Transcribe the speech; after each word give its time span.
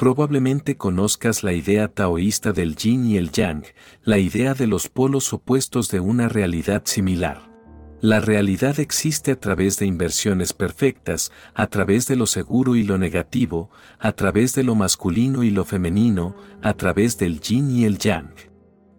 Probablemente 0.00 0.78
conozcas 0.78 1.42
la 1.44 1.52
idea 1.52 1.86
taoísta 1.88 2.52
del 2.52 2.74
yin 2.74 3.04
y 3.04 3.18
el 3.18 3.32
yang, 3.32 3.64
la 4.02 4.16
idea 4.16 4.54
de 4.54 4.66
los 4.66 4.88
polos 4.88 5.30
opuestos 5.34 5.90
de 5.90 6.00
una 6.00 6.26
realidad 6.26 6.84
similar. 6.86 7.52
La 8.00 8.18
realidad 8.18 8.80
existe 8.80 9.32
a 9.32 9.38
través 9.38 9.78
de 9.78 9.84
inversiones 9.84 10.54
perfectas, 10.54 11.32
a 11.52 11.66
través 11.66 12.06
de 12.06 12.16
lo 12.16 12.24
seguro 12.24 12.76
y 12.76 12.82
lo 12.82 12.96
negativo, 12.96 13.68
a 13.98 14.12
través 14.12 14.54
de 14.54 14.62
lo 14.62 14.74
masculino 14.74 15.42
y 15.42 15.50
lo 15.50 15.66
femenino, 15.66 16.34
a 16.62 16.72
través 16.72 17.18
del 17.18 17.38
yin 17.40 17.70
y 17.70 17.84
el 17.84 17.98
yang. 17.98 18.32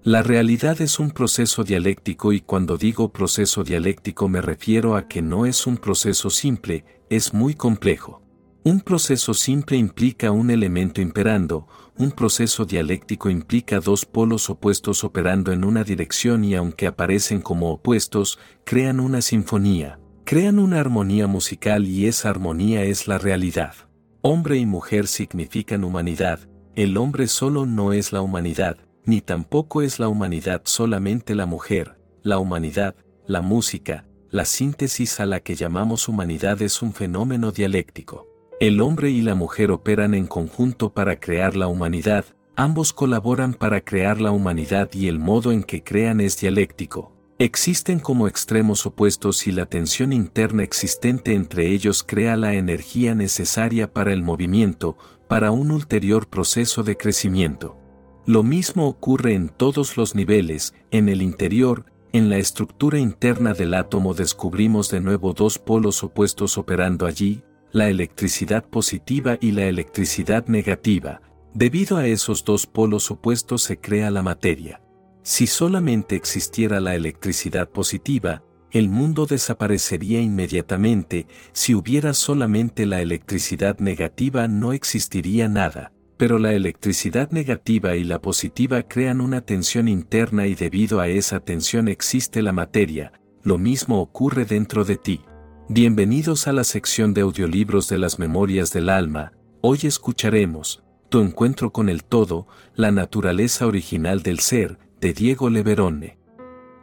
La 0.04 0.22
realidad 0.22 0.82
es 0.82 1.00
un 1.00 1.10
proceso 1.10 1.64
dialéctico 1.64 2.32
y 2.32 2.42
cuando 2.42 2.78
digo 2.78 3.12
proceso 3.12 3.64
dialéctico 3.64 4.30
me 4.30 4.40
refiero 4.40 4.96
a 4.96 5.08
que 5.08 5.24
no 5.24 5.48
es 5.48 5.66
un 5.66 5.78
proceso 5.78 6.30
simple, 6.30 6.86
es 7.10 7.34
muy 7.34 7.56
complejo. 7.56 8.22
Un 8.64 8.82
proceso 8.82 9.34
simple 9.34 9.76
implica 9.76 10.30
un 10.30 10.52
elemento 10.52 11.02
imperando, 11.02 11.68
un 11.98 12.12
proceso 12.12 12.64
dialéctico 12.64 13.32
implica 13.32 13.80
dos 13.80 14.06
polos 14.06 14.52
opuestos 14.52 15.04
operando 15.04 15.52
en 15.52 15.64
una 15.64 15.84
dirección 15.84 16.44
y 16.44 16.54
aunque 16.54 16.86
aparecen 16.86 17.42
como 17.42 17.72
opuestos, 17.72 18.38
crean 18.64 19.00
una 19.00 19.24
sinfonía, 19.24 20.00
crean 20.26 20.60
una 20.60 20.80
armonía 20.80 21.26
musical 21.26 21.88
y 21.88 22.06
esa 22.06 22.30
armonía 22.30 22.84
es 22.84 23.08
la 23.08 23.18
realidad. 23.18 23.74
Hombre 24.22 24.58
y 24.58 24.68
mujer 24.68 25.08
significan 25.08 25.84
humanidad, 25.84 26.48
el 26.76 26.98
hombre 26.98 27.28
solo 27.28 27.66
no 27.66 27.94
es 27.94 28.14
la 28.14 28.22
humanidad, 28.22 28.78
ni 29.06 29.22
tampoco 29.22 29.82
es 29.82 29.98
la 29.98 30.08
humanidad 30.08 30.62
solamente 30.66 31.34
la 31.34 31.48
mujer, 31.48 31.98
la 32.22 32.38
humanidad, 32.38 32.96
la 33.26 33.42
música, 33.42 34.06
la 34.30 34.46
síntesis 34.46 35.20
a 35.20 35.26
la 35.26 35.40
que 35.40 35.56
llamamos 35.56 36.08
humanidad 36.08 36.62
es 36.62 36.84
un 36.84 36.94
fenómeno 36.94 37.52
dialéctico. 37.52 38.31
El 38.62 38.80
hombre 38.80 39.10
y 39.10 39.24
la 39.24 39.34
mujer 39.34 39.72
operan 39.72 40.14
en 40.14 40.28
conjunto 40.28 40.94
para 40.94 41.20
crear 41.20 41.56
la 41.56 41.66
humanidad, 41.66 42.26
ambos 42.56 42.94
colaboran 42.94 43.56
para 43.56 43.82
crear 43.82 44.22
la 44.22 44.30
humanidad 44.30 44.92
y 44.94 45.08
el 45.08 45.18
modo 45.18 45.52
en 45.52 45.64
que 45.64 45.84
crean 45.84 46.22
es 46.22 46.40
dialéctico. 46.40 47.12
Existen 47.40 48.00
como 48.00 48.28
extremos 48.28 48.86
opuestos 48.86 49.48
y 49.48 49.52
la 49.52 49.66
tensión 49.66 50.14
interna 50.14 50.62
existente 50.62 51.34
entre 51.34 51.72
ellos 51.72 52.04
crea 52.04 52.38
la 52.38 52.54
energía 52.54 53.16
necesaria 53.16 53.92
para 53.92 54.14
el 54.14 54.22
movimiento, 54.22 54.96
para 55.28 55.50
un 55.50 55.72
ulterior 55.72 56.28
proceso 56.28 56.84
de 56.84 56.98
crecimiento. 56.98 57.80
Lo 58.28 58.44
mismo 58.44 58.88
ocurre 58.88 59.34
en 59.34 59.50
todos 59.50 59.98
los 59.98 60.14
niveles, 60.14 60.76
en 60.92 61.10
el 61.10 61.24
interior, 61.24 61.86
en 62.14 62.30
la 62.30 62.38
estructura 62.38 63.00
interna 63.00 63.56
del 63.56 63.74
átomo 63.74 64.14
descubrimos 64.14 64.92
de 64.92 65.02
nuevo 65.02 65.34
dos 65.34 65.58
polos 65.58 66.04
opuestos 66.04 66.60
operando 66.60 67.08
allí, 67.08 67.42
la 67.72 67.90
electricidad 67.90 68.66
positiva 68.66 69.38
y 69.40 69.52
la 69.52 69.66
electricidad 69.66 70.48
negativa. 70.48 71.22
Debido 71.54 71.98
a 71.98 72.08
esos 72.08 72.44
dos 72.46 72.68
polos 72.68 73.12
opuestos 73.12 73.64
se 73.64 73.80
crea 73.80 74.12
la 74.12 74.24
materia. 74.24 74.82
Si 75.24 75.48
solamente 75.48 76.16
existiera 76.16 76.80
la 76.80 76.96
electricidad 76.96 77.70
positiva, 77.70 78.44
el 78.72 78.90
mundo 78.90 79.26
desaparecería 79.26 80.22
inmediatamente, 80.22 81.28
si 81.52 81.76
hubiera 81.76 82.14
solamente 82.14 82.86
la 82.86 83.02
electricidad 83.02 83.80
negativa 83.80 84.48
no 84.48 84.72
existiría 84.72 85.50
nada, 85.50 85.92
pero 86.18 86.40
la 86.40 86.54
electricidad 86.54 87.32
negativa 87.32 87.96
y 87.96 88.04
la 88.06 88.22
positiva 88.22 88.84
crean 88.84 89.20
una 89.20 89.42
tensión 89.42 89.88
interna 89.88 90.48
y 90.48 90.56
debido 90.56 91.02
a 91.02 91.10
esa 91.10 91.42
tensión 91.42 91.90
existe 91.90 92.42
la 92.42 92.54
materia, 92.54 93.12
lo 93.44 93.58
mismo 93.58 94.00
ocurre 94.00 94.46
dentro 94.46 94.86
de 94.86 94.96
ti. 94.98 95.22
Bienvenidos 95.70 96.48
a 96.48 96.54
la 96.54 96.64
sección 96.64 97.14
de 97.14 97.22
audiolibros 97.22 97.88
de 97.88 97.98
las 97.98 98.20
Memorias 98.20 98.74
del 98.74 98.90
Alma, 98.90 99.32
hoy 99.62 99.80
escucharemos, 99.84 100.84
Tu 101.08 101.20
encuentro 101.20 101.72
con 101.72 101.88
el 101.88 102.04
todo, 102.04 102.48
la 102.76 102.92
naturaleza 102.92 103.68
original 103.68 104.22
del 104.22 104.40
ser, 104.40 104.80
de 105.00 105.14
Diego 105.14 105.50
Leverone. 105.50 106.18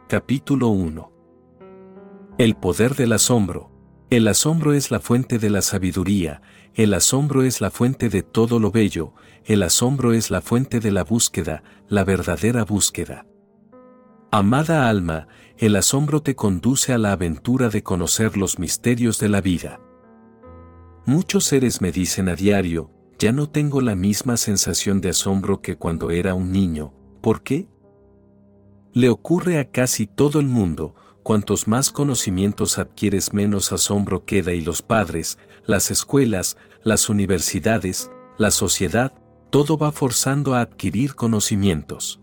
Capítulo 0.07 0.69
1. 0.69 1.11
El 2.39 2.55
poder 2.55 2.95
del 2.95 3.13
asombro. 3.13 3.69
El 4.09 4.27
asombro 4.27 4.73
es 4.73 4.89
la 4.89 4.99
fuente 4.99 5.37
de 5.37 5.51
la 5.51 5.61
sabiduría, 5.61 6.41
el 6.73 6.95
asombro 6.95 7.43
es 7.43 7.61
la 7.61 7.69
fuente 7.69 8.09
de 8.09 8.23
todo 8.23 8.59
lo 8.59 8.71
bello, 8.71 9.13
el 9.45 9.61
asombro 9.61 10.13
es 10.13 10.31
la 10.31 10.41
fuente 10.41 10.79
de 10.79 10.91
la 10.91 11.03
búsqueda, 11.03 11.63
la 11.87 12.03
verdadera 12.03 12.65
búsqueda. 12.65 13.27
Amada 14.31 14.89
alma, 14.89 15.27
el 15.59 15.75
asombro 15.75 16.21
te 16.21 16.35
conduce 16.35 16.93
a 16.93 16.97
la 16.97 17.11
aventura 17.11 17.67
de 17.67 17.83
conocer 17.83 18.37
los 18.37 18.59
misterios 18.59 19.19
de 19.19 19.27
la 19.27 19.41
vida. 19.41 19.81
Muchos 21.05 21.43
seres 21.43 21.81
me 21.81 21.91
dicen 21.91 22.29
a 22.29 22.35
diario, 22.35 22.91
ya 23.19 23.33
no 23.33 23.49
tengo 23.49 23.81
la 23.81 23.93
misma 23.93 24.37
sensación 24.37 25.01
de 25.01 25.09
asombro 25.09 25.61
que 25.61 25.75
cuando 25.75 26.11
era 26.11 26.33
un 26.33 26.53
niño, 26.53 26.93
¿por 27.21 27.43
qué? 27.43 27.67
Le 28.93 29.09
ocurre 29.09 29.59
a 29.59 29.69
casi 29.69 30.07
todo 30.07 30.39
el 30.39 30.47
mundo, 30.47 30.95
cuantos 31.23 31.67
más 31.67 31.91
conocimientos 31.91 32.77
adquieres 32.77 33.33
menos 33.33 33.73
asombro 33.73 34.23
queda 34.23 34.53
y 34.53 34.61
los 34.61 34.81
padres, 34.81 35.37
las 35.65 35.91
escuelas, 35.91 36.55
las 36.83 37.09
universidades, 37.09 38.09
la 38.37 38.51
sociedad, 38.51 39.11
todo 39.49 39.77
va 39.77 39.91
forzando 39.91 40.55
a 40.55 40.61
adquirir 40.61 41.15
conocimientos. 41.15 42.21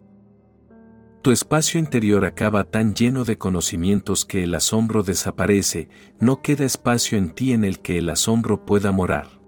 Tu 1.26 1.32
espacio 1.32 1.80
interior 1.80 2.24
acaba 2.24 2.62
tan 2.62 2.94
lleno 2.94 3.24
de 3.24 3.36
conocimientos 3.36 4.24
que 4.24 4.44
el 4.44 4.54
asombro 4.54 5.02
desaparece, 5.02 5.88
no 6.20 6.40
queda 6.40 6.64
espacio 6.64 7.18
en 7.18 7.30
ti 7.30 7.52
en 7.52 7.64
el 7.64 7.80
que 7.80 7.98
el 7.98 8.10
asombro 8.10 8.64
pueda 8.64 8.92
morar. 8.92 9.40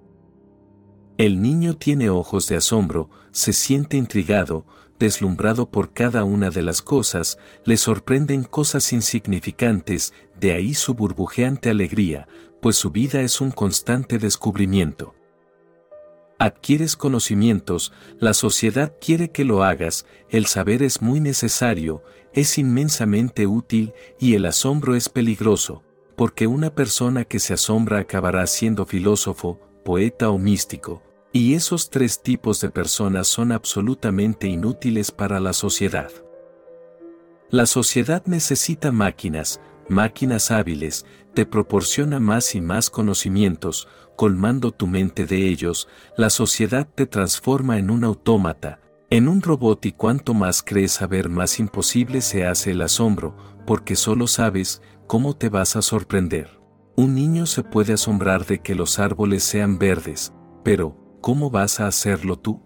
El 1.18 1.40
niño 1.40 1.76
tiene 1.76 2.10
ojos 2.10 2.48
de 2.48 2.56
asombro, 2.56 3.10
se 3.30 3.52
siente 3.52 3.96
intrigado, 3.96 4.66
deslumbrado 4.98 5.70
por 5.70 5.92
cada 5.92 6.24
una 6.24 6.50
de 6.50 6.62
las 6.62 6.82
cosas, 6.82 7.38
le 7.64 7.76
sorprenden 7.76 8.42
cosas 8.42 8.92
insignificantes, 8.92 10.12
de 10.34 10.54
ahí 10.54 10.74
su 10.74 10.94
burbujeante 10.94 11.70
alegría, 11.70 12.26
pues 12.60 12.74
su 12.74 12.90
vida 12.90 13.20
es 13.20 13.40
un 13.40 13.52
constante 13.52 14.18
descubrimiento. 14.18 15.14
Adquieres 16.40 16.96
conocimientos, 16.96 17.92
la 18.20 18.32
sociedad 18.32 18.94
quiere 19.00 19.32
que 19.32 19.44
lo 19.44 19.64
hagas, 19.64 20.06
el 20.30 20.46
saber 20.46 20.84
es 20.84 21.02
muy 21.02 21.18
necesario, 21.18 22.04
es 22.32 22.58
inmensamente 22.58 23.48
útil 23.48 23.92
y 24.20 24.34
el 24.34 24.46
asombro 24.46 24.94
es 24.94 25.08
peligroso, 25.08 25.82
porque 26.14 26.46
una 26.46 26.72
persona 26.74 27.24
que 27.24 27.40
se 27.40 27.54
asombra 27.54 27.98
acabará 27.98 28.46
siendo 28.46 28.86
filósofo, 28.86 29.58
poeta 29.84 30.30
o 30.30 30.38
místico, 30.38 31.02
y 31.32 31.54
esos 31.54 31.90
tres 31.90 32.22
tipos 32.22 32.60
de 32.60 32.70
personas 32.70 33.26
son 33.26 33.50
absolutamente 33.50 34.46
inútiles 34.46 35.10
para 35.10 35.40
la 35.40 35.52
sociedad. 35.52 36.12
La 37.50 37.66
sociedad 37.66 38.22
necesita 38.26 38.92
máquinas, 38.92 39.60
máquinas 39.88 40.52
hábiles, 40.52 41.04
te 41.34 41.46
proporciona 41.46 42.20
más 42.20 42.54
y 42.54 42.60
más 42.60 42.90
conocimientos, 42.90 43.88
colmando 44.18 44.72
tu 44.72 44.88
mente 44.88 45.26
de 45.26 45.48
ellos, 45.48 45.86
la 46.16 46.28
sociedad 46.28 46.88
te 46.92 47.06
transforma 47.06 47.78
en 47.78 47.88
un 47.88 48.02
autómata, 48.02 48.80
en 49.10 49.28
un 49.28 49.40
robot 49.42 49.86
y 49.86 49.92
cuanto 49.92 50.34
más 50.34 50.64
crees 50.64 50.90
saber 50.90 51.28
más 51.28 51.60
imposible 51.60 52.20
se 52.20 52.44
hace 52.44 52.72
el 52.72 52.82
asombro, 52.82 53.36
porque 53.64 53.94
solo 53.94 54.26
sabes 54.26 54.82
cómo 55.06 55.36
te 55.36 55.50
vas 55.50 55.76
a 55.76 55.82
sorprender. 55.82 56.50
Un 56.96 57.14
niño 57.14 57.46
se 57.46 57.62
puede 57.62 57.92
asombrar 57.92 58.44
de 58.44 58.58
que 58.58 58.74
los 58.74 58.98
árboles 58.98 59.44
sean 59.44 59.78
verdes, 59.78 60.32
pero, 60.64 60.96
¿cómo 61.20 61.48
vas 61.48 61.78
a 61.78 61.86
hacerlo 61.86 62.40
tú? 62.40 62.60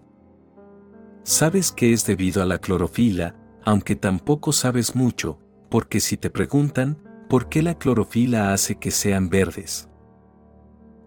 Sabes 1.21 1.71
que 1.71 1.93
es 1.93 2.03
debido 2.07 2.41
a 2.41 2.47
la 2.47 2.57
clorofila, 2.57 3.35
aunque 3.63 3.95
tampoco 3.95 4.53
sabes 4.53 4.95
mucho, 4.95 5.37
porque 5.69 5.99
si 5.99 6.17
te 6.17 6.31
preguntan, 6.31 6.97
¿por 7.29 7.47
qué 7.47 7.61
la 7.61 7.77
clorofila 7.77 8.53
hace 8.53 8.79
que 8.79 8.89
sean 8.89 9.29
verdes? 9.29 9.87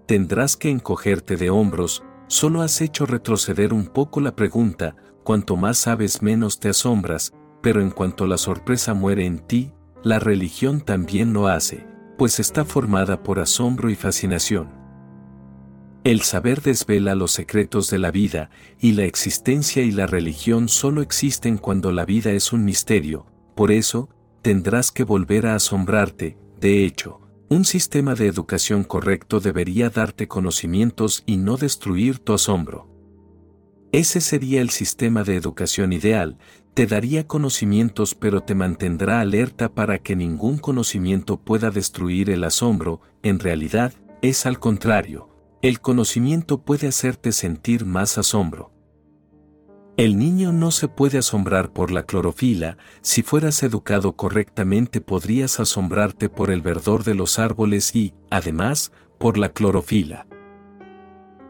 Tendrás 0.07 0.57
que 0.57 0.71
encogerte 0.71 1.37
de 1.37 1.51
hombros, 1.51 2.05
solo 2.29 2.63
has 2.63 2.81
hecho 2.81 3.07
retroceder 3.07 3.73
un 3.73 3.87
poco 3.87 4.21
la 4.21 4.37
pregunta, 4.37 4.95
cuanto 5.25 5.57
más 5.57 5.79
sabes 5.79 6.23
menos 6.23 6.61
te 6.61 6.69
asombras, 6.69 7.33
pero 7.61 7.81
en 7.81 7.91
cuanto 7.91 8.29
la 8.29 8.39
sorpresa 8.39 8.95
muere 8.95 9.27
en 9.27 9.41
ti, 9.41 9.73
la 10.05 10.21
religión 10.21 10.81
también 10.81 11.33
lo 11.33 11.49
hace, 11.49 11.85
pues 12.17 12.39
está 12.39 12.65
formada 12.65 13.25
por 13.25 13.41
asombro 13.41 13.91
y 13.91 13.97
fascinación. 13.97 14.69
El 16.05 16.21
saber 16.21 16.63
desvela 16.63 17.17
los 17.17 17.33
secretos 17.33 17.91
de 17.91 17.99
la 17.99 18.13
vida, 18.13 18.51
y 18.79 18.93
la 18.93 19.07
existencia 19.07 19.83
y 19.83 19.91
la 19.91 20.07
religión 20.07 20.69
solo 20.69 21.03
existen 21.03 21.59
cuando 21.59 21.91
la 21.91 22.05
vida 22.05 22.31
es 22.31 22.53
un 22.53 22.65
misterio, 22.65 23.27
por 23.57 23.73
eso, 23.73 24.09
tendrás 24.41 24.93
que 24.93 25.03
volver 25.03 25.49
a 25.49 25.57
asombrarte, 25.57 26.39
de 26.61 26.85
hecho, 26.85 27.26
un 27.49 27.65
sistema 27.65 28.15
de 28.15 28.27
educación 28.27 28.83
correcto 28.83 29.39
debería 29.39 29.89
darte 29.89 30.27
conocimientos 30.27 31.23
y 31.27 31.37
no 31.37 31.57
destruir 31.57 32.19
tu 32.19 32.33
asombro. 32.33 32.89
Ese 33.93 34.21
sería 34.21 34.61
el 34.61 34.71
sistema 34.71 35.23
de 35.23 35.37
educación 35.37 35.93
ideal, 35.93 36.39
te 36.75 36.87
daría 36.87 37.27
conocimientos 37.27 38.17
pero 38.17 38.43
te 38.43 38.55
mantendrá 38.55 39.21
alerta 39.21 39.73
para 39.73 39.99
que 39.99 40.17
ningún 40.17 40.59
conocimiento 40.59 41.39
pueda 41.39 41.71
destruir 41.71 42.31
el 42.31 42.43
asombro, 42.43 43.01
en 43.23 43.39
realidad, 43.39 43.95
es 44.23 44.45
al 44.45 44.59
contrario, 44.59 45.29
El 45.63 45.81
conocimiento 45.81 46.59
puede 46.59 46.89
hacerte 46.89 47.33
sentir 47.33 47.87
más 47.87 48.19
asombro. 48.19 48.76
El 49.97 50.19
niño 50.19 50.53
no 50.53 50.73
se 50.73 50.89
puede 50.89 51.17
asombrar 51.17 51.73
por 51.73 51.91
la 51.91 52.03
clorofila, 52.03 52.77
si 53.01 53.23
fueras 53.23 53.63
educado 53.63 54.15
correctamente 54.15 55.01
podrías 55.01 55.59
asombrarte 55.59 56.29
por 56.29 56.51
el 56.51 56.61
verdor 56.61 57.03
de 57.03 57.15
los 57.15 57.39
árboles 57.39 57.97
y, 57.97 58.13
además, 58.31 58.93
por 59.19 59.39
la 59.39 59.49
clorofila. 59.49 60.27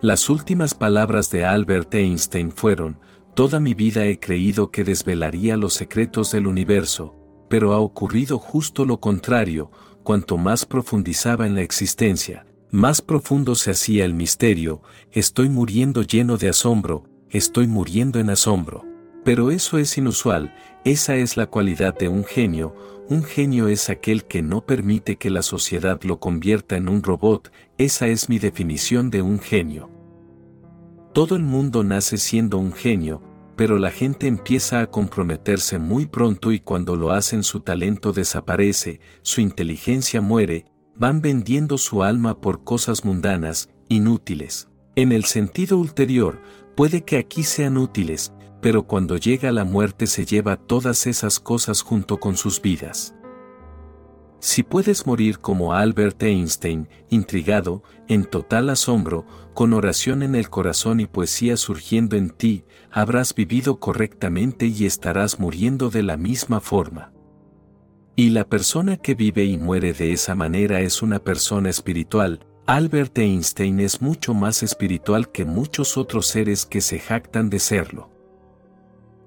Las 0.01 0.31
últimas 0.31 0.75
palabras 0.75 1.29
de 1.31 1.45
Albert 1.45 1.93
Einstein 1.95 2.53
fueron, 2.53 3.01
Toda 3.35 3.59
mi 3.59 3.75
vida 3.75 4.07
he 4.07 4.21
creído 4.21 4.71
que 4.71 4.85
desvelaría 4.85 5.57
los 5.57 5.75
secretos 5.75 6.31
del 6.31 6.47
universo, 6.47 7.17
pero 7.51 7.73
ha 7.73 7.81
ocurrido 7.81 8.39
justo 8.39 8.85
lo 8.85 9.01
contrario, 9.01 9.73
cuanto 10.05 10.39
más 10.39 10.65
profundizaba 10.65 11.49
en 11.49 11.57
la 11.57 11.63
existencia, 11.63 12.47
más 12.71 13.03
profundo 13.03 13.57
se 13.57 13.73
hacía 13.73 14.05
el 14.05 14.15
misterio, 14.15 14.83
estoy 15.11 15.49
muriendo 15.49 16.03
lleno 16.03 16.37
de 16.37 16.49
asombro, 16.49 17.05
estoy 17.31 17.67
muriendo 17.67 18.19
en 18.19 18.31
asombro. 18.31 18.85
Pero 19.25 19.51
eso 19.51 19.79
es 19.79 19.99
inusual, 19.99 20.55
esa 20.85 21.17
es 21.17 21.37
la 21.37 21.47
cualidad 21.47 21.97
de 21.99 22.09
un 22.09 22.25
genio, 22.25 22.75
un 23.09 23.23
genio 23.23 23.69
es 23.69 23.89
aquel 23.89 24.25
que 24.25 24.43
no 24.43 24.67
permite 24.67 25.17
que 25.17 25.31
la 25.31 25.43
sociedad 25.43 26.01
lo 26.03 26.19
convierta 26.19 26.77
en 26.77 26.89
un 26.89 27.03
robot, 27.03 27.53
esa 27.79 28.09
es 28.09 28.29
mi 28.29 28.39
definición 28.39 29.11
de 29.11 29.23
un 29.23 29.39
genio. 29.39 29.91
Todo 31.13 31.37
el 31.37 31.43
mundo 31.43 31.83
nace 31.83 32.19
siendo 32.19 32.59
un 32.59 32.73
genio, 32.73 33.23
pero 33.57 33.79
la 33.79 33.91
gente 33.91 34.27
empieza 34.27 34.81
a 34.81 34.91
comprometerse 34.91 35.79
muy 35.79 36.07
pronto 36.07 36.53
y 36.53 36.61
cuando 36.61 36.95
lo 36.95 37.13
hacen 37.13 37.43
su 37.43 37.61
talento 37.61 38.13
desaparece, 38.13 39.01
su 39.23 39.41
inteligencia 39.41 40.21
muere, 40.21 40.67
van 40.95 41.23
vendiendo 41.23 41.79
su 41.79 42.03
alma 42.03 42.41
por 42.41 42.65
cosas 42.65 43.05
mundanas, 43.05 43.71
inútiles. 43.89 44.69
En 44.95 45.13
el 45.13 45.25
sentido 45.25 45.79
ulterior, 45.79 46.41
puede 46.77 47.03
que 47.05 47.17
aquí 47.17 47.43
sean 47.43 47.79
útiles, 47.79 48.33
pero 48.61 48.87
cuando 48.87 49.17
llega 49.17 49.51
la 49.51 49.65
muerte 49.65 50.07
se 50.07 50.25
lleva 50.25 50.57
todas 50.57 51.07
esas 51.07 51.41
cosas 51.41 51.83
junto 51.83 52.21
con 52.21 52.37
sus 52.37 52.61
vidas. 52.61 53.15
Si 54.39 54.63
puedes 54.63 55.07
morir 55.07 55.39
como 55.39 55.73
Albert 55.73 56.23
Einstein, 56.23 56.89
intrigado, 57.09 57.83
en 58.07 58.25
total 58.27 58.69
asombro, 58.69 59.27
con 59.55 59.73
oración 59.73 60.23
en 60.23 60.35
el 60.35 60.51
corazón 60.51 61.01
y 61.01 61.07
poesía 61.07 61.57
surgiendo 61.57 62.17
en 62.17 62.31
ti, 62.31 62.65
habrás 62.91 63.35
vivido 63.35 63.81
correctamente 63.81 64.67
y 64.67 64.85
estarás 64.85 65.41
muriendo 65.41 65.89
de 65.89 66.03
la 66.03 66.17
misma 66.17 66.61
forma. 66.61 67.13
Y 68.15 68.31
la 68.31 68.49
persona 68.49 68.99
que 68.99 69.15
vive 69.15 69.45
y 69.45 69.59
muere 69.59 69.93
de 69.93 70.13
esa 70.13 70.35
manera 70.35 70.81
es 70.81 71.03
una 71.03 71.19
persona 71.19 71.71
espiritual. 71.71 72.46
Albert 72.67 73.19
Einstein 73.19 73.81
es 73.81 74.03
mucho 74.03 74.35
más 74.35 74.63
espiritual 74.63 75.31
que 75.31 75.45
muchos 75.45 75.97
otros 75.97 76.27
seres 76.27 76.67
que 76.67 76.81
se 76.81 76.99
jactan 76.99 77.49
de 77.49 77.59
serlo. 77.61 78.11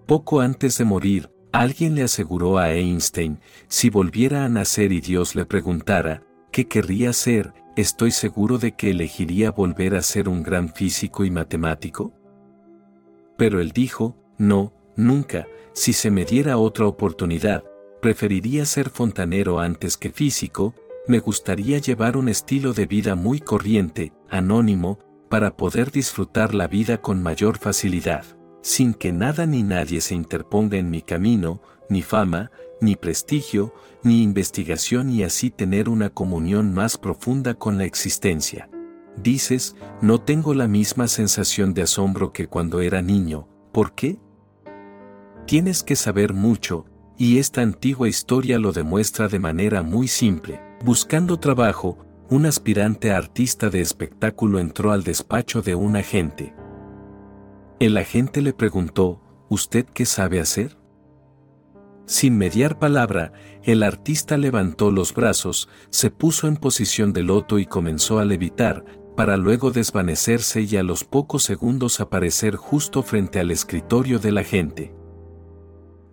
Poco 0.05 0.41
antes 0.41 0.77
de 0.77 0.85
morir, 0.85 1.29
Alguien 1.51 1.95
le 1.95 2.03
aseguró 2.03 2.59
a 2.59 2.71
Einstein, 2.73 3.39
si 3.67 3.89
volviera 3.89 4.45
a 4.45 4.49
nacer 4.49 4.91
y 4.91 5.01
Dios 5.01 5.33
le 5.33 5.45
preguntara, 5.45 6.21
¿qué 6.51 6.67
querría 6.67 7.11
ser? 7.11 7.53
Estoy 7.75 8.11
seguro 8.11 8.59
de 8.59 8.73
que 8.73 8.91
elegiría 8.91 9.49
volver 9.49 9.95
a 9.95 10.03
ser 10.03 10.29
un 10.29 10.43
gran 10.43 10.69
físico 10.69 11.25
y 11.25 11.31
matemático. 11.31 12.13
Pero 13.35 13.61
él 13.61 13.71
dijo, 13.71 14.15
no, 14.37 14.73
nunca, 14.95 15.47
si 15.73 15.93
se 15.93 16.11
me 16.11 16.23
diera 16.23 16.57
otra 16.59 16.85
oportunidad, 16.85 17.63
preferiría 17.99 18.65
ser 18.65 18.91
fontanero 18.91 19.59
antes 19.59 19.97
que 19.97 20.11
físico, 20.11 20.75
me 21.07 21.19
gustaría 21.19 21.79
llevar 21.79 22.17
un 22.17 22.29
estilo 22.29 22.73
de 22.73 22.85
vida 22.85 23.15
muy 23.15 23.39
corriente, 23.39 24.13
anónimo, 24.29 24.99
para 25.29 25.55
poder 25.55 25.91
disfrutar 25.91 26.53
la 26.53 26.67
vida 26.67 27.01
con 27.01 27.21
mayor 27.21 27.57
facilidad 27.57 28.25
sin 28.61 28.93
que 28.93 29.11
nada 29.11 29.45
ni 29.45 29.63
nadie 29.63 30.01
se 30.01 30.15
interponga 30.15 30.77
en 30.77 30.89
mi 30.89 31.01
camino, 31.01 31.61
ni 31.89 32.01
fama, 32.01 32.51
ni 32.81 32.95
prestigio, 32.95 33.73
ni 34.03 34.21
investigación 34.21 35.09
y 35.09 35.23
así 35.23 35.49
tener 35.49 35.89
una 35.89 36.09
comunión 36.09 36.73
más 36.73 36.97
profunda 36.97 37.53
con 37.55 37.77
la 37.77 37.85
existencia. 37.85 38.69
Dices, 39.17 39.75
no 40.01 40.21
tengo 40.21 40.53
la 40.53 40.67
misma 40.67 41.07
sensación 41.07 41.73
de 41.73 41.83
asombro 41.83 42.31
que 42.31 42.47
cuando 42.47 42.79
era 42.81 43.01
niño, 43.01 43.47
¿por 43.71 43.93
qué? 43.93 44.17
Tienes 45.45 45.83
que 45.83 45.95
saber 45.95 46.33
mucho, 46.33 46.85
y 47.17 47.39
esta 47.39 47.61
antigua 47.61 48.07
historia 48.07 48.59
lo 48.59 48.71
demuestra 48.71 49.27
de 49.27 49.39
manera 49.39 49.83
muy 49.83 50.07
simple. 50.07 50.61
Buscando 50.83 51.37
trabajo, 51.37 51.97
un 52.29 52.45
aspirante 52.45 53.11
artista 53.11 53.69
de 53.69 53.81
espectáculo 53.81 54.59
entró 54.59 54.93
al 54.93 55.03
despacho 55.03 55.61
de 55.61 55.75
un 55.75 55.97
agente. 55.97 56.55
El 57.79 57.97
agente 57.97 58.41
le 58.41 58.53
preguntó, 58.53 59.21
¿Usted 59.49 59.85
qué 59.85 60.05
sabe 60.05 60.39
hacer? 60.39 60.77
Sin 62.05 62.37
mediar 62.37 62.79
palabra, 62.79 63.33
el 63.63 63.83
artista 63.83 64.37
levantó 64.37 64.89
los 64.89 65.13
brazos, 65.13 65.67
se 65.89 66.11
puso 66.11 66.47
en 66.47 66.55
posición 66.55 67.11
de 67.11 67.23
loto 67.23 67.59
y 67.59 67.65
comenzó 67.65 68.19
a 68.19 68.25
levitar, 68.25 68.85
para 69.17 69.35
luego 69.35 69.71
desvanecerse 69.71 70.61
y 70.61 70.77
a 70.77 70.83
los 70.83 71.03
pocos 71.03 71.43
segundos 71.43 71.99
aparecer 71.99 72.55
justo 72.55 73.03
frente 73.03 73.39
al 73.39 73.51
escritorio 73.51 74.19
del 74.19 74.37
agente. 74.37 74.93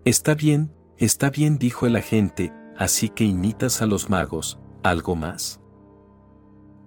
Está 0.04 0.34
bien, 0.34 0.72
está 0.98 1.30
bien, 1.30 1.56
dijo 1.56 1.86
el 1.86 1.94
agente, 1.94 2.52
así 2.78 3.08
que 3.08 3.24
imitas 3.24 3.82
a 3.82 3.86
los 3.86 4.10
magos, 4.10 4.58
¿algo 4.82 5.16
más? 5.16 5.60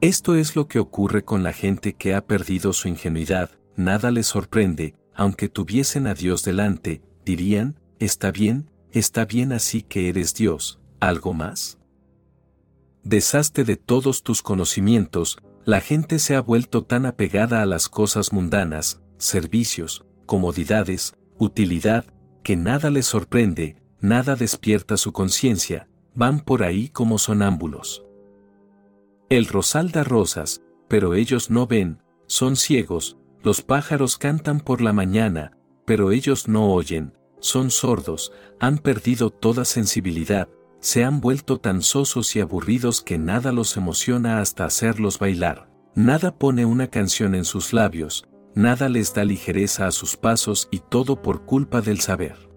Esto 0.02 0.36
es 0.36 0.56
lo 0.56 0.68
que 0.68 0.80
ocurre 0.80 1.26
con 1.26 1.44
la 1.44 1.52
gente 1.52 1.94
que 1.94 2.16
ha 2.16 2.26
perdido 2.26 2.72
su 2.74 2.88
ingenuidad, 2.88 3.52
nada 3.76 4.12
les 4.12 4.28
sorprende, 4.28 4.96
aunque 5.14 5.50
tuviesen 5.50 6.08
a 6.08 6.14
Dios 6.14 6.44
delante, 6.44 7.02
dirían, 7.26 7.80
está 8.00 8.32
bien, 8.32 8.70
está 8.92 9.26
bien 9.26 9.52
así 9.52 9.82
que 9.82 10.08
eres 10.08 10.34
Dios, 10.34 10.80
¿algo 11.00 11.34
más? 11.34 11.78
Desaste 13.04 13.64
de 13.64 13.76
todos 13.76 14.24
tus 14.24 14.42
conocimientos, 14.42 15.40
la 15.66 15.82
gente 15.82 16.20
se 16.20 16.36
ha 16.36 16.42
vuelto 16.42 16.84
tan 16.84 17.06
apegada 17.06 17.62
a 17.62 17.66
las 17.66 17.90
cosas 17.90 18.32
mundanas, 18.32 19.02
servicios, 19.18 20.06
comodidades, 20.26 21.14
utilidad, 21.38 22.06
que 22.44 22.56
nada 22.56 22.90
les 22.90 23.06
sorprende, 23.06 23.79
nada 24.01 24.36
despierta 24.36 24.98
su 24.98 25.12
conciencia, 25.12 25.88
van 26.16 26.40
por 26.40 26.63
ahí 26.63 26.90
como 26.90 27.18
sonámbulos. 27.18 28.04
El 29.30 29.46
rosal 29.46 29.92
da 29.92 30.04
rosas, 30.04 30.62
pero 30.88 31.13
ellos 31.13 31.50
no 31.50 31.68
ven, 31.68 32.01
son 32.28 32.56
ciegos, 32.56 33.18
los 33.44 33.62
pájaros 33.62 34.18
cantan 34.18 34.60
por 34.60 34.81
la 34.81 34.92
mañana, 34.92 35.57
pero 35.86 36.12
ellos 36.12 36.48
no 36.48 36.74
oyen, 36.74 37.14
son 37.40 37.71
sordos, 37.71 38.31
han 38.59 38.80
perdido 38.80 39.30
toda 39.30 39.66
sensibilidad, 39.66 40.50
se 40.80 41.04
han 41.04 41.21
vuelto 41.21 41.59
tan 41.59 41.81
sosos 41.81 42.35
y 42.35 42.42
aburridos 42.42 43.02
que 43.02 43.18
nada 43.18 43.52
los 43.52 43.78
emociona 43.78 44.40
hasta 44.40 44.66
hacerlos 44.66 45.19
bailar. 45.19 45.69
Nada 45.95 46.38
pone 46.38 46.66
una 46.66 46.88
canción 46.88 47.35
en 47.35 47.45
sus 47.45 47.74
labios, 47.74 48.26
nada 48.56 48.90
les 48.90 49.14
da 49.14 49.26
ligereza 49.26 49.88
a 49.88 49.92
sus 49.92 50.18
pasos 50.18 50.68
y 50.71 50.80
todo 50.80 51.21
por 51.21 51.45
culpa 51.45 51.81
del 51.81 52.00
saber. 52.00 52.49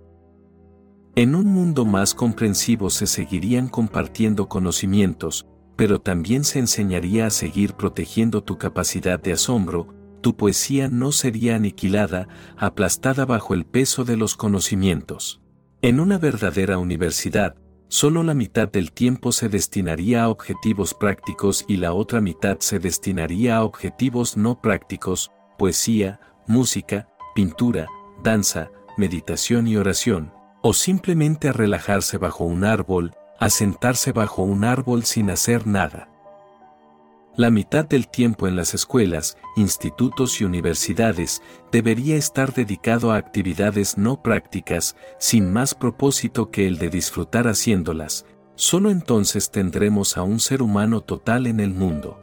En 1.15 1.35
un 1.35 1.45
mundo 1.45 1.85
más 1.85 2.15
comprensivo 2.15 2.89
se 2.89 3.07
seguirían 3.07 3.69
compartiendo 3.69 4.49
conocimientos, 4.49 5.47
pero 5.77 6.01
también 6.01 6.43
se 6.43 6.59
enseñaría 6.59 7.27
a 7.27 7.31
seguir 7.31 7.75
protegiendo 7.75 8.43
tu 8.43 8.57
capacidad 8.57 9.21
de 9.21 9.35
asombro, 9.35 9.89
tu 10.23 10.37
poesía 10.37 10.89
no 10.89 11.13
sería 11.13 11.57
aniquilada, 11.57 12.29
aplastada 12.57 13.27
bajo 13.27 13.53
el 13.53 13.67
peso 13.67 14.05
de 14.05 14.17
los 14.17 14.37
conocimientos. 14.37 15.43
En 15.83 16.01
una 16.01 16.17
verdadera 16.17 16.79
universidad, 16.79 17.57
solo 17.89 18.23
la 18.23 18.33
mitad 18.33 18.71
del 18.71 18.91
tiempo 18.93 19.33
se 19.33 19.51
destinaría 19.51 20.25
a 20.25 20.31
objetivos 20.31 20.95
prácticos 20.95 21.67
y 21.69 21.77
la 21.77 21.93
otra 21.93 22.23
mitad 22.23 22.61
se 22.61 22.79
destinaría 22.79 23.59
a 23.59 23.65
objetivos 23.65 24.39
no 24.39 24.63
prácticos, 24.63 25.31
poesía, 25.59 26.21
música, 26.47 27.07
pintura, 27.35 27.87
danza, 28.23 28.71
meditación 28.97 29.67
y 29.67 29.77
oración, 29.77 30.33
o 30.63 30.73
simplemente 30.73 31.49
a 31.49 31.53
relajarse 31.53 32.19
bajo 32.19 32.45
un 32.45 32.65
árbol, 32.65 33.15
a 33.39 33.51
sentarse 33.51 34.13
bajo 34.13 34.43
un 34.43 34.65
árbol 34.65 35.05
sin 35.05 35.31
hacer 35.31 35.67
nada. 35.67 36.09
La 37.35 37.51
mitad 37.51 37.87
del 37.87 38.09
tiempo 38.09 38.47
en 38.47 38.57
las 38.57 38.75
escuelas, 38.75 39.39
institutos 39.57 40.41
y 40.41 40.45
universidades 40.45 41.43
debería 41.73 42.17
estar 42.17 42.53
dedicado 42.53 43.11
a 43.11 43.17
actividades 43.17 43.97
no 43.97 44.23
prácticas, 44.23 44.97
sin 45.19 45.51
más 45.51 45.75
propósito 45.75 46.51
que 46.51 46.67
el 46.67 46.79
de 46.79 46.91
disfrutar 46.91 47.49
haciéndolas. 47.49 48.27
Solo 48.55 48.91
entonces 48.91 49.51
tendremos 49.51 50.19
a 50.19 50.23
un 50.23 50.41
ser 50.41 50.61
humano 50.61 51.01
total 51.01 51.47
en 51.47 51.61
el 51.61 51.71
mundo. 51.73 52.22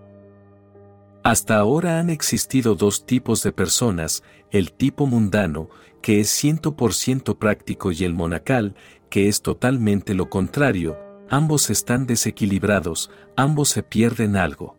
Hasta 1.24 1.58
ahora 1.58 2.00
han 2.00 2.10
existido 2.10 2.76
dos 2.76 3.06
tipos 3.06 3.44
de 3.44 3.52
personas, 3.52 4.24
el 4.52 4.72
tipo 4.72 5.06
mundano, 5.06 5.70
que 6.02 6.22
es 6.22 6.44
100% 6.44 7.38
práctico 7.38 7.92
y 7.92 8.06
el 8.06 8.14
monacal, 8.14 8.76
que 9.10 9.28
es 9.28 9.42
totalmente 9.42 10.14
lo 10.14 10.30
contrario, 10.30 10.98
ambos 11.30 11.70
están 11.70 12.06
desequilibrados, 12.06 13.12
ambos 13.36 13.70
se 13.70 13.84
pierden 13.84 14.38
algo. 14.38 14.78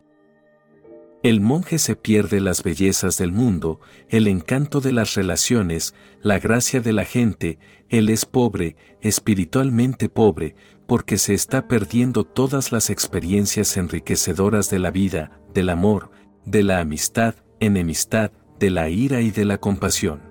El 1.23 1.43
monje 1.43 1.79
se 1.79 1.97
pierde 1.97 2.41
las 2.41 2.63
bellezas 2.63 3.19
del 3.19 3.31
mundo, 3.31 3.79
el 4.09 4.27
encanto 4.27 4.81
de 4.81 4.93
las 4.93 5.15
relaciones, 5.15 5.95
la 6.23 6.39
gracia 6.39 6.81
de 6.81 6.95
la 6.95 7.05
gente, 7.05 7.59
él 7.91 8.09
es 8.09 8.25
pobre, 8.25 8.77
espiritualmente 9.03 10.09
pobre, 10.09 10.55
porque 10.87 11.19
se 11.19 11.35
está 11.35 11.69
perdiendo 11.69 12.25
todas 12.25 12.73
las 12.73 12.89
experiencias 12.89 13.77
enriquecedoras 13.77 14.71
de 14.71 14.79
la 14.79 14.91
vida, 14.91 15.39
del 15.53 15.69
amor, 15.69 16.11
de 16.45 16.63
la 16.63 16.81
amistad, 16.81 17.35
enemistad, 17.61 18.33
de 18.59 18.71
la 18.71 18.89
ira 18.89 19.21
y 19.21 19.31
de 19.31 19.45
la 19.45 19.59
compasión. 19.59 20.23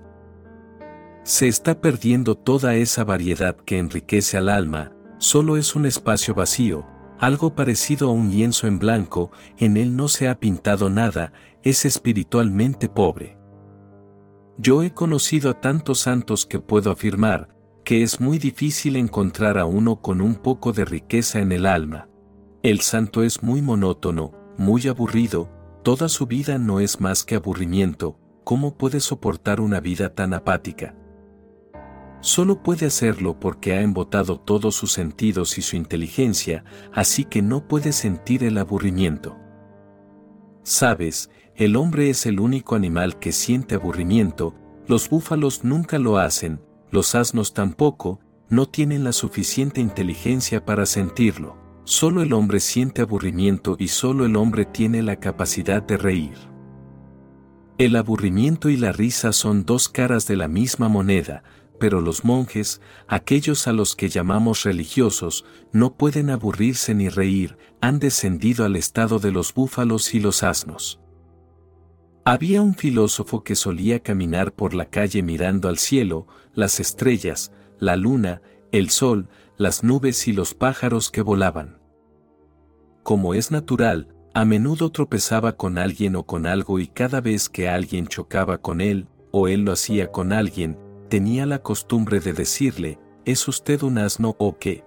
Se 1.24 1.48
está 1.48 1.82
perdiendo 1.82 2.36
toda 2.36 2.76
esa 2.76 3.04
variedad 3.04 3.56
que 3.56 3.78
enriquece 3.78 4.38
al 4.38 4.50
alma, 4.50 4.94
solo 5.18 5.58
es 5.58 5.76
un 5.76 5.86
espacio 5.86 6.34
vacío, 6.34 6.86
algo 7.20 7.54
parecido 7.54 8.10
a 8.10 8.14
un 8.14 8.32
lienzo 8.32 8.68
en 8.68 8.80
blanco, 8.80 9.32
en 9.58 9.78
él 9.78 9.96
no 9.96 10.08
se 10.08 10.30
ha 10.30 10.40
pintado 10.40 10.90
nada, 10.90 11.34
es 11.64 11.86
espiritualmente 11.86 12.88
pobre. 12.88 13.38
Yo 14.58 14.84
he 14.84 14.94
conocido 14.94 15.52
a 15.52 15.60
tantos 15.60 16.00
santos 16.00 16.46
que 16.46 16.60
puedo 16.60 16.92
afirmar, 16.92 17.50
que 17.84 18.04
es 18.04 18.20
muy 18.20 18.38
difícil 18.38 18.96
encontrar 18.96 19.58
a 19.58 19.66
uno 19.66 20.02
con 20.02 20.22
un 20.22 20.36
poco 20.36 20.74
de 20.74 20.86
riqueza 20.86 21.40
en 21.40 21.52
el 21.52 21.66
alma. 21.66 22.08
El 22.62 22.82
santo 22.82 23.24
es 23.24 23.42
muy 23.42 23.62
monótono, 23.62 24.32
muy 24.58 24.88
aburrido, 24.88 25.50
toda 25.84 26.10
su 26.10 26.26
vida 26.26 26.58
no 26.58 26.80
es 26.80 27.00
más 27.00 27.24
que 27.24 27.36
aburrimiento, 27.36 28.20
¿cómo 28.44 28.78
puede 28.78 29.00
soportar 29.00 29.62
una 29.62 29.80
vida 29.80 30.14
tan 30.14 30.34
apática? 30.34 30.96
Solo 32.22 32.62
puede 32.62 32.86
hacerlo 32.86 33.40
porque 33.40 33.74
ha 33.74 33.82
embotado 33.82 34.40
todos 34.40 34.76
sus 34.76 34.92
sentidos 34.92 35.58
y 35.58 35.62
su 35.62 35.78
inteligencia, 35.78 36.66
así 36.94 37.24
que 37.24 37.42
no 37.42 37.68
puede 37.68 37.94
sentir 37.94 38.44
el 38.44 38.58
aburrimiento. 38.58 39.38
Sabes, 40.64 41.30
el 41.56 41.76
hombre 41.78 42.10
es 42.10 42.26
el 42.26 42.40
único 42.40 42.76
animal 42.76 43.20
que 43.20 43.32
siente 43.32 43.76
aburrimiento, 43.76 44.54
los 44.88 45.10
búfalos 45.10 45.64
nunca 45.64 45.98
lo 45.98 46.18
hacen, 46.18 46.62
los 46.92 47.16
asnos 47.16 47.54
tampoco, 47.54 48.20
no 48.50 48.66
tienen 48.66 49.04
la 49.04 49.14
suficiente 49.14 49.80
inteligencia 49.80 50.66
para 50.66 50.86
sentirlo. 50.86 51.69
Solo 51.90 52.22
el 52.22 52.34
hombre 52.34 52.60
siente 52.60 53.02
aburrimiento 53.02 53.76
y 53.80 53.88
solo 53.88 54.28
el 54.28 54.36
hombre 54.36 54.64
tiene 54.64 55.02
la 55.02 55.16
capacidad 55.16 55.82
de 55.82 55.98
reír. 55.98 56.38
El 57.80 57.96
aburrimiento 57.96 58.70
y 58.70 58.78
la 58.78 58.92
risa 58.92 59.34
son 59.34 59.66
dos 59.66 59.90
caras 59.90 60.28
de 60.28 60.36
la 60.36 60.48
misma 60.48 60.88
moneda, 60.88 61.42
pero 61.80 62.00
los 62.00 62.24
monjes, 62.24 62.80
aquellos 63.08 63.68
a 63.68 63.74
los 63.74 63.96
que 63.96 64.08
llamamos 64.08 64.66
religiosos, 64.66 65.46
no 65.72 65.96
pueden 65.96 66.30
aburrirse 66.30 66.94
ni 66.94 67.10
reír, 67.10 67.58
han 67.82 67.98
descendido 67.98 68.66
al 68.66 68.76
estado 68.76 69.18
de 69.18 69.32
los 69.32 69.56
búfalos 69.56 70.14
y 70.14 70.20
los 70.20 70.44
asnos. 70.44 71.00
Había 72.24 72.62
un 72.62 72.76
filósofo 72.76 73.44
que 73.44 73.56
solía 73.56 74.04
caminar 74.04 74.54
por 74.54 74.76
la 74.76 74.86
calle 74.86 75.24
mirando 75.24 75.68
al 75.68 75.80
cielo, 75.80 76.28
las 76.54 76.80
estrellas, 76.80 77.52
la 77.80 77.96
luna, 77.96 78.44
el 78.72 78.92
sol, 78.92 79.28
las 79.58 79.84
nubes 79.84 80.28
y 80.28 80.34
los 80.34 80.54
pájaros 80.54 81.10
que 81.10 81.24
volaban. 81.24 81.79
Como 83.04 83.34
es 83.34 83.52
natural, 83.52 84.14
a 84.34 84.46
menudo 84.46 84.92
tropezaba 84.92 85.54
con 85.54 85.78
alguien 85.78 86.16
o 86.16 86.24
con 86.24 86.46
algo 86.46 86.80
y 86.80 86.88
cada 86.88 87.22
vez 87.22 87.50
que 87.50 87.68
alguien 87.68 88.08
chocaba 88.08 88.60
con 88.60 88.82
él, 88.82 89.08
o 89.32 89.48
él 89.48 89.62
lo 89.62 89.72
hacía 89.72 90.12
con 90.12 90.34
alguien, 90.34 90.78
tenía 91.10 91.46
la 91.46 91.60
costumbre 91.60 92.20
de 92.20 92.34
decirle, 92.34 93.00
¿es 93.26 93.48
usted 93.48 93.82
un 93.82 93.98
asno 93.98 94.36
o 94.38 94.58
qué? 94.58 94.84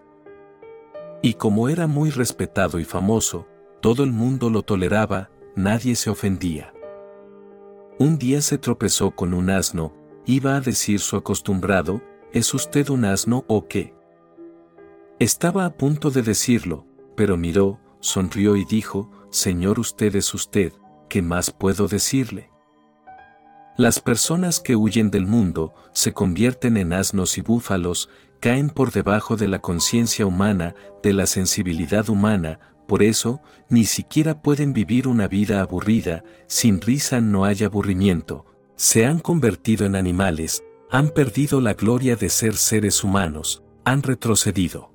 Y 1.23 1.35
como 1.35 1.69
era 1.69 1.87
muy 1.87 2.11
respetado 2.11 2.79
y 2.79 2.85
famoso, 2.85 3.47
todo 3.81 4.05
el 4.05 4.13
mundo 4.13 4.51
lo 4.51 4.63
toleraba, 4.63 5.31
nadie 5.57 5.97
se 5.97 6.11
ofendía. 6.11 6.73
Un 7.99 8.19
día 8.19 8.41
se 8.41 8.59
tropezó 8.59 9.11
con 9.11 9.35
un 9.35 9.51
asno, 9.51 9.93
iba 10.25 10.57
a 10.57 10.61
decir 10.61 11.01
su 11.01 11.17
acostumbrado, 11.17 12.01
¿es 12.33 12.55
usted 12.55 12.89
un 12.89 13.05
asno 13.05 13.45
o 13.49 13.67
qué? 13.67 13.95
Estaba 15.19 15.65
a 15.67 15.75
punto 15.77 16.11
de 16.11 16.23
decirlo, 16.23 16.87
pero 17.17 17.37
miró, 17.37 17.79
sonrió 18.03 18.57
y 18.57 18.67
dijo, 18.67 19.11
Señor 19.31 19.81
usted 19.81 20.15
es 20.17 20.35
usted, 20.35 20.75
¿qué 21.09 21.23
más 21.23 21.51
puedo 21.51 21.89
decirle? 21.89 22.51
Las 23.79 24.01
personas 24.01 24.61
que 24.61 24.77
huyen 24.77 25.11
del 25.11 25.27
mundo, 25.27 25.73
se 25.95 26.13
convierten 26.13 26.77
en 26.77 26.93
asnos 26.93 27.39
y 27.39 27.41
búfalos, 27.41 28.11
caen 28.41 28.69
por 28.69 28.93
debajo 28.93 29.37
de 29.37 29.49
la 29.49 29.61
conciencia 29.61 30.27
humana, 30.27 30.75
de 31.03 31.15
la 31.15 31.27
sensibilidad 31.27 32.11
humana, 32.11 32.61
por 32.87 33.03
eso, 33.03 33.41
ni 33.71 33.85
siquiera 33.85 34.43
pueden 34.43 34.75
vivir 34.75 35.09
una 35.09 35.27
vida 35.29 35.63
aburrida, 35.63 36.25
sin 36.49 36.83
risa 36.83 37.23
no 37.23 37.47
hay 37.47 37.65
aburrimiento, 37.65 38.45
se 38.77 39.07
han 39.07 39.21
convertido 39.21 39.87
en 39.87 39.97
animales, 39.97 40.63
han 40.91 41.09
perdido 41.09 41.63
la 41.63 41.73
gloria 41.73 42.17
de 42.17 42.29
ser 42.29 42.57
seres 42.57 43.03
humanos, 43.03 43.63
han 43.85 44.03
retrocedido. 44.03 44.92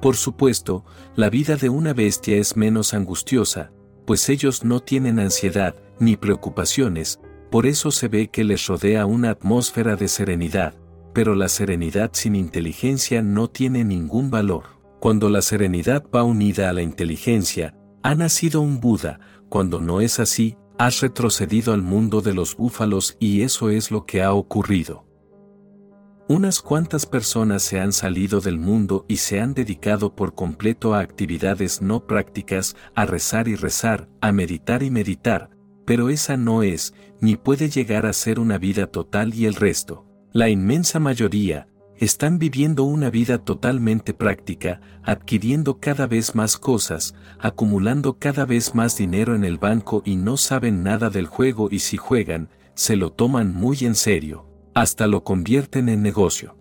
Por 0.00 0.16
supuesto, 0.16 0.84
la 1.14 1.30
vida 1.30 1.56
de 1.56 1.68
una 1.68 1.94
bestia 1.94 2.36
es 2.36 2.56
menos 2.56 2.94
angustiosa, 2.94 3.72
pues 4.06 4.28
ellos 4.28 4.64
no 4.64 4.80
tienen 4.80 5.18
ansiedad, 5.18 5.74
ni 5.98 6.16
preocupaciones, 6.16 7.20
por 7.50 7.66
eso 7.66 7.90
se 7.90 8.08
ve 8.08 8.28
que 8.28 8.44
les 8.44 8.66
rodea 8.66 9.06
una 9.06 9.30
atmósfera 9.30 9.96
de 9.96 10.08
serenidad, 10.08 10.74
pero 11.14 11.34
la 11.34 11.48
serenidad 11.48 12.10
sin 12.12 12.34
inteligencia 12.36 13.22
no 13.22 13.48
tiene 13.48 13.84
ningún 13.84 14.30
valor. 14.30 14.64
Cuando 15.00 15.30
la 15.30 15.42
serenidad 15.42 16.04
va 16.14 16.22
unida 16.24 16.68
a 16.68 16.72
la 16.72 16.82
inteligencia, 16.82 17.74
ha 18.02 18.14
nacido 18.14 18.60
un 18.60 18.80
Buda, 18.80 19.20
cuando 19.48 19.80
no 19.80 20.00
es 20.00 20.20
así, 20.20 20.56
has 20.78 21.00
retrocedido 21.00 21.72
al 21.72 21.82
mundo 21.82 22.20
de 22.20 22.34
los 22.34 22.56
búfalos 22.56 23.16
y 23.18 23.42
eso 23.42 23.70
es 23.70 23.90
lo 23.90 24.04
que 24.04 24.22
ha 24.22 24.32
ocurrido. 24.32 25.05
Unas 26.28 26.60
cuantas 26.60 27.06
personas 27.06 27.62
se 27.62 27.78
han 27.78 27.92
salido 27.92 28.40
del 28.40 28.58
mundo 28.58 29.04
y 29.06 29.18
se 29.18 29.40
han 29.40 29.54
dedicado 29.54 30.16
por 30.16 30.34
completo 30.34 30.92
a 30.92 30.98
actividades 30.98 31.80
no 31.80 32.04
prácticas, 32.04 32.74
a 32.96 33.06
rezar 33.06 33.46
y 33.46 33.54
rezar, 33.54 34.08
a 34.20 34.32
meditar 34.32 34.82
y 34.82 34.90
meditar, 34.90 35.50
pero 35.84 36.08
esa 36.08 36.36
no 36.36 36.64
es, 36.64 36.94
ni 37.20 37.36
puede 37.36 37.70
llegar 37.70 38.06
a 38.06 38.12
ser 38.12 38.40
una 38.40 38.58
vida 38.58 38.88
total 38.88 39.34
y 39.34 39.46
el 39.46 39.54
resto, 39.54 40.04
la 40.32 40.48
inmensa 40.48 40.98
mayoría, 40.98 41.68
están 41.96 42.40
viviendo 42.40 42.82
una 42.82 43.08
vida 43.08 43.38
totalmente 43.38 44.12
práctica, 44.12 44.80
adquiriendo 45.04 45.78
cada 45.78 46.08
vez 46.08 46.34
más 46.34 46.56
cosas, 46.58 47.14
acumulando 47.38 48.18
cada 48.18 48.44
vez 48.44 48.74
más 48.74 48.96
dinero 48.96 49.36
en 49.36 49.44
el 49.44 49.58
banco 49.58 50.02
y 50.04 50.16
no 50.16 50.36
saben 50.36 50.82
nada 50.82 51.08
del 51.08 51.26
juego 51.26 51.68
y 51.70 51.78
si 51.78 51.96
juegan, 51.96 52.48
se 52.74 52.96
lo 52.96 53.12
toman 53.12 53.54
muy 53.54 53.78
en 53.82 53.94
serio, 53.94 54.45
hasta 54.76 55.06
lo 55.06 55.24
convierten 55.24 55.88
en 55.88 56.02
negocio. 56.02 56.54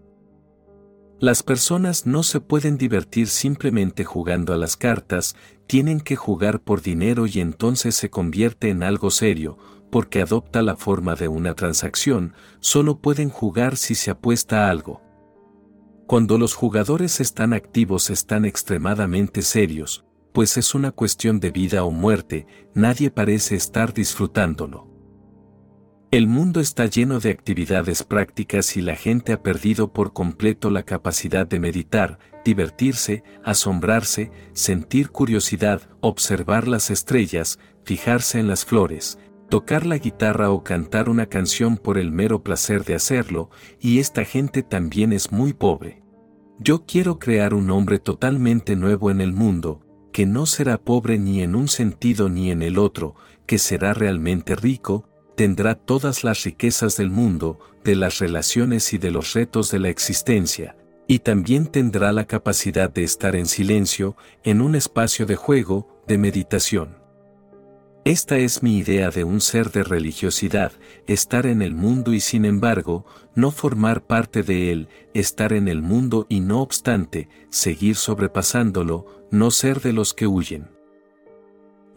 Las 1.19 1.43
personas 1.43 2.05
no 2.05 2.23
se 2.23 2.39
pueden 2.39 2.77
divertir 2.77 3.27
simplemente 3.27 4.05
jugando 4.05 4.53
a 4.53 4.57
las 4.57 4.77
cartas, 4.77 5.35
tienen 5.67 5.99
que 5.99 6.15
jugar 6.15 6.61
por 6.61 6.81
dinero 6.81 7.27
y 7.27 7.41
entonces 7.41 7.93
se 7.93 8.09
convierte 8.09 8.69
en 8.69 8.83
algo 8.83 9.11
serio, 9.11 9.57
porque 9.91 10.21
adopta 10.21 10.61
la 10.61 10.77
forma 10.77 11.15
de 11.15 11.27
una 11.27 11.55
transacción, 11.55 12.33
solo 12.61 12.99
pueden 12.99 13.29
jugar 13.29 13.75
si 13.75 13.95
se 13.95 14.11
apuesta 14.11 14.65
a 14.65 14.69
algo. 14.69 15.01
Cuando 16.07 16.37
los 16.37 16.53
jugadores 16.53 17.19
están 17.19 17.51
activos 17.51 18.09
están 18.09 18.45
extremadamente 18.45 19.41
serios, 19.41 20.05
pues 20.31 20.55
es 20.55 20.73
una 20.73 20.91
cuestión 20.91 21.41
de 21.41 21.51
vida 21.51 21.83
o 21.83 21.91
muerte, 21.91 22.47
nadie 22.73 23.11
parece 23.11 23.55
estar 23.55 23.93
disfrutándolo. 23.93 24.94
El 26.15 26.27
mundo 26.27 26.61
está 26.61 26.85
lleno 26.85 27.19
de 27.19 27.29
actividades 27.29 28.03
prácticas 28.03 28.77
y 28.77 28.81
la 28.81 28.95
gente 28.95 29.33
ha 29.33 29.43
perdido 29.43 29.91
por 29.91 30.13
completo 30.13 30.69
la 30.69 30.83
capacidad 30.83 31.45
de 31.45 31.59
meditar, 31.59 32.19
divertirse, 32.45 33.25
asombrarse, 33.43 34.31
sentir 34.53 35.09
curiosidad, 35.09 35.81
observar 35.99 36.69
las 36.69 36.89
estrellas, 36.89 37.59
fijarse 37.83 38.39
en 38.39 38.47
las 38.47 38.63
flores, 38.63 39.19
tocar 39.49 39.85
la 39.85 39.97
guitarra 39.97 40.51
o 40.51 40.63
cantar 40.63 41.09
una 41.09 41.25
canción 41.25 41.75
por 41.75 41.97
el 41.97 42.13
mero 42.13 42.43
placer 42.43 42.85
de 42.85 42.95
hacerlo, 42.95 43.49
y 43.81 43.99
esta 43.99 44.23
gente 44.23 44.63
también 44.63 45.11
es 45.11 45.33
muy 45.33 45.51
pobre. 45.51 46.01
Yo 46.59 46.85
quiero 46.85 47.19
crear 47.19 47.53
un 47.53 47.69
hombre 47.71 47.99
totalmente 47.99 48.77
nuevo 48.77 49.11
en 49.11 49.19
el 49.19 49.33
mundo, 49.33 49.81
que 50.13 50.25
no 50.25 50.45
será 50.45 50.77
pobre 50.77 51.19
ni 51.19 51.41
en 51.41 51.55
un 51.55 51.67
sentido 51.67 52.29
ni 52.29 52.51
en 52.51 52.61
el 52.61 52.77
otro, 52.77 53.15
que 53.45 53.57
será 53.57 53.93
realmente 53.93 54.55
rico, 54.55 55.09
tendrá 55.35 55.75
todas 55.75 56.23
las 56.23 56.43
riquezas 56.43 56.97
del 56.97 57.09
mundo, 57.09 57.59
de 57.83 57.95
las 57.95 58.19
relaciones 58.19 58.93
y 58.93 58.97
de 58.97 59.11
los 59.11 59.33
retos 59.33 59.69
de 59.71 59.79
la 59.79 59.89
existencia, 59.89 60.75
y 61.07 61.19
también 61.19 61.67
tendrá 61.67 62.11
la 62.11 62.25
capacidad 62.25 62.89
de 62.89 63.03
estar 63.03 63.35
en 63.35 63.45
silencio, 63.45 64.15
en 64.43 64.61
un 64.61 64.75
espacio 64.75 65.25
de 65.25 65.35
juego, 65.35 66.01
de 66.07 66.17
meditación. 66.17 67.05
Esta 68.05 68.37
es 68.37 68.61
mi 68.61 68.77
idea 68.77 69.09
de 69.09 69.23
un 69.23 69.41
ser 69.41 69.71
de 69.71 69.83
religiosidad, 69.83 70.71
estar 71.07 71.47
en 71.47 71.63
el 71.63 71.73
mundo 71.73 72.13
y 72.13 72.19
sin 72.19 72.45
embargo, 72.45 73.03
no 73.33 73.49
formar 73.49 74.05
parte 74.05 74.43
de 74.43 74.71
él, 74.71 74.89
estar 75.15 75.53
en 75.53 75.67
el 75.67 75.81
mundo 75.81 76.27
y 76.29 76.39
no 76.39 76.61
obstante, 76.61 77.29
seguir 77.49 77.95
sobrepasándolo, 77.95 79.27
no 79.31 79.49
ser 79.49 79.81
de 79.81 79.93
los 79.93 80.13
que 80.13 80.27
huyen. 80.27 80.74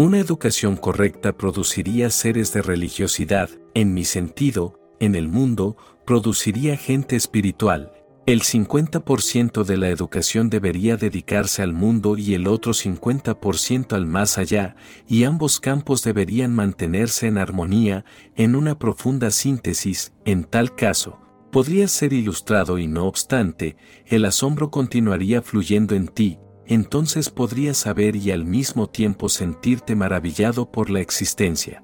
Una 0.00 0.20
educación 0.20 0.76
correcta 0.76 1.36
produciría 1.36 2.10
seres 2.10 2.52
de 2.52 2.62
religiosidad, 2.62 3.50
en 3.74 3.94
mi 3.94 4.04
sentido, 4.04 4.78
en 5.00 5.16
el 5.16 5.26
mundo, 5.26 5.76
produciría 6.06 6.76
gente 6.76 7.16
espiritual. 7.16 7.90
El 8.24 8.42
50% 8.42 9.64
de 9.64 9.76
la 9.76 9.88
educación 9.88 10.50
debería 10.50 10.96
dedicarse 10.96 11.62
al 11.62 11.72
mundo 11.72 12.16
y 12.16 12.34
el 12.34 12.46
otro 12.46 12.74
50% 12.74 13.94
al 13.94 14.06
más 14.06 14.38
allá, 14.38 14.76
y 15.08 15.24
ambos 15.24 15.58
campos 15.58 16.04
deberían 16.04 16.54
mantenerse 16.54 17.26
en 17.26 17.36
armonía, 17.36 18.04
en 18.36 18.54
una 18.54 18.78
profunda 18.78 19.32
síntesis, 19.32 20.12
en 20.24 20.44
tal 20.44 20.76
caso, 20.76 21.18
podría 21.50 21.88
ser 21.88 22.12
ilustrado 22.12 22.78
y 22.78 22.86
no 22.86 23.08
obstante, 23.08 23.76
el 24.06 24.26
asombro 24.26 24.70
continuaría 24.70 25.42
fluyendo 25.42 25.96
en 25.96 26.06
ti, 26.06 26.38
entonces 26.68 27.30
podrías 27.30 27.78
saber 27.78 28.14
y 28.14 28.30
al 28.30 28.44
mismo 28.44 28.88
tiempo 28.88 29.28
sentirte 29.28 29.96
maravillado 29.96 30.70
por 30.70 30.90
la 30.90 31.00
existencia. 31.00 31.82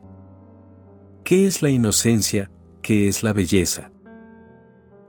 ¿Qué 1.25 1.47
es 1.47 1.63
la 1.63 1.71
inocencia? 1.71 2.51
¿Qué 2.83 3.09
es 3.09 3.23
la 3.23 3.33
belleza? 3.33 3.91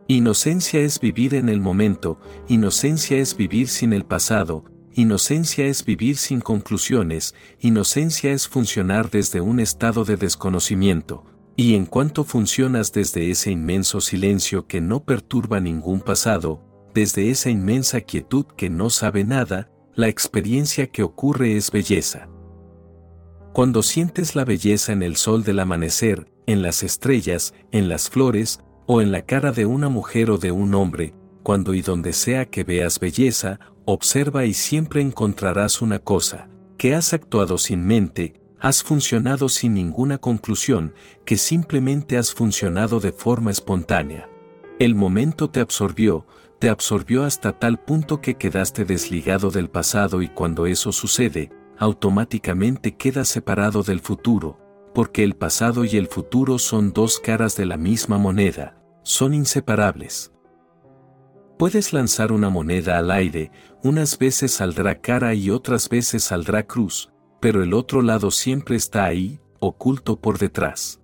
Inocencia 0.08 0.80
es 0.80 1.00
vivir 1.00 1.36
en 1.36 1.50
el 1.50 1.60
momento, 1.60 2.20
inocencia 2.48 3.18
es 3.18 3.36
vivir 3.36 3.68
sin 3.68 3.92
el 3.92 4.06
pasado, 4.06 4.64
inocencia 4.94 5.66
es 5.66 5.84
vivir 5.84 6.16
sin 6.16 6.40
conclusiones, 6.40 7.36
inocencia 7.60 8.32
es 8.32 8.48
funcionar 8.48 9.10
desde 9.10 9.42
un 9.42 9.60
estado 9.60 10.06
de 10.06 10.16
desconocimiento, 10.16 11.26
y 11.58 11.76
en 11.76 11.86
cuanto 11.86 12.24
funcionas 12.24 12.94
desde 12.94 13.30
ese 13.30 13.52
inmenso 13.52 14.00
silencio 14.00 14.68
que 14.68 14.80
no 14.80 15.04
perturba 15.04 15.60
ningún 15.60 16.00
pasado, 16.00 16.62
desde 16.96 17.30
esa 17.30 17.50
inmensa 17.50 18.00
quietud 18.00 18.46
que 18.56 18.70
no 18.70 18.90
sabe 18.90 19.26
nada, 19.26 19.70
la 19.96 20.08
experiencia 20.08 20.88
que 20.88 21.04
ocurre 21.04 21.58
es 21.58 21.70
belleza. 21.70 22.30
Cuando 23.52 23.84
sientes 23.84 24.34
la 24.34 24.46
belleza 24.46 24.94
en 24.94 25.04
el 25.04 25.18
sol 25.18 25.44
del 25.44 25.60
amanecer, 25.60 26.32
en 26.46 26.62
las 26.62 26.84
estrellas, 26.84 27.54
en 27.74 27.90
las 27.90 28.10
flores, 28.10 28.62
o 28.86 29.02
en 29.02 29.12
la 29.12 29.24
cara 29.24 29.52
de 29.52 29.66
una 29.66 29.90
mujer 29.90 30.32
o 30.32 30.38
de 30.38 30.54
un 30.54 30.74
hombre, 30.74 31.14
cuando 31.44 31.74
y 31.74 31.82
donde 31.82 32.14
sea 32.14 32.46
que 32.46 32.64
veas 32.64 33.00
belleza, 33.00 33.60
observa 33.84 34.46
y 34.46 34.54
siempre 34.54 35.02
encontrarás 35.02 35.82
una 35.82 36.00
cosa, 36.00 36.48
que 36.78 36.96
has 36.96 37.14
actuado 37.14 37.58
sin 37.58 37.86
mente, 37.86 38.42
has 38.58 38.84
funcionado 38.84 39.50
sin 39.50 39.74
ninguna 39.74 40.18
conclusión, 40.18 40.94
que 41.26 41.36
simplemente 41.36 42.18
has 42.18 42.34
funcionado 42.34 43.02
de 43.02 43.12
forma 43.12 43.52
espontánea. 43.52 44.30
El 44.80 44.96
momento 44.96 45.50
te 45.50 45.60
absorbió, 45.60 46.26
te 46.60 46.70
absorbió 46.70 47.24
hasta 47.24 47.60
tal 47.60 47.80
punto 47.80 48.22
que 48.22 48.36
quedaste 48.36 48.86
desligado 48.86 49.52
del 49.52 49.70
pasado 49.70 50.22
y 50.22 50.30
cuando 50.30 50.66
eso 50.66 50.92
sucede, 50.92 51.52
automáticamente 51.78 52.96
quedas 52.96 53.28
separado 53.28 53.84
del 53.84 54.00
futuro, 54.00 54.60
porque 54.94 55.24
el 55.24 55.36
pasado 55.36 55.84
y 55.84 55.98
el 55.98 56.08
futuro 56.08 56.58
son 56.58 56.94
dos 56.94 57.20
caras 57.20 57.56
de 57.58 57.66
la 57.66 57.78
misma 57.78 58.18
moneda, 58.18 58.78
son 59.04 59.34
inseparables. 59.34 60.32
Puedes 61.58 61.94
lanzar 61.94 62.32
una 62.32 62.50
moneda 62.50 62.98
al 62.98 63.12
aire, 63.12 63.52
unas 63.84 64.18
veces 64.18 64.52
saldrá 64.52 65.02
cara 65.02 65.34
y 65.34 65.50
otras 65.50 65.90
veces 65.90 66.24
saldrá 66.24 66.64
cruz, 66.64 67.12
pero 67.40 67.64
el 67.64 67.74
otro 67.74 68.02
lado 68.02 68.32
siempre 68.32 68.76
está 68.76 69.06
ahí, 69.06 69.40
oculto 69.60 70.20
por 70.20 70.38
detrás. 70.38 71.02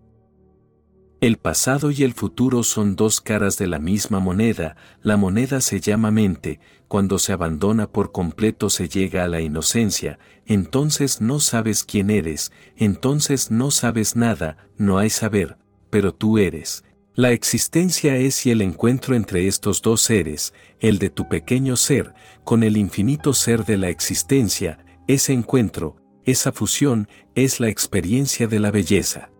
El 1.21 1.37
pasado 1.37 1.91
y 1.91 2.01
el 2.01 2.15
futuro 2.15 2.63
son 2.63 2.95
dos 2.95 3.21
caras 3.21 3.55
de 3.59 3.67
la 3.67 3.77
misma 3.77 4.19
moneda, 4.19 4.75
la 5.03 5.17
moneda 5.17 5.61
se 5.61 5.79
llama 5.79 6.09
mente, 6.09 6.59
cuando 6.87 7.19
se 7.19 7.31
abandona 7.31 7.91
por 7.91 8.11
completo 8.11 8.71
se 8.71 8.89
llega 8.89 9.23
a 9.23 9.27
la 9.27 9.39
inocencia, 9.39 10.17
entonces 10.47 11.21
no 11.21 11.39
sabes 11.39 11.83
quién 11.83 12.09
eres, 12.09 12.51
entonces 12.75 13.51
no 13.51 13.69
sabes 13.69 14.15
nada, 14.15 14.57
no 14.79 14.97
hay 14.97 15.11
saber, 15.11 15.57
pero 15.91 16.11
tú 16.11 16.39
eres. 16.39 16.83
La 17.13 17.29
existencia 17.29 18.17
es 18.17 18.43
y 18.47 18.49
el 18.49 18.63
encuentro 18.63 19.13
entre 19.13 19.45
estos 19.45 19.83
dos 19.83 20.01
seres, 20.01 20.55
el 20.79 20.97
de 20.97 21.11
tu 21.11 21.29
pequeño 21.29 21.75
ser, 21.75 22.15
con 22.43 22.63
el 22.63 22.77
infinito 22.77 23.35
ser 23.35 23.63
de 23.63 23.77
la 23.77 23.89
existencia, 23.89 24.83
ese 25.07 25.33
encuentro, 25.33 25.97
esa 26.25 26.51
fusión, 26.51 27.07
es 27.35 27.59
la 27.59 27.69
experiencia 27.69 28.47
de 28.47 28.59
la 28.59 28.71
belleza. 28.71 29.30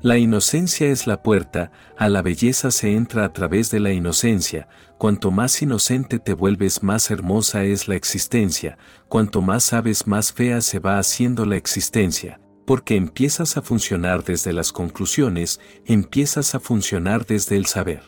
La 0.00 0.16
inocencia 0.16 0.86
es 0.86 1.08
la 1.08 1.24
puerta, 1.24 1.72
a 1.96 2.08
la 2.08 2.22
belleza 2.22 2.70
se 2.70 2.94
entra 2.94 3.24
a 3.24 3.32
través 3.32 3.72
de 3.72 3.80
la 3.80 3.92
inocencia, 3.92 4.68
cuanto 4.96 5.32
más 5.32 5.60
inocente 5.60 6.20
te 6.20 6.34
vuelves 6.34 6.84
más 6.84 7.10
hermosa 7.10 7.64
es 7.64 7.88
la 7.88 7.96
existencia, 7.96 8.78
cuanto 9.08 9.42
más 9.42 9.64
sabes 9.64 10.06
más 10.06 10.32
fea 10.32 10.60
se 10.60 10.78
va 10.78 11.00
haciendo 11.00 11.44
la 11.46 11.56
existencia, 11.56 12.40
porque 12.64 12.94
empiezas 12.94 13.56
a 13.56 13.62
funcionar 13.62 14.22
desde 14.22 14.52
las 14.52 14.70
conclusiones, 14.70 15.58
empiezas 15.84 16.54
a 16.54 16.60
funcionar 16.60 17.26
desde 17.26 17.56
el 17.56 17.66
saber. 17.66 18.02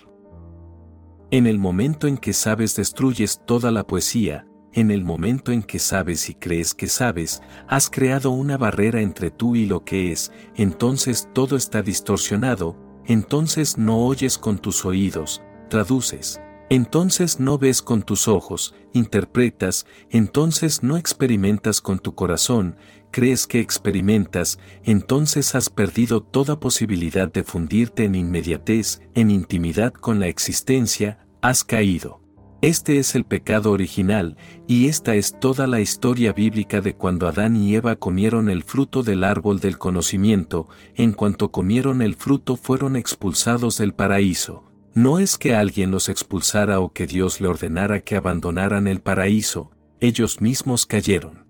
En 1.32 1.48
el 1.48 1.58
momento 1.58 2.06
en 2.06 2.18
que 2.18 2.34
sabes 2.34 2.76
destruyes 2.76 3.40
toda 3.44 3.72
la 3.72 3.84
poesía, 3.84 4.46
en 4.72 4.90
el 4.90 5.04
momento 5.04 5.52
en 5.52 5.62
que 5.62 5.78
sabes 5.78 6.28
y 6.28 6.34
crees 6.34 6.74
que 6.74 6.86
sabes, 6.86 7.42
has 7.68 7.90
creado 7.90 8.30
una 8.30 8.56
barrera 8.56 9.00
entre 9.00 9.30
tú 9.30 9.56
y 9.56 9.66
lo 9.66 9.84
que 9.84 10.12
es, 10.12 10.32
entonces 10.54 11.28
todo 11.32 11.56
está 11.56 11.82
distorsionado, 11.82 12.76
entonces 13.06 13.78
no 13.78 13.98
oyes 13.98 14.38
con 14.38 14.58
tus 14.58 14.84
oídos, 14.84 15.42
traduces, 15.68 16.40
entonces 16.68 17.40
no 17.40 17.58
ves 17.58 17.82
con 17.82 18.02
tus 18.02 18.28
ojos, 18.28 18.74
interpretas, 18.92 19.86
entonces 20.08 20.84
no 20.84 20.96
experimentas 20.96 21.80
con 21.80 21.98
tu 21.98 22.14
corazón, 22.14 22.76
crees 23.10 23.48
que 23.48 23.58
experimentas, 23.58 24.60
entonces 24.84 25.56
has 25.56 25.68
perdido 25.68 26.22
toda 26.22 26.60
posibilidad 26.60 27.30
de 27.30 27.42
fundirte 27.42 28.04
en 28.04 28.14
inmediatez, 28.14 29.00
en 29.14 29.32
intimidad 29.32 29.92
con 29.92 30.20
la 30.20 30.28
existencia, 30.28 31.26
has 31.42 31.64
caído. 31.64 32.20
Este 32.62 32.98
es 32.98 33.14
el 33.14 33.24
pecado 33.24 33.72
original, 33.72 34.36
y 34.66 34.88
esta 34.88 35.14
es 35.14 35.40
toda 35.40 35.66
la 35.66 35.80
historia 35.80 36.34
bíblica 36.34 36.82
de 36.82 36.94
cuando 36.94 37.26
Adán 37.26 37.56
y 37.56 37.74
Eva 37.74 37.96
comieron 37.96 38.50
el 38.50 38.64
fruto 38.64 39.02
del 39.02 39.24
árbol 39.24 39.60
del 39.60 39.78
conocimiento, 39.78 40.68
en 40.94 41.12
cuanto 41.12 41.50
comieron 41.50 42.02
el 42.02 42.16
fruto 42.16 42.56
fueron 42.56 42.96
expulsados 42.96 43.78
del 43.78 43.94
paraíso. 43.94 44.64
No 44.92 45.20
es 45.20 45.38
que 45.38 45.54
alguien 45.54 45.90
los 45.90 46.10
expulsara 46.10 46.80
o 46.80 46.92
que 46.92 47.06
Dios 47.06 47.40
le 47.40 47.48
ordenara 47.48 48.00
que 48.00 48.16
abandonaran 48.16 48.88
el 48.88 49.00
paraíso, 49.00 49.70
ellos 49.98 50.42
mismos 50.42 50.84
cayeron. 50.84 51.46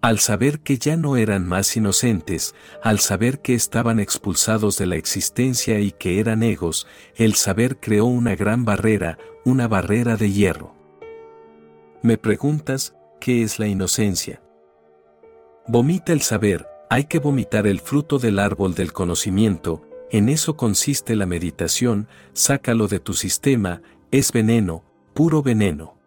Al 0.00 0.18
saber 0.18 0.60
que 0.60 0.78
ya 0.78 0.96
no 0.96 1.16
eran 1.16 1.46
más 1.46 1.76
inocentes, 1.76 2.54
al 2.82 2.98
saber 2.98 3.40
que 3.40 3.54
estaban 3.54 4.00
expulsados 4.00 4.78
de 4.78 4.86
la 4.86 4.96
existencia 4.96 5.78
y 5.80 5.92
que 5.92 6.18
eran 6.18 6.42
egos, 6.42 6.86
el 7.14 7.34
saber 7.34 7.78
creó 7.78 8.06
una 8.06 8.34
gran 8.34 8.64
barrera, 8.64 9.18
una 9.44 9.66
barrera 9.66 10.16
de 10.16 10.30
hierro. 10.30 10.74
Me 12.02 12.16
preguntas, 12.16 12.94
¿qué 13.20 13.42
es 13.42 13.58
la 13.58 13.66
inocencia? 13.66 14.42
Vomita 15.66 16.12
el 16.12 16.22
saber, 16.22 16.66
hay 16.90 17.04
que 17.04 17.18
vomitar 17.18 17.66
el 17.66 17.80
fruto 17.80 18.18
del 18.18 18.38
árbol 18.38 18.74
del 18.74 18.92
conocimiento, 18.92 19.82
en 20.10 20.28
eso 20.28 20.56
consiste 20.56 21.16
la 21.16 21.26
meditación, 21.26 22.06
sácalo 22.34 22.86
de 22.86 23.00
tu 23.00 23.14
sistema, 23.14 23.82
es 24.10 24.30
veneno, 24.30 24.84
puro 25.14 25.42
veneno. 25.42 25.98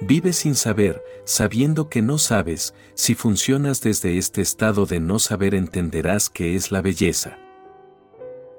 Vive 0.00 0.32
sin 0.32 0.54
saber, 0.54 1.02
sabiendo 1.24 1.88
que 1.88 2.02
no 2.02 2.18
sabes, 2.18 2.74
si 2.94 3.14
funcionas 3.14 3.80
desde 3.80 4.18
este 4.18 4.42
estado 4.42 4.84
de 4.84 5.00
no 5.00 5.18
saber 5.18 5.54
entenderás 5.54 6.28
qué 6.28 6.56
es 6.56 6.72
la 6.72 6.82
belleza. 6.82 7.38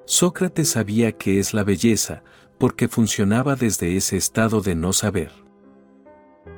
Sócrates 0.05 0.69
sabía 0.69 1.11
qué 1.11 1.39
es 1.39 1.53
la 1.53 1.63
belleza, 1.63 2.23
porque 2.57 2.87
funcionaba 2.87 3.55
desde 3.55 3.97
ese 3.97 4.17
estado 4.17 4.61
de 4.61 4.75
no 4.75 4.93
saber. 4.93 5.31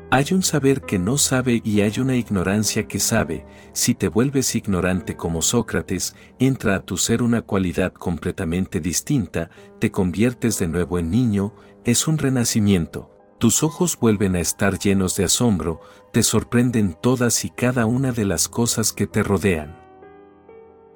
Hay 0.09 0.27
un 0.31 0.41
saber 0.41 0.81
que 0.81 0.99
no 0.99 1.17
sabe 1.17 1.61
y 1.65 1.81
hay 1.81 1.99
una 1.99 2.15
ignorancia 2.15 2.87
que 2.87 2.99
sabe, 2.99 3.45
si 3.73 3.93
te 3.93 4.07
vuelves 4.07 4.55
ignorante 4.55 5.17
como 5.17 5.41
Sócrates, 5.41 6.15
entra 6.39 6.75
a 6.75 6.79
tu 6.79 6.95
ser 6.95 7.21
una 7.21 7.41
cualidad 7.41 7.91
completamente 7.91 8.79
distinta, 8.79 9.49
te 9.79 9.91
conviertes 9.91 10.59
de 10.59 10.69
nuevo 10.69 10.97
en 10.97 11.11
niño, 11.11 11.53
es 11.83 12.07
un 12.07 12.17
renacimiento, 12.17 13.11
tus 13.37 13.63
ojos 13.63 13.97
vuelven 13.99 14.35
a 14.35 14.39
estar 14.39 14.79
llenos 14.79 15.15
de 15.17 15.25
asombro, 15.25 15.81
te 16.13 16.23
sorprenden 16.23 16.93
todas 16.93 17.43
y 17.43 17.49
cada 17.49 17.85
una 17.85 18.11
de 18.13 18.25
las 18.25 18.47
cosas 18.47 18.93
que 18.93 19.07
te 19.07 19.23
rodean. 19.23 19.86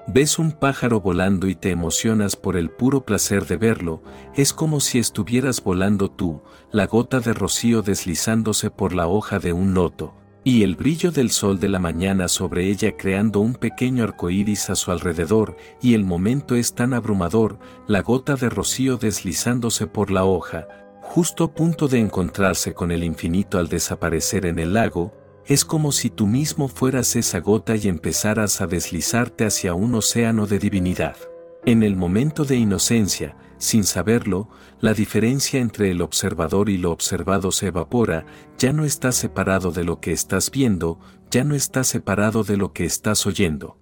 Ves 0.07 0.39
un 0.39 0.51
pájaro 0.51 0.99
volando 0.99 1.47
y 1.47 1.55
te 1.55 1.69
emocionas 1.69 2.35
por 2.35 2.57
el 2.57 2.71
puro 2.71 3.05
placer 3.05 3.45
de 3.45 3.57
verlo, 3.57 4.01
es 4.35 4.51
como 4.51 4.79
si 4.79 4.97
estuvieras 4.97 5.63
volando 5.63 6.09
tú, 6.09 6.41
la 6.71 6.87
gota 6.87 7.19
de 7.19 7.33
rocío 7.33 7.83
deslizándose 7.83 8.71
por 8.71 8.93
la 8.93 9.07
hoja 9.07 9.37
de 9.37 9.53
un 9.53 9.75
loto, 9.75 10.15
y 10.43 10.63
el 10.63 10.75
brillo 10.75 11.11
del 11.11 11.29
sol 11.29 11.59
de 11.59 11.69
la 11.69 11.77
mañana 11.77 12.27
sobre 12.27 12.67
ella 12.67 12.97
creando 12.97 13.41
un 13.41 13.53
pequeño 13.53 14.03
arcoíris 14.03 14.71
a 14.71 14.75
su 14.75 14.91
alrededor, 14.91 15.55
y 15.81 15.93
el 15.93 16.03
momento 16.03 16.55
es 16.55 16.73
tan 16.73 16.95
abrumador, 16.95 17.59
la 17.87 18.01
gota 18.01 18.35
de 18.35 18.49
rocío 18.49 18.97
deslizándose 18.97 19.85
por 19.85 20.09
la 20.09 20.25
hoja, 20.25 20.67
justo 21.03 21.43
a 21.43 21.53
punto 21.53 21.87
de 21.87 21.99
encontrarse 21.99 22.73
con 22.73 22.91
el 22.91 23.03
infinito 23.03 23.59
al 23.59 23.67
desaparecer 23.67 24.47
en 24.47 24.57
el 24.57 24.73
lago, 24.73 25.13
es 25.51 25.65
como 25.65 25.91
si 25.91 26.09
tú 26.09 26.27
mismo 26.27 26.69
fueras 26.69 27.17
esa 27.17 27.41
gota 27.41 27.75
y 27.75 27.89
empezaras 27.89 28.61
a 28.61 28.67
deslizarte 28.67 29.45
hacia 29.45 29.73
un 29.73 29.93
océano 29.95 30.47
de 30.47 30.59
divinidad. 30.59 31.17
En 31.65 31.83
el 31.83 31.97
momento 31.97 32.45
de 32.45 32.55
inocencia, 32.55 33.35
sin 33.57 33.83
saberlo, 33.83 34.47
la 34.79 34.93
diferencia 34.93 35.59
entre 35.59 35.91
el 35.91 36.01
observador 36.01 36.69
y 36.69 36.77
lo 36.77 36.91
observado 36.91 37.51
se 37.51 37.67
evapora, 37.67 38.25
ya 38.57 38.71
no 38.71 38.85
estás 38.85 39.15
separado 39.17 39.71
de 39.71 39.83
lo 39.83 39.99
que 39.99 40.13
estás 40.13 40.51
viendo, 40.51 41.01
ya 41.29 41.43
no 41.43 41.53
estás 41.53 41.87
separado 41.87 42.45
de 42.45 42.55
lo 42.55 42.71
que 42.71 42.85
estás 42.85 43.25
oyendo. 43.25 43.77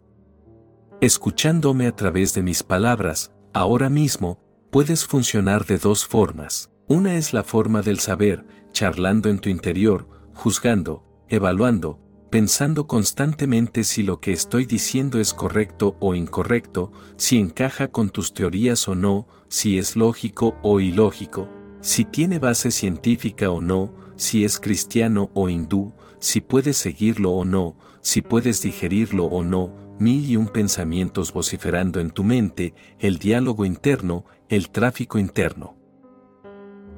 Escuchándome 1.01 1.85
a 1.85 1.95
través 1.95 2.33
de 2.33 2.41
mis 2.41 2.63
palabras, 2.63 3.31
ahora 3.53 3.91
mismo, 3.91 4.39
puedes 4.71 5.05
funcionar 5.05 5.67
de 5.67 5.77
dos 5.77 6.07
formas. 6.07 6.71
Una 6.87 7.13
es 7.13 7.31
la 7.31 7.43
forma 7.43 7.83
del 7.83 7.99
saber, 7.99 8.43
charlando 8.71 9.29
en 9.29 9.37
tu 9.37 9.49
interior, 9.49 10.09
juzgando, 10.33 11.08
evaluando, 11.29 11.99
pensando 12.29 12.87
constantemente 12.87 13.83
si 13.83 14.03
lo 14.03 14.19
que 14.19 14.31
estoy 14.31 14.65
diciendo 14.65 15.19
es 15.19 15.33
correcto 15.33 15.95
o 15.99 16.15
incorrecto, 16.15 16.91
si 17.17 17.37
encaja 17.37 17.89
con 17.89 18.09
tus 18.09 18.33
teorías 18.33 18.87
o 18.87 18.95
no, 18.95 19.27
si 19.47 19.77
es 19.77 19.95
lógico 19.95 20.57
o 20.61 20.79
ilógico, 20.79 21.49
si 21.81 22.05
tiene 22.05 22.39
base 22.39 22.71
científica 22.71 23.49
o 23.49 23.61
no, 23.61 23.93
si 24.15 24.43
es 24.43 24.59
cristiano 24.59 25.31
o 25.33 25.49
hindú, 25.49 25.93
si 26.19 26.41
puedes 26.41 26.77
seguirlo 26.77 27.31
o 27.31 27.45
no, 27.45 27.77
si 28.01 28.21
puedes 28.21 28.61
digerirlo 28.61 29.25
o 29.25 29.43
no, 29.43 29.73
mil 29.99 30.29
y 30.29 30.35
un 30.35 30.47
pensamientos 30.47 31.33
vociferando 31.33 31.99
en 31.99 32.11
tu 32.11 32.23
mente, 32.23 32.73
el 32.99 33.17
diálogo 33.17 33.65
interno, 33.65 34.25
el 34.49 34.69
tráfico 34.69 35.19
interno. 35.19 35.77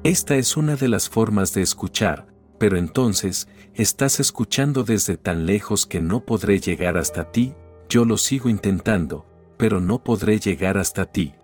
Esta 0.04 0.36
es 0.36 0.56
una 0.56 0.76
de 0.76 0.88
las 0.88 1.08
formas 1.08 1.54
de 1.54 1.62
escuchar, 1.62 2.26
pero 2.58 2.76
entonces, 2.76 3.48
estás 3.74 4.20
escuchando 4.20 4.84
desde 4.84 5.16
tan 5.16 5.46
lejos 5.46 5.86
que 5.86 6.00
no 6.00 6.24
podré 6.24 6.60
llegar 6.60 6.96
hasta 6.96 7.30
ti, 7.30 7.54
yo 7.88 8.04
lo 8.04 8.16
sigo 8.16 8.48
intentando, 8.48 9.26
pero 9.56 9.80
no 9.80 10.02
podré 10.02 10.38
llegar 10.38 10.78
hasta 10.78 11.06
ti. 11.06 11.34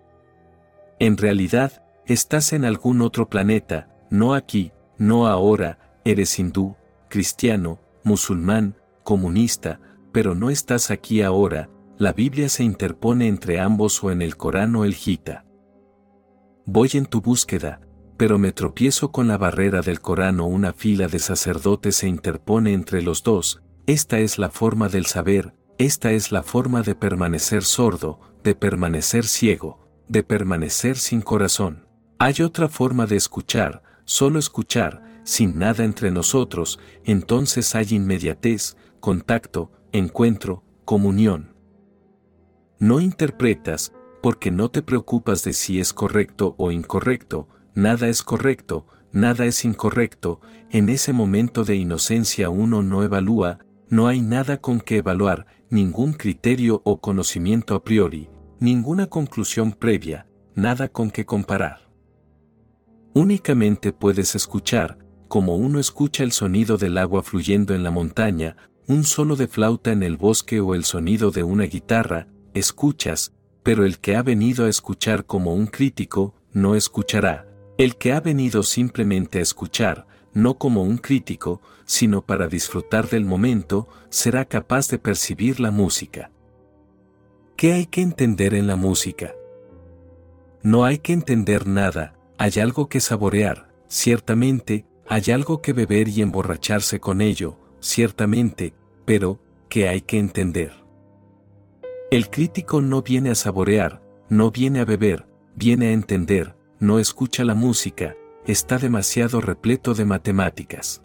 En 0.99 1.17
realidad, 1.17 1.85
estás 2.07 2.53
en 2.53 2.65
algún 2.65 3.03
otro 3.03 3.29
planeta, 3.29 3.89
no 4.11 4.35
aquí, 4.35 4.73
no 4.97 5.27
ahora, 5.27 6.01
eres 6.05 6.39
hindú, 6.39 6.77
cristiano, 7.09 7.81
musulmán, 8.03 8.77
comunista, 9.05 9.81
pero 10.13 10.35
no 10.35 10.51
estás 10.51 10.91
aquí 10.91 11.23
ahora, 11.23 11.71
la 11.99 12.13
Biblia 12.13 12.49
se 12.49 12.65
interpone 12.65 13.29
entre 13.29 13.61
ambos 13.61 14.03
o 14.05 14.11
en 14.11 14.23
el 14.23 14.37
Corán 14.37 14.77
o 14.77 14.85
el 14.85 14.95
Gita. 14.95 15.45
Voy 16.65 16.91
en 16.95 17.07
tu 17.07 17.21
búsqueda, 17.21 17.81
pero 18.19 18.37
me 18.37 18.51
tropiezo 18.53 19.13
con 19.13 19.29
la 19.29 19.39
barrera 19.39 19.81
del 19.81 20.01
Corán 20.01 20.41
o 20.41 20.47
una 20.47 20.73
fila 20.73 21.07
de 21.07 21.21
sacerdotes 21.21 21.97
se 21.97 22.09
interpone 22.09 22.75
entre 22.75 23.01
los 23.01 23.23
dos, 23.23 23.63
esta 23.87 24.19
es 24.19 24.39
la 24.39 24.51
forma 24.51 24.89
del 24.89 25.07
saber, 25.07 25.55
esta 25.79 26.11
es 26.11 26.33
la 26.33 26.43
forma 26.43 26.83
de 26.83 26.97
permanecer 26.97 27.63
sordo, 27.63 28.19
de 28.43 28.57
permanecer 28.57 29.25
ciego, 29.25 29.79
de 30.09 30.25
permanecer 30.25 30.97
sin 30.97 31.23
corazón. 31.23 31.87
Hay 32.19 32.43
otra 32.43 32.69
forma 32.69 33.07
de 33.07 33.15
escuchar, 33.15 33.85
solo 34.05 34.41
escuchar, 34.41 35.23
sin 35.23 35.57
nada 35.57 35.85
entre 35.85 36.11
nosotros, 36.11 36.81
entonces 37.05 37.77
hay 37.77 37.87
inmediatez, 37.91 38.77
contacto, 38.99 39.71
encuentro, 39.93 40.65
comunión. 40.85 41.55
No 42.81 43.01
interpretas, 43.01 43.93
porque 44.21 44.51
no 44.51 44.73
te 44.73 44.83
preocupas 44.83 45.45
de 45.45 45.53
si 45.53 45.79
es 45.79 45.93
correcto 45.93 46.57
o 46.59 46.73
incorrecto, 46.73 47.47
nada 47.75 48.09
es 48.09 48.23
correcto, 48.23 48.87
nada 49.13 49.45
es 49.47 49.65
incorrecto, 49.65 50.41
en 50.71 50.89
ese 50.89 51.13
momento 51.13 51.65
de 51.65 51.77
inocencia 51.77 52.51
uno 52.51 52.83
no 52.83 53.03
evalúa, 53.03 53.59
no 53.89 54.07
hay 54.07 54.21
nada 54.21 54.59
con 54.59 54.81
que 54.81 54.99
evaluar, 54.99 55.47
ningún 55.71 56.13
criterio 56.13 56.83
o 56.85 57.01
conocimiento 57.01 57.75
a 57.75 57.83
priori, 57.83 58.29
ninguna 58.61 59.07
conclusión 59.07 59.73
previa, 59.73 60.27
nada 60.55 60.89
con 60.89 61.11
que 61.11 61.25
comparar. 61.25 61.89
Únicamente 63.15 63.93
puedes 63.93 64.35
escuchar, 64.35 64.99
como 65.29 65.57
uno 65.57 65.79
escucha 65.79 66.23
el 66.23 66.33
sonido 66.33 66.77
del 66.77 66.99
agua 66.99 67.23
fluyendo 67.23 67.75
en 67.75 67.83
la 67.83 67.91
montaña, 67.91 68.57
un 68.87 69.05
solo 69.05 69.37
de 69.37 69.49
flauta 69.49 69.93
en 69.93 70.03
el 70.03 70.17
bosque 70.17 70.61
o 70.61 70.75
el 70.75 70.85
sonido 70.85 71.31
de 71.31 71.43
una 71.43 71.65
guitarra, 71.65 72.29
escuchas, 72.55 73.35
pero 73.63 73.85
el 73.85 73.99
que 73.99 74.17
ha 74.17 74.23
venido 74.23 74.65
a 74.65 74.69
escuchar 74.69 75.27
como 75.27 75.55
un 75.55 75.67
crítico, 75.67 76.35
no 76.53 76.75
escuchará. 76.75 77.48
El 77.79 77.95
que 77.95 78.13
ha 78.13 78.21
venido 78.21 78.65
simplemente 78.65 79.39
a 79.39 79.43
escuchar, 79.43 80.09
no 80.35 80.59
como 80.59 80.83
un 80.83 80.99
crítico, 80.99 81.63
sino 81.85 82.23
para 82.23 82.49
disfrutar 82.49 83.09
del 83.09 83.25
momento, 83.25 83.87
será 84.11 84.45
capaz 84.45 84.89
de 84.89 84.99
percibir 84.99 85.61
la 85.61 85.71
música. 85.71 86.33
¿Qué 87.57 87.73
hay 87.73 87.87
que 87.87 88.03
entender 88.03 88.55
en 88.55 88.67
la 88.67 88.75
música? 88.75 89.33
No 90.61 90.85
hay 90.85 90.99
que 90.99 91.13
entender 91.13 91.69
nada, 91.69 92.15
hay 92.37 92.59
algo 92.61 92.89
que 92.89 92.99
saborear, 92.99 93.69
ciertamente, 93.87 94.85
hay 95.07 95.31
algo 95.33 95.63
que 95.63 95.73
beber 95.73 96.09
y 96.09 96.21
emborracharse 96.21 96.99
con 96.99 97.21
ello, 97.21 97.59
ciertamente, 97.79 98.75
pero, 99.05 99.39
¿qué 99.69 99.89
hay 99.89 100.01
que 100.01 100.19
entender? 100.19 100.73
El 102.11 102.29
crítico 102.29 102.81
no 102.81 103.03
viene 103.03 103.31
a 103.31 103.35
saborear, 103.37 104.03
no 104.29 104.51
viene 104.51 104.81
a 104.81 104.85
beber, 104.85 105.27
viene 105.55 105.89
a 105.89 105.93
entender, 105.93 106.58
no 106.81 106.99
escucha 106.99 107.45
la 107.45 107.55
música, 107.55 108.17
está 108.47 108.79
demasiado 108.79 109.41
repleto 109.41 109.95
de 109.95 110.05
matemáticas. 110.05 111.03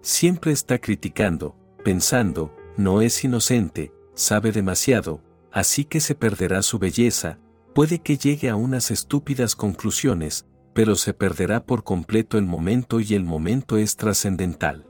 Siempre 0.00 0.52
está 0.52 0.78
criticando, 0.78 1.56
pensando, 1.84 2.56
no 2.76 3.02
es 3.02 3.22
inocente, 3.22 3.92
sabe 4.14 4.50
demasiado, 4.50 5.22
así 5.52 5.84
que 5.84 6.00
se 6.00 6.14
perderá 6.14 6.62
su 6.62 6.78
belleza, 6.78 7.38
puede 7.74 7.98
que 8.00 8.16
llegue 8.16 8.48
a 8.48 8.56
unas 8.56 8.90
estúpidas 8.90 9.56
conclusiones, 9.56 10.46
pero 10.72 10.94
se 10.94 11.12
perderá 11.12 11.64
por 11.64 11.84
completo 11.84 12.38
el 12.38 12.46
momento 12.46 12.98
y 13.00 13.14
el 13.14 13.24
momento 13.24 13.76
es 13.76 13.96
trascendental. 13.96 14.86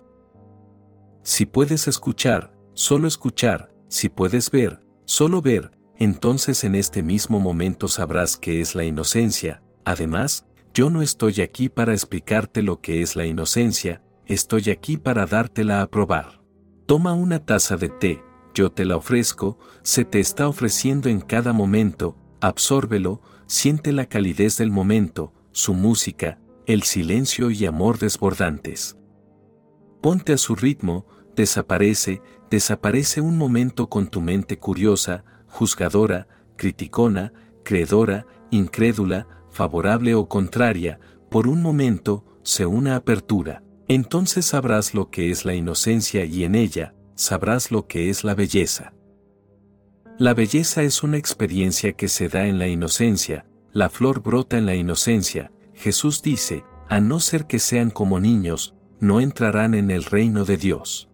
Si 1.24 1.44
puedes 1.44 1.88
escuchar, 1.88 2.54
solo 2.72 3.08
escuchar, 3.08 3.74
si 3.88 4.08
puedes 4.08 4.50
ver, 4.50 4.80
solo 5.04 5.42
ver, 5.42 5.72
entonces 5.96 6.64
en 6.64 6.74
este 6.74 7.02
mismo 7.02 7.38
momento 7.40 7.88
sabrás 7.88 8.36
qué 8.36 8.60
es 8.60 8.74
la 8.74 8.84
inocencia, 8.84 9.61
Además, 9.84 10.46
yo 10.74 10.90
no 10.90 11.02
estoy 11.02 11.40
aquí 11.40 11.68
para 11.68 11.92
explicarte 11.92 12.62
lo 12.62 12.80
que 12.80 13.02
es 13.02 13.16
la 13.16 13.26
inocencia, 13.26 14.02
estoy 14.26 14.70
aquí 14.70 14.96
para 14.96 15.26
dártela 15.26 15.82
a 15.82 15.86
probar. 15.88 16.40
Toma 16.86 17.12
una 17.12 17.44
taza 17.44 17.76
de 17.76 17.88
té, 17.88 18.22
yo 18.54 18.70
te 18.70 18.84
la 18.84 18.96
ofrezco, 18.96 19.58
se 19.82 20.04
te 20.04 20.20
está 20.20 20.48
ofreciendo 20.48 21.08
en 21.08 21.20
cada 21.20 21.52
momento, 21.52 22.16
absórbelo, 22.40 23.20
siente 23.46 23.92
la 23.92 24.06
calidez 24.06 24.56
del 24.56 24.70
momento, 24.70 25.32
su 25.52 25.74
música, 25.74 26.38
el 26.66 26.82
silencio 26.82 27.50
y 27.50 27.66
amor 27.66 27.98
desbordantes. 27.98 28.96
Ponte 30.00 30.32
a 30.32 30.38
su 30.38 30.54
ritmo, 30.54 31.06
desaparece, 31.36 32.22
desaparece 32.50 33.20
un 33.20 33.36
momento 33.36 33.88
con 33.88 34.08
tu 34.08 34.20
mente 34.20 34.58
curiosa, 34.58 35.24
juzgadora, 35.48 36.28
criticona, 36.56 37.32
creedora, 37.62 38.26
incrédula, 38.50 39.26
favorable 39.52 40.14
o 40.14 40.28
contraria, 40.28 40.98
por 41.30 41.46
un 41.46 41.62
momento, 41.62 42.24
se 42.42 42.66
una 42.66 42.96
apertura. 42.96 43.62
Entonces 43.88 44.46
sabrás 44.46 44.94
lo 44.94 45.10
que 45.10 45.30
es 45.30 45.44
la 45.44 45.54
inocencia 45.54 46.24
y 46.24 46.44
en 46.44 46.54
ella, 46.54 46.94
sabrás 47.14 47.70
lo 47.70 47.86
que 47.86 48.10
es 48.10 48.24
la 48.24 48.34
belleza. 48.34 48.94
La 50.18 50.34
belleza 50.34 50.82
es 50.82 51.02
una 51.02 51.16
experiencia 51.16 51.92
que 51.92 52.08
se 52.08 52.28
da 52.28 52.46
en 52.46 52.58
la 52.58 52.68
inocencia, 52.68 53.46
la 53.72 53.88
flor 53.88 54.22
brota 54.22 54.58
en 54.58 54.66
la 54.66 54.74
inocencia, 54.74 55.52
Jesús 55.74 56.22
dice, 56.22 56.64
a 56.88 57.00
no 57.00 57.20
ser 57.20 57.46
que 57.46 57.58
sean 57.58 57.90
como 57.90 58.20
niños, 58.20 58.74
no 59.00 59.20
entrarán 59.20 59.74
en 59.74 59.90
el 59.90 60.04
reino 60.04 60.44
de 60.44 60.58
Dios. 60.58 61.08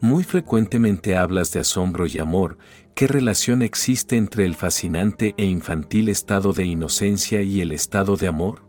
Muy 0.00 0.24
frecuentemente 0.24 1.16
hablas 1.16 1.52
de 1.52 1.60
asombro 1.60 2.06
y 2.06 2.18
amor, 2.18 2.58
¿qué 2.94 3.06
relación 3.06 3.62
existe 3.62 4.16
entre 4.16 4.44
el 4.44 4.54
fascinante 4.54 5.34
e 5.36 5.44
infantil 5.44 6.08
estado 6.08 6.52
de 6.52 6.64
inocencia 6.64 7.42
y 7.42 7.60
el 7.60 7.72
estado 7.72 8.16
de 8.16 8.28
amor? 8.28 8.62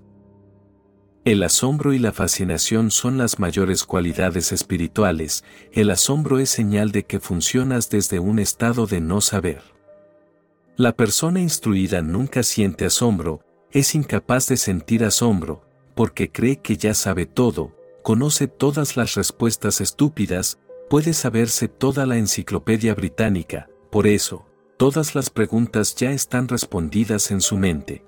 El 1.25 1.41
asombro 1.43 1.93
y 1.93 1.99
la 1.99 2.11
fascinación 2.11 2.91
son 2.91 3.17
las 3.17 3.39
mayores 3.39 3.85
cualidades 3.85 4.51
espirituales, 4.51 5.45
el 5.71 5.89
asombro 5.89 6.39
es 6.39 6.49
señal 6.49 6.91
de 6.91 7.03
que 7.03 7.19
funcionas 7.19 7.89
desde 7.89 8.19
un 8.19 8.39
estado 8.39 8.87
de 8.87 8.99
no 8.99 9.21
saber. 9.21 9.61
La 10.75 10.93
persona 10.93 11.39
instruida 11.39 12.01
nunca 12.01 12.43
siente 12.43 12.85
asombro, 12.85 13.41
es 13.71 13.95
incapaz 13.95 14.47
de 14.47 14.57
sentir 14.57 15.05
asombro, 15.05 15.63
porque 15.95 16.29
cree 16.29 16.57
que 16.57 16.75
ya 16.75 16.93
sabe 16.93 17.25
todo, 17.25 17.71
conoce 18.03 18.47
todas 18.47 18.97
las 18.97 19.15
respuestas 19.15 19.79
estúpidas, 19.79 20.59
puede 20.89 21.13
saberse 21.13 21.67
toda 21.69 22.05
la 22.05 22.17
enciclopedia 22.17 22.93
británica, 22.95 23.69
por 23.93 24.07
eso, 24.07 24.47
todas 24.77 25.13
las 25.13 25.29
preguntas 25.29 25.93
ya 25.93 26.09
están 26.13 26.47
respondidas 26.47 27.29
en 27.29 27.41
su 27.41 27.57
mente. 27.57 28.03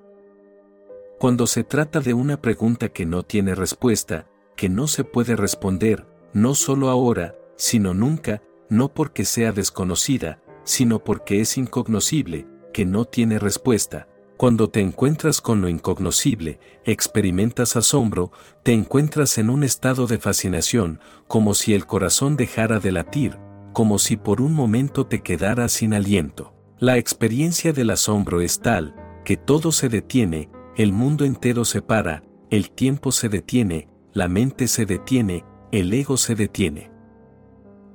Cuando 1.19 1.45
se 1.45 1.63
trata 1.63 1.99
de 1.99 2.15
una 2.15 2.41
pregunta 2.41 2.89
que 2.89 3.05
no 3.05 3.21
tiene 3.21 3.53
respuesta, 3.53 4.27
que 4.55 4.67
no 4.67 4.87
se 4.87 5.03
puede 5.03 5.35
responder, 5.35 6.07
no 6.33 6.55
solo 6.55 6.89
ahora, 6.89 7.35
sino 7.55 7.93
nunca, 7.93 8.41
no 8.67 8.95
porque 8.95 9.25
sea 9.25 9.51
desconocida, 9.51 10.41
sino 10.63 11.03
porque 11.03 11.39
es 11.39 11.55
incognoscible, 11.55 12.47
que 12.73 12.83
no 12.83 13.05
tiene 13.05 13.37
respuesta. 13.37 14.07
Cuando 14.37 14.71
te 14.71 14.79
encuentras 14.79 15.39
con 15.39 15.61
lo 15.61 15.69
incognoscible, 15.69 16.59
experimentas 16.83 17.75
asombro, 17.75 18.31
te 18.63 18.73
encuentras 18.73 19.37
en 19.37 19.51
un 19.51 19.63
estado 19.63 20.07
de 20.07 20.17
fascinación, 20.17 20.99
como 21.27 21.53
si 21.53 21.75
el 21.75 21.85
corazón 21.85 22.37
dejara 22.37 22.79
de 22.79 22.91
latir, 22.91 23.37
como 23.75 23.99
si 23.99 24.15
por 24.15 24.39
un 24.39 24.53
momento 24.53 25.05
te 25.05 25.21
quedara 25.21 25.67
sin 25.67 25.93
aliento. 25.93 26.53
La 26.79 26.97
experiencia 26.97 27.73
del 27.73 27.89
asombro 27.89 28.39
es 28.39 28.61
tal, 28.61 28.95
que 29.25 29.35
todo 29.35 29.73
se 29.73 29.89
detiene, 29.89 30.49
el 30.77 30.93
mundo 30.93 31.25
entero 31.25 31.65
se 31.65 31.81
para, 31.81 32.23
el 32.49 32.71
tiempo 32.71 33.11
se 33.11 33.27
detiene, 33.27 33.89
la 34.13 34.29
mente 34.29 34.69
se 34.69 34.85
detiene, 34.85 35.43
el 35.73 35.93
ego 35.93 36.15
se 36.15 36.35
detiene. 36.35 36.89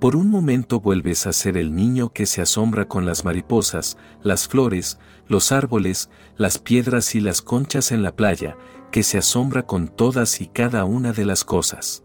Por 0.01 0.17
un 0.17 0.29
momento 0.29 0.81
vuelves 0.81 1.27
a 1.27 1.33
ser 1.33 1.57
el 1.57 1.75
niño 1.75 2.13
que 2.13 2.27
se 2.27 2.43
asombra 2.43 2.87
con 2.87 3.07
las 3.07 3.25
mariposas, 3.25 3.97
las 4.23 4.49
flores, 4.49 4.99
los 5.29 5.51
árboles, 5.51 6.11
las 6.37 6.59
piedras 6.59 7.15
y 7.15 7.21
las 7.21 7.41
conchas 7.41 7.91
en 7.91 8.03
la 8.03 8.15
playa, 8.15 8.59
que 8.93 9.03
se 9.03 9.17
asombra 9.17 9.63
con 9.63 9.89
todas 9.89 10.43
y 10.43 10.49
cada 10.49 10.85
una 10.85 11.15
de 11.15 11.25
las 11.25 11.43
cosas. 11.43 12.05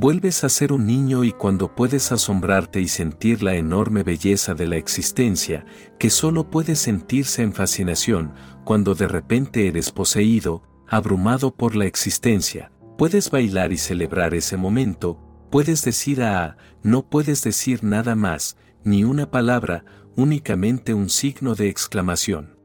Vuelves 0.00 0.44
a 0.44 0.48
ser 0.48 0.72
un 0.72 0.86
niño 0.86 1.24
y 1.24 1.32
cuando 1.32 1.74
puedes 1.74 2.12
asombrarte 2.12 2.80
y 2.80 2.86
sentir 2.86 3.42
la 3.42 3.56
enorme 3.56 4.04
belleza 4.04 4.54
de 4.54 4.68
la 4.68 4.76
existencia, 4.76 5.66
que 5.98 6.08
solo 6.08 6.50
puedes 6.50 6.78
sentirse 6.78 7.42
en 7.42 7.52
fascinación, 7.52 8.32
cuando 8.62 8.94
de 8.94 9.08
repente 9.08 9.66
eres 9.66 9.90
poseído, 9.90 10.62
abrumado 10.86 11.52
por 11.52 11.74
la 11.74 11.86
existencia, 11.86 12.70
puedes 12.96 13.28
bailar 13.28 13.72
y 13.72 13.76
celebrar 13.76 14.34
ese 14.34 14.56
momento, 14.56 15.18
puedes 15.50 15.82
decir 15.82 16.22
a, 16.22 16.58
no 16.84 17.10
puedes 17.10 17.42
decir 17.42 17.82
nada 17.82 18.14
más, 18.14 18.56
ni 18.84 19.02
una 19.02 19.32
palabra, 19.32 19.84
únicamente 20.14 20.94
un 20.94 21.08
signo 21.08 21.56
de 21.56 21.70
exclamación. 21.70 22.57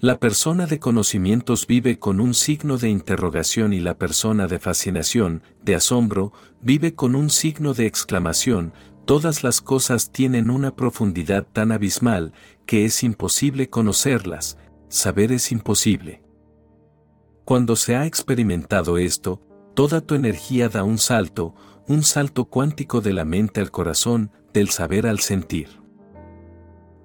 La 0.00 0.20
persona 0.20 0.66
de 0.66 0.78
conocimientos 0.78 1.66
vive 1.66 1.98
con 1.98 2.20
un 2.20 2.32
signo 2.32 2.78
de 2.78 2.88
interrogación 2.88 3.72
y 3.72 3.80
la 3.80 3.98
persona 3.98 4.46
de 4.46 4.60
fascinación, 4.60 5.42
de 5.64 5.74
asombro, 5.74 6.32
vive 6.60 6.94
con 6.94 7.16
un 7.16 7.30
signo 7.30 7.74
de 7.74 7.86
exclamación, 7.86 8.72
todas 9.06 9.42
las 9.42 9.60
cosas 9.60 10.12
tienen 10.12 10.50
una 10.50 10.76
profundidad 10.76 11.44
tan 11.52 11.72
abismal 11.72 12.32
que 12.64 12.84
es 12.84 13.02
imposible 13.02 13.70
conocerlas, 13.70 14.56
saber 14.88 15.32
es 15.32 15.50
imposible. 15.50 16.22
Cuando 17.44 17.74
se 17.74 17.96
ha 17.96 18.06
experimentado 18.06 18.98
esto, 18.98 19.42
toda 19.74 20.00
tu 20.00 20.14
energía 20.14 20.68
da 20.68 20.84
un 20.84 20.98
salto, 20.98 21.56
un 21.88 22.04
salto 22.04 22.44
cuántico 22.44 23.00
de 23.00 23.14
la 23.14 23.24
mente 23.24 23.60
al 23.60 23.72
corazón, 23.72 24.30
del 24.52 24.68
saber 24.68 25.08
al 25.08 25.18
sentir. 25.18 25.87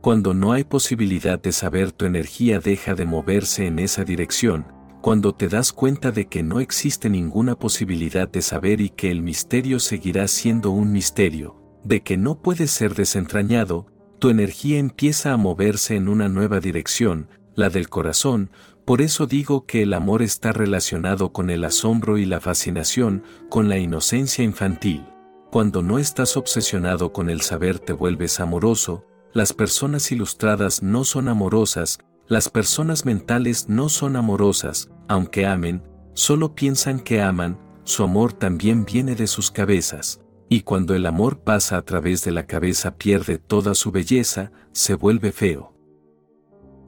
Cuando 0.04 0.34
no 0.34 0.52
hay 0.52 0.66
posibilidad 0.66 1.42
de 1.42 1.54
saber 1.54 1.94
tu 1.94 2.04
energía 2.04 2.60
deja 2.60 2.94
de 2.94 3.06
moverse 3.06 3.68
en 3.68 3.80
esa 3.80 4.04
dirección, 4.04 4.66
cuando 5.02 5.34
te 5.34 5.48
das 5.48 5.72
cuenta 5.72 6.12
de 6.12 6.28
que 6.28 6.44
no 6.44 6.60
existe 6.60 7.10
ninguna 7.10 7.58
posibilidad 7.58 8.28
de 8.28 8.42
saber 8.42 8.82
y 8.82 8.90
que 8.90 9.12
el 9.12 9.22
misterio 9.22 9.80
seguirá 9.80 10.28
siendo 10.28 10.72
un 10.72 10.92
misterio, 10.92 11.56
de 11.86 12.04
que 12.04 12.18
no 12.18 12.42
puede 12.42 12.68
ser 12.68 12.96
desentrañado, 12.96 13.86
tu 14.20 14.30
energía 14.30 14.78
empieza 14.78 15.32
a 15.32 15.38
moverse 15.38 15.96
en 15.96 16.10
una 16.10 16.28
nueva 16.28 16.60
dirección, 16.60 17.30
la 17.56 17.70
del 17.70 17.88
corazón, 17.88 18.50
por 18.84 19.02
eso 19.02 19.26
digo 19.26 19.66
que 19.66 19.84
el 19.84 19.94
amor 19.94 20.22
está 20.22 20.52
relacionado 20.52 21.32
con 21.32 21.50
el 21.50 21.64
asombro 21.64 22.18
y 22.18 22.26
la 22.26 22.42
fascinación, 22.42 23.24
con 23.50 23.70
la 23.70 23.78
inocencia 23.78 24.44
infantil. 24.44 25.06
Cuando 25.50 25.82
no 25.82 25.98
estás 25.98 26.36
obsesionado 26.36 27.14
con 27.14 27.30
el 27.30 27.40
saber 27.40 27.80
te 27.80 27.94
vuelves 27.94 28.42
amoroso, 28.42 29.06
las 29.34 29.52
personas 29.52 30.12
ilustradas 30.12 30.84
no 30.84 31.04
son 31.04 31.28
amorosas, 31.28 32.00
las 32.28 32.50
personas 32.50 33.06
mentales 33.06 33.68
no 33.68 33.90
son 33.90 34.16
amorosas, 34.16 34.90
aunque 35.08 35.48
amen, 35.48 35.84
solo 36.14 36.54
piensan 36.54 37.00
que 37.00 37.22
aman, 37.22 37.60
su 37.84 38.04
amor 38.04 38.34
también 38.34 38.86
viene 38.86 39.16
de 39.16 39.28
sus 39.28 39.50
cabezas, 39.50 40.22
y 40.50 40.62
cuando 40.62 40.94
el 40.94 41.06
amor 41.08 41.40
pasa 41.40 41.78
a 41.78 41.82
través 41.82 42.24
de 42.24 42.32
la 42.32 42.46
cabeza 42.46 42.96
pierde 42.96 43.40
toda 43.40 43.74
su 43.74 43.92
belleza, 43.92 44.52
se 44.72 44.94
vuelve 44.94 45.32
feo. 45.32 45.74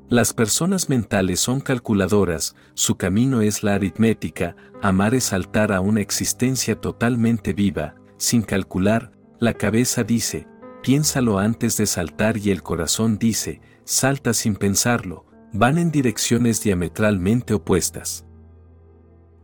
Las 0.07 0.33
personas 0.33 0.87
mentales 0.87 1.39
son 1.39 1.61
calculadoras, 1.61 2.55
su 2.75 2.95
camino 2.95 3.41
es 3.41 3.63
la 3.63 3.73
aritmética, 3.73 4.55
amar 4.83 5.15
es 5.15 5.23
saltar 5.25 5.73
a 5.73 5.81
una 5.81 6.01
existencia 6.01 6.79
totalmente 6.79 7.53
viva, 7.53 7.95
sin 8.17 8.43
calcular, 8.43 9.11
la 9.39 9.55
cabeza 9.55 10.03
dice, 10.03 10.47
piénsalo 10.85 11.39
antes 11.39 11.77
de 11.77 11.87
saltar 11.87 12.37
y 12.37 12.51
el 12.51 12.61
corazón 12.61 13.17
dice, 13.17 13.59
salta 13.85 14.35
sin 14.35 14.55
pensarlo, 14.55 15.25
van 15.51 15.79
en 15.79 15.89
direcciones 15.89 16.61
diametralmente 16.61 17.55
opuestas. 17.55 18.27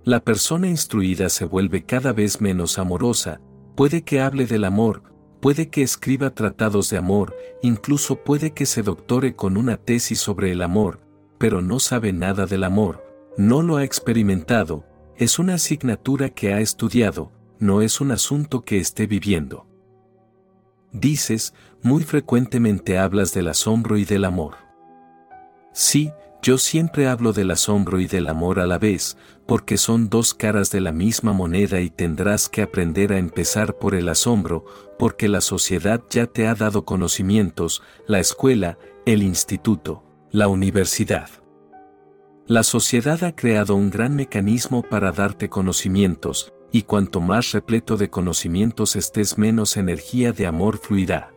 La 0.03 0.19
persona 0.19 0.67
instruida 0.67 1.29
se 1.29 1.45
vuelve 1.45 1.83
cada 1.83 2.13
vez 2.13 2.41
menos 2.41 2.77
amorosa, 2.77 3.41
puede 3.75 4.03
que 4.03 4.21
hable 4.21 4.45
del 4.45 4.65
amor, 4.65 5.01
puede 5.41 5.71
que 5.71 5.81
escriba 5.81 6.29
tratados 6.29 6.91
de 6.91 6.99
amor, 6.99 7.35
incluso 7.63 8.17
puede 8.17 8.51
que 8.51 8.67
se 8.67 8.83
doctore 8.83 9.35
con 9.35 9.57
una 9.57 9.77
tesis 9.77 10.19
sobre 10.19 10.51
el 10.51 10.61
amor, 10.61 10.99
pero 11.39 11.63
no 11.63 11.79
sabe 11.79 12.13
nada 12.13 12.45
del 12.45 12.63
amor, 12.63 13.03
no 13.35 13.63
lo 13.63 13.77
ha 13.77 13.83
experimentado, 13.83 14.85
es 15.17 15.39
una 15.39 15.55
asignatura 15.55 16.29
que 16.29 16.53
ha 16.53 16.59
estudiado, 16.59 17.31
no 17.57 17.81
es 17.81 17.99
un 17.99 18.11
asunto 18.11 18.61
que 18.61 18.77
esté 18.77 19.07
viviendo. 19.07 19.70
Dices, 20.91 21.53
muy 21.81 22.03
frecuentemente 22.03 22.97
hablas 22.97 23.33
del 23.33 23.47
asombro 23.47 23.97
y 23.97 24.05
del 24.05 24.25
amor. 24.25 24.55
Sí, 25.73 26.11
yo 26.41 26.57
siempre 26.57 27.07
hablo 27.07 27.33
del 27.33 27.51
asombro 27.51 27.99
y 27.99 28.07
del 28.07 28.27
amor 28.27 28.59
a 28.59 28.65
la 28.65 28.79
vez, 28.79 29.15
porque 29.45 29.77
son 29.77 30.09
dos 30.09 30.33
caras 30.33 30.71
de 30.71 30.81
la 30.81 30.91
misma 30.91 31.33
moneda 31.33 31.81
y 31.81 31.89
tendrás 31.89 32.49
que 32.49 32.63
aprender 32.63 33.13
a 33.13 33.19
empezar 33.19 33.77
por 33.77 33.93
el 33.93 34.09
asombro, 34.09 34.65
porque 34.97 35.29
la 35.29 35.41
sociedad 35.41 36.01
ya 36.09 36.25
te 36.25 36.47
ha 36.47 36.55
dado 36.55 36.83
conocimientos, 36.83 37.83
la 38.07 38.19
escuela, 38.19 38.79
el 39.05 39.23
instituto, 39.23 40.03
la 40.31 40.47
universidad. 40.47 41.29
La 42.47 42.63
sociedad 42.63 43.23
ha 43.23 43.35
creado 43.35 43.75
un 43.75 43.91
gran 43.91 44.15
mecanismo 44.15 44.81
para 44.81 45.11
darte 45.11 45.47
conocimientos, 45.47 46.53
y 46.71 46.83
cuanto 46.83 47.21
más 47.21 47.51
repleto 47.51 47.97
de 47.97 48.09
conocimientos 48.09 48.95
estés 48.95 49.37
menos 49.37 49.77
energía 49.77 50.31
de 50.31 50.47
amor 50.47 50.77
fluirá. 50.77 51.33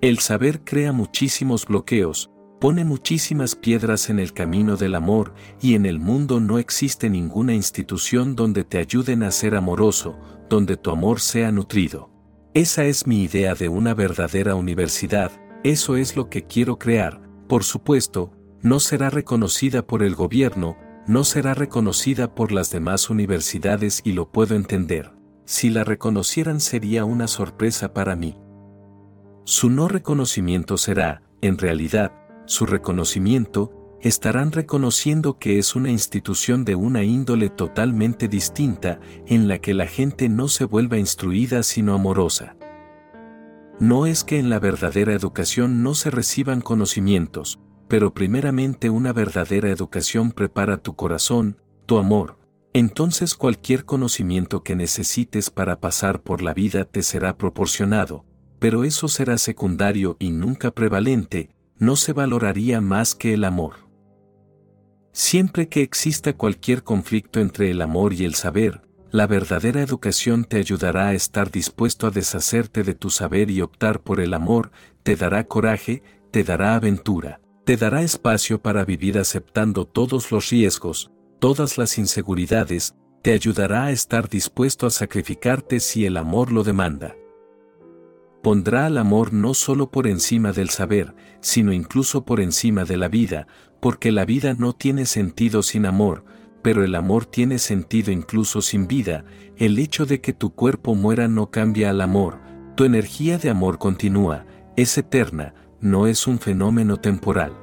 El 0.00 0.18
saber 0.18 0.62
crea 0.64 0.92
muchísimos 0.92 1.66
bloqueos, 1.66 2.30
pone 2.60 2.84
muchísimas 2.84 3.56
piedras 3.56 4.10
en 4.10 4.18
el 4.18 4.32
camino 4.32 4.76
del 4.76 4.94
amor 4.94 5.34
y 5.60 5.74
en 5.74 5.86
el 5.86 5.98
mundo 5.98 6.40
no 6.40 6.58
existe 6.58 7.10
ninguna 7.10 7.54
institución 7.54 8.36
donde 8.36 8.64
te 8.64 8.78
ayuden 8.78 9.22
a 9.22 9.30
ser 9.30 9.54
amoroso, 9.54 10.16
donde 10.48 10.76
tu 10.76 10.90
amor 10.90 11.20
sea 11.20 11.50
nutrido. 11.50 12.10
Esa 12.54 12.84
es 12.84 13.06
mi 13.06 13.22
idea 13.22 13.54
de 13.54 13.68
una 13.68 13.94
verdadera 13.94 14.54
universidad, 14.54 15.32
eso 15.64 15.96
es 15.96 16.16
lo 16.16 16.28
que 16.28 16.44
quiero 16.44 16.78
crear, 16.78 17.22
por 17.48 17.64
supuesto, 17.64 18.32
no 18.60 18.78
será 18.78 19.10
reconocida 19.10 19.86
por 19.86 20.02
el 20.02 20.14
gobierno, 20.14 20.76
no 21.06 21.24
será 21.24 21.54
reconocida 21.54 22.34
por 22.34 22.52
las 22.52 22.70
demás 22.70 23.10
universidades 23.10 24.00
y 24.04 24.12
lo 24.12 24.30
puedo 24.30 24.54
entender. 24.54 25.12
Si 25.44 25.70
la 25.70 25.84
reconocieran 25.84 26.60
sería 26.60 27.04
una 27.04 27.26
sorpresa 27.26 27.92
para 27.92 28.14
mí. 28.14 28.38
Su 29.44 29.70
no 29.70 29.88
reconocimiento 29.88 30.78
será, 30.78 31.22
en 31.40 31.58
realidad, 31.58 32.12
su 32.46 32.66
reconocimiento, 32.66 33.98
estarán 34.00 34.52
reconociendo 34.52 35.38
que 35.38 35.58
es 35.58 35.74
una 35.76 35.90
institución 35.90 36.64
de 36.64 36.74
una 36.74 37.04
índole 37.04 37.50
totalmente 37.50 38.28
distinta 38.28 39.00
en 39.26 39.48
la 39.48 39.58
que 39.58 39.74
la 39.74 39.86
gente 39.86 40.28
no 40.28 40.48
se 40.48 40.64
vuelva 40.64 40.98
instruida 40.98 41.62
sino 41.62 41.94
amorosa. 41.94 42.56
No 43.78 44.06
es 44.06 44.22
que 44.22 44.38
en 44.38 44.50
la 44.50 44.60
verdadera 44.60 45.12
educación 45.12 45.82
no 45.82 45.94
se 45.94 46.10
reciban 46.10 46.60
conocimientos, 46.60 47.58
pero 47.92 48.14
primeramente 48.14 48.88
una 48.88 49.12
verdadera 49.12 49.68
educación 49.68 50.32
prepara 50.32 50.78
tu 50.78 50.96
corazón, 50.96 51.58
tu 51.84 51.98
amor, 51.98 52.38
entonces 52.72 53.34
cualquier 53.34 53.84
conocimiento 53.84 54.62
que 54.62 54.74
necesites 54.74 55.50
para 55.50 55.78
pasar 55.78 56.22
por 56.22 56.40
la 56.40 56.54
vida 56.54 56.86
te 56.86 57.02
será 57.02 57.36
proporcionado, 57.36 58.24
pero 58.58 58.84
eso 58.84 59.08
será 59.08 59.36
secundario 59.36 60.16
y 60.18 60.30
nunca 60.30 60.70
prevalente, 60.70 61.50
no 61.76 61.96
se 61.96 62.14
valoraría 62.14 62.80
más 62.80 63.14
que 63.14 63.34
el 63.34 63.44
amor. 63.44 63.74
Siempre 65.12 65.68
que 65.68 65.82
exista 65.82 66.32
cualquier 66.32 66.84
conflicto 66.84 67.40
entre 67.40 67.70
el 67.70 67.82
amor 67.82 68.14
y 68.14 68.24
el 68.24 68.34
saber, 68.36 68.80
la 69.10 69.26
verdadera 69.26 69.82
educación 69.82 70.46
te 70.46 70.56
ayudará 70.56 71.08
a 71.08 71.12
estar 71.12 71.50
dispuesto 71.50 72.06
a 72.06 72.10
deshacerte 72.10 72.84
de 72.84 72.94
tu 72.94 73.10
saber 73.10 73.50
y 73.50 73.60
optar 73.60 74.00
por 74.00 74.18
el 74.18 74.32
amor, 74.32 74.70
te 75.02 75.14
dará 75.14 75.44
coraje, 75.44 76.02
te 76.30 76.42
dará 76.42 76.74
aventura, 76.74 77.41
te 77.72 77.78
dará 77.78 78.02
espacio 78.02 78.60
para 78.60 78.84
vivir 78.84 79.18
aceptando 79.18 79.86
todos 79.86 80.30
los 80.30 80.50
riesgos, 80.50 81.10
todas 81.38 81.78
las 81.78 81.96
inseguridades, 81.96 82.94
te 83.22 83.32
ayudará 83.32 83.84
a 83.84 83.92
estar 83.92 84.28
dispuesto 84.28 84.86
a 84.86 84.90
sacrificarte 84.90 85.80
si 85.80 86.04
el 86.04 86.18
amor 86.18 86.52
lo 86.52 86.64
demanda. 86.64 87.16
Pondrá 88.42 88.84
al 88.84 88.98
amor 88.98 89.32
no 89.32 89.54
solo 89.54 89.90
por 89.90 90.06
encima 90.06 90.52
del 90.52 90.68
saber, 90.68 91.14
sino 91.40 91.72
incluso 91.72 92.26
por 92.26 92.40
encima 92.40 92.84
de 92.84 92.98
la 92.98 93.08
vida, 93.08 93.46
porque 93.80 94.12
la 94.12 94.26
vida 94.26 94.52
no 94.52 94.74
tiene 94.74 95.06
sentido 95.06 95.62
sin 95.62 95.86
amor, 95.86 96.26
pero 96.60 96.84
el 96.84 96.94
amor 96.94 97.24
tiene 97.24 97.58
sentido 97.58 98.12
incluso 98.12 98.60
sin 98.60 98.86
vida, 98.86 99.24
el 99.56 99.78
hecho 99.78 100.04
de 100.04 100.20
que 100.20 100.34
tu 100.34 100.54
cuerpo 100.54 100.94
muera 100.94 101.26
no 101.26 101.50
cambia 101.50 101.88
al 101.88 102.02
amor, 102.02 102.38
tu 102.76 102.84
energía 102.84 103.38
de 103.38 103.48
amor 103.48 103.78
continúa, 103.78 104.44
es 104.76 104.98
eterna, 104.98 105.54
no 105.80 106.06
es 106.06 106.26
un 106.26 106.38
fenómeno 106.38 106.98
temporal. 106.98 107.61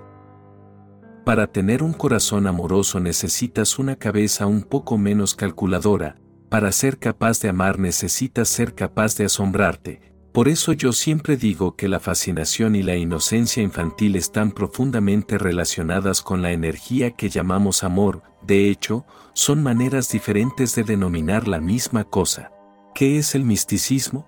Para 1.26 1.48
tener 1.48 1.84
un 1.84 1.94
corazón 1.94 2.48
amoroso 2.48 3.00
necesitas 3.00 3.78
una 3.78 3.96
cabeza 3.96 4.46
un 4.48 4.64
poco 4.64 4.98
menos 4.98 5.36
calculadora, 5.36 6.16
para 6.50 6.72
ser 6.72 6.98
capaz 6.98 7.40
de 7.40 7.50
amar 7.50 7.78
necesitas 7.78 8.50
ser 8.50 8.74
capaz 8.74 9.16
de 9.16 9.26
asombrarte, 9.26 10.02
por 10.32 10.48
eso 10.48 10.74
yo 10.74 10.94
siempre 10.94 11.38
digo 11.38 11.76
que 11.76 11.88
la 11.88 12.00
fascinación 12.00 12.76
y 12.76 12.84
la 12.84 12.96
inocencia 12.96 13.64
infantil 13.64 14.16
están 14.16 14.52
profundamente 14.52 15.38
relacionadas 15.38 16.22
con 16.22 16.42
la 16.42 16.52
energía 16.52 17.12
que 17.12 17.30
llamamos 17.30 17.84
amor, 17.84 18.22
de 18.42 18.70
hecho, 18.70 19.06
son 19.34 19.64
maneras 19.64 20.10
diferentes 20.10 20.76
de 20.76 20.84
denominar 20.84 21.48
la 21.48 21.60
misma 21.60 22.04
cosa. 22.04 22.52
¿Qué 22.94 23.18
es 23.18 23.34
el 23.36 23.44
misticismo? 23.44 24.28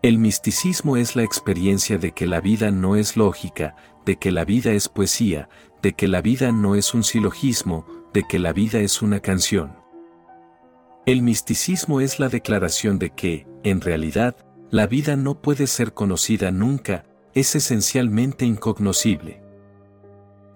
El 0.00 0.18
misticismo 0.18 0.96
es 0.96 1.16
la 1.16 1.24
experiencia 1.24 1.98
de 1.98 2.12
que 2.12 2.26
la 2.26 2.40
vida 2.40 2.70
no 2.70 2.94
es 2.94 3.16
lógica, 3.16 3.74
de 4.08 4.16
que 4.16 4.30
la 4.30 4.46
vida 4.46 4.72
es 4.72 4.88
poesía, 4.88 5.50
de 5.82 5.92
que 5.92 6.08
la 6.08 6.22
vida 6.22 6.50
no 6.50 6.76
es 6.76 6.94
un 6.94 7.04
silogismo, 7.04 7.86
de 8.14 8.24
que 8.26 8.38
la 8.38 8.54
vida 8.54 8.80
es 8.80 9.02
una 9.02 9.20
canción. 9.20 9.76
El 11.04 11.20
misticismo 11.20 12.00
es 12.00 12.18
la 12.18 12.30
declaración 12.30 12.98
de 12.98 13.10
que, 13.10 13.46
en 13.64 13.82
realidad, 13.82 14.34
la 14.70 14.86
vida 14.86 15.14
no 15.14 15.42
puede 15.42 15.66
ser 15.66 15.92
conocida 15.92 16.50
nunca, 16.50 17.04
es 17.34 17.54
esencialmente 17.54 18.46
incognoscible. 18.46 19.42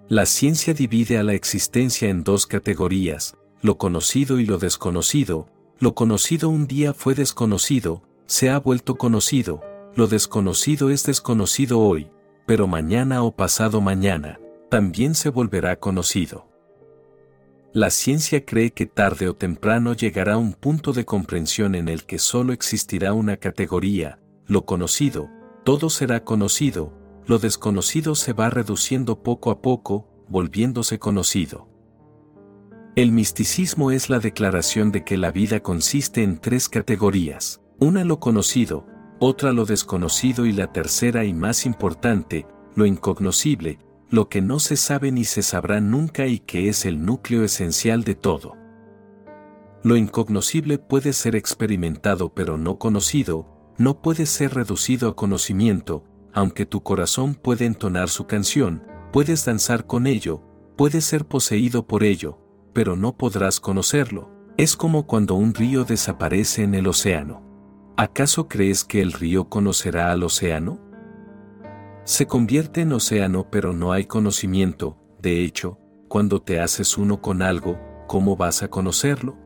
La 0.08 0.24
ciencia 0.24 0.72
divide 0.72 1.18
a 1.18 1.22
la 1.22 1.34
existencia 1.34 2.08
en 2.08 2.24
dos 2.24 2.46
categorías, 2.46 3.36
lo 3.60 3.76
conocido 3.76 4.40
y 4.40 4.46
lo 4.46 4.56
desconocido, 4.56 5.46
lo 5.78 5.94
conocido 5.94 6.48
un 6.48 6.66
día 6.66 6.94
fue 6.94 7.14
desconocido, 7.14 8.02
se 8.24 8.48
ha 8.48 8.58
vuelto 8.58 8.94
conocido, 8.94 9.60
lo 9.94 10.06
desconocido 10.06 10.88
es 10.88 11.04
desconocido 11.04 11.80
hoy, 11.80 12.08
pero 12.46 12.66
mañana 12.66 13.22
o 13.22 13.34
pasado 13.34 13.80
mañana, 13.80 14.38
también 14.68 15.14
se 15.14 15.28
volverá 15.28 15.78
conocido. 15.78 16.48
La 17.72 17.90
ciencia 17.90 18.44
cree 18.44 18.72
que 18.72 18.86
tarde 18.86 19.28
o 19.28 19.34
temprano 19.34 19.94
llegará 19.94 20.36
un 20.36 20.52
punto 20.52 20.92
de 20.92 21.04
comprensión 21.04 21.74
en 21.74 21.88
el 21.88 22.04
que 22.04 22.18
solo 22.18 22.52
existirá 22.52 23.14
una 23.14 23.38
categoría, 23.38 24.18
lo 24.46 24.66
conocido, 24.66 25.30
todo 25.64 25.88
será 25.88 26.24
conocido, 26.24 26.92
lo 27.26 27.38
desconocido 27.38 28.14
se 28.14 28.32
va 28.32 28.50
reduciendo 28.50 29.22
poco 29.22 29.50
a 29.50 29.62
poco, 29.62 30.08
volviéndose 30.28 30.98
conocido. 30.98 31.68
El 32.94 33.10
misticismo 33.10 33.90
es 33.90 34.10
la 34.10 34.18
declaración 34.18 34.92
de 34.92 35.02
que 35.02 35.16
la 35.16 35.30
vida 35.30 35.60
consiste 35.60 36.22
en 36.22 36.38
tres 36.38 36.68
categorías, 36.68 37.62
una 37.78 38.04
lo 38.04 38.20
conocido, 38.20 38.86
otra 39.24 39.52
lo 39.52 39.66
desconocido 39.66 40.46
y 40.46 40.52
la 40.52 40.72
tercera 40.72 41.24
y 41.24 41.32
más 41.32 41.64
importante, 41.64 42.44
lo 42.74 42.86
incognoscible, 42.86 43.78
lo 44.10 44.28
que 44.28 44.42
no 44.42 44.58
se 44.58 44.76
sabe 44.76 45.12
ni 45.12 45.22
se 45.22 45.42
sabrá 45.42 45.80
nunca 45.80 46.26
y 46.26 46.40
que 46.40 46.68
es 46.68 46.84
el 46.86 47.04
núcleo 47.04 47.44
esencial 47.44 48.02
de 48.02 48.16
todo. 48.16 48.56
Lo 49.84 49.96
incognoscible 49.96 50.78
puede 50.78 51.12
ser 51.12 51.36
experimentado 51.36 52.34
pero 52.34 52.58
no 52.58 52.80
conocido, 52.80 53.46
no 53.78 54.02
puede 54.02 54.26
ser 54.26 54.54
reducido 54.54 55.10
a 55.10 55.14
conocimiento, 55.14 56.02
aunque 56.32 56.66
tu 56.66 56.82
corazón 56.82 57.36
puede 57.36 57.66
entonar 57.66 58.08
su 58.08 58.26
canción, 58.26 58.82
puedes 59.12 59.44
danzar 59.44 59.86
con 59.86 60.08
ello, 60.08 60.42
puedes 60.76 61.04
ser 61.04 61.26
poseído 61.26 61.86
por 61.86 62.02
ello, 62.02 62.40
pero 62.72 62.96
no 62.96 63.16
podrás 63.16 63.60
conocerlo. 63.60 64.32
Es 64.56 64.74
como 64.74 65.06
cuando 65.06 65.36
un 65.36 65.54
río 65.54 65.84
desaparece 65.84 66.64
en 66.64 66.74
el 66.74 66.88
océano. 66.88 67.51
¿Acaso 68.02 68.48
crees 68.48 68.82
que 68.82 69.00
el 69.00 69.12
río 69.12 69.48
conocerá 69.48 70.10
al 70.10 70.24
océano? 70.24 70.80
Se 72.02 72.26
convierte 72.26 72.80
en 72.80 72.92
océano 72.92 73.46
pero 73.48 73.72
no 73.72 73.92
hay 73.92 74.06
conocimiento, 74.06 74.96
de 75.20 75.44
hecho, 75.44 75.78
cuando 76.08 76.42
te 76.42 76.58
haces 76.58 76.98
uno 76.98 77.22
con 77.22 77.42
algo, 77.42 77.78
¿cómo 78.08 78.36
vas 78.36 78.64
a 78.64 78.68
conocerlo? 78.68 79.38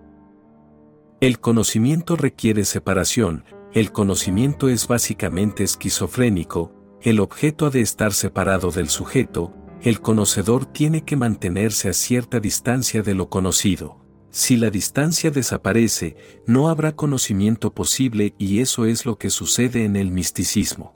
El 1.20 1.38
conocimiento 1.38 2.16
requiere 2.16 2.64
separación, 2.64 3.44
el 3.74 3.92
conocimiento 3.92 4.70
es 4.70 4.88
básicamente 4.88 5.62
esquizofrénico, 5.62 6.72
el 7.02 7.20
objeto 7.20 7.66
ha 7.66 7.70
de 7.70 7.82
estar 7.82 8.14
separado 8.14 8.70
del 8.70 8.88
sujeto, 8.88 9.52
el 9.82 10.00
conocedor 10.00 10.64
tiene 10.64 11.04
que 11.04 11.16
mantenerse 11.16 11.90
a 11.90 11.92
cierta 11.92 12.40
distancia 12.40 13.02
de 13.02 13.14
lo 13.14 13.28
conocido. 13.28 14.05
Si 14.36 14.58
la 14.58 14.68
distancia 14.68 15.30
desaparece, 15.30 16.14
no 16.46 16.68
habrá 16.68 16.94
conocimiento 16.94 17.72
posible 17.72 18.34
y 18.36 18.60
eso 18.60 18.84
es 18.84 19.06
lo 19.06 19.16
que 19.16 19.30
sucede 19.30 19.86
en 19.86 19.96
el 19.96 20.10
misticismo. 20.10 20.94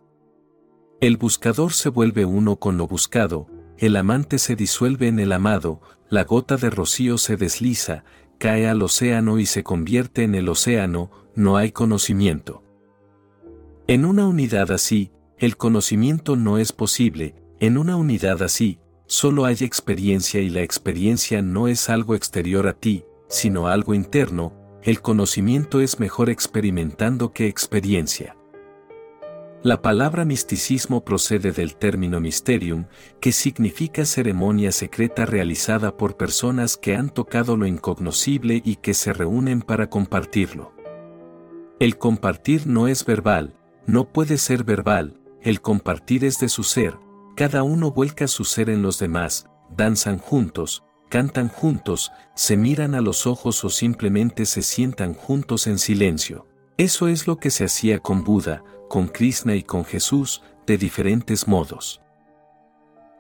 El 1.00 1.16
buscador 1.16 1.72
se 1.72 1.88
vuelve 1.88 2.26
uno 2.26 2.57
con 2.57 2.76
lo 2.76 2.87
buscado, 2.87 3.46
el 3.79 3.96
amante 3.96 4.37
se 4.37 4.57
disuelve 4.57 5.09
en 5.09 5.18
el 5.18 5.33
amado, 5.33 5.81
la 6.11 6.24
gota 6.24 6.59
de 6.59 6.68
rocío 6.68 7.16
se 7.16 7.38
desliza, 7.38 8.05
cae 8.37 8.68
al 8.68 8.83
océano 8.83 9.38
y 9.38 9.46
se 9.46 9.62
convierte 9.62 10.22
en 10.22 10.35
el 10.35 10.46
océano, 10.46 11.11
no 11.35 11.57
hay 11.57 11.72
conocimiento. 11.72 12.62
En 13.87 14.05
una 14.05 14.26
unidad 14.26 14.70
así, 14.70 15.12
el 15.38 15.57
conocimiento 15.57 16.37
no 16.37 16.59
es 16.59 16.72
posible, 16.72 17.37
en 17.59 17.79
una 17.79 17.96
unidad 17.96 18.42
así, 18.42 18.81
solo 19.07 19.46
hay 19.46 19.57
experiencia 19.62 20.42
y 20.42 20.50
la 20.50 20.61
experiencia 20.61 21.40
no 21.40 21.68
es 21.68 21.88
algo 21.88 22.14
exterior 22.14 22.68
a 22.68 22.74
ti, 22.74 23.07
sino 23.31 23.69
algo 23.69 23.95
interno, 23.95 24.53
el 24.83 25.01
conocimiento 25.01 25.81
es 25.81 26.01
mejor 26.01 26.29
experimentando 26.29 27.33
que 27.33 27.47
experiencia. 27.47 28.37
La 29.62 29.83
palabra 29.83 30.25
misticismo 30.25 31.05
procede 31.05 31.53
del 31.53 31.77
término 31.77 32.19
mysterium, 32.19 32.87
que 33.21 33.31
significa 33.31 34.07
ceremonia 34.07 34.73
secreta 34.73 35.27
realizada 35.27 35.97
por 35.97 36.16
personas 36.16 36.77
que 36.77 36.97
han 36.97 37.11
tocado 37.11 37.57
lo 37.59 37.66
incognoscible 37.66 38.62
y 38.64 38.77
que 38.77 38.95
se 38.95 39.12
reúnen 39.12 39.61
para 39.61 39.88
compartirlo. 39.90 40.73
El 41.79 41.99
compartir 41.99 42.66
no 42.66 42.88
es 42.88 43.05
verbal, 43.05 43.55
no 43.87 44.11
puede 44.11 44.38
ser 44.38 44.64
verbal, 44.64 45.21
el 45.43 45.61
compartir 45.61 46.25
es 46.25 46.38
de 46.38 46.49
su 46.49 46.62
ser, 46.62 46.99
cada 47.37 47.62
uno 47.62 47.93
vuelca 47.93 48.29
su 48.29 48.45
ser 48.45 48.71
en 48.71 48.83
los 48.83 48.99
demás, 48.99 49.47
danzan 49.77 50.19
juntos, 50.19 50.85
cantan 51.11 51.49
juntos, 51.49 52.12
se 52.35 52.57
miran 52.57 52.94
a 52.94 53.03
los 53.03 53.27
ojos 53.27 53.62
o 53.64 53.68
simplemente 53.68 54.46
se 54.46 54.62
sientan 54.62 55.12
juntos 55.12 55.66
en 55.66 55.79
silencio. 55.79 56.46
Eso 56.79 57.09
es 57.09 57.27
lo 57.27 57.37
que 57.37 57.51
se 57.51 57.64
hacía 57.64 57.99
con 57.99 58.25
Buda, 58.25 58.64
con 58.88 59.09
Krishna 59.09 59.55
y 59.57 59.62
con 59.62 59.85
Jesús, 59.85 60.42
de 60.66 60.79
diferentes 60.79 61.46
modos. 61.46 62.01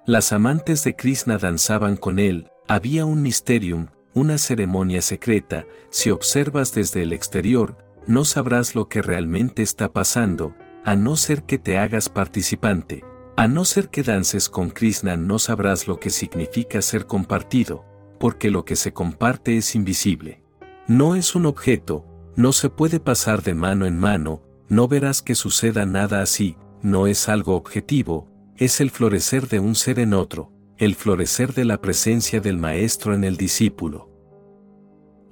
Las 0.06 0.32
amantes 0.32 0.82
de 0.84 0.96
Krishna 0.96 1.36
danzaban 1.36 1.98
con 1.98 2.18
él, 2.18 2.50
había 2.66 3.04
un 3.04 3.20
mysterium, 3.20 3.88
una 4.14 4.38
ceremonia 4.38 5.02
secreta, 5.02 5.66
si 5.90 6.10
observas 6.10 6.72
desde 6.72 7.02
el 7.02 7.12
exterior, 7.12 7.76
no 8.06 8.24
sabrás 8.24 8.74
lo 8.74 8.88
que 8.88 9.02
realmente 9.02 9.62
está 9.62 9.92
pasando, 9.92 10.54
a 10.84 10.96
no 10.96 11.16
ser 11.16 11.42
que 11.42 11.58
te 11.58 11.76
hagas 11.76 12.08
participante, 12.08 13.04
a 13.36 13.48
no 13.48 13.64
ser 13.64 13.88
que 13.88 14.02
dances 14.02 14.48
con 14.48 14.70
Krishna 14.70 15.16
no 15.16 15.38
sabrás 15.38 15.88
lo 15.88 15.98
que 15.98 16.10
significa 16.10 16.82
ser 16.82 17.06
compartido, 17.06 17.84
porque 18.18 18.50
lo 18.50 18.64
que 18.64 18.76
se 18.76 18.92
comparte 18.92 19.56
es 19.56 19.74
invisible. 19.74 20.42
No 20.86 21.14
es 21.14 21.34
un 21.34 21.46
objeto, 21.46 22.06
no 22.36 22.52
se 22.52 22.68
puede 22.68 23.00
pasar 23.00 23.42
de 23.42 23.54
mano 23.54 23.86
en 23.86 23.98
mano, 23.98 24.42
no 24.68 24.88
verás 24.88 25.22
que 25.22 25.34
suceda 25.34 25.86
nada 25.86 26.22
así, 26.22 26.56
no 26.82 27.06
es 27.06 27.28
algo 27.28 27.56
objetivo, 27.56 28.28
es 28.56 28.80
el 28.80 28.90
florecer 28.90 29.48
de 29.48 29.60
un 29.60 29.74
ser 29.74 29.98
en 29.98 30.14
otro, 30.14 30.52
el 30.76 30.94
florecer 30.94 31.54
de 31.54 31.64
la 31.64 31.80
presencia 31.80 32.40
del 32.40 32.58
maestro 32.58 33.14
en 33.14 33.24
el 33.24 33.36
discípulo. 33.36 34.09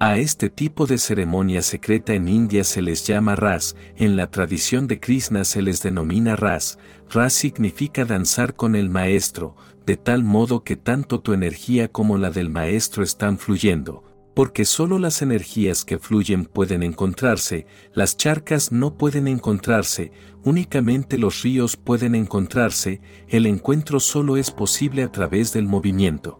A 0.01 0.17
este 0.17 0.49
tipo 0.49 0.85
de 0.85 0.97
ceremonia 0.97 1.61
secreta 1.61 2.13
en 2.13 2.29
India 2.29 2.63
se 2.63 2.81
les 2.81 3.05
llama 3.05 3.35
ras, 3.35 3.75
en 3.97 4.15
la 4.15 4.31
tradición 4.31 4.87
de 4.87 5.01
Krishna 5.01 5.43
se 5.43 5.61
les 5.61 5.83
denomina 5.83 6.37
ras, 6.37 6.79
ras 7.09 7.33
significa 7.33 8.05
danzar 8.05 8.55
con 8.55 8.77
el 8.77 8.89
maestro, 8.89 9.57
de 9.85 9.97
tal 9.97 10.23
modo 10.23 10.63
que 10.63 10.77
tanto 10.77 11.19
tu 11.19 11.33
energía 11.33 11.89
como 11.89 12.17
la 12.17 12.31
del 12.31 12.49
maestro 12.49 13.03
están 13.03 13.37
fluyendo, 13.37 14.05
porque 14.35 14.63
solo 14.63 14.99
las 14.99 15.21
energías 15.21 15.83
que 15.83 15.99
fluyen 15.99 16.45
pueden 16.45 16.81
encontrarse, 16.81 17.65
las 17.93 18.15
charcas 18.15 18.71
no 18.71 18.97
pueden 18.97 19.27
encontrarse, 19.27 20.13
únicamente 20.45 21.17
los 21.17 21.41
ríos 21.41 21.75
pueden 21.75 22.15
encontrarse, 22.15 23.01
el 23.27 23.45
encuentro 23.45 23.99
solo 23.99 24.37
es 24.37 24.49
posible 24.49 25.03
a 25.03 25.11
través 25.11 25.51
del 25.51 25.65
movimiento. 25.65 26.39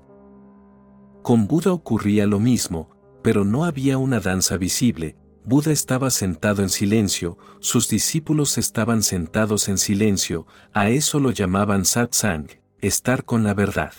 Con 1.23 1.45
Buda 1.45 1.73
ocurría 1.73 2.25
lo 2.25 2.39
mismo, 2.39 2.97
pero 3.21 3.45
no 3.45 3.65
había 3.65 3.97
una 3.97 4.19
danza 4.19 4.57
visible, 4.57 5.15
Buda 5.45 5.71
estaba 5.71 6.09
sentado 6.09 6.61
en 6.61 6.69
silencio, 6.69 7.37
sus 7.59 7.89
discípulos 7.89 8.57
estaban 8.57 9.01
sentados 9.01 9.67
en 9.67 9.77
silencio, 9.77 10.45
a 10.73 10.89
eso 10.89 11.19
lo 11.19 11.31
llamaban 11.31 11.85
satsang, 11.85 12.47
estar 12.81 13.25
con 13.25 13.43
la 13.43 13.53
verdad. 13.53 13.93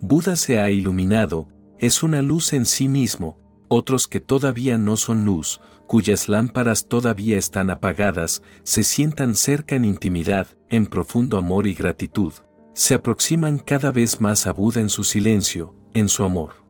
Buda 0.00 0.36
se 0.36 0.60
ha 0.60 0.70
iluminado, 0.70 1.48
es 1.78 2.02
una 2.02 2.22
luz 2.22 2.52
en 2.52 2.66
sí 2.66 2.88
mismo, 2.88 3.38
otros 3.68 4.08
que 4.08 4.20
todavía 4.20 4.78
no 4.78 4.96
son 4.96 5.24
luz, 5.24 5.60
cuyas 5.86 6.28
lámparas 6.28 6.88
todavía 6.88 7.38
están 7.38 7.70
apagadas, 7.70 8.42
se 8.62 8.82
sientan 8.82 9.34
cerca 9.34 9.76
en 9.76 9.84
intimidad, 9.84 10.48
en 10.68 10.86
profundo 10.86 11.38
amor 11.38 11.66
y 11.66 11.74
gratitud, 11.74 12.32
se 12.74 12.94
aproximan 12.94 13.58
cada 13.58 13.92
vez 13.92 14.20
más 14.20 14.46
a 14.46 14.52
Buda 14.52 14.80
en 14.80 14.88
su 14.88 15.04
silencio, 15.04 15.74
en 15.94 16.08
su 16.08 16.24
amor. 16.24 16.67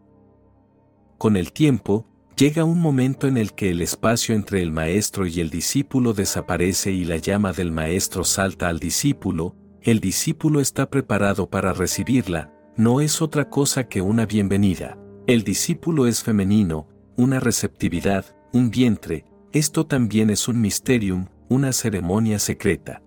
Con 1.19 1.37
el 1.37 1.53
tiempo, 1.53 2.07
llega 2.37 2.63
un 2.63 2.81
momento 2.81 3.27
en 3.27 3.37
el 3.37 3.53
que 3.53 3.71
el 3.71 3.83
espacio 3.83 4.37
entre 4.37 4.63
el 4.63 4.71
maestro 4.71 5.27
y 5.27 5.41
el 5.41 5.51
discípulo 5.51 6.13
desaparece 6.13 6.93
y 6.93 7.05
la 7.05 7.17
llama 7.17 7.53
del 7.53 7.73
maestro 7.73 8.23
salta 8.23 8.69
al 8.69 8.79
discípulo, 8.79 9.57
el 9.83 9.99
discípulo 9.99 10.61
está 10.61 10.89
preparado 10.89 11.51
para 11.51 11.73
recibirla, 11.73 12.53
no 12.77 13.01
es 13.01 13.21
otra 13.21 13.51
cosa 13.51 13.89
que 13.89 14.01
una 14.01 14.27
bienvenida. 14.27 14.97
El 15.27 15.43
discípulo 15.43 16.07
es 16.07 16.23
femenino, 16.23 16.87
una 17.17 17.41
receptividad, 17.41 18.25
un 18.53 18.71
vientre, 18.71 19.25
esto 19.53 19.87
también 19.87 20.31
es 20.31 20.47
un 20.47 20.61
misterium, 20.61 21.27
una 21.49 21.73
ceremonia 21.73 22.39
secreta. 22.39 23.03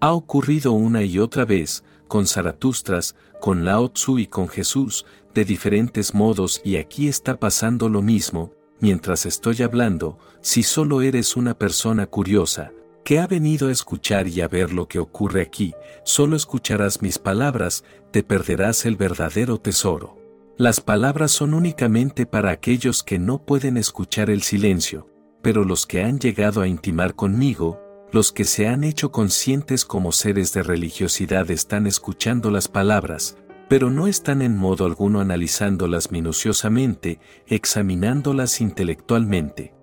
Ha 0.00 0.12
ocurrido 0.12 0.72
una 0.72 1.04
y 1.04 1.20
otra 1.20 1.44
vez, 1.44 1.84
con 2.08 2.26
Zaratustras, 2.26 3.14
con 3.40 3.64
Lao 3.64 3.90
Tzu 3.90 4.18
y 4.18 4.26
con 4.26 4.48
Jesús, 4.48 5.06
de 5.34 5.44
diferentes 5.44 6.14
modos 6.14 6.60
y 6.64 6.76
aquí 6.76 7.08
está 7.08 7.38
pasando 7.38 7.88
lo 7.88 8.02
mismo, 8.02 8.52
mientras 8.80 9.26
estoy 9.26 9.62
hablando, 9.62 10.18
si 10.40 10.62
solo 10.62 11.02
eres 11.02 11.36
una 11.36 11.56
persona 11.56 12.06
curiosa, 12.06 12.72
que 13.04 13.18
ha 13.18 13.26
venido 13.26 13.68
a 13.68 13.72
escuchar 13.72 14.28
y 14.28 14.40
a 14.40 14.48
ver 14.48 14.72
lo 14.72 14.88
que 14.88 14.98
ocurre 14.98 15.42
aquí, 15.42 15.74
solo 16.04 16.36
escucharás 16.36 17.02
mis 17.02 17.18
palabras, 17.18 17.84
te 18.10 18.22
perderás 18.22 18.84
el 18.86 18.96
verdadero 18.96 19.58
tesoro. 19.58 20.18
Las 20.56 20.80
palabras 20.80 21.30
son 21.30 21.54
únicamente 21.54 22.26
para 22.26 22.50
aquellos 22.50 23.02
que 23.02 23.18
no 23.18 23.44
pueden 23.44 23.76
escuchar 23.76 24.28
el 24.28 24.42
silencio, 24.42 25.08
pero 25.42 25.64
los 25.64 25.86
que 25.86 26.02
han 26.02 26.18
llegado 26.18 26.60
a 26.60 26.68
intimar 26.68 27.14
conmigo, 27.14 27.80
los 28.12 28.32
que 28.32 28.44
se 28.44 28.68
han 28.68 28.84
hecho 28.84 29.10
conscientes 29.10 29.84
como 29.84 30.12
seres 30.12 30.52
de 30.52 30.62
religiosidad 30.62 31.50
están 31.50 31.86
escuchando 31.86 32.50
las 32.50 32.68
palabras, 32.68 33.36
pero 33.70 33.88
no 33.88 34.08
están 34.08 34.42
en 34.42 34.56
modo 34.56 34.84
alguno 34.84 35.20
analizándolas 35.20 36.10
minuciosamente, 36.10 37.20
examinándolas 37.46 38.60
intelectualmente. 38.60 39.74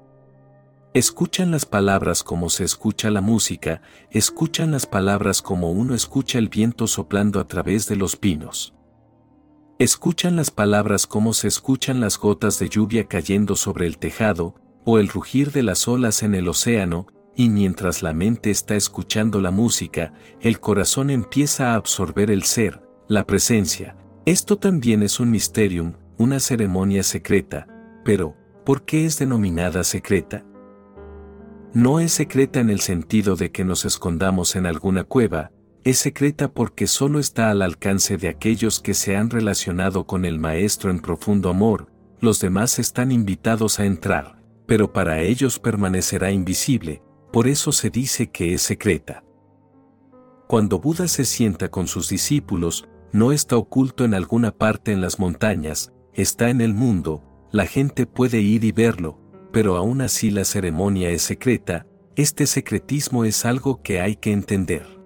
Escuchan 0.94 1.52
las 1.52 1.66
palabras 1.66 2.22
como 2.22 2.50
se 2.50 2.66
escucha 2.66 3.10
la 3.12 3.22
música, 3.22 3.82
escuchan 4.12 4.72
las 4.72 4.88
palabras 4.88 5.42
como 5.42 5.72
uno 5.72 5.96
escucha 5.96 6.38
el 6.38 6.50
viento 6.50 6.86
soplando 6.86 7.40
a 7.40 7.48
través 7.48 7.88
de 7.88 7.96
los 7.96 8.18
pinos. 8.18 8.74
Escuchan 9.80 10.36
las 10.36 10.52
palabras 10.52 11.08
como 11.08 11.32
se 11.32 11.48
escuchan 11.48 12.02
las 12.02 12.20
gotas 12.20 12.60
de 12.60 12.68
lluvia 12.68 13.08
cayendo 13.08 13.56
sobre 13.56 13.88
el 13.88 14.00
tejado, 14.00 14.56
o 14.84 15.00
el 15.00 15.08
rugir 15.08 15.54
de 15.54 15.64
las 15.64 15.88
olas 15.88 16.24
en 16.24 16.36
el 16.36 16.50
océano, 16.50 17.08
y 17.38 17.48
mientras 17.48 18.04
la 18.04 18.12
mente 18.12 18.52
está 18.52 18.76
escuchando 18.76 19.40
la 19.40 19.52
música, 19.52 20.12
el 20.42 20.60
corazón 20.60 21.10
empieza 21.10 21.72
a 21.72 21.76
absorber 21.76 22.32
el 22.32 22.44
ser, 22.44 22.87
la 23.08 23.26
presencia. 23.26 23.96
Esto 24.26 24.58
también 24.58 25.02
es 25.02 25.22
un 25.22 25.32
misterium, 25.32 25.94
una 26.18 26.42
ceremonia 26.42 27.04
secreta, 27.04 27.68
pero, 28.04 28.36
¿por 28.66 28.84
qué 28.84 29.06
es 29.06 29.18
denominada 29.18 29.86
secreta? 29.86 30.44
No 31.74 32.02
es 32.02 32.12
secreta 32.12 32.60
en 32.60 32.70
el 32.70 32.82
sentido 32.82 33.38
de 33.38 33.52
que 33.52 33.64
nos 33.64 33.86
escondamos 33.86 34.58
en 34.58 34.66
alguna 34.66 35.06
cueva, 35.06 35.52
es 35.86 36.00
secreta 36.00 36.50
porque 36.50 36.86
solo 36.86 37.20
está 37.20 37.50
al 37.50 37.62
alcance 37.62 38.18
de 38.18 38.28
aquellos 38.28 38.82
que 38.82 38.94
se 38.94 39.16
han 39.16 39.30
relacionado 39.30 40.06
con 40.06 40.26
el 40.26 40.38
Maestro 40.38 40.92
en 40.92 41.00
profundo 41.00 41.50
amor, 41.50 41.90
los 42.20 42.42
demás 42.42 42.78
están 42.78 43.14
invitados 43.14 43.80
a 43.80 43.86
entrar, 43.86 44.42
pero 44.66 44.92
para 44.92 45.22
ellos 45.22 45.60
permanecerá 45.60 46.32
invisible, 46.32 47.02
por 47.32 47.48
eso 47.48 47.72
se 47.72 47.90
dice 47.90 48.32
que 48.32 48.54
es 48.54 48.64
secreta. 48.64 49.24
Cuando 50.48 50.80
Buda 50.80 51.08
se 51.08 51.24
sienta 51.24 51.70
con 51.70 51.88
sus 51.88 52.10
discípulos, 52.10 52.88
no 53.12 53.32
está 53.32 53.58
oculto 53.58 54.06
en 54.06 54.14
alguna 54.14 54.52
parte 54.52 54.92
en 54.92 55.02
las 55.02 55.20
montañas, 55.20 55.94
está 56.14 56.50
en 56.50 56.62
el 56.62 56.74
mundo, 56.74 57.24
la 57.52 57.66
gente 57.66 58.06
puede 58.06 58.42
ir 58.42 58.64
y 58.64 58.72
verlo, 58.72 59.20
pero 59.52 59.78
aún 59.78 60.02
así 60.02 60.30
la 60.30 60.46
ceremonia 60.46 61.10
es 61.10 61.22
secreta, 61.22 61.88
este 62.16 62.48
secretismo 62.48 63.26
es 63.26 63.46
algo 63.46 63.82
que 63.82 64.02
hay 64.02 64.16
que 64.16 64.32
entender. 64.32 64.98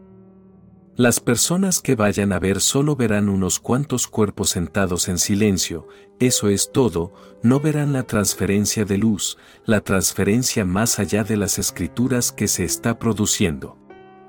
Las 0.98 1.20
personas 1.20 1.80
que 1.80 1.96
vayan 1.96 2.34
a 2.34 2.40
ver 2.40 2.60
solo 2.60 2.96
verán 2.96 3.30
unos 3.30 3.60
cuantos 3.60 4.08
cuerpos 4.08 4.50
sentados 4.50 5.08
en 5.08 5.18
silencio, 5.18 5.88
eso 6.20 6.50
es 6.50 6.72
todo, 6.72 7.14
no 7.42 7.60
verán 7.60 7.94
la 7.94 8.04
transferencia 8.04 8.86
de 8.86 8.98
luz, 8.98 9.38
la 9.66 9.82
transferencia 9.82 10.66
más 10.66 11.00
allá 11.00 11.24
de 11.24 11.38
las 11.38 11.60
escrituras 11.60 12.32
que 12.32 12.48
se 12.48 12.66
está 12.66 13.00
produciendo. 13.00 13.78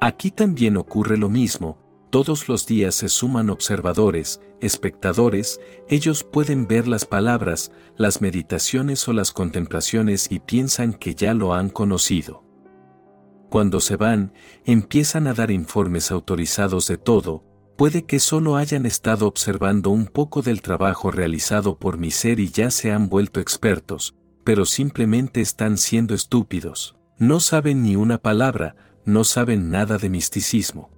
Aquí 0.00 0.30
también 0.30 0.76
ocurre 0.76 1.16
lo 1.18 1.28
mismo, 1.28 1.78
todos 2.12 2.46
los 2.46 2.66
días 2.66 2.94
se 2.94 3.08
suman 3.08 3.48
observadores, 3.48 4.42
espectadores, 4.60 5.58
ellos 5.88 6.24
pueden 6.24 6.68
ver 6.68 6.86
las 6.86 7.06
palabras, 7.06 7.72
las 7.96 8.20
meditaciones 8.20 9.08
o 9.08 9.14
las 9.14 9.32
contemplaciones 9.32 10.30
y 10.30 10.38
piensan 10.38 10.92
que 10.92 11.14
ya 11.14 11.32
lo 11.32 11.54
han 11.54 11.70
conocido. 11.70 12.44
Cuando 13.48 13.80
se 13.80 13.96
van, 13.96 14.34
empiezan 14.66 15.26
a 15.26 15.32
dar 15.32 15.50
informes 15.50 16.10
autorizados 16.10 16.86
de 16.86 16.98
todo, 16.98 17.46
puede 17.78 18.04
que 18.04 18.20
solo 18.20 18.56
hayan 18.56 18.84
estado 18.84 19.26
observando 19.26 19.88
un 19.88 20.04
poco 20.04 20.42
del 20.42 20.60
trabajo 20.60 21.10
realizado 21.10 21.78
por 21.78 21.96
mi 21.96 22.10
ser 22.10 22.40
y 22.40 22.50
ya 22.50 22.70
se 22.70 22.92
han 22.92 23.08
vuelto 23.08 23.40
expertos, 23.40 24.14
pero 24.44 24.66
simplemente 24.66 25.40
están 25.40 25.78
siendo 25.78 26.14
estúpidos, 26.14 26.94
no 27.16 27.40
saben 27.40 27.82
ni 27.82 27.96
una 27.96 28.18
palabra, 28.18 28.76
no 29.06 29.24
saben 29.24 29.70
nada 29.70 29.96
de 29.96 30.10
misticismo. 30.10 30.90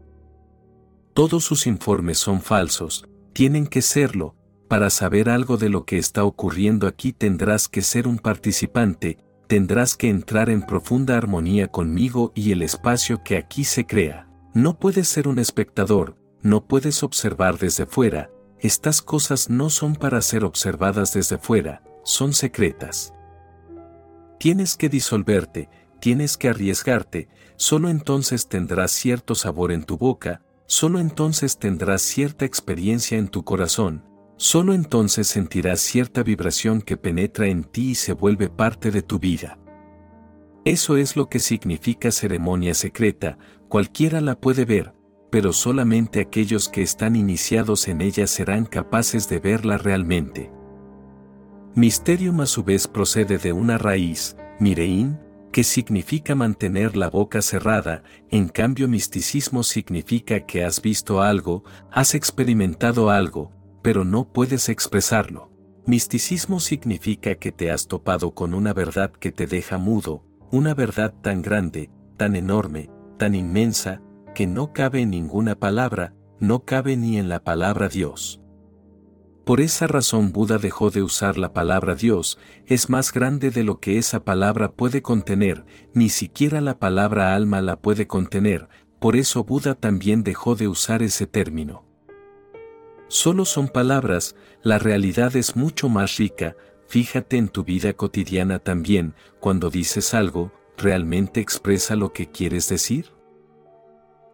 Todos 1.15 1.45
sus 1.45 1.69
informes 1.69 2.19
son 2.19 2.43
falsos, 2.43 3.09
tienen 3.33 3.69
que 3.69 3.83
serlo, 3.83 4.35
para 4.67 4.91
saber 4.91 5.31
algo 5.31 5.57
de 5.57 5.69
lo 5.69 5.85
que 5.85 5.97
está 5.97 6.25
ocurriendo 6.25 6.89
aquí 6.89 7.13
tendrás 7.13 7.69
que 7.69 7.83
ser 7.83 8.09
un 8.09 8.19
participante, 8.19 9.19
tendrás 9.47 9.97
que 9.97 10.09
entrar 10.09 10.51
en 10.51 10.63
profunda 10.63 11.17
armonía 11.17 11.69
conmigo 11.69 12.33
y 12.35 12.51
el 12.51 12.63
espacio 12.63 13.23
que 13.23 13.37
aquí 13.37 13.63
se 13.63 13.87
crea. 13.87 14.29
No 14.55 14.81
puedes 14.81 15.07
ser 15.07 15.29
un 15.29 15.39
espectador, 15.39 16.17
no 16.43 16.67
puedes 16.67 17.05
observar 17.05 17.59
desde 17.59 17.87
fuera, 17.87 18.31
estas 18.59 19.01
cosas 19.01 19.49
no 19.49 19.71
son 19.71 19.95
para 19.95 20.21
ser 20.21 20.43
observadas 20.43 21.13
desde 21.13 21.39
fuera, 21.39 21.85
son 22.03 22.33
secretas. 22.33 23.15
Tienes 24.41 24.77
que 24.77 24.89
disolverte, 24.89 25.69
tienes 26.01 26.37
que 26.37 26.49
arriesgarte, 26.49 27.29
solo 27.55 27.89
entonces 27.89 28.49
tendrás 28.49 28.91
cierto 28.91 29.37
sabor 29.37 29.71
en 29.71 29.85
tu 29.85 29.97
boca, 29.97 30.43
solo 30.67 30.99
entonces 30.99 31.59
tendrás 31.59 32.03
cierta 32.03 32.45
experiencia 32.45 33.19
en 33.19 33.29
tu 33.29 33.45
corazón, 33.45 34.05
solo 34.37 34.75
entonces 34.75 35.27
sentirás 35.27 35.81
cierta 35.81 36.23
vibración 36.23 36.81
que 36.81 36.97
penetra 36.97 37.47
en 37.47 37.65
ti 37.65 37.91
y 37.91 37.95
se 37.95 38.13
vuelve 38.13 38.49
parte 38.49 38.91
de 38.91 39.03
tu 39.03 39.19
vida. 39.19 39.59
Eso 40.65 40.97
es 40.97 41.17
lo 41.17 41.29
que 41.29 41.41
significa 41.41 42.11
ceremonia 42.11 42.75
secreta, 42.75 43.39
cualquiera 43.69 44.21
la 44.21 44.41
puede 44.41 44.65
ver, 44.65 44.95
pero 45.31 45.53
solamente 45.53 46.21
aquellos 46.21 46.69
que 46.69 46.83
están 46.83 47.17
iniciados 47.17 47.89
en 47.89 48.01
ella 48.01 48.27
serán 48.27 48.65
capaces 48.65 49.29
de 49.29 49.41
verla 49.41 49.77
realmente. 49.79 50.51
Misterium 51.75 52.41
a 52.41 52.47
su 52.47 52.63
vez 52.63 52.87
procede 52.87 53.37
de 53.39 53.53
una 53.53 53.77
raíz, 53.77 54.37
mireín, 54.61 55.19
que 55.55 55.63
significa 55.63 56.35
mantener 56.35 56.97
la 56.97 57.09
boca 57.09 57.41
cerrada, 57.41 58.03
en 58.29 58.49
cambio 58.49 58.89
misticismo 58.89 59.63
significa 59.63 60.41
que 60.47 60.65
has 60.65 60.83
visto 60.83 61.23
algo, 61.23 61.63
has 61.93 62.17
experimentado 62.17 63.09
algo, 63.09 63.53
pero 63.81 64.05
no 64.05 64.33
puedes 64.33 64.69
expresarlo. 64.69 65.53
Misticismo 65.87 66.59
significa 66.59 67.37
que 67.37 67.53
te 67.53 67.71
has 67.71 67.87
topado 67.87 68.35
con 68.35 68.53
una 68.53 68.73
verdad 68.73 69.13
que 69.13 69.31
te 69.31 69.47
deja 69.47 69.79
mudo, 69.79 70.25
una 70.51 70.75
verdad 70.75 71.15
tan 71.23 71.41
grande, 71.41 71.89
tan 72.17 72.35
enorme, 72.35 72.91
tan 73.17 73.37
inmensa, 73.37 74.03
que 74.35 74.49
no 74.49 74.73
cabe 74.73 75.03
en 75.03 75.11
ninguna 75.11 75.55
palabra, 75.55 76.15
no 76.41 76.65
cabe 76.65 76.97
ni 76.97 77.17
en 77.17 77.29
la 77.29 77.45
palabra 77.45 77.89
Dios. 77.89 78.44
Por 79.45 79.61
esa 79.61 79.87
razón 79.87 80.33
Buda 80.33 80.57
dejó 80.57 80.91
de 80.91 81.03
usar 81.03 81.37
la 81.37 81.53
palabra 81.53 81.95
Dios, 81.95 82.39
es 82.65 82.89
más 82.89 83.13
grande 83.13 83.51
de 83.51 83.63
lo 83.63 83.79
que 83.79 83.99
esa 83.99 84.25
palabra 84.25 84.73
puede 84.73 85.03
contener, 85.03 85.67
ni 85.93 86.09
siquiera 86.09 86.63
la 86.63 86.79
palabra 86.79 87.35
alma 87.35 87.61
la 87.61 87.77
puede 87.77 88.07
contener, 88.07 88.69
por 89.01 89.17
eso 89.17 89.45
Buda 89.45 89.75
también 89.75 90.23
dejó 90.25 90.55
de 90.55 90.67
usar 90.67 91.03
ese 91.03 91.27
término. 91.27 91.85
Solo 93.09 93.45
son 93.45 93.69
palabras, 93.69 94.35
la 94.63 94.79
realidad 94.79 95.37
es 95.37 95.57
mucho 95.57 95.91
más 95.91 96.17
rica, 96.17 96.57
fíjate 96.89 97.37
en 97.37 97.49
tu 97.49 97.65
vida 97.65 97.93
cotidiana 97.93 98.61
también, 98.61 99.15
cuando 99.41 99.69
dices 99.69 100.15
algo, 100.15 100.53
¿realmente 100.79 101.41
expresa 101.41 101.97
lo 101.97 102.15
que 102.15 102.31
quieres 102.31 102.67
decir? 102.71 103.13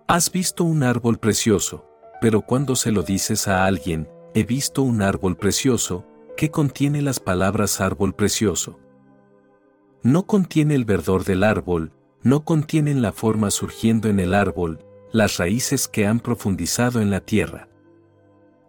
Has 0.06 0.30
visto 0.30 0.62
un 0.62 0.84
árbol 0.84 1.18
precioso, 1.18 1.84
pero 2.20 2.42
cuando 2.42 2.76
se 2.76 2.92
lo 2.92 3.02
dices 3.02 3.48
a 3.48 3.64
alguien, 3.64 4.08
he 4.34 4.44
visto 4.44 4.82
un 4.82 5.02
árbol 5.02 5.36
precioso, 5.36 6.06
¿qué 6.36 6.50
contiene 6.50 7.02
las 7.02 7.18
palabras 7.20 7.80
árbol 7.80 8.14
precioso? 8.14 8.78
No 10.02 10.26
contiene 10.26 10.74
el 10.74 10.84
verdor 10.84 11.24
del 11.24 11.42
árbol, 11.42 11.92
no 12.22 12.44
contienen 12.44 13.02
la 13.02 13.12
forma 13.12 13.50
surgiendo 13.50 14.08
en 14.08 14.20
el 14.20 14.34
árbol, 14.34 14.84
las 15.12 15.38
raíces 15.38 15.88
que 15.88 16.06
han 16.06 16.20
profundizado 16.20 17.00
en 17.00 17.10
la 17.10 17.20
tierra. 17.20 17.68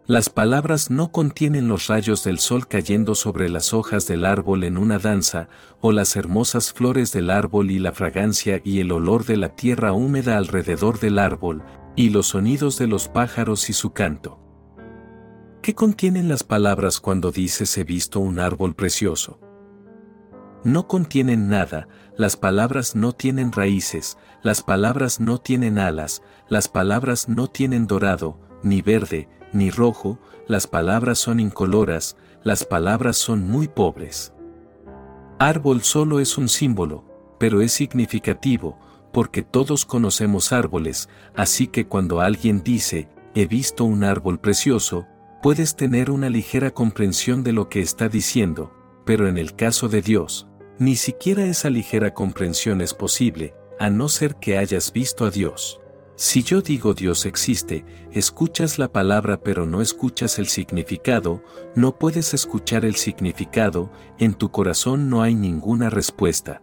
Las 0.06 0.30
palabras 0.30 0.90
no 0.90 1.12
contienen 1.12 1.68
los 1.68 1.86
rayos 1.86 2.24
del 2.24 2.40
sol 2.40 2.66
cayendo 2.66 3.14
sobre 3.14 3.48
las 3.48 3.72
hojas 3.72 4.08
del 4.08 4.24
árbol 4.24 4.64
en 4.64 4.76
una 4.76 4.98
danza, 4.98 5.48
o 5.80 5.92
las 5.92 6.16
hermosas 6.16 6.72
flores 6.72 7.12
del 7.12 7.30
árbol 7.30 7.70
y 7.70 7.78
la 7.78 7.92
fragancia 7.92 8.60
y 8.64 8.80
el 8.80 8.90
olor 8.90 9.24
de 9.24 9.36
la 9.36 9.54
tierra 9.54 9.92
húmeda 9.92 10.38
alrededor 10.38 10.98
del 10.98 11.20
árbol, 11.20 11.62
y 11.94 12.10
los 12.10 12.28
sonidos 12.28 12.78
de 12.78 12.88
los 12.88 13.08
pájaros 13.08 13.70
y 13.70 13.74
su 13.74 13.92
canto. 13.92 14.41
¿Qué 15.62 15.76
contienen 15.76 16.28
las 16.28 16.42
palabras 16.42 16.98
cuando 16.98 17.30
dices 17.30 17.78
he 17.78 17.84
visto 17.84 18.18
un 18.18 18.40
árbol 18.40 18.74
precioso? 18.74 19.38
No 20.64 20.88
contienen 20.88 21.48
nada, 21.48 21.86
las 22.16 22.36
palabras 22.36 22.96
no 22.96 23.12
tienen 23.12 23.52
raíces, 23.52 24.18
las 24.42 24.60
palabras 24.60 25.20
no 25.20 25.38
tienen 25.38 25.78
alas, 25.78 26.20
las 26.48 26.66
palabras 26.66 27.28
no 27.28 27.46
tienen 27.46 27.86
dorado, 27.86 28.40
ni 28.64 28.82
verde, 28.82 29.28
ni 29.52 29.70
rojo, 29.70 30.18
las 30.48 30.66
palabras 30.66 31.20
son 31.20 31.38
incoloras, 31.38 32.16
las 32.42 32.64
palabras 32.64 33.16
son 33.16 33.48
muy 33.48 33.68
pobres. 33.68 34.32
Árbol 35.38 35.82
solo 35.82 36.18
es 36.18 36.38
un 36.38 36.48
símbolo, 36.48 37.04
pero 37.38 37.60
es 37.60 37.70
significativo, 37.70 38.80
porque 39.12 39.42
todos 39.42 39.84
conocemos 39.84 40.52
árboles, 40.52 41.08
así 41.36 41.68
que 41.68 41.86
cuando 41.86 42.20
alguien 42.20 42.64
dice, 42.64 43.08
he 43.36 43.46
visto 43.46 43.84
un 43.84 44.02
árbol 44.02 44.40
precioso, 44.40 45.06
puedes 45.42 45.74
tener 45.74 46.10
una 46.10 46.30
ligera 46.30 46.70
comprensión 46.70 47.42
de 47.42 47.52
lo 47.52 47.68
que 47.68 47.80
está 47.80 48.08
diciendo, 48.08 48.72
pero 49.04 49.26
en 49.28 49.36
el 49.36 49.56
caso 49.56 49.88
de 49.88 50.00
Dios, 50.00 50.46
ni 50.78 50.94
siquiera 50.94 51.44
esa 51.44 51.68
ligera 51.68 52.14
comprensión 52.14 52.80
es 52.80 52.94
posible, 52.94 53.54
a 53.80 53.90
no 53.90 54.08
ser 54.08 54.36
que 54.36 54.56
hayas 54.56 54.92
visto 54.92 55.24
a 55.24 55.30
Dios. 55.30 55.80
Si 56.14 56.44
yo 56.44 56.62
digo 56.62 56.94
Dios 56.94 57.26
existe, 57.26 57.84
escuchas 58.12 58.78
la 58.78 58.92
palabra 58.92 59.40
pero 59.40 59.66
no 59.66 59.82
escuchas 59.82 60.38
el 60.38 60.46
significado, 60.46 61.42
no 61.74 61.98
puedes 61.98 62.34
escuchar 62.34 62.84
el 62.84 62.94
significado, 62.94 63.90
en 64.20 64.34
tu 64.34 64.52
corazón 64.52 65.10
no 65.10 65.22
hay 65.22 65.34
ninguna 65.34 65.90
respuesta. 65.90 66.62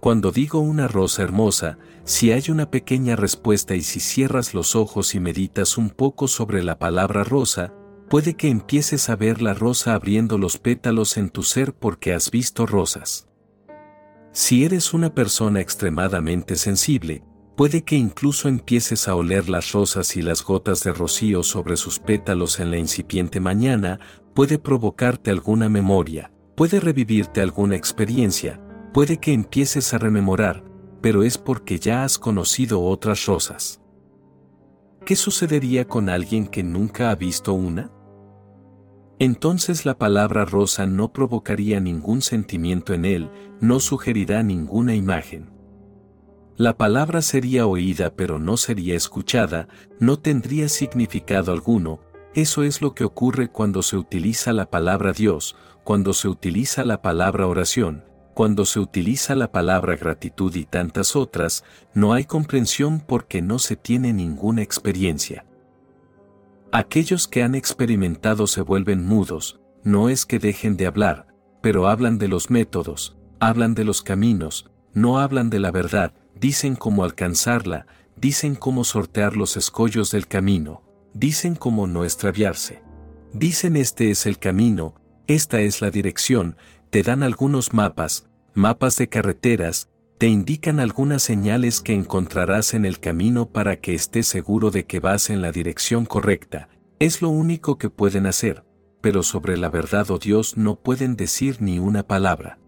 Cuando 0.00 0.30
digo 0.30 0.60
una 0.60 0.88
rosa 0.88 1.22
hermosa, 1.22 1.78
si 2.04 2.30
hay 2.32 2.44
una 2.50 2.70
pequeña 2.70 3.16
respuesta 3.16 3.74
y 3.74 3.82
si 3.82 4.00
cierras 4.00 4.54
los 4.54 4.76
ojos 4.76 5.14
y 5.14 5.20
meditas 5.20 5.78
un 5.78 5.90
poco 5.90 6.28
sobre 6.28 6.62
la 6.62 6.78
palabra 6.78 7.24
rosa, 7.24 7.72
puede 8.08 8.34
que 8.34 8.48
empieces 8.48 9.08
a 9.08 9.16
ver 9.16 9.42
la 9.42 9.54
rosa 9.54 9.94
abriendo 9.94 10.38
los 10.38 10.58
pétalos 10.58 11.16
en 11.16 11.30
tu 11.30 11.42
ser 11.42 11.74
porque 11.74 12.14
has 12.14 12.30
visto 12.30 12.66
rosas. 12.66 13.28
Si 14.32 14.64
eres 14.64 14.92
una 14.92 15.14
persona 15.14 15.60
extremadamente 15.60 16.56
sensible, 16.56 17.24
puede 17.56 17.82
que 17.82 17.96
incluso 17.96 18.48
empieces 18.48 19.08
a 19.08 19.14
oler 19.14 19.48
las 19.48 19.72
rosas 19.72 20.14
y 20.16 20.22
las 20.22 20.44
gotas 20.44 20.84
de 20.84 20.92
rocío 20.92 21.42
sobre 21.42 21.76
sus 21.76 21.98
pétalos 21.98 22.60
en 22.60 22.70
la 22.70 22.76
incipiente 22.76 23.40
mañana, 23.40 23.98
puede 24.34 24.58
provocarte 24.58 25.30
alguna 25.30 25.70
memoria, 25.70 26.30
puede 26.54 26.80
revivirte 26.80 27.40
alguna 27.40 27.76
experiencia, 27.76 28.60
puede 28.96 29.18
que 29.18 29.34
empieces 29.34 29.92
a 29.92 29.98
rememorar, 29.98 30.64
pero 31.02 31.22
es 31.22 31.36
porque 31.36 31.78
ya 31.78 32.02
has 32.02 32.18
conocido 32.18 32.80
otras 32.80 33.26
rosas. 33.26 33.82
¿Qué 35.04 35.16
sucedería 35.16 35.86
con 35.86 36.08
alguien 36.08 36.46
que 36.46 36.62
nunca 36.62 37.10
ha 37.10 37.14
visto 37.14 37.52
una? 37.52 37.90
Entonces 39.18 39.84
la 39.84 39.98
palabra 39.98 40.46
rosa 40.46 40.86
no 40.86 41.12
provocaría 41.12 41.78
ningún 41.78 42.22
sentimiento 42.22 42.94
en 42.94 43.04
él, 43.04 43.30
no 43.60 43.80
sugerirá 43.80 44.42
ninguna 44.42 44.94
imagen. 44.94 45.50
La 46.56 46.78
palabra 46.78 47.20
sería 47.20 47.66
oída 47.66 48.14
pero 48.16 48.38
no 48.38 48.56
sería 48.56 48.96
escuchada, 48.96 49.68
no 50.00 50.20
tendría 50.20 50.70
significado 50.70 51.52
alguno, 51.52 52.00
eso 52.32 52.62
es 52.62 52.80
lo 52.80 52.94
que 52.94 53.04
ocurre 53.04 53.48
cuando 53.48 53.82
se 53.82 53.98
utiliza 53.98 54.54
la 54.54 54.70
palabra 54.70 55.12
Dios, 55.12 55.54
cuando 55.84 56.14
se 56.14 56.28
utiliza 56.28 56.82
la 56.86 57.02
palabra 57.02 57.46
oración, 57.46 58.05
cuando 58.36 58.66
se 58.66 58.80
utiliza 58.80 59.34
la 59.34 59.50
palabra 59.50 59.96
gratitud 59.96 60.54
y 60.56 60.66
tantas 60.66 61.16
otras, 61.16 61.64
no 61.94 62.12
hay 62.12 62.26
comprensión 62.26 63.00
porque 63.00 63.40
no 63.40 63.58
se 63.58 63.76
tiene 63.76 64.12
ninguna 64.12 64.60
experiencia. 64.60 65.46
Aquellos 66.70 67.28
que 67.28 67.42
han 67.42 67.54
experimentado 67.54 68.46
se 68.46 68.60
vuelven 68.60 69.06
mudos, 69.06 69.58
no 69.84 70.10
es 70.10 70.26
que 70.26 70.38
dejen 70.38 70.76
de 70.76 70.84
hablar, 70.84 71.28
pero 71.62 71.88
hablan 71.88 72.18
de 72.18 72.28
los 72.28 72.50
métodos, 72.50 73.16
hablan 73.40 73.74
de 73.74 73.84
los 73.84 74.02
caminos, 74.02 74.70
no 74.92 75.18
hablan 75.18 75.48
de 75.48 75.58
la 75.58 75.70
verdad, 75.70 76.12
dicen 76.38 76.76
cómo 76.76 77.04
alcanzarla, 77.04 77.86
dicen 78.16 78.54
cómo 78.54 78.84
sortear 78.84 79.34
los 79.34 79.56
escollos 79.56 80.10
del 80.10 80.26
camino, 80.26 80.82
dicen 81.14 81.54
cómo 81.54 81.86
no 81.86 82.04
extraviarse. 82.04 82.82
Dicen 83.32 83.76
este 83.76 84.10
es 84.10 84.26
el 84.26 84.38
camino, 84.38 84.94
esta 85.26 85.60
es 85.60 85.80
la 85.80 85.90
dirección, 85.90 86.56
te 86.90 87.02
dan 87.02 87.22
algunos 87.22 87.74
mapas, 87.74 88.28
mapas 88.54 88.96
de 88.96 89.08
carreteras, 89.08 89.88
te 90.18 90.28
indican 90.28 90.80
algunas 90.80 91.22
señales 91.22 91.80
que 91.80 91.92
encontrarás 91.92 92.72
en 92.72 92.86
el 92.86 93.00
camino 93.00 93.50
para 93.50 93.76
que 93.76 93.94
estés 93.94 94.26
seguro 94.26 94.70
de 94.70 94.86
que 94.86 94.98
vas 94.98 95.28
en 95.28 95.42
la 95.42 95.52
dirección 95.52 96.06
correcta, 96.06 96.68
es 96.98 97.20
lo 97.20 97.28
único 97.28 97.76
que 97.76 97.90
pueden 97.90 98.26
hacer, 98.26 98.64
pero 99.02 99.22
sobre 99.22 99.58
la 99.58 99.68
verdad 99.68 100.10
o 100.10 100.14
oh 100.14 100.18
Dios 100.18 100.56
no 100.56 100.76
pueden 100.76 101.16
decir 101.16 101.58
ni 101.60 101.78
una 101.78 102.02
palabra. 102.02 102.58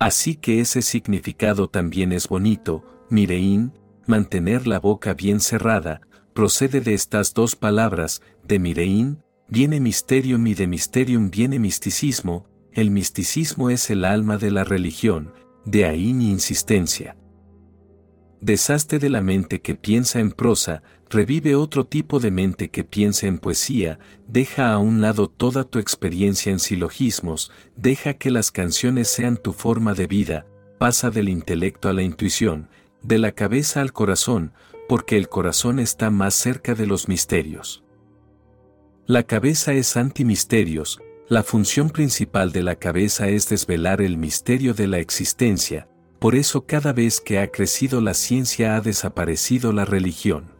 Así 0.00 0.34
que 0.34 0.60
ese 0.60 0.82
significado 0.82 1.68
también 1.68 2.12
es 2.12 2.26
bonito, 2.26 2.84
mireín, 3.10 3.72
mantener 4.06 4.66
la 4.66 4.80
boca 4.80 5.14
bien 5.14 5.38
cerrada, 5.38 6.00
procede 6.34 6.80
de 6.80 6.94
estas 6.94 7.32
dos 7.34 7.54
palabras, 7.54 8.22
de 8.42 8.58
mireín, 8.58 9.22
viene 9.46 9.78
misterium 9.78 10.46
y 10.46 10.54
de 10.54 10.66
mysterium 10.66 11.30
viene 11.30 11.58
misticismo, 11.58 12.46
el 12.72 12.90
misticismo 12.90 13.70
es 13.70 13.90
el 13.90 14.04
alma 14.04 14.38
de 14.38 14.50
la 14.50 14.64
religión, 14.64 15.32
de 15.64 15.84
ahí 15.84 16.14
mi 16.14 16.30
insistencia. 16.30 17.16
Deshazte 18.40 18.98
de 18.98 19.10
la 19.10 19.20
mente 19.20 19.60
que 19.60 19.74
piensa 19.74 20.18
en 20.18 20.30
prosa, 20.30 20.82
revive 21.10 21.56
otro 21.56 21.84
tipo 21.84 22.20
de 22.20 22.30
mente 22.30 22.70
que 22.70 22.84
piensa 22.84 23.26
en 23.26 23.38
poesía, 23.38 23.98
deja 24.28 24.72
a 24.72 24.78
un 24.78 25.00
lado 25.00 25.28
toda 25.28 25.64
tu 25.64 25.78
experiencia 25.78 26.50
en 26.50 26.58
silogismos, 26.58 27.52
deja 27.76 28.14
que 28.14 28.30
las 28.30 28.50
canciones 28.50 29.08
sean 29.08 29.36
tu 29.36 29.52
forma 29.52 29.92
de 29.92 30.06
vida, 30.06 30.46
pasa 30.78 31.10
del 31.10 31.28
intelecto 31.28 31.88
a 31.88 31.92
la 31.92 32.02
intuición, 32.02 32.68
de 33.02 33.18
la 33.18 33.32
cabeza 33.32 33.80
al 33.82 33.92
corazón, 33.92 34.52
porque 34.88 35.16
el 35.16 35.28
corazón 35.28 35.78
está 35.78 36.10
más 36.10 36.34
cerca 36.34 36.74
de 36.74 36.86
los 36.86 37.08
misterios. 37.08 37.84
La 39.06 39.24
cabeza 39.24 39.72
es 39.72 39.96
antimisterios, 39.96 41.00
la 41.30 41.44
función 41.44 41.90
principal 41.90 42.50
de 42.50 42.64
la 42.64 42.74
cabeza 42.74 43.28
es 43.28 43.48
desvelar 43.48 44.02
el 44.02 44.18
misterio 44.18 44.74
de 44.74 44.88
la 44.88 44.98
existencia, 44.98 45.88
por 46.18 46.34
eso 46.34 46.66
cada 46.66 46.92
vez 46.92 47.20
que 47.20 47.38
ha 47.38 47.52
crecido 47.52 48.00
la 48.00 48.14
ciencia 48.14 48.74
ha 48.74 48.80
desaparecido 48.80 49.72
la 49.72 49.84
religión. 49.84 50.50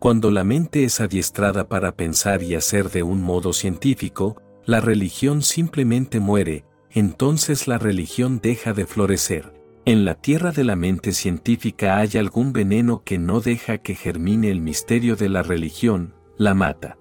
Cuando 0.00 0.32
la 0.32 0.42
mente 0.42 0.82
es 0.82 1.00
adiestrada 1.00 1.68
para 1.68 1.94
pensar 1.94 2.42
y 2.42 2.56
hacer 2.56 2.90
de 2.90 3.04
un 3.04 3.22
modo 3.22 3.52
científico, 3.52 4.42
la 4.66 4.80
religión 4.80 5.40
simplemente 5.40 6.18
muere, 6.18 6.64
entonces 6.90 7.68
la 7.68 7.78
religión 7.78 8.40
deja 8.42 8.72
de 8.72 8.86
florecer. 8.86 9.54
En 9.84 10.04
la 10.04 10.16
tierra 10.16 10.50
de 10.50 10.64
la 10.64 10.74
mente 10.74 11.12
científica 11.12 11.98
hay 11.98 12.18
algún 12.18 12.52
veneno 12.52 13.04
que 13.04 13.18
no 13.18 13.40
deja 13.40 13.78
que 13.78 13.94
germine 13.94 14.50
el 14.50 14.62
misterio 14.62 15.14
de 15.14 15.28
la 15.28 15.44
religión, 15.44 16.12
la 16.36 16.54
mata. 16.54 16.98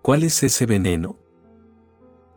¿Cuál 0.00 0.22
es 0.22 0.42
ese 0.42 0.64
veneno? 0.64 1.21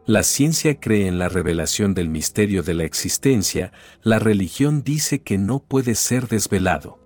La 0.08 0.22
ciencia 0.22 0.80
cree 0.80 1.08
en 1.08 1.18
la 1.18 1.30
revelación 1.30 1.96
del 1.96 2.10
misterio 2.10 2.62
de 2.62 2.76
la 2.76 2.84
existencia, 2.84 3.72
la 4.04 4.20
religión 4.20 4.84
dice 4.84 5.24
que 5.24 5.40
no 5.40 5.64
puede 5.64 5.96
ser 5.96 6.28
desvelado. 6.28 7.00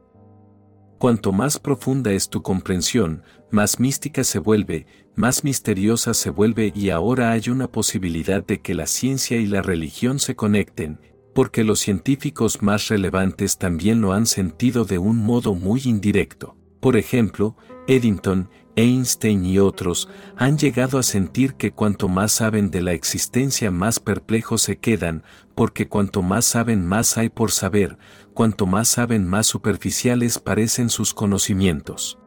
Cuanto 0.97 1.31
más 1.31 1.59
profunda 1.59 2.11
es 2.11 2.27
tu 2.27 2.41
comprensión, 2.41 3.23
más 3.51 3.79
mística 3.79 4.25
se 4.25 4.39
vuelve, 4.39 4.85
más 5.15 5.45
misteriosa 5.45 6.13
se 6.13 6.29
vuelve 6.29 6.73
y 6.75 6.89
ahora 6.89 7.31
hay 7.31 7.47
una 7.47 7.71
posibilidad 7.71 8.45
de 8.45 8.59
que 8.59 8.73
la 8.73 8.85
ciencia 8.85 9.37
y 9.37 9.45
la 9.45 9.61
religión 9.61 10.19
se 10.19 10.35
conecten, 10.35 10.99
porque 11.33 11.63
los 11.63 11.79
científicos 11.79 12.61
más 12.61 12.89
relevantes 12.89 13.57
también 13.57 14.01
lo 14.01 14.11
han 14.11 14.25
sentido 14.25 14.83
de 14.83 14.97
un 14.97 15.15
modo 15.15 15.55
muy 15.55 15.83
indirecto. 15.85 16.57
Por 16.81 16.97
ejemplo, 16.97 17.55
Eddington, 17.87 18.49
Einstein 18.79 19.45
y 19.45 19.59
otros 19.59 20.07
han 20.37 20.57
llegado 20.57 20.99
a 20.99 21.03
sentir 21.03 21.55
que 21.55 21.71
cuanto 21.71 22.07
más 22.07 22.31
saben 22.31 22.71
de 22.71 22.81
la 22.81 22.93
existencia 22.93 23.71
más 23.71 23.99
perplejos 23.99 24.61
se 24.61 24.77
quedan, 24.77 25.23
porque 25.53 25.89
cuanto 25.89 26.21
más 26.21 26.45
saben 26.45 26.85
más 26.85 27.17
hay 27.17 27.27
por 27.27 27.51
saber, 27.51 27.97
cuanto 28.33 28.67
más 28.67 28.87
saben 28.87 29.27
más 29.27 29.47
superficiales 29.47 30.39
parecen 30.39 30.89
sus 30.89 31.13
conocimientos. 31.13 32.19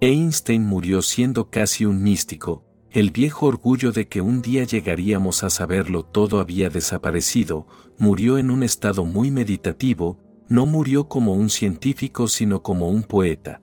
Einstein 0.00 0.64
murió 0.64 1.02
siendo 1.02 1.50
casi 1.50 1.84
un 1.84 2.02
místico, 2.02 2.64
el 2.90 3.10
viejo 3.10 3.44
orgullo 3.44 3.92
de 3.92 4.08
que 4.08 4.22
un 4.22 4.40
día 4.40 4.64
llegaríamos 4.64 5.44
a 5.44 5.50
saberlo 5.50 6.02
todo 6.02 6.40
había 6.40 6.70
desaparecido, 6.70 7.66
murió 7.98 8.38
en 8.38 8.50
un 8.50 8.62
estado 8.62 9.04
muy 9.04 9.30
meditativo, 9.30 10.18
no 10.48 10.64
murió 10.64 11.08
como 11.08 11.34
un 11.34 11.50
científico 11.50 12.26
sino 12.26 12.62
como 12.62 12.88
un 12.88 13.02
poeta. 13.02 13.60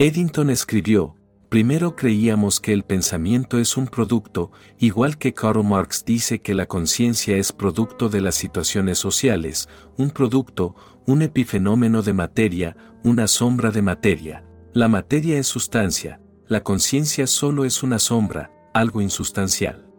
Eddington 0.00 0.48
escribió, 0.48 1.16
primero 1.48 1.96
creíamos 1.96 2.60
que 2.60 2.72
el 2.72 2.84
pensamiento 2.84 3.58
es 3.58 3.76
un 3.76 3.88
producto, 3.88 4.52
igual 4.78 5.18
que 5.18 5.34
Karl 5.34 5.64
Marx 5.64 6.04
dice 6.04 6.40
que 6.40 6.54
la 6.54 6.66
conciencia 6.66 7.36
es 7.36 7.50
producto 7.50 8.08
de 8.08 8.20
las 8.20 8.36
situaciones 8.36 8.98
sociales, 8.98 9.68
un 9.96 10.10
producto, 10.10 10.76
un 11.04 11.22
epifenómeno 11.22 12.02
de 12.02 12.12
materia, 12.12 12.76
una 13.02 13.26
sombra 13.26 13.72
de 13.72 13.82
materia. 13.82 14.44
La 14.72 14.86
materia 14.86 15.36
es 15.36 15.48
sustancia, 15.48 16.20
la 16.46 16.62
conciencia 16.62 17.26
solo 17.26 17.64
es 17.64 17.82
una 17.82 17.98
sombra, 17.98 18.52
algo 18.74 19.00
insustancial. 19.00 19.90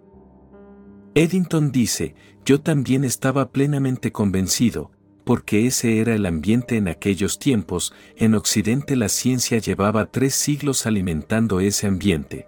Eddington 1.13 1.73
dice, 1.73 2.15
yo 2.45 2.61
también 2.61 3.03
estaba 3.03 3.51
plenamente 3.51 4.13
convencido, 4.13 4.91
porque 5.29 5.67
ese 5.67 5.99
era 5.99 6.15
el 6.15 6.25
ambiente 6.25 6.75
en 6.75 6.87
aquellos 6.87 7.37
tiempos, 7.37 7.93
en 8.15 8.33
Occidente 8.33 8.95
la 8.95 9.09
ciencia 9.09 9.59
llevaba 9.59 10.07
tres 10.07 10.33
siglos 10.33 10.87
alimentando 10.87 11.59
ese 11.59 11.85
ambiente. 11.85 12.47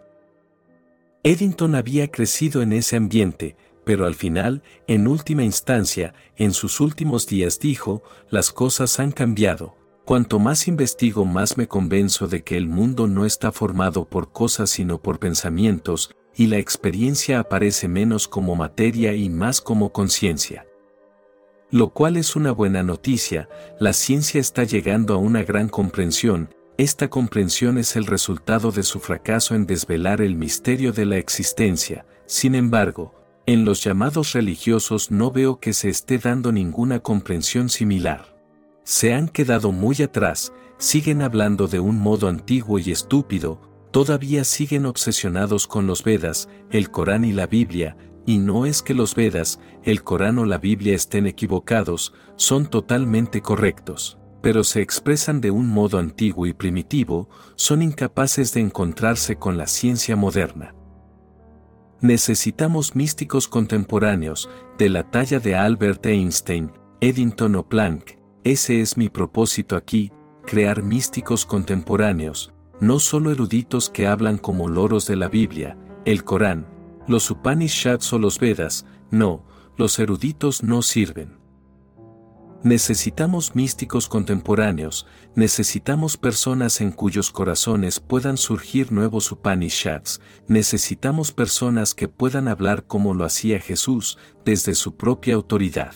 Eddington 1.21 1.75
había 1.75 2.09
crecido 2.09 2.63
en 2.63 2.73
ese 2.73 2.95
ambiente, 2.95 3.55
pero 3.85 4.07
al 4.07 4.15
final, 4.15 4.63
en 4.87 5.05
última 5.05 5.43
instancia, 5.43 6.15
en 6.37 6.53
sus 6.53 6.79
últimos 6.79 7.27
días 7.27 7.59
dijo, 7.59 8.01
las 8.31 8.51
cosas 8.51 8.99
han 8.99 9.11
cambiado. 9.11 9.75
Cuanto 10.03 10.39
más 10.39 10.67
investigo 10.67 11.23
más 11.23 11.57
me 11.57 11.67
convenzo 11.67 12.27
de 12.27 12.43
que 12.43 12.57
el 12.57 12.65
mundo 12.65 13.05
no 13.05 13.27
está 13.27 13.51
formado 13.51 14.05
por 14.05 14.31
cosas 14.31 14.71
sino 14.71 14.99
por 14.99 15.19
pensamientos, 15.19 16.15
y 16.35 16.47
la 16.47 16.57
experiencia 16.57 17.41
aparece 17.41 17.87
menos 17.87 18.27
como 18.27 18.55
materia 18.55 19.13
y 19.13 19.29
más 19.29 19.61
como 19.61 19.91
conciencia. 19.91 20.65
Lo 21.71 21.89
cual 21.93 22.17
es 22.17 22.35
una 22.35 22.51
buena 22.51 22.83
noticia, 22.83 23.47
la 23.79 23.93
ciencia 23.93 24.41
está 24.41 24.65
llegando 24.65 25.13
a 25.13 25.17
una 25.17 25.43
gran 25.43 25.69
comprensión, 25.69 26.49
esta 26.77 27.09
comprensión 27.09 27.77
es 27.77 27.95
el 27.95 28.07
resultado 28.07 28.71
de 28.71 28.83
su 28.83 28.99
fracaso 28.99 29.55
en 29.55 29.65
desvelar 29.65 30.19
el 30.19 30.35
misterio 30.35 30.91
de 30.91 31.05
la 31.05 31.17
existencia, 31.17 32.05
sin 32.25 32.55
embargo, 32.55 33.13
en 33.45 33.63
los 33.65 33.83
llamados 33.83 34.33
religiosos 34.33 35.11
no 35.11 35.31
veo 35.31 35.59
que 35.59 35.73
se 35.73 35.89
esté 35.89 36.17
dando 36.17 36.51
ninguna 36.51 36.99
comprensión 36.99 37.69
similar. 37.69 38.35
Se 38.83 39.13
han 39.13 39.29
quedado 39.29 39.71
muy 39.71 40.01
atrás, 40.01 40.51
siguen 40.77 41.21
hablando 41.21 41.67
de 41.67 41.79
un 41.79 41.99
modo 41.99 42.27
antiguo 42.27 42.79
y 42.79 42.91
estúpido, 42.91 43.61
todavía 43.91 44.43
siguen 44.43 44.85
obsesionados 44.85 45.67
con 45.67 45.87
los 45.87 46.03
Vedas, 46.03 46.49
el 46.69 46.91
Corán 46.91 47.23
y 47.23 47.31
la 47.31 47.47
Biblia, 47.47 47.95
y 48.25 48.37
no 48.37 48.65
es 48.65 48.81
que 48.81 48.93
los 48.93 49.15
Vedas, 49.15 49.59
el 49.83 50.03
Corán 50.03 50.39
o 50.39 50.45
la 50.45 50.57
Biblia 50.57 50.95
estén 50.95 51.27
equivocados, 51.27 52.13
son 52.35 52.67
totalmente 52.67 53.41
correctos, 53.41 54.17
pero 54.41 54.63
se 54.63 54.81
expresan 54.81 55.41
de 55.41 55.51
un 55.51 55.67
modo 55.67 55.97
antiguo 55.97 56.45
y 56.45 56.53
primitivo, 56.53 57.29
son 57.55 57.81
incapaces 57.81 58.53
de 58.53 58.61
encontrarse 58.61 59.35
con 59.35 59.57
la 59.57 59.67
ciencia 59.67 60.15
moderna. 60.15 60.75
Necesitamos 62.01 62.95
místicos 62.95 63.47
contemporáneos, 63.47 64.49
de 64.77 64.89
la 64.89 65.09
talla 65.09 65.39
de 65.39 65.55
Albert 65.55 66.05
Einstein, 66.07 66.71
Eddington 66.99 67.55
o 67.55 67.67
Planck, 67.67 68.17
ese 68.43 68.81
es 68.81 68.97
mi 68.97 69.09
propósito 69.09 69.75
aquí, 69.75 70.11
crear 70.45 70.81
místicos 70.81 71.45
contemporáneos, 71.45 72.53
no 72.79 72.99
solo 72.99 73.31
eruditos 73.31 73.91
que 73.91 74.07
hablan 74.07 74.39
como 74.39 74.67
loros 74.67 75.05
de 75.05 75.15
la 75.15 75.27
Biblia, 75.27 75.77
el 76.05 76.23
Corán, 76.23 76.65
los 77.07 77.29
Upanishads 77.31 78.11
o 78.13 78.19
los 78.19 78.39
Vedas, 78.39 78.85
no, 79.09 79.43
los 79.77 79.99
eruditos 79.99 80.63
no 80.63 80.81
sirven. 80.81 81.41
Necesitamos 82.63 83.55
místicos 83.55 84.07
contemporáneos, 84.07 85.07
necesitamos 85.33 86.15
personas 86.15 86.79
en 86.79 86.91
cuyos 86.91 87.31
corazones 87.31 87.99
puedan 87.99 88.37
surgir 88.37 88.91
nuevos 88.91 89.31
Upanishads, 89.31 90.21
necesitamos 90.47 91.31
personas 91.31 91.95
que 91.95 92.07
puedan 92.07 92.47
hablar 92.47 92.85
como 92.85 93.15
lo 93.15 93.25
hacía 93.25 93.59
Jesús, 93.59 94.19
desde 94.45 94.75
su 94.75 94.95
propia 94.95 95.33
autoridad. 95.33 95.95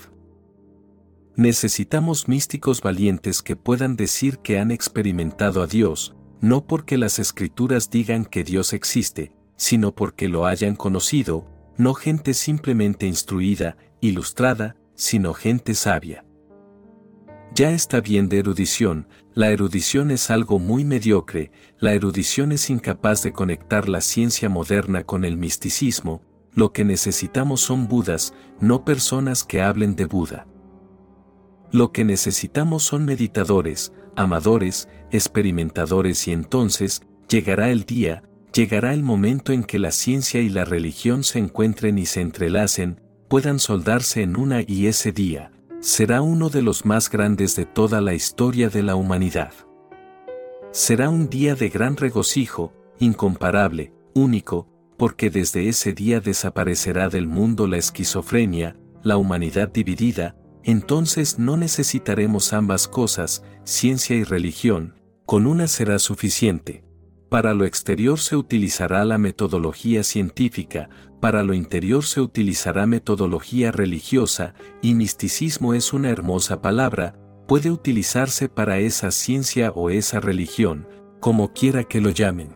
Necesitamos 1.36 2.28
místicos 2.28 2.82
valientes 2.82 3.44
que 3.44 3.56
puedan 3.56 3.96
decir 3.96 4.40
que 4.40 4.58
han 4.58 4.72
experimentado 4.72 5.62
a 5.62 5.68
Dios, 5.68 6.16
no 6.42 6.66
porque 6.66 6.98
las 6.98 7.20
escrituras 7.20 7.92
digan 7.92 8.26
que 8.26 8.44
Dios 8.44 8.74
existe, 8.74 9.36
sino 9.56 9.94
porque 9.94 10.28
lo 10.28 10.46
hayan 10.46 10.76
conocido, 10.76 11.46
no 11.78 11.94
gente 11.94 12.34
simplemente 12.34 13.06
instruida, 13.06 13.78
ilustrada, 14.02 14.76
sino 14.96 15.34
gente 15.34 15.76
sabia. 15.76 16.26
Ya 17.54 17.72
está 17.72 18.02
bien 18.02 18.28
de 18.28 18.40
erudición, 18.40 19.08
la 19.34 19.50
erudición 19.50 20.12
es 20.12 20.30
algo 20.30 20.60
muy 20.60 20.84
mediocre, 20.84 21.52
la 21.80 21.94
erudición 21.94 22.52
es 22.52 22.70
incapaz 22.70 23.24
de 23.24 23.32
conectar 23.32 23.88
la 23.88 24.02
ciencia 24.02 24.50
moderna 24.50 25.04
con 25.04 25.24
el 25.24 25.38
misticismo, 25.38 26.22
lo 26.54 26.72
que 26.72 26.86
necesitamos 26.86 27.62
son 27.62 27.88
Budas, 27.88 28.34
no 28.60 28.84
personas 28.86 29.44
que 29.44 29.62
hablen 29.62 29.96
de 29.96 30.06
Buda. 30.06 30.48
Lo 31.72 31.92
que 31.92 32.06
necesitamos 32.06 32.84
son 32.84 33.06
meditadores, 33.06 33.92
amadores, 34.16 34.88
experimentadores 35.12 36.28
y 36.28 36.32
entonces, 36.32 37.04
llegará 37.28 37.70
el 37.72 37.84
día, 37.84 38.24
llegará 38.56 38.94
el 38.94 39.04
momento 39.04 39.52
en 39.52 39.66
que 39.66 39.80
la 39.80 39.92
ciencia 39.92 40.40
y 40.40 40.48
la 40.48 40.64
religión 40.64 41.26
se 41.26 41.40
encuentren 41.40 41.98
y 41.98 42.06
se 42.06 42.22
entrelacen, 42.22 43.02
puedan 43.28 43.60
soldarse 43.60 44.22
en 44.22 44.38
una 44.38 44.62
y 44.66 44.88
ese 44.88 45.12
día, 45.12 45.52
será 45.82 46.22
uno 46.22 46.50
de 46.50 46.62
los 46.62 46.86
más 46.86 47.10
grandes 47.10 47.58
de 47.58 47.66
toda 47.66 48.00
la 48.00 48.14
historia 48.14 48.70
de 48.70 48.82
la 48.82 48.96
humanidad. 48.96 49.52
Será 50.72 51.10
un 51.10 51.30
día 51.30 51.56
de 51.56 51.68
gran 51.68 51.98
regocijo, 51.98 52.74
incomparable, 52.98 53.92
único, 54.14 54.70
porque 54.98 55.30
desde 55.30 55.68
ese 55.68 55.92
día 55.92 56.22
desaparecerá 56.22 57.10
del 57.10 57.28
mundo 57.28 57.68
la 57.68 57.78
esquizofrenia, 57.78 58.78
la 59.04 59.18
humanidad 59.18 59.68
dividida, 59.68 60.38
entonces 60.64 61.40
no 61.40 61.58
necesitaremos 61.58 62.54
ambas 62.54 62.88
cosas, 62.88 63.44
ciencia 63.66 64.16
y 64.16 64.24
religión, 64.24 64.96
con 65.26 65.46
una 65.46 65.68
será 65.68 66.00
suficiente. 66.00 66.85
Para 67.30 67.54
lo 67.54 67.66
exterior 67.66 68.20
se 68.20 68.36
utilizará 68.36 69.04
la 69.04 69.18
metodología 69.18 70.04
científica, 70.04 70.90
para 71.20 71.44
lo 71.44 71.54
interior 71.54 72.06
se 72.06 72.22
utilizará 72.22 72.86
metodología 72.86 73.72
religiosa, 73.72 74.54
y 74.82 74.94
misticismo 74.94 75.74
es 75.74 75.92
una 75.92 76.10
hermosa 76.10 76.62
palabra, 76.62 77.18
puede 77.48 77.72
utilizarse 77.72 78.48
para 78.48 78.80
esa 78.80 79.12
ciencia 79.12 79.72
o 79.72 79.90
esa 79.90 80.20
religión, 80.20 80.88
como 81.20 81.52
quiera 81.54 81.84
que 81.84 82.02
lo 82.02 82.12
llamen. 82.12 82.56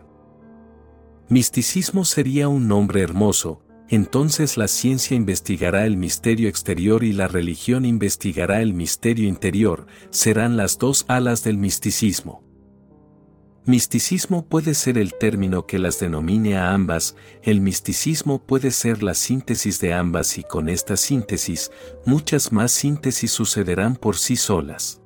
Misticismo 1.29 2.05
sería 2.05 2.47
un 2.47 2.67
nombre 2.67 3.01
hermoso, 3.01 3.63
entonces 3.87 4.55
la 4.55 4.67
ciencia 4.67 5.17
investigará 5.17 5.87
el 5.87 5.97
misterio 5.97 6.47
exterior 6.47 7.03
y 7.03 7.11
la 7.11 7.27
religión 7.27 7.85
investigará 7.85 8.61
el 8.61 8.75
misterio 8.75 9.27
interior, 9.27 9.87
serán 10.11 10.57
las 10.57 10.77
dos 10.77 11.05
alas 11.07 11.43
del 11.43 11.57
misticismo. 11.57 12.48
Misticismo 13.65 14.45
puede 14.45 14.73
ser 14.73 14.97
el 14.97 15.13
término 15.13 15.67
que 15.67 15.79
las 15.79 15.99
denomine 15.99 16.57
a 16.57 16.73
ambas, 16.73 17.15
el 17.43 17.61
misticismo 17.61 18.39
puede 18.39 18.71
ser 18.71 19.03
la 19.03 19.13
síntesis 19.13 19.79
de 19.79 19.93
ambas 19.93 20.37
y 20.37 20.43
con 20.43 20.69
esta 20.69 20.95
síntesis, 20.97 21.69
muchas 22.05 22.51
más 22.51 22.71
síntesis 22.71 23.31
sucederán 23.31 23.95
por 23.95 24.15
sí 24.15 24.37
solas. 24.37 25.01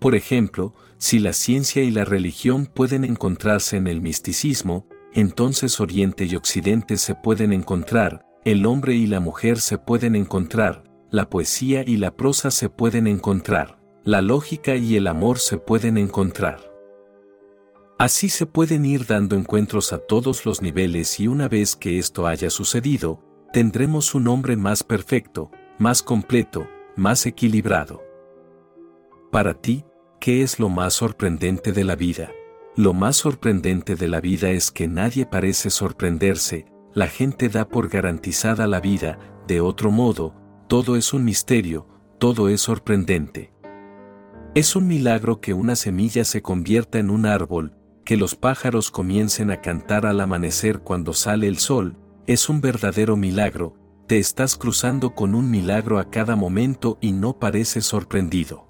Por 0.00 0.14
ejemplo, 0.14 0.74
si 0.98 1.20
la 1.20 1.32
ciencia 1.32 1.82
y 1.82 1.90
la 1.90 2.04
religión 2.04 2.66
pueden 2.66 3.04
encontrarse 3.04 3.76
en 3.76 3.86
el 3.86 4.02
misticismo, 4.02 4.86
entonces 5.14 5.80
Oriente 5.80 6.24
y 6.24 6.34
Occidente 6.34 6.96
se 6.96 7.14
pueden 7.14 7.52
encontrar, 7.52 8.26
el 8.44 8.66
hombre 8.66 8.94
y 8.94 9.06
la 9.06 9.20
mujer 9.20 9.60
se 9.60 9.78
pueden 9.78 10.16
encontrar, 10.16 10.84
la 11.10 11.30
poesía 11.30 11.84
y 11.86 11.96
la 11.96 12.16
prosa 12.16 12.50
se 12.50 12.68
pueden 12.68 13.06
encontrar, 13.06 13.78
la 14.02 14.20
lógica 14.20 14.74
y 14.74 14.96
el 14.96 15.06
amor 15.06 15.38
se 15.38 15.56
pueden 15.56 15.96
encontrar. 15.96 16.73
Así 17.98 18.28
se 18.28 18.46
pueden 18.46 18.84
ir 18.84 19.06
dando 19.06 19.36
encuentros 19.36 19.92
a 19.92 19.98
todos 19.98 20.44
los 20.44 20.62
niveles 20.62 21.20
y 21.20 21.28
una 21.28 21.48
vez 21.48 21.76
que 21.76 21.98
esto 21.98 22.26
haya 22.26 22.50
sucedido, 22.50 23.20
tendremos 23.52 24.16
un 24.16 24.26
hombre 24.26 24.56
más 24.56 24.82
perfecto, 24.82 25.52
más 25.78 26.02
completo, 26.02 26.66
más 26.96 27.24
equilibrado. 27.24 28.02
Para 29.30 29.54
ti, 29.54 29.84
¿qué 30.20 30.42
es 30.42 30.58
lo 30.58 30.68
más 30.68 30.94
sorprendente 30.94 31.72
de 31.72 31.84
la 31.84 31.94
vida? 31.94 32.32
Lo 32.76 32.94
más 32.94 33.16
sorprendente 33.16 33.94
de 33.94 34.08
la 34.08 34.20
vida 34.20 34.50
es 34.50 34.72
que 34.72 34.88
nadie 34.88 35.24
parece 35.24 35.70
sorprenderse, 35.70 36.66
la 36.94 37.06
gente 37.06 37.48
da 37.48 37.68
por 37.68 37.88
garantizada 37.88 38.66
la 38.66 38.80
vida, 38.80 39.18
de 39.46 39.60
otro 39.60 39.92
modo, 39.92 40.34
todo 40.68 40.96
es 40.96 41.12
un 41.12 41.24
misterio, 41.24 41.86
todo 42.18 42.48
es 42.48 42.60
sorprendente. 42.60 43.52
Es 44.56 44.74
un 44.74 44.88
milagro 44.88 45.40
que 45.40 45.54
una 45.54 45.76
semilla 45.76 46.24
se 46.24 46.42
convierta 46.42 46.98
en 46.98 47.10
un 47.10 47.26
árbol, 47.26 47.76
que 48.04 48.16
los 48.16 48.34
pájaros 48.34 48.90
comiencen 48.90 49.50
a 49.50 49.60
cantar 49.60 50.06
al 50.06 50.20
amanecer 50.20 50.80
cuando 50.80 51.12
sale 51.14 51.48
el 51.48 51.58
sol, 51.58 51.96
es 52.26 52.48
un 52.48 52.60
verdadero 52.60 53.16
milagro, 53.16 53.76
te 54.06 54.18
estás 54.18 54.56
cruzando 54.56 55.14
con 55.14 55.34
un 55.34 55.50
milagro 55.50 55.98
a 55.98 56.10
cada 56.10 56.36
momento 56.36 56.98
y 57.00 57.12
no 57.12 57.38
pareces 57.38 57.86
sorprendido. 57.86 58.68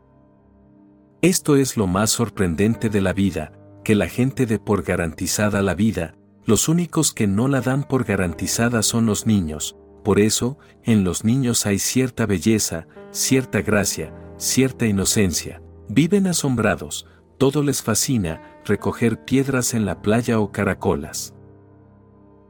Esto 1.22 1.56
es 1.56 1.76
lo 1.76 1.86
más 1.86 2.10
sorprendente 2.10 2.88
de 2.88 3.00
la 3.00 3.12
vida, 3.12 3.52
que 3.82 3.94
la 3.94 4.08
gente 4.08 4.46
dé 4.46 4.58
por 4.58 4.82
garantizada 4.82 5.62
la 5.62 5.74
vida, 5.74 6.14
los 6.46 6.68
únicos 6.68 7.12
que 7.12 7.26
no 7.26 7.48
la 7.48 7.60
dan 7.60 7.84
por 7.84 8.04
garantizada 8.04 8.82
son 8.82 9.06
los 9.06 9.26
niños, 9.26 9.76
por 10.04 10.20
eso, 10.20 10.58
en 10.82 11.02
los 11.02 11.24
niños 11.24 11.64
hay 11.64 11.78
cierta 11.78 12.26
belleza, 12.26 12.86
cierta 13.10 13.62
gracia, 13.62 14.14
cierta 14.36 14.86
inocencia. 14.86 15.62
Viven 15.88 16.26
asombrados, 16.26 17.06
todo 17.38 17.62
les 17.62 17.82
fascina, 17.82 18.53
recoger 18.64 19.24
piedras 19.24 19.74
en 19.74 19.84
la 19.84 20.02
playa 20.02 20.40
o 20.40 20.52
caracolas. 20.52 21.34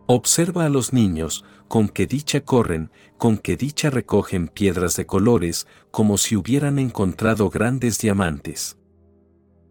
Observa 0.07 0.67
a 0.67 0.69
los 0.69 0.93
niños, 0.93 1.45
con 1.69 1.89
qué 1.89 2.07
dicha 2.07 2.41
corren, 2.41 2.91
con 3.17 3.39
qué 3.39 3.57
dicha 3.57 3.91
recogen 3.91 4.49
piedras 4.49 4.97
de 4.97 5.07
colores, 5.07 5.67
como 5.91 6.19
si 6.19 6.37
hubieran 6.37 6.79
encontrado 6.79 7.49
grandes 7.49 7.99
diamantes. 7.99 8.77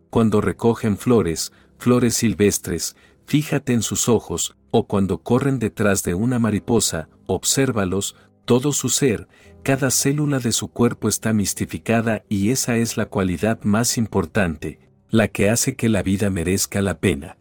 Cuando 0.10 0.42
recogen 0.42 0.98
flores, 0.98 1.54
flores 1.78 2.16
silvestres, 2.16 2.96
fíjate 3.26 3.74
en 3.74 3.82
sus 3.84 4.10
ojos, 4.10 4.56
o 4.72 4.88
cuando 4.88 5.22
corren 5.22 5.60
detrás 5.60 6.04
de 6.04 6.14
una 6.16 6.40
mariposa, 6.40 7.10
obsérvalos, 7.28 8.16
todo 8.46 8.74
su 8.74 8.90
ser, 8.90 9.28
cada 9.64 9.92
célula 9.92 10.40
de 10.40 10.52
su 10.52 10.68
cuerpo 10.68 11.08
está 11.08 11.32
mistificada 11.32 12.24
y 12.28 12.50
esa 12.50 12.76
es 12.78 12.98
la 12.98 13.06
cualidad 13.06 13.62
más 13.64 13.98
importante, 13.98 14.80
la 15.14 15.28
que 15.28 15.52
hace 15.52 15.76
que 15.76 15.90
la 15.90 16.02
vida 16.02 16.32
merezca 16.32 16.82
la 16.82 17.00
pena. 17.00 17.38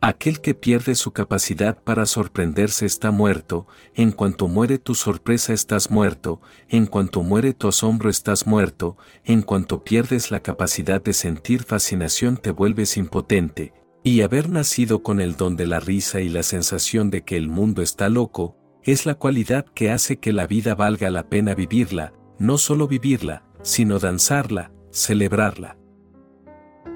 Aquel 0.00 0.40
que 0.40 0.52
pierde 0.52 0.96
su 0.96 1.12
capacidad 1.12 1.80
para 1.80 2.06
sorprenderse 2.06 2.86
está 2.86 3.12
muerto, 3.12 3.68
en 3.94 4.10
cuanto 4.10 4.48
muere 4.48 4.78
tu 4.78 4.96
sorpresa 4.96 5.52
estás 5.52 5.92
muerto, 5.92 6.40
en 6.68 6.86
cuanto 6.86 7.22
muere 7.22 7.54
tu 7.54 7.68
asombro 7.68 8.10
estás 8.10 8.48
muerto, 8.48 8.96
en 9.24 9.42
cuanto 9.42 9.84
pierdes 9.84 10.32
la 10.32 10.40
capacidad 10.40 11.00
de 11.00 11.12
sentir 11.12 11.62
fascinación 11.62 12.36
te 12.36 12.50
vuelves 12.50 12.96
impotente, 12.96 13.72
y 14.02 14.22
haber 14.22 14.48
nacido 14.48 15.04
con 15.04 15.20
el 15.20 15.36
don 15.36 15.54
de 15.54 15.68
la 15.68 15.78
risa 15.78 16.20
y 16.20 16.28
la 16.28 16.42
sensación 16.42 17.10
de 17.10 17.22
que 17.22 17.36
el 17.36 17.46
mundo 17.46 17.80
está 17.80 18.08
loco, 18.08 18.56
es 18.82 19.06
la 19.06 19.14
cualidad 19.14 19.66
que 19.72 19.92
hace 19.92 20.18
que 20.18 20.32
la 20.32 20.48
vida 20.48 20.74
valga 20.74 21.10
la 21.10 21.28
pena 21.28 21.54
vivirla, 21.54 22.12
no 22.40 22.58
solo 22.58 22.88
vivirla, 22.88 23.44
sino 23.62 24.00
danzarla, 24.00 24.72
celebrarla. 24.90 25.79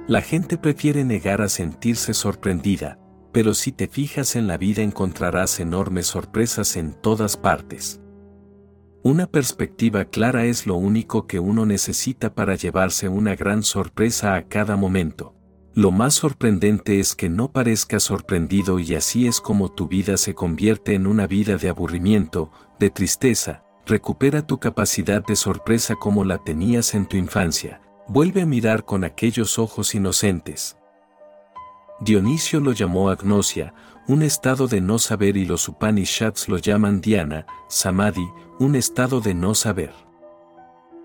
La 0.07 0.20
gente 0.20 0.59
prefiere 0.59 1.02
negar 1.02 1.40
a 1.40 1.48
sentirse 1.48 2.12
sorprendida, 2.12 2.98
pero 3.32 3.55
si 3.55 3.72
te 3.72 3.88
fijas 3.88 4.36
en 4.36 4.46
la 4.46 4.59
vida 4.59 4.82
encontrarás 4.82 5.61
enormes 5.61 6.09
sorpresas 6.09 6.76
en 6.76 6.92
todas 6.92 7.38
partes. 7.38 8.02
Una 9.02 9.26
perspectiva 9.26 10.05
clara 10.05 10.44
es 10.44 10.66
lo 10.66 10.74
único 10.74 11.26
que 11.26 11.40
uno 11.40 11.64
necesita 11.64 12.34
para 12.34 12.55
llevarse 12.55 13.09
una 13.09 13.34
gran 13.34 13.62
sorpresa 13.62 14.34
a 14.34 14.46
cada 14.46 14.76
momento. 14.76 15.34
Lo 15.72 15.90
más 15.90 16.12
sorprendente 16.12 17.00
es 17.00 17.14
que 17.14 17.30
no 17.30 17.50
parezcas 17.50 18.02
sorprendido 18.02 18.78
y 18.78 18.94
así 18.94 19.26
es 19.26 19.40
como 19.40 19.72
tu 19.72 19.88
vida 19.88 20.18
se 20.18 20.34
convierte 20.34 20.94
en 20.94 21.07
una 21.07 21.26
vida 21.26 21.57
de 21.57 21.70
aburrimiento, 21.70 22.52
de 22.78 22.90
tristeza, 22.90 23.64
recupera 23.86 24.46
tu 24.46 24.59
capacidad 24.59 25.24
de 25.24 25.34
sorpresa 25.34 25.94
como 25.94 26.24
la 26.24 26.44
tenías 26.44 26.94
en 26.94 27.07
tu 27.07 27.16
infancia, 27.16 27.80
vuelve 28.09 28.42
a 28.42 28.46
mirar 28.46 28.84
con 28.84 29.05
aquellos 29.05 29.59
ojos 29.59 29.94
inocentes. 29.94 30.76
Dionisio 32.00 32.61
lo 32.61 32.72
llamó 32.72 33.09
agnosia, 33.09 33.74
un 34.07 34.22
estado 34.22 34.66
de 34.66 34.80
no 34.80 34.98
saber 34.98 35.36
y 35.36 35.46
los 35.46 35.68
Upanishads 35.68 36.48
lo 36.48 36.59
llaman 36.59 37.00
dhyana, 37.00 37.46
samadhi, 37.68 38.28
un 38.59 38.76
estado 38.76 39.20
de 39.20 39.34
no 39.34 39.55
saber. 39.55 39.92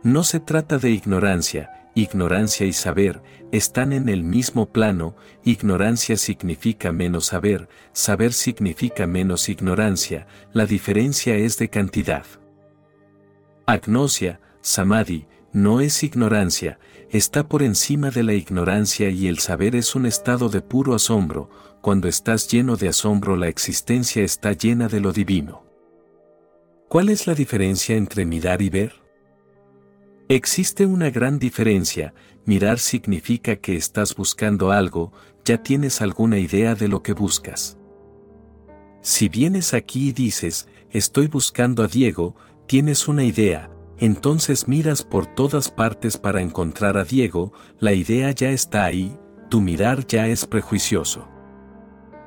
No 0.03 0.23
se 0.23 0.39
trata 0.39 0.77
de 0.77 0.91
ignorancia, 0.91 1.89
ignorancia 1.95 2.65
y 2.65 2.73
saber, 2.73 3.21
están 3.51 3.93
en 3.93 4.09
el 4.09 4.23
mismo 4.23 4.67
plano, 4.67 5.15
ignorancia 5.43 6.17
significa 6.17 6.91
menos 6.91 7.27
saber, 7.27 7.69
saber 7.93 8.33
significa 8.33 9.07
menos 9.07 9.49
ignorancia, 9.49 10.27
la 10.53 10.65
diferencia 10.65 11.35
es 11.35 11.57
de 11.57 11.69
cantidad. 11.69 12.25
Agnosia, 13.65 14.39
samadhi, 14.61 15.27
no 15.51 15.81
es 15.81 16.03
ignorancia, 16.03 16.79
está 17.09 17.47
por 17.47 17.63
encima 17.63 18.11
de 18.11 18.23
la 18.23 18.33
ignorancia 18.33 19.09
y 19.09 19.27
el 19.27 19.39
saber 19.39 19.75
es 19.75 19.95
un 19.95 20.05
estado 20.05 20.49
de 20.49 20.61
puro 20.61 20.93
asombro, 20.93 21.49
cuando 21.81 22.07
estás 22.07 22.47
lleno 22.47 22.75
de 22.75 22.89
asombro 22.89 23.35
la 23.35 23.47
existencia 23.47 24.23
está 24.23 24.53
llena 24.53 24.87
de 24.87 24.99
lo 24.99 25.11
divino. 25.11 25.63
¿Cuál 26.87 27.09
es 27.09 27.27
la 27.27 27.35
diferencia 27.35 27.95
entre 27.95 28.25
mirar 28.25 28.61
y 28.61 28.69
ver? 28.69 28.93
Existe 30.27 30.85
una 30.85 31.09
gran 31.09 31.39
diferencia, 31.39 32.13
mirar 32.45 32.77
significa 32.79 33.55
que 33.55 33.75
estás 33.75 34.15
buscando 34.15 34.71
algo, 34.71 35.11
ya 35.45 35.63
tienes 35.63 36.01
alguna 36.01 36.37
idea 36.37 36.75
de 36.75 36.87
lo 36.87 37.01
que 37.01 37.13
buscas. 37.13 37.77
Si 39.01 39.29
vienes 39.29 39.73
aquí 39.73 40.09
y 40.09 40.11
dices, 40.11 40.67
estoy 40.91 41.27
buscando 41.27 41.83
a 41.83 41.87
Diego, 41.87 42.35
tienes 42.67 43.07
una 43.07 43.23
idea, 43.23 43.71
entonces 43.99 44.67
miras 44.67 45.03
por 45.03 45.25
todas 45.25 45.69
partes 45.69 46.17
para 46.17 46.41
encontrar 46.41 46.97
a 46.97 47.03
Diego, 47.03 47.51
la 47.79 47.93
idea 47.93 48.31
ya 48.31 48.49
está 48.49 48.85
ahí, 48.85 49.17
tu 49.49 49.61
mirar 49.61 50.07
ya 50.07 50.27
es 50.27 50.45
prejuicioso. 50.45 51.27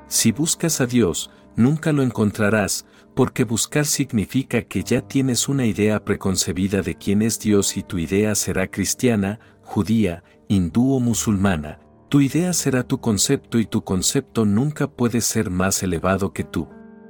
Si 0.06 0.32
buscas 0.32 0.80
a 0.80 0.86
Dios, 0.86 1.30
nunca 1.56 1.92
lo 1.92 2.02
encontrarás, 2.02 2.84
porque 3.14 3.44
buscar 3.44 3.86
significa 3.86 4.62
que 4.62 4.82
ya 4.82 5.02
tienes 5.02 5.48
una 5.48 5.66
idea 5.66 6.04
preconcebida 6.04 6.82
de 6.82 6.96
quién 6.96 7.22
es 7.22 7.38
Dios 7.38 7.76
y 7.76 7.82
tu 7.82 7.98
idea 7.98 8.34
será 8.34 8.68
cristiana, 8.68 9.40
judía, 9.62 10.22
hindú 10.48 10.94
o 10.94 11.00
musulmana, 11.00 11.78
tu 12.08 12.20
idea 12.20 12.52
será 12.52 12.82
tu 12.82 13.00
concepto 13.00 13.58
y 13.58 13.64
tu 13.64 13.84
concepto 13.84 14.44
nunca 14.44 14.86
puede 14.86 15.22
ser 15.22 15.48
más 15.48 15.82
elevado 15.82 16.34
que 16.34 16.44
tú. 16.44 16.68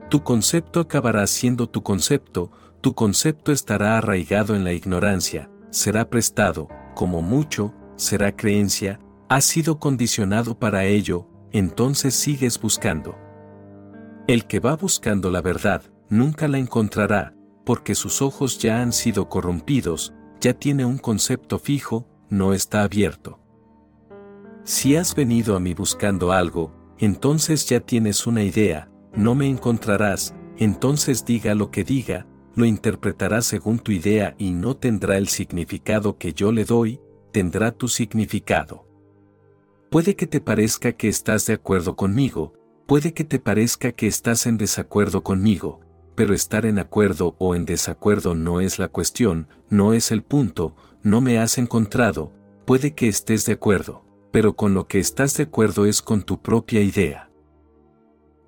Tu 0.09 0.23
concepto 0.23 0.79
acabará 0.79 1.27
siendo 1.27 1.69
tu 1.69 1.83
concepto, 1.83 2.53
tu 2.83 2.95
concepto 2.95 3.53
estará 3.53 3.97
arraigado 3.97 4.57
en 4.57 4.65
la 4.65 4.73
ignorancia, 4.73 5.49
será 5.71 6.11
prestado, 6.11 6.69
como 6.97 7.23
mucho, 7.23 7.73
será 7.95 8.35
creencia, 8.35 8.99
ha 9.29 9.41
sido 9.41 9.79
condicionado 9.79 10.59
para 10.59 10.85
ello, 10.85 11.29
entonces 11.53 12.15
sigues 12.15 12.61
buscando. 12.61 13.15
El 14.27 14.47
que 14.47 14.59
va 14.59 14.75
buscando 14.75 15.31
la 15.31 15.41
verdad, 15.41 15.83
nunca 16.09 16.49
la 16.49 16.59
encontrará, 16.59 17.35
porque 17.65 17.95
sus 17.95 18.21
ojos 18.21 18.59
ya 18.59 18.83
han 18.83 18.93
sido 18.93 19.29
corrompidos, 19.29 20.13
ya 20.41 20.53
tiene 20.53 20.85
un 20.85 20.99
concepto 20.99 21.61
fijo, 21.61 22.09
no 22.31 22.53
está 22.53 22.83
abierto. 22.83 23.39
Si 24.65 24.97
has 24.97 25.15
venido 25.15 25.55
a 25.55 25.61
mí 25.61 25.73
buscando 25.73 26.33
algo, 26.33 26.75
entonces 26.99 27.65
ya 27.69 27.79
tienes 27.79 28.27
una 28.27 28.43
idea, 28.43 28.91
no 29.15 29.37
me 29.37 29.49
encontrarás, 29.49 30.35
entonces 30.57 31.25
diga 31.25 31.55
lo 31.55 31.71
que 31.71 31.85
diga, 31.85 32.27
lo 32.55 32.65
interpretará 32.65 33.43
según 33.43 33.79
tu 33.79 33.93
idea 33.93 34.35
y 34.39 34.53
no 34.53 34.77
tendrá 34.77 35.17
el 35.17 35.29
significado 35.29 36.19
que 36.19 36.33
yo 36.33 36.53
le 36.53 36.65
doy, 36.65 37.01
tendrá 37.33 37.73
tu 37.73 37.89
significado. 37.89 38.87
Puede 39.91 40.17
que 40.17 40.27
te 40.27 40.41
parezca 40.41 40.93
que 40.93 41.09
estás 41.09 41.47
de 41.47 41.55
acuerdo 41.55 41.97
conmigo, 41.97 42.55
Puede 42.87 43.15
que 43.15 43.25
te 43.25 43.39
parezca 43.39 43.93
que 43.93 44.07
estás 44.07 44.47
en 44.47 44.59
desacuerdo 44.59 45.23
conmigo, 45.23 45.81
pero 46.15 46.35
estar 46.35 46.67
en 46.67 46.79
acuerdo 46.79 47.37
o 47.39 47.55
en 47.55 47.65
desacuerdo 47.65 48.35
no 48.35 48.61
es 48.61 48.79
la 48.79 48.89
cuestión, 48.89 49.49
no 49.71 49.95
es 49.95 50.11
el 50.11 50.23
punto, 50.23 50.75
no 51.03 51.21
me 51.21 51.39
has 51.39 51.59
encontrado, 51.59 52.33
puede 52.67 52.95
que 52.95 53.09
estés 53.09 53.47
de 53.47 53.55
acuerdo, 53.55 54.05
pero 54.31 54.57
con 54.57 54.75
lo 54.75 54.89
que 54.89 54.99
estás 54.99 55.37
de 55.37 55.45
acuerdo 55.45 55.87
es 55.87 56.03
con 56.03 56.23
tu 56.23 56.43
propia 56.43 56.83
idea. 56.83 57.31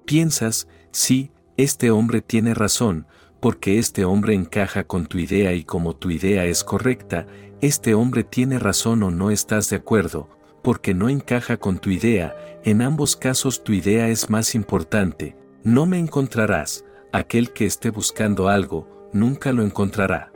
Piensas, 0.04 0.68
sí, 0.90 1.30
este 1.56 1.90
hombre 1.90 2.20
tiene 2.20 2.52
razón, 2.52 3.06
porque 3.44 3.78
este 3.78 4.06
hombre 4.06 4.32
encaja 4.32 4.84
con 4.84 5.04
tu 5.04 5.18
idea 5.18 5.52
y 5.52 5.64
como 5.64 5.94
tu 5.94 6.10
idea 6.10 6.46
es 6.46 6.64
correcta, 6.64 7.26
este 7.60 7.92
hombre 7.92 8.24
tiene 8.24 8.58
razón 8.58 9.02
o 9.02 9.10
no 9.10 9.30
estás 9.30 9.68
de 9.68 9.76
acuerdo, 9.76 10.30
porque 10.62 10.94
no 10.94 11.10
encaja 11.10 11.58
con 11.58 11.78
tu 11.78 11.90
idea, 11.90 12.34
en 12.64 12.80
ambos 12.80 13.16
casos 13.16 13.62
tu 13.62 13.74
idea 13.74 14.08
es 14.08 14.30
más 14.30 14.54
importante, 14.54 15.36
no 15.62 15.84
me 15.84 15.98
encontrarás, 15.98 16.86
aquel 17.12 17.52
que 17.52 17.66
esté 17.66 17.90
buscando 17.90 18.48
algo, 18.48 19.10
nunca 19.12 19.52
lo 19.52 19.62
encontrará. 19.62 20.32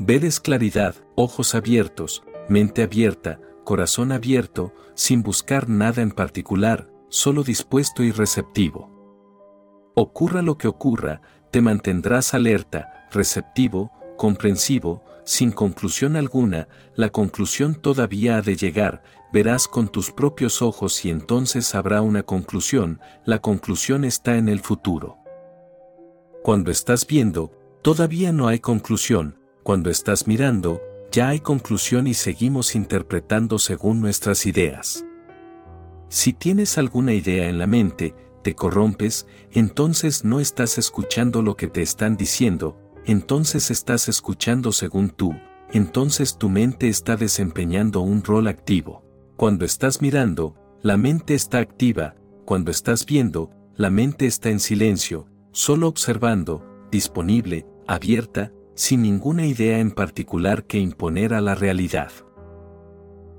Ver 0.00 0.24
es 0.24 0.40
claridad, 0.40 0.96
ojos 1.14 1.54
abiertos, 1.54 2.24
mente 2.48 2.82
abierta, 2.82 3.40
corazón 3.62 4.10
abierto, 4.10 4.74
sin 4.94 5.22
buscar 5.22 5.68
nada 5.68 6.02
en 6.02 6.10
particular, 6.10 6.90
solo 7.10 7.44
dispuesto 7.44 8.02
y 8.02 8.10
receptivo. 8.10 8.90
Ocurra 9.98 10.42
lo 10.42 10.58
que 10.58 10.68
ocurra, 10.68 11.22
te 11.56 11.62
mantendrás 11.62 12.34
alerta, 12.34 13.08
receptivo, 13.10 13.90
comprensivo, 14.18 15.02
sin 15.24 15.52
conclusión 15.52 16.14
alguna, 16.14 16.68
la 16.96 17.08
conclusión 17.08 17.74
todavía 17.74 18.36
ha 18.36 18.42
de 18.42 18.56
llegar, 18.56 19.02
verás 19.32 19.66
con 19.66 19.88
tus 19.88 20.10
propios 20.10 20.60
ojos 20.60 21.02
y 21.06 21.08
entonces 21.08 21.74
habrá 21.74 22.02
una 22.02 22.24
conclusión, 22.24 23.00
la 23.24 23.38
conclusión 23.38 24.04
está 24.04 24.36
en 24.36 24.50
el 24.50 24.60
futuro. 24.60 25.16
Cuando 26.42 26.70
estás 26.70 27.06
viendo, 27.06 27.50
todavía 27.80 28.32
no 28.32 28.48
hay 28.48 28.58
conclusión, 28.58 29.38
cuando 29.62 29.88
estás 29.88 30.26
mirando, 30.26 30.82
ya 31.10 31.30
hay 31.30 31.40
conclusión 31.40 32.06
y 32.06 32.12
seguimos 32.12 32.74
interpretando 32.74 33.58
según 33.58 34.02
nuestras 34.02 34.44
ideas. 34.44 35.06
Si 36.10 36.34
tienes 36.34 36.76
alguna 36.76 37.14
idea 37.14 37.48
en 37.48 37.56
la 37.56 37.66
mente, 37.66 38.14
te 38.46 38.54
corrompes, 38.54 39.26
entonces 39.50 40.24
no 40.24 40.38
estás 40.38 40.78
escuchando 40.78 41.42
lo 41.42 41.56
que 41.56 41.66
te 41.66 41.82
están 41.82 42.16
diciendo, 42.16 42.78
entonces 43.04 43.72
estás 43.72 44.08
escuchando 44.08 44.70
según 44.70 45.10
tú, 45.10 45.34
entonces 45.72 46.38
tu 46.38 46.48
mente 46.48 46.86
está 46.86 47.16
desempeñando 47.16 48.02
un 48.02 48.22
rol 48.22 48.46
activo. 48.46 49.02
Cuando 49.34 49.64
estás 49.64 50.00
mirando, 50.00 50.54
la 50.80 50.96
mente 50.96 51.34
está 51.34 51.58
activa, 51.58 52.14
cuando 52.44 52.70
estás 52.70 53.04
viendo, 53.04 53.50
la 53.74 53.90
mente 53.90 54.26
está 54.26 54.50
en 54.50 54.60
silencio, 54.60 55.26
solo 55.50 55.88
observando, 55.88 56.64
disponible, 56.92 57.66
abierta, 57.88 58.52
sin 58.76 59.02
ninguna 59.02 59.44
idea 59.44 59.80
en 59.80 59.90
particular 59.90 60.66
que 60.66 60.78
imponer 60.78 61.34
a 61.34 61.40
la 61.40 61.56
realidad. 61.56 62.12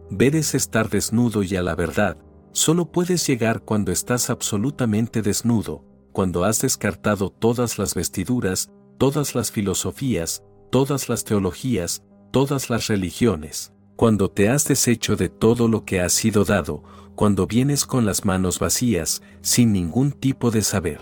Ver 0.10 0.36
es 0.36 0.54
estar 0.54 0.90
desnudo 0.90 1.44
y 1.44 1.56
a 1.56 1.64
la 1.64 1.76
verdad, 1.76 2.18
solo 2.58 2.92
puedes 2.92 3.28
llegar 3.28 3.62
cuando 3.62 3.92
estás 3.92 4.32
absolutamente 4.32 5.22
desnudo, 5.22 5.86
cuando 6.12 6.44
has 6.44 6.60
descartado 6.60 7.30
todas 7.30 7.78
las 7.78 7.94
vestiduras, 7.94 8.72
todas 8.98 9.36
las 9.36 9.52
filosofías, 9.52 10.44
todas 10.72 11.08
las 11.08 11.24
teologías, 11.24 12.02
todas 12.32 12.72
las 12.72 12.88
religiones, 12.88 13.74
cuando 13.96 14.32
te 14.32 14.50
has 14.50 14.66
deshecho 14.66 15.16
de 15.16 15.30
todo 15.30 15.68
lo 15.68 15.86
que 15.86 16.02
ha 16.02 16.10
sido 16.10 16.46
dado, 16.46 16.82
cuando 17.14 17.46
vienes 17.46 17.86
con 17.86 18.08
las 18.08 18.26
manos 18.26 18.58
vacías, 18.58 19.22
sin 19.42 19.72
ningún 19.72 20.12
tipo 20.12 20.50
de 20.50 20.64
saber. 20.64 21.00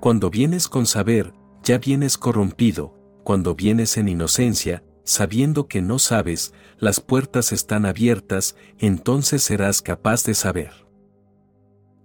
Cuando 0.00 0.28
vienes 0.28 0.68
con 0.68 0.84
saber, 0.84 1.32
ya 1.62 1.78
vienes 1.78 2.18
corrompido, 2.18 2.94
cuando 3.24 3.54
vienes 3.54 3.96
en 3.96 4.10
inocencia, 4.10 4.84
sabiendo 5.10 5.66
que 5.66 5.82
no 5.82 5.98
sabes, 5.98 6.54
las 6.78 7.00
puertas 7.00 7.50
están 7.50 7.84
abiertas, 7.84 8.54
entonces 8.78 9.42
serás 9.42 9.82
capaz 9.82 10.22
de 10.24 10.34
saber. 10.34 10.86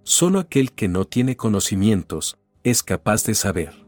Solo 0.02 0.40
aquel 0.40 0.72
que 0.72 0.88
no 0.88 1.04
tiene 1.04 1.36
conocimientos, 1.36 2.36
es 2.64 2.82
capaz 2.82 3.24
de 3.24 3.34
saber. 3.34 3.86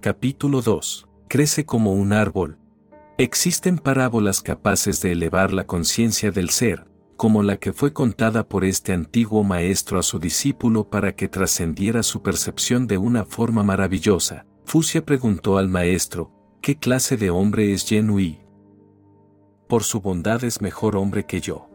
Capítulo 0.00 0.62
2. 0.62 1.06
Crece 1.28 1.66
como 1.66 1.92
un 1.92 2.14
árbol. 2.14 2.58
Existen 3.18 3.76
parábolas 3.76 4.40
capaces 4.40 5.02
de 5.02 5.12
elevar 5.12 5.52
la 5.52 5.66
conciencia 5.66 6.30
del 6.30 6.48
ser, 6.48 6.86
como 7.18 7.42
la 7.42 7.58
que 7.58 7.74
fue 7.74 7.92
contada 7.92 8.48
por 8.48 8.64
este 8.64 8.94
antiguo 8.94 9.44
maestro 9.44 9.98
a 9.98 10.02
su 10.02 10.18
discípulo 10.18 10.88
para 10.88 11.14
que 11.14 11.28
trascendiera 11.28 12.02
su 12.02 12.22
percepción 12.22 12.86
de 12.86 12.96
una 12.96 13.26
forma 13.26 13.62
maravillosa. 13.62 14.46
Fusia 14.64 15.04
preguntó 15.04 15.58
al 15.58 15.68
maestro, 15.68 16.35
¿qué 16.66 16.76
clase 16.76 17.16
de 17.16 17.30
hombre 17.30 17.72
es 17.72 17.88
Yenui? 17.88 18.40
Por 19.68 19.84
su 19.84 20.00
bondad 20.00 20.42
es 20.42 20.60
mejor 20.60 20.96
hombre 20.96 21.24
que 21.24 21.40
yo. 21.40 21.70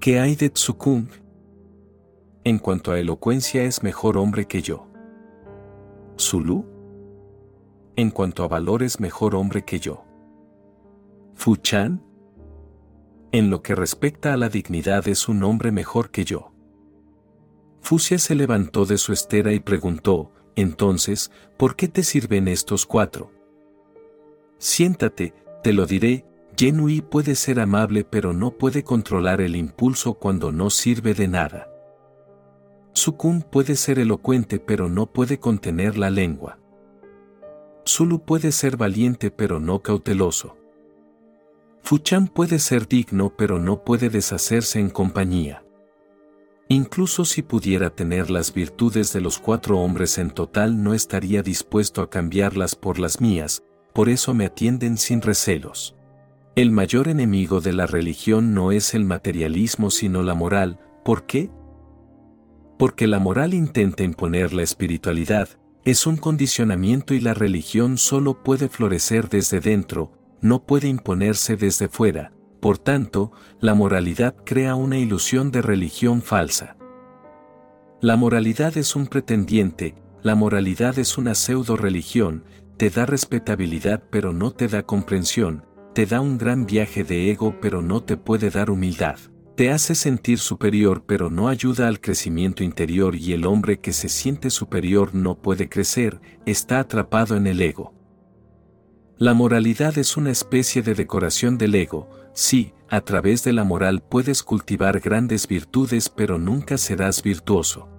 ¿Qué 0.00 0.20
hay 0.20 0.36
de 0.36 0.48
Tsukung? 0.48 1.08
En 2.44 2.60
cuanto 2.60 2.92
a 2.92 2.98
elocuencia 2.98 3.64
es 3.64 3.82
mejor 3.82 4.16
hombre 4.16 4.46
que 4.46 4.62
yo. 4.62 4.86
¿Zulu? 6.18 6.64
En 7.94 8.10
cuanto 8.10 8.42
a 8.42 8.48
valor 8.48 8.82
es 8.82 9.00
mejor 9.00 9.34
hombre 9.34 9.66
que 9.66 9.80
yo. 9.80 10.02
¿Fuchan? 11.34 12.02
En 13.32 13.50
lo 13.50 13.60
que 13.60 13.74
respecta 13.74 14.32
a 14.32 14.38
la 14.38 14.48
dignidad 14.48 15.06
es 15.08 15.28
un 15.28 15.42
hombre 15.42 15.72
mejor 15.72 16.10
que 16.10 16.24
yo. 16.24 16.52
Fusia 17.82 18.18
se 18.18 18.34
levantó 18.34 18.86
de 18.86 18.96
su 18.96 19.12
estera 19.12 19.52
y 19.52 19.60
preguntó, 19.60 20.32
entonces, 20.56 21.30
¿por 21.58 21.76
qué 21.76 21.86
te 21.88 22.02
sirven 22.02 22.48
estos 22.48 22.86
cuatro? 22.86 23.37
Siéntate, 24.58 25.34
te 25.62 25.72
lo 25.72 25.86
diré, 25.86 26.24
Genui 26.56 27.00
puede 27.00 27.36
ser 27.36 27.60
amable 27.60 28.04
pero 28.04 28.32
no 28.32 28.50
puede 28.50 28.82
controlar 28.82 29.40
el 29.40 29.54
impulso 29.54 30.14
cuando 30.14 30.50
no 30.50 30.70
sirve 30.70 31.14
de 31.14 31.28
nada. 31.28 31.68
Sukun 32.92 33.42
puede 33.42 33.76
ser 33.76 34.00
elocuente 34.00 34.58
pero 34.58 34.88
no 34.88 35.06
puede 35.06 35.38
contener 35.38 35.96
la 35.96 36.10
lengua. 36.10 36.58
Zulu 37.86 38.24
puede 38.24 38.50
ser 38.50 38.76
valiente 38.76 39.30
pero 39.30 39.60
no 39.60 39.82
cauteloso. 39.82 40.56
Fuchan 41.82 42.26
puede 42.26 42.58
ser 42.58 42.88
digno 42.88 43.34
pero 43.36 43.60
no 43.60 43.84
puede 43.84 44.10
deshacerse 44.10 44.80
en 44.80 44.90
compañía. 44.90 45.64
Incluso 46.66 47.24
si 47.24 47.42
pudiera 47.42 47.90
tener 47.90 48.30
las 48.30 48.52
virtudes 48.52 49.12
de 49.12 49.20
los 49.20 49.38
cuatro 49.38 49.78
hombres 49.78 50.18
en 50.18 50.30
total 50.30 50.82
no 50.82 50.92
estaría 50.92 51.42
dispuesto 51.42 52.02
a 52.02 52.10
cambiarlas 52.10 52.74
por 52.74 52.98
las 52.98 53.20
mías, 53.20 53.62
por 53.98 54.08
eso 54.08 54.32
me 54.32 54.46
atienden 54.46 54.96
sin 54.96 55.22
recelos. 55.22 55.96
El 56.54 56.70
mayor 56.70 57.08
enemigo 57.08 57.60
de 57.60 57.72
la 57.72 57.84
religión 57.84 58.54
no 58.54 58.70
es 58.70 58.94
el 58.94 59.04
materialismo 59.04 59.90
sino 59.90 60.22
la 60.22 60.34
moral, 60.34 60.78
¿por 61.04 61.26
qué? 61.26 61.50
Porque 62.78 63.08
la 63.08 63.18
moral 63.18 63.54
intenta 63.54 64.04
imponer 64.04 64.52
la 64.52 64.62
espiritualidad, 64.62 65.48
es 65.84 66.06
un 66.06 66.16
condicionamiento 66.16 67.12
y 67.12 67.18
la 67.18 67.34
religión 67.34 67.98
solo 67.98 68.44
puede 68.44 68.68
florecer 68.68 69.28
desde 69.28 69.58
dentro, 69.58 70.12
no 70.40 70.62
puede 70.64 70.86
imponerse 70.86 71.56
desde 71.56 71.88
fuera, 71.88 72.30
por 72.60 72.78
tanto, 72.78 73.32
la 73.58 73.74
moralidad 73.74 74.36
crea 74.44 74.76
una 74.76 74.98
ilusión 74.98 75.50
de 75.50 75.60
religión 75.60 76.22
falsa. 76.22 76.76
La 78.00 78.14
moralidad 78.14 78.76
es 78.76 78.94
un 78.94 79.08
pretendiente, 79.08 79.96
la 80.22 80.36
moralidad 80.36 80.98
es 81.00 81.18
una 81.18 81.34
pseudo-religión, 81.34 82.44
te 82.78 82.90
da 82.90 83.06
respetabilidad 83.06 84.04
pero 84.08 84.32
no 84.32 84.52
te 84.52 84.68
da 84.68 84.84
comprensión, 84.84 85.66
te 85.94 86.06
da 86.06 86.20
un 86.20 86.38
gran 86.38 86.64
viaje 86.64 87.02
de 87.02 87.32
ego 87.32 87.56
pero 87.60 87.82
no 87.82 88.04
te 88.04 88.16
puede 88.16 88.50
dar 88.50 88.70
humildad, 88.70 89.18
te 89.56 89.72
hace 89.72 89.96
sentir 89.96 90.38
superior 90.38 91.02
pero 91.04 91.28
no 91.28 91.48
ayuda 91.48 91.88
al 91.88 92.00
crecimiento 92.00 92.62
interior 92.62 93.16
y 93.16 93.32
el 93.32 93.46
hombre 93.46 93.80
que 93.80 93.92
se 93.92 94.08
siente 94.08 94.48
superior 94.50 95.12
no 95.12 95.34
puede 95.42 95.68
crecer, 95.68 96.20
está 96.46 96.78
atrapado 96.78 97.36
en 97.36 97.48
el 97.48 97.60
ego. 97.60 97.94
La 99.16 99.34
moralidad 99.34 99.98
es 99.98 100.16
una 100.16 100.30
especie 100.30 100.80
de 100.80 100.94
decoración 100.94 101.58
del 101.58 101.74
ego, 101.74 102.08
sí, 102.32 102.74
a 102.88 103.00
través 103.00 103.42
de 103.42 103.54
la 103.54 103.64
moral 103.64 104.04
puedes 104.08 104.44
cultivar 104.44 105.00
grandes 105.00 105.48
virtudes 105.48 106.08
pero 106.08 106.38
nunca 106.38 106.78
serás 106.78 107.24
virtuoso. 107.24 107.97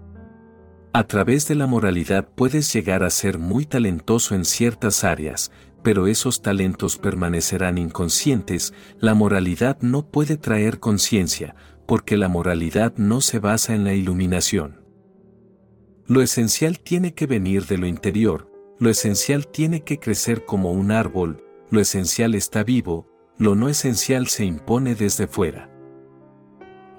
A 0.91 1.03
través 1.03 1.47
de 1.47 1.53
la 1.53 1.67
moralidad 1.67 2.27
puedes 2.33 2.73
llegar 2.73 3.03
a 3.03 3.11
ser 3.11 3.37
muy 3.37 3.65
talentoso 3.65 4.33
en 4.33 4.43
ciertas 4.43 5.03
áreas, 5.03 5.51
pero 5.83 6.07
esos 6.07 6.41
talentos 6.41 6.97
permanecerán 6.97 7.77
inconscientes, 7.77 8.73
la 8.99 9.13
moralidad 9.13 9.77
no 9.81 10.09
puede 10.09 10.35
traer 10.35 10.79
conciencia, 10.79 11.55
porque 11.85 12.17
la 12.17 12.27
moralidad 12.27 12.93
no 12.97 13.21
se 13.21 13.37
basa 13.37 13.75
en 13.75 13.83
la 13.83 13.93
iluminación. 13.93 14.83
Lo 16.07 16.23
esencial 16.23 16.79
tiene 16.79 17.13
que 17.13 17.27
venir 17.27 17.67
de 17.67 17.77
lo 17.77 17.85
interior, 17.85 18.51
lo 18.79 18.89
esencial 18.89 19.47
tiene 19.47 19.83
que 19.83 19.99
crecer 19.99 20.43
como 20.43 20.71
un 20.71 20.89
árbol, 20.89 21.43
lo 21.69 21.79
esencial 21.81 22.33
está 22.33 22.63
vivo, 22.63 23.07
lo 23.37 23.53
no 23.53 23.69
esencial 23.69 24.27
se 24.27 24.43
impone 24.43 24.95
desde 24.95 25.27
fuera. 25.27 25.68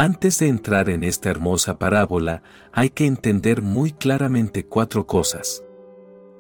Antes 0.01 0.39
de 0.39 0.49
entrar 0.49 0.89
en 0.89 1.05
esta 1.05 1.29
hermosa 1.29 1.79
parábola, 1.79 2.43
hay 2.73 2.89
que 2.89 3.05
entender 3.05 3.61
muy 3.61 3.93
claramente 3.93 4.65
cuatro 4.65 5.07
cosas. 5.07 5.63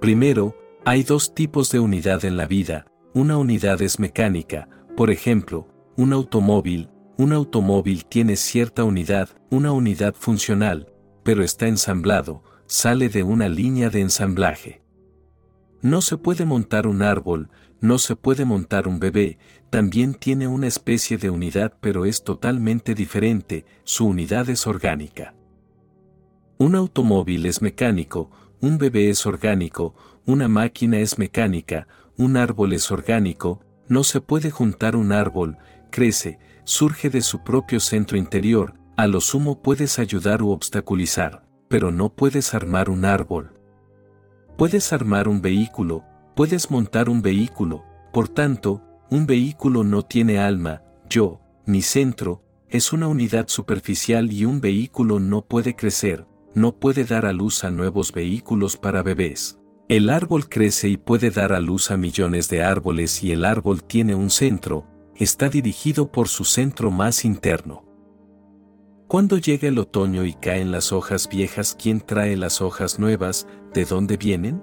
Primero, 0.01 0.57
hay 0.87 1.03
dos 1.03 1.35
tipos 1.35 1.71
de 1.71 1.79
unidad 1.79 2.25
en 2.25 2.39
la 2.39 2.47
vida, 2.47 2.87
una 3.13 3.37
unidad 3.37 3.83
es 3.83 3.99
mecánica, 3.99 4.67
por 4.97 5.11
ejemplo, 5.11 5.69
un 5.99 6.15
automóvil, 6.15 6.89
un 7.19 7.35
automóvil 7.35 8.07
tiene 8.07 8.37
cierta 8.37 8.83
unidad, 8.83 9.29
una 9.51 9.73
unidad 9.73 10.15
funcional, 10.15 10.91
pero 11.23 11.45
está 11.45 11.69
ensamblado, 11.69 12.43
sale 12.65 13.11
de 13.11 13.25
una 13.25 13.51
línea 13.51 13.91
de 13.91 14.01
ensamblaje. 14.01 14.81
No 15.83 16.01
se 16.01 16.17
puede 16.17 16.47
montar 16.47 16.87
un 16.87 17.03
árbol, 17.03 17.51
no 17.83 17.99
se 17.99 18.17
puede 18.17 18.47
montar 18.47 18.89
un 18.89 19.01
bebé, 19.01 19.39
también 19.71 20.14
tiene 20.14 20.49
una 20.49 20.66
especie 20.66 21.16
de 21.16 21.31
unidad 21.31 21.75
pero 21.81 22.05
es 22.05 22.23
totalmente 22.25 22.95
diferente, 22.95 23.64
su 23.85 24.07
unidad 24.07 24.51
es 24.51 24.66
orgánica. 24.66 25.35
Un 26.59 26.75
automóvil 26.75 27.47
es 27.47 27.62
mecánico, 27.62 28.31
un 28.61 28.77
bebé 28.77 29.09
es 29.09 29.25
orgánico, 29.25 29.95
una 30.27 30.49
máquina 30.49 30.99
es 30.99 31.18
mecánica, 31.18 31.87
un 32.16 32.37
árbol 32.37 32.73
es 32.73 32.91
orgánico, 32.91 33.64
No 33.89 34.05
se 34.05 34.21
puede 34.21 34.53
juntar 34.53 34.95
un 34.95 35.11
árbol, 35.11 35.57
crece, 35.91 36.39
surge 36.64 37.11
de 37.11 37.23
su 37.23 37.43
propio 37.43 37.81
centro 37.81 38.16
interior, 38.16 38.75
a 38.97 39.07
lo 39.07 39.21
sumo 39.21 39.62
puedes 39.62 39.99
ayudar 39.99 40.43
u 40.43 40.51
obstaculizar, 40.51 41.45
pero 41.68 41.91
no 41.91 42.11
puedes 42.11 42.55
armar 42.55 42.91
un 42.91 43.05
árbol. 43.05 43.59
Puedes 44.57 44.93
armar 44.93 45.27
un 45.27 45.41
vehículo, 45.41 46.05
puedes 46.37 46.71
montar 46.71 47.09
un 47.09 47.23
vehículo, 47.23 47.85
por 48.12 48.29
tanto, 48.29 48.83
un 49.11 49.27
vehículo 49.27 49.83
no 49.85 50.03
tiene 50.05 50.39
alma, 50.39 50.83
yo, 51.09 51.41
ni 51.67 51.83
centro, 51.83 52.45
es 52.69 52.93
una 52.93 53.09
unidad 53.09 53.49
superficial 53.49 54.33
y 54.33 54.45
un 54.45 54.61
vehículo 54.61 55.19
no 55.19 55.43
puede 55.43 55.75
crecer, 55.75 56.27
no 56.55 56.79
puede 56.79 57.05
dar 57.05 57.27
a 57.27 57.33
luz 57.33 57.65
a 57.65 57.71
nuevos 57.71 58.13
vehículos 58.13 58.77
para 58.77 59.03
bebés. 59.03 59.59
El 59.89 60.09
árbol 60.09 60.49
crece 60.49 60.89
y 60.89 60.97
puede 60.97 61.31
dar 61.31 61.53
a 61.53 61.59
luz 61.59 61.91
a 61.91 61.97
millones 61.97 62.49
de 62.49 62.63
árboles 62.63 63.25
y 63.25 63.33
el 63.33 63.45
árbol 63.45 63.83
tiene 63.83 64.15
un 64.15 64.31
centro, 64.31 64.87
está 65.17 65.49
dirigido 65.49 66.13
por 66.13 66.29
su 66.29 66.45
centro 66.45 66.93
más 66.93 67.25
interno. 67.25 67.85
Cuando 69.09 69.39
llega 69.39 69.67
el 69.67 69.81
otoño 69.81 70.25
y 70.25 70.35
caen 70.35 70.71
las 70.71 70.93
hojas 70.93 71.29
viejas, 71.29 71.77
¿quién 71.77 72.01
trae 72.01 72.37
las 72.37 72.61
hojas 72.61 73.01
nuevas? 73.01 73.49
¿De 73.75 73.85
dónde 73.85 74.17
vienen? 74.17 74.63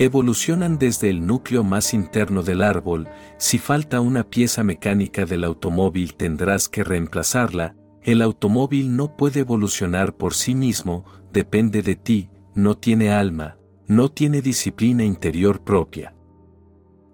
Evolucionan 0.00 0.78
desde 0.78 1.10
el 1.10 1.26
núcleo 1.26 1.64
más 1.64 1.92
interno 1.92 2.44
del 2.44 2.62
árbol, 2.62 3.08
si 3.36 3.58
falta 3.58 4.00
una 4.00 4.22
pieza 4.22 4.62
mecánica 4.62 5.24
del 5.26 5.42
automóvil 5.42 6.14
tendrás 6.14 6.68
que 6.68 6.84
reemplazarla, 6.84 7.74
el 8.02 8.22
automóvil 8.22 8.94
no 8.94 9.16
puede 9.16 9.40
evolucionar 9.40 10.16
por 10.16 10.34
sí 10.34 10.54
mismo, 10.54 11.04
depende 11.32 11.82
de 11.82 11.96
ti, 11.96 12.30
no 12.54 12.76
tiene 12.76 13.10
alma, 13.10 13.58
no 13.88 14.08
tiene 14.08 14.40
disciplina 14.40 15.02
interior 15.02 15.64
propia. 15.64 16.14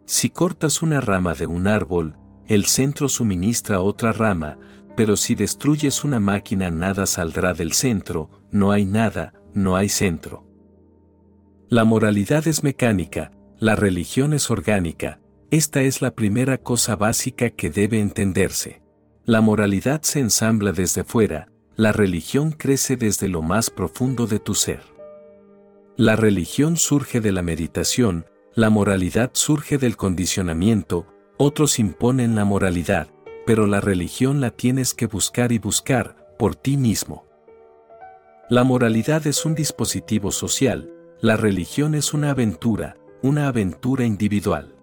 Si 0.05 0.29
cortas 0.29 0.83
una 0.83 1.01
rama 1.01 1.33
de 1.33 1.47
un 1.47 1.67
árbol, 1.67 2.19
el 2.47 2.67
centro 2.67 3.09
suministra 3.09 3.81
otra 3.81 4.13
rama, 4.13 4.59
pero 4.95 5.17
si 5.17 5.35
destruyes 5.35 6.05
una 6.05 6.21
máquina 6.21 6.71
nada 6.71 7.07
saldrá 7.07 7.55
del 7.55 7.73
centro, 7.73 8.29
no 8.51 8.73
hay 8.73 8.85
nada, 8.85 9.33
no 9.55 9.75
hay 9.75 9.89
centro. 9.89 10.44
La 11.75 11.83
moralidad 11.83 12.47
es 12.47 12.63
mecánica, 12.63 13.33
la 13.59 13.75
religión 13.75 14.33
es 14.33 14.49
orgánica, 14.49 15.19
esta 15.51 15.83
es 15.83 16.03
la 16.03 16.15
primera 16.15 16.59
cosa 16.59 16.95
básica 16.95 17.51
que 17.51 17.69
debe 17.69 17.99
entenderse. 17.99 18.81
La 19.25 19.41
moralidad 19.41 20.03
se 20.03 20.21
ensambla 20.21 20.71
desde 20.71 21.03
fuera, 21.03 21.49
la 21.75 21.91
religión 21.91 22.53
crece 22.53 22.95
desde 22.97 23.27
lo 23.27 23.43
más 23.43 23.71
profundo 23.71 24.29
de 24.29 24.39
tu 24.39 24.55
ser. 24.55 24.83
La 25.97 26.15
religión 26.15 26.77
surge 26.77 27.21
de 27.21 27.33
la 27.33 27.43
meditación, 27.43 28.27
la 28.55 28.71
moralidad 28.71 29.33
surge 29.33 29.77
del 29.77 29.97
condicionamiento, 29.97 31.09
otros 31.39 31.81
imponen 31.81 32.37
la 32.37 32.45
moralidad, 32.45 33.09
pero 33.47 33.67
la 33.67 33.81
religión 33.81 34.41
la 34.41 34.53
tienes 34.53 34.95
que 34.95 35.07
buscar 35.07 35.51
y 35.51 35.59
buscar, 35.59 36.37
por 36.39 36.55
ti 36.55 36.77
mismo. 36.77 37.27
La 38.49 38.63
moralidad 38.63 39.27
es 39.27 39.45
un 39.45 39.57
dispositivo 39.57 40.31
social, 40.31 40.94
la 41.25 41.39
religión 41.39 41.95
es 41.95 42.13
una 42.13 42.33
aventura, 42.33 42.99
una 43.23 43.49
aventura 43.49 44.05
individual. 44.05 44.77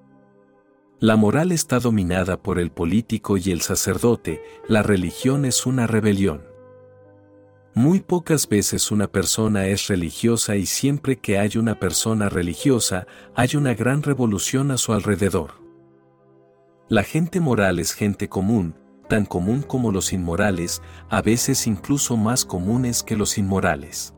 La 0.99 1.15
moral 1.15 1.51
está 1.51 1.79
dominada 1.79 2.41
por 2.41 2.57
el 2.57 2.71
político 2.71 3.37
y 3.37 3.51
el 3.51 3.61
sacerdote, 3.61 4.41
la 4.67 4.81
religión 4.81 5.45
es 5.45 5.67
una 5.67 5.85
rebelión. 5.85 6.41
Muy 7.75 7.99
pocas 7.99 8.49
veces 8.49 8.89
una 8.89 9.05
persona 9.05 9.67
es 9.67 9.85
religiosa 9.85 10.55
y 10.55 10.65
siempre 10.65 11.19
que 11.19 11.37
hay 11.37 11.57
una 11.57 11.79
persona 11.79 12.27
religiosa, 12.27 13.05
hay 13.35 13.55
una 13.55 13.75
gran 13.75 14.01
revolución 14.01 14.71
a 14.71 14.77
su 14.77 14.93
alrededor. 14.93 15.61
La 16.89 17.03
gente 17.03 17.39
moral 17.39 17.77
es 17.77 17.93
gente 17.93 18.29
común, 18.29 18.73
tan 19.07 19.27
común 19.27 19.61
como 19.61 19.91
los 19.91 20.11
inmorales, 20.11 20.81
a 21.07 21.21
veces 21.21 21.67
incluso 21.67 22.17
más 22.17 22.45
comunes 22.45 23.03
que 23.03 23.15
los 23.15 23.37
inmorales. 23.37 24.15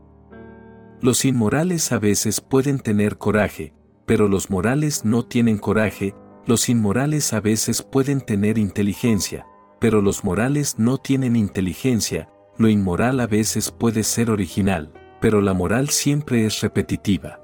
Los 1.04 1.26
inmorales 1.26 1.92
a 1.92 2.00
veces 2.00 2.40
pueden 2.40 2.80
tener 2.80 3.18
coraje, 3.18 3.74
pero 4.06 4.30
los 4.30 4.50
morales 4.50 5.04
no 5.04 5.26
tienen 5.26 5.58
coraje, 5.58 6.16
los 6.46 6.70
inmorales 6.70 7.34
a 7.34 7.42
veces 7.42 7.82
pueden 7.82 8.22
tener 8.22 8.58
inteligencia, 8.58 9.46
pero 9.82 10.02
los 10.02 10.24
morales 10.24 10.76
no 10.80 10.98
tienen 10.98 11.36
inteligencia, 11.36 12.30
lo 12.58 12.70
inmoral 12.70 13.20
a 13.20 13.28
veces 13.28 13.70
puede 13.70 14.04
ser 14.04 14.32
original, 14.32 14.94
pero 15.20 15.42
la 15.42 15.54
moral 15.54 15.90
siempre 15.90 16.46
es 16.46 16.62
repetitiva. 16.62 17.42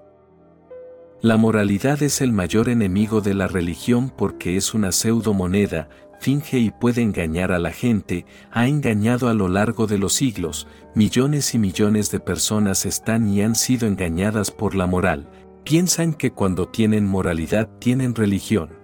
La 1.22 1.36
moralidad 1.36 2.02
es 2.02 2.22
el 2.22 2.32
mayor 2.32 2.70
enemigo 2.70 3.20
de 3.20 3.34
la 3.34 3.48
religión 3.48 4.10
porque 4.10 4.56
es 4.56 4.74
una 4.74 4.94
pseudo 4.94 5.34
moneda, 5.34 5.90
finge 6.20 6.60
y 6.60 6.72
puede 6.72 7.02
engañar 7.02 7.52
a 7.52 7.60
la 7.60 7.72
gente, 7.72 8.26
ha 8.52 8.68
engañado 8.68 9.30
a 9.30 9.34
lo 9.34 9.48
largo 9.48 9.88
de 9.88 9.98
los 9.98 10.14
siglos, 10.14 10.68
millones 10.94 11.56
y 11.56 11.60
millones 11.60 12.12
de 12.12 12.20
personas 12.20 12.86
están 12.86 13.28
y 13.30 13.42
han 13.42 13.56
sido 13.56 13.88
engañadas 13.88 14.52
por 14.52 14.76
la 14.76 14.86
moral, 14.86 15.30
piensan 15.64 16.14
que 16.14 16.32
cuando 16.32 16.68
tienen 16.68 17.06
moralidad 17.06 17.70
tienen 17.80 18.16
religión. 18.16 18.78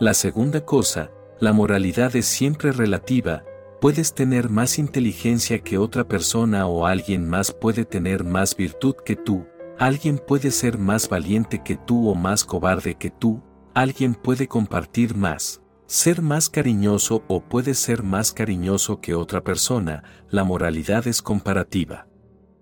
La 0.00 0.14
segunda 0.14 0.64
cosa, 0.64 1.10
la 1.40 1.52
moralidad 1.52 2.14
es 2.16 2.26
siempre 2.26 2.72
relativa, 2.72 3.44
puedes 3.80 4.14
tener 4.14 4.48
más 4.48 4.78
inteligencia 4.78 5.58
que 5.60 5.78
otra 5.78 6.06
persona 6.06 6.66
o 6.66 6.86
alguien 6.86 7.28
más 7.28 7.52
puede 7.52 7.84
tener 7.84 8.22
más 8.22 8.54
virtud 8.56 8.94
que 9.04 9.16
tú, 9.16 9.46
alguien 9.78 10.18
puede 10.18 10.50
ser 10.50 10.78
más 10.78 11.08
valiente 11.08 11.62
que 11.64 11.76
tú 11.76 12.08
o 12.08 12.14
más 12.14 12.44
cobarde 12.44 12.94
que 12.94 13.10
tú, 13.10 13.42
alguien 13.74 14.14
puede 14.14 14.46
compartir 14.46 15.16
más, 15.16 15.61
ser 15.86 16.22
más 16.22 16.48
cariñoso 16.48 17.24
o 17.28 17.42
puede 17.42 17.74
ser 17.74 18.02
más 18.02 18.32
cariñoso 18.32 19.00
que 19.00 19.14
otra 19.14 19.42
persona, 19.42 20.02
la 20.30 20.44
moralidad 20.44 21.06
es 21.06 21.22
comparativa. 21.22 22.06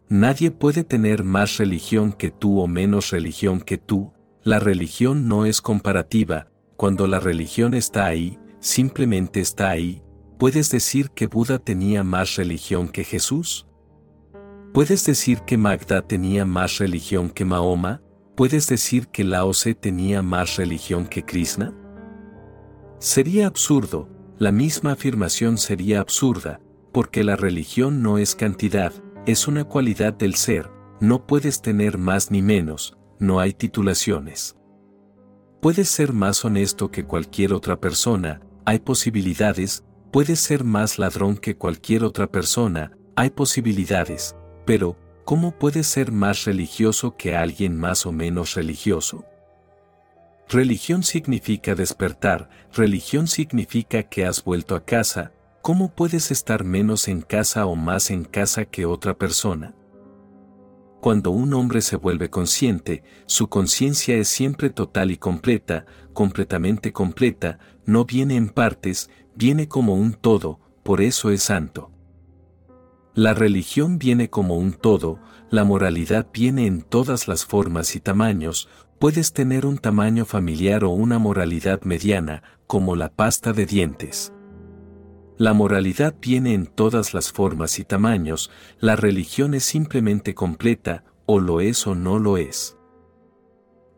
Nadie 0.09 0.51
puede 0.51 0.83
tener 0.83 1.23
más 1.23 1.57
religión 1.59 2.13
que 2.13 2.31
tú 2.31 2.61
o 2.61 2.67
menos 2.67 3.11
religión 3.11 3.61
que 3.61 3.79
tú, 3.79 4.13
la 4.43 4.59
religión 4.59 5.29
no 5.29 5.47
es 5.47 5.61
comparativa, 5.61 6.49
cuando 6.77 7.07
la 7.07 7.21
religión 7.21 7.75
está 7.75 8.07
ahí, 8.07 8.39
simplemente 8.59 9.41
está 9.41 9.71
ahí, 9.71 10.03
¿Puedes 10.41 10.71
decir 10.71 11.11
que 11.11 11.27
Buda 11.27 11.59
tenía 11.59 12.03
más 12.03 12.37
religión 12.37 12.89
que 12.89 13.05
Jesús? 13.05 13.67
¿Puedes 14.73 15.05
decir 15.05 15.41
que 15.43 15.59
Magda 15.59 16.01
tenía 16.01 16.47
más 16.47 16.79
religión 16.79 17.29
que 17.29 17.45
Mahoma? 17.45 18.01
¿Puedes 18.37 18.67
decir 18.67 19.09
que 19.09 19.23
Lao 19.23 19.51
Tse 19.51 19.75
tenía 19.75 20.23
más 20.23 20.57
religión 20.57 21.07
que 21.07 21.27
Krishna? 21.27 21.75
Sería 23.01 23.49
absurdo, 23.49 24.09
la 24.39 24.53
misma 24.53 24.93
afirmación 24.93 25.59
sería 25.59 26.01
absurda, 26.01 26.61
porque 26.93 27.25
la 27.25 27.35
religión 27.35 28.03
no 28.03 28.19
es 28.19 28.37
cantidad, 28.37 28.93
es 29.27 29.49
una 29.49 29.65
cualidad 29.65 30.13
del 30.13 30.37
ser, 30.37 30.71
no 31.01 31.27
puedes 31.27 31.63
tener 31.63 31.99
más 31.99 32.31
ni 32.31 32.43
menos, 32.43 32.97
no 33.19 33.41
hay 33.41 33.53
titulaciones. 33.53 34.57
Puedes 35.61 35.89
ser 35.89 36.13
más 36.13 36.45
honesto 36.45 36.93
que 36.93 37.05
cualquier 37.05 37.53
otra 37.53 37.81
persona, 37.81 38.41
hay 38.65 38.79
posibilidades, 38.79 39.83
Puedes 40.13 40.41
ser 40.41 40.65
más 40.65 40.99
ladrón 40.99 41.37
que 41.37 41.57
cualquier 41.57 42.03
otra 42.03 42.27
persona, 42.27 42.91
hay 43.15 43.31
posibilidades, 43.31 44.35
pero, 44.67 44.97
¿cómo 45.25 45.57
puedes 45.57 45.87
ser 45.87 46.11
más 46.11 46.47
religioso 46.47 47.17
que 47.17 47.37
alguien 47.37 47.79
más 47.79 48.07
o 48.07 48.11
menos 48.11 48.55
religioso? 48.55 49.25
Religión 50.53 51.05
significa 51.05 51.77
despertar, 51.77 52.51
religión 52.73 53.29
significa 53.29 54.03
que 54.03 54.27
has 54.27 54.43
vuelto 54.43 54.75
a 54.75 54.85
casa, 54.85 55.33
¿cómo 55.63 55.95
puedes 55.95 56.33
estar 56.33 56.65
menos 56.65 57.07
en 57.07 57.23
casa 57.23 57.67
o 57.67 57.77
más 57.77 58.11
en 58.11 58.25
casa 58.25 58.65
que 58.65 58.85
otra 58.85 59.17
persona? 59.17 59.77
Cuando 61.01 61.31
un 61.31 61.55
hombre 61.55 61.83
se 61.83 61.95
vuelve 61.95 62.31
consciente, 62.31 63.05
su 63.27 63.49
conciencia 63.49 64.17
es 64.17 64.27
siempre 64.27 64.71
total 64.71 65.13
y 65.13 65.19
completa, 65.19 65.87
completamente 66.15 66.93
completa, 66.93 67.61
no 67.87 68.05
viene 68.05 68.35
en 68.35 68.49
partes, 68.49 69.09
viene 69.37 69.69
como 69.69 69.95
un 69.95 70.15
todo, 70.15 70.59
por 70.83 71.01
eso 71.01 71.31
es 71.31 71.45
santo. 71.45 71.93
La 73.15 73.35
religión 73.35 74.01
viene 74.01 74.31
como 74.31 74.57
un 74.57 74.73
todo, 74.73 75.21
la 75.49 75.63
moralidad 75.63 76.27
viene 76.33 76.67
en 76.67 76.83
todas 76.83 77.29
las 77.29 77.45
formas 77.45 77.95
y 77.95 78.01
tamaños, 78.01 78.69
puedes 79.01 79.33
tener 79.33 79.65
un 79.65 79.79
tamaño 79.79 80.27
familiar 80.27 80.85
o 80.85 80.91
una 80.91 81.19
moralidad 81.19 81.81
mediana, 81.85 82.43
como 82.67 82.97
la 82.97 83.09
pasta 83.09 83.55
de 83.55 83.65
dientes. 83.65 84.35
La 85.39 85.55
moralidad 85.55 86.15
viene 86.21 86.53
en 86.53 86.67
todas 86.67 87.15
las 87.15 87.33
formas 87.33 87.79
y 87.79 87.85
tamaños, 87.85 88.51
la 88.79 88.97
religión 88.97 89.55
es 89.55 89.65
simplemente 89.65 90.35
completa, 90.35 91.03
o 91.25 91.41
lo 91.41 91.63
es 91.63 91.87
o 91.87 91.95
no 91.95 92.19
lo 92.19 92.37
es. 92.37 92.77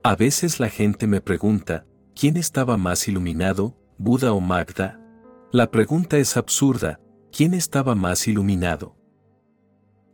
A 0.04 0.14
veces 0.14 0.60
la 0.60 0.68
gente 0.68 1.08
me 1.08 1.20
pregunta, 1.20 1.84
¿quién 2.14 2.36
estaba 2.36 2.76
más 2.76 3.08
iluminado, 3.08 3.76
Buda 3.98 4.32
o 4.32 4.40
Magda? 4.40 5.00
La 5.50 5.72
pregunta 5.72 6.16
es 6.18 6.36
absurda, 6.36 7.00
¿quién 7.32 7.54
estaba 7.54 7.96
más 7.96 8.28
iluminado? 8.28 8.94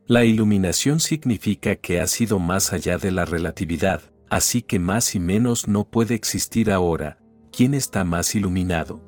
La 0.07 0.25
iluminación 0.25 0.99
significa 0.99 1.77
que 1.77 2.01
ha 2.01 2.07
sido 2.07 2.39
más 2.39 2.73
allá 2.73 2.97
de 2.97 3.11
la 3.11 3.27
relatividad, 3.27 4.01
así 4.31 4.63
que 4.63 4.79
más 4.79 5.15
y 5.15 5.21
menos 5.21 5.69
no 5.69 5.85
puede 5.85 6.15
existir 6.15 6.71
ahora. 6.71 7.19
¿quién 7.59 7.75
está 7.75 8.05
más 8.05 8.37
iluminado? 8.37 9.01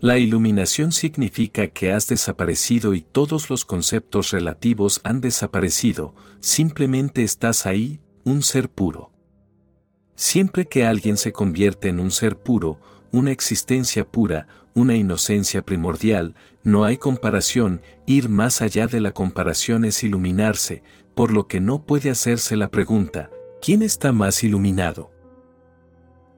La 0.00 0.18
iluminación 0.18 0.90
significa 0.90 1.68
que 1.68 1.92
has 1.92 2.08
desaparecido 2.08 2.92
y 2.92 3.02
todos 3.02 3.50
los 3.50 3.64
conceptos 3.64 4.32
relativos 4.32 5.00
han 5.04 5.20
desaparecido, 5.20 6.12
simplemente 6.40 7.22
estás 7.22 7.66
ahí, 7.66 8.00
un 8.24 8.42
ser 8.42 8.68
puro. 8.68 9.12
Siempre 10.16 10.66
que 10.66 10.86
alguien 10.86 11.16
se 11.16 11.32
convierte 11.32 11.88
en 11.88 12.00
un 12.00 12.10
ser 12.10 12.36
puro, 12.36 12.80
una 13.12 13.30
existencia 13.30 14.04
pura, 14.04 14.48
una 14.74 14.96
inocencia 14.96 15.62
primordial, 15.62 16.34
no 16.64 16.82
hay 16.84 16.96
comparación, 16.96 17.80
ir 18.06 18.28
más 18.28 18.60
allá 18.60 18.88
de 18.88 19.00
la 19.00 19.12
comparación 19.12 19.84
es 19.84 20.02
iluminarse, 20.02 20.82
por 21.14 21.30
lo 21.30 21.46
que 21.46 21.60
no 21.60 21.84
puede 21.84 22.10
hacerse 22.10 22.56
la 22.56 22.72
pregunta, 22.72 23.30
¿quién 23.60 23.82
está 23.82 24.12
más 24.12 24.42
iluminado? 24.42 25.10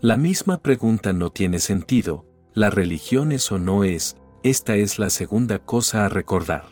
La 0.00 0.16
misma 0.16 0.58
pregunta 0.58 1.12
no 1.12 1.30
tiene 1.30 1.60
sentido, 1.60 2.26
la 2.52 2.70
religión 2.70 3.32
es 3.32 3.50
o 3.52 3.58
no 3.58 3.84
es, 3.84 4.16
esta 4.42 4.74
es 4.74 4.98
la 4.98 5.10
segunda 5.10 5.60
cosa 5.60 6.04
a 6.04 6.08
recordar. 6.08 6.64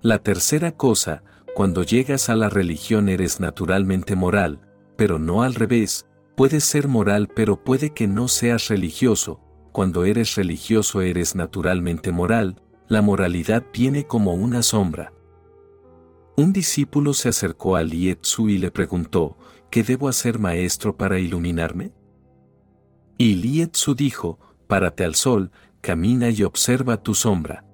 La 0.00 0.18
tercera 0.18 0.72
cosa, 0.72 1.22
cuando 1.54 1.82
llegas 1.82 2.30
a 2.30 2.36
la 2.36 2.48
religión 2.48 3.08
eres 3.10 3.40
naturalmente 3.40 4.16
moral, 4.16 4.60
pero 4.96 5.18
no 5.18 5.42
al 5.42 5.54
revés, 5.54 6.06
puedes 6.36 6.64
ser 6.64 6.88
moral 6.88 7.28
pero 7.28 7.62
puede 7.62 7.90
que 7.90 8.08
no 8.08 8.28
seas 8.28 8.68
religioso, 8.68 9.40
cuando 9.72 10.04
eres 10.04 10.34
religioso 10.36 11.02
eres 11.02 11.34
naturalmente 11.34 12.10
moral, 12.12 12.56
la 12.88 13.02
moralidad 13.02 13.64
viene 13.72 14.06
como 14.06 14.34
una 14.34 14.62
sombra. 14.62 15.12
Un 16.40 16.54
discípulo 16.54 17.12
se 17.12 17.28
acercó 17.28 17.76
a 17.76 17.82
Lietzu 17.82 18.48
y 18.48 18.56
le 18.56 18.70
preguntó, 18.70 19.36
¿qué 19.70 19.82
debo 19.82 20.08
hacer 20.08 20.38
maestro 20.38 20.96
para 20.96 21.18
iluminarme? 21.18 21.92
Y 23.18 23.34
Lietzu 23.34 23.94
dijo, 23.94 24.38
párate 24.66 25.04
al 25.04 25.16
sol, 25.16 25.50
camina 25.82 26.30
y 26.30 26.42
observa 26.42 27.02
tu 27.02 27.14
sombra. 27.14 27.66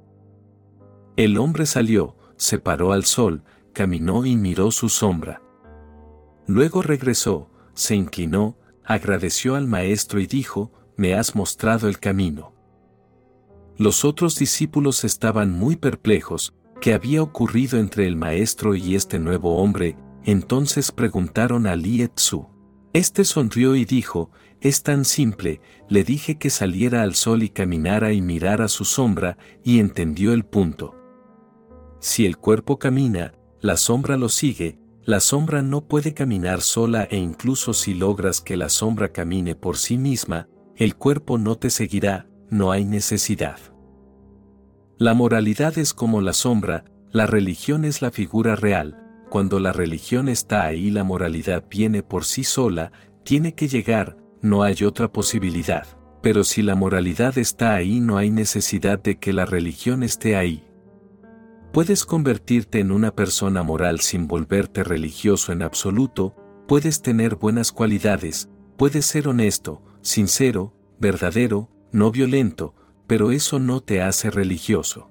El 1.16 1.38
hombre 1.38 1.64
salió, 1.64 2.16
se 2.38 2.58
paró 2.58 2.90
al 2.90 3.04
sol, 3.04 3.44
caminó 3.72 4.26
y 4.26 4.34
miró 4.34 4.72
su 4.72 4.88
sombra. 4.88 5.40
Luego 6.48 6.82
regresó, 6.82 7.48
se 7.72 7.94
inclinó, 7.94 8.58
agradeció 8.82 9.54
al 9.54 9.68
maestro 9.68 10.18
y 10.18 10.26
dijo, 10.26 10.72
me 10.96 11.14
has 11.14 11.36
mostrado 11.36 11.86
el 11.88 12.00
camino. 12.00 12.52
Los 13.76 14.04
otros 14.04 14.36
discípulos 14.36 15.04
estaban 15.04 15.52
muy 15.52 15.76
perplejos, 15.76 16.52
¿qué 16.80 16.94
había 16.94 17.22
ocurrido 17.22 17.78
entre 17.78 18.06
el 18.06 18.16
maestro 18.16 18.74
y 18.74 18.94
este 18.94 19.18
nuevo 19.18 19.56
hombre? 19.56 19.96
Entonces 20.24 20.92
preguntaron 20.92 21.66
a 21.66 21.76
Li 21.76 22.06
Tzu. 22.08 22.48
Este 22.92 23.24
sonrió 23.24 23.76
y 23.76 23.84
dijo, 23.84 24.30
es 24.60 24.82
tan 24.82 25.04
simple, 25.04 25.60
le 25.88 26.02
dije 26.02 26.38
que 26.38 26.50
saliera 26.50 27.02
al 27.02 27.14
sol 27.14 27.42
y 27.42 27.50
caminara 27.50 28.12
y 28.12 28.22
mirara 28.22 28.68
su 28.68 28.84
sombra, 28.84 29.36
y 29.62 29.78
entendió 29.80 30.32
el 30.32 30.44
punto. 30.44 30.94
Si 32.00 32.24
el 32.24 32.38
cuerpo 32.38 32.78
camina, 32.78 33.34
la 33.60 33.76
sombra 33.76 34.16
lo 34.16 34.28
sigue, 34.28 34.78
la 35.04 35.20
sombra 35.20 35.62
no 35.62 35.86
puede 35.86 36.14
caminar 36.14 36.62
sola 36.62 37.04
e 37.04 37.16
incluso 37.16 37.74
si 37.74 37.94
logras 37.94 38.40
que 38.40 38.56
la 38.56 38.68
sombra 38.68 39.12
camine 39.12 39.54
por 39.54 39.76
sí 39.76 39.98
misma, 39.98 40.48
el 40.74 40.96
cuerpo 40.96 41.38
no 41.38 41.56
te 41.56 41.70
seguirá, 41.70 42.28
no 42.50 42.72
hay 42.72 42.84
necesidad. 42.84 43.58
La 44.98 45.12
moralidad 45.12 45.76
es 45.76 45.92
como 45.92 46.22
la 46.22 46.32
sombra, 46.32 46.86
la 47.12 47.26
religión 47.26 47.84
es 47.84 48.00
la 48.00 48.10
figura 48.10 48.56
real, 48.56 48.98
cuando 49.28 49.60
la 49.60 49.70
religión 49.70 50.26
está 50.26 50.64
ahí 50.64 50.90
la 50.90 51.04
moralidad 51.04 51.64
viene 51.68 52.02
por 52.02 52.24
sí 52.24 52.44
sola, 52.44 52.92
tiene 53.22 53.54
que 53.54 53.68
llegar, 53.68 54.16
no 54.40 54.62
hay 54.62 54.84
otra 54.84 55.12
posibilidad, 55.12 55.86
pero 56.22 56.44
si 56.44 56.62
la 56.62 56.76
moralidad 56.76 57.36
está 57.36 57.74
ahí 57.74 58.00
no 58.00 58.16
hay 58.16 58.30
necesidad 58.30 58.98
de 58.98 59.18
que 59.18 59.34
la 59.34 59.44
religión 59.44 60.02
esté 60.02 60.34
ahí. 60.34 60.64
Puedes 61.74 62.06
convertirte 62.06 62.80
en 62.80 62.90
una 62.90 63.14
persona 63.14 63.62
moral 63.62 64.00
sin 64.00 64.26
volverte 64.26 64.82
religioso 64.82 65.52
en 65.52 65.60
absoluto, 65.60 66.34
puedes 66.66 67.02
tener 67.02 67.36
buenas 67.36 67.70
cualidades, 67.70 68.48
puedes 68.78 69.04
ser 69.04 69.28
honesto, 69.28 69.82
sincero, 70.00 70.72
verdadero, 70.98 71.68
no 71.92 72.10
violento, 72.10 72.74
pero 73.06 73.30
eso 73.30 73.58
no 73.58 73.80
te 73.80 74.02
hace 74.02 74.30
religioso. 74.30 75.10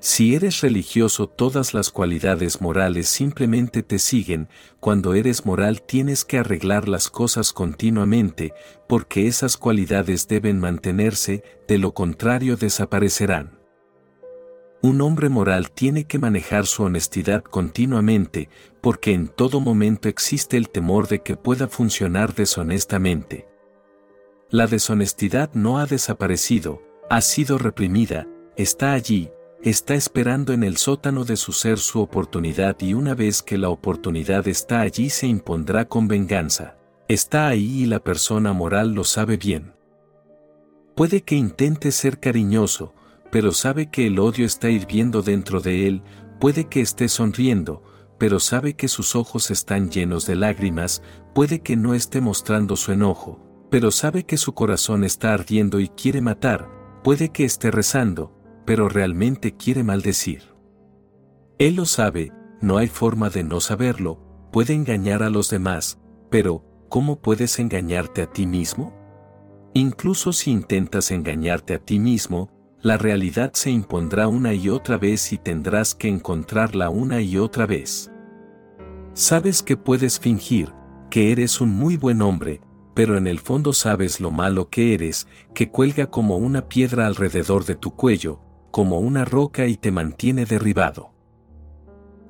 Si 0.00 0.34
eres 0.34 0.60
religioso 0.60 1.28
todas 1.28 1.72
las 1.72 1.88
cualidades 1.90 2.60
morales 2.60 3.08
simplemente 3.08 3.82
te 3.82 3.98
siguen, 3.98 4.48
cuando 4.78 5.14
eres 5.14 5.46
moral 5.46 5.80
tienes 5.80 6.26
que 6.26 6.36
arreglar 6.36 6.88
las 6.88 7.08
cosas 7.08 7.54
continuamente, 7.54 8.52
porque 8.86 9.26
esas 9.26 9.56
cualidades 9.56 10.28
deben 10.28 10.60
mantenerse, 10.60 11.42
de 11.66 11.78
lo 11.78 11.94
contrario 11.94 12.58
desaparecerán. 12.58 13.58
Un 14.82 15.00
hombre 15.00 15.30
moral 15.30 15.70
tiene 15.70 16.04
que 16.04 16.18
manejar 16.18 16.66
su 16.66 16.82
honestidad 16.82 17.42
continuamente, 17.42 18.50
porque 18.82 19.14
en 19.14 19.28
todo 19.28 19.58
momento 19.58 20.10
existe 20.10 20.58
el 20.58 20.68
temor 20.68 21.08
de 21.08 21.22
que 21.22 21.38
pueda 21.38 21.66
funcionar 21.66 22.34
deshonestamente. 22.34 23.46
La 24.50 24.66
deshonestidad 24.66 25.50
no 25.54 25.78
ha 25.78 25.86
desaparecido, 25.86 26.82
ha 27.10 27.20
sido 27.20 27.58
reprimida, 27.58 28.26
está 28.56 28.92
allí, 28.92 29.30
está 29.62 29.94
esperando 29.94 30.52
en 30.52 30.62
el 30.62 30.76
sótano 30.76 31.24
de 31.24 31.36
su 31.36 31.52
ser 31.52 31.78
su 31.78 32.00
oportunidad 32.00 32.76
y 32.80 32.94
una 32.94 33.14
vez 33.14 33.42
que 33.42 33.56
la 33.56 33.70
oportunidad 33.70 34.46
está 34.46 34.82
allí 34.82 35.10
se 35.10 35.26
impondrá 35.26 35.86
con 35.86 36.08
venganza. 36.08 36.76
Está 37.08 37.48
ahí 37.48 37.82
y 37.82 37.86
la 37.86 38.00
persona 38.00 38.52
moral 38.52 38.92
lo 38.92 39.04
sabe 39.04 39.36
bien. 39.36 39.72
Puede 40.94 41.22
que 41.22 41.34
intente 41.34 41.90
ser 41.90 42.20
cariñoso, 42.20 42.94
pero 43.32 43.52
sabe 43.52 43.90
que 43.90 44.06
el 44.06 44.18
odio 44.18 44.46
está 44.46 44.70
hirviendo 44.70 45.22
dentro 45.22 45.60
de 45.60 45.88
él, 45.88 46.02
puede 46.38 46.68
que 46.68 46.80
esté 46.80 47.08
sonriendo, 47.08 47.82
pero 48.18 48.38
sabe 48.38 48.74
que 48.74 48.88
sus 48.88 49.16
ojos 49.16 49.50
están 49.50 49.90
llenos 49.90 50.26
de 50.26 50.36
lágrimas, 50.36 51.02
puede 51.34 51.60
que 51.60 51.76
no 51.76 51.94
esté 51.94 52.20
mostrando 52.20 52.76
su 52.76 52.92
enojo, 52.92 53.43
pero 53.74 53.90
sabe 53.90 54.22
que 54.22 54.36
su 54.36 54.54
corazón 54.54 55.02
está 55.02 55.34
ardiendo 55.34 55.80
y 55.80 55.88
quiere 55.88 56.20
matar, 56.20 56.70
puede 57.02 57.30
que 57.30 57.44
esté 57.44 57.72
rezando, 57.72 58.32
pero 58.64 58.88
realmente 58.88 59.56
quiere 59.56 59.82
maldecir. 59.82 60.44
Él 61.58 61.74
lo 61.74 61.84
sabe, 61.84 62.32
no 62.60 62.78
hay 62.78 62.86
forma 62.86 63.30
de 63.30 63.42
no 63.42 63.58
saberlo, 63.58 64.20
puede 64.52 64.74
engañar 64.74 65.24
a 65.24 65.28
los 65.28 65.50
demás, 65.50 65.98
pero, 66.30 66.64
¿cómo 66.88 67.20
puedes 67.20 67.58
engañarte 67.58 68.22
a 68.22 68.30
ti 68.30 68.46
mismo? 68.46 68.94
Incluso 69.72 70.32
si 70.32 70.52
intentas 70.52 71.10
engañarte 71.10 71.74
a 71.74 71.80
ti 71.80 71.98
mismo, 71.98 72.52
la 72.80 72.96
realidad 72.96 73.54
se 73.54 73.72
impondrá 73.72 74.28
una 74.28 74.54
y 74.54 74.68
otra 74.68 74.98
vez 74.98 75.32
y 75.32 75.38
tendrás 75.38 75.96
que 75.96 76.06
encontrarla 76.06 76.90
una 76.90 77.22
y 77.22 77.38
otra 77.38 77.66
vez. 77.66 78.08
Sabes 79.14 79.64
que 79.64 79.76
puedes 79.76 80.20
fingir, 80.20 80.72
que 81.10 81.32
eres 81.32 81.60
un 81.60 81.70
muy 81.70 81.96
buen 81.96 82.22
hombre, 82.22 82.60
pero 82.94 83.18
en 83.18 83.26
el 83.26 83.40
fondo 83.40 83.72
sabes 83.72 84.20
lo 84.20 84.30
malo 84.30 84.70
que 84.70 84.94
eres, 84.94 85.26
que 85.52 85.70
cuelga 85.70 86.06
como 86.06 86.36
una 86.36 86.68
piedra 86.68 87.06
alrededor 87.06 87.64
de 87.64 87.74
tu 87.74 87.94
cuello, 87.94 88.40
como 88.70 89.00
una 89.00 89.24
roca 89.24 89.66
y 89.66 89.76
te 89.76 89.90
mantiene 89.90 90.46
derribado. 90.46 91.12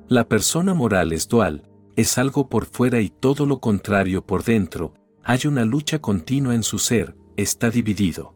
La 0.07 0.27
persona 0.27 0.73
moral 0.73 1.13
es 1.13 1.27
dual, 1.27 1.69
es 1.95 2.17
algo 2.17 2.49
por 2.49 2.65
fuera 2.65 2.99
y 2.99 3.09
todo 3.09 3.45
lo 3.45 3.59
contrario 3.59 4.25
por 4.25 4.43
dentro, 4.43 4.93
hay 5.23 5.47
una 5.47 5.65
lucha 5.65 5.99
continua 5.99 6.53
en 6.53 6.63
su 6.63 6.77
ser, 6.77 7.15
está 7.37 7.69
dividido. 7.69 8.35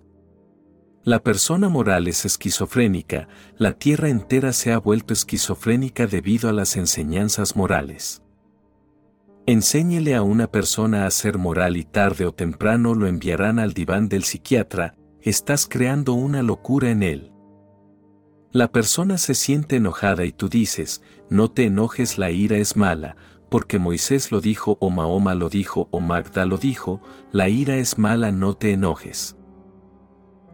La 1.04 1.24
persona 1.24 1.70
moral 1.70 2.08
es 2.08 2.26
esquizofrénica, 2.26 3.28
la 3.58 3.74
tierra 3.74 4.10
entera 4.10 4.54
se 4.54 4.72
ha 4.72 4.80
vuelto 4.80 5.14
esquizofrénica 5.14 6.08
debido 6.08 6.50
a 6.50 6.54
las 6.54 6.76
enseñanzas 6.76 7.56
morales. 7.56 8.22
Enséñele 9.46 10.16
a 10.16 10.22
una 10.22 10.48
persona 10.52 11.06
a 11.06 11.12
ser 11.12 11.38
moral 11.38 11.78
y 11.78 11.84
tarde 11.84 12.26
o 12.26 12.32
temprano 12.32 12.94
lo 12.94 13.08
enviarán 13.08 13.60
al 13.60 13.74
diván 13.74 14.08
del 14.08 14.24
psiquiatra, 14.24 14.96
estás 15.22 15.68
creando 15.68 16.14
una 16.14 16.44
locura 16.44 16.92
en 16.92 17.04
él. 17.04 17.32
La 18.52 18.72
persona 18.72 19.18
se 19.18 19.36
siente 19.36 19.76
enojada 19.76 20.26
y 20.26 20.32
tú 20.32 20.50
dices, 20.50 21.02
no 21.30 21.52
te 21.52 21.66
enojes, 21.66 22.18
la 22.18 22.32
ira 22.32 22.58
es 22.58 22.76
mala, 22.76 23.16
porque 23.50 23.80
Moisés 23.80 24.32
lo 24.32 24.42
dijo 24.42 24.78
o 24.80 24.90
Mahoma 24.90 25.36
lo 25.36 25.50
dijo 25.50 25.88
o 25.92 26.00
Magda 26.00 26.46
lo 26.46 26.58
dijo, 26.58 27.02
la 27.32 27.50
ira 27.50 27.78
es 27.78 27.98
mala, 27.98 28.32
no 28.32 28.56
te 28.56 28.72
enojes. 28.72 29.36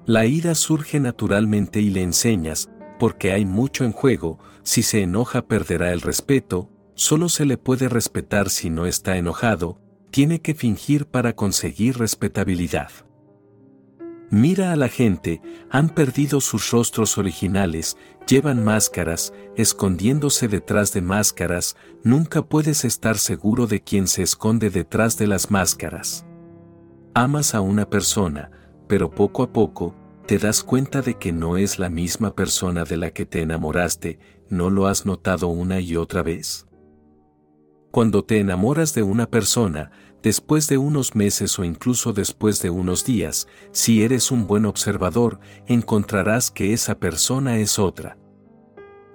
La 0.06 0.26
ira 0.26 0.56
surge 0.56 1.00
naturalmente 1.00 1.82
y 1.82 1.90
le 1.90 2.04
enseñas, 2.04 2.70
porque 3.00 3.32
hay 3.32 3.46
mucho 3.46 3.84
en 3.84 3.92
juego, 3.92 4.40
si 4.64 4.84
se 4.84 5.02
enoja 5.02 5.48
perderá 5.48 5.92
el 5.94 6.02
respeto, 6.02 6.70
solo 6.96 7.30
se 7.30 7.46
le 7.46 7.58
puede 7.58 7.88
respetar 7.90 8.50
si 8.50 8.70
no 8.70 8.86
está 8.86 9.18
enojado, 9.18 9.80
tiene 10.10 10.42
que 10.42 10.56
fingir 10.56 11.06
para 11.06 11.36
conseguir 11.36 11.98
respetabilidad. 11.98 12.90
Mira 14.32 14.72
a 14.72 14.76
la 14.76 14.88
gente, 14.88 15.42
han 15.70 15.90
perdido 15.90 16.42
sus 16.42 16.72
rostros 16.72 17.18
originales, 17.18 17.96
llevan 18.28 18.64
máscaras, 18.64 19.34
escondiéndose 19.56 20.48
detrás 20.48 20.94
de 20.94 21.02
máscaras, 21.02 21.76
nunca 22.04 22.42
puedes 22.42 22.86
estar 22.86 23.18
seguro 23.18 23.68
de 23.68 23.82
quién 23.82 24.08
se 24.08 24.24
esconde 24.24 24.70
detrás 24.72 25.18
de 25.18 25.28
las 25.28 25.52
máscaras. 25.52 26.26
Amas 27.14 27.54
a 27.54 27.62
una 27.62 27.90
persona, 27.90 28.52
pero 28.88 29.12
poco 29.12 29.44
a 29.44 29.54
poco, 29.54 29.96
te 30.26 30.40
das 30.40 30.64
cuenta 30.64 31.02
de 31.02 31.16
que 31.16 31.32
no 31.32 31.58
es 31.58 31.78
la 31.78 31.90
misma 31.90 32.36
persona 32.36 32.84
de 32.84 32.98
la 32.98 33.12
que 33.12 33.26
te 33.26 33.42
enamoraste, 33.42 34.18
¿no 34.50 34.70
lo 34.72 34.88
has 34.88 35.06
notado 35.06 35.48
una 35.50 35.80
y 35.80 35.98
otra 35.98 36.24
vez? 36.24 36.66
Cuando 37.96 38.26
te 38.26 38.42
enamoras 38.42 38.94
de 38.94 39.04
una 39.04 39.26
persona, 39.26 39.90
después 40.22 40.68
de 40.68 40.78
unos 40.78 41.16
meses 41.16 41.58
o 41.60 41.64
incluso 41.64 42.12
después 42.12 42.62
de 42.62 42.70
unos 42.70 43.06
días, 43.06 43.48
si 43.72 44.04
eres 44.04 44.32
un 44.32 44.48
buen 44.48 44.66
observador, 44.66 45.40
encontrarás 45.66 46.52
que 46.52 46.74
esa 46.74 47.00
persona 47.00 47.58
es 47.58 47.80
otra. 47.80 48.18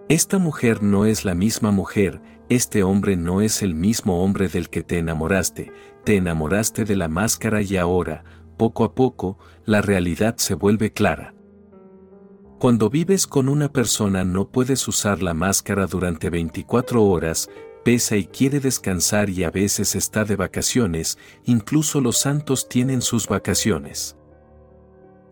Esta 0.09 0.39
mujer 0.39 0.82
no 0.82 1.05
es 1.05 1.27
la 1.27 1.35
misma 1.35 1.73
mujer, 1.73 2.23
este 2.48 2.82
hombre 2.82 3.19
no 3.19 3.43
es 3.43 3.61
el 3.61 3.74
mismo 3.74 4.24
hombre 4.24 4.48
del 4.48 4.70
que 4.70 4.82
te 4.82 4.97
enamoraste, 4.97 5.70
te 6.02 6.16
enamoraste 6.16 6.86
de 6.86 6.97
la 6.97 7.09
máscara 7.09 7.61
y 7.61 7.77
ahora, 7.77 8.24
poco 8.57 8.85
a 8.85 8.94
poco, 8.94 9.36
la 9.66 9.82
realidad 9.82 10.36
se 10.39 10.55
vuelve 10.55 10.90
clara. 10.90 11.35
Cuando 12.59 12.89
vives 12.89 13.27
con 13.27 13.51
una 13.51 13.70
persona 13.70 14.24
no 14.24 14.48
puedes 14.48 14.89
usar 14.89 15.23
la 15.23 15.35
máscara 15.35 15.86
durante 15.86 16.31
24 16.31 17.02
horas, 17.05 17.51
pesa 17.85 18.16
y 18.16 18.27
quiere 18.27 18.61
descansar 18.61 19.31
y 19.31 19.44
a 19.44 19.51
veces 19.51 19.94
está 19.94 20.24
de 20.24 20.36
vacaciones, 20.36 21.19
incluso 21.44 22.01
los 22.01 22.19
santos 22.19 22.69
tienen 22.69 23.02
sus 23.02 23.27
vacaciones. 23.27 24.16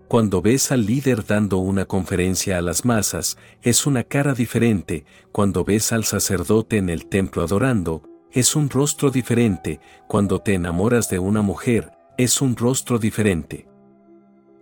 Cuando 0.09 0.41
ves 0.41 0.73
al 0.73 0.87
líder 0.87 1.27
dando 1.27 1.59
una 1.59 1.85
conferencia 1.85 2.57
a 2.57 2.63
las 2.63 2.87
masas, 2.87 3.37
es 3.63 3.87
una 3.87 4.05
cara 4.05 4.33
diferente, 4.33 5.05
cuando 5.33 5.65
ves 5.65 5.93
al 5.93 6.05
sacerdote 6.05 6.79
en 6.79 6.89
el 6.89 7.07
templo 7.07 7.43
adorando, 7.43 8.03
es 8.33 8.57
un 8.57 8.71
rostro 8.71 9.11
diferente, 9.11 9.81
cuando 10.07 10.41
te 10.41 10.55
enamoras 10.55 11.11
de 11.11 11.19
una 11.19 11.43
mujer, 11.43 11.93
es 12.17 12.41
un 12.41 12.57
rostro 12.57 12.99
diferente. 12.99 13.69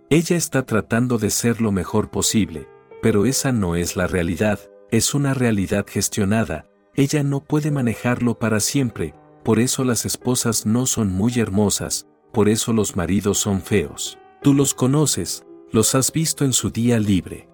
Ella 0.09 0.35
está 0.35 0.65
tratando 0.65 1.17
de 1.17 1.29
ser 1.29 1.61
lo 1.61 1.71
mejor 1.71 2.09
posible, 2.09 2.67
pero 3.01 3.25
esa 3.25 3.51
no 3.51 3.75
es 3.75 3.95
la 3.95 4.07
realidad, 4.07 4.59
es 4.91 5.13
una 5.13 5.33
realidad 5.33 5.85
gestionada, 5.87 6.65
ella 6.97 7.21
no 7.21 7.41
puede 7.41 7.69
manejarlo 7.69 8.39
para 8.39 8.59
siempre, 8.59 9.13
por 9.43 9.59
eso 9.59 9.83
las 9.83 10.03
esposas 10.05 10.65
no 10.65 10.87
son 10.87 11.13
muy 11.13 11.39
hermosas, 11.39 12.07
por 12.33 12.49
eso 12.49 12.73
los 12.73 12.95
maridos 12.95 13.37
son 13.37 13.61
feos. 13.61 14.17
Tú 14.41 14.55
los 14.55 14.73
conoces, 14.73 15.45
los 15.71 15.93
has 15.93 16.11
visto 16.11 16.43
en 16.43 16.53
su 16.53 16.71
día 16.71 16.99
libre. 16.99 17.47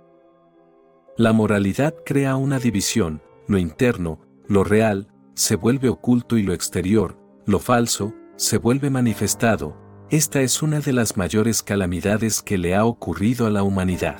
La 1.17 1.33
moralidad 1.33 1.93
crea 2.05 2.37
una 2.37 2.57
división, 2.57 3.21
lo 3.47 3.57
interno, 3.57 4.21
lo 4.47 4.63
real, 4.63 5.09
se 5.35 5.57
vuelve 5.57 5.89
oculto 5.89 6.37
y 6.37 6.43
lo 6.43 6.53
exterior, 6.53 7.17
lo 7.45 7.59
falso, 7.59 8.13
se 8.37 8.57
vuelve 8.57 8.89
manifestado, 8.89 9.77
esta 10.09 10.41
es 10.41 10.61
una 10.61 10.79
de 10.79 10.93
las 10.93 11.17
mayores 11.17 11.63
calamidades 11.63 12.41
que 12.41 12.57
le 12.57 12.75
ha 12.75 12.85
ocurrido 12.85 13.45
a 13.45 13.49
la 13.49 13.63
humanidad. 13.63 14.19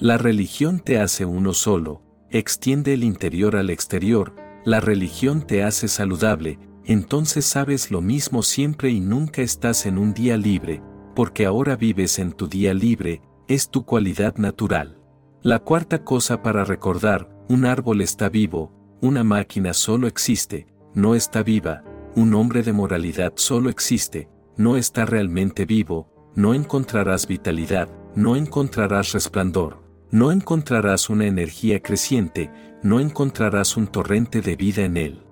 La 0.00 0.18
religión 0.18 0.80
te 0.80 0.98
hace 0.98 1.24
uno 1.24 1.52
solo, 1.52 2.02
extiende 2.32 2.94
el 2.94 3.04
interior 3.04 3.56
al 3.56 3.68
exterior, 3.70 4.34
la 4.64 4.80
religión 4.80 5.46
te 5.46 5.62
hace 5.62 5.86
saludable, 5.86 6.58
entonces 6.84 7.44
sabes 7.44 7.90
lo 7.90 8.00
mismo 8.00 8.42
siempre 8.42 8.90
y 8.90 9.00
nunca 9.00 9.42
estás 9.42 9.86
en 9.86 9.98
un 9.98 10.14
día 10.14 10.36
libre, 10.36 10.82
porque 11.14 11.44
ahora 11.44 11.76
vives 11.76 12.18
en 12.18 12.32
tu 12.32 12.48
día 12.48 12.72
libre, 12.72 13.20
es 13.48 13.68
tu 13.68 13.84
cualidad 13.84 14.36
natural. 14.36 14.98
La 15.42 15.58
cuarta 15.58 16.04
cosa 16.04 16.42
para 16.42 16.64
recordar, 16.64 17.28
un 17.48 17.66
árbol 17.66 18.00
está 18.00 18.28
vivo, 18.28 18.72
una 19.02 19.24
máquina 19.24 19.74
solo 19.74 20.06
existe, 20.06 20.66
no 20.94 21.14
está 21.14 21.42
viva, 21.42 21.84
un 22.16 22.34
hombre 22.34 22.62
de 22.62 22.72
moralidad 22.72 23.32
solo 23.36 23.68
existe, 23.68 24.28
no 24.56 24.76
está 24.76 25.04
realmente 25.04 25.66
vivo, 25.66 26.08
no 26.34 26.54
encontrarás 26.54 27.26
vitalidad, 27.26 27.88
no 28.14 28.36
encontrarás 28.36 29.12
resplandor, 29.12 29.81
no 30.12 30.30
encontrarás 30.30 31.10
una 31.10 31.26
energía 31.26 31.82
creciente, 31.82 32.52
no 32.84 33.00
encontrarás 33.00 33.76
un 33.76 33.88
torrente 33.88 34.40
de 34.40 34.54
vida 34.54 34.84
en 34.84 34.96
él. 34.96 35.24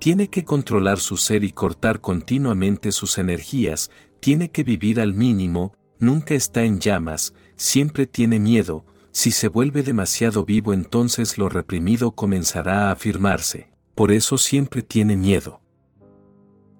Tiene 0.00 0.28
que 0.28 0.44
controlar 0.44 0.98
su 0.98 1.16
ser 1.16 1.44
y 1.44 1.52
cortar 1.52 2.00
continuamente 2.00 2.90
sus 2.90 3.18
energías, 3.18 3.90
tiene 4.18 4.50
que 4.50 4.64
vivir 4.64 5.00
al 5.00 5.14
mínimo, 5.14 5.76
nunca 6.00 6.34
está 6.34 6.64
en 6.64 6.80
llamas, 6.80 7.34
siempre 7.54 8.08
tiene 8.08 8.40
miedo, 8.40 8.84
si 9.12 9.30
se 9.30 9.46
vuelve 9.46 9.84
demasiado 9.84 10.44
vivo 10.44 10.72
entonces 10.72 11.38
lo 11.38 11.48
reprimido 11.48 12.10
comenzará 12.10 12.88
a 12.88 12.90
afirmarse, 12.90 13.70
por 13.94 14.10
eso 14.10 14.36
siempre 14.38 14.82
tiene 14.82 15.16
miedo 15.16 15.60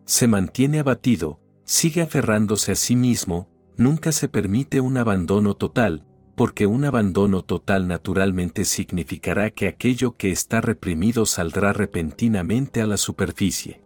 se 0.04 0.28
mantiene 0.28 0.80
abatido, 0.80 1.40
sigue 1.64 2.02
aferrándose 2.02 2.72
a 2.72 2.74
sí 2.74 2.94
mismo, 2.94 3.48
nunca 3.76 4.12
se 4.12 4.28
permite 4.28 4.80
un 4.80 4.96
abandono 4.98 5.54
total, 5.54 6.06
porque 6.34 6.66
un 6.66 6.84
abandono 6.84 7.42
total 7.42 7.88
naturalmente 7.88 8.64
significará 8.64 9.50
que 9.50 9.68
aquello 9.68 10.16
que 10.16 10.30
está 10.30 10.60
reprimido 10.60 11.26
saldrá 11.26 11.72
repentinamente 11.72 12.80
a 12.80 12.86
la 12.86 12.96
superficie. 12.96 13.82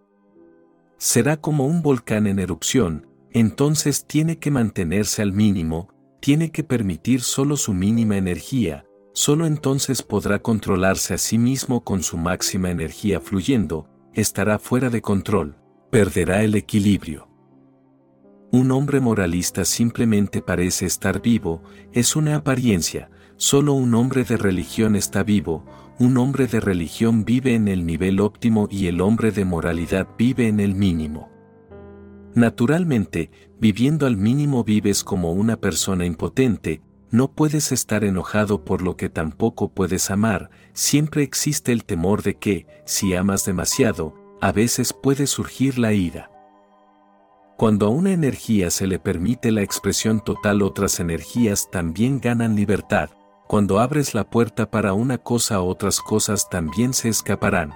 Será 0.96 1.36
como 1.36 1.66
un 1.66 1.82
volcán 1.82 2.26
en 2.26 2.38
erupción, 2.38 3.06
entonces 3.30 4.06
tiene 4.06 4.38
que 4.38 4.50
mantenerse 4.50 5.22
al 5.22 5.32
mínimo, 5.32 5.88
tiene 6.20 6.50
que 6.50 6.64
permitir 6.64 7.20
solo 7.20 7.56
su 7.56 7.74
mínima 7.74 8.16
energía, 8.16 8.84
solo 9.12 9.46
entonces 9.46 10.02
podrá 10.02 10.40
controlarse 10.40 11.14
a 11.14 11.18
sí 11.18 11.38
mismo 11.38 11.84
con 11.84 12.02
su 12.02 12.16
máxima 12.16 12.70
energía 12.70 13.20
fluyendo, 13.20 13.88
estará 14.14 14.58
fuera 14.58 14.90
de 14.90 15.02
control 15.02 15.56
perderá 15.90 16.42
el 16.42 16.54
equilibrio. 16.54 17.27
Un 18.50 18.70
hombre 18.70 19.00
moralista 19.00 19.66
simplemente 19.66 20.40
parece 20.40 20.86
estar 20.86 21.20
vivo, 21.20 21.62
es 21.92 22.16
una 22.16 22.36
apariencia, 22.36 23.10
solo 23.36 23.74
un 23.74 23.94
hombre 23.94 24.24
de 24.24 24.38
religión 24.38 24.96
está 24.96 25.22
vivo, 25.22 25.66
un 25.98 26.16
hombre 26.16 26.46
de 26.46 26.60
religión 26.60 27.26
vive 27.26 27.54
en 27.54 27.68
el 27.68 27.84
nivel 27.84 28.20
óptimo 28.20 28.66
y 28.70 28.86
el 28.86 29.02
hombre 29.02 29.32
de 29.32 29.44
moralidad 29.44 30.08
vive 30.16 30.48
en 30.48 30.60
el 30.60 30.74
mínimo. 30.74 31.28
Naturalmente, 32.34 33.30
viviendo 33.60 34.06
al 34.06 34.16
mínimo 34.16 34.64
vives 34.64 35.04
como 35.04 35.32
una 35.32 35.58
persona 35.58 36.06
impotente, 36.06 36.80
no 37.10 37.30
puedes 37.32 37.70
estar 37.70 38.02
enojado 38.02 38.64
por 38.64 38.80
lo 38.80 38.96
que 38.96 39.10
tampoco 39.10 39.68
puedes 39.68 40.10
amar, 40.10 40.48
siempre 40.72 41.22
existe 41.22 41.72
el 41.72 41.84
temor 41.84 42.22
de 42.22 42.36
que, 42.36 42.66
si 42.86 43.14
amas 43.14 43.44
demasiado, 43.44 44.14
a 44.40 44.52
veces 44.52 44.94
puede 44.94 45.26
surgir 45.26 45.78
la 45.78 45.92
ira. 45.92 46.30
Cuando 47.58 47.86
a 47.86 47.88
una 47.88 48.12
energía 48.12 48.70
se 48.70 48.86
le 48.86 49.00
permite 49.00 49.50
la 49.50 49.62
expresión 49.62 50.20
total 50.20 50.62
otras 50.62 51.00
energías 51.00 51.68
también 51.72 52.20
ganan 52.20 52.54
libertad, 52.54 53.10
cuando 53.48 53.80
abres 53.80 54.14
la 54.14 54.30
puerta 54.30 54.70
para 54.70 54.92
una 54.92 55.18
cosa 55.18 55.60
otras 55.60 55.98
cosas 55.98 56.48
también 56.50 56.94
se 56.94 57.08
escaparán. 57.08 57.74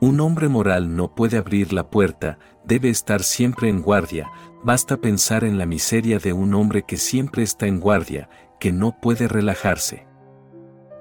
Un 0.00 0.18
hombre 0.18 0.48
moral 0.48 0.96
no 0.96 1.14
puede 1.14 1.36
abrir 1.36 1.72
la 1.72 1.88
puerta, 1.88 2.40
debe 2.64 2.88
estar 2.88 3.22
siempre 3.22 3.68
en 3.68 3.80
guardia, 3.80 4.28
basta 4.64 4.96
pensar 4.96 5.44
en 5.44 5.56
la 5.56 5.66
miseria 5.66 6.18
de 6.18 6.32
un 6.32 6.52
hombre 6.52 6.82
que 6.82 6.96
siempre 6.96 7.44
está 7.44 7.68
en 7.68 7.78
guardia, 7.78 8.28
que 8.58 8.72
no 8.72 8.98
puede 9.00 9.28
relajarse. 9.28 10.04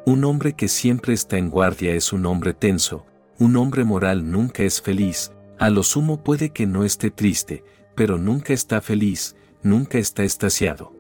Un 0.06 0.26
hombre 0.26 0.54
que 0.54 0.68
siempre 0.68 1.16
está 1.16 1.40
en 1.40 1.50
guardia 1.50 1.96
es 1.96 2.14
un 2.14 2.28
hombre 2.28 2.54
tenso, 2.54 3.04
un 3.40 3.56
hombre 3.56 3.84
moral 3.84 4.30
nunca 4.30 4.62
es 4.62 4.80
feliz, 4.80 5.32
a 5.58 5.72
lo 5.72 5.82
sumo 5.82 6.24
puede 6.24 6.52
que 6.52 6.68
no 6.68 6.84
esté 6.84 7.10
triste, 7.10 7.64
pero 7.96 8.18
nunca 8.18 8.54
está 8.54 8.82
feliz, 8.82 9.36
nunca 9.64 9.98
está 9.98 10.24
estaciado. 10.24 10.94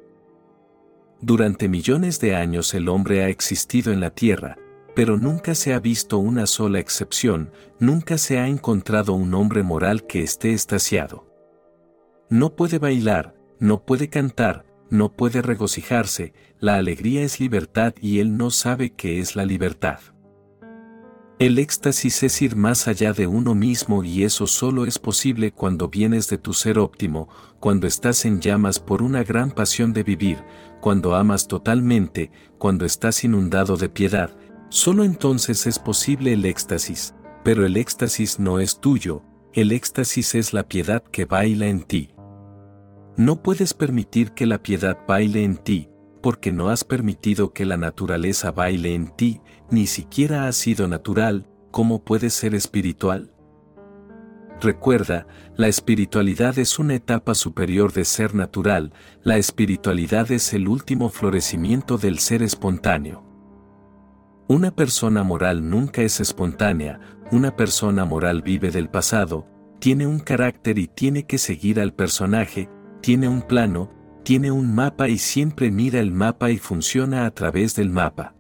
Durante 1.22 1.68
millones 1.68 2.20
de 2.20 2.36
años 2.36 2.74
el 2.74 2.90
hombre 2.90 3.24
ha 3.24 3.30
existido 3.30 3.94
en 3.94 4.00
la 4.00 4.10
tierra, 4.10 4.58
pero 4.96 5.18
nunca 5.18 5.56
se 5.56 5.74
ha 5.74 5.80
visto 5.80 6.18
una 6.18 6.48
sola 6.48 6.80
excepción, 6.80 7.52
nunca 7.80 8.18
se 8.18 8.40
ha 8.40 8.48
encontrado 8.48 9.14
un 9.14 9.34
hombre 9.34 9.64
moral 9.64 10.06
que 10.06 10.24
esté 10.24 10.54
estaciado. 10.54 11.28
No 12.30 12.56
puede 12.56 12.80
bailar, 12.80 13.36
no 13.60 13.84
puede 13.86 14.10
cantar, 14.10 14.66
no 14.90 15.14
puede 15.14 15.42
regocijarse, 15.42 16.34
la 16.60 16.76
alegría 16.76 17.24
es 17.24 17.40
libertad 17.40 17.94
y 18.02 18.20
él 18.20 18.36
no 18.36 18.52
sabe 18.52 18.92
qué 18.92 19.20
es 19.20 19.36
la 19.36 19.46
libertad. 19.46 20.00
El 21.42 21.58
éxtasis 21.58 22.22
es 22.22 22.40
ir 22.44 22.56
más 22.56 22.88
allá 22.88 23.14
de 23.14 23.26
uno 23.26 23.56
mismo 23.56 24.04
y 24.04 24.24
eso 24.24 24.46
solo 24.46 24.86
es 24.86 25.00
posible 25.00 25.52
cuando 25.52 25.90
vienes 25.90 26.30
de 26.30 26.38
tu 26.38 26.54
ser 26.54 26.78
óptimo, 26.78 27.30
cuando 27.60 27.88
estás 27.88 28.26
en 28.26 28.42
llamas 28.42 28.80
por 28.80 29.02
una 29.02 29.24
gran 29.24 29.50
pasión 29.50 29.92
de 29.92 30.04
vivir, 30.04 30.38
cuando 30.82 31.16
amas 31.16 31.48
totalmente, 31.48 32.30
cuando 32.60 32.86
estás 32.86 33.24
inundado 33.24 33.76
de 33.76 33.90
piedad, 33.90 34.38
solo 34.70 35.04
entonces 35.04 35.66
es 35.66 35.80
posible 35.80 36.34
el 36.34 36.46
éxtasis, 36.46 37.16
pero 37.44 37.66
el 37.66 37.76
éxtasis 37.76 38.40
no 38.40 38.60
es 38.60 38.80
tuyo, 38.80 39.24
el 39.54 39.72
éxtasis 39.72 40.36
es 40.36 40.54
la 40.54 40.68
piedad 40.68 41.02
que 41.02 41.26
baila 41.26 41.66
en 41.66 41.82
ti. 41.82 42.14
No 43.18 43.42
puedes 43.42 43.74
permitir 43.74 44.34
que 44.34 44.46
la 44.46 44.62
piedad 44.62 44.96
baile 45.08 45.44
en 45.44 45.58
ti, 45.58 45.90
porque 46.22 46.52
no 46.52 46.70
has 46.70 46.84
permitido 46.84 47.52
que 47.52 47.66
la 47.66 47.78
naturaleza 47.78 48.52
baile 48.52 48.94
en 48.94 49.08
ti, 49.08 49.42
ni 49.72 49.88
siquiera 49.88 50.48
ha 50.48 50.52
sido 50.52 50.88
natural, 50.88 51.48
¿cómo 51.72 52.04
puede 52.04 52.30
ser 52.30 52.54
espiritual? 52.54 53.34
Recuerda, 54.60 55.26
la 55.56 55.70
espiritualidad 55.70 56.60
es 56.60 56.78
una 56.78 56.94
etapa 56.94 57.34
superior 57.34 57.94
de 57.94 58.06
ser 58.06 58.36
natural, 58.36 58.94
la 59.24 59.38
espiritualidad 59.38 60.30
es 60.32 60.54
el 60.54 60.68
último 60.68 61.10
florecimiento 61.10 61.98
del 61.98 62.20
ser 62.20 62.44
espontáneo. 62.44 63.24
Una 64.48 64.70
persona 64.70 65.24
moral 65.24 65.68
nunca 65.68 66.02
es 66.02 66.20
espontánea, 66.20 67.00
una 67.32 67.56
persona 67.56 68.04
moral 68.06 68.42
vive 68.42 68.70
del 68.70 68.90
pasado, 68.90 69.48
tiene 69.80 70.06
un 70.06 70.20
carácter 70.20 70.78
y 70.78 70.88
tiene 70.88 71.26
que 71.26 71.38
seguir 71.38 71.80
al 71.80 71.94
personaje, 71.94 72.70
tiene 73.02 73.30
un 73.30 73.42
plano, 73.42 73.90
tiene 74.24 74.52
un 74.52 74.76
mapa 74.76 75.08
y 75.08 75.18
siempre 75.18 75.72
mira 75.72 76.02
el 76.02 76.12
mapa 76.12 76.52
y 76.52 76.58
funciona 76.58 77.26
a 77.26 77.32
través 77.32 77.76
del 77.76 77.90
mapa. 77.90 78.36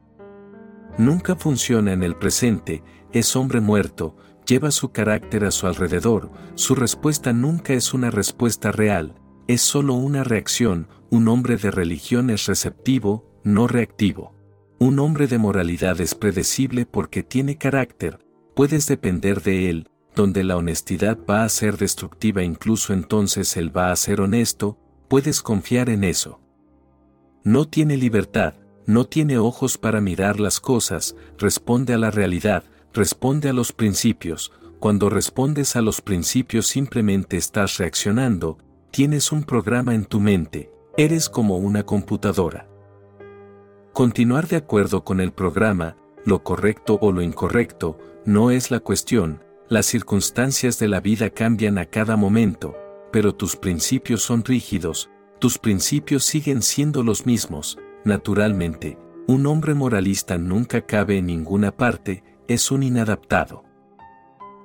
Nunca 0.97 1.35
funciona 1.35 1.93
en 1.93 2.03
el 2.03 2.15
presente, 2.15 2.83
es 3.11 3.35
hombre 3.35 3.61
muerto, 3.61 4.15
lleva 4.45 4.71
su 4.71 4.91
carácter 4.91 5.45
a 5.45 5.51
su 5.51 5.67
alrededor, 5.67 6.31
su 6.55 6.75
respuesta 6.75 7.33
nunca 7.33 7.73
es 7.73 7.93
una 7.93 8.11
respuesta 8.11 8.71
real, 8.71 9.15
es 9.47 9.61
solo 9.61 9.93
una 9.93 10.23
reacción, 10.23 10.87
un 11.09 11.27
hombre 11.27 11.57
de 11.57 11.71
religión 11.71 12.29
es 12.29 12.45
receptivo, 12.45 13.25
no 13.43 13.67
reactivo. 13.67 14.33
Un 14.79 14.99
hombre 14.99 15.27
de 15.27 15.37
moralidad 15.37 16.01
es 16.01 16.15
predecible 16.15 16.85
porque 16.85 17.23
tiene 17.23 17.57
carácter, 17.57 18.19
puedes 18.55 18.87
depender 18.87 19.41
de 19.41 19.69
él, 19.69 19.89
donde 20.15 20.43
la 20.43 20.57
honestidad 20.57 21.17
va 21.29 21.43
a 21.43 21.49
ser 21.49 21.77
destructiva 21.77 22.43
incluso 22.43 22.93
entonces 22.93 23.55
él 23.57 23.75
va 23.75 23.91
a 23.91 23.95
ser 23.95 24.21
honesto, 24.21 24.77
puedes 25.07 25.41
confiar 25.41 25.89
en 25.89 26.03
eso. 26.03 26.41
No 27.43 27.67
tiene 27.67 27.97
libertad, 27.97 28.55
no 28.85 29.05
tiene 29.05 29.37
ojos 29.37 29.77
para 29.77 30.01
mirar 30.01 30.39
las 30.39 30.59
cosas, 30.59 31.15
responde 31.37 31.93
a 31.93 31.97
la 31.97 32.11
realidad, 32.11 32.63
responde 32.93 33.49
a 33.49 33.53
los 33.53 33.71
principios, 33.71 34.51
cuando 34.79 35.09
respondes 35.09 35.75
a 35.75 35.81
los 35.81 36.01
principios 36.01 36.67
simplemente 36.67 37.37
estás 37.37 37.77
reaccionando, 37.77 38.57
tienes 38.89 39.31
un 39.31 39.43
programa 39.43 39.93
en 39.93 40.05
tu 40.05 40.19
mente, 40.19 40.71
eres 40.97 41.29
como 41.29 41.57
una 41.57 41.83
computadora. 41.83 42.67
Continuar 43.93 44.47
de 44.47 44.57
acuerdo 44.57 45.03
con 45.03 45.19
el 45.21 45.31
programa, 45.31 45.97
lo 46.25 46.43
correcto 46.43 46.97
o 47.01 47.11
lo 47.11 47.21
incorrecto, 47.21 47.97
no 48.25 48.51
es 48.51 48.71
la 48.71 48.79
cuestión, 48.79 49.43
las 49.69 49.85
circunstancias 49.85 50.79
de 50.79 50.87
la 50.87 50.99
vida 50.99 51.29
cambian 51.29 51.77
a 51.77 51.85
cada 51.85 52.15
momento, 52.17 52.75
pero 53.11 53.35
tus 53.35 53.55
principios 53.55 54.21
son 54.21 54.43
rígidos, 54.43 55.09
tus 55.39 55.57
principios 55.57 56.23
siguen 56.23 56.61
siendo 56.61 57.03
los 57.03 57.25
mismos, 57.25 57.77
naturalmente, 58.03 58.97
un 59.27 59.45
hombre 59.45 59.73
moralista 59.73 60.37
nunca 60.37 60.81
cabe 60.81 61.17
en 61.17 61.27
ninguna 61.27 61.71
parte, 61.71 62.23
es 62.47 62.71
un 62.71 62.83
inadaptado. 62.83 63.63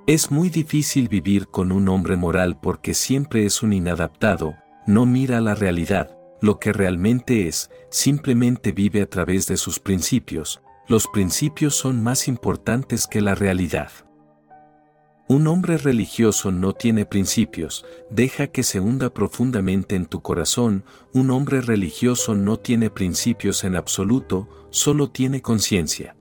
Es 0.07 0.31
muy 0.31 0.51
difícil 0.51 1.09
vivir 1.09 1.49
con 1.49 1.73
un 1.73 1.89
hombre 1.89 2.17
moral 2.17 2.59
porque 2.61 2.95
siempre 2.95 3.45
es 3.45 3.63
un 3.63 3.73
inadaptado, 3.73 4.55
no 4.87 5.05
mira 5.05 5.41
la 5.41 5.55
realidad, 5.55 6.17
lo 6.41 6.59
que 6.59 6.73
realmente 6.73 7.49
es, 7.49 7.71
simplemente 7.91 8.73
vive 8.73 9.03
a 9.03 9.11
través 9.11 9.47
de 9.47 9.57
sus 9.57 9.81
principios, 9.81 10.63
los 10.89 11.09
principios 11.09 11.75
son 11.75 12.03
más 12.03 12.29
importantes 12.29 13.09
que 13.09 13.21
la 13.21 13.35
realidad. 13.35 13.91
Un 15.28 15.48
hombre 15.48 15.77
religioso 15.77 16.53
no 16.53 16.73
tiene 16.73 17.05
principios, 17.05 17.85
deja 18.11 18.47
que 18.47 18.62
se 18.62 18.78
hunda 18.78 19.12
profundamente 19.12 19.97
en 19.97 20.07
tu 20.07 20.23
corazón, 20.23 20.85
un 21.12 21.32
hombre 21.32 21.61
religioso 21.61 22.36
no 22.36 22.61
tiene 22.61 22.90
principios 22.90 23.65
en 23.65 23.74
absoluto, 23.74 24.48
solo 24.70 25.11
tiene 25.11 25.43
conciencia. 25.43 26.15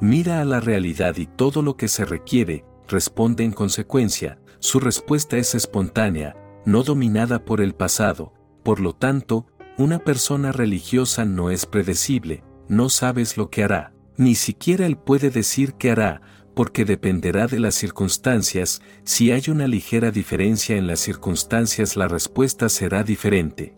Mira 0.00 0.40
a 0.40 0.44
la 0.44 0.60
realidad 0.60 1.16
y 1.16 1.26
todo 1.26 1.62
lo 1.62 1.76
que 1.76 1.88
se 1.88 2.04
requiere, 2.04 2.64
responde 2.86 3.42
en 3.42 3.50
consecuencia, 3.50 4.38
su 4.60 4.78
respuesta 4.78 5.36
es 5.36 5.56
espontánea, 5.56 6.36
no 6.64 6.84
dominada 6.84 7.44
por 7.44 7.60
el 7.60 7.74
pasado, 7.74 8.32
por 8.62 8.78
lo 8.78 8.94
tanto, 8.94 9.46
una 9.78 9.98
persona 9.98 10.52
religiosa 10.52 11.24
no 11.24 11.50
es 11.50 11.66
predecible, 11.66 12.44
no 12.68 12.88
sabes 12.88 13.36
lo 13.36 13.50
que 13.50 13.64
hará, 13.64 13.94
ni 14.16 14.36
siquiera 14.36 14.86
él 14.86 14.96
puede 14.96 15.30
decir 15.30 15.74
qué 15.74 15.90
hará, 15.90 16.22
porque 16.56 16.86
dependerá 16.86 17.46
de 17.46 17.60
las 17.60 17.74
circunstancias, 17.74 18.80
si 19.04 19.30
hay 19.30 19.42
una 19.50 19.68
ligera 19.68 20.10
diferencia 20.10 20.78
en 20.78 20.86
las 20.86 21.00
circunstancias 21.00 21.96
la 21.96 22.08
respuesta 22.08 22.70
será 22.70 23.04
diferente. 23.04 23.76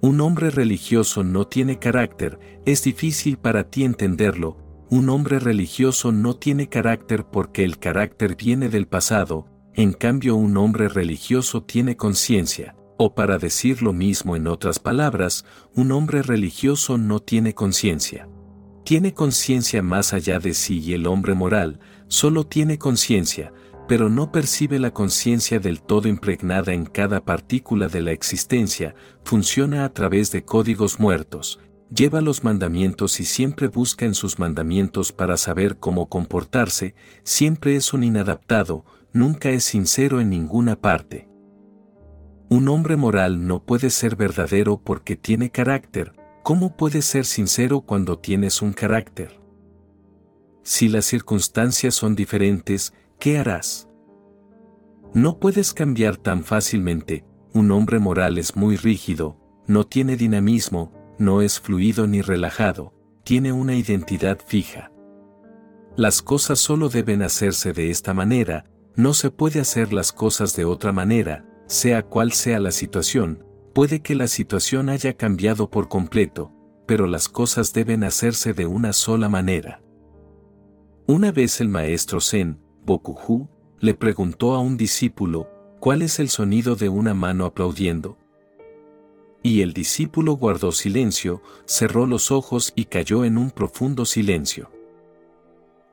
Un 0.00 0.20
hombre 0.22 0.50
religioso 0.50 1.22
no 1.22 1.46
tiene 1.46 1.78
carácter, 1.78 2.40
es 2.66 2.82
difícil 2.82 3.38
para 3.38 3.70
ti 3.70 3.84
entenderlo, 3.84 4.56
un 4.90 5.08
hombre 5.08 5.38
religioso 5.38 6.10
no 6.10 6.34
tiene 6.34 6.68
carácter 6.68 7.26
porque 7.26 7.62
el 7.62 7.78
carácter 7.78 8.34
viene 8.34 8.68
del 8.68 8.88
pasado, 8.88 9.46
en 9.74 9.92
cambio 9.92 10.34
un 10.34 10.56
hombre 10.56 10.88
religioso 10.88 11.62
tiene 11.62 11.96
conciencia, 11.96 12.74
o 12.98 13.14
para 13.14 13.38
decir 13.38 13.82
lo 13.82 13.92
mismo 13.92 14.34
en 14.34 14.48
otras 14.48 14.80
palabras, 14.80 15.44
un 15.76 15.92
hombre 15.92 16.22
religioso 16.22 16.98
no 16.98 17.20
tiene 17.20 17.54
conciencia 17.54 18.26
tiene 18.84 19.14
conciencia 19.14 19.82
más 19.82 20.12
allá 20.12 20.38
de 20.38 20.54
sí 20.54 20.80
y 20.80 20.94
el 20.94 21.06
hombre 21.06 21.34
moral 21.34 21.78
solo 22.08 22.44
tiene 22.44 22.78
conciencia, 22.78 23.52
pero 23.88 24.08
no 24.08 24.32
percibe 24.32 24.78
la 24.78 24.92
conciencia 24.92 25.58
del 25.58 25.82
todo 25.82 26.08
impregnada 26.08 26.72
en 26.72 26.86
cada 26.86 27.24
partícula 27.24 27.88
de 27.88 28.00
la 28.00 28.12
existencia, 28.12 28.94
funciona 29.24 29.84
a 29.84 29.92
través 29.92 30.30
de 30.30 30.44
códigos 30.44 30.98
muertos, 30.98 31.60
lleva 31.94 32.20
los 32.20 32.44
mandamientos 32.44 33.20
y 33.20 33.24
siempre 33.24 33.68
busca 33.68 34.04
en 34.04 34.14
sus 34.14 34.38
mandamientos 34.38 35.12
para 35.12 35.36
saber 35.36 35.78
cómo 35.78 36.08
comportarse, 36.08 36.94
siempre 37.22 37.76
es 37.76 37.92
un 37.92 38.04
inadaptado, 38.04 38.84
nunca 39.12 39.50
es 39.50 39.64
sincero 39.64 40.20
en 40.20 40.30
ninguna 40.30 40.80
parte. 40.80 41.28
Un 42.48 42.68
hombre 42.68 42.96
moral 42.96 43.46
no 43.46 43.64
puede 43.64 43.90
ser 43.90 44.16
verdadero 44.16 44.80
porque 44.82 45.16
tiene 45.16 45.50
carácter, 45.50 46.12
¿Cómo 46.42 46.76
puedes 46.76 47.04
ser 47.04 47.24
sincero 47.24 47.82
cuando 47.82 48.18
tienes 48.18 48.62
un 48.62 48.72
carácter? 48.72 49.40
Si 50.64 50.88
las 50.88 51.04
circunstancias 51.04 51.94
son 51.94 52.16
diferentes, 52.16 52.92
¿qué 53.20 53.38
harás? 53.38 53.88
No 55.14 55.38
puedes 55.38 55.72
cambiar 55.72 56.16
tan 56.16 56.42
fácilmente, 56.42 57.24
un 57.52 57.70
hombre 57.70 58.00
moral 58.00 58.38
es 58.38 58.56
muy 58.56 58.76
rígido, 58.76 59.36
no 59.68 59.84
tiene 59.84 60.16
dinamismo, 60.16 60.92
no 61.16 61.42
es 61.42 61.60
fluido 61.60 62.08
ni 62.08 62.22
relajado, 62.22 62.92
tiene 63.22 63.52
una 63.52 63.76
identidad 63.76 64.40
fija. 64.44 64.90
Las 65.96 66.22
cosas 66.22 66.58
solo 66.58 66.88
deben 66.88 67.22
hacerse 67.22 67.72
de 67.72 67.90
esta 67.90 68.14
manera, 68.14 68.64
no 68.96 69.14
se 69.14 69.30
puede 69.30 69.60
hacer 69.60 69.92
las 69.92 70.12
cosas 70.12 70.56
de 70.56 70.64
otra 70.64 70.90
manera, 70.90 71.46
sea 71.66 72.02
cual 72.02 72.32
sea 72.32 72.58
la 72.58 72.72
situación, 72.72 73.44
Puede 73.74 74.02
que 74.02 74.14
la 74.14 74.28
situación 74.28 74.90
haya 74.90 75.14
cambiado 75.14 75.70
por 75.70 75.88
completo, 75.88 76.52
pero 76.86 77.06
las 77.06 77.28
cosas 77.28 77.72
deben 77.72 78.04
hacerse 78.04 78.52
de 78.52 78.66
una 78.66 78.92
sola 78.92 79.30
manera. 79.30 79.80
Una 81.06 81.32
vez 81.32 81.60
el 81.60 81.68
maestro 81.68 82.20
Zen, 82.20 82.58
Bokuhu, 82.84 83.48
le 83.80 83.94
preguntó 83.94 84.54
a 84.54 84.60
un 84.60 84.76
discípulo, 84.76 85.48
¿cuál 85.80 86.02
es 86.02 86.18
el 86.18 86.28
sonido 86.28 86.76
de 86.76 86.90
una 86.90 87.14
mano 87.14 87.46
aplaudiendo? 87.46 88.18
Y 89.42 89.62
el 89.62 89.72
discípulo 89.72 90.34
guardó 90.34 90.70
silencio, 90.70 91.42
cerró 91.64 92.06
los 92.06 92.30
ojos 92.30 92.72
y 92.76 92.84
cayó 92.84 93.24
en 93.24 93.38
un 93.38 93.50
profundo 93.50 94.04
silencio. 94.04 94.70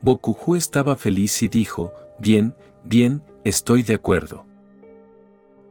Bokuhu 0.01 0.55
estaba 0.55 0.97
feliz 0.97 1.41
y 1.43 1.47
dijo, 1.47 1.93
bien, 2.19 2.55
bien, 2.83 3.23
estoy 3.43 3.83
de 3.83 3.95
acuerdo. 3.95 4.48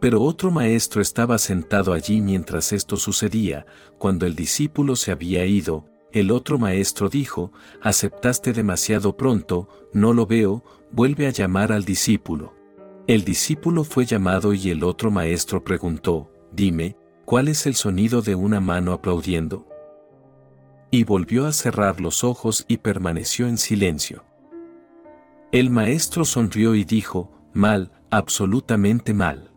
Pero 0.00 0.22
otro 0.22 0.50
maestro 0.50 1.02
estaba 1.02 1.38
sentado 1.38 1.92
allí 1.92 2.20
mientras 2.20 2.72
esto 2.72 2.96
sucedía, 2.96 3.66
cuando 3.98 4.26
el 4.26 4.36
discípulo 4.36 4.94
se 4.94 5.10
había 5.10 5.44
ido, 5.44 5.86
el 6.12 6.30
otro 6.30 6.58
maestro 6.58 7.08
dijo, 7.08 7.52
aceptaste 7.82 8.52
demasiado 8.52 9.16
pronto, 9.16 9.68
no 9.92 10.12
lo 10.12 10.26
veo, 10.26 10.64
vuelve 10.90 11.26
a 11.26 11.30
llamar 11.30 11.72
al 11.72 11.84
discípulo. 11.84 12.54
El 13.06 13.24
discípulo 13.24 13.84
fue 13.84 14.06
llamado 14.06 14.54
y 14.54 14.70
el 14.70 14.84
otro 14.84 15.10
maestro 15.10 15.64
preguntó, 15.64 16.30
dime, 16.52 16.96
¿cuál 17.24 17.48
es 17.48 17.66
el 17.66 17.74
sonido 17.74 18.22
de 18.22 18.34
una 18.34 18.60
mano 18.60 18.92
aplaudiendo? 18.92 19.66
Y 20.90 21.04
volvió 21.04 21.46
a 21.46 21.52
cerrar 21.52 22.00
los 22.00 22.24
ojos 22.24 22.64
y 22.68 22.78
permaneció 22.78 23.46
en 23.46 23.58
silencio. 23.58 24.24
El 25.52 25.70
maestro 25.70 26.24
sonrió 26.24 26.74
y 26.74 26.84
dijo, 26.84 27.30
mal, 27.52 27.92
absolutamente 28.10 29.12
mal. 29.12 29.47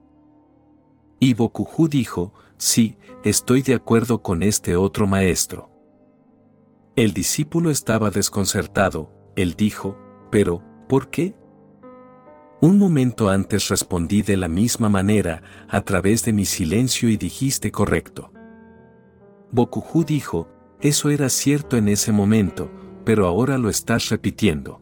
Y 1.24 1.36
Bokuju 1.36 1.88
dijo, 1.88 2.34
sí, 2.58 2.98
estoy 3.24 3.62
de 3.62 3.76
acuerdo 3.76 4.24
con 4.24 4.42
este 4.42 4.76
otro 4.76 5.06
maestro. 5.06 5.70
El 6.96 7.14
discípulo 7.14 7.70
estaba 7.70 8.10
desconcertado, 8.10 9.14
él 9.36 9.54
dijo, 9.54 10.00
pero, 10.32 10.64
¿por 10.90 11.12
qué? 11.12 11.36
Un 12.60 12.80
momento 12.80 13.30
antes 13.30 13.68
respondí 13.68 14.24
de 14.24 14.36
la 14.36 14.48
misma 14.48 14.90
manera, 14.90 15.44
a 15.70 15.82
través 15.82 16.26
de 16.26 16.34
mi 16.34 16.46
silencio 16.46 17.08
y 17.08 17.18
dijiste 17.18 17.72
correcto. 17.72 18.34
Bokuju 19.52 20.04
dijo, 20.04 20.48
eso 20.80 21.12
era 21.12 21.30
cierto 21.30 21.78
en 21.78 21.88
ese 21.88 22.12
momento, 22.12 22.72
pero 23.06 23.28
ahora 23.28 23.60
lo 23.60 23.70
estás 23.70 24.10
repitiendo. 24.10 24.82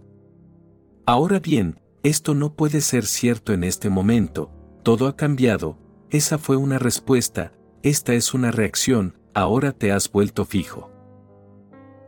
Ahora 1.06 1.41
bien, 1.41 1.82
esto 2.02 2.34
no 2.34 2.53
puede 2.53 2.80
ser 2.80 3.06
cierto 3.06 3.52
en 3.52 3.66
este 3.66 3.90
momento, 3.90 4.49
todo 4.84 5.07
ha 5.07 5.18
cambiado, 5.18 5.78
esa 6.11 6.38
fue 6.38 6.57
una 6.57 6.80
respuesta, 6.80 7.52
esta 7.84 8.14
es 8.14 8.34
una 8.34 8.52
reacción, 8.52 9.18
ahora 9.34 9.72
te 9.72 9.91
has 9.91 10.11
vuelto 10.11 10.45
fijo. 10.45 10.91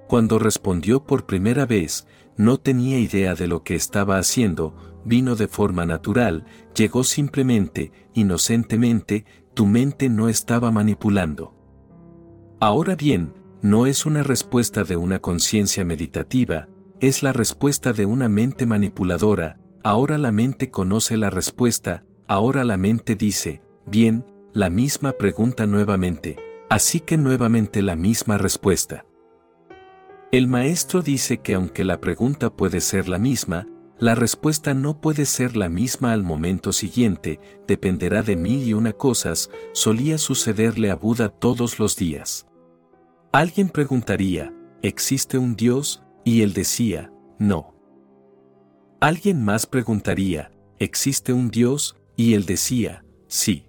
Cuando 0.08 0.40
respondió 0.40 1.04
por 1.06 1.26
primera 1.26 1.66
vez, 1.66 2.08
no 2.36 2.58
tenía 2.58 3.00
idea 3.00 3.36
de 3.36 3.48
lo 3.48 3.64
que 3.64 3.76
estaba 3.76 4.18
haciendo, 4.18 4.76
vino 5.06 5.36
de 5.36 5.48
forma 5.48 5.86
natural, 5.86 6.46
llegó 6.76 7.04
simplemente, 7.04 7.92
inocentemente, 8.14 9.26
tu 9.54 9.66
mente 9.66 10.10
no 10.10 10.30
estaba 10.30 10.72
manipulando. 10.72 11.56
Ahora 12.60 12.96
bien, 12.96 13.34
no 13.62 13.86
es 13.86 14.06
una 14.06 14.24
respuesta 14.24 14.84
de 14.84 14.98
una 14.98 15.20
conciencia 15.20 15.86
meditativa, 15.86 16.68
es 17.00 17.24
la 17.24 17.34
respuesta 17.34 17.94
de 17.94 18.06
una 18.06 18.30
mente 18.30 18.66
manipuladora, 18.66 19.60
ahora 19.84 20.18
la 20.18 20.32
mente 20.32 20.70
conoce 20.72 21.18
la 21.18 21.30
respuesta, 21.30 22.04
ahora 22.28 22.64
la 22.64 22.78
mente 22.78 23.16
dice, 23.16 23.62
bien, 23.86 24.26
la 24.54 24.70
misma 24.70 25.14
pregunta 25.14 25.66
nuevamente, 25.66 26.38
así 26.70 27.00
que 27.00 27.18
nuevamente 27.18 27.82
la 27.82 27.96
misma 27.96 28.38
respuesta. 28.38 29.06
El 30.32 30.48
maestro 30.48 31.02
dice 31.02 31.40
que 31.40 31.56
aunque 31.56 31.84
la 31.84 32.00
pregunta 32.00 32.50
puede 32.50 32.80
ser 32.80 33.10
la 33.10 33.18
misma, 33.18 33.68
la 34.00 34.16
respuesta 34.16 34.74
no 34.74 35.00
puede 35.00 35.26
ser 35.26 35.56
la 35.56 35.70
misma 35.70 36.12
al 36.12 36.24
momento 36.24 36.74
siguiente, 36.74 37.40
dependerá 37.68 38.24
de 38.24 38.36
mil 38.36 38.68
y 38.68 38.74
una 38.74 38.94
cosas, 38.94 39.52
solía 39.74 40.18
sucederle 40.18 40.90
a 40.90 40.96
Buda 40.96 41.30
todos 41.30 41.78
los 41.80 41.96
días. 41.96 42.48
Alguien 43.32 43.70
preguntaría, 43.70 44.54
¿existe 44.82 45.38
un 45.38 45.56
Dios? 45.56 46.04
Y 46.24 46.42
él 46.42 46.54
decía, 46.54 47.14
no. 47.38 47.76
Alguien 49.00 49.44
más 49.44 49.66
preguntaría, 49.66 50.52
¿existe 50.80 51.32
un 51.32 51.50
Dios? 51.50 51.96
Y 52.16 52.34
él 52.34 52.46
decía, 52.46 53.06
sí. 53.28 53.68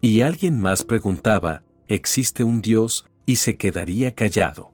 Y 0.00 0.22
alguien 0.22 0.58
más 0.60 0.84
preguntaba, 0.84 1.62
¿existe 1.86 2.42
un 2.42 2.62
Dios? 2.62 3.06
Y 3.26 3.36
se 3.36 3.56
quedaría 3.56 4.14
callado. 4.14 4.72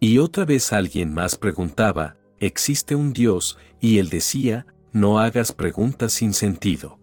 Y 0.00 0.18
otra 0.18 0.44
vez 0.44 0.72
alguien 0.72 1.14
más 1.14 1.36
preguntaba, 1.36 2.16
existe 2.40 2.96
un 2.96 3.12
Dios, 3.12 3.58
y 3.80 3.98
él 3.98 4.08
decía, 4.08 4.66
no 4.92 5.20
hagas 5.20 5.52
preguntas 5.52 6.12
sin 6.12 6.34
sentido. 6.34 6.98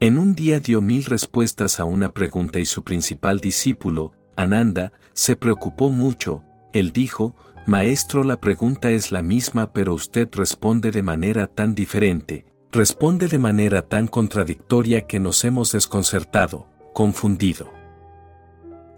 En 0.00 0.16
un 0.16 0.34
día 0.34 0.60
dio 0.60 0.80
mil 0.80 1.04
respuestas 1.04 1.78
a 1.78 1.84
una 1.84 2.12
pregunta 2.12 2.58
y 2.58 2.64
su 2.64 2.82
principal 2.82 3.40
discípulo, 3.40 4.12
Ananda, 4.34 4.92
se 5.12 5.36
preocupó 5.36 5.90
mucho, 5.90 6.42
él 6.72 6.92
dijo, 6.92 7.34
Maestro 7.66 8.24
la 8.24 8.40
pregunta 8.40 8.90
es 8.90 9.12
la 9.12 9.22
misma 9.22 9.72
pero 9.72 9.92
usted 9.92 10.28
responde 10.32 10.90
de 10.90 11.02
manera 11.02 11.46
tan 11.46 11.74
diferente, 11.74 12.46
responde 12.76 13.26
de 13.26 13.38
manera 13.38 13.82
tan 13.82 14.06
contradictoria 14.06 15.08
que 15.08 15.18
nos 15.18 15.44
hemos 15.44 15.72
desconcertado, 15.72 16.68
confundido. 16.94 17.72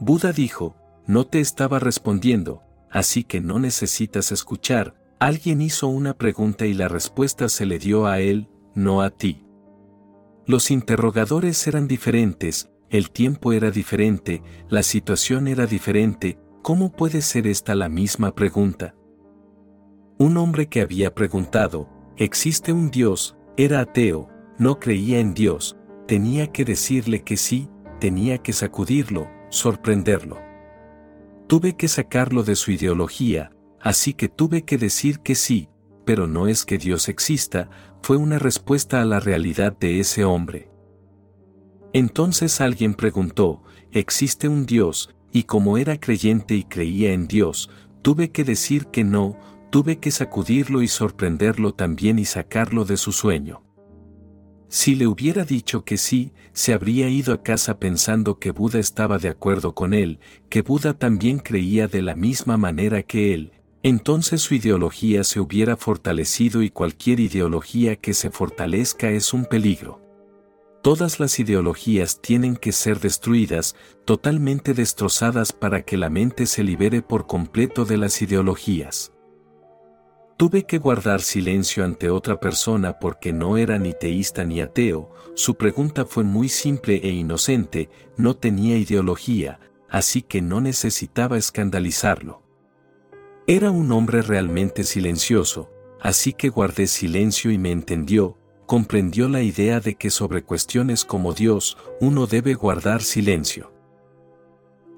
Buda 0.01 0.33
dijo, 0.33 0.77
no 1.07 1.27
te 1.27 1.41
estaba 1.41 1.79
respondiendo, 1.79 2.63
así 2.91 3.25
que 3.25 3.41
no 3.41 3.59
necesitas 3.59 4.33
escuchar, 4.33 4.95
Alguien 5.21 5.61
hizo 5.63 5.89
una 5.89 6.15
pregunta 6.15 6.65
y 6.67 6.75
la 6.75 6.87
respuesta 6.87 7.49
se 7.49 7.67
le 7.67 7.81
dio 7.81 8.07
a 8.07 8.21
él, 8.21 8.49
no 8.77 9.03
a 9.03 9.11
ti. 9.11 9.45
Los 10.47 10.71
interrogadores 10.71 11.67
eran 11.67 11.89
diferentes, 11.89 12.71
el 12.89 13.11
tiempo 13.11 13.53
era 13.53 13.73
diferente, 13.73 14.45
la 14.69 14.85
situación 14.85 15.49
era 15.49 15.67
diferente, 15.67 16.39
¿cómo 16.63 16.93
puede 16.93 17.21
ser 17.21 17.49
esta 17.49 17.75
la 17.75 17.89
misma 17.89 18.37
pregunta? 18.37 18.95
Un 20.19 20.37
hombre 20.37 20.69
que 20.69 20.83
había 20.83 21.13
preguntado, 21.17 21.89
¿existe 22.17 22.73
un 22.73 22.93
Dios? 22.93 23.37
Era 23.59 23.81
ateo, 23.81 24.31
no 24.57 24.81
creía 24.81 25.21
en 25.21 25.35
Dios, 25.35 25.77
tenía 26.07 26.51
que 26.51 26.65
decirle 26.65 27.23
que 27.23 27.37
sí, 27.37 27.69
tenía 28.01 28.39
que 28.39 28.55
sacudirlo, 28.55 29.29
sorprenderlo. 29.51 30.39
Tuve 31.47 31.77
que 31.77 31.89
sacarlo 31.89 32.43
de 32.43 32.57
su 32.57 32.71
ideología, 32.71 33.51
Así 33.81 34.13
que 34.13 34.29
tuve 34.29 34.65
que 34.65 34.77
decir 34.77 35.21
que 35.21 35.35
sí, 35.35 35.69
pero 36.05 36.27
no 36.27 36.49
es 36.49 36.65
que 36.65 36.79
Dios 36.79 37.09
exista, 37.09 37.71
fue 38.03 38.17
una 38.17 38.39
respuesta 38.39 39.01
a 39.01 39.05
la 39.05 39.21
realidad 39.21 39.77
de 39.79 40.01
ese 40.01 40.25
hombre. 40.25 40.71
Entonces 41.93 42.61
alguien 42.61 42.95
preguntó, 42.95 43.63
¿existe 43.93 44.49
un 44.49 44.67
Dios? 44.67 45.15
Y 45.33 45.45
como 45.45 45.79
era 45.79 45.99
creyente 45.99 46.55
y 46.55 46.65
creía 46.65 47.13
en 47.13 47.29
Dios, 47.29 47.71
tuve 48.03 48.31
que 48.31 48.45
decir 48.45 48.87
que 48.87 49.05
no, 49.05 49.37
tuve 49.71 49.99
que 49.99 50.11
sacudirlo 50.11 50.83
y 50.83 50.89
sorprenderlo 50.89 51.75
también 51.75 52.19
y 52.19 52.25
sacarlo 52.25 52.85
de 52.85 52.97
su 52.97 53.13
sueño. 53.13 53.63
Si 54.69 54.95
le 54.95 55.07
hubiera 55.07 55.45
dicho 55.45 55.85
que 55.85 55.97
sí, 55.97 56.33
se 56.53 56.75
habría 56.75 57.09
ido 57.09 57.33
a 57.33 57.43
casa 57.43 57.79
pensando 57.79 58.39
que 58.39 58.51
Buda 58.51 58.79
estaba 58.79 59.19
de 59.19 59.29
acuerdo 59.29 59.75
con 59.75 59.95
él, 59.95 60.21
que 60.51 60.61
Buda 60.61 60.93
también 60.93 61.39
creía 61.39 61.89
de 61.89 62.03
la 62.03 62.15
misma 62.15 62.59
manera 62.59 63.03
que 63.03 63.33
él, 63.33 63.53
entonces 63.83 64.43
su 64.43 64.55
ideología 64.55 65.25
se 65.25 65.41
hubiera 65.41 65.77
fortalecido 65.77 66.63
y 66.63 66.71
cualquier 66.71 67.21
ideología 67.21 67.97
que 67.97 68.13
se 68.13 68.31
fortalezca 68.31 69.11
es 69.11 69.33
un 69.33 69.47
peligro. 69.47 70.03
Todas 70.83 71.19
las 71.19 71.39
ideologías 71.39 72.21
tienen 72.21 72.57
que 72.57 72.73
ser 72.73 73.01
destruidas, 73.01 73.75
totalmente 74.05 74.75
destrozadas 74.75 75.53
para 75.53 75.83
que 75.83 75.97
la 75.97 76.11
mente 76.11 76.47
se 76.47 76.63
libere 76.63 77.03
por 77.03 77.27
completo 77.27 77.85
de 77.85 77.97
las 77.97 78.21
ideologías. 78.21 79.13
Tuve 80.39 80.67
que 80.67 80.79
guardar 80.79 81.21
silencio 81.21 81.85
ante 81.85 82.11
otra 82.11 82.39
persona 82.39 83.01
porque 83.01 83.33
no 83.33 83.57
era 83.57 83.77
ni 83.77 83.93
teísta 83.93 84.45
ni 84.45 84.61
ateo, 84.61 85.11
su 85.35 85.57
pregunta 85.57 86.05
fue 86.05 86.23
muy 86.23 86.49
simple 86.49 87.01
e 87.03 87.09
inocente, 87.09 87.91
no 88.17 88.37
tenía 88.37 88.79
ideología, 88.79 89.59
así 89.89 90.23
que 90.23 90.41
no 90.41 90.61
necesitaba 90.61 91.39
escandalizarlo. 91.39 92.41
Era 93.49 93.73
un 93.73 93.91
hombre 93.91 94.23
realmente 94.23 94.85
silencioso, 94.85 95.73
así 96.01 96.33
que 96.33 96.51
guardé 96.51 96.87
silencio 96.87 97.51
y 97.51 97.59
me 97.59 97.73
entendió, 97.73 98.39
comprendió 98.65 99.29
la 99.29 99.43
idea 99.43 99.81
de 99.81 99.97
que 99.97 100.09
sobre 100.09 100.45
cuestiones 100.45 101.05
como 101.05 101.35
Dios 101.35 101.77
uno 102.01 102.29
debe 102.29 102.55
guardar 102.55 103.03
silencio. 103.03 103.73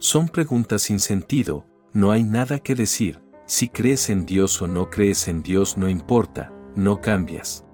Son 0.01 0.29
preguntas 0.29 0.83
sin 0.83 1.01
sentido, 1.01 1.65
no 1.95 2.11
hay 2.11 2.25
nada 2.25 2.59
que 2.59 2.75
decir, 2.75 3.23
si 3.51 3.69
crees 3.69 4.11
en 4.11 4.27
Dios 4.27 4.63
o 4.63 4.69
no 4.69 4.91
crees 4.91 5.27
en 5.27 5.43
Dios 5.43 5.77
no 5.77 5.89
importa, 5.89 6.53
no 6.77 7.01
cambias. 7.01 7.65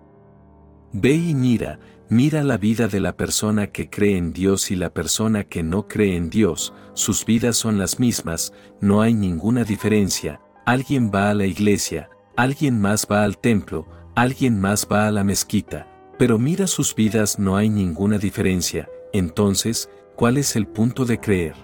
Ve 0.94 1.12
y 1.12 1.34
mira, 1.34 1.78
mira 2.08 2.42
la 2.42 2.56
vida 2.56 2.88
de 2.88 2.98
la 2.98 3.14
persona 3.14 3.66
que 3.66 3.90
cree 3.90 4.16
en 4.16 4.32
Dios 4.32 4.70
y 4.70 4.74
la 4.74 4.94
persona 4.94 5.44
que 5.44 5.62
no 5.62 5.86
cree 5.86 6.16
en 6.16 6.30
Dios, 6.30 6.72
sus 6.94 7.26
vidas 7.26 7.58
son 7.58 7.76
las 7.76 8.00
mismas, 8.00 8.54
no 8.80 9.02
hay 9.02 9.12
ninguna 9.12 9.64
diferencia, 9.64 10.40
alguien 10.64 11.10
va 11.14 11.28
a 11.28 11.34
la 11.34 11.44
iglesia, 11.44 12.08
alguien 12.36 12.80
más 12.80 13.06
va 13.06 13.22
al 13.22 13.36
templo, 13.36 13.86
alguien 14.14 14.58
más 14.58 14.88
va 14.90 15.06
a 15.06 15.10
la 15.10 15.24
mezquita, 15.24 15.86
pero 16.18 16.38
mira 16.38 16.68
sus 16.68 16.94
vidas 16.94 17.38
no 17.38 17.54
hay 17.54 17.68
ninguna 17.68 18.16
diferencia, 18.16 18.88
entonces, 19.12 19.90
¿cuál 20.16 20.38
es 20.38 20.56
el 20.56 20.68
punto 20.68 21.04
de 21.04 21.20
creer? 21.20 21.54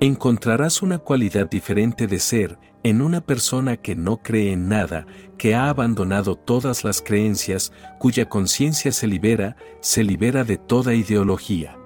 Encontrarás 0.00 0.82
una 0.82 0.98
cualidad 0.98 1.48
diferente 1.48 2.08
de 2.08 2.18
ser 2.18 2.58
en 2.84 3.00
una 3.00 3.20
persona 3.20 3.76
que 3.76 3.94
no 3.94 4.22
cree 4.22 4.52
en 4.52 4.68
nada, 4.68 5.06
que 5.38 5.54
ha 5.54 5.68
abandonado 5.68 6.36
todas 6.36 6.84
las 6.84 7.00
creencias, 7.00 7.72
cuya 7.98 8.28
conciencia 8.28 8.92
se 8.92 9.06
libera, 9.06 9.56
se 9.80 10.02
libera 10.02 10.44
de 10.44 10.56
toda 10.56 10.94
ideología. 10.94 11.78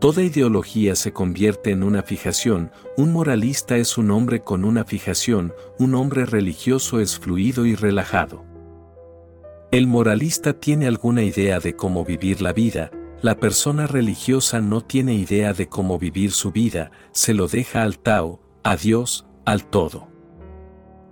Toda 0.00 0.22
ideología 0.22 0.94
se 0.94 1.12
convierte 1.12 1.72
en 1.72 1.82
una 1.82 2.02
fijación, 2.02 2.70
un 2.96 3.12
moralista 3.12 3.76
es 3.76 3.98
un 3.98 4.12
hombre 4.12 4.40
con 4.40 4.64
una 4.64 4.84
fijación, 4.84 5.52
un 5.80 5.96
hombre 5.96 6.24
religioso 6.24 7.00
es 7.00 7.18
fluido 7.18 7.66
y 7.66 7.74
relajado. 7.74 8.44
El 9.72 9.88
moralista 9.88 10.52
tiene 10.52 10.86
alguna 10.86 11.24
idea 11.24 11.58
de 11.58 11.74
cómo 11.74 12.04
vivir 12.04 12.40
la 12.40 12.52
vida, 12.52 12.92
la 13.20 13.40
persona 13.40 13.88
religiosa 13.88 14.60
no 14.60 14.82
tiene 14.82 15.14
idea 15.14 15.52
de 15.52 15.68
cómo 15.68 15.98
vivir 15.98 16.30
su 16.30 16.52
vida, 16.52 16.92
se 17.10 17.34
lo 17.34 17.48
deja 17.48 17.82
al 17.82 17.98
Tao, 17.98 18.40
a 18.62 18.76
Dios, 18.76 19.27
al 19.48 19.64
todo. 19.64 20.08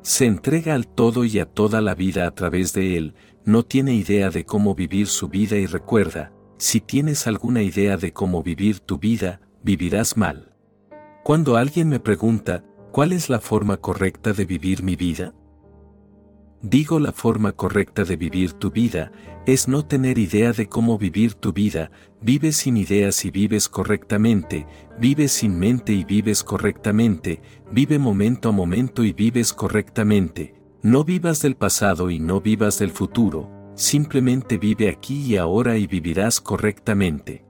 Se 0.03 0.27
entrega 0.27 0.75
al 0.75 0.87
todo 0.87 1.25
y 1.25 1.39
a 1.39 1.47
toda 1.47 1.81
la 1.81 1.95
vida 1.95 2.27
a 2.27 2.33
través 2.33 2.75
de 2.75 2.99
él, 2.99 3.15
no 3.47 3.63
tiene 3.63 3.95
idea 3.95 4.29
de 4.29 4.45
cómo 4.45 4.75
vivir 4.75 5.07
su 5.07 5.29
vida 5.29 5.57
y 5.57 5.65
recuerda, 5.65 6.33
si 6.59 6.83
tienes 6.83 7.27
alguna 7.27 7.63
idea 7.63 7.97
de 7.97 8.13
cómo 8.13 8.43
vivir 8.43 8.81
tu 8.81 8.99
vida, 8.99 9.41
vivirás 9.63 10.19
mal. 10.19 10.55
Cuando 11.25 11.57
alguien 11.57 11.89
me 11.89 11.99
pregunta, 11.99 12.63
¿cuál 12.93 13.15
es 13.15 13.31
la 13.31 13.41
forma 13.41 13.79
correcta 13.79 14.35
de 14.35 14.45
vivir 14.45 14.83
mi 14.83 14.97
vida? 14.97 15.33
Digo 16.63 16.99
la 16.99 17.13
forma 17.13 17.53
correcta 17.53 18.05
de 18.05 18.17
vivir 18.17 18.55
tu 18.55 18.71
vida, 18.71 19.13
es 19.47 19.69
no 19.69 19.85
tener 19.85 20.19
idea 20.19 20.53
de 20.53 20.69
cómo 20.69 20.99
vivir 20.99 21.35
tu 21.35 21.53
vida, 21.53 21.91
vives 22.21 22.57
sin 22.57 22.77
ideas 22.77 23.25
y 23.25 23.31
vives 23.31 23.69
correctamente, 23.69 24.67
vives 24.99 25.33
sin 25.33 25.59
mente 25.59 25.93
y 25.93 26.05
vives 26.05 26.43
correctamente, 26.43 27.43
vive 27.71 27.99
momento 27.99 28.49
a 28.49 28.53
momento 28.53 29.05
y 29.05 29.13
vives 29.13 29.53
correctamente, 29.53 30.55
No 30.83 31.05
vivas 31.05 31.43
del 31.43 31.57
pasado 31.57 32.11
y 32.11 32.21
no 32.21 32.41
vivas 32.41 32.79
del 32.79 32.91
futuro, 32.91 33.51
simplemente 33.75 34.57
vive 34.57 34.89
aquí 34.89 35.21
y 35.23 35.37
ahora 35.37 35.77
y 35.77 35.87
vivirás 35.87 36.41
correctamente. 36.41 37.45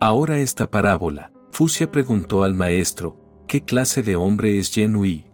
Ahora 0.00 0.38
esta 0.38 0.70
parábola, 0.70 1.32
Fusia 1.52 1.90
preguntó 1.90 2.44
al 2.44 2.54
maestro, 2.54 3.16
¿qué 3.46 3.64
clase 3.64 4.02
de 4.02 4.16
hombre 4.16 4.58
es 4.58 4.72
Yenui? 4.72 5.26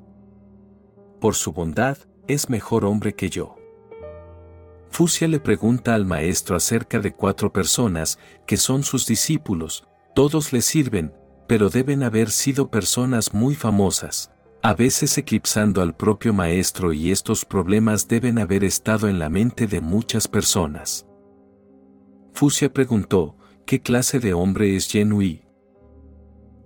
Por 1.20 1.34
su 1.34 1.52
bondad, 1.52 1.98
es 2.28 2.48
mejor 2.48 2.84
hombre 2.84 3.14
que 3.14 3.30
yo. 3.30 3.56
Fusia 4.90 5.26
le 5.26 5.40
pregunta 5.40 5.94
al 5.94 6.06
maestro 6.06 6.56
acerca 6.56 7.00
de 7.00 7.12
cuatro 7.12 7.52
personas, 7.52 8.18
que 8.46 8.56
son 8.56 8.84
sus 8.84 9.06
discípulos, 9.06 9.86
todos 10.14 10.52
le 10.52 10.62
sirven, 10.62 11.12
pero 11.48 11.68
deben 11.68 12.02
haber 12.02 12.30
sido 12.30 12.70
personas 12.70 13.34
muy 13.34 13.54
famosas, 13.54 14.30
a 14.62 14.74
veces 14.74 15.18
eclipsando 15.18 15.82
al 15.82 15.94
propio 15.96 16.32
maestro 16.32 16.92
y 16.92 17.10
estos 17.10 17.44
problemas 17.44 18.08
deben 18.08 18.38
haber 18.38 18.64
estado 18.64 19.08
en 19.08 19.18
la 19.18 19.28
mente 19.28 19.66
de 19.66 19.80
muchas 19.80 20.28
personas. 20.28 21.06
Fusia 22.32 22.72
preguntó, 22.72 23.36
¿qué 23.66 23.80
clase 23.80 24.20
de 24.20 24.32
hombre 24.32 24.74
es 24.76 24.88
Yenui? 24.92 25.42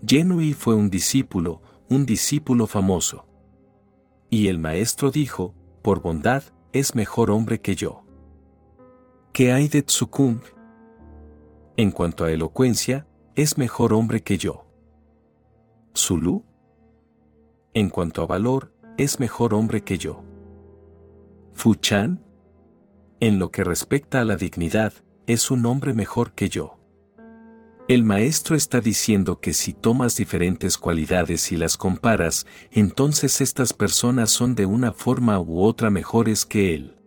Yenui 0.02 0.52
fue 0.52 0.74
un 0.74 0.90
discípulo, 0.90 1.60
un 1.88 2.06
discípulo 2.06 2.66
famoso. 2.66 3.27
Y 4.30 4.48
el 4.48 4.58
maestro 4.58 5.10
dijo, 5.10 5.54
por 5.82 6.02
bondad, 6.02 6.42
es 6.72 6.94
mejor 6.94 7.30
hombre 7.30 7.60
que 7.60 7.74
yo. 7.74 8.04
¿Qué 9.32 9.52
hay 9.52 9.68
de 9.68 9.82
Tsukung? 9.82 10.40
En 11.76 11.92
cuanto 11.92 12.24
a 12.24 12.32
elocuencia, 12.32 13.06
es 13.34 13.56
mejor 13.56 13.92
hombre 13.92 14.22
que 14.22 14.36
yo. 14.36 14.66
Zulu? 15.96 16.44
En 17.72 17.88
cuanto 17.88 18.22
a 18.22 18.26
valor, 18.26 18.72
es 18.96 19.20
mejor 19.20 19.54
hombre 19.54 19.82
que 19.82 19.96
yo. 19.96 20.24
Fuchan? 21.54 22.24
En 23.20 23.38
lo 23.38 23.50
que 23.50 23.64
respecta 23.64 24.20
a 24.20 24.24
la 24.24 24.36
dignidad, 24.36 24.92
es 25.26 25.50
un 25.50 25.66
hombre 25.66 25.94
mejor 25.94 26.32
que 26.32 26.48
yo. 26.48 26.77
El 27.88 28.04
maestro 28.04 28.54
está 28.54 28.82
diciendo 28.82 29.40
que 29.40 29.54
si 29.54 29.72
tomas 29.72 30.14
diferentes 30.14 30.76
cualidades 30.76 31.50
y 31.52 31.56
las 31.56 31.78
comparas, 31.78 32.46
entonces 32.70 33.40
estas 33.40 33.72
personas 33.72 34.28
son 34.28 34.54
de 34.54 34.66
una 34.66 34.92
forma 34.92 35.40
u 35.40 35.62
otra 35.62 35.88
mejores 35.88 36.44
que 36.44 36.74
él. 36.74 36.98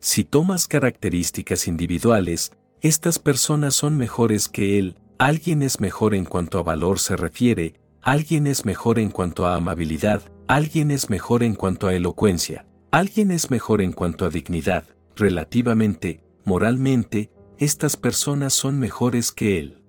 Si 0.00 0.24
tomas 0.24 0.68
características 0.68 1.68
individuales, 1.68 2.52
estas 2.80 3.18
personas 3.18 3.74
son 3.74 3.98
mejores 3.98 4.48
que 4.48 4.78
él, 4.78 4.96
alguien 5.18 5.60
es 5.60 5.80
mejor 5.80 6.14
en 6.14 6.24
cuanto 6.24 6.58
a 6.58 6.62
valor 6.62 6.98
se 6.98 7.16
refiere, 7.16 7.74
alguien 8.00 8.46
es 8.46 8.64
mejor 8.64 8.98
en 8.98 9.10
cuanto 9.10 9.44
a 9.44 9.54
amabilidad, 9.54 10.22
alguien 10.46 10.90
es 10.90 11.10
mejor 11.10 11.42
en 11.42 11.54
cuanto 11.54 11.88
a 11.88 11.94
elocuencia, 11.94 12.64
alguien 12.90 13.30
es 13.30 13.50
mejor 13.50 13.82
en 13.82 13.92
cuanto 13.92 14.24
a 14.24 14.30
dignidad, 14.30 14.84
relativamente, 15.14 16.22
moralmente, 16.46 17.30
estas 17.58 17.96
personas 17.96 18.54
son 18.54 18.78
mejores 18.78 19.32
que 19.32 19.58
él. 19.58 19.82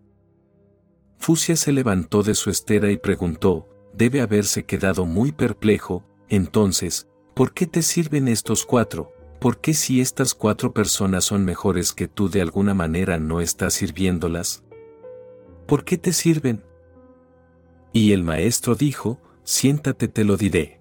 Fusia 1.20 1.56
se 1.56 1.72
levantó 1.72 2.24
de 2.24 2.34
su 2.34 2.50
estera 2.50 2.92
y 2.92 2.98
preguntó, 2.98 3.68
debe 3.94 4.22
haberse 4.22 4.64
quedado 4.64 5.06
muy 5.06 5.32
perplejo, 5.32 6.04
entonces, 6.30 7.08
¿por 7.36 7.54
qué 7.54 7.68
te 7.68 7.84
sirven 7.84 8.28
estos 8.28 8.66
cuatro? 8.66 9.14
¿Por 9.40 9.62
qué 9.62 9.74
si 9.74 10.02
estas 10.02 10.34
cuatro 10.34 10.74
personas 10.74 11.26
son 11.26 11.46
mejores 11.46 11.94
que 11.94 12.08
tú 12.08 12.30
de 12.30 12.42
alguna 12.42 12.74
manera 12.74 13.20
no 13.20 13.40
estás 13.40 13.76
sirviéndolas? 13.76 14.64
¿Por 15.68 15.86
qué 15.86 15.98
te 15.98 16.12
sirven? 16.12 16.64
Y 17.94 18.14
el 18.14 18.24
maestro 18.24 18.76
dijo, 18.76 19.22
siéntate 19.44 20.08
te 20.08 20.24
lo 20.24 20.38
diré. 20.38 20.80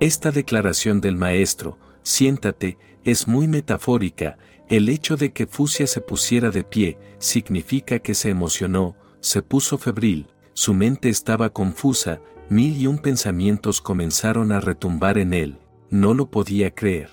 Esta 0.00 0.30
declaración 0.30 1.00
del 1.00 1.16
maestro, 1.16 1.78
siéntate, 2.02 2.78
es 3.04 3.28
muy 3.28 3.46
metafórica, 3.48 4.38
el 4.68 4.88
hecho 4.88 5.16
de 5.16 5.32
que 5.32 5.46
Fusia 5.46 5.86
se 5.86 6.00
pusiera 6.00 6.50
de 6.50 6.64
pie, 6.64 6.98
significa 7.18 7.98
que 7.98 8.14
se 8.14 8.30
emocionó, 8.30 8.96
se 9.20 9.42
puso 9.42 9.78
febril, 9.78 10.28
su 10.54 10.74
mente 10.74 11.08
estaba 11.08 11.50
confusa, 11.50 12.20
mil 12.48 12.80
y 12.80 12.86
un 12.86 12.98
pensamientos 12.98 13.80
comenzaron 13.80 14.52
a 14.52 14.60
retumbar 14.60 15.18
en 15.18 15.34
él, 15.34 15.58
no 15.90 16.14
lo 16.14 16.30
podía 16.30 16.70
creer. 16.70 17.10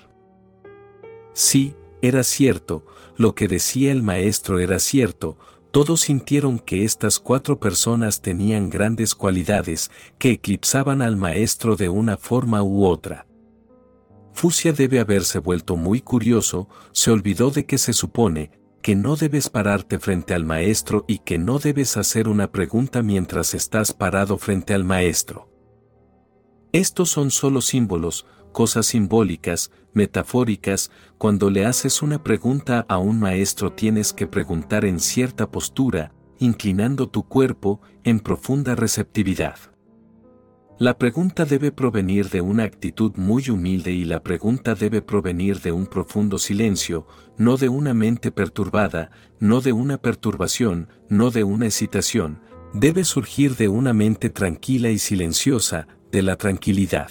Sí, 1.32 1.74
era 2.00 2.22
cierto, 2.22 2.86
lo 3.16 3.34
que 3.34 3.48
decía 3.48 3.92
el 3.92 4.02
maestro 4.02 4.58
era 4.58 4.78
cierto, 4.78 5.38
todos 5.70 6.02
sintieron 6.02 6.58
que 6.58 6.84
estas 6.84 7.18
cuatro 7.18 7.58
personas 7.58 8.20
tenían 8.20 8.68
grandes 8.68 9.14
cualidades 9.14 9.90
que 10.18 10.32
eclipsaban 10.32 11.00
al 11.00 11.16
maestro 11.16 11.76
de 11.76 11.88
una 11.88 12.18
forma 12.18 12.62
u 12.62 12.84
otra. 12.84 13.26
Fusia 14.32 14.72
debe 14.72 15.00
haberse 15.00 15.38
vuelto 15.38 15.76
muy 15.76 16.00
curioso, 16.00 16.68
se 16.92 17.10
olvidó 17.10 17.50
de 17.50 17.66
que 17.66 17.78
se 17.78 17.92
supone 17.92 18.50
que 18.82 18.96
no 18.96 19.16
debes 19.16 19.48
pararte 19.48 19.98
frente 19.98 20.34
al 20.34 20.44
maestro 20.44 21.04
y 21.06 21.18
que 21.18 21.38
no 21.38 21.58
debes 21.58 21.96
hacer 21.96 22.28
una 22.28 22.50
pregunta 22.50 23.02
mientras 23.02 23.54
estás 23.54 23.92
parado 23.92 24.38
frente 24.38 24.74
al 24.74 24.84
maestro. 24.84 25.48
Estos 26.72 27.10
son 27.10 27.30
solo 27.30 27.60
símbolos, 27.60 28.26
cosas 28.52 28.86
simbólicas, 28.86 29.70
metafóricas, 29.92 30.90
cuando 31.18 31.50
le 31.50 31.64
haces 31.64 32.02
una 32.02 32.22
pregunta 32.22 32.84
a 32.88 32.98
un 32.98 33.20
maestro 33.20 33.72
tienes 33.72 34.12
que 34.12 34.26
preguntar 34.26 34.84
en 34.84 34.98
cierta 34.98 35.50
postura, 35.50 36.12
inclinando 36.38 37.08
tu 37.08 37.22
cuerpo, 37.22 37.80
en 38.04 38.20
profunda 38.20 38.74
receptividad. 38.74 39.71
La 40.78 40.98
pregunta 40.98 41.44
debe 41.44 41.70
provenir 41.70 42.30
de 42.30 42.40
una 42.40 42.64
actitud 42.64 43.12
muy 43.16 43.50
humilde 43.50 43.92
y 43.92 44.04
la 44.04 44.22
pregunta 44.22 44.74
debe 44.74 45.02
provenir 45.02 45.60
de 45.60 45.70
un 45.70 45.86
profundo 45.86 46.38
silencio, 46.38 47.06
no 47.36 47.56
de 47.56 47.68
una 47.68 47.94
mente 47.94 48.32
perturbada, 48.32 49.10
no 49.38 49.60
de 49.60 49.72
una 49.72 49.98
perturbación, 49.98 50.88
no 51.08 51.30
de 51.30 51.44
una 51.44 51.66
excitación, 51.66 52.40
debe 52.72 53.04
surgir 53.04 53.56
de 53.56 53.68
una 53.68 53.92
mente 53.92 54.30
tranquila 54.30 54.90
y 54.90 54.98
silenciosa, 54.98 55.86
de 56.10 56.22
la 56.22 56.36
tranquilidad. 56.36 57.10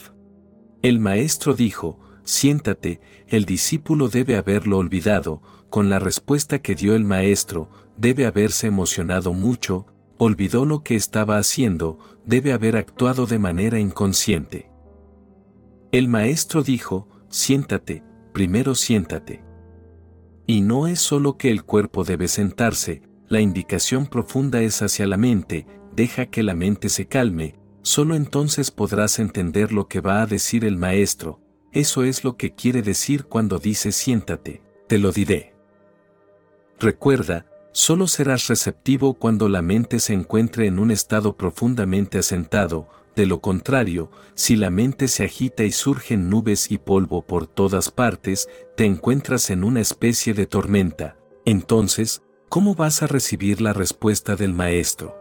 El 0.81 0.99
maestro 0.99 1.53
dijo, 1.53 1.99
siéntate, 2.23 2.99
el 3.27 3.45
discípulo 3.45 4.09
debe 4.09 4.35
haberlo 4.37 4.79
olvidado, 4.79 5.41
con 5.69 5.89
la 5.89 5.99
respuesta 5.99 6.59
que 6.59 6.75
dio 6.75 6.95
el 6.95 7.05
maestro, 7.05 7.69
debe 7.95 8.25
haberse 8.25 8.67
emocionado 8.67 9.33
mucho, 9.33 9.85
olvidó 10.23 10.65
lo 10.65 10.83
que 10.83 10.95
estaba 10.95 11.37
haciendo, 11.37 11.97
debe 12.25 12.53
haber 12.53 12.77
actuado 12.77 13.25
de 13.25 13.39
manera 13.39 13.79
inconsciente. 13.79 14.69
El 15.91 16.07
maestro 16.07 16.61
dijo, 16.61 17.07
siéntate, 17.29 18.03
primero 18.33 18.75
siéntate. 18.75 19.43
Y 20.45 20.61
no 20.61 20.87
es 20.87 20.99
solo 20.99 21.37
que 21.37 21.49
el 21.49 21.63
cuerpo 21.63 22.03
debe 22.03 22.27
sentarse, 22.27 23.01
la 23.29 23.41
indicación 23.41 24.05
profunda 24.05 24.61
es 24.61 24.81
hacia 24.81 25.07
la 25.07 25.17
mente, 25.17 25.65
deja 25.95 26.27
que 26.27 26.43
la 26.43 26.53
mente 26.53 26.89
se 26.89 27.07
calme, 27.07 27.55
Solo 27.83 28.13
entonces 28.15 28.69
podrás 28.69 29.17
entender 29.17 29.71
lo 29.71 29.87
que 29.87 30.01
va 30.01 30.21
a 30.21 30.27
decir 30.27 30.65
el 30.65 30.77
maestro, 30.77 31.41
eso 31.71 32.03
es 32.03 32.23
lo 32.23 32.37
que 32.37 32.53
quiere 32.53 32.83
decir 32.83 33.25
cuando 33.25 33.57
dice 33.57 33.91
siéntate, 33.91 34.61
te 34.87 34.99
lo 34.99 35.11
diré. 35.11 35.55
Recuerda, 36.79 37.47
solo 37.71 38.07
serás 38.07 38.47
receptivo 38.47 39.13
cuando 39.13 39.49
la 39.49 39.61
mente 39.61 39.99
se 39.99 40.13
encuentre 40.13 40.67
en 40.67 40.79
un 40.79 40.91
estado 40.91 41.37
profundamente 41.37 42.19
asentado, 42.19 42.87
de 43.15 43.25
lo 43.25 43.41
contrario, 43.41 44.09
si 44.35 44.55
la 44.55 44.69
mente 44.69 45.07
se 45.07 45.25
agita 45.25 45.63
y 45.63 45.71
surgen 45.71 46.29
nubes 46.29 46.71
y 46.71 46.77
polvo 46.77 47.21
por 47.21 47.45
todas 47.45 47.91
partes, 47.91 48.47
te 48.77 48.85
encuentras 48.85 49.49
en 49.49 49.63
una 49.63 49.81
especie 49.81 50.33
de 50.33 50.45
tormenta. 50.45 51.17
Entonces, 51.45 52.21
¿cómo 52.47 52.73
vas 52.73 53.03
a 53.03 53.07
recibir 53.07 53.59
la 53.61 53.73
respuesta 53.73 54.35
del 54.35 54.53
maestro? 54.53 55.17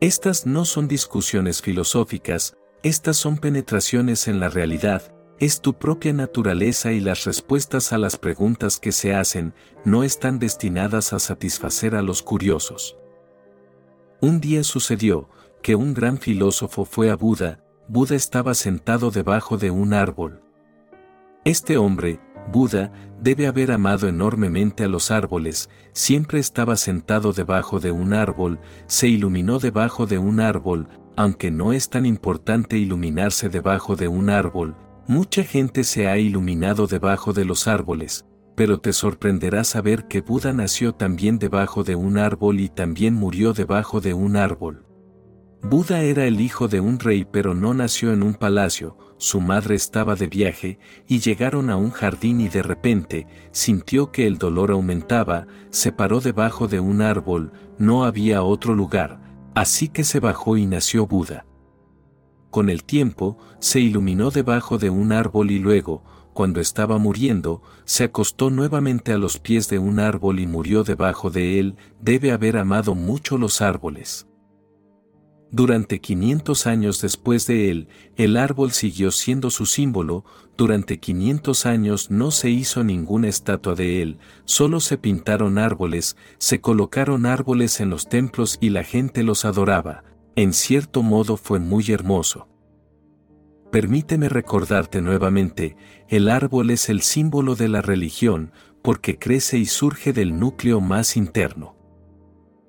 Estas 0.00 0.46
no 0.46 0.64
son 0.64 0.88
discusiones 0.88 1.62
filosóficas, 1.62 2.56
estas 2.82 3.16
son 3.16 3.38
penetraciones 3.38 4.28
en 4.28 4.38
la 4.38 4.48
realidad, 4.48 5.14
es 5.40 5.60
tu 5.60 5.74
propia 5.74 6.12
naturaleza 6.12 6.92
y 6.92 7.00
las 7.00 7.24
respuestas 7.24 7.92
a 7.92 7.98
las 7.98 8.16
preguntas 8.16 8.80
que 8.80 8.90
se 8.90 9.14
hacen 9.14 9.54
no 9.84 10.02
están 10.02 10.40
destinadas 10.40 11.12
a 11.12 11.20
satisfacer 11.20 11.94
a 11.94 12.02
los 12.02 12.22
curiosos. 12.22 12.96
Un 14.20 14.40
día 14.40 14.64
sucedió 14.64 15.28
que 15.62 15.76
un 15.76 15.94
gran 15.94 16.18
filósofo 16.18 16.84
fue 16.84 17.10
a 17.10 17.16
Buda, 17.16 17.62
Buda 17.86 18.16
estaba 18.16 18.54
sentado 18.54 19.12
debajo 19.12 19.56
de 19.58 19.70
un 19.70 19.94
árbol. 19.94 20.42
Este 21.44 21.78
hombre, 21.78 22.20
Buda, 22.52 22.92
debe 23.20 23.46
haber 23.46 23.70
amado 23.70 24.08
enormemente 24.08 24.82
a 24.82 24.88
los 24.88 25.12
árboles, 25.12 25.70
siempre 25.92 26.40
estaba 26.40 26.76
sentado 26.76 27.32
debajo 27.32 27.78
de 27.78 27.92
un 27.92 28.12
árbol, 28.12 28.58
se 28.86 29.06
iluminó 29.06 29.60
debajo 29.60 30.06
de 30.06 30.18
un 30.18 30.40
árbol, 30.40 30.88
aunque 31.16 31.52
no 31.52 31.72
es 31.72 31.90
tan 31.90 32.06
importante 32.06 32.76
iluminarse 32.76 33.48
debajo 33.48 33.94
de 33.94 34.08
un 34.08 34.30
árbol, 34.30 34.76
mucha 35.08 35.42
gente 35.42 35.84
se 35.84 36.06
ha 36.06 36.18
iluminado 36.18 36.86
debajo 36.86 37.32
de 37.32 37.46
los 37.46 37.66
árboles, 37.66 38.26
pero 38.54 38.78
te 38.78 38.92
sorprenderá 38.92 39.64
saber 39.64 40.06
que 40.06 40.20
Buda 40.20 40.52
nació 40.52 40.92
también 40.92 41.38
debajo 41.38 41.82
de 41.82 41.96
un 41.96 42.18
árbol 42.18 42.60
y 42.60 42.68
también 42.68 43.14
murió 43.14 43.54
debajo 43.54 44.02
de 44.02 44.12
un 44.12 44.36
árbol. 44.36 44.84
Buda 45.62 46.02
era 46.02 46.26
el 46.26 46.40
hijo 46.42 46.68
de 46.68 46.80
un 46.80 47.00
rey 47.00 47.24
pero 47.24 47.54
no 47.54 47.72
nació 47.72 48.12
en 48.12 48.22
un 48.22 48.34
palacio, 48.34 48.98
su 49.16 49.40
madre 49.40 49.74
estaba 49.74 50.14
de 50.14 50.26
viaje, 50.26 50.78
y 51.08 51.20
llegaron 51.20 51.70
a 51.70 51.76
un 51.76 51.90
jardín 51.90 52.42
y 52.42 52.48
de 52.48 52.62
repente, 52.62 53.26
sintió 53.50 54.12
que 54.12 54.26
el 54.26 54.36
dolor 54.36 54.70
aumentaba, 54.70 55.46
se 55.70 55.90
paró 55.90 56.20
debajo 56.20 56.68
de 56.68 56.80
un 56.80 57.00
árbol, 57.00 57.52
no 57.78 58.04
había 58.04 58.42
otro 58.42 58.74
lugar, 58.74 59.20
así 59.54 59.88
que 59.88 60.04
se 60.04 60.20
bajó 60.20 60.58
y 60.58 60.66
nació 60.66 61.06
Buda. 61.06 61.47
Con 62.50 62.70
el 62.70 62.84
tiempo, 62.84 63.36
se 63.58 63.80
iluminó 63.80 64.30
debajo 64.30 64.78
de 64.78 64.90
un 64.90 65.12
árbol 65.12 65.50
y 65.50 65.58
luego, 65.58 66.02
cuando 66.32 66.60
estaba 66.60 66.98
muriendo, 66.98 67.62
se 67.84 68.04
acostó 68.04 68.48
nuevamente 68.48 69.12
a 69.12 69.18
los 69.18 69.38
pies 69.38 69.68
de 69.68 69.78
un 69.78 69.98
árbol 69.98 70.40
y 70.40 70.46
murió 70.46 70.84
debajo 70.84 71.30
de 71.30 71.58
él, 71.58 71.76
debe 72.00 72.32
haber 72.32 72.56
amado 72.56 72.94
mucho 72.94 73.38
los 73.38 73.60
árboles. 73.60 74.28
Durante 75.50 76.00
500 76.00 76.66
años 76.66 77.00
después 77.00 77.46
de 77.46 77.70
él, 77.70 77.88
el 78.16 78.36
árbol 78.36 78.72
siguió 78.72 79.10
siendo 79.10 79.50
su 79.50 79.64
símbolo, 79.64 80.24
durante 80.58 81.00
500 81.00 81.64
años 81.64 82.10
no 82.10 82.30
se 82.30 82.50
hizo 82.50 82.84
ninguna 82.84 83.28
estatua 83.28 83.74
de 83.74 84.02
él, 84.02 84.18
solo 84.44 84.80
se 84.80 84.98
pintaron 84.98 85.56
árboles, 85.56 86.16
se 86.36 86.60
colocaron 86.60 87.24
árboles 87.24 87.80
en 87.80 87.88
los 87.88 88.08
templos 88.08 88.58
y 88.60 88.68
la 88.68 88.84
gente 88.84 89.22
los 89.22 89.46
adoraba, 89.46 90.04
en 90.38 90.52
cierto 90.52 91.02
modo 91.02 91.36
fue 91.36 91.58
muy 91.58 91.90
hermoso. 91.90 92.46
Permíteme 93.72 94.28
recordarte 94.28 95.02
nuevamente, 95.02 95.76
el 96.08 96.28
árbol 96.28 96.70
es 96.70 96.88
el 96.88 97.02
símbolo 97.02 97.56
de 97.56 97.66
la 97.66 97.82
religión, 97.82 98.52
porque 98.80 99.18
crece 99.18 99.58
y 99.58 99.66
surge 99.66 100.12
del 100.12 100.38
núcleo 100.38 100.80
más 100.80 101.16
interno. 101.16 101.76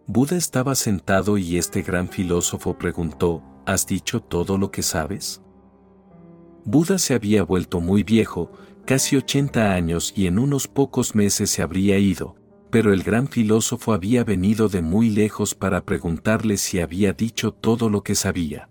Buda 0.08 0.36
estaba 0.36 0.74
sentado 0.74 1.38
y 1.38 1.58
este 1.58 1.84
gran 1.84 2.10
filósofo 2.10 2.76
preguntó, 2.76 3.44
¿Has 3.68 3.86
dicho 3.86 4.20
todo 4.20 4.58
lo 4.58 4.72
que 4.72 4.82
sabes? 4.82 5.44
Buda 6.66 6.98
se 6.98 7.14
había 7.14 7.44
vuelto 7.44 7.82
muy 7.82 8.02
viejo, 8.02 8.52
casi 8.84 9.16
80 9.16 9.74
años 9.74 10.12
y 10.16 10.26
en 10.26 10.40
unos 10.40 10.68
pocos 10.68 11.14
meses 11.14 11.52
se 11.52 11.62
habría 11.62 12.00
ido, 12.00 12.36
pero 12.72 12.94
el 12.94 13.04
gran 13.04 13.28
filósofo 13.28 13.94
había 13.94 14.24
venido 14.24 14.70
de 14.70 14.82
muy 14.82 15.10
lejos 15.10 15.56
para 15.56 15.86
preguntarle 15.86 16.58
si 16.58 16.80
había 16.80 17.14
dicho 17.14 17.52
todo 17.52 17.90
lo 17.90 18.04
que 18.04 18.16
sabía. 18.16 18.70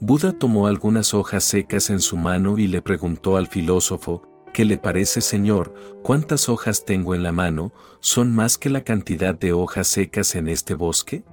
Buda 0.00 0.32
tomó 0.32 0.68
algunas 0.68 1.12
hojas 1.12 1.42
secas 1.44 1.90
en 1.90 2.00
su 2.00 2.16
mano 2.16 2.58
y 2.58 2.68
le 2.68 2.82
preguntó 2.82 3.36
al 3.36 3.48
filósofo, 3.48 4.22
¿Qué 4.52 4.64
le 4.64 4.78
parece, 4.78 5.20
Señor? 5.20 5.74
¿Cuántas 6.02 6.48
hojas 6.48 6.84
tengo 6.84 7.14
en 7.14 7.22
la 7.22 7.32
mano? 7.32 7.72
¿Son 8.00 8.34
más 8.34 8.58
que 8.58 8.70
la 8.70 8.82
cantidad 8.82 9.34
de 9.34 9.52
hojas 9.52 9.88
secas 9.88 10.34
en 10.34 10.48
este 10.48 10.74
bosque? 10.74 11.24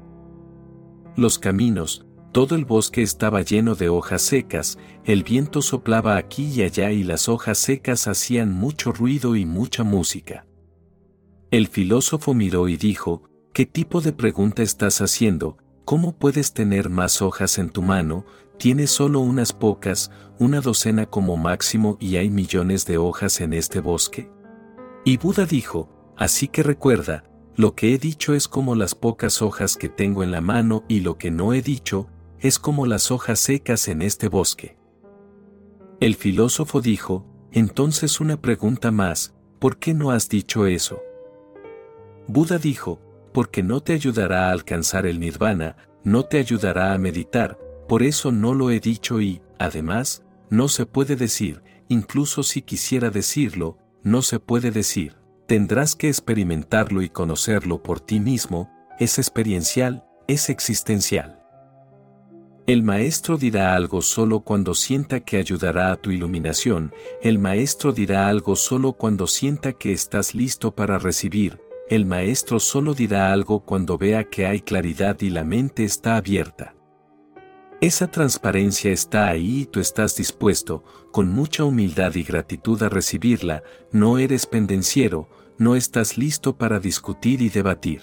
Los 1.16 1.40
caminos, 1.40 2.06
todo 2.34 2.56
el 2.56 2.66
bosque 2.66 3.02
estaba 3.02 3.42
lleno 3.42 3.76
de 3.76 3.88
hojas 3.88 4.22
secas, 4.22 4.78
el 5.06 5.24
viento 5.24 5.62
soplaba 5.62 6.18
aquí 6.18 6.52
y 6.54 6.64
allá 6.64 6.92
y 6.92 7.04
las 7.04 7.30
hojas 7.30 7.58
secas 7.58 8.08
hacían 8.08 8.52
mucho 8.52 8.92
ruido 8.92 9.36
y 9.36 9.46
mucha 9.46 9.84
música. 9.84 10.46
El 11.56 11.68
filósofo 11.68 12.34
miró 12.34 12.68
y 12.68 12.76
dijo, 12.76 13.24
¿qué 13.54 13.66
tipo 13.66 14.02
de 14.02 14.12
pregunta 14.12 14.62
estás 14.62 15.00
haciendo? 15.00 15.56
¿Cómo 15.86 16.18
puedes 16.18 16.52
tener 16.52 16.90
más 16.90 17.22
hojas 17.22 17.60
en 17.60 17.70
tu 17.70 17.82
mano 17.82 18.26
tiene 18.60 18.88
solo 18.88 19.22
unas 19.22 19.54
pocas, 19.54 20.12
una 20.38 20.60
docena 20.60 21.06
como 21.06 21.38
máximo 21.38 21.96
y 22.02 22.18
hay 22.18 22.30
millones 22.30 22.86
de 22.86 22.98
hojas 22.98 23.40
en 23.40 23.54
este 23.54 23.80
bosque? 23.80 24.30
Y 25.06 25.16
Buda 25.16 25.46
dijo, 25.46 25.88
así 26.18 26.50
que 26.50 26.62
recuerda, 26.62 27.24
lo 27.56 27.74
que 27.74 27.94
he 27.94 28.00
dicho 28.00 28.34
es 28.34 28.50
como 28.50 28.76
las 28.76 28.94
pocas 28.94 29.42
hojas 29.42 29.78
que 29.78 29.88
tengo 29.88 30.24
en 30.24 30.32
la 30.32 30.42
mano 30.42 30.84
y 30.90 31.00
lo 31.00 31.18
que 31.18 31.32
no 31.32 31.54
he 31.54 31.62
dicho, 31.62 32.10
es 32.38 32.60
como 32.60 32.86
las 32.86 33.12
hojas 33.12 33.40
secas 33.40 33.88
en 33.88 34.02
este 34.02 34.28
bosque. 34.28 34.78
El 36.02 36.16
filósofo 36.16 36.82
dijo, 36.82 37.26
entonces 37.54 38.20
una 38.20 38.42
pregunta 38.42 38.92
más, 38.92 39.34
¿por 39.60 39.78
qué 39.78 39.94
no 39.94 40.12
has 40.12 40.28
dicho 40.28 40.68
eso? 40.68 41.00
Buda 42.28 42.58
dijo, 42.58 43.02
porque 43.34 43.64
no 43.64 43.82
te 43.82 43.94
ayudará 43.94 44.48
a 44.48 44.52
alcanzar 44.52 45.06
el 45.06 45.20
nirvana, 45.20 45.76
no 46.04 46.24
te 46.24 46.38
ayudará 46.38 46.94
a 46.94 46.98
meditar, 46.98 47.58
por 47.88 48.02
eso 48.02 48.32
no 48.32 48.54
lo 48.54 48.72
he 48.72 48.80
dicho 48.80 49.22
y, 49.22 49.42
además, 49.60 50.24
no 50.50 50.68
se 50.68 50.86
puede 50.86 51.16
decir, 51.16 51.62
incluso 51.88 52.44
si 52.44 52.62
quisiera 52.62 53.10
decirlo, 53.10 53.78
no 54.04 54.22
se 54.22 54.40
puede 54.40 54.72
decir. 54.72 55.18
Tendrás 55.48 55.96
que 55.96 56.08
experimentarlo 56.08 57.04
y 57.04 57.10
conocerlo 57.10 57.84
por 57.84 58.00
ti 58.00 58.20
mismo, 58.20 58.72
es 59.00 59.20
experiencial, 59.20 60.06
es 60.28 60.50
existencial. 60.50 61.42
El 62.68 62.82
maestro 62.82 63.38
dirá 63.38 63.76
algo 63.76 64.02
solo 64.02 64.40
cuando 64.40 64.74
sienta 64.74 65.20
que 65.20 65.38
ayudará 65.38 65.92
a 65.92 65.98
tu 65.98 66.10
iluminación, 66.10 66.94
el 67.22 67.38
maestro 67.38 67.92
dirá 67.92 68.28
algo 68.28 68.56
solo 68.56 68.94
cuando 68.94 69.28
sienta 69.28 69.74
que 69.74 69.92
estás 69.92 70.34
listo 70.34 70.74
para 70.74 70.98
recibir, 70.98 71.60
el 71.90 72.06
maestro 72.06 72.60
solo 72.60 72.94
dirá 72.94 73.32
algo 73.32 73.60
cuando 73.60 73.98
vea 73.98 74.24
que 74.24 74.48
hay 74.48 74.62
claridad 74.62 75.22
y 75.22 75.30
la 75.30 75.44
mente 75.44 75.84
está 75.84 76.18
abierta. 76.18 76.76
Esa 77.80 78.10
transparencia 78.10 78.92
está 78.92 79.28
ahí 79.28 79.62
y 79.62 79.66
tú 79.66 79.80
estás 79.80 80.16
dispuesto, 80.16 80.84
con 81.12 81.30
mucha 81.30 81.64
humildad 81.64 82.16
y 82.16 82.24
gratitud 82.24 82.82
a 82.82 82.90
recibirla, 82.90 83.62
no 83.92 84.18
eres 84.18 84.48
pendenciero, 84.48 85.30
no 85.60 85.76
estás 85.76 86.18
listo 86.18 86.58
para 86.58 86.80
discutir 86.80 87.42
y 87.42 87.50
debatir. 87.50 88.02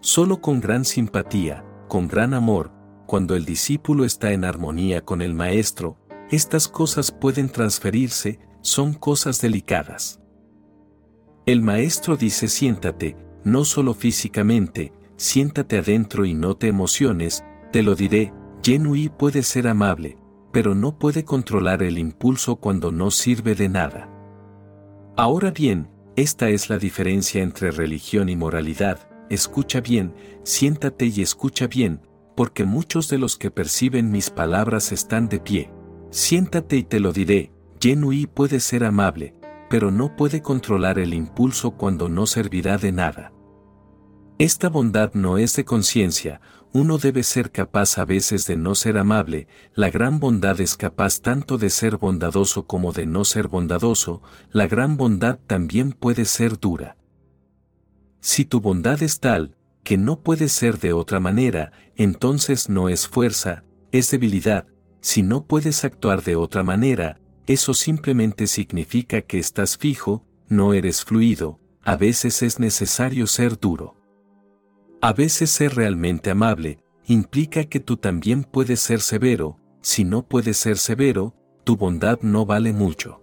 Solo 0.00 0.40
con 0.40 0.60
gran 0.60 0.84
simpatía, 0.84 1.64
con 1.88 2.08
gran 2.08 2.32
amor, 2.32 2.72
cuando 3.06 3.34
el 3.36 3.44
discípulo 3.44 4.04
está 4.04 4.32
en 4.32 4.44
armonía 4.44 5.02
con 5.04 5.20
el 5.20 5.34
maestro, 5.34 5.98
estas 6.30 6.68
cosas 6.68 7.10
pueden 7.10 7.50
transferirse, 7.50 8.38
son 8.60 8.94
cosas 8.94 9.40
delicadas. 9.40 10.17
El 11.48 11.62
maestro 11.62 12.18
dice 12.18 12.46
siéntate, 12.46 13.16
no 13.42 13.64
solo 13.64 13.94
físicamente, 13.94 14.92
siéntate 15.16 15.78
adentro 15.78 16.26
y 16.26 16.34
no 16.34 16.58
te 16.58 16.68
emociones, 16.68 17.42
te 17.72 17.82
lo 17.82 17.94
diré, 17.94 18.34
Yenui 18.62 19.08
puede 19.08 19.42
ser 19.42 19.66
amable, 19.66 20.18
pero 20.52 20.74
no 20.74 20.98
puede 20.98 21.24
controlar 21.24 21.82
el 21.82 21.96
impulso 21.96 22.56
cuando 22.56 22.92
no 22.92 23.10
sirve 23.10 23.54
de 23.54 23.70
nada. 23.70 24.10
Ahora 25.16 25.50
bien, 25.50 25.88
esta 26.16 26.50
es 26.50 26.68
la 26.68 26.76
diferencia 26.76 27.42
entre 27.42 27.70
religión 27.70 28.28
y 28.28 28.36
moralidad, 28.36 29.08
escucha 29.30 29.80
bien, 29.80 30.12
siéntate 30.42 31.06
y 31.06 31.22
escucha 31.22 31.66
bien, 31.66 32.02
porque 32.36 32.66
muchos 32.66 33.08
de 33.08 33.16
los 33.16 33.38
que 33.38 33.50
perciben 33.50 34.10
mis 34.10 34.28
palabras 34.28 34.92
están 34.92 35.30
de 35.30 35.40
pie. 35.40 35.70
Siéntate 36.10 36.76
y 36.76 36.82
te 36.82 37.00
lo 37.00 37.14
diré, 37.14 37.52
Yenui 37.80 38.26
puede 38.26 38.60
ser 38.60 38.84
amable, 38.84 39.37
pero 39.68 39.90
no 39.90 40.16
puede 40.16 40.42
controlar 40.42 40.98
el 40.98 41.14
impulso 41.14 41.72
cuando 41.72 42.08
no 42.08 42.26
servirá 42.26 42.78
de 42.78 42.92
nada. 42.92 43.32
Esta 44.38 44.68
bondad 44.68 45.12
no 45.14 45.36
es 45.36 45.56
de 45.56 45.64
conciencia, 45.64 46.40
uno 46.72 46.98
debe 46.98 47.22
ser 47.22 47.50
capaz 47.50 47.98
a 47.98 48.04
veces 48.04 48.46
de 48.46 48.56
no 48.56 48.74
ser 48.74 48.98
amable, 48.98 49.48
la 49.74 49.90
gran 49.90 50.20
bondad 50.20 50.60
es 50.60 50.76
capaz 50.76 51.20
tanto 51.20 51.58
de 51.58 51.70
ser 51.70 51.96
bondadoso 51.96 52.66
como 52.66 52.92
de 52.92 53.06
no 53.06 53.24
ser 53.24 53.48
bondadoso, 53.48 54.22
la 54.52 54.66
gran 54.66 54.96
bondad 54.96 55.38
también 55.46 55.92
puede 55.92 56.24
ser 56.24 56.58
dura. 56.58 56.96
Si 58.20 58.44
tu 58.44 58.60
bondad 58.60 59.02
es 59.02 59.20
tal, 59.20 59.56
que 59.82 59.96
no 59.96 60.20
puede 60.20 60.48
ser 60.48 60.78
de 60.78 60.92
otra 60.92 61.18
manera, 61.18 61.72
entonces 61.96 62.68
no 62.68 62.88
es 62.88 63.08
fuerza, 63.08 63.64
es 63.90 64.10
debilidad, 64.10 64.66
si 65.00 65.22
no 65.22 65.46
puedes 65.46 65.84
actuar 65.84 66.22
de 66.22 66.36
otra 66.36 66.62
manera, 66.62 67.18
eso 67.48 67.72
simplemente 67.72 68.46
significa 68.46 69.22
que 69.22 69.38
estás 69.38 69.78
fijo, 69.78 70.22
no 70.48 70.74
eres 70.74 71.02
fluido, 71.02 71.58
a 71.82 71.96
veces 71.96 72.42
es 72.42 72.58
necesario 72.58 73.26
ser 73.26 73.58
duro. 73.58 73.96
A 75.00 75.14
veces 75.14 75.48
ser 75.50 75.74
realmente 75.74 76.30
amable 76.30 76.80
implica 77.06 77.64
que 77.64 77.80
tú 77.80 77.96
también 77.96 78.44
puedes 78.44 78.80
ser 78.80 79.00
severo, 79.00 79.58
si 79.80 80.04
no 80.04 80.28
puedes 80.28 80.58
ser 80.58 80.76
severo, 80.76 81.34
tu 81.64 81.78
bondad 81.78 82.20
no 82.20 82.44
vale 82.44 82.74
mucho. 82.74 83.22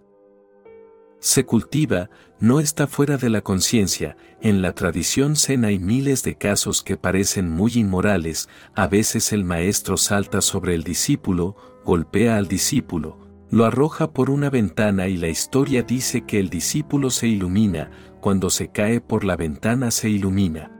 Se 1.19 1.45
cultiva, 1.45 2.09
no 2.39 2.59
está 2.59 2.87
fuera 2.87 3.17
de 3.17 3.29
la 3.29 3.41
conciencia, 3.41 4.17
en 4.41 4.63
la 4.63 4.73
tradición 4.73 5.35
zen 5.35 5.65
hay 5.65 5.77
miles 5.77 6.23
de 6.23 6.35
casos 6.35 6.81
que 6.81 6.97
parecen 6.97 7.51
muy 7.51 7.73
inmorales, 7.75 8.49
a 8.73 8.87
veces 8.87 9.33
el 9.33 9.43
maestro 9.43 9.97
salta 9.97 10.41
sobre 10.41 10.73
el 10.73 10.83
discípulo, 10.83 11.55
golpea 11.83 12.37
al 12.37 12.47
discípulo, 12.47 13.24
lo 13.49 13.65
arroja 13.65 14.11
por 14.11 14.29
una 14.29 14.49
ventana 14.49 15.07
y 15.07 15.17
la 15.17 15.27
historia 15.27 15.83
dice 15.83 16.25
que 16.25 16.39
el 16.39 16.49
discípulo 16.49 17.09
se 17.09 17.27
ilumina, 17.27 17.91
cuando 18.21 18.49
se 18.49 18.69
cae 18.69 19.01
por 19.01 19.23
la 19.23 19.35
ventana 19.35 19.91
se 19.91 20.09
ilumina. 20.09 20.71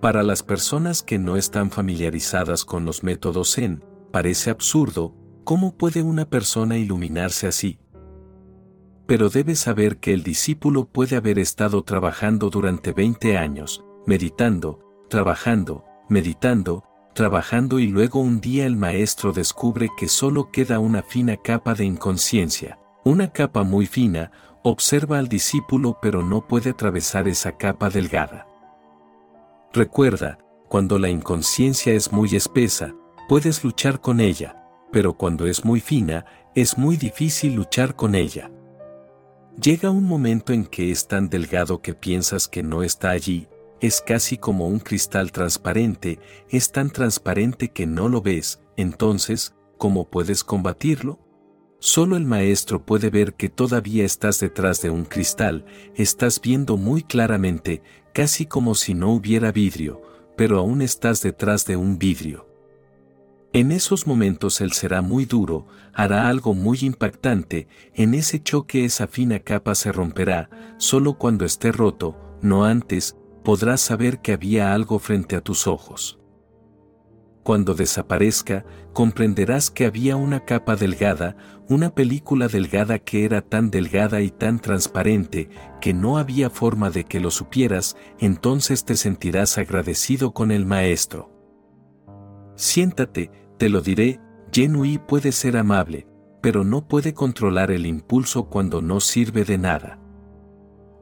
Para 0.00 0.22
las 0.22 0.42
personas 0.42 1.02
que 1.02 1.18
no 1.18 1.36
están 1.36 1.70
familiarizadas 1.70 2.64
con 2.64 2.84
los 2.84 3.02
métodos 3.02 3.54
Zen, 3.54 3.84
parece 4.12 4.50
absurdo, 4.50 5.14
¿cómo 5.44 5.76
puede 5.76 6.02
una 6.02 6.24
persona 6.24 6.78
iluminarse 6.78 7.46
así? 7.46 7.78
Pero 9.06 9.28
debes 9.28 9.58
saber 9.58 9.98
que 9.98 10.12
el 10.14 10.22
discípulo 10.22 10.86
puede 10.86 11.16
haber 11.16 11.38
estado 11.38 11.82
trabajando 11.82 12.48
durante 12.50 12.92
20 12.92 13.36
años, 13.36 13.84
meditando, 14.06 14.80
trabajando, 15.08 15.84
meditando, 16.08 16.84
trabajando 17.18 17.80
y 17.80 17.88
luego 17.88 18.20
un 18.20 18.40
día 18.40 18.64
el 18.64 18.76
maestro 18.76 19.32
descubre 19.32 19.88
que 19.96 20.06
solo 20.06 20.52
queda 20.52 20.78
una 20.78 21.02
fina 21.02 21.36
capa 21.36 21.74
de 21.74 21.84
inconsciencia, 21.84 22.78
una 23.04 23.32
capa 23.32 23.64
muy 23.64 23.86
fina, 23.86 24.30
observa 24.62 25.18
al 25.18 25.26
discípulo 25.26 25.98
pero 26.00 26.22
no 26.22 26.46
puede 26.46 26.70
atravesar 26.70 27.26
esa 27.26 27.56
capa 27.56 27.90
delgada. 27.90 28.46
Recuerda, 29.72 30.38
cuando 30.68 30.96
la 31.00 31.08
inconsciencia 31.08 31.92
es 31.92 32.12
muy 32.12 32.36
espesa, 32.36 32.94
puedes 33.28 33.64
luchar 33.64 34.00
con 34.00 34.20
ella, 34.20 34.54
pero 34.92 35.14
cuando 35.14 35.48
es 35.48 35.64
muy 35.64 35.80
fina, 35.80 36.24
es 36.54 36.78
muy 36.78 36.96
difícil 36.96 37.52
luchar 37.54 37.96
con 37.96 38.14
ella. 38.14 38.48
Llega 39.60 39.90
un 39.90 40.04
momento 40.04 40.52
en 40.52 40.64
que 40.64 40.92
es 40.92 41.08
tan 41.08 41.28
delgado 41.28 41.82
que 41.82 41.94
piensas 41.94 42.46
que 42.46 42.62
no 42.62 42.84
está 42.84 43.10
allí, 43.10 43.48
es 43.80 44.00
casi 44.00 44.38
como 44.38 44.66
un 44.66 44.80
cristal 44.80 45.32
transparente, 45.32 46.18
es 46.48 46.72
tan 46.72 46.90
transparente 46.90 47.68
que 47.68 47.86
no 47.86 48.08
lo 48.08 48.22
ves, 48.22 48.60
entonces, 48.76 49.54
¿cómo 49.76 50.08
puedes 50.08 50.44
combatirlo? 50.44 51.20
Solo 51.80 52.16
el 52.16 52.24
maestro 52.24 52.84
puede 52.84 53.08
ver 53.08 53.34
que 53.34 53.48
todavía 53.48 54.04
estás 54.04 54.40
detrás 54.40 54.82
de 54.82 54.90
un 54.90 55.04
cristal, 55.04 55.64
estás 55.94 56.40
viendo 56.40 56.76
muy 56.76 57.02
claramente, 57.02 57.82
casi 58.12 58.46
como 58.46 58.74
si 58.74 58.94
no 58.94 59.12
hubiera 59.12 59.52
vidrio, 59.52 60.02
pero 60.36 60.58
aún 60.58 60.82
estás 60.82 61.22
detrás 61.22 61.66
de 61.66 61.76
un 61.76 61.98
vidrio. 61.98 62.48
En 63.52 63.72
esos 63.72 64.06
momentos 64.06 64.60
él 64.60 64.72
será 64.72 65.02
muy 65.02 65.24
duro, 65.24 65.66
hará 65.94 66.28
algo 66.28 66.52
muy 66.52 66.78
impactante, 66.82 67.68
en 67.94 68.14
ese 68.14 68.42
choque 68.42 68.84
esa 68.84 69.06
fina 69.06 69.38
capa 69.38 69.74
se 69.74 69.90
romperá, 69.90 70.50
solo 70.78 71.14
cuando 71.14 71.44
esté 71.44 71.72
roto, 71.72 72.16
no 72.42 72.64
antes, 72.64 73.16
podrás 73.48 73.80
saber 73.80 74.20
que 74.20 74.34
había 74.34 74.74
algo 74.74 74.98
frente 74.98 75.34
a 75.34 75.40
tus 75.40 75.66
ojos. 75.66 76.20
Cuando 77.42 77.72
desaparezca, 77.72 78.66
comprenderás 78.92 79.70
que 79.70 79.86
había 79.86 80.16
una 80.16 80.44
capa 80.44 80.76
delgada, 80.76 81.34
una 81.66 81.88
película 81.88 82.48
delgada 82.48 82.98
que 82.98 83.24
era 83.24 83.40
tan 83.40 83.70
delgada 83.70 84.20
y 84.20 84.30
tan 84.30 84.60
transparente 84.60 85.48
que 85.80 85.94
no 85.94 86.18
había 86.18 86.50
forma 86.50 86.90
de 86.90 87.04
que 87.04 87.20
lo 87.20 87.30
supieras, 87.30 87.96
entonces 88.18 88.84
te 88.84 88.96
sentirás 88.96 89.56
agradecido 89.56 90.34
con 90.34 90.50
el 90.50 90.66
maestro. 90.66 91.32
Siéntate, 92.54 93.30
te 93.56 93.70
lo 93.70 93.80
diré, 93.80 94.20
Genui 94.52 94.98
puede 94.98 95.32
ser 95.32 95.56
amable, 95.56 96.06
pero 96.42 96.64
no 96.64 96.86
puede 96.86 97.14
controlar 97.14 97.70
el 97.70 97.86
impulso 97.86 98.50
cuando 98.50 98.82
no 98.82 99.00
sirve 99.00 99.46
de 99.46 99.56
nada. 99.56 99.98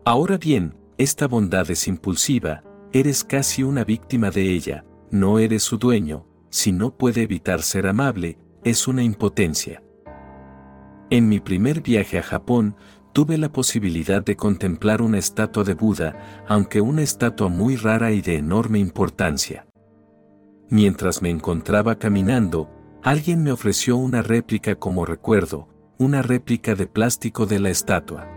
Ahora 0.05 0.39
bien, 0.39 0.77
esta 0.98 1.28
bondad 1.28 1.70
es 1.70 1.89
impulsiva, 1.89 2.62
eres 2.93 3.23
casi 3.24 3.62
una 3.62 3.85
víctima 3.85 4.31
de 4.31 4.51
ella, 4.51 4.85
no 5.10 5.39
eres 5.39 5.62
su 5.62 5.77
dueño, 5.77 6.27
si 6.48 6.73
no 6.73 6.97
puede 6.97 7.23
evitar 7.23 7.62
ser 7.62 7.86
amable, 7.86 8.39
es 8.64 8.89
una 8.89 9.02
impotencia. 9.02 9.82
En 11.10 11.28
mi 11.28 11.39
primer 11.39 11.82
viaje 11.82 12.18
a 12.18 12.23
Japón, 12.23 12.77
tuve 13.12 13.39
la 13.39 13.52
posibilidad 13.52 14.24
de 14.24 14.36
contemplar 14.36 15.02
una 15.02 15.18
estatua 15.18 15.64
de 15.64 15.74
Buda, 15.74 16.44
aunque 16.48 16.81
una 16.81 17.02
estatua 17.02 17.48
muy 17.48 17.77
rara 17.77 18.12
y 18.12 18.23
de 18.23 18.36
enorme 18.36 18.78
importancia. 18.78 19.66
Mientras 20.68 21.23
me 21.23 21.31
encontraba 21.31 21.97
caminando, 21.97 22.70
alguien 23.02 23.43
me 23.43 23.52
ofreció 23.52 23.97
una 23.97 24.23
réplica 24.23 24.74
como 24.77 25.06
recuerdo, 25.06 25.68
una 25.98 26.23
réplica 26.23 26.74
de 26.74 26.86
plástico 26.86 27.47
de 27.47 27.60
la 27.60 27.70
estatua. 27.70 28.35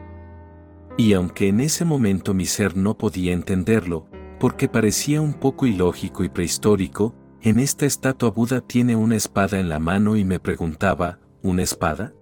Y 1.00 1.14
aunque 1.14 1.48
en 1.48 1.62
ese 1.62 1.86
momento 1.86 2.34
mi 2.34 2.44
ser 2.44 2.76
no 2.76 2.98
podía 2.98 3.32
entenderlo, 3.32 4.10
porque 4.38 4.68
parecía 4.68 5.22
un 5.22 5.34
poco 5.34 5.66
ilógico 5.66 6.26
y 6.26 6.30
prehistórico, 6.30 7.16
en 7.42 7.60
esta 7.60 7.86
estatua 7.86 8.32
Buda 8.32 8.60
tiene 8.60 8.98
una 8.98 9.16
espada 9.16 9.62
en 9.62 9.70
la 9.70 9.80
mano 9.80 10.18
y 10.18 10.26
me 10.26 10.42
preguntaba, 10.42 11.20
¿una 11.42 11.64
espada? 11.64 12.14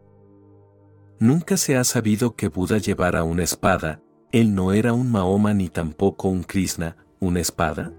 Nunca 1.20 1.58
se 1.58 1.76
ha 1.76 1.84
sabido 1.84 2.36
que 2.36 2.50
Buda 2.50 2.78
llevara 2.78 3.24
una 3.24 3.42
espada, 3.42 4.04
él 4.32 4.54
no 4.54 4.72
era 4.72 4.94
un 4.94 5.12
Mahoma 5.12 5.56
ni 5.56 5.70
tampoco 5.70 6.28
un 6.28 6.44
Krishna, 6.44 6.98
¿una 7.20 7.40
espada? 7.40 7.94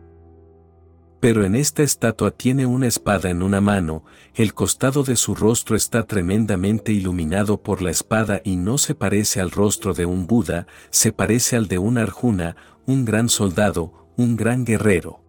Pero 1.21 1.45
en 1.45 1.57
esta 1.57 1.83
estatua 1.83 2.31
tiene 2.31 2.65
una 2.65 2.87
espada 2.87 3.29
en 3.31 3.43
una 3.43 3.61
mano, 3.61 4.05
el 4.35 4.55
costado 4.55 5.03
de 5.03 5.17
su 5.17 5.35
rostro 5.35 5.75
está 5.75 6.05
tremendamente 6.05 6.93
iluminado 6.93 7.61
por 7.61 7.83
la 7.83 7.91
espada 7.91 8.41
y 8.45 8.57
no 8.57 8.79
se 8.79 8.95
parece 8.95 9.41
al 9.41 9.51
rostro 9.51 9.95
de 9.95 10.07
un 10.07 10.29
Buda, 10.29 10.69
se 10.91 11.13
parece 11.13 11.57
al 11.57 11.67
de 11.67 11.79
un 11.79 11.99
Arjuna, 11.99 12.57
un 12.87 13.05
gran 13.05 13.29
soldado, 13.29 14.09
un 14.17 14.37
gran 14.37 14.65
guerrero. 14.65 15.25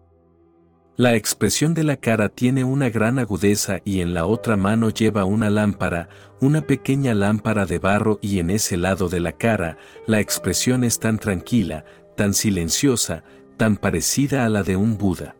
La 0.96 1.16
expresión 1.16 1.74
de 1.74 1.82
la 1.82 1.96
cara 1.96 2.28
tiene 2.28 2.62
una 2.62 2.90
gran 2.90 3.18
agudeza 3.18 3.80
y 3.84 4.00
en 4.00 4.12
la 4.14 4.26
otra 4.26 4.56
mano 4.56 4.90
lleva 4.90 5.24
una 5.24 5.50
lámpara, 5.50 6.08
una 6.40 6.60
pequeña 6.60 7.14
lámpara 7.14 7.66
de 7.66 7.78
barro 7.78 8.18
y 8.22 8.38
en 8.38 8.50
ese 8.50 8.76
lado 8.76 9.08
de 9.08 9.18
la 9.18 9.32
cara, 9.32 9.78
la 10.06 10.20
expresión 10.20 10.84
es 10.84 11.00
tan 11.00 11.18
tranquila, 11.18 11.84
tan 12.16 12.34
silenciosa, 12.34 13.24
tan 13.56 13.76
parecida 13.76 14.44
a 14.44 14.48
la 14.50 14.62
de 14.62 14.76
un 14.76 14.98
Buda. 14.98 15.36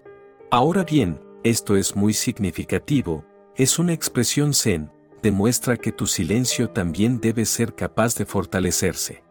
Ahora 0.53 0.83
bien, 0.83 1.21
esto 1.45 1.77
es 1.77 1.95
muy 1.95 2.13
significativo, 2.13 3.25
es 3.55 3.79
una 3.79 3.93
expresión 3.93 4.53
zen, 4.53 4.91
demuestra 5.23 5.77
que 5.77 5.93
tu 5.93 6.09
silencio 6.09 6.71
también 6.71 7.21
debe 7.21 7.45
ser 7.45 7.77
capaz 7.77 8.17
de 8.17 8.27
fortalecerse. 8.27 9.23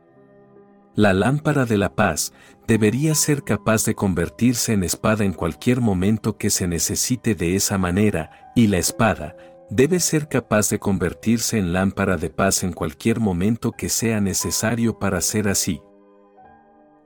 La 0.96 1.14
lámpara 1.14 1.66
de 1.66 1.78
la 1.78 1.94
paz 1.94 2.32
debería 2.68 3.16
ser 3.16 3.44
capaz 3.44 3.84
de 3.84 3.96
convertirse 3.96 4.72
en 4.72 4.86
espada 4.86 5.26
en 5.26 5.34
cualquier 5.34 5.82
momento 5.82 6.38
que 6.38 6.50
se 6.50 6.70
necesite 6.70 7.36
de 7.36 7.58
esa 7.58 7.78
manera, 7.78 8.54
y 8.56 8.68
la 8.68 8.78
espada 8.78 9.36
debe 9.70 10.00
ser 10.00 10.30
capaz 10.30 10.70
de 10.70 10.80
convertirse 10.80 11.58
en 11.58 11.74
lámpara 11.74 12.16
de 12.16 12.30
paz 12.30 12.64
en 12.64 12.72
cualquier 12.72 13.20
momento 13.20 13.74
que 13.74 13.90
sea 13.90 14.22
necesario 14.22 15.00
para 15.00 15.20
ser 15.20 15.50
así. 15.50 15.82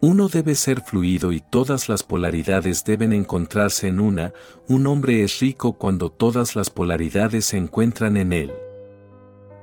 Uno 0.03 0.27
debe 0.27 0.55
ser 0.55 0.81
fluido 0.81 1.31
y 1.31 1.39
todas 1.39 1.87
las 1.87 2.03
polaridades 2.03 2.83
deben 2.83 3.13
encontrarse 3.13 3.87
en 3.87 4.01
una, 4.01 4.33
un 4.67 4.85
hombre 4.85 5.23
es 5.23 5.39
rico 5.39 5.77
cuando 5.77 6.11
todas 6.11 6.57
las 6.57 6.69
polaridades 6.69 7.45
se 7.45 7.55
encuentran 7.55 8.17
en 8.17 8.33
él 8.33 8.51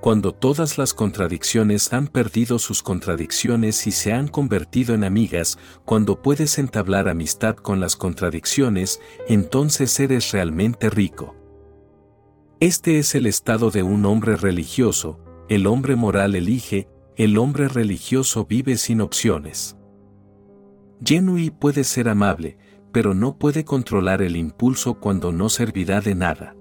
cuando 0.01 0.33
todas 0.33 0.79
las 0.79 0.95
contradicciones 0.95 1.93
han 1.93 2.07
perdido 2.07 2.59
sus 2.59 2.83
contradicciones 2.83 3.87
y 3.87 3.93
se 3.93 4.15
han 4.15 4.29
convertido 4.29 4.95
en 4.95 5.05
amigas, 5.05 5.59
cuando 5.85 6.23
puedes 6.23 6.59
entablar 6.59 7.07
amistad 7.07 7.57
con 7.57 7.81
las 7.81 7.97
contradicciones, 7.97 8.99
entonces 9.29 10.01
eres 10.01 10.33
realmente 10.33 10.89
rico. 10.89 11.37
Este 12.61 12.99
es 12.99 13.15
el 13.15 13.27
estado 13.27 13.71
de 13.71 13.83
un 13.83 14.07
hombre 14.07 14.37
religioso, 14.37 15.21
el 15.51 15.67
hombre 15.67 15.97
moral 15.97 16.35
elige, 16.35 16.89
el 17.17 17.37
hombre 17.37 17.69
religioso 17.69 18.47
vive 18.47 18.79
sin 18.79 19.03
opciones. 19.03 19.77
Genui 21.05 21.51
puede 21.51 21.85
ser 21.85 22.09
amable, 22.09 22.59
pero 22.93 23.15
no 23.15 23.39
puede 23.39 23.65
controlar 23.65 24.23
el 24.23 24.37
impulso 24.37 24.95
cuando 25.01 25.33
no 25.33 25.49
servirá 25.49 26.01
de 26.01 26.15
nada. 26.15 26.57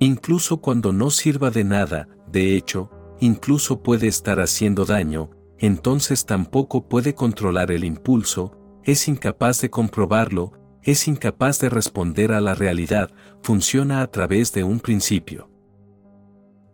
Incluso 0.00 0.60
cuando 0.60 0.92
no 0.92 1.10
sirva 1.10 1.50
de 1.50 1.64
nada, 1.64 2.08
de 2.30 2.56
hecho, 2.56 2.90
incluso 3.20 3.82
puede 3.82 4.06
estar 4.06 4.40
haciendo 4.40 4.84
daño, 4.84 5.30
entonces 5.58 6.24
tampoco 6.24 6.88
puede 6.88 7.14
controlar 7.14 7.72
el 7.72 7.84
impulso, 7.84 8.56
es 8.84 9.08
incapaz 9.08 9.60
de 9.60 9.70
comprobarlo, 9.70 10.52
es 10.82 11.08
incapaz 11.08 11.58
de 11.58 11.68
responder 11.68 12.32
a 12.32 12.40
la 12.40 12.54
realidad, 12.54 13.10
funciona 13.42 14.02
a 14.02 14.06
través 14.06 14.52
de 14.52 14.64
un 14.64 14.80
principio. 14.80 15.50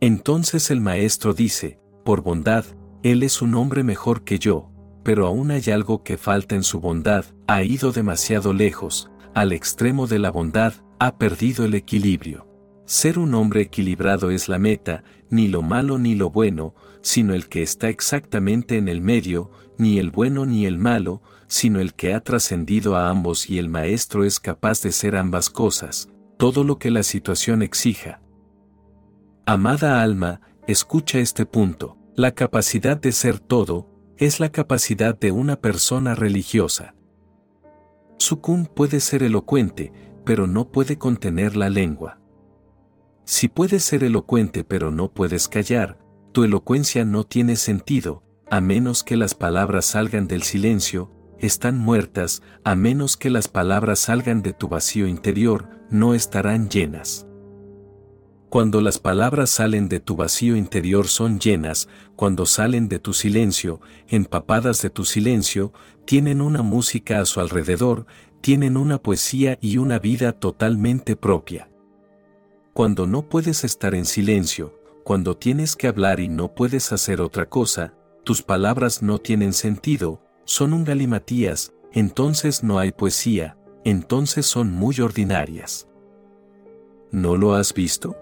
Entonces 0.01 0.71
el 0.71 0.81
maestro 0.81 1.33
dice, 1.33 1.81
por 2.05 2.23
bondad, 2.23 2.65
él 3.03 3.23
es 3.23 3.41
un 3.41 3.55
hombre 3.55 3.83
mejor 3.83 4.23
que 4.23 4.39
yo, 4.39 4.71
pero 5.05 5.27
aún 5.27 5.51
hay 5.51 5.71
algo 5.71 6.03
que 6.03 6.17
falta 6.17 6.57
en 6.57 6.65
su 6.65 6.81
bondad, 6.81 7.27
ha 7.47 7.63
ido 7.63 7.93
demasiado 7.93 8.53
lejos, 8.53 9.11
al 9.35 9.53
extremo 9.53 10.07
de 10.07 10.19
la 10.19 10.31
bondad, 10.31 10.73
ha 10.99 11.19
perdido 11.19 11.65
el 11.65 11.75
equilibrio. 11.75 12.49
Ser 12.87 13.19
un 13.19 13.35
hombre 13.35 13.63
equilibrado 13.63 14.31
es 14.31 14.49
la 14.49 14.59
meta, 14.59 15.05
ni 15.31 15.49
lo 15.49 15.63
malo 15.63 15.99
ni 15.99 16.15
lo 16.15 16.31
bueno, 16.31 16.75
sino 17.03 17.35
el 17.35 17.49
que 17.49 17.63
está 17.63 17.89
exactamente 17.89 18.79
en 18.79 18.89
el 18.89 19.01
medio, 19.01 19.51
ni 19.79 19.99
el 19.99 20.11
bueno 20.11 20.47
ni 20.47 20.67
el 20.67 20.79
malo, 20.79 21.23
sino 21.47 21.81
el 21.81 21.95
que 21.95 22.15
ha 22.15 22.21
trascendido 22.21 22.97
a 22.97 23.11
ambos 23.11 23.51
y 23.51 23.59
el 23.59 23.69
maestro 23.69 24.25
es 24.25 24.41
capaz 24.41 24.83
de 24.83 24.93
ser 24.93 25.17
ambas 25.17 25.51
cosas, 25.51 26.09
todo 26.39 26.65
lo 26.65 26.79
que 26.79 26.91
la 26.91 27.03
situación 27.03 27.63
exija. 27.63 28.21
Amada 29.47 30.03
alma, 30.03 30.41
escucha 30.67 31.19
este 31.19 31.45
punto, 31.45 31.99
la 32.17 32.33
capacidad 32.33 32.97
de 32.97 33.13
ser 33.13 33.39
todo, 33.39 33.89
es 34.25 34.41
la 34.41 34.51
capacidad 34.51 35.19
de 35.19 35.33
una 35.33 35.57
persona 35.57 36.15
religiosa. 36.15 36.95
Sukun 38.17 38.65
puede 38.65 39.01
ser 39.01 39.23
elocuente, 39.23 39.93
pero 40.25 40.47
no 40.47 40.71
puede 40.71 40.97
contener 40.97 41.57
la 41.57 41.69
lengua. 41.69 42.21
Si 43.25 43.49
puedes 43.49 43.85
ser 43.85 44.03
elocuente 44.03 44.65
pero 44.65 44.91
no 44.91 45.13
puedes 45.13 45.49
callar, 45.49 45.99
tu 46.33 46.45
elocuencia 46.45 47.05
no 47.05 47.25
tiene 47.25 47.57
sentido, 47.57 48.23
a 48.51 48.61
menos 48.63 49.05
que 49.05 49.17
las 49.17 49.35
palabras 49.35 49.85
salgan 49.85 50.27
del 50.27 50.43
silencio, 50.43 51.13
están 51.39 51.77
muertas, 51.77 52.43
a 52.65 52.75
menos 52.75 53.19
que 53.19 53.29
las 53.29 53.49
palabras 53.49 53.99
salgan 53.99 54.41
de 54.41 54.55
tu 54.55 54.69
vacío 54.69 55.07
interior, 55.07 55.69
no 55.91 56.15
estarán 56.15 56.71
llenas. 56.71 57.27
Cuando 58.55 58.81
las 58.81 59.01
palabras 59.01 59.51
salen 59.51 59.89
de 59.89 59.99
tu 59.99 60.15
vacío 60.15 60.55
interior 60.55 61.09
son 61.09 61.41
llenas, 61.41 61.89
cuando 62.15 62.47
salen 62.47 62.87
de 62.89 63.01
tu 63.01 63.13
silencio, 63.13 63.81
empapadas 64.07 64.81
de 64.81 64.91
tu 64.91 65.05
silencio, 65.05 65.73
tienen 66.05 66.41
una 66.41 66.63
música 66.63 67.19
a 67.19 67.25
su 67.25 67.41
alrededor, 67.41 68.07
tienen 68.41 68.77
una 68.77 68.99
poesía 69.03 69.59
y 69.61 69.79
una 69.79 69.99
vida 69.99 70.31
totalmente 70.31 71.17
propia. 71.17 71.69
Cuando 72.75 73.09
no 73.09 73.29
puedes 73.29 73.65
estar 73.65 73.93
en 73.97 74.05
silencio, 74.05 74.79
cuando 75.03 75.37
tienes 75.37 75.75
que 75.75 75.89
hablar 75.89 76.21
y 76.21 76.29
no 76.29 76.55
puedes 76.55 76.93
hacer 76.93 77.21
otra 77.21 77.49
cosa, 77.49 77.95
tus 78.23 78.41
palabras 78.43 79.03
no 79.03 79.19
tienen 79.19 79.53
sentido, 79.53 80.23
son 80.45 80.75
un 80.75 80.85
galimatías, 80.85 81.73
entonces 81.91 82.63
no 82.63 82.79
hay 82.79 82.93
poesía, 82.93 83.59
entonces 83.85 84.47
son 84.47 84.71
muy 84.71 85.01
ordinarias. 85.01 85.89
¿No 87.11 87.37
lo 87.37 87.55
has 87.55 87.75
visto? 87.75 88.17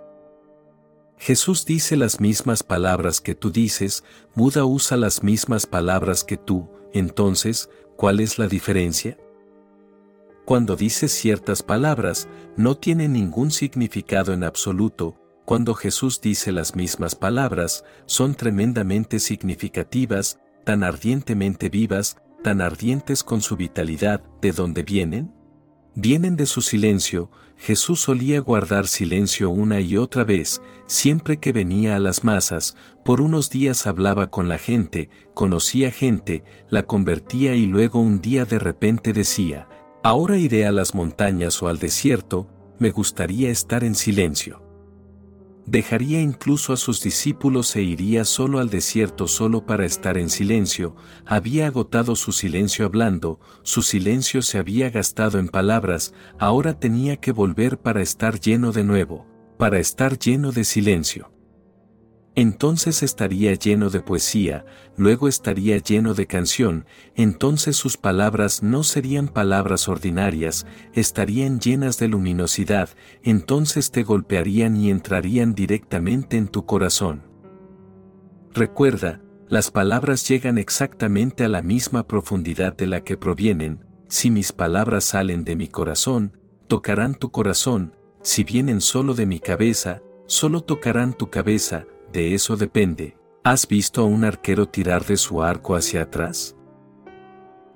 Jesús 1.22 1.64
dice 1.64 1.96
las 1.96 2.18
mismas 2.18 2.64
palabras 2.64 3.20
que 3.20 3.36
tú 3.36 3.52
dices, 3.52 4.02
Buda 4.34 4.64
usa 4.64 4.96
las 4.96 5.22
mismas 5.22 5.66
palabras 5.66 6.24
que 6.24 6.36
tú, 6.36 6.68
entonces, 6.92 7.70
¿cuál 7.96 8.18
es 8.18 8.40
la 8.40 8.48
diferencia? 8.48 9.16
Cuando 10.44 10.74
dices 10.74 11.12
ciertas 11.12 11.62
palabras, 11.62 12.26
no 12.56 12.76
tiene 12.76 13.06
ningún 13.06 13.52
significado 13.52 14.32
en 14.32 14.42
absoluto, 14.42 15.14
cuando 15.44 15.74
Jesús 15.74 16.20
dice 16.20 16.50
las 16.50 16.74
mismas 16.74 17.14
palabras, 17.14 17.84
son 18.06 18.34
tremendamente 18.34 19.20
significativas, 19.20 20.40
tan 20.64 20.82
ardientemente 20.82 21.68
vivas, 21.68 22.16
tan 22.42 22.60
ardientes 22.60 23.22
con 23.22 23.42
su 23.42 23.56
vitalidad, 23.56 24.24
¿de 24.40 24.50
dónde 24.50 24.82
vienen? 24.82 25.32
Vienen 25.94 26.34
de 26.34 26.46
su 26.46 26.62
silencio, 26.62 27.30
Jesús 27.62 28.00
solía 28.00 28.40
guardar 28.40 28.88
silencio 28.88 29.48
una 29.48 29.78
y 29.78 29.96
otra 29.96 30.24
vez, 30.24 30.60
siempre 30.86 31.36
que 31.36 31.52
venía 31.52 31.94
a 31.94 32.00
las 32.00 32.24
masas, 32.24 32.76
por 33.04 33.20
unos 33.20 33.50
días 33.50 33.86
hablaba 33.86 34.30
con 34.30 34.48
la 34.48 34.58
gente, 34.58 35.10
conocía 35.32 35.92
gente, 35.92 36.42
la 36.68 36.82
convertía 36.82 37.54
y 37.54 37.66
luego 37.66 38.00
un 38.00 38.20
día 38.20 38.44
de 38.46 38.58
repente 38.58 39.12
decía, 39.12 39.68
ahora 40.02 40.38
iré 40.38 40.66
a 40.66 40.72
las 40.72 40.96
montañas 40.96 41.62
o 41.62 41.68
al 41.68 41.78
desierto, 41.78 42.48
me 42.80 42.90
gustaría 42.90 43.50
estar 43.50 43.84
en 43.84 43.94
silencio. 43.94 44.61
Dejaría 45.66 46.20
incluso 46.20 46.72
a 46.72 46.76
sus 46.76 47.00
discípulos 47.02 47.76
e 47.76 47.82
iría 47.82 48.24
solo 48.24 48.58
al 48.58 48.68
desierto 48.68 49.28
solo 49.28 49.64
para 49.64 49.84
estar 49.86 50.18
en 50.18 50.28
silencio, 50.28 50.96
había 51.24 51.68
agotado 51.68 52.16
su 52.16 52.32
silencio 52.32 52.84
hablando, 52.84 53.38
su 53.62 53.82
silencio 53.82 54.42
se 54.42 54.58
había 54.58 54.90
gastado 54.90 55.38
en 55.38 55.48
palabras, 55.48 56.14
ahora 56.38 56.78
tenía 56.78 57.16
que 57.16 57.30
volver 57.30 57.78
para 57.78 58.02
estar 58.02 58.40
lleno 58.40 58.72
de 58.72 58.82
nuevo, 58.82 59.26
para 59.56 59.78
estar 59.78 60.18
lleno 60.18 60.50
de 60.50 60.64
silencio. 60.64 61.30
Entonces 62.34 63.02
estaría 63.02 63.52
lleno 63.54 63.90
de 63.90 64.00
poesía, 64.00 64.64
luego 64.96 65.28
estaría 65.28 65.76
lleno 65.76 66.14
de 66.14 66.26
canción, 66.26 66.86
entonces 67.14 67.76
sus 67.76 67.98
palabras 67.98 68.62
no 68.62 68.84
serían 68.84 69.28
palabras 69.28 69.86
ordinarias, 69.86 70.66
estarían 70.94 71.60
llenas 71.60 71.98
de 71.98 72.08
luminosidad, 72.08 72.88
entonces 73.22 73.90
te 73.90 74.02
golpearían 74.02 74.76
y 74.76 74.90
entrarían 74.90 75.54
directamente 75.54 76.38
en 76.38 76.48
tu 76.48 76.64
corazón. 76.64 77.22
Recuerda, 78.54 79.20
las 79.48 79.70
palabras 79.70 80.26
llegan 80.26 80.56
exactamente 80.56 81.44
a 81.44 81.48
la 81.48 81.60
misma 81.60 82.06
profundidad 82.06 82.74
de 82.74 82.86
la 82.86 83.04
que 83.04 83.18
provienen, 83.18 83.84
si 84.08 84.30
mis 84.30 84.52
palabras 84.52 85.04
salen 85.04 85.44
de 85.44 85.56
mi 85.56 85.68
corazón, 85.68 86.38
tocarán 86.66 87.14
tu 87.14 87.30
corazón, 87.30 87.94
si 88.22 88.44
vienen 88.44 88.80
solo 88.80 89.12
de 89.12 89.26
mi 89.26 89.38
cabeza, 89.38 90.00
solo 90.26 90.62
tocarán 90.62 91.12
tu 91.12 91.28
cabeza, 91.28 91.84
de 92.12 92.34
eso 92.34 92.56
depende. 92.56 93.16
¿Has 93.44 93.66
visto 93.66 94.02
a 94.02 94.04
un 94.04 94.24
arquero 94.24 94.68
tirar 94.68 95.04
de 95.04 95.16
su 95.16 95.42
arco 95.42 95.74
hacia 95.74 96.02
atrás? 96.02 96.56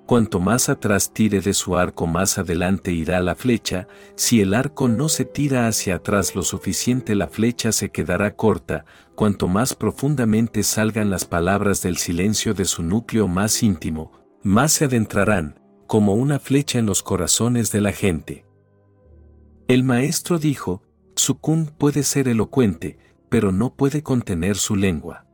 Cuanto 0.06 0.38
más 0.38 0.68
atrás 0.68 1.12
tire 1.12 1.40
de 1.40 1.52
su 1.52 1.76
arco 1.76 2.06
más 2.06 2.38
adelante 2.38 2.92
irá 2.92 3.18
la 3.18 3.34
flecha, 3.34 3.88
si 4.14 4.40
el 4.40 4.54
arco 4.54 4.86
no 4.86 5.08
se 5.08 5.24
tira 5.24 5.66
hacia 5.66 5.96
atrás 5.96 6.36
lo 6.36 6.42
suficiente 6.42 7.16
la 7.16 7.26
flecha 7.26 7.72
se 7.72 7.90
quedará 7.90 8.36
corta, 8.36 8.84
cuanto 9.16 9.48
más 9.48 9.74
profundamente 9.74 10.62
salgan 10.62 11.10
las 11.10 11.24
palabras 11.24 11.82
del 11.82 11.96
silencio 11.96 12.54
de 12.54 12.66
su 12.66 12.84
núcleo 12.84 13.26
más 13.26 13.64
íntimo, 13.64 14.12
más 14.44 14.70
se 14.74 14.84
adentrarán, 14.84 15.58
como 15.88 16.14
una 16.14 16.38
flecha 16.38 16.78
en 16.78 16.86
los 16.86 17.02
corazones 17.02 17.72
de 17.72 17.80
la 17.80 17.90
gente. 17.90 18.44
El 19.66 19.82
maestro 19.82 20.38
dijo, 20.38 20.82
Sukun 21.16 21.66
puede 21.66 22.04
ser 22.04 22.28
elocuente, 22.28 22.98
pero 23.36 23.52
no 23.52 23.74
puede 23.74 24.02
contener 24.02 24.56
su 24.56 24.76
lengua. 24.76 25.26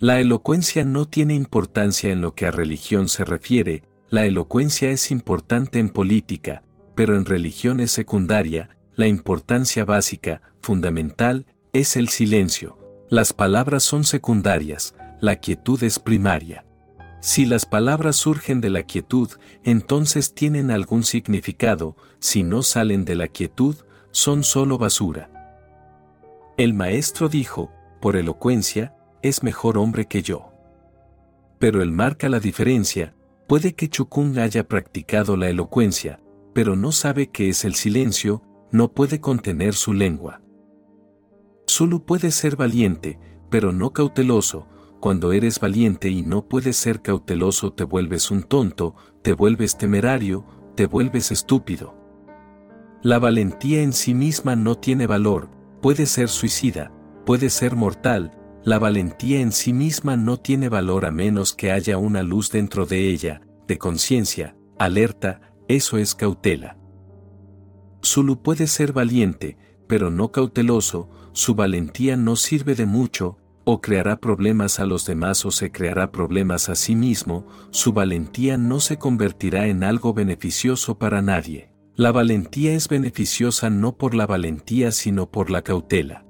La 0.00 0.18
elocuencia 0.18 0.84
no 0.84 1.06
tiene 1.06 1.34
importancia 1.34 2.10
en 2.10 2.20
lo 2.20 2.34
que 2.34 2.46
a 2.46 2.50
religión 2.50 3.08
se 3.08 3.24
refiere, 3.24 3.84
la 4.10 4.26
elocuencia 4.26 4.90
es 4.90 5.12
importante 5.12 5.78
en 5.78 5.90
política, 5.90 6.64
pero 6.96 7.16
en 7.16 7.24
religión 7.24 7.78
es 7.78 7.92
secundaria, 7.92 8.70
la 8.96 9.06
importancia 9.06 9.84
básica, 9.84 10.42
fundamental, 10.60 11.46
es 11.72 11.94
el 11.94 12.08
silencio. 12.08 12.76
Las 13.08 13.32
palabras 13.32 13.84
son 13.84 14.02
secundarias, 14.02 14.96
la 15.20 15.36
quietud 15.36 15.80
es 15.84 16.00
primaria. 16.00 16.66
Si 17.20 17.44
las 17.44 17.66
palabras 17.66 18.16
surgen 18.16 18.60
de 18.60 18.70
la 18.70 18.82
quietud, 18.82 19.30
entonces 19.62 20.34
tienen 20.34 20.72
algún 20.72 21.04
significado, 21.04 21.94
si 22.18 22.42
no 22.42 22.64
salen 22.64 23.04
de 23.04 23.14
la 23.14 23.28
quietud, 23.28 23.76
son 24.10 24.42
solo 24.42 24.76
basura. 24.76 25.35
El 26.58 26.72
maestro 26.72 27.28
dijo, 27.28 27.70
por 28.00 28.16
elocuencia, 28.16 28.96
es 29.20 29.42
mejor 29.42 29.76
hombre 29.76 30.06
que 30.06 30.22
yo. 30.22 30.52
Pero 31.58 31.82
él 31.82 31.92
marca 31.92 32.30
la 32.30 32.40
diferencia, 32.40 33.14
puede 33.46 33.74
que 33.74 33.90
Chukung 33.90 34.38
haya 34.38 34.66
practicado 34.66 35.36
la 35.36 35.50
elocuencia, 35.50 36.18
pero 36.54 36.74
no 36.74 36.92
sabe 36.92 37.26
qué 37.26 37.50
es 37.50 37.66
el 37.66 37.74
silencio, 37.74 38.42
no 38.72 38.92
puede 38.92 39.20
contener 39.20 39.74
su 39.74 39.92
lengua. 39.92 40.40
Solo 41.66 42.06
puede 42.06 42.30
ser 42.30 42.56
valiente, 42.56 43.18
pero 43.50 43.72
no 43.72 43.92
cauteloso, 43.92 44.66
cuando 44.98 45.32
eres 45.32 45.60
valiente 45.60 46.08
y 46.08 46.22
no 46.22 46.48
puedes 46.48 46.78
ser 46.78 47.02
cauteloso 47.02 47.74
te 47.74 47.84
vuelves 47.84 48.30
un 48.30 48.42
tonto, 48.42 48.96
te 49.20 49.34
vuelves 49.34 49.76
temerario, 49.76 50.46
te 50.74 50.86
vuelves 50.86 51.30
estúpido. 51.32 51.94
La 53.02 53.18
valentía 53.18 53.82
en 53.82 53.92
sí 53.92 54.14
misma 54.14 54.56
no 54.56 54.76
tiene 54.76 55.06
valor, 55.06 55.50
puede 55.80 56.06
ser 56.06 56.28
suicida, 56.28 56.92
puede 57.24 57.50
ser 57.50 57.76
mortal, 57.76 58.32
la 58.64 58.78
valentía 58.78 59.40
en 59.40 59.52
sí 59.52 59.72
misma 59.72 60.16
no 60.16 60.38
tiene 60.38 60.68
valor 60.68 61.06
a 61.06 61.10
menos 61.10 61.52
que 61.52 61.70
haya 61.70 61.98
una 61.98 62.22
luz 62.22 62.50
dentro 62.50 62.84
de 62.86 63.08
ella, 63.08 63.40
de 63.68 63.78
conciencia, 63.78 64.56
alerta, 64.78 65.40
eso 65.68 65.98
es 65.98 66.14
cautela. 66.14 66.76
Zulu 68.04 68.42
puede 68.42 68.66
ser 68.66 68.92
valiente, 68.92 69.56
pero 69.86 70.10
no 70.10 70.32
cauteloso, 70.32 71.08
su 71.32 71.54
valentía 71.54 72.16
no 72.16 72.36
sirve 72.36 72.74
de 72.74 72.86
mucho, 72.86 73.38
o 73.64 73.80
creará 73.80 74.16
problemas 74.16 74.78
a 74.78 74.86
los 74.86 75.06
demás 75.06 75.44
o 75.44 75.50
se 75.50 75.72
creará 75.72 76.12
problemas 76.12 76.68
a 76.68 76.76
sí 76.76 76.94
mismo, 76.94 77.46
su 77.70 77.92
valentía 77.92 78.56
no 78.56 78.80
se 78.80 78.96
convertirá 78.96 79.66
en 79.66 79.82
algo 79.82 80.14
beneficioso 80.14 80.98
para 80.98 81.20
nadie. 81.20 81.75
La 81.98 82.12
valentía 82.12 82.74
es 82.74 82.88
beneficiosa 82.88 83.70
no 83.70 83.96
por 83.96 84.14
la 84.14 84.26
valentía 84.26 84.92
sino 84.92 85.30
por 85.30 85.48
la 85.48 85.62
cautela. 85.62 86.26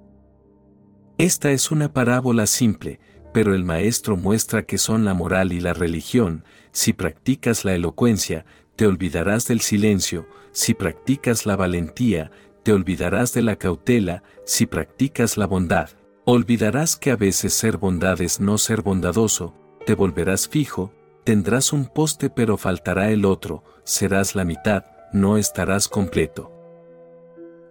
Esta 1.18 1.50
es 1.50 1.72
una 1.72 1.92
parábola 1.92 2.46
simple, 2.46 3.00
pero 3.34 3.52
el 3.52 3.64
maestro 3.64 4.16
muestra 4.16 4.62
que 4.62 4.78
son 4.78 5.04
la 5.04 5.12
moral 5.12 5.52
y 5.52 5.58
la 5.58 5.72
religión, 5.72 6.44
si 6.70 6.92
practicas 6.92 7.64
la 7.64 7.74
elocuencia, 7.74 8.46
te 8.76 8.86
olvidarás 8.86 9.48
del 9.48 9.60
silencio, 9.60 10.28
si 10.52 10.72
practicas 10.72 11.46
la 11.46 11.56
valentía, 11.56 12.30
te 12.62 12.72
olvidarás 12.72 13.32
de 13.32 13.42
la 13.42 13.56
cautela, 13.56 14.22
si 14.44 14.66
practicas 14.66 15.36
la 15.36 15.46
bondad. 15.46 15.90
Olvidarás 16.24 16.94
que 16.94 17.10
a 17.10 17.16
veces 17.16 17.54
ser 17.54 17.76
bondad 17.76 18.20
es 18.20 18.38
no 18.38 18.58
ser 18.58 18.82
bondadoso, 18.82 19.52
te 19.84 19.94
volverás 19.94 20.46
fijo, 20.46 20.92
tendrás 21.24 21.72
un 21.72 21.86
poste 21.86 22.30
pero 22.30 22.56
faltará 22.56 23.10
el 23.10 23.24
otro, 23.24 23.64
serás 23.84 24.36
la 24.36 24.44
mitad, 24.44 24.84
no 25.16 25.38
estarás 25.38 25.88
completo. 25.88 26.52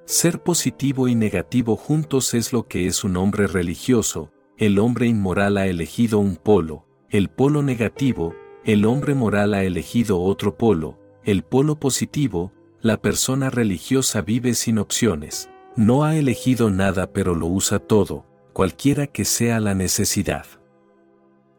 Ser 0.05 0.41
positivo 0.41 1.07
y 1.07 1.15
negativo 1.15 1.75
juntos 1.75 2.33
es 2.33 2.53
lo 2.53 2.67
que 2.67 2.87
es 2.87 3.03
un 3.03 3.17
hombre 3.17 3.47
religioso, 3.47 4.31
el 4.57 4.79
hombre 4.79 5.07
inmoral 5.07 5.57
ha 5.57 5.67
elegido 5.67 6.19
un 6.19 6.35
polo, 6.35 6.85
el 7.09 7.29
polo 7.29 7.61
negativo, 7.61 8.35
el 8.63 8.85
hombre 8.85 9.15
moral 9.15 9.53
ha 9.53 9.63
elegido 9.63 10.19
otro 10.21 10.57
polo, 10.57 10.99
el 11.23 11.43
polo 11.43 11.79
positivo, 11.79 12.51
la 12.81 13.01
persona 13.01 13.49
religiosa 13.49 14.21
vive 14.21 14.53
sin 14.53 14.77
opciones, 14.77 15.49
no 15.75 16.03
ha 16.03 16.15
elegido 16.15 16.69
nada 16.69 17.11
pero 17.13 17.35
lo 17.35 17.47
usa 17.47 17.79
todo, 17.79 18.25
cualquiera 18.53 19.07
que 19.07 19.25
sea 19.25 19.59
la 19.59 19.75
necesidad. 19.75 20.45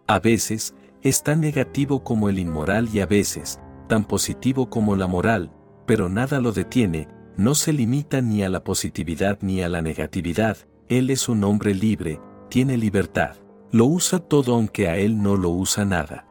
A 0.07 0.21
veces, 0.21 0.75
es 1.03 1.23
tan 1.23 1.41
negativo 1.41 2.03
como 2.03 2.29
el 2.29 2.39
inmoral 2.39 2.89
y 2.93 3.01
a 3.01 3.07
veces, 3.07 3.61
tan 3.89 4.05
positivo 4.05 4.71
como 4.71 4.97
la 4.97 5.07
moral, 5.07 5.53
pero 5.87 6.09
nada 6.09 6.41
lo 6.41 6.53
detiene, 6.53 7.09
no 7.37 7.55
se 7.55 7.73
limita 7.73 8.21
ni 8.21 8.43
a 8.43 8.49
la 8.49 8.65
positividad 8.65 9.39
ni 9.43 9.63
a 9.63 9.69
la 9.69 9.83
negatividad, 9.83 10.57
él 10.89 11.11
es 11.11 11.29
un 11.29 11.45
hombre 11.45 11.75
libre, 11.75 12.21
tiene 12.49 12.77
libertad. 12.77 13.37
Lo 13.73 13.87
usa 13.87 14.21
todo 14.21 14.55
aunque 14.55 14.89
a 14.89 14.97
él 14.97 15.23
no 15.23 15.37
lo 15.37 15.51
usa 15.51 15.85
nada. 15.85 16.27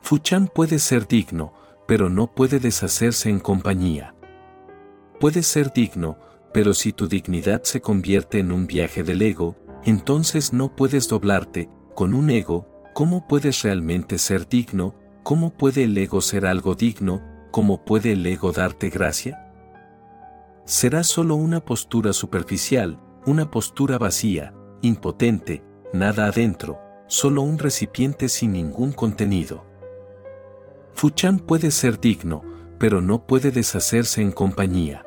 Fuchan 0.00 0.48
puede 0.48 0.78
ser 0.78 1.08
digno, 1.08 1.52
pero 1.86 2.08
no 2.10 2.34
puede 2.34 2.60
deshacerse 2.60 3.30
en 3.30 3.40
compañía. 3.40 4.14
Puede 5.18 5.42
ser 5.42 5.72
digno, 5.72 6.18
pero 6.52 6.74
si 6.74 6.92
tu 6.92 7.08
dignidad 7.08 7.62
se 7.62 7.80
convierte 7.80 8.38
en 8.38 8.52
un 8.52 8.66
viaje 8.66 9.02
del 9.02 9.22
ego, 9.22 9.56
entonces 9.84 10.52
no 10.52 10.76
puedes 10.76 11.08
doblarte, 11.08 11.70
con 11.94 12.14
un 12.14 12.30
ego, 12.30 12.68
¿cómo 12.94 13.26
puedes 13.26 13.62
realmente 13.62 14.18
ser 14.18 14.48
digno? 14.48 14.94
¿Cómo 15.22 15.50
puede 15.50 15.84
el 15.84 15.96
ego 15.96 16.20
ser 16.20 16.46
algo 16.46 16.74
digno? 16.74 17.22
¿Cómo 17.50 17.84
puede 17.84 18.12
el 18.12 18.26
ego 18.26 18.52
darte 18.52 18.90
gracia? 18.90 19.48
será 20.68 21.02
solo 21.02 21.34
una 21.34 21.64
postura 21.64 22.12
superficial, 22.12 23.00
una 23.24 23.50
postura 23.50 23.96
vacía, 23.96 24.52
impotente, 24.82 25.64
nada 25.94 26.26
adentro, 26.26 26.78
solo 27.06 27.40
un 27.40 27.58
recipiente 27.58 28.28
sin 28.28 28.52
ningún 28.52 28.92
contenido. 28.92 29.64
Fuchan 30.92 31.38
puede 31.38 31.70
ser 31.70 31.98
digno, 31.98 32.44
pero 32.78 33.00
no 33.00 33.26
puede 33.26 33.50
deshacerse 33.50 34.20
en 34.20 34.30
compañía. 34.30 35.06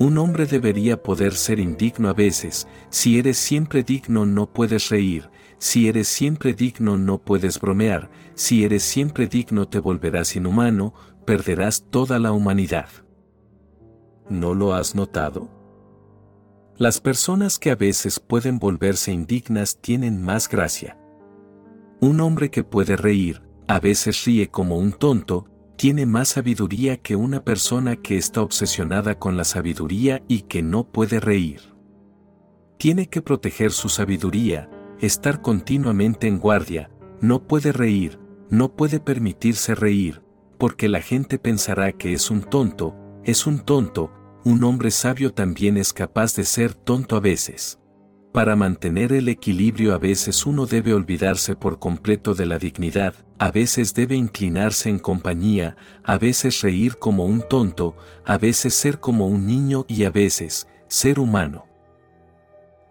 Un 0.00 0.18
hombre 0.18 0.44
debería 0.44 1.04
poder 1.04 1.34
ser 1.34 1.60
indigno 1.60 2.08
a 2.08 2.12
veces, 2.12 2.66
si 2.90 3.16
eres 3.20 3.38
siempre 3.38 3.84
digno 3.84 4.26
no 4.26 4.52
puedes 4.52 4.88
reír, 4.88 5.30
si 5.58 5.88
eres 5.88 6.08
siempre 6.08 6.52
digno 6.52 6.98
no 6.98 7.18
puedes 7.18 7.60
bromear, 7.60 8.10
si 8.34 8.64
eres 8.64 8.82
siempre 8.82 9.28
digno 9.28 9.68
te 9.68 9.78
volverás 9.78 10.34
inhumano, 10.34 10.94
perderás 11.28 11.84
toda 11.90 12.18
la 12.18 12.32
humanidad. 12.32 12.88
¿No 14.30 14.54
lo 14.54 14.72
has 14.72 14.94
notado? 14.94 15.50
Las 16.78 17.02
personas 17.02 17.58
que 17.58 17.70
a 17.70 17.76
veces 17.76 18.18
pueden 18.18 18.58
volverse 18.58 19.12
indignas 19.12 19.78
tienen 19.78 20.22
más 20.22 20.48
gracia. 20.48 20.98
Un 22.00 22.22
hombre 22.22 22.50
que 22.50 22.64
puede 22.64 22.96
reír, 22.96 23.42
a 23.66 23.78
veces 23.78 24.24
ríe 24.24 24.48
como 24.48 24.78
un 24.78 24.92
tonto, 24.92 25.44
tiene 25.76 26.06
más 26.06 26.28
sabiduría 26.28 26.96
que 26.96 27.14
una 27.14 27.44
persona 27.44 27.96
que 27.96 28.16
está 28.16 28.40
obsesionada 28.40 29.18
con 29.18 29.36
la 29.36 29.44
sabiduría 29.44 30.22
y 30.28 30.44
que 30.44 30.62
no 30.62 30.90
puede 30.90 31.20
reír. 31.20 31.60
Tiene 32.78 33.10
que 33.10 33.20
proteger 33.20 33.72
su 33.72 33.90
sabiduría, 33.90 34.70
estar 34.98 35.42
continuamente 35.42 36.26
en 36.26 36.38
guardia, 36.38 36.88
no 37.20 37.46
puede 37.46 37.72
reír, 37.72 38.18
no 38.48 38.74
puede 38.76 38.98
permitirse 38.98 39.74
reír, 39.74 40.22
porque 40.58 40.88
la 40.88 41.00
gente 41.00 41.38
pensará 41.38 41.92
que 41.92 42.12
es 42.12 42.30
un 42.30 42.42
tonto, 42.42 42.94
es 43.24 43.46
un 43.46 43.60
tonto, 43.60 44.12
un 44.44 44.62
hombre 44.64 44.90
sabio 44.90 45.32
también 45.32 45.76
es 45.76 45.92
capaz 45.92 46.34
de 46.34 46.44
ser 46.44 46.74
tonto 46.74 47.16
a 47.16 47.20
veces. 47.20 47.78
Para 48.32 48.56
mantener 48.56 49.12
el 49.12 49.28
equilibrio 49.28 49.94
a 49.94 49.98
veces 49.98 50.44
uno 50.44 50.66
debe 50.66 50.92
olvidarse 50.92 51.56
por 51.56 51.78
completo 51.78 52.34
de 52.34 52.46
la 52.46 52.58
dignidad, 52.58 53.14
a 53.38 53.50
veces 53.50 53.94
debe 53.94 54.16
inclinarse 54.16 54.90
en 54.90 54.98
compañía, 54.98 55.76
a 56.04 56.18
veces 56.18 56.60
reír 56.60 56.98
como 56.98 57.24
un 57.24 57.42
tonto, 57.42 57.96
a 58.24 58.36
veces 58.36 58.74
ser 58.74 59.00
como 59.00 59.26
un 59.26 59.46
niño 59.46 59.86
y 59.88 60.04
a 60.04 60.10
veces, 60.10 60.68
ser 60.88 61.18
humano. 61.18 61.66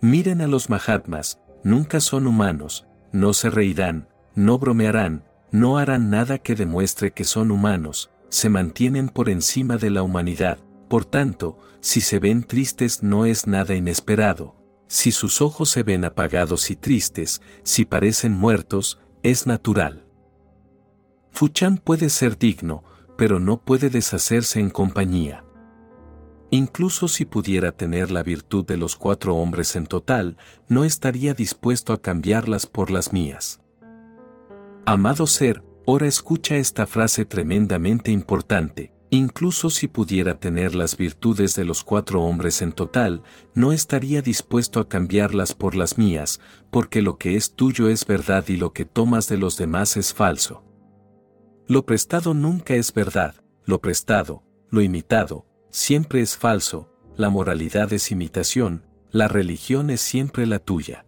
Miren 0.01 0.41
a 0.41 0.47
los 0.47 0.69
Mahatmas, 0.69 1.39
nunca 1.63 1.99
son 1.99 2.27
humanos, 2.27 2.87
no 3.11 3.33
se 3.33 3.49
reirán, 3.49 4.09
no 4.35 4.57
bromearán, 4.57 5.23
no 5.59 5.77
harán 5.77 6.09
nada 6.09 6.37
que 6.37 6.55
demuestre 6.55 7.11
que 7.11 7.23
son 7.23 7.51
humanos, 7.51 8.11
se 8.29 8.49
mantienen 8.49 9.09
por 9.09 9.29
encima 9.29 9.77
de 9.77 9.89
la 9.89 10.03
humanidad, 10.03 10.59
por 10.89 11.05
tanto, 11.05 11.57
si 11.79 12.01
se 12.01 12.19
ven 12.19 12.43
tristes 12.43 13.03
no 13.03 13.25
es 13.25 13.47
nada 13.47 13.75
inesperado. 13.75 14.55
Si 14.87 15.11
sus 15.11 15.41
ojos 15.41 15.69
se 15.69 15.83
ven 15.83 16.05
apagados 16.05 16.71
y 16.71 16.75
tristes, 16.75 17.41
si 17.63 17.85
parecen 17.85 18.33
muertos, 18.33 18.99
es 19.21 19.45
natural. 19.45 20.05
Fuchan 21.31 21.77
puede 21.77 22.09
ser 22.09 22.37
digno, 22.37 22.83
pero 23.17 23.39
no 23.39 23.57
puede 23.57 23.89
deshacerse 23.89 24.59
en 24.59 24.69
compañía. 24.69 25.43
Incluso 26.49 27.09
si 27.09 27.25
pudiera 27.25 27.73
tener 27.73 28.11
la 28.11 28.23
virtud 28.23 28.65
de 28.65 28.77
los 28.77 28.95
cuatro 28.95 29.35
hombres 29.35 29.75
en 29.75 29.85
total, 29.85 30.37
no 30.69 30.85
estaría 30.85 31.33
dispuesto 31.33 31.91
a 31.91 32.01
cambiarlas 32.01 32.65
por 32.65 32.89
las 32.89 33.11
mías. 33.11 33.59
Amado 34.89 35.27
ser, 35.27 35.65
ahora 35.85 36.07
escucha 36.07 36.55
esta 36.55 36.87
frase 36.87 37.25
tremendamente 37.25 38.09
importante. 38.09 38.93
Incluso 39.09 39.69
si 39.69 39.89
pudiera 39.89 40.39
tener 40.39 40.75
las 40.75 40.95
virtudes 40.95 41.55
de 41.55 41.65
los 41.65 41.83
cuatro 41.83 42.21
hombres 42.21 42.61
en 42.61 42.71
total, 42.71 43.21
no 43.53 43.73
estaría 43.73 44.21
dispuesto 44.21 44.79
a 44.79 44.87
cambiarlas 44.87 45.53
por 45.53 45.75
las 45.75 45.97
mías, 45.97 46.39
porque 46.71 47.01
lo 47.01 47.17
que 47.17 47.35
es 47.35 47.53
tuyo 47.53 47.89
es 47.89 48.05
verdad 48.05 48.45
y 48.47 48.55
lo 48.55 48.71
que 48.71 48.85
tomas 48.85 49.27
de 49.27 49.37
los 49.37 49.57
demás 49.57 49.97
es 49.97 50.13
falso. 50.13 50.63
Lo 51.67 51.85
prestado 51.85 52.33
nunca 52.33 52.75
es 52.75 52.93
verdad, 52.93 53.35
lo 53.65 53.81
prestado, 53.81 54.41
lo 54.69 54.81
imitado, 54.81 55.45
siempre 55.69 56.21
es 56.21 56.37
falso, 56.37 56.93
la 57.17 57.29
moralidad 57.29 57.91
es 57.91 58.09
imitación, 58.09 58.85
la 59.11 59.27
religión 59.27 59.89
es 59.89 59.99
siempre 59.99 60.45
la 60.45 60.59
tuya. 60.59 61.06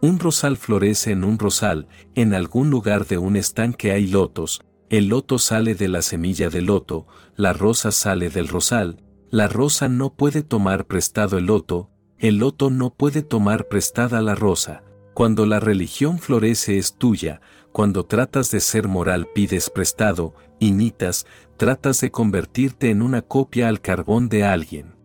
Un 0.00 0.20
rosal 0.20 0.56
florece 0.56 1.10
en 1.10 1.24
un 1.24 1.38
rosal, 1.38 1.88
en 2.14 2.32
algún 2.32 2.70
lugar 2.70 3.06
de 3.06 3.18
un 3.18 3.36
estanque 3.36 3.90
hay 3.90 4.06
lotos, 4.06 4.60
el 4.90 5.08
loto 5.08 5.38
sale 5.38 5.74
de 5.74 5.88
la 5.88 6.02
semilla 6.02 6.50
del 6.50 6.66
loto, 6.66 7.06
la 7.36 7.52
rosa 7.52 7.90
sale 7.90 8.30
del 8.30 8.46
rosal, 8.46 9.02
la 9.30 9.48
rosa 9.48 9.88
no 9.88 10.14
puede 10.14 10.42
tomar 10.42 10.86
prestado 10.86 11.36
el 11.36 11.46
loto, 11.46 11.90
el 12.18 12.38
loto 12.38 12.70
no 12.70 12.94
puede 12.94 13.22
tomar 13.22 13.68
prestada 13.68 14.22
la 14.22 14.34
rosa. 14.34 14.82
Cuando 15.14 15.46
la 15.46 15.58
religión 15.58 16.20
florece 16.20 16.78
es 16.78 16.94
tuya, 16.94 17.40
cuando 17.72 18.06
tratas 18.06 18.52
de 18.52 18.60
ser 18.60 18.86
moral 18.86 19.28
pides 19.34 19.68
prestado, 19.68 20.32
imitas, 20.60 21.26
tratas 21.56 22.00
de 22.00 22.12
convertirte 22.12 22.90
en 22.90 23.02
una 23.02 23.22
copia 23.22 23.68
al 23.68 23.80
carbón 23.80 24.28
de 24.28 24.44
alguien. 24.44 24.97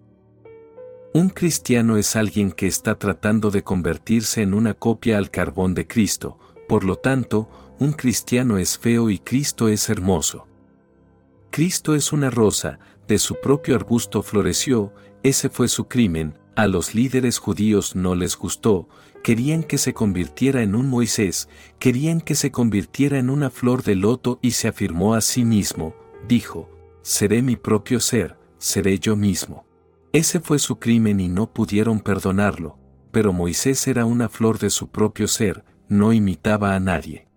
Un 1.15 1.29
cristiano 1.29 1.97
es 1.97 2.15
alguien 2.15 2.51
que 2.51 2.65
está 2.65 2.95
tratando 2.95 3.51
de 3.51 3.63
convertirse 3.63 4.41
en 4.41 4.55
una 4.55 4.73
copia 4.73 5.19
al 5.19 5.29
carbón 5.29 5.75
de 5.75 5.85
Cristo, 5.85 6.39
por 6.67 6.83
lo 6.83 6.95
tanto, 6.95 7.47
un 7.77 7.93
cristiano 7.93 8.57
es 8.57 8.79
feo 8.79 9.11
y 9.11 9.19
Cristo 9.19 9.67
es 9.67 9.89
hermoso. 9.89 10.47
Cristo 11.51 11.93
es 11.93 12.13
una 12.13 12.31
rosa, 12.31 12.79
de 13.07 13.19
su 13.19 13.39
propio 13.39 13.75
arbusto 13.75 14.23
floreció, 14.23 14.91
ese 15.21 15.49
fue 15.49 15.67
su 15.67 15.87
crimen, 15.87 16.39
a 16.55 16.65
los 16.65 16.95
líderes 16.95 17.37
judíos 17.37 17.95
no 17.95 18.15
les 18.15 18.35
gustó, 18.35 18.89
querían 19.21 19.61
que 19.61 19.77
se 19.77 19.93
convirtiera 19.93 20.63
en 20.63 20.73
un 20.73 20.89
Moisés, 20.89 21.47
querían 21.77 22.21
que 22.21 22.33
se 22.33 22.49
convirtiera 22.49 23.19
en 23.19 23.29
una 23.29 23.51
flor 23.51 23.83
de 23.83 23.93
loto 23.93 24.39
y 24.41 24.51
se 24.51 24.67
afirmó 24.67 25.13
a 25.13 25.21
sí 25.21 25.45
mismo, 25.45 25.93
dijo, 26.27 26.71
seré 27.03 27.43
mi 27.43 27.55
propio 27.55 27.99
ser, 27.99 28.35
seré 28.57 28.97
yo 28.97 29.15
mismo. 29.15 29.63
Ese 30.13 30.39
fue 30.39 30.59
su 30.59 30.77
crimen 30.77 31.19
y 31.19 31.27
no 31.27 31.51
pudieron 31.51 31.99
perdonarlo, 31.99 32.77
pero 33.11 33.33
Moisés 33.33 33.87
era 33.87 34.05
una 34.05 34.29
flor 34.29 34.59
de 34.59 34.69
su 34.69 34.89
propio 34.89 35.27
ser, 35.27 35.65
no 35.89 36.13
imitaba 36.13 36.75
a 36.75 36.79
nadie. 36.79 37.27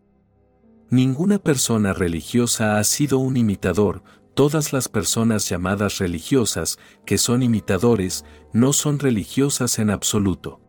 Ninguna 0.90 1.38
persona 1.38 1.94
religiosa 1.94 2.78
ha 2.78 2.84
sido 2.84 3.18
un 3.18 3.38
imitador, 3.38 4.02
todas 4.34 4.74
las 4.74 4.90
personas 4.90 5.48
llamadas 5.48 5.98
religiosas, 5.98 6.78
que 7.06 7.16
son 7.16 7.42
imitadores, 7.42 8.26
no 8.52 8.74
son 8.74 8.98
religiosas 8.98 9.78
en 9.78 9.88
absoluto. 9.88 10.60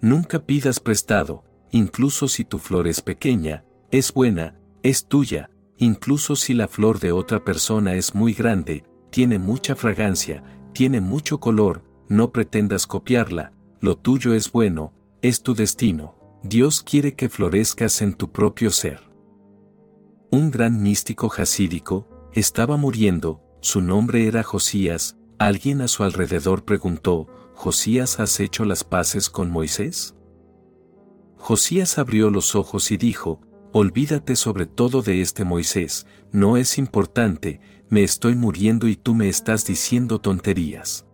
Nunca 0.00 0.46
pidas 0.46 0.78
prestado, 0.78 1.42
incluso 1.72 2.28
si 2.28 2.44
tu 2.44 2.58
flor 2.60 2.86
es 2.86 3.00
pequeña, 3.00 3.64
es 3.90 4.14
buena, 4.14 4.60
es 4.84 5.08
tuya, 5.08 5.50
incluso 5.76 6.36
si 6.36 6.54
la 6.54 6.68
flor 6.68 7.00
de 7.00 7.10
otra 7.10 7.44
persona 7.44 7.94
es 7.94 8.14
muy 8.14 8.32
grande, 8.32 8.84
tiene 9.10 9.40
mucha 9.40 9.74
fragancia, 9.74 10.44
tiene 10.74 11.00
mucho 11.00 11.40
color, 11.40 11.82
no 12.08 12.32
pretendas 12.32 12.86
copiarla, 12.86 13.52
lo 13.80 13.96
tuyo 13.96 14.34
es 14.34 14.52
bueno, 14.52 14.92
es 15.22 15.42
tu 15.42 15.54
destino. 15.54 16.16
Dios 16.42 16.82
quiere 16.82 17.14
que 17.14 17.30
florezcas 17.30 18.02
en 18.02 18.12
tu 18.12 18.30
propio 18.30 18.70
ser. 18.70 19.00
Un 20.30 20.50
gran 20.50 20.82
místico 20.82 21.30
jasídico 21.30 22.06
estaba 22.34 22.76
muriendo, 22.76 23.40
su 23.60 23.80
nombre 23.80 24.26
era 24.26 24.42
Josías, 24.42 25.16
alguien 25.38 25.80
a 25.80 25.88
su 25.88 26.02
alrededor 26.02 26.64
preguntó, 26.64 27.28
¿Josías 27.54 28.18
has 28.18 28.40
hecho 28.40 28.64
las 28.64 28.82
paces 28.84 29.30
con 29.30 29.50
Moisés? 29.50 30.14
Josías 31.36 31.98
abrió 31.98 32.30
los 32.30 32.56
ojos 32.56 32.90
y 32.90 32.96
dijo, 32.96 33.40
Olvídate 33.72 34.36
sobre 34.36 34.66
todo 34.66 35.02
de 35.02 35.20
este 35.20 35.44
Moisés, 35.44 36.06
no 36.32 36.56
es 36.56 36.78
importante, 36.78 37.60
me 37.88 38.02
estoy 38.02 38.34
muriendo 38.34 38.88
y 38.88 38.96
tú 38.96 39.14
me 39.14 39.28
estás 39.28 39.66
diciendo 39.66 40.20
tonterías. 40.20 41.06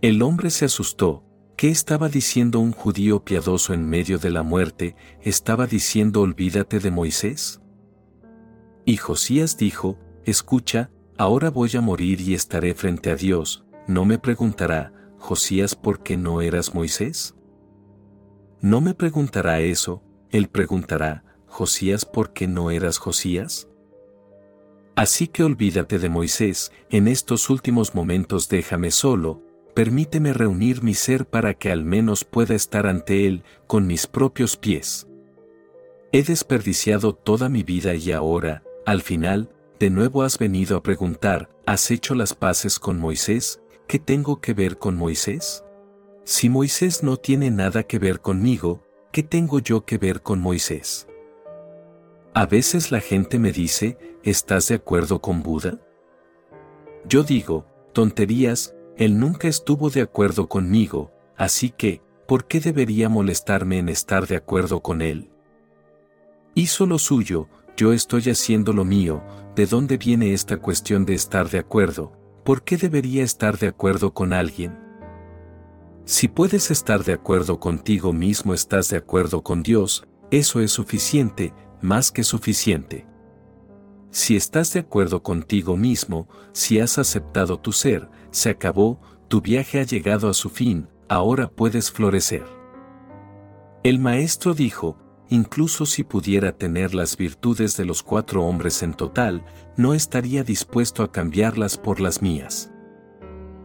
El 0.00 0.22
hombre 0.22 0.50
se 0.50 0.66
asustó, 0.66 1.24
¿Qué 1.56 1.68
estaba 1.68 2.08
diciendo 2.08 2.58
un 2.58 2.72
judío 2.72 3.24
piadoso 3.24 3.74
en 3.74 3.88
medio 3.88 4.18
de 4.18 4.28
la 4.30 4.42
muerte? 4.42 4.96
¿Estaba 5.22 5.68
diciendo 5.68 6.20
olvídate 6.20 6.80
de 6.80 6.90
Moisés? 6.90 7.60
Y 8.84 8.96
Josías 8.96 9.56
dijo, 9.56 9.96
escucha, 10.24 10.90
ahora 11.16 11.50
voy 11.50 11.70
a 11.76 11.80
morir 11.80 12.20
y 12.20 12.34
estaré 12.34 12.74
frente 12.74 13.12
a 13.12 13.14
Dios, 13.14 13.64
¿no 13.86 14.04
me 14.04 14.18
preguntará, 14.18 14.92
Josías, 15.16 15.76
por 15.76 16.02
qué 16.02 16.16
no 16.16 16.42
eras 16.42 16.74
Moisés? 16.74 17.36
No 18.60 18.80
me 18.80 18.94
preguntará 18.94 19.60
eso, 19.60 20.02
él 20.30 20.48
preguntará, 20.48 21.24
Josías, 21.46 22.04
¿por 22.04 22.32
qué 22.32 22.48
no 22.48 22.72
eras 22.72 22.98
Josías? 22.98 23.68
Así 25.04 25.28
que 25.28 25.44
olvídate 25.44 25.98
de 25.98 26.08
Moisés, 26.08 26.72
en 26.88 27.08
estos 27.08 27.50
últimos 27.50 27.94
momentos 27.94 28.48
déjame 28.48 28.90
solo, 28.90 29.42
permíteme 29.74 30.32
reunir 30.32 30.82
mi 30.82 30.94
ser 30.94 31.26
para 31.26 31.52
que 31.52 31.70
al 31.70 31.84
menos 31.84 32.24
pueda 32.24 32.54
estar 32.54 32.86
ante 32.86 33.26
él 33.26 33.44
con 33.66 33.86
mis 33.86 34.06
propios 34.06 34.56
pies. 34.56 35.06
He 36.10 36.22
desperdiciado 36.22 37.14
toda 37.14 37.50
mi 37.50 37.62
vida 37.62 37.94
y 37.94 38.12
ahora, 38.12 38.62
al 38.86 39.02
final, 39.02 39.50
de 39.78 39.90
nuevo 39.90 40.22
has 40.22 40.38
venido 40.38 40.78
a 40.78 40.82
preguntar, 40.82 41.50
¿has 41.66 41.90
hecho 41.90 42.14
las 42.14 42.32
paces 42.32 42.78
con 42.78 42.98
Moisés? 42.98 43.60
¿Qué 43.86 43.98
tengo 43.98 44.40
que 44.40 44.54
ver 44.54 44.78
con 44.78 44.96
Moisés? 44.96 45.64
Si 46.24 46.48
Moisés 46.48 47.02
no 47.02 47.18
tiene 47.18 47.50
nada 47.50 47.82
que 47.82 47.98
ver 47.98 48.20
conmigo, 48.20 48.82
¿qué 49.12 49.22
tengo 49.22 49.58
yo 49.58 49.84
que 49.84 49.98
ver 49.98 50.22
con 50.22 50.40
Moisés? 50.40 51.08
A 52.32 52.46
veces 52.46 52.90
la 52.90 53.00
gente 53.00 53.38
me 53.38 53.52
dice, 53.52 53.98
¿estás 54.24 54.68
de 54.68 54.76
acuerdo 54.76 55.20
con 55.20 55.42
Buda? 55.42 55.78
Yo 57.06 57.22
digo, 57.22 57.66
tonterías, 57.92 58.74
él 58.96 59.18
nunca 59.18 59.48
estuvo 59.48 59.90
de 59.90 60.00
acuerdo 60.00 60.48
conmigo, 60.48 61.12
así 61.36 61.70
que, 61.70 62.00
¿por 62.26 62.46
qué 62.46 62.60
debería 62.60 63.10
molestarme 63.10 63.78
en 63.78 63.90
estar 63.90 64.26
de 64.26 64.36
acuerdo 64.36 64.80
con 64.80 65.02
él? 65.02 65.30
Hizo 66.54 66.86
lo 66.86 66.98
suyo, 66.98 67.48
yo 67.76 67.92
estoy 67.92 68.22
haciendo 68.30 68.72
lo 68.72 68.84
mío, 68.84 69.22
¿de 69.56 69.66
dónde 69.66 69.98
viene 69.98 70.32
esta 70.32 70.56
cuestión 70.56 71.04
de 71.04 71.14
estar 71.14 71.50
de 71.50 71.58
acuerdo? 71.58 72.12
¿Por 72.44 72.62
qué 72.62 72.78
debería 72.78 73.24
estar 73.24 73.58
de 73.58 73.68
acuerdo 73.68 74.14
con 74.14 74.32
alguien? 74.32 74.78
Si 76.06 76.28
puedes 76.28 76.70
estar 76.70 77.04
de 77.04 77.12
acuerdo 77.12 77.60
contigo 77.60 78.12
mismo, 78.12 78.54
estás 78.54 78.88
de 78.88 78.96
acuerdo 78.96 79.42
con 79.42 79.62
Dios, 79.62 80.06
eso 80.30 80.60
es 80.60 80.70
suficiente, 80.70 81.52
más 81.82 82.10
que 82.10 82.24
suficiente. 82.24 83.06
Si 84.14 84.36
estás 84.36 84.72
de 84.72 84.78
acuerdo 84.78 85.24
contigo 85.24 85.76
mismo, 85.76 86.28
si 86.52 86.78
has 86.78 86.98
aceptado 86.98 87.58
tu 87.58 87.72
ser, 87.72 88.08
se 88.30 88.48
acabó, 88.48 89.00
tu 89.26 89.40
viaje 89.40 89.80
ha 89.80 89.82
llegado 89.82 90.28
a 90.28 90.34
su 90.34 90.50
fin, 90.50 90.86
ahora 91.08 91.48
puedes 91.48 91.90
florecer. 91.90 92.44
El 93.82 93.98
maestro 93.98 94.54
dijo, 94.54 94.96
incluso 95.30 95.84
si 95.84 96.04
pudiera 96.04 96.52
tener 96.52 96.94
las 96.94 97.16
virtudes 97.16 97.76
de 97.76 97.86
los 97.86 98.04
cuatro 98.04 98.44
hombres 98.44 98.84
en 98.84 98.94
total, 98.94 99.44
no 99.76 99.94
estaría 99.94 100.44
dispuesto 100.44 101.02
a 101.02 101.10
cambiarlas 101.10 101.76
por 101.76 101.98
las 101.98 102.22
mías. 102.22 102.70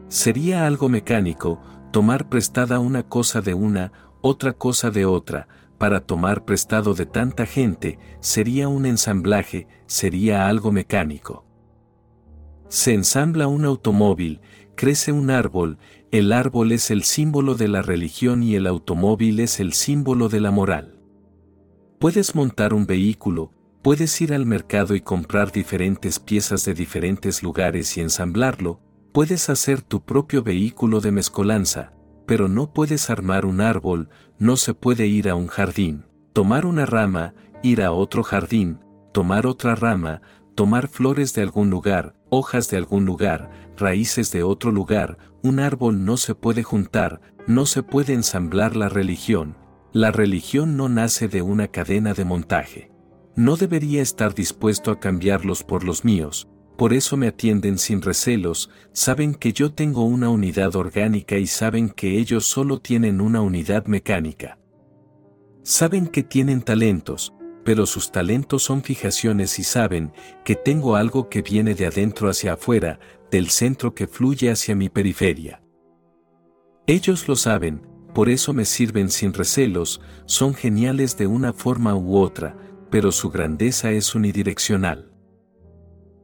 Sería 0.08 0.66
algo 0.66 0.90
mecánico, 0.90 1.62
tomar 1.92 2.28
prestada 2.28 2.80
una 2.80 3.04
cosa 3.04 3.42
de 3.42 3.54
una, 3.54 3.92
otra 4.22 4.54
cosa 4.54 4.90
de 4.90 5.06
otra, 5.06 5.48
para 5.78 6.00
tomar 6.00 6.44
prestado 6.44 6.96
de 6.96 7.06
tanta 7.06 7.46
gente, 7.46 8.00
sería 8.20 8.68
un 8.68 8.88
ensamblaje, 8.88 9.68
sería 9.90 10.48
algo 10.48 10.72
mecánico. 10.72 11.44
Se 12.70 12.94
ensambla 12.94 13.48
un 13.48 13.66
automóvil, 13.66 14.40
crece 14.76 15.12
un 15.12 15.32
árbol, 15.32 15.80
el 16.12 16.32
árbol 16.32 16.72
es 16.72 16.92
el 16.92 17.04
símbolo 17.04 17.56
de 17.56 17.68
la 17.68 17.82
religión 17.82 18.44
y 18.44 18.56
el 18.56 18.68
automóvil 18.68 19.40
es 19.40 19.60
el 19.60 19.74
símbolo 19.74 20.30
de 20.30 20.42
la 20.42 20.52
moral. 20.52 21.00
Puedes 21.98 22.36
montar 22.36 22.76
un 22.76 22.86
vehículo, 22.86 23.52
puedes 23.82 24.22
ir 24.22 24.32
al 24.32 24.46
mercado 24.46 24.94
y 24.94 25.02
comprar 25.02 25.52
diferentes 25.52 26.20
piezas 26.20 26.64
de 26.66 26.76
diferentes 26.76 27.42
lugares 27.42 27.98
y 27.98 28.02
ensamblarlo, 28.02 28.80
puedes 29.12 29.50
hacer 29.50 29.82
tu 29.82 30.02
propio 30.06 30.44
vehículo 30.44 31.02
de 31.02 31.12
mezcolanza, 31.12 31.94
pero 32.28 32.48
no 32.48 32.74
puedes 32.74 33.10
armar 33.10 33.48
un 33.48 33.60
árbol, 33.60 34.10
no 34.38 34.56
se 34.56 34.76
puede 34.76 35.08
ir 35.08 35.30
a 35.30 35.36
un 35.36 35.48
jardín, 35.48 36.06
tomar 36.32 36.68
una 36.68 36.86
rama, 36.86 37.34
ir 37.64 37.82
a 37.82 37.92
otro 37.92 38.22
jardín, 38.22 38.80
tomar 39.12 39.48
otra 39.48 39.76
rama, 39.76 40.22
tomar 40.56 40.88
flores 40.88 41.34
de 41.34 41.42
algún 41.42 41.70
lugar, 41.70 42.16
hojas 42.30 42.70
de 42.70 42.78
algún 42.78 43.06
lugar, 43.06 43.50
raíces 43.78 44.32
de 44.32 44.44
otro 44.44 44.72
lugar, 44.72 45.18
un 45.42 45.60
árbol 45.60 46.04
no 46.06 46.18
se 46.18 46.36
puede 46.36 46.64
juntar, 46.64 47.22
no 47.48 47.66
se 47.66 47.84
puede 47.84 48.14
ensamblar 48.14 48.76
la 48.76 48.90
religión, 48.90 49.56
la 49.94 50.12
religión 50.12 50.78
no 50.78 50.90
nace 50.90 51.28
de 51.28 51.42
una 51.42 51.70
cadena 51.70 52.14
de 52.14 52.26
montaje. 52.26 52.92
No 53.36 53.56
debería 53.56 54.02
estar 54.02 54.34
dispuesto 54.34 54.92
a 54.92 55.00
cambiarlos 55.00 55.64
por 55.64 55.84
los 55.84 56.04
míos, 56.04 56.50
por 56.78 56.94
eso 56.94 57.18
me 57.18 57.28
atienden 57.28 57.78
sin 57.78 58.02
recelos, 58.02 58.70
saben 58.94 59.36
que 59.36 59.52
yo 59.52 59.74
tengo 59.74 60.04
una 60.04 60.30
unidad 60.30 60.76
orgánica 60.76 61.38
y 61.38 61.48
saben 61.48 61.90
que 61.90 62.18
ellos 62.18 62.46
solo 62.46 62.80
tienen 62.80 63.20
una 63.20 63.42
unidad 63.42 63.86
mecánica. 63.86 64.60
Saben 65.64 66.08
que 66.08 66.24
tienen 66.24 66.62
talentos, 66.62 67.34
pero 67.70 67.86
sus 67.86 68.12
talentos 68.12 68.64
son 68.64 68.82
fijaciones 68.82 69.60
y 69.60 69.64
saben 69.64 70.12
que 70.44 70.56
tengo 70.56 70.96
algo 70.96 71.30
que 71.30 71.44
viene 71.44 71.76
de 71.76 71.86
adentro 71.86 72.28
hacia 72.28 72.54
afuera, 72.54 73.00
del 73.30 73.52
centro 73.52 73.94
que 73.94 74.08
fluye 74.08 74.50
hacia 74.50 74.76
mi 74.76 74.90
periferia. 74.90 75.62
Ellos 76.88 77.28
lo 77.28 77.36
saben, 77.36 77.86
por 78.16 78.28
eso 78.28 78.54
me 78.54 78.66
sirven 78.66 79.12
sin 79.12 79.36
recelos, 79.36 80.02
son 80.26 80.56
geniales 80.56 81.16
de 81.16 81.28
una 81.28 81.54
forma 81.54 81.96
u 81.96 82.18
otra, 82.18 82.58
pero 82.90 83.12
su 83.12 83.30
grandeza 83.30 83.92
es 83.92 84.16
unidireccional. 84.16 85.12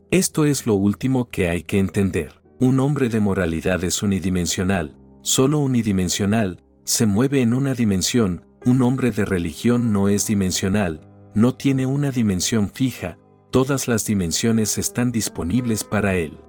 Esto 0.10 0.46
es 0.46 0.66
lo 0.66 0.74
último 0.74 1.30
que 1.30 1.50
hay 1.50 1.62
que 1.62 1.78
entender. 1.78 2.42
Un 2.60 2.80
hombre 2.80 3.08
de 3.08 3.20
moralidad 3.20 3.84
es 3.84 4.02
unidimensional, 4.02 4.98
solo 5.22 5.60
unidimensional, 5.60 6.64
se 6.86 7.06
mueve 7.06 7.44
en 7.44 7.54
una 7.54 7.76
dimensión, 7.76 8.48
un 8.66 8.82
hombre 8.82 9.12
de 9.12 9.26
religión 9.26 9.94
no 9.94 10.10
es 10.10 10.26
dimensional, 10.26 11.12
no 11.36 11.54
tiene 11.54 11.86
una 11.86 12.12
dimensión 12.12 12.70
fija, 12.70 13.18
todas 13.52 13.88
las 13.88 14.06
dimensiones 14.06 14.78
están 14.78 15.12
disponibles 15.12 15.84
para 15.84 16.16
él. 16.16 16.40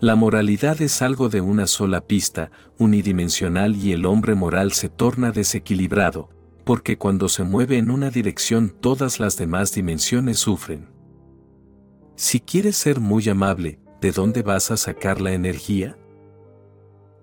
La 0.00 0.14
moralidad 0.14 0.80
es 0.80 1.02
algo 1.02 1.28
de 1.28 1.40
una 1.40 1.66
sola 1.66 2.06
pista, 2.06 2.52
unidimensional 2.78 3.74
y 3.74 3.92
el 3.92 4.06
hombre 4.06 4.34
moral 4.34 4.72
se 4.72 4.88
torna 4.88 5.32
desequilibrado, 5.32 6.28
porque 6.64 6.98
cuando 6.98 7.28
se 7.28 7.42
mueve 7.42 7.78
en 7.78 7.90
una 7.90 8.10
dirección 8.10 8.68
todas 8.68 9.18
las 9.18 9.36
demás 9.36 9.74
dimensiones 9.74 10.38
sufren. 10.38 10.90
Si 12.14 12.40
quieres 12.40 12.76
ser 12.76 13.00
muy 13.00 13.28
amable, 13.28 13.80
¿de 14.00 14.12
dónde 14.12 14.42
vas 14.42 14.70
a 14.70 14.76
sacar 14.76 15.20
la 15.20 15.32
energía? 15.32 15.96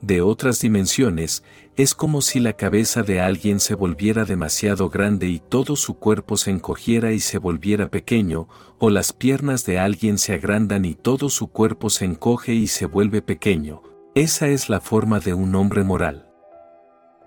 De 0.05 0.21
otras 0.21 0.61
dimensiones, 0.61 1.43
es 1.75 1.95
como 1.95 2.21
si 2.21 2.39
la 2.39 2.53
cabeza 2.53 3.01
de 3.01 3.21
alguien 3.21 3.59
se 3.59 3.73
volviera 3.73 4.23
demasiado 4.23 4.89
grande 4.89 5.27
y 5.27 5.39
todo 5.39 5.75
su 5.75 5.95
cuerpo 5.95 6.37
se 6.37 6.51
encogiera 6.51 7.11
y 7.11 7.19
se 7.19 7.39
volviera 7.39 7.89
pequeño, 7.89 8.47
o 8.77 8.91
las 8.91 9.13
piernas 9.13 9.65
de 9.65 9.79
alguien 9.79 10.19
se 10.19 10.33
agrandan 10.33 10.85
y 10.85 10.93
todo 10.93 11.29
su 11.29 11.47
cuerpo 11.47 11.89
se 11.89 12.05
encoge 12.05 12.53
y 12.53 12.67
se 12.67 12.85
vuelve 12.85 13.21
pequeño. 13.21 13.81
Esa 14.13 14.47
es 14.47 14.69
la 14.69 14.79
forma 14.79 15.19
de 15.19 15.33
un 15.33 15.55
hombre 15.55 15.83
moral. 15.83 16.29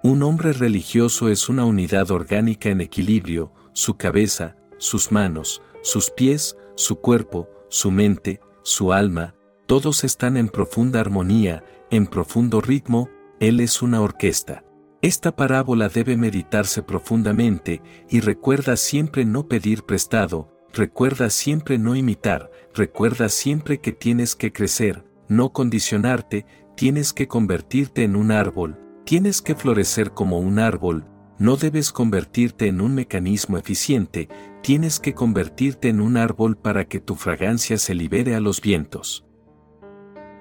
Un 0.04 0.22
hombre 0.22 0.52
religioso 0.52 1.28
es 1.28 1.48
una 1.48 1.64
unidad 1.64 2.12
orgánica 2.12 2.68
en 2.68 2.80
equilibrio, 2.80 3.52
su 3.72 3.96
cabeza, 3.96 4.56
sus 4.78 5.10
manos, 5.10 5.62
sus 5.82 6.10
pies, 6.10 6.56
su 6.76 7.00
cuerpo, 7.00 7.48
su 7.68 7.90
mente, 7.90 8.40
su 8.62 8.92
alma, 8.92 9.34
todos 9.68 10.02
están 10.02 10.38
en 10.38 10.48
profunda 10.48 10.98
armonía, 10.98 11.62
en 11.90 12.06
profundo 12.06 12.60
ritmo, 12.60 13.08
Él 13.40 13.60
es 13.60 13.82
una 13.82 14.00
orquesta. 14.00 14.64
Esta 15.00 15.34
parábola 15.36 15.88
debe 15.88 16.16
meditarse 16.16 16.82
profundamente 16.82 17.82
y 18.10 18.20
recuerda 18.20 18.76
siempre 18.76 19.24
no 19.24 19.46
pedir 19.46 19.84
prestado, 19.84 20.52
recuerda 20.72 21.30
siempre 21.30 21.78
no 21.78 21.94
imitar, 21.94 22.50
recuerda 22.74 23.28
siempre 23.28 23.80
que 23.80 23.92
tienes 23.92 24.34
que 24.34 24.52
crecer, 24.52 25.04
no 25.28 25.52
condicionarte, 25.52 26.46
tienes 26.76 27.12
que 27.12 27.28
convertirte 27.28 28.02
en 28.02 28.16
un 28.16 28.32
árbol, 28.32 28.76
tienes 29.04 29.40
que 29.40 29.54
florecer 29.54 30.12
como 30.12 30.40
un 30.40 30.58
árbol, 30.58 31.06
no 31.38 31.56
debes 31.56 31.92
convertirte 31.92 32.66
en 32.66 32.80
un 32.80 32.96
mecanismo 32.96 33.56
eficiente, 33.56 34.28
tienes 34.62 34.98
que 34.98 35.14
convertirte 35.14 35.88
en 35.88 36.00
un 36.00 36.16
árbol 36.16 36.56
para 36.56 36.86
que 36.86 36.98
tu 36.98 37.14
fragancia 37.14 37.78
se 37.78 37.94
libere 37.94 38.34
a 38.34 38.40
los 38.40 38.60
vientos. 38.60 39.27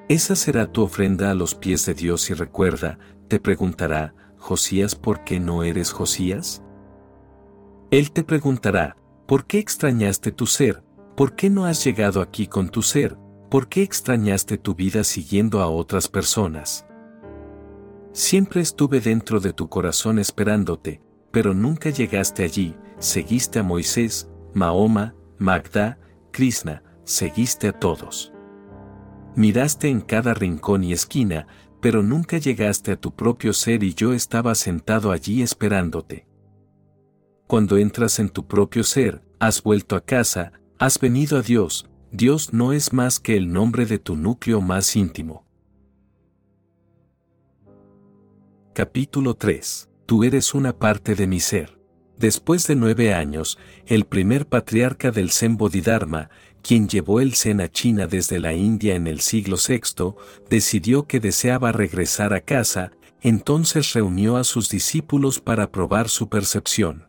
Esa 0.09 0.37
será 0.37 0.71
tu 0.71 0.83
ofrenda 0.83 1.31
a 1.31 1.33
los 1.33 1.53
pies 1.53 1.85
de 1.85 1.93
Dios 1.93 2.29
y 2.29 2.33
recuerda, 2.33 2.97
te 3.27 3.41
preguntará, 3.41 4.13
Josías, 4.37 4.95
¿por 4.95 5.25
qué 5.25 5.41
no 5.41 5.63
eres 5.63 5.91
Josías? 5.91 6.63
Él 7.91 8.11
te 8.11 8.23
preguntará, 8.23 8.95
¿por 9.25 9.45
qué 9.45 9.59
extrañaste 9.59 10.31
tu 10.31 10.45
ser? 10.45 10.81
¿Por 11.17 11.35
qué 11.35 11.49
no 11.49 11.65
has 11.65 11.83
llegado 11.83 12.21
aquí 12.21 12.47
con 12.47 12.69
tu 12.69 12.83
ser? 12.83 13.17
¿Por 13.49 13.67
qué 13.67 13.81
extrañaste 13.81 14.57
tu 14.57 14.75
vida 14.75 15.03
siguiendo 15.03 15.59
a 15.61 15.67
otras 15.67 16.07
personas? 16.07 16.85
Siempre 18.13 18.61
estuve 18.61 19.01
dentro 19.01 19.41
de 19.41 19.51
tu 19.51 19.67
corazón 19.67 20.19
esperándote, 20.19 21.01
pero 21.31 21.53
nunca 21.53 21.89
llegaste 21.89 22.43
allí, 22.43 22.75
seguiste 22.97 23.59
a 23.59 23.63
Moisés, 23.63 24.29
Mahoma, 24.53 25.15
Magda, 25.37 25.99
Krishna, 26.31 26.81
seguiste 27.03 27.67
a 27.67 27.73
todos. 27.73 28.31
Miraste 29.37 29.87
en 29.87 30.01
cada 30.01 30.33
rincón 30.33 30.83
y 30.83 30.93
esquina, 30.93 31.45
pero 31.79 32.01
nunca 32.01 32.39
llegaste 32.39 32.93
a 32.93 32.99
tu 32.99 33.15
propio 33.15 33.53
ser 33.53 33.83
y 33.83 33.93
yo 33.93 34.13
estaba 34.13 34.55
sentado 34.55 35.11
allí 35.11 35.43
esperándote. 35.43 36.25
Cuando 37.45 37.77
entras 37.77 38.17
en 38.17 38.29
tu 38.29 38.47
propio 38.47 38.83
ser, 38.83 39.21
has 39.37 39.61
vuelto 39.61 39.95
a 39.95 40.01
casa, 40.03 40.53
has 40.79 40.99
venido 40.99 41.37
a 41.37 41.43
Dios, 41.43 41.87
Dios 42.11 42.51
no 42.51 42.73
es 42.73 42.93
más 42.93 43.19
que 43.19 43.37
el 43.37 43.53
nombre 43.53 43.85
de 43.85 43.99
tu 43.99 44.15
núcleo 44.15 44.59
más 44.59 44.95
íntimo. 44.95 45.45
Capítulo 48.73 49.35
3. 49.35 49.87
Tú 50.07 50.23
eres 50.23 50.55
una 50.55 50.79
parte 50.79 51.13
de 51.13 51.27
mi 51.27 51.41
ser. 51.41 51.77
Después 52.17 52.65
de 52.65 52.75
nueve 52.75 53.13
años, 53.13 53.59
el 53.85 54.05
primer 54.05 54.47
patriarca 54.47 55.11
del 55.11 55.29
Zen 55.29 55.55
Bodhidharma, 55.55 56.31
quien 56.61 56.87
llevó 56.87 57.21
el 57.21 57.35
Zen 57.35 57.61
a 57.61 57.69
China 57.69 58.07
desde 58.07 58.39
la 58.39 58.53
India 58.53 58.95
en 58.95 59.07
el 59.07 59.21
siglo 59.21 59.57
VI, 59.57 60.15
decidió 60.49 61.07
que 61.07 61.19
deseaba 61.19 61.71
regresar 61.71 62.33
a 62.33 62.41
casa, 62.41 62.91
entonces 63.21 63.93
reunió 63.93 64.37
a 64.37 64.43
sus 64.43 64.69
discípulos 64.69 65.39
para 65.39 65.71
probar 65.71 66.09
su 66.09 66.29
percepción. 66.29 67.07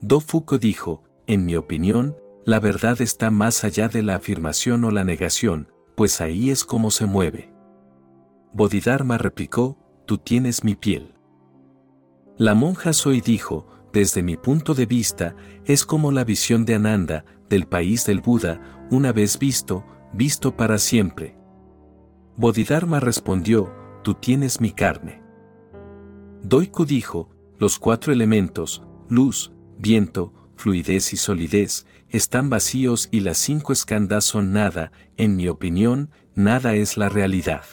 Do 0.00 0.20
Fuko 0.20 0.58
dijo, 0.58 1.02
en 1.26 1.44
mi 1.44 1.56
opinión, 1.56 2.16
la 2.44 2.60
verdad 2.60 3.00
está 3.02 3.30
más 3.30 3.64
allá 3.64 3.88
de 3.88 4.02
la 4.02 4.14
afirmación 4.14 4.84
o 4.84 4.90
la 4.90 5.04
negación, 5.04 5.68
pues 5.96 6.20
ahí 6.20 6.50
es 6.50 6.64
como 6.64 6.90
se 6.90 7.06
mueve. 7.06 7.52
Bodhidharma 8.52 9.18
replicó, 9.18 9.76
tú 10.06 10.18
tienes 10.18 10.64
mi 10.64 10.74
piel. 10.74 11.14
La 12.38 12.54
monja 12.54 12.92
Soy 12.92 13.20
dijo, 13.20 13.66
desde 13.92 14.22
mi 14.22 14.36
punto 14.36 14.74
de 14.74 14.86
vista, 14.86 15.34
es 15.64 15.84
como 15.84 16.12
la 16.12 16.24
visión 16.24 16.64
de 16.64 16.74
Ananda, 16.74 17.24
del 17.48 17.66
país 17.66 18.04
del 18.06 18.20
Buda, 18.20 18.86
una 18.90 19.12
vez 19.12 19.38
visto, 19.38 19.84
visto 20.12 20.56
para 20.56 20.78
siempre. 20.78 21.36
Bodhidharma 22.36 23.00
respondió, 23.00 23.74
tú 24.02 24.14
tienes 24.14 24.60
mi 24.60 24.72
carne. 24.72 25.22
Doiku 26.42 26.84
dijo, 26.84 27.30
los 27.58 27.78
cuatro 27.78 28.12
elementos, 28.12 28.84
luz, 29.08 29.52
viento, 29.78 30.32
fluidez 30.56 31.12
y 31.12 31.16
solidez, 31.16 31.86
están 32.08 32.48
vacíos 32.48 33.08
y 33.10 33.20
las 33.20 33.38
cinco 33.38 33.72
escandas 33.72 34.24
son 34.24 34.52
nada, 34.52 34.92
en 35.16 35.36
mi 35.36 35.48
opinión, 35.48 36.10
nada 36.34 36.74
es 36.74 36.96
la 36.96 37.08
realidad. 37.08 37.64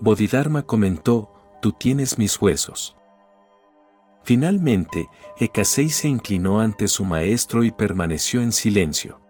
Bodhidharma 0.00 0.62
comentó, 0.62 1.32
tú 1.62 1.72
tienes 1.72 2.18
mis 2.18 2.40
huesos. 2.40 2.95
Finalmente, 4.26 5.08
Ekasei 5.38 5.88
se 5.88 6.08
inclinó 6.08 6.58
ante 6.58 6.88
su 6.88 7.04
maestro 7.04 7.62
y 7.62 7.70
permaneció 7.70 8.42
en 8.42 8.50
silencio. 8.50 9.20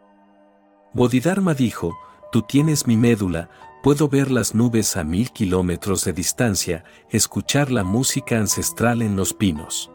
Bodhidharma 0.95 1.53
dijo, 1.53 1.99
tú 2.33 2.41
tienes 2.41 2.87
mi 2.87 2.97
médula, 2.97 3.51
puedo 3.83 4.09
ver 4.09 4.31
las 4.31 4.55
nubes 4.55 4.97
a 4.97 5.05
mil 5.05 5.33
kilómetros 5.33 6.03
de 6.07 6.15
distancia, 6.15 6.83
escuchar 7.11 7.71
la 7.71 7.85
música 7.85 8.39
ancestral 8.39 9.03
en 9.03 9.17
los 9.17 9.35
pinos. 9.35 9.93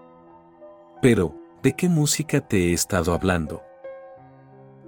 Pero, 1.02 1.34
¿de 1.64 1.76
qué 1.76 1.90
música 1.90 2.40
te 2.40 2.70
he 2.70 2.74
estado 2.74 3.16
hablando? 3.16 3.64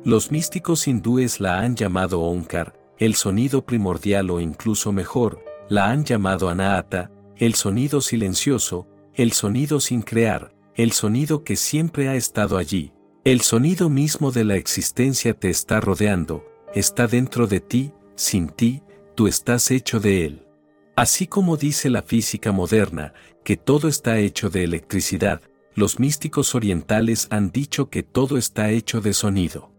Los 0.04 0.30
místicos 0.32 0.88
hindúes 0.88 1.40
la 1.40 1.58
han 1.58 1.76
llamado 1.76 2.22
Onkar, 2.22 2.80
el 3.00 3.16
sonido 3.16 3.66
primordial 3.66 4.30
o 4.30 4.40
incluso 4.40 4.92
mejor, 4.92 5.44
la 5.70 5.90
han 5.90 6.06
llamado 6.06 6.50
Anahata, 6.50 7.10
el 7.36 7.56
sonido 7.56 8.00
silencioso, 8.00 8.93
el 9.16 9.32
sonido 9.32 9.80
sin 9.80 10.02
crear, 10.02 10.56
el 10.76 10.92
sonido 10.92 11.44
que 11.44 11.56
siempre 11.56 12.10
ha 12.10 12.16
estado 12.16 12.58
allí, 12.58 12.94
el 13.24 13.42
sonido 13.42 13.90
mismo 13.90 14.32
de 14.32 14.44
la 14.44 14.56
existencia 14.56 15.34
te 15.34 15.50
está 15.50 15.80
rodeando, 15.80 16.46
está 16.74 17.08
dentro 17.08 17.48
de 17.48 17.60
ti, 17.60 17.94
sin 18.16 18.50
ti, 18.50 18.82
tú 19.16 19.28
estás 19.28 19.70
hecho 19.72 20.00
de 20.00 20.26
él. 20.26 20.48
Así 20.96 21.28
como 21.28 21.58
dice 21.58 21.90
la 21.90 22.02
física 22.02 22.52
moderna, 22.52 23.14
que 23.44 23.56
todo 23.58 23.88
está 23.88 24.18
hecho 24.20 24.50
de 24.50 24.64
electricidad, 24.64 25.42
los 25.76 26.00
místicos 26.00 26.56
orientales 26.56 27.28
han 27.30 27.52
dicho 27.52 27.90
que 27.90 28.04
todo 28.04 28.38
está 28.38 28.70
hecho 28.72 29.02
de 29.02 29.14
sonido. 29.14 29.72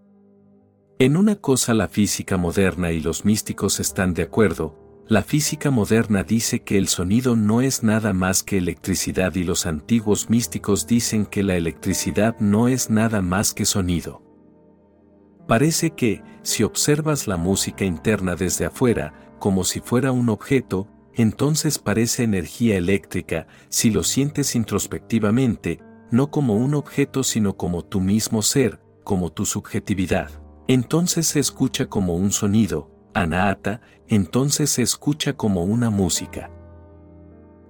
En 0.98 1.16
una 1.16 1.36
cosa 1.36 1.74
la 1.74 1.88
física 1.88 2.36
moderna 2.36 2.92
y 2.92 3.00
los 3.00 3.24
místicos 3.24 3.80
están 3.80 4.14
de 4.14 4.22
acuerdo, 4.22 4.78
la 5.06 5.22
física 5.22 5.70
moderna 5.70 6.22
dice 6.22 6.62
que 6.62 6.78
el 6.78 6.88
sonido 6.88 7.36
no 7.36 7.60
es 7.60 7.82
nada 7.82 8.14
más 8.14 8.42
que 8.42 8.56
electricidad 8.56 9.34
y 9.34 9.44
los 9.44 9.66
antiguos 9.66 10.30
místicos 10.30 10.86
dicen 10.86 11.26
que 11.26 11.42
la 11.42 11.56
electricidad 11.56 12.36
no 12.40 12.68
es 12.68 12.88
nada 12.88 13.20
más 13.20 13.52
que 13.52 13.66
sonido. 13.66 14.22
Parece 15.46 15.90
que, 15.90 16.22
si 16.42 16.62
observas 16.62 17.26
la 17.26 17.36
música 17.36 17.84
interna 17.84 18.34
desde 18.34 18.64
afuera, 18.64 19.12
como 19.38 19.64
si 19.64 19.80
fuera 19.80 20.10
un 20.10 20.30
objeto, 20.30 20.88
entonces 21.12 21.78
parece 21.78 22.22
energía 22.22 22.78
eléctrica, 22.78 23.46
si 23.68 23.90
lo 23.90 24.04
sientes 24.04 24.54
introspectivamente, 24.54 25.80
no 26.10 26.30
como 26.30 26.56
un 26.56 26.74
objeto 26.74 27.24
sino 27.24 27.58
como 27.58 27.84
tu 27.84 28.00
mismo 28.00 28.40
ser, 28.40 28.80
como 29.04 29.30
tu 29.30 29.44
subjetividad. 29.44 30.30
Entonces 30.66 31.26
se 31.26 31.40
escucha 31.40 31.86
como 31.86 32.16
un 32.16 32.32
sonido, 32.32 32.93
anahata, 33.14 33.80
entonces 34.08 34.70
se 34.70 34.82
escucha 34.82 35.34
como 35.34 35.64
una 35.64 35.90
música. 35.90 36.50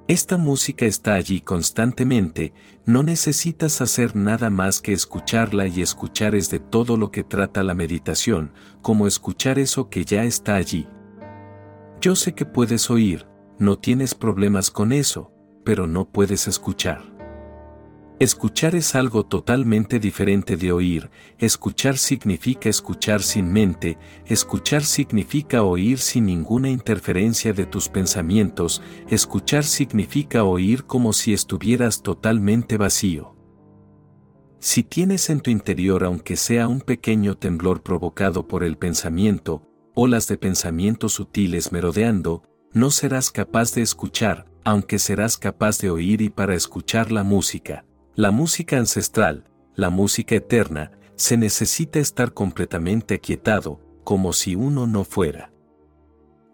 Esta 0.07 0.37
música 0.37 0.85
está 0.85 1.15
allí 1.15 1.41
constantemente, 1.41 2.53
no 2.85 3.03
necesitas 3.03 3.81
hacer 3.81 4.15
nada 4.15 4.51
más 4.51 4.83
que 4.83 4.93
escucharla 4.93 5.67
y 5.67 5.81
escuchar 5.81 6.35
es 6.35 6.51
de 6.51 6.59
todo 6.59 6.99
lo 6.99 7.11
que 7.11 7.25
trata 7.25 7.63
la 7.63 7.75
meditación, 7.75 8.53
como 8.83 9.07
escuchar 9.07 9.59
eso 9.59 9.89
que 9.89 10.05
ya 10.05 10.25
está 10.25 10.57
allí. 10.57 10.87
Yo 12.03 12.17
sé 12.17 12.35
que 12.35 12.45
puedes 12.45 12.91
oír, 12.91 13.27
no 13.59 13.79
tienes 13.79 14.15
problemas 14.15 14.71
con 14.71 14.93
eso, 14.93 15.33
pero 15.65 15.87
no 15.87 16.05
puedes 16.05 16.49
escuchar. 16.49 17.14
Escuchar 18.21 18.77
es 18.77 18.95
algo 18.95 19.27
totalmente 19.27 19.99
diferente 19.99 20.57
de 20.57 20.71
oír, 20.71 21.11
escuchar 21.39 21.99
significa 21.99 22.69
escuchar 22.69 23.23
sin 23.23 23.53
mente, 23.53 23.99
escuchar 24.25 24.85
significa 24.85 25.65
oír 25.65 25.99
sin 25.99 26.27
ninguna 26.27 26.71
interferencia 26.71 27.53
de 27.53 27.67
tus 27.67 27.89
pensamientos, 27.89 28.83
escuchar 29.09 29.65
significa 29.65 30.45
oír 30.45 30.85
como 30.85 31.13
si 31.13 31.33
estuvieras 31.33 32.03
totalmente 32.03 32.77
vacío. 32.77 33.35
Si 34.61 34.85
tienes 34.85 35.29
en 35.29 35.41
tu 35.41 35.51
interior 35.51 36.05
aunque 36.05 36.37
sea 36.37 36.69
un 36.69 36.83
pequeño 36.83 37.37
temblor 37.37 37.83
provocado 37.83 38.47
por 38.47 38.63
el 38.63 38.79
pensamiento, 38.79 39.69
olas 39.93 40.29
de 40.29 40.39
pensamientos 40.39 41.15
sutiles 41.15 41.73
merodeando, 41.73 42.45
no 42.73 42.93
serás 42.93 43.33
capaz 43.33 43.75
de 43.75 43.83
escuchar, 43.83 44.47
aunque 44.63 45.01
serás 45.01 45.37
capaz 45.37 45.81
de 45.81 45.91
oír 45.91 46.23
y 46.23 46.31
para 46.31 46.55
escuchar 46.55 47.11
la 47.11 47.25
música. 47.25 47.85
La 48.17 48.31
música 48.31 48.79
ancestral, 48.79 49.43
la 49.75 49.91
música 49.91 50.37
eterna, 50.37 50.93
se 51.17 51.37
necesita 51.37 51.99
estar 51.99 52.33
completamente 52.33 53.15
aquietado, 53.15 53.81
como 54.05 54.33
si 54.33 54.55
uno 54.55 54.87
no 54.87 55.03
fuera. 55.03 55.51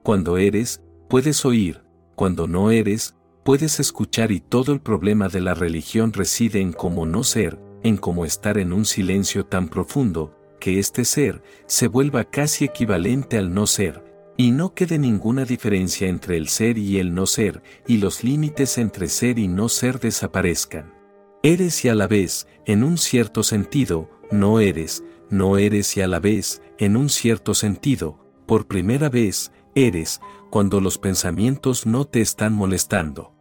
Cuando 0.03 0.39
eres, 0.39 0.81
puedes 1.07 1.45
oír, 1.45 1.83
cuando 2.17 2.47
no 2.49 2.71
eres, 2.71 3.15
puedes 3.45 3.79
escuchar 3.79 4.33
y 4.33 4.41
todo 4.41 4.73
el 4.73 4.81
problema 4.81 5.29
de 5.29 5.43
la 5.43 5.53
religión 5.53 6.15
reside 6.15 6.63
en 6.63 6.73
cómo 6.73 7.05
no 7.05 7.25
ser, 7.25 7.61
en 7.83 7.99
cómo 7.99 8.25
estar 8.25 8.57
en 8.57 8.73
un 8.73 8.87
silencio 8.87 9.45
tan 9.45 9.69
profundo, 9.69 10.35
que 10.61 10.79
este 10.79 11.05
ser 11.05 11.43
se 11.67 11.89
vuelva 11.89 12.25
casi 12.25 12.65
equivalente 12.65 13.37
al 13.37 13.53
no 13.53 13.67
ser, 13.67 14.33
y 14.39 14.53
no 14.53 14.73
quede 14.73 14.99
ninguna 14.99 15.45
diferencia 15.45 16.09
entre 16.09 16.39
el 16.39 16.49
ser 16.49 16.79
y 16.79 17.01
el 17.01 17.13
no 17.13 17.27
ser, 17.27 17.63
y 17.87 17.99
los 17.99 18.25
límites 18.25 18.79
entre 18.79 19.09
ser 19.09 19.39
y 19.39 19.47
no 19.47 19.69
ser 19.69 20.01
desaparezcan. 20.01 21.00
Eres 21.43 21.87
y 21.87 21.89
a 21.89 21.95
la 21.95 22.07
vez, 22.07 22.47
en 22.67 22.85
un 22.85 22.99
cierto 22.99 23.43
sentido, 23.43 24.11
no 24.31 24.61
eres, 24.61 25.03
no 25.31 25.57
eres 25.57 25.97
y 25.97 26.03
a 26.03 26.07
la 26.07 26.21
vez, 26.21 26.61
en 26.77 26.99
un 26.99 27.09
cierto 27.09 27.55
sentido, 27.55 28.19
por 28.47 28.67
primera 28.67 29.09
vez, 29.09 29.51
eres, 29.75 30.21
cuando 30.51 30.83
los 30.83 30.99
pensamientos 30.99 31.87
no 31.87 32.05
te 32.05 32.21
están 32.21 32.53
molestando. 32.53 33.33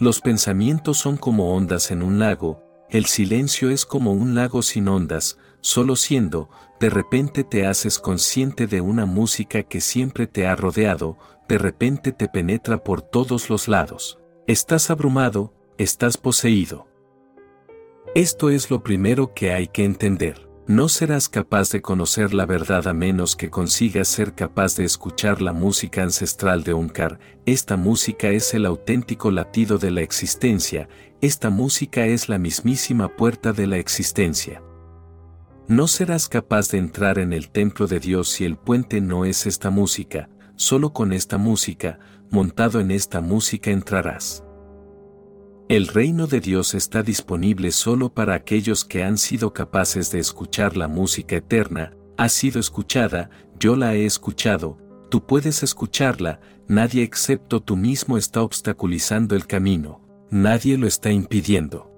Los 0.00 0.20
pensamientos 0.20 0.98
son 0.98 1.16
como 1.18 1.54
ondas 1.54 1.92
en 1.92 2.02
un 2.02 2.18
lago, 2.18 2.64
el 2.90 3.06
silencio 3.06 3.70
es 3.70 3.86
como 3.86 4.12
un 4.12 4.34
lago 4.34 4.60
sin 4.60 4.88
ondas, 4.88 5.38
solo 5.60 5.94
siendo, 5.94 6.50
de 6.80 6.90
repente 6.90 7.44
te 7.44 7.64
haces 7.64 8.00
consciente 8.00 8.66
de 8.66 8.80
una 8.80 9.06
música 9.06 9.62
que 9.62 9.80
siempre 9.80 10.26
te 10.26 10.48
ha 10.48 10.56
rodeado, 10.56 11.16
de 11.48 11.58
repente 11.58 12.10
te 12.10 12.26
penetra 12.26 12.82
por 12.82 13.02
todos 13.02 13.50
los 13.50 13.68
lados. 13.68 14.18
Estás 14.48 14.90
abrumado, 14.90 15.54
estás 15.78 16.16
poseído. 16.16 16.86
Esto 18.14 18.50
es 18.50 18.70
lo 18.70 18.82
primero 18.82 19.32
que 19.34 19.52
hay 19.52 19.68
que 19.68 19.84
entender. 19.84 20.48
No 20.66 20.88
serás 20.88 21.28
capaz 21.28 21.70
de 21.70 21.82
conocer 21.82 22.34
la 22.34 22.46
verdad 22.46 22.86
a 22.86 22.92
menos 22.92 23.34
que 23.34 23.50
consigas 23.50 24.06
ser 24.06 24.34
capaz 24.34 24.76
de 24.76 24.84
escuchar 24.84 25.42
la 25.42 25.52
música 25.52 26.02
ancestral 26.02 26.62
de 26.62 26.72
Onkar. 26.72 27.18
Esta 27.46 27.76
música 27.76 28.28
es 28.28 28.54
el 28.54 28.66
auténtico 28.66 29.30
latido 29.30 29.78
de 29.78 29.90
la 29.90 30.02
existencia, 30.02 30.88
esta 31.20 31.50
música 31.50 32.06
es 32.06 32.28
la 32.28 32.38
mismísima 32.38 33.16
puerta 33.16 33.52
de 33.52 33.66
la 33.66 33.78
existencia. 33.78 34.62
No 35.66 35.88
serás 35.88 36.28
capaz 36.28 36.70
de 36.70 36.78
entrar 36.78 37.18
en 37.18 37.32
el 37.32 37.50
templo 37.50 37.86
de 37.86 37.98
Dios 37.98 38.28
si 38.28 38.44
el 38.44 38.56
puente 38.56 39.00
no 39.00 39.24
es 39.24 39.46
esta 39.46 39.70
música, 39.70 40.28
solo 40.54 40.92
con 40.92 41.12
esta 41.12 41.38
música, 41.38 41.98
montado 42.30 42.78
en 42.78 42.90
esta 42.90 43.20
música 43.20 43.70
entrarás. 43.70 44.44
El 45.72 45.86
reino 45.86 46.26
de 46.26 46.40
Dios 46.40 46.74
está 46.74 47.02
disponible 47.02 47.70
solo 47.70 48.12
para 48.12 48.34
aquellos 48.34 48.84
que 48.84 49.04
han 49.04 49.16
sido 49.16 49.54
capaces 49.54 50.10
de 50.10 50.18
escuchar 50.18 50.76
la 50.76 50.86
música 50.86 51.36
eterna, 51.36 51.96
ha 52.18 52.28
sido 52.28 52.60
escuchada, 52.60 53.30
yo 53.58 53.74
la 53.74 53.94
he 53.94 54.04
escuchado, 54.04 54.76
tú 55.10 55.24
puedes 55.24 55.62
escucharla, 55.62 56.40
nadie 56.68 57.02
excepto 57.02 57.62
tú 57.62 57.76
mismo 57.76 58.18
está 58.18 58.42
obstaculizando 58.42 59.34
el 59.34 59.46
camino, 59.46 60.02
nadie 60.30 60.76
lo 60.76 60.86
está 60.86 61.10
impidiendo. 61.10 61.90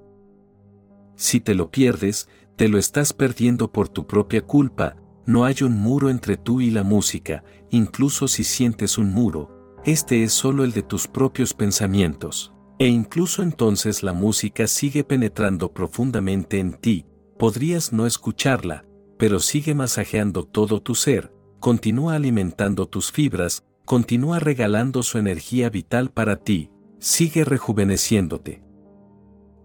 Si 1.17 1.41
te 1.41 1.57
lo 1.57 1.73
pierdes, 1.73 2.29
te 2.55 2.69
lo 2.69 2.79
estás 2.79 3.13
perdiendo 3.13 3.73
por 3.73 3.89
tu 3.89 4.07
propia 4.07 4.43
culpa, 4.43 4.95
no 5.27 5.45
hay 5.45 5.65
un 5.65 5.81
muro 5.81 6.11
entre 6.11 6.37
tú 6.37 6.61
y 6.61 6.71
la 6.71 6.85
música, 6.85 7.43
incluso 7.71 8.29
si 8.29 8.45
sientes 8.45 8.99
un 8.99 9.13
muro, 9.13 9.81
este 9.85 10.23
es 10.23 10.33
solo 10.33 10.63
el 10.63 10.71
de 10.71 10.85
tus 10.85 11.09
propios 11.09 11.55
pensamientos. 11.55 12.54
E 12.79 12.89
incluso 12.89 13.43
entonces 13.43 14.03
la 14.03 14.13
música 14.13 14.67
sigue 14.67 15.05
penetrando 15.05 15.73
profundamente 15.73 16.59
en 16.59 16.73
ti, 16.73 17.07
podrías 17.39 17.93
no 17.93 18.07
escucharla, 18.07 18.85
pero 19.17 19.39
sigue 19.39 19.75
masajeando 19.75 20.45
todo 20.45 20.83
tu 20.83 20.95
ser, 20.95 21.33
continúa 21.61 22.15
alimentando 22.15 22.87
tus 22.87 23.13
fibras, 23.13 23.65
continúa 23.85 24.41
regalando 24.41 25.03
su 25.03 25.19
energía 25.19 25.71
vital 25.71 26.11
para 26.11 26.37
ti, 26.37 26.71
sigue 26.99 27.45
rejuveneciéndote. 27.45 28.63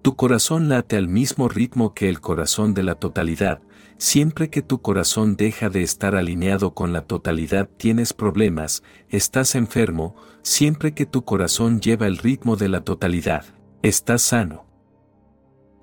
Tu 0.02 0.16
corazón 0.16 0.70
late 0.70 0.96
al 0.96 1.08
mismo 1.08 1.50
ritmo 1.50 1.94
que 1.94 2.10
el 2.10 2.22
corazón 2.22 2.74
de 2.74 2.84
la 2.84 2.96
totalidad, 2.96 3.62
siempre 4.00 4.50
que 4.50 4.64
tu 4.64 4.82
corazón 4.82 5.36
deja 5.36 5.70
de 5.70 5.84
estar 5.84 6.16
alineado 6.16 6.74
con 6.74 6.92
la 6.92 7.04
totalidad 7.04 7.70
tienes 7.78 8.14
problemas, 8.14 8.82
estás 9.10 9.54
enfermo, 9.54 10.16
siempre 10.42 10.96
que 10.96 11.06
tu 11.06 11.24
corazón 11.24 11.82
lleva 11.82 12.08
el 12.08 12.18
ritmo 12.18 12.56
de 12.56 12.70
la 12.70 12.84
totalidad, 12.84 13.46
estás 13.84 14.24
sano. 14.24 14.66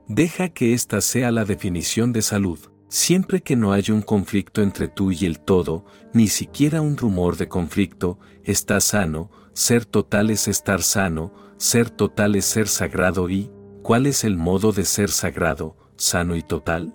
Deja 0.08 0.48
que 0.48 0.72
esta 0.74 1.00
sea 1.00 1.30
la 1.30 1.44
definición 1.44 2.12
de 2.12 2.22
salud. 2.22 2.58
Siempre 2.88 3.42
que 3.42 3.54
no 3.54 3.72
haya 3.72 3.94
un 3.94 4.02
conflicto 4.02 4.62
entre 4.62 4.88
tú 4.88 5.12
y 5.12 5.24
el 5.26 5.38
todo, 5.38 5.84
ni 6.12 6.26
siquiera 6.26 6.80
un 6.80 6.96
rumor 6.96 7.36
de 7.36 7.48
conflicto, 7.48 8.18
estás 8.42 8.84
sano, 8.84 9.30
ser 9.52 9.84
total 9.84 10.30
es 10.30 10.48
estar 10.48 10.82
sano, 10.82 11.32
ser 11.56 11.90
total 11.90 12.34
es 12.36 12.44
ser 12.44 12.68
sagrado 12.68 13.28
y, 13.28 13.50
¿Cuál 13.86 14.06
es 14.06 14.24
el 14.24 14.36
modo 14.36 14.72
de 14.72 14.84
ser 14.84 15.12
sagrado, 15.12 15.76
sano 15.96 16.34
y 16.34 16.42
total? 16.42 16.92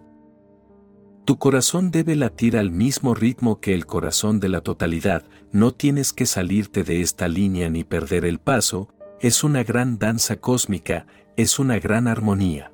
Tu 1.31 1.37
corazón 1.37 1.91
debe 1.91 2.17
latir 2.17 2.57
al 2.57 2.71
mismo 2.71 3.15
ritmo 3.15 3.61
que 3.61 3.73
el 3.73 3.85
corazón 3.85 4.41
de 4.41 4.49
la 4.49 4.59
totalidad, 4.59 5.23
no 5.53 5.73
tienes 5.73 6.11
que 6.11 6.25
salirte 6.25 6.83
de 6.83 6.99
esta 6.99 7.29
línea 7.29 7.69
ni 7.69 7.85
perder 7.85 8.25
el 8.25 8.37
paso, 8.37 8.89
es 9.21 9.45
una 9.45 9.63
gran 9.63 9.97
danza 9.97 10.35
cósmica, 10.35 11.07
es 11.37 11.57
una 11.57 11.79
gran 11.79 12.09
armonía. 12.09 12.73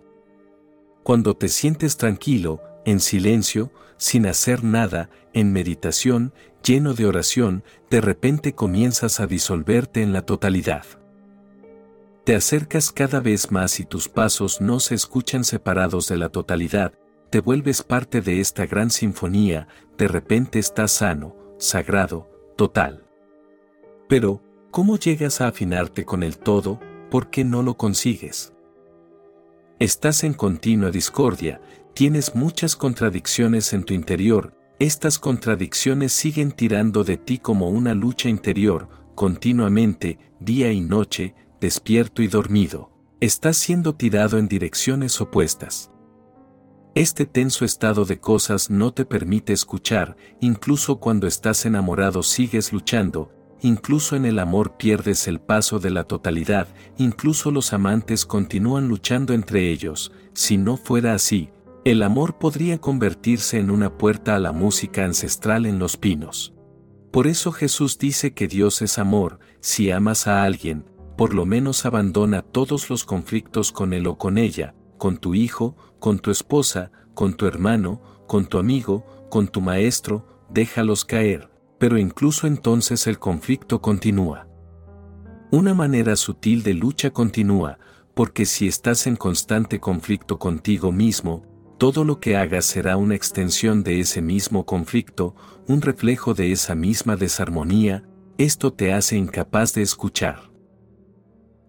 Cuando 1.03 1.35
te 1.37 1.49
sientes 1.49 1.97
tranquilo, 1.97 2.59
en 2.83 2.99
silencio, 2.99 3.71
sin 3.97 4.25
hacer 4.25 4.63
nada, 4.63 5.11
en 5.33 5.53
meditación, 5.53 6.33
lleno 6.63 6.95
de 6.95 7.05
oración, 7.05 7.63
de 7.91 8.01
repente 8.01 8.55
comienzas 8.55 9.19
a 9.19 9.27
disolverte 9.27 10.01
en 10.01 10.13
la 10.13 10.23
totalidad. 10.23 10.83
Te 12.23 12.35
acercas 12.35 12.91
cada 12.91 13.19
vez 13.19 13.51
más 13.51 13.79
y 13.79 13.85
tus 13.85 14.09
pasos 14.09 14.61
no 14.61 14.79
se 14.79 14.95
escuchan 14.95 15.43
separados 15.43 16.07
de 16.07 16.17
la 16.17 16.29
totalidad, 16.29 16.93
te 17.29 17.41
vuelves 17.41 17.83
parte 17.83 18.21
de 18.21 18.39
esta 18.39 18.65
gran 18.65 18.89
sinfonía, 18.89 19.67
de 19.97 20.07
repente 20.07 20.59
estás 20.59 20.91
sano, 20.91 21.35
sagrado, 21.57 22.29
total. 22.55 23.05
Pero, 24.07 24.41
¿cómo 24.71 24.97
llegas 24.97 25.41
a 25.41 25.47
afinarte 25.47 26.05
con 26.05 26.23
el 26.23 26.37
todo? 26.37 26.79
¿Por 27.09 27.29
qué 27.29 27.43
no 27.43 27.63
lo 27.63 27.75
consigues? 27.75 28.53
Estás 29.79 30.23
en 30.23 30.33
continua 30.33 30.89
discordia, 30.89 31.61
tienes 31.93 32.35
muchas 32.35 32.75
contradicciones 32.75 33.73
en 33.73 33.83
tu 33.83 33.93
interior, 33.93 34.53
estas 34.79 35.19
contradicciones 35.19 36.13
siguen 36.13 36.51
tirando 36.51 37.03
de 37.03 37.17
ti 37.17 37.39
como 37.39 37.69
una 37.69 37.93
lucha 37.93 38.29
interior, 38.29 38.87
continuamente, 39.15 40.19
día 40.39 40.71
y 40.71 40.81
noche, 40.81 41.35
despierto 41.59 42.21
y 42.21 42.27
dormido, 42.27 42.91
estás 43.19 43.57
siendo 43.57 43.95
tirado 43.95 44.37
en 44.37 44.47
direcciones 44.47 45.19
opuestas. 45.19 45.91
Este 46.97 47.27
tenso 47.27 47.63
estado 47.63 48.05
de 48.05 48.19
cosas 48.19 48.71
no 48.71 48.91
te 48.91 49.05
permite 49.05 49.53
escuchar, 49.53 50.17
incluso 50.41 50.99
cuando 50.99 51.27
estás 51.27 51.63
enamorado 51.67 52.23
sigues 52.23 52.73
luchando, 52.73 53.31
incluso 53.61 54.15
en 54.15 54.25
el 54.25 54.39
amor 54.39 54.77
pierdes 54.77 55.27
el 55.27 55.39
paso 55.39 55.77
de 55.77 55.91
la 55.91 56.05
totalidad, 56.05 56.67
incluso 56.97 57.51
los 57.51 57.71
amantes 57.71 58.25
continúan 58.25 58.87
luchando 58.87 59.35
entre 59.35 59.69
ellos, 59.69 60.11
si 60.33 60.57
no 60.57 60.75
fuera 60.75 61.13
así, 61.13 61.51
el 61.85 62.01
amor 62.01 62.39
podría 62.39 62.79
convertirse 62.79 63.59
en 63.59 63.69
una 63.69 63.95
puerta 63.95 64.35
a 64.35 64.39
la 64.39 64.51
música 64.51 65.05
ancestral 65.05 65.67
en 65.67 65.77
los 65.77 65.97
pinos. 65.97 66.55
Por 67.11 67.27
eso 67.27 67.51
Jesús 67.51 67.99
dice 67.99 68.33
que 68.33 68.47
Dios 68.47 68.81
es 68.81 68.97
amor, 68.97 69.37
si 69.59 69.91
amas 69.91 70.25
a 70.25 70.41
alguien, 70.41 70.83
por 71.15 71.35
lo 71.35 71.45
menos 71.45 71.85
abandona 71.85 72.41
todos 72.41 72.89
los 72.89 73.05
conflictos 73.05 73.71
con 73.71 73.93
él 73.93 74.07
o 74.07 74.17
con 74.17 74.39
ella, 74.39 74.73
con 74.97 75.17
tu 75.17 75.35
hijo, 75.35 75.75
con 75.99 76.19
tu 76.19 76.31
esposa, 76.31 76.91
con 77.13 77.33
tu 77.33 77.45
hermano, 77.45 78.01
con 78.27 78.45
tu 78.45 78.57
amigo, 78.57 79.05
con 79.29 79.47
tu 79.47 79.61
maestro, 79.61 80.25
déjalos 80.49 81.05
caer, 81.05 81.49
pero 81.77 81.97
incluso 81.97 82.47
entonces 82.47 83.07
el 83.07 83.19
conflicto 83.19 83.81
continúa. 83.81 84.47
Una 85.51 85.73
manera 85.73 86.15
sutil 86.15 86.63
de 86.63 86.73
lucha 86.73 87.11
continúa, 87.11 87.79
porque 88.13 88.45
si 88.45 88.67
estás 88.67 89.07
en 89.07 89.15
constante 89.15 89.79
conflicto 89.79 90.39
contigo 90.39 90.91
mismo, 90.91 91.45
todo 91.77 92.03
lo 92.03 92.19
que 92.19 92.35
hagas 92.35 92.65
será 92.65 92.97
una 92.97 93.15
extensión 93.15 93.83
de 93.83 93.99
ese 93.99 94.21
mismo 94.21 94.65
conflicto, 94.65 95.35
un 95.67 95.81
reflejo 95.81 96.33
de 96.33 96.51
esa 96.51 96.73
misma 96.73 97.15
desarmonía, 97.15 98.03
esto 98.37 98.73
te 98.73 98.93
hace 98.93 99.17
incapaz 99.17 99.73
de 99.73 99.83
escuchar. 99.83 100.51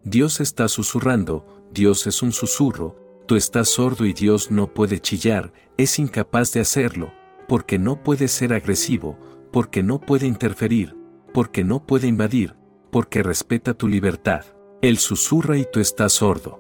Dios 0.04 0.40
está 0.40 0.68
susurrando, 0.68 1.68
Dios 1.72 2.06
es 2.06 2.22
un 2.22 2.32
susurro, 2.32 2.96
tú 3.28 3.36
estás 3.36 3.68
sordo 3.68 4.06
y 4.06 4.14
Dios 4.14 4.50
no 4.50 4.72
puede 4.72 5.00
chillar, 5.00 5.52
es 5.76 5.98
incapaz 5.98 6.50
de 6.54 6.60
hacerlo, 6.60 7.12
porque 7.46 7.78
no 7.78 8.02
puede 8.02 8.26
ser 8.26 8.54
agresivo, 8.54 9.18
porque 9.52 9.82
no 9.82 10.00
puede 10.00 10.26
interferir, 10.26 10.96
porque 11.34 11.62
no 11.62 11.84
puede 11.86 12.08
invadir, 12.08 12.56
porque 12.90 13.22
respeta 13.22 13.74
tu 13.74 13.86
libertad. 13.86 14.46
Él 14.80 14.96
susurra 14.96 15.58
y 15.58 15.66
tú 15.70 15.78
estás 15.78 16.14
sordo. 16.14 16.58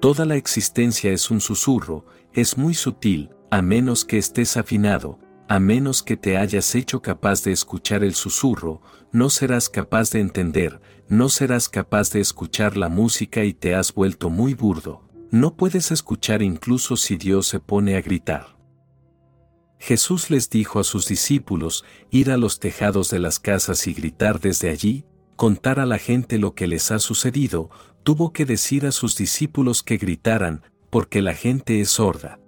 Toda 0.00 0.24
la 0.24 0.36
existencia 0.36 1.12
es 1.12 1.30
un 1.30 1.42
susurro, 1.42 2.06
es 2.32 2.56
muy 2.56 2.72
sutil, 2.72 3.28
a 3.50 3.60
menos 3.60 4.06
que 4.06 4.16
estés 4.16 4.56
afinado, 4.56 5.18
a 5.46 5.60
menos 5.60 6.02
que 6.02 6.16
te 6.16 6.38
hayas 6.38 6.74
hecho 6.74 7.02
capaz 7.02 7.44
de 7.44 7.52
escuchar 7.52 8.02
el 8.02 8.14
susurro, 8.14 8.80
no 9.12 9.28
serás 9.28 9.68
capaz 9.68 10.10
de 10.10 10.20
entender, 10.20 10.80
no 11.08 11.28
serás 11.28 11.68
capaz 11.68 12.10
de 12.12 12.20
escuchar 12.20 12.78
la 12.78 12.88
música 12.88 13.44
y 13.44 13.52
te 13.52 13.74
has 13.74 13.92
vuelto 13.92 14.30
muy 14.30 14.54
burdo. 14.54 15.03
No 15.34 15.56
puedes 15.56 15.90
escuchar 15.90 16.42
incluso 16.42 16.96
si 16.96 17.16
Dios 17.16 17.48
se 17.48 17.58
pone 17.58 17.96
a 17.96 18.00
gritar. 18.00 18.56
Jesús 19.80 20.30
les 20.30 20.48
dijo 20.48 20.78
a 20.78 20.84
sus 20.84 21.08
discípulos 21.08 21.84
ir 22.12 22.30
a 22.30 22.36
los 22.36 22.60
tejados 22.60 23.10
de 23.10 23.18
las 23.18 23.40
casas 23.40 23.88
y 23.88 23.94
gritar 23.94 24.38
desde 24.38 24.70
allí, 24.70 25.06
contar 25.34 25.80
a 25.80 25.86
la 25.86 25.98
gente 25.98 26.38
lo 26.38 26.54
que 26.54 26.68
les 26.68 26.92
ha 26.92 27.00
sucedido, 27.00 27.68
tuvo 28.04 28.32
que 28.32 28.44
decir 28.44 28.86
a 28.86 28.92
sus 28.92 29.16
discípulos 29.16 29.82
que 29.82 29.96
gritaran, 29.96 30.62
porque 30.88 31.20
la 31.20 31.34
gente 31.34 31.80
es 31.80 31.90
sorda. 31.90 32.38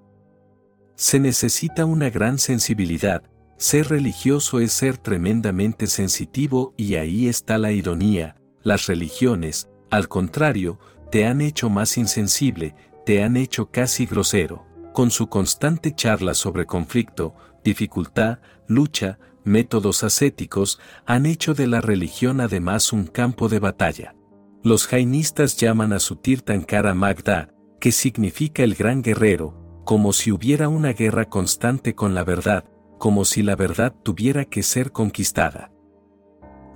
Se 0.95 1.19
necesita 1.19 1.87
una 1.87 2.09
gran 2.09 2.39
sensibilidad, 2.39 3.25
ser 3.57 3.89
religioso 3.89 4.61
es 4.61 4.73
ser 4.73 4.97
tremendamente 4.97 5.89
sensitivo 5.89 6.73
y 6.77 6.95
ahí 6.95 7.27
está 7.27 7.59
la 7.59 7.73
ironía, 7.73 8.37
las 8.63 8.87
religiones, 8.87 9.69
al 9.91 10.07
contrario, 10.07 10.79
te 11.11 11.27
han 11.27 11.41
hecho 11.41 11.71
más 11.71 11.97
insensible, 11.97 12.75
te 13.05 13.23
han 13.23 13.37
hecho 13.37 13.71
casi 13.71 14.07
grosero, 14.07 14.67
con 14.93 15.11
su 15.11 15.29
constante 15.29 15.95
charla 15.95 16.35
sobre 16.35 16.67
conflicto, 16.67 17.35
dificultad, 17.63 18.39
lucha, 18.67 19.19
métodos 19.45 20.03
ascéticos, 20.03 20.81
han 21.07 21.27
hecho 21.27 21.55
de 21.55 21.67
la 21.67 21.81
religión 21.81 22.41
además 22.41 22.93
un 22.93 23.07
campo 23.07 23.49
de 23.49 23.61
batalla. 23.61 24.15
Los 24.63 24.87
jainistas 24.87 25.57
llaman 25.57 25.93
a 25.93 26.01
su 26.01 26.17
Tirthankara 26.17 26.95
Magda, 26.95 27.51
que 27.79 27.93
significa 27.93 28.65
el 28.65 28.75
gran 28.75 29.03
guerrero, 29.03 29.83
como 29.85 30.13
si 30.13 30.33
hubiera 30.33 30.69
una 30.69 30.93
guerra 30.93 31.27
constante 31.27 31.95
con 31.95 32.15
la 32.15 32.25
verdad, 32.25 32.65
como 32.99 33.25
si 33.25 33.43
la 33.43 33.55
verdad 33.55 33.95
tuviera 34.03 34.45
que 34.45 34.65
ser 34.65 34.91
conquistada. 34.91 35.71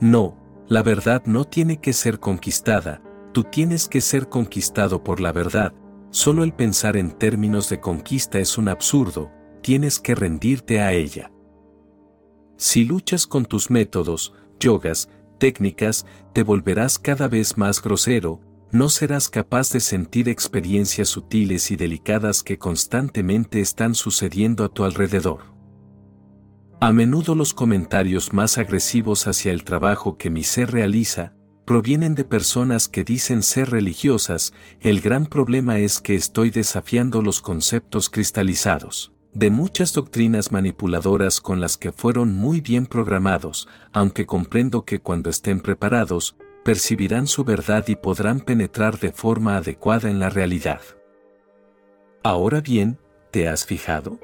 No, 0.01 0.37
la 0.69 0.83
verdad 0.85 1.23
no 1.27 1.45
tiene 1.45 1.81
que 1.81 1.93
ser 1.93 2.21
conquistada, 2.21 3.03
tú 3.33 3.45
tienes 3.45 3.89
que 3.89 4.01
ser 4.01 4.29
conquistado 4.29 5.03
por 5.03 5.21
la 5.21 5.33
verdad, 5.33 5.73
solo 6.11 6.45
el 6.45 6.53
pensar 6.53 6.97
en 6.97 7.13
términos 7.13 7.69
de 7.69 7.81
conquista 7.81 8.39
es 8.39 8.59
un 8.59 8.69
absurdo, 8.69 9.31
tienes 9.63 9.99
que 10.01 10.15
rendirte 10.15 10.81
a 10.81 10.93
ella. 10.93 11.31
Si 12.57 12.85
luchas 12.85 13.27
con 13.27 13.47
tus 13.47 13.71
métodos, 13.71 14.35
yogas, 14.59 15.09
técnicas, 15.39 16.07
te 16.33 16.43
volverás 16.43 16.99
cada 16.99 17.29
vez 17.29 17.57
más 17.57 17.83
grosero, 17.83 18.41
no 18.73 18.89
serás 18.89 19.29
capaz 19.29 19.73
de 19.73 19.81
sentir 19.81 20.29
experiencias 20.29 21.09
sutiles 21.09 21.71
y 21.71 21.77
delicadas 21.77 22.43
que 22.43 22.59
constantemente 22.59 23.61
están 23.61 23.95
sucediendo 23.95 24.65
a 24.65 24.69
tu 24.69 24.85
alrededor. 24.85 25.41
A 26.81 26.93
menudo 26.93 27.35
los 27.35 27.53
comentarios 27.53 28.33
más 28.33 28.59
agresivos 28.59 29.27
hacia 29.27 29.53
el 29.53 29.65
trabajo 29.65 30.17
que 30.17 30.31
mi 30.31 30.45
ser 30.45 30.71
realiza, 30.71 31.35
provienen 31.71 32.17
de 32.17 32.25
personas 32.25 32.89
que 32.89 33.05
dicen 33.05 33.45
ser 33.45 33.71
religiosas, 33.71 34.53
el 34.81 35.01
gran 35.01 35.27
problema 35.27 35.79
es 35.79 36.01
que 36.01 36.17
estoy 36.17 36.51
desafiando 36.51 37.23
los 37.23 37.41
conceptos 37.41 38.11
cristalizados 38.11 39.13
de 39.33 39.51
muchas 39.51 39.93
doctrinas 39.93 40.51
manipuladoras 40.51 41.41
con 41.41 41.61
las 41.61 41.77
que 41.77 41.93
fueron 41.93 42.35
muy 42.35 42.61
bien 42.61 42.87
programados, 42.87 43.69
aunque 43.93 44.27
comprendo 44.27 44.85
que 44.85 44.99
cuando 44.99 45.31
estén 45.31 45.61
preparados, 45.61 46.35
percibirán 46.65 47.29
su 47.29 47.45
verdad 47.45 47.87
y 47.87 47.95
podrán 47.95 48.41
penetrar 48.41 48.99
de 48.99 49.13
forma 49.13 49.57
adecuada 49.57 50.11
en 50.11 50.19
la 50.19 50.29
realidad. 50.29 50.81
Ahora 52.25 52.61
bien, 52.61 52.99
¿te 53.31 53.47
has 53.47 53.65
fijado? 53.65 54.19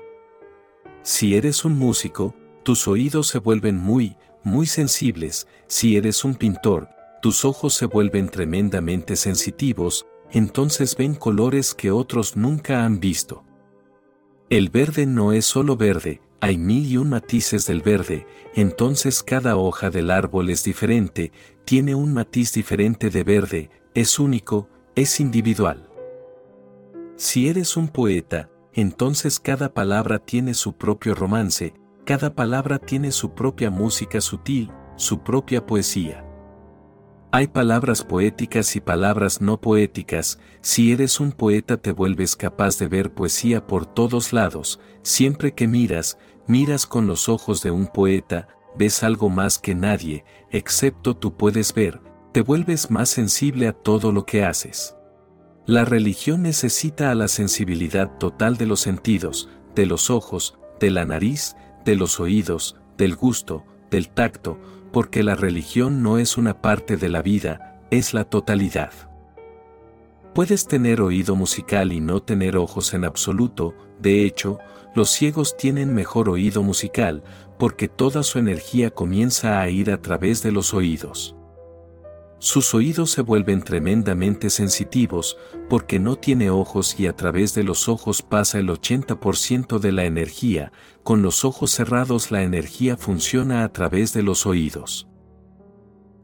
Si 1.02 1.36
eres 1.36 1.64
un 1.64 1.78
músico, 1.78 2.34
tus 2.64 2.88
oídos 2.88 3.28
se 3.28 3.38
vuelven 3.38 3.76
muy, 3.78 4.16
muy 4.42 4.66
sensibles, 4.66 5.46
si 5.68 5.96
eres 5.96 6.24
un 6.24 6.34
pintor, 6.34 6.95
tus 7.26 7.44
ojos 7.44 7.74
se 7.74 7.86
vuelven 7.86 8.28
tremendamente 8.28 9.16
sensitivos, 9.16 10.06
entonces 10.30 10.96
ven 10.96 11.16
colores 11.16 11.74
que 11.74 11.90
otros 11.90 12.36
nunca 12.36 12.84
han 12.84 13.00
visto. 13.00 13.42
El 14.48 14.70
verde 14.70 15.06
no 15.06 15.32
es 15.32 15.44
solo 15.44 15.76
verde, 15.76 16.22
hay 16.40 16.56
mil 16.56 16.86
y 16.86 16.98
un 16.98 17.08
matices 17.08 17.66
del 17.66 17.82
verde, 17.82 18.28
entonces 18.54 19.24
cada 19.24 19.56
hoja 19.56 19.90
del 19.90 20.12
árbol 20.12 20.50
es 20.50 20.62
diferente, 20.62 21.32
tiene 21.64 21.96
un 21.96 22.14
matiz 22.14 22.52
diferente 22.52 23.10
de 23.10 23.24
verde, 23.24 23.70
es 23.92 24.20
único, 24.20 24.68
es 24.94 25.18
individual. 25.18 25.90
Si 27.16 27.48
eres 27.48 27.76
un 27.76 27.88
poeta, 27.88 28.50
entonces 28.72 29.40
cada 29.40 29.74
palabra 29.74 30.20
tiene 30.20 30.54
su 30.54 30.74
propio 30.74 31.16
romance, 31.16 31.74
cada 32.04 32.36
palabra 32.36 32.78
tiene 32.78 33.10
su 33.10 33.34
propia 33.34 33.68
música 33.68 34.20
sutil, 34.20 34.70
su 34.94 35.24
propia 35.24 35.66
poesía. 35.66 36.25
Hay 37.36 37.48
palabras 37.48 38.02
poéticas 38.02 38.76
y 38.76 38.80
palabras 38.80 39.42
no 39.42 39.60
poéticas, 39.60 40.38
si 40.62 40.90
eres 40.90 41.20
un 41.20 41.32
poeta 41.32 41.76
te 41.76 41.92
vuelves 41.92 42.34
capaz 42.34 42.78
de 42.78 42.88
ver 42.88 43.12
poesía 43.12 43.66
por 43.66 43.84
todos 43.84 44.32
lados, 44.32 44.80
siempre 45.02 45.52
que 45.52 45.68
miras, 45.68 46.16
miras 46.46 46.86
con 46.86 47.06
los 47.06 47.28
ojos 47.28 47.62
de 47.62 47.70
un 47.70 47.88
poeta, 47.88 48.48
ves 48.78 49.02
algo 49.02 49.28
más 49.28 49.58
que 49.58 49.74
nadie, 49.74 50.24
excepto 50.50 51.14
tú 51.14 51.36
puedes 51.36 51.74
ver, 51.74 52.00
te 52.32 52.40
vuelves 52.40 52.90
más 52.90 53.10
sensible 53.10 53.68
a 53.68 53.74
todo 53.74 54.12
lo 54.12 54.24
que 54.24 54.42
haces. 54.42 54.96
La 55.66 55.84
religión 55.84 56.40
necesita 56.40 57.10
a 57.10 57.14
la 57.14 57.28
sensibilidad 57.28 58.16
total 58.16 58.56
de 58.56 58.64
los 58.64 58.80
sentidos, 58.80 59.50
de 59.74 59.84
los 59.84 60.08
ojos, 60.08 60.58
de 60.80 60.90
la 60.90 61.04
nariz, 61.04 61.54
de 61.84 61.96
los 61.96 62.18
oídos, 62.18 62.76
del 62.96 63.14
gusto, 63.14 63.66
del 63.90 64.08
tacto, 64.08 64.58
porque 64.92 65.22
la 65.22 65.34
religión 65.34 66.02
no 66.02 66.18
es 66.18 66.36
una 66.36 66.60
parte 66.60 66.96
de 66.96 67.08
la 67.08 67.22
vida, 67.22 67.80
es 67.90 68.14
la 68.14 68.24
totalidad. 68.24 68.92
Puedes 70.34 70.66
tener 70.66 71.00
oído 71.00 71.34
musical 71.34 71.92
y 71.92 72.00
no 72.00 72.22
tener 72.22 72.56
ojos 72.56 72.92
en 72.94 73.04
absoluto, 73.04 73.74
de 74.00 74.24
hecho, 74.24 74.58
los 74.94 75.10
ciegos 75.10 75.56
tienen 75.56 75.94
mejor 75.94 76.28
oído 76.28 76.62
musical, 76.62 77.22
porque 77.58 77.88
toda 77.88 78.22
su 78.22 78.38
energía 78.38 78.90
comienza 78.90 79.60
a 79.60 79.68
ir 79.70 79.90
a 79.90 80.02
través 80.02 80.42
de 80.42 80.52
los 80.52 80.74
oídos. 80.74 81.36
Sus 82.38 82.74
oídos 82.74 83.10
se 83.10 83.22
vuelven 83.22 83.62
tremendamente 83.62 84.50
sensitivos, 84.50 85.38
porque 85.70 85.98
no 85.98 86.16
tiene 86.16 86.50
ojos 86.50 87.00
y 87.00 87.06
a 87.06 87.16
través 87.16 87.54
de 87.54 87.64
los 87.64 87.88
ojos 87.88 88.20
pasa 88.20 88.58
el 88.58 88.68
80% 88.68 89.78
de 89.78 89.92
la 89.92 90.04
energía, 90.04 90.70
con 91.06 91.22
los 91.22 91.44
ojos 91.44 91.70
cerrados 91.70 92.32
la 92.32 92.42
energía 92.42 92.96
funciona 92.96 93.62
a 93.62 93.68
través 93.68 94.12
de 94.12 94.24
los 94.24 94.44
oídos. 94.44 95.06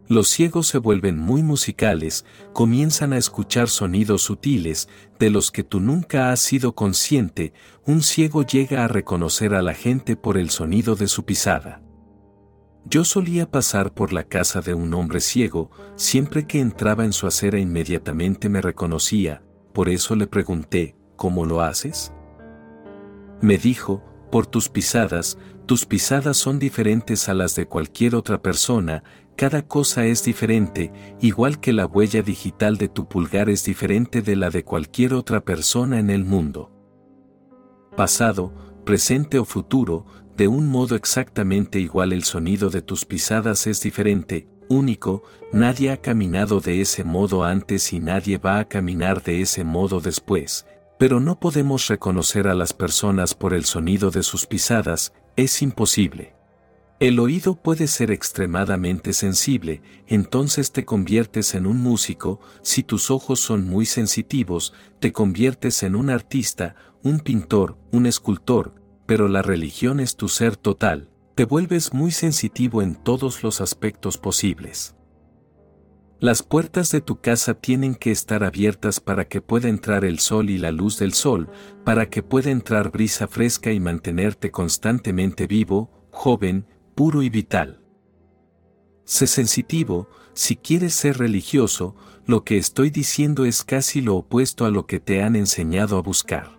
Los 0.08 0.28
ciegos 0.28 0.66
se 0.66 0.78
vuelven 0.78 1.16
muy 1.20 1.44
musicales, 1.44 2.24
comienzan 2.52 3.12
a 3.12 3.16
escuchar 3.16 3.68
sonidos 3.68 4.22
sutiles, 4.22 4.88
de 5.20 5.30
los 5.30 5.52
que 5.52 5.62
tú 5.62 5.78
nunca 5.78 6.32
has 6.32 6.40
sido 6.40 6.74
consciente, 6.74 7.52
un 7.86 8.02
ciego 8.02 8.42
llega 8.42 8.84
a 8.84 8.88
reconocer 8.88 9.54
a 9.54 9.62
la 9.62 9.72
gente 9.72 10.16
por 10.16 10.36
el 10.36 10.50
sonido 10.50 10.96
de 10.96 11.06
su 11.06 11.24
pisada. 11.24 11.80
Yo 12.84 13.04
solía 13.04 13.48
pasar 13.48 13.94
por 13.94 14.12
la 14.12 14.24
casa 14.24 14.62
de 14.62 14.74
un 14.74 14.92
hombre 14.94 15.20
ciego, 15.20 15.70
siempre 15.94 16.48
que 16.48 16.58
entraba 16.58 17.04
en 17.04 17.12
su 17.12 17.28
acera 17.28 17.60
inmediatamente 17.60 18.48
me 18.48 18.60
reconocía, 18.60 19.44
por 19.72 19.88
eso 19.88 20.16
le 20.16 20.26
pregunté, 20.26 20.96
¿cómo 21.14 21.46
lo 21.46 21.60
haces? 21.60 22.12
Me 23.40 23.58
dijo, 23.58 24.02
por 24.32 24.46
tus 24.46 24.70
pisadas, 24.70 25.36
tus 25.66 25.84
pisadas 25.84 26.38
son 26.38 26.58
diferentes 26.58 27.28
a 27.28 27.34
las 27.34 27.54
de 27.54 27.66
cualquier 27.66 28.14
otra 28.14 28.40
persona, 28.40 29.04
cada 29.36 29.60
cosa 29.60 30.06
es 30.06 30.24
diferente, 30.24 30.90
igual 31.20 31.60
que 31.60 31.74
la 31.74 31.84
huella 31.84 32.22
digital 32.22 32.78
de 32.78 32.88
tu 32.88 33.06
pulgar 33.06 33.50
es 33.50 33.62
diferente 33.62 34.22
de 34.22 34.34
la 34.34 34.48
de 34.48 34.64
cualquier 34.64 35.12
otra 35.12 35.44
persona 35.44 35.98
en 35.98 36.08
el 36.08 36.24
mundo. 36.24 36.72
Pasado, 37.94 38.54
presente 38.86 39.38
o 39.38 39.44
futuro, 39.44 40.06
de 40.34 40.48
un 40.48 40.66
modo 40.66 40.96
exactamente 40.96 41.78
igual 41.78 42.14
el 42.14 42.24
sonido 42.24 42.70
de 42.70 42.80
tus 42.80 43.04
pisadas 43.04 43.66
es 43.66 43.82
diferente, 43.82 44.48
único, 44.70 45.24
nadie 45.52 45.90
ha 45.90 45.98
caminado 45.98 46.60
de 46.60 46.80
ese 46.80 47.04
modo 47.04 47.44
antes 47.44 47.92
y 47.92 48.00
nadie 48.00 48.38
va 48.38 48.60
a 48.60 48.64
caminar 48.66 49.22
de 49.22 49.42
ese 49.42 49.62
modo 49.62 50.00
después, 50.00 50.64
pero 51.02 51.18
no 51.18 51.34
podemos 51.40 51.88
reconocer 51.88 52.46
a 52.46 52.54
las 52.54 52.72
personas 52.72 53.34
por 53.34 53.54
el 53.54 53.64
sonido 53.64 54.12
de 54.12 54.22
sus 54.22 54.46
pisadas, 54.46 55.12
es 55.34 55.60
imposible. 55.60 56.36
El 57.00 57.18
oído 57.18 57.56
puede 57.56 57.88
ser 57.88 58.12
extremadamente 58.12 59.12
sensible, 59.12 59.82
entonces 60.06 60.70
te 60.70 60.84
conviertes 60.84 61.56
en 61.56 61.66
un 61.66 61.78
músico, 61.78 62.38
si 62.62 62.84
tus 62.84 63.10
ojos 63.10 63.40
son 63.40 63.64
muy 63.64 63.84
sensitivos, 63.84 64.74
te 65.00 65.12
conviertes 65.12 65.82
en 65.82 65.96
un 65.96 66.08
artista, 66.08 66.76
un 67.02 67.18
pintor, 67.18 67.76
un 67.90 68.06
escultor, 68.06 68.72
pero 69.04 69.26
la 69.26 69.42
religión 69.42 69.98
es 69.98 70.14
tu 70.14 70.28
ser 70.28 70.56
total, 70.56 71.10
te 71.34 71.46
vuelves 71.46 71.92
muy 71.92 72.12
sensitivo 72.12 72.80
en 72.80 72.94
todos 72.94 73.42
los 73.42 73.60
aspectos 73.60 74.18
posibles. 74.18 74.94
Las 76.22 76.44
puertas 76.44 76.92
de 76.92 77.00
tu 77.00 77.20
casa 77.20 77.54
tienen 77.54 77.96
que 77.96 78.12
estar 78.12 78.44
abiertas 78.44 79.00
para 79.00 79.26
que 79.26 79.40
pueda 79.40 79.68
entrar 79.68 80.04
el 80.04 80.20
sol 80.20 80.50
y 80.50 80.58
la 80.58 80.70
luz 80.70 80.96
del 80.96 81.14
sol, 81.14 81.50
para 81.84 82.08
que 82.10 82.22
pueda 82.22 82.52
entrar 82.52 82.92
brisa 82.92 83.26
fresca 83.26 83.72
y 83.72 83.80
mantenerte 83.80 84.52
constantemente 84.52 85.48
vivo, 85.48 85.90
joven, 86.12 86.64
puro 86.94 87.22
y 87.22 87.28
vital. 87.28 87.80
Sé 89.04 89.26
sensitivo, 89.26 90.08
si 90.32 90.54
quieres 90.54 90.94
ser 90.94 91.18
religioso, 91.18 91.96
lo 92.24 92.44
que 92.44 92.56
estoy 92.56 92.90
diciendo 92.90 93.44
es 93.44 93.64
casi 93.64 94.00
lo 94.00 94.14
opuesto 94.14 94.64
a 94.64 94.70
lo 94.70 94.86
que 94.86 95.00
te 95.00 95.24
han 95.24 95.34
enseñado 95.34 95.98
a 95.98 96.02
buscar. 96.02 96.56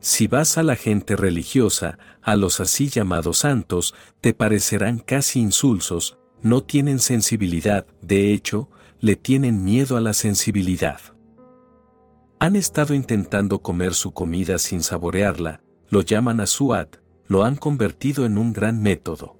Si 0.00 0.26
vas 0.26 0.58
a 0.58 0.64
la 0.64 0.74
gente 0.74 1.14
religiosa, 1.14 2.00
a 2.22 2.34
los 2.34 2.58
así 2.58 2.88
llamados 2.88 3.38
santos, 3.38 3.94
te 4.20 4.34
parecerán 4.34 4.98
casi 4.98 5.38
insulsos, 5.38 6.17
no 6.42 6.62
tienen 6.62 6.98
sensibilidad, 6.98 7.86
de 8.02 8.32
hecho, 8.32 8.68
le 9.00 9.16
tienen 9.16 9.64
miedo 9.64 9.96
a 9.96 10.00
la 10.00 10.12
sensibilidad. 10.12 11.00
Han 12.38 12.56
estado 12.56 12.94
intentando 12.94 13.60
comer 13.62 13.94
su 13.94 14.12
comida 14.12 14.58
sin 14.58 14.82
saborearla, 14.82 15.60
lo 15.88 16.02
llaman 16.02 16.40
asuat, 16.40 16.96
lo 17.26 17.44
han 17.44 17.56
convertido 17.56 18.26
en 18.26 18.38
un 18.38 18.52
gran 18.52 18.80
método. 18.80 19.36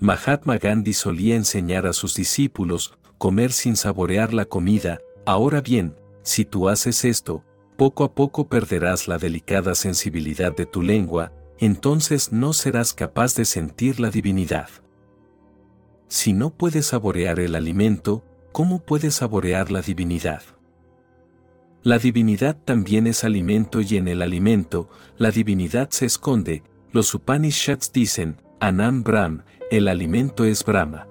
Mahatma 0.00 0.58
Gandhi 0.58 0.92
solía 0.92 1.34
enseñar 1.34 1.86
a 1.86 1.92
sus 1.92 2.14
discípulos 2.14 2.96
comer 3.18 3.52
sin 3.52 3.74
saborear 3.74 4.32
la 4.32 4.44
comida, 4.44 5.00
ahora 5.26 5.60
bien, 5.60 5.96
si 6.22 6.44
tú 6.44 6.68
haces 6.68 7.04
esto, 7.04 7.44
poco 7.76 8.04
a 8.04 8.14
poco 8.14 8.48
perderás 8.48 9.08
la 9.08 9.18
delicada 9.18 9.74
sensibilidad 9.74 10.54
de 10.54 10.66
tu 10.66 10.82
lengua, 10.82 11.32
entonces 11.58 12.32
no 12.32 12.52
serás 12.52 12.92
capaz 12.92 13.34
de 13.34 13.44
sentir 13.44 13.98
la 13.98 14.10
divinidad. 14.10 14.68
Si 16.08 16.32
no 16.32 16.48
puedes 16.48 16.86
saborear 16.86 17.38
el 17.38 17.54
alimento, 17.54 18.24
¿cómo 18.52 18.80
puedes 18.80 19.16
saborear 19.16 19.70
la 19.70 19.82
divinidad? 19.82 20.42
La 21.82 21.98
divinidad 21.98 22.56
también 22.64 23.06
es 23.06 23.24
alimento 23.24 23.82
y 23.82 23.98
en 23.98 24.08
el 24.08 24.22
alimento, 24.22 24.88
la 25.18 25.30
divinidad 25.30 25.90
se 25.90 26.06
esconde, 26.06 26.62
los 26.92 27.14
Upanishads 27.14 27.92
dicen, 27.92 28.40
Anam 28.58 29.04
Brahm, 29.04 29.42
el 29.70 29.86
alimento 29.86 30.46
es 30.46 30.64
Brahma. 30.64 31.06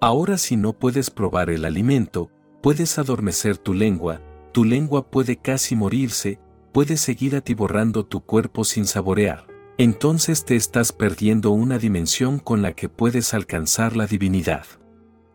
Ahora 0.00 0.38
si 0.38 0.56
no 0.56 0.72
puedes 0.72 1.10
probar 1.10 1.48
el 1.48 1.64
alimento, 1.64 2.30
puedes 2.62 2.98
adormecer 2.98 3.58
tu 3.58 3.74
lengua, 3.74 4.20
tu 4.50 4.64
lengua 4.64 5.08
puede 5.08 5.36
casi 5.36 5.76
morirse, 5.76 6.40
puedes 6.72 7.00
seguir 7.00 7.36
atiborrando 7.36 8.04
tu 8.04 8.20
cuerpo 8.20 8.64
sin 8.64 8.86
saborear. 8.86 9.53
Entonces 9.76 10.44
te 10.44 10.54
estás 10.54 10.92
perdiendo 10.92 11.50
una 11.50 11.78
dimensión 11.78 12.38
con 12.38 12.62
la 12.62 12.74
que 12.74 12.88
puedes 12.88 13.34
alcanzar 13.34 13.96
la 13.96 14.06
divinidad. 14.06 14.66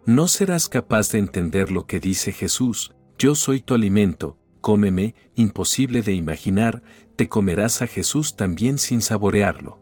No 0.05 0.29
serás 0.29 0.69
capaz 0.69 1.11
de 1.11 1.19
entender 1.19 1.71
lo 1.71 1.85
que 1.85 1.99
dice 1.99 2.31
Jesús, 2.31 2.95
yo 3.17 3.35
soy 3.35 3.59
tu 3.59 3.73
alimento, 3.73 4.37
cómeme, 4.61 5.13
imposible 5.35 6.01
de 6.01 6.13
imaginar, 6.13 6.83
te 7.17 7.27
comerás 7.27 7.81
a 7.81 7.87
Jesús 7.87 8.37
también 8.37 8.77
sin 8.77 9.01
saborearlo. 9.01 9.77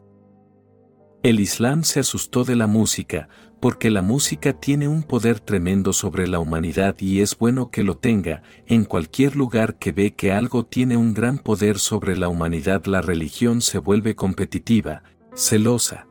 El 1.22 1.40
Islam 1.40 1.84
se 1.84 2.00
asustó 2.00 2.44
de 2.44 2.56
la 2.56 2.66
música, 2.66 3.30
porque 3.68 3.92
la 3.92 4.02
música 4.02 4.54
tiene 4.54 4.88
un 4.88 5.04
poder 5.04 5.42
tremendo 5.42 5.92
sobre 5.92 6.26
la 6.26 6.40
humanidad 6.40 6.96
y 7.00 7.20
es 7.20 7.38
bueno 7.38 7.70
que 7.70 7.84
lo 7.84 7.98
tenga, 7.98 8.42
en 8.66 8.86
cualquier 8.86 9.36
lugar 9.36 9.78
que 9.78 9.92
ve 9.92 10.16
que 10.16 10.32
algo 10.32 10.66
tiene 10.66 10.96
un 10.96 11.14
gran 11.14 11.38
poder 11.38 11.78
sobre 11.78 12.16
la 12.16 12.30
humanidad 12.30 12.86
la 12.86 13.02
religión 13.02 13.60
se 13.60 13.80
vuelve 13.80 14.16
competitiva, 14.16 15.04
celosa. 15.36 16.08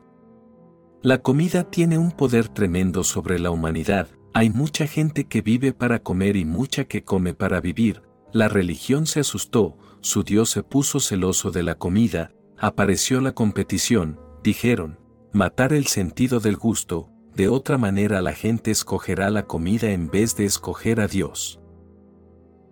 La 1.01 1.23
comida 1.23 1.63
tiene 1.63 1.97
un 1.97 2.11
poder 2.11 2.47
tremendo 2.47 3.03
sobre 3.03 3.39
la 3.39 3.49
humanidad, 3.49 4.07
hay 4.35 4.51
mucha 4.51 4.85
gente 4.85 5.25
que 5.25 5.41
vive 5.41 5.73
para 5.73 6.03
comer 6.03 6.35
y 6.35 6.45
mucha 6.45 6.83
que 6.83 7.03
come 7.03 7.33
para 7.33 7.59
vivir, 7.59 8.03
la 8.33 8.49
religión 8.49 9.07
se 9.07 9.21
asustó, 9.21 9.79
su 10.01 10.21
Dios 10.21 10.51
se 10.51 10.61
puso 10.61 10.99
celoso 10.99 11.49
de 11.49 11.63
la 11.63 11.73
comida, 11.73 12.29
apareció 12.59 13.19
la 13.19 13.31
competición, 13.31 14.19
dijeron, 14.43 14.99
matar 15.33 15.73
el 15.73 15.87
sentido 15.87 16.39
del 16.39 16.55
gusto, 16.55 17.09
de 17.37 17.49
otra 17.49 17.77
manera 17.77 18.19
la 18.23 18.33
gente 18.33 18.71
escogerá 18.71 19.29
la 19.29 19.45
comida 19.45 19.91
en 19.91 20.09
vez 20.09 20.35
de 20.35 20.45
escoger 20.45 20.99
a 20.99 21.07
Dios. 21.07 21.61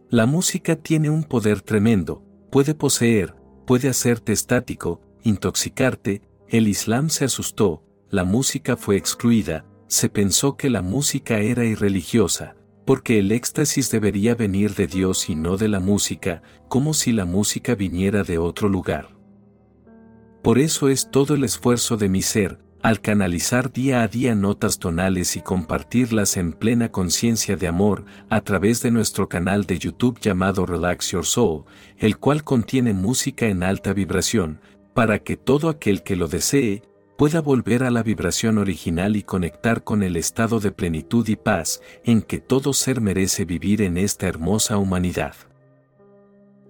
La 0.10 0.26
música 0.26 0.76
tiene 0.76 1.12
un 1.12 1.24
poder 1.24 1.62
tremendo, 1.62 2.24
puede 2.50 2.74
poseer, 2.74 3.36
puede 3.68 3.90
hacerte 3.90 4.34
estático, 4.34 5.02
intoxicarte, 5.22 6.24
el 6.50 6.68
Islam 6.68 7.12
se 7.12 7.26
asustó, 7.26 7.84
la 8.10 8.24
música 8.24 8.76
fue 8.76 8.98
excluida, 8.98 9.68
se 9.86 10.10
pensó 10.10 10.58
que 10.58 10.72
la 10.72 10.82
música 10.82 11.38
era 11.38 11.64
irreligiosa, 11.64 12.56
porque 12.86 13.20
el 13.20 13.32
éxtasis 13.32 13.92
debería 13.92 14.34
venir 14.34 14.74
de 14.74 14.88
Dios 14.88 15.30
y 15.30 15.36
no 15.36 15.58
de 15.58 15.68
la 15.68 15.80
música, 15.80 16.42
como 16.70 16.96
si 16.96 17.12
la 17.12 17.26
música 17.26 17.76
viniera 17.76 18.24
de 18.24 18.40
otro 18.40 18.68
lugar. 18.68 19.16
Por 20.42 20.58
eso 20.58 20.90
es 20.90 21.12
todo 21.12 21.36
el 21.36 21.44
esfuerzo 21.44 21.98
de 21.98 22.10
mi 22.10 22.24
ser, 22.24 22.65
al 22.86 23.02
canalizar 23.02 23.74
día 23.74 24.04
a 24.04 24.08
día 24.08 24.36
notas 24.36 24.78
tonales 24.78 25.36
y 25.38 25.42
compartirlas 25.42 26.38
en 26.38 26.54
plena 26.54 26.92
conciencia 26.92 27.56
de 27.56 27.68
amor 27.68 28.06
a 28.30 28.42
través 28.42 28.84
de 28.84 28.92
nuestro 28.92 29.28
canal 29.28 29.64
de 29.64 29.80
YouTube 29.80 30.20
llamado 30.20 30.68
Relax 30.68 31.10
Your 31.10 31.26
Soul, 31.26 31.64
el 31.98 32.20
cual 32.20 32.44
contiene 32.44 32.94
música 32.94 33.48
en 33.48 33.64
alta 33.64 33.92
vibración, 33.92 34.62
para 34.94 35.18
que 35.18 35.36
todo 35.36 35.70
aquel 35.70 36.04
que 36.04 36.16
lo 36.16 36.28
desee, 36.28 36.84
pueda 37.18 37.42
volver 37.42 37.82
a 37.82 37.90
la 37.90 38.04
vibración 38.04 38.60
original 38.60 39.16
y 39.16 39.24
conectar 39.24 39.84
con 39.84 40.04
el 40.04 40.16
estado 40.16 40.60
de 40.60 40.72
plenitud 40.72 41.28
y 41.28 41.38
paz 41.38 41.82
en 42.04 42.22
que 42.22 42.40
todo 42.40 42.72
ser 42.72 43.02
merece 43.02 43.46
vivir 43.46 43.82
en 43.82 43.98
esta 43.98 44.28
hermosa 44.28 44.78
humanidad. 44.78 45.34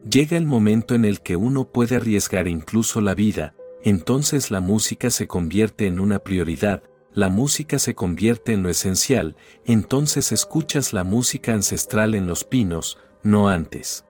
Llega 0.09 0.37
el 0.37 0.45
momento 0.45 0.95
en 0.95 1.03
el 1.03 1.19
que 1.19 1.35
uno 1.35 1.65
puede 1.65 1.97
arriesgar 1.97 2.47
incluso 2.47 3.01
la 3.01 3.15
vida, 3.15 3.53
entonces 3.85 4.49
la 4.49 4.61
música 4.61 5.11
se 5.11 5.27
convierte 5.27 5.85
en 5.85 5.99
una 5.99 6.17
prioridad, 6.17 6.81
la 7.13 7.29
música 7.29 7.77
se 7.77 7.93
convierte 7.93 8.51
en 8.51 8.63
lo 8.63 8.69
esencial, 8.69 9.37
entonces 9.63 10.31
escuchas 10.31 10.91
la 10.91 11.03
música 11.03 11.53
ancestral 11.53 12.15
en 12.15 12.25
los 12.25 12.43
pinos, 12.43 12.97
no 13.21 13.47
antes. 13.47 14.03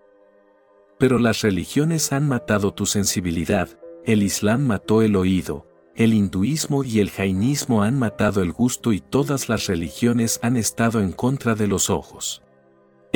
Pero 0.97 1.19
las 1.19 1.41
religiones 1.41 2.13
han 2.13 2.25
matado 2.25 2.73
tu 2.73 2.85
sensibilidad, 2.85 3.77
el 4.05 4.23
Islam 4.23 4.65
mató 4.65 5.01
el 5.01 5.17
oído, 5.17 5.67
el 5.93 6.13
hinduismo 6.13 6.85
y 6.85 7.01
el 7.01 7.09
jainismo 7.09 7.83
han 7.83 7.99
matado 7.99 8.41
el 8.41 8.53
gusto 8.53 8.93
y 8.93 9.01
todas 9.01 9.49
las 9.49 9.67
religiones 9.67 10.39
han 10.41 10.55
estado 10.55 11.01
en 11.01 11.11
contra 11.11 11.53
de 11.53 11.67
los 11.67 11.89
ojos. 11.89 12.44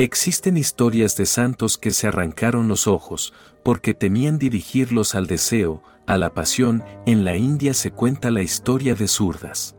Existen 0.02 0.56
historias 0.56 1.14
de 1.18 1.26
santos 1.26 1.76
que 1.76 1.90
se 1.90 2.06
arrancaron 2.06 2.68
los 2.68 2.86
ojos, 2.86 3.34
porque 3.62 3.92
temían 3.92 4.38
dirigirlos 4.38 5.14
al 5.14 5.26
deseo, 5.26 5.82
a 6.06 6.16
la 6.16 6.32
pasión, 6.32 6.82
en 7.04 7.22
la 7.22 7.36
India 7.36 7.74
se 7.74 7.90
cuenta 7.90 8.30
la 8.30 8.40
historia 8.40 8.94
de 8.94 9.06
zurdas. 9.06 9.76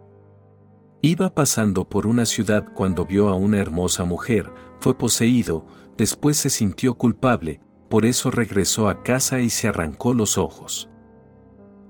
Iba 1.01 1.33
pasando 1.33 1.89
por 1.89 2.05
una 2.05 2.27
ciudad 2.27 2.71
cuando 2.75 3.07
vio 3.07 3.29
a 3.29 3.33
una 3.33 3.57
hermosa 3.57 4.05
mujer, 4.05 4.53
fue 4.79 4.95
poseído, 4.95 5.65
después 5.97 6.37
se 6.37 6.51
sintió 6.51 6.93
culpable, 6.93 7.59
por 7.89 8.05
eso 8.05 8.29
regresó 8.29 8.89
a 8.89 9.01
casa 9.01 9.39
y 9.39 9.49
se 9.49 9.69
arrancó 9.69 10.13
los 10.13 10.37
ojos. 10.37 10.87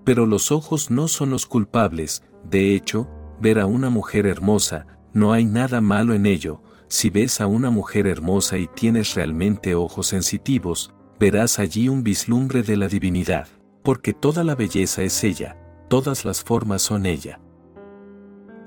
Pero 0.06 0.26
los 0.26 0.54
ojos 0.54 0.90
no 0.90 1.10
son 1.10 1.32
los 1.32 1.46
culpables, 1.46 2.24
de 2.50 2.76
hecho, 2.76 3.10
ver 3.42 3.60
a 3.60 3.66
una 3.66 3.90
mujer 3.90 4.26
hermosa, 4.26 4.88
no 5.12 5.34
hay 5.34 5.44
nada 5.44 5.82
malo 5.82 6.14
en 6.14 6.26
ello, 6.26 6.62
si 6.92 7.10
ves 7.10 7.40
a 7.40 7.48
una 7.48 7.70
mujer 7.70 8.06
hermosa 8.06 8.58
y 8.58 8.68
tienes 8.68 9.16
realmente 9.16 9.76
ojos 9.76 10.08
sensitivos, 10.08 10.94
verás 11.18 11.58
allí 11.58 11.88
un 11.88 12.04
vislumbre 12.04 12.64
de 12.64 12.76
la 12.76 12.90
divinidad, 12.90 13.48
porque 13.82 14.12
toda 14.12 14.44
la 14.44 14.56
belleza 14.56 15.02
es 15.02 15.24
ella, 15.24 15.56
todas 15.88 16.26
las 16.26 16.44
formas 16.44 16.82
son 16.82 17.06
ella. 17.06 17.40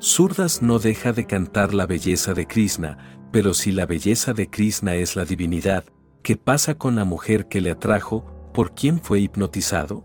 Zurdas 0.00 0.62
no 0.62 0.78
deja 0.78 1.12
de 1.12 1.26
cantar 1.26 1.74
la 1.74 1.84
belleza 1.84 2.32
de 2.32 2.46
Krishna, 2.46 3.20
pero 3.30 3.52
si 3.52 3.72
la 3.72 3.84
belleza 3.84 4.32
de 4.32 4.48
Krishna 4.48 4.94
es 4.94 5.16
la 5.16 5.26
divinidad, 5.26 5.84
¿qué 6.22 6.38
pasa 6.38 6.76
con 6.76 6.96
la 6.96 7.04
mujer 7.04 7.46
que 7.46 7.60
le 7.60 7.72
atrajo, 7.72 8.24
por 8.54 8.74
quién 8.74 9.00
fue 9.02 9.20
hipnotizado? 9.20 10.02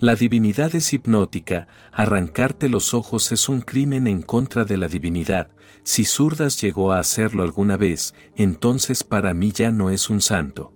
La 0.00 0.16
divinidad 0.16 0.74
es 0.74 0.92
hipnótica, 0.92 1.68
arrancarte 1.92 2.68
los 2.68 2.94
ojos 2.94 3.30
es 3.32 3.48
un 3.48 3.60
crimen 3.60 4.06
en 4.06 4.22
contra 4.22 4.64
de 4.64 4.76
la 4.76 4.88
divinidad, 4.88 5.50
si 5.84 6.04
Zurdas 6.04 6.60
llegó 6.60 6.92
a 6.92 6.98
hacerlo 6.98 7.42
alguna 7.42 7.76
vez, 7.76 8.14
entonces 8.34 9.04
para 9.04 9.34
mí 9.34 9.52
ya 9.52 9.70
no 9.70 9.90
es 9.90 10.10
un 10.10 10.20
santo. 10.20 10.72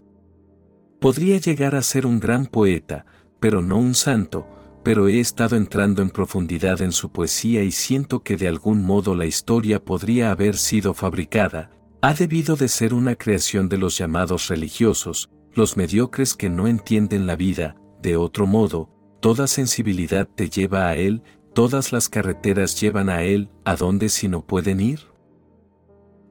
Podría 1.00 1.38
llegar 1.38 1.74
a 1.74 1.82
ser 1.82 2.06
un 2.06 2.20
gran 2.20 2.46
poeta, 2.46 3.06
pero 3.40 3.60
no 3.60 3.78
un 3.78 3.94
santo, 3.94 4.46
pero 4.84 5.08
he 5.08 5.20
estado 5.20 5.56
entrando 5.56 6.02
en 6.02 6.10
profundidad 6.10 6.80
en 6.80 6.92
su 6.92 7.10
poesía 7.10 7.62
y 7.62 7.72
siento 7.72 8.22
que 8.22 8.36
de 8.36 8.48
algún 8.48 8.84
modo 8.84 9.14
la 9.14 9.26
historia 9.26 9.84
podría 9.84 10.30
haber 10.30 10.56
sido 10.56 10.94
fabricada, 10.94 11.70
ha 12.00 12.14
debido 12.14 12.56
de 12.56 12.68
ser 12.68 12.94
una 12.94 13.16
creación 13.16 13.68
de 13.68 13.78
los 13.78 13.98
llamados 13.98 14.48
religiosos, 14.48 15.30
los 15.54 15.76
mediocres 15.76 16.34
que 16.34 16.48
no 16.48 16.68
entienden 16.68 17.26
la 17.26 17.34
vida, 17.34 17.76
de 18.00 18.16
otro 18.16 18.46
modo, 18.46 18.97
toda 19.20 19.46
sensibilidad 19.46 20.28
te 20.28 20.48
lleva 20.48 20.88
a 20.88 20.96
Él, 20.96 21.22
todas 21.54 21.92
las 21.92 22.08
carreteras 22.08 22.80
llevan 22.80 23.08
a 23.08 23.22
Él, 23.22 23.50
¿a 23.64 23.76
dónde 23.76 24.08
si 24.08 24.28
no 24.28 24.46
pueden 24.46 24.80
ir? 24.80 25.00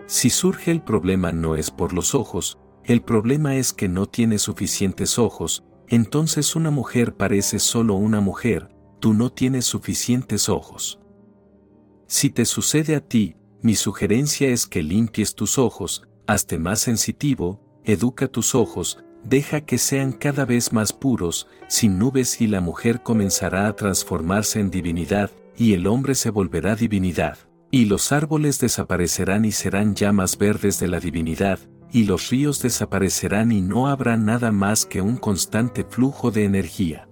Si 0.05 0.29
surge 0.29 0.71
el 0.71 0.81
problema 0.81 1.31
no 1.31 1.55
es 1.55 1.69
por 1.69 1.91
los 1.91 2.15
ojos, 2.15 2.57
el 2.85 3.01
problema 3.01 3.57
es 3.57 3.73
que 3.73 3.89
no 3.89 4.05
tiene 4.05 4.39
suficientes 4.39 5.19
ojos, 5.19 5.65
entonces 5.89 6.55
una 6.55 6.71
mujer 6.71 7.15
parece 7.15 7.59
solo 7.59 7.95
una 7.95 8.21
mujer, 8.21 8.69
tú 8.99 9.13
no 9.13 9.31
tienes 9.31 9.65
suficientes 9.65 10.47
ojos. 10.47 10.99
Si 12.07 12.29
te 12.29 12.45
sucede 12.45 12.95
a 12.95 13.01
ti, 13.01 13.35
mi 13.61 13.75
sugerencia 13.75 14.47
es 14.47 14.65
que 14.65 14.81
limpies 14.81 15.35
tus 15.35 15.57
ojos, 15.57 16.07
hazte 16.25 16.57
más 16.57 16.79
sensitivo, 16.79 17.61
educa 17.83 18.27
tus 18.27 18.55
ojos, 18.55 19.03
deja 19.23 19.61
que 19.61 19.77
sean 19.77 20.11
cada 20.11 20.45
vez 20.45 20.73
más 20.73 20.93
puros, 20.93 21.47
sin 21.67 21.99
nubes 21.99 22.41
y 22.41 22.47
la 22.47 22.61
mujer 22.61 23.03
comenzará 23.03 23.67
a 23.67 23.75
transformarse 23.75 24.59
en 24.59 24.71
divinidad, 24.71 25.31
y 25.57 25.73
el 25.73 25.87
hombre 25.87 26.15
se 26.15 26.29
volverá 26.29 26.75
divinidad, 26.75 27.37
y 27.71 27.85
los 27.85 28.11
árboles 28.11 28.59
desaparecerán 28.59 29.45
y 29.45 29.51
serán 29.51 29.95
llamas 29.95 30.37
verdes 30.37 30.79
de 30.79 30.87
la 30.87 30.99
divinidad, 30.99 31.59
y 31.91 32.03
los 32.03 32.29
ríos 32.29 32.61
desaparecerán 32.61 33.51
y 33.51 33.61
no 33.61 33.87
habrá 33.87 34.17
nada 34.17 34.51
más 34.51 34.85
que 34.85 35.01
un 35.01 35.17
constante 35.17 35.83
flujo 35.83 36.31
de 36.31 36.45
energía. 36.45 37.07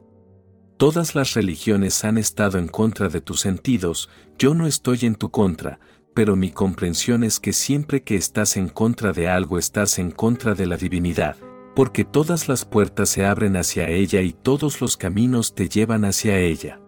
Todas 0.77 1.15
las 1.15 1.33
religiones 1.33 2.03
han 2.03 2.17
estado 2.17 2.57
en 2.57 2.67
contra 2.67 3.07
de 3.07 3.21
tus 3.21 3.39
sentidos, 3.39 4.09
yo 4.37 4.53
no 4.53 4.67
estoy 4.67 4.99
en 5.03 5.15
tu 5.15 5.31
contra, 5.31 5.79
pero 6.13 6.35
mi 6.35 6.51
comprensión 6.51 7.23
es 7.23 7.39
que 7.39 7.53
siempre 7.53 8.03
que 8.03 8.15
estás 8.15 8.57
en 8.57 8.67
contra 8.67 9.11
de 9.13 9.29
algo 9.29 9.57
estás 9.57 9.99
en 9.99 10.11
contra 10.11 10.53
de 10.53 10.65
la 10.65 10.77
divinidad 10.77 11.37
porque 11.75 12.05
todas 12.05 12.47
las 12.47 12.65
puertas 12.65 13.09
se 13.09 13.25
abren 13.25 13.57
hacia 13.57 13.89
ella 13.89 14.21
y 14.21 14.31
todos 14.31 14.79
los 14.81 14.95
caminos 14.95 15.53
te 15.53 15.67
llevan 15.67 16.05
hacia 16.05 16.39
ella. 16.39 16.79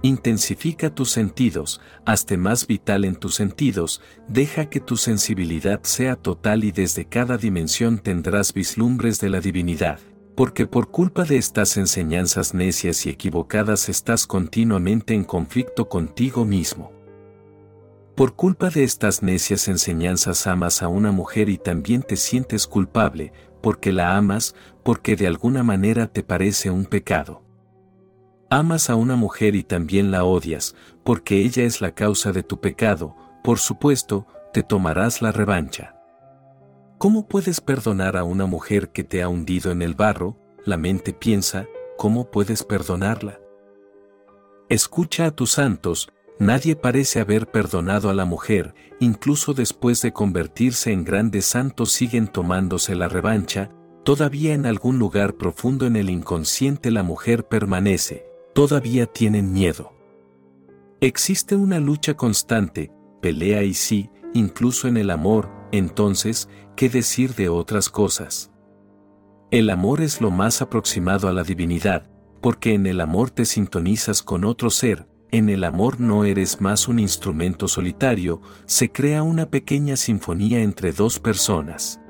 Intensifica 0.00 0.92
tus 0.92 1.12
sentidos, 1.12 1.80
hazte 2.04 2.36
más 2.36 2.66
vital 2.66 3.04
en 3.04 3.14
tus 3.14 3.36
sentidos, 3.36 4.00
deja 4.26 4.68
que 4.68 4.80
tu 4.80 4.96
sensibilidad 4.96 5.80
sea 5.84 6.16
total 6.16 6.64
y 6.64 6.72
desde 6.72 7.04
cada 7.04 7.36
dimensión 7.36 7.98
tendrás 7.98 8.52
vislumbres 8.52 9.20
de 9.20 9.30
la 9.30 9.40
divinidad, 9.40 10.00
porque 10.34 10.66
por 10.66 10.90
culpa 10.90 11.22
de 11.22 11.36
estas 11.36 11.76
enseñanzas 11.76 12.52
necias 12.52 13.06
y 13.06 13.10
equivocadas 13.10 13.88
estás 13.88 14.26
continuamente 14.26 15.14
en 15.14 15.22
conflicto 15.22 15.88
contigo 15.88 16.44
mismo. 16.44 16.90
Por 18.16 18.34
culpa 18.34 18.70
de 18.70 18.82
estas 18.82 19.22
necias 19.22 19.68
enseñanzas 19.68 20.48
amas 20.48 20.82
a 20.82 20.88
una 20.88 21.12
mujer 21.12 21.48
y 21.48 21.58
también 21.58 22.02
te 22.02 22.16
sientes 22.16 22.66
culpable, 22.66 23.32
porque 23.62 23.92
la 23.92 24.16
amas, 24.16 24.54
porque 24.82 25.16
de 25.16 25.26
alguna 25.26 25.62
manera 25.62 26.08
te 26.08 26.22
parece 26.22 26.70
un 26.70 26.84
pecado. 26.84 27.42
Amas 28.50 28.90
a 28.90 28.96
una 28.96 29.16
mujer 29.16 29.54
y 29.54 29.62
también 29.62 30.10
la 30.10 30.24
odias, 30.24 30.74
porque 31.04 31.38
ella 31.38 31.62
es 31.62 31.80
la 31.80 31.92
causa 31.92 32.32
de 32.32 32.42
tu 32.42 32.60
pecado, 32.60 33.16
por 33.42 33.58
supuesto, 33.58 34.26
te 34.52 34.62
tomarás 34.62 35.22
la 35.22 35.32
revancha. 35.32 35.96
¿Cómo 36.98 37.26
puedes 37.26 37.60
perdonar 37.60 38.16
a 38.16 38.24
una 38.24 38.46
mujer 38.46 38.90
que 38.90 39.02
te 39.02 39.22
ha 39.22 39.28
hundido 39.28 39.72
en 39.72 39.82
el 39.82 39.94
barro? 39.94 40.36
La 40.64 40.76
mente 40.76 41.12
piensa, 41.12 41.66
¿cómo 41.96 42.30
puedes 42.30 42.62
perdonarla? 42.62 43.40
Escucha 44.68 45.26
a 45.26 45.30
tus 45.32 45.52
santos, 45.52 46.12
nadie 46.42 46.76
parece 46.76 47.20
haber 47.20 47.50
perdonado 47.50 48.10
a 48.10 48.14
la 48.14 48.24
mujer, 48.24 48.74
incluso 49.00 49.54
después 49.54 50.02
de 50.02 50.12
convertirse 50.12 50.92
en 50.92 51.04
grandes 51.04 51.46
santos 51.46 51.92
siguen 51.92 52.28
tomándose 52.28 52.94
la 52.94 53.08
revancha, 53.08 53.70
todavía 54.04 54.52
en 54.52 54.66
algún 54.66 54.98
lugar 54.98 55.34
profundo 55.34 55.86
en 55.86 55.96
el 55.96 56.10
inconsciente 56.10 56.90
la 56.90 57.02
mujer 57.02 57.46
permanece, 57.46 58.26
todavía 58.54 59.06
tienen 59.06 59.52
miedo. 59.52 59.92
Existe 61.00 61.56
una 61.56 61.78
lucha 61.78 62.14
constante, 62.14 62.92
pelea 63.20 63.62
y 63.62 63.74
sí, 63.74 64.10
incluso 64.34 64.88
en 64.88 64.96
el 64.96 65.10
amor, 65.10 65.48
entonces, 65.70 66.48
¿qué 66.76 66.88
decir 66.88 67.34
de 67.34 67.48
otras 67.48 67.88
cosas? 67.88 68.50
El 69.50 69.70
amor 69.70 70.00
es 70.00 70.20
lo 70.20 70.30
más 70.30 70.62
aproximado 70.62 71.28
a 71.28 71.32
la 71.32 71.44
divinidad, 71.44 72.10
porque 72.40 72.74
en 72.74 72.86
el 72.86 73.00
amor 73.00 73.30
te 73.30 73.44
sintonizas 73.44 74.22
con 74.22 74.44
otro 74.44 74.70
ser, 74.70 75.06
en 75.32 75.48
el 75.48 75.64
amor 75.64 75.98
no 75.98 76.24
eres 76.24 76.60
más 76.60 76.88
un 76.88 76.98
instrumento 76.98 77.66
solitario, 77.66 78.42
se 78.66 78.92
crea 78.92 79.22
una 79.22 79.46
pequeña 79.46 79.96
sinfonía 79.96 80.60
entre 80.60 80.92
dos 80.92 81.18
personas. 81.18 82.00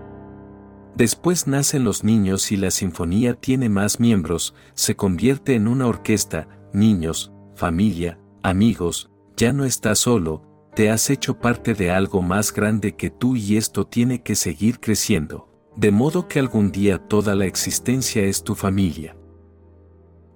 Después 0.96 1.46
nacen 1.46 1.84
los 1.84 2.02
niños 2.02 2.50
y 2.50 2.56
la 2.56 2.72
sinfonía 2.72 3.34
tiene 3.34 3.68
más 3.68 4.00
miembros, 4.00 4.54
se 4.74 4.96
convierte 4.96 5.54
en 5.54 5.68
una 5.68 5.86
orquesta, 5.86 6.48
niños, 6.74 7.32
familia, 7.54 8.18
amigos, 8.42 9.08
ya 9.36 9.52
no 9.52 9.64
estás 9.64 10.00
solo, 10.00 10.42
te 10.74 10.90
has 10.90 11.08
hecho 11.08 11.38
parte 11.38 11.74
de 11.74 11.92
algo 11.92 12.22
más 12.22 12.52
grande 12.52 12.96
que 12.96 13.08
tú 13.10 13.36
y 13.36 13.56
esto 13.56 13.86
tiene 13.86 14.22
que 14.22 14.34
seguir 14.34 14.80
creciendo, 14.80 15.48
de 15.76 15.92
modo 15.92 16.26
que 16.26 16.40
algún 16.40 16.72
día 16.72 16.98
toda 16.98 17.36
la 17.36 17.46
existencia 17.46 18.22
es 18.24 18.42
tu 18.42 18.56
familia. 18.56 19.16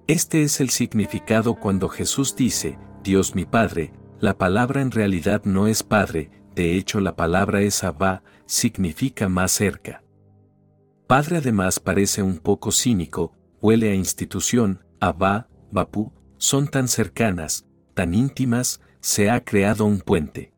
Este 0.07 0.43
es 0.43 0.61
el 0.61 0.69
significado 0.69 1.55
cuando 1.55 1.89
Jesús 1.89 2.33
dice, 2.33 2.79
Dios 3.03 3.35
mi 3.35 3.43
Padre, 3.43 3.91
la 4.21 4.37
palabra 4.37 4.81
en 4.81 4.91
realidad 4.91 5.41
no 5.43 5.67
es 5.67 5.83
Padre, 5.83 6.31
de 6.55 6.77
hecho 6.77 7.01
la 7.01 7.17
palabra 7.17 7.61
es 7.61 7.83
Abba, 7.83 8.23
significa 8.45 9.27
más 9.27 9.51
cerca. 9.51 10.03
Padre 11.07 11.37
además 11.37 11.81
parece 11.81 12.23
un 12.23 12.37
poco 12.37 12.71
cínico, 12.71 13.33
huele 13.59 13.91
a 13.91 13.95
institución, 13.95 14.85
Abba, 15.01 15.49
Bapú, 15.71 16.13
son 16.37 16.69
tan 16.69 16.87
cercanas, 16.87 17.65
tan 17.93 18.13
íntimas, 18.13 18.79
se 19.01 19.29
ha 19.29 19.43
creado 19.43 19.83
un 19.83 19.99
puente. 19.99 20.53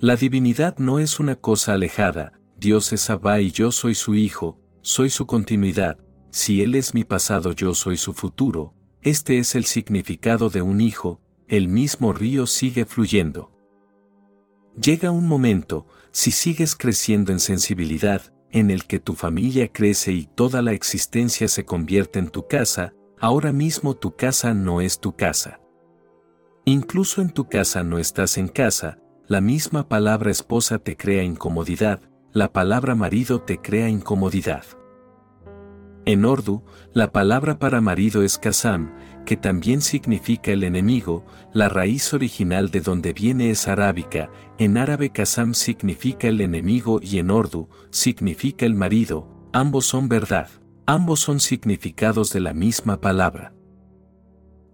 La 0.00 0.16
divinidad 0.16 0.78
no 0.78 1.00
es 1.00 1.20
una 1.20 1.36
cosa 1.36 1.74
alejada, 1.74 2.32
Dios 2.56 2.94
es 2.94 3.10
Abba 3.10 3.42
y 3.42 3.50
yo 3.50 3.72
soy 3.72 3.94
su 3.94 4.14
hijo, 4.14 4.58
soy 4.80 5.10
su 5.10 5.26
continuidad, 5.26 5.98
si 6.32 6.62
Él 6.62 6.74
es 6.74 6.94
mi 6.94 7.04
pasado 7.04 7.52
yo 7.52 7.74
soy 7.74 7.98
su 7.98 8.14
futuro, 8.14 8.72
este 9.02 9.38
es 9.38 9.54
el 9.54 9.66
significado 9.66 10.48
de 10.48 10.62
un 10.62 10.80
hijo, 10.80 11.20
el 11.46 11.68
mismo 11.68 12.14
río 12.14 12.46
sigue 12.46 12.86
fluyendo. 12.86 13.52
Llega 14.82 15.10
un 15.10 15.28
momento, 15.28 15.86
si 16.10 16.30
sigues 16.30 16.74
creciendo 16.74 17.32
en 17.32 17.38
sensibilidad, 17.38 18.32
en 18.50 18.70
el 18.70 18.86
que 18.86 18.98
tu 18.98 19.12
familia 19.12 19.68
crece 19.68 20.12
y 20.12 20.24
toda 20.24 20.62
la 20.62 20.72
existencia 20.72 21.48
se 21.48 21.66
convierte 21.66 22.18
en 22.18 22.30
tu 22.30 22.48
casa, 22.48 22.94
ahora 23.20 23.52
mismo 23.52 23.94
tu 23.94 24.16
casa 24.16 24.54
no 24.54 24.80
es 24.80 25.00
tu 25.00 25.14
casa. 25.14 25.60
Incluso 26.64 27.20
en 27.20 27.28
tu 27.28 27.46
casa 27.50 27.84
no 27.84 27.98
estás 27.98 28.38
en 28.38 28.48
casa, 28.48 28.98
la 29.28 29.42
misma 29.42 29.86
palabra 29.86 30.30
esposa 30.30 30.78
te 30.78 30.96
crea 30.96 31.24
incomodidad, 31.24 32.00
la 32.32 32.54
palabra 32.54 32.94
marido 32.94 33.42
te 33.42 33.58
crea 33.58 33.90
incomodidad. 33.90 34.64
En 36.04 36.24
Ordu, 36.24 36.62
la 36.92 37.12
palabra 37.12 37.58
para 37.60 37.80
marido 37.80 38.22
es 38.22 38.36
Kazam, 38.38 38.92
que 39.24 39.36
también 39.36 39.80
significa 39.80 40.50
el 40.50 40.64
enemigo, 40.64 41.24
la 41.52 41.68
raíz 41.68 42.12
original 42.12 42.70
de 42.70 42.80
donde 42.80 43.12
viene 43.12 43.50
es 43.50 43.68
arábica, 43.68 44.28
en 44.58 44.78
árabe 44.78 45.10
Kazam 45.10 45.54
significa 45.54 46.26
el 46.26 46.40
enemigo 46.40 46.98
y 47.00 47.18
en 47.18 47.30
Ordu 47.30 47.68
significa 47.90 48.66
el 48.66 48.74
marido, 48.74 49.28
ambos 49.52 49.86
son 49.86 50.08
verdad, 50.08 50.48
ambos 50.86 51.20
son 51.20 51.38
significados 51.38 52.32
de 52.32 52.40
la 52.40 52.52
misma 52.52 53.00
palabra. 53.00 53.54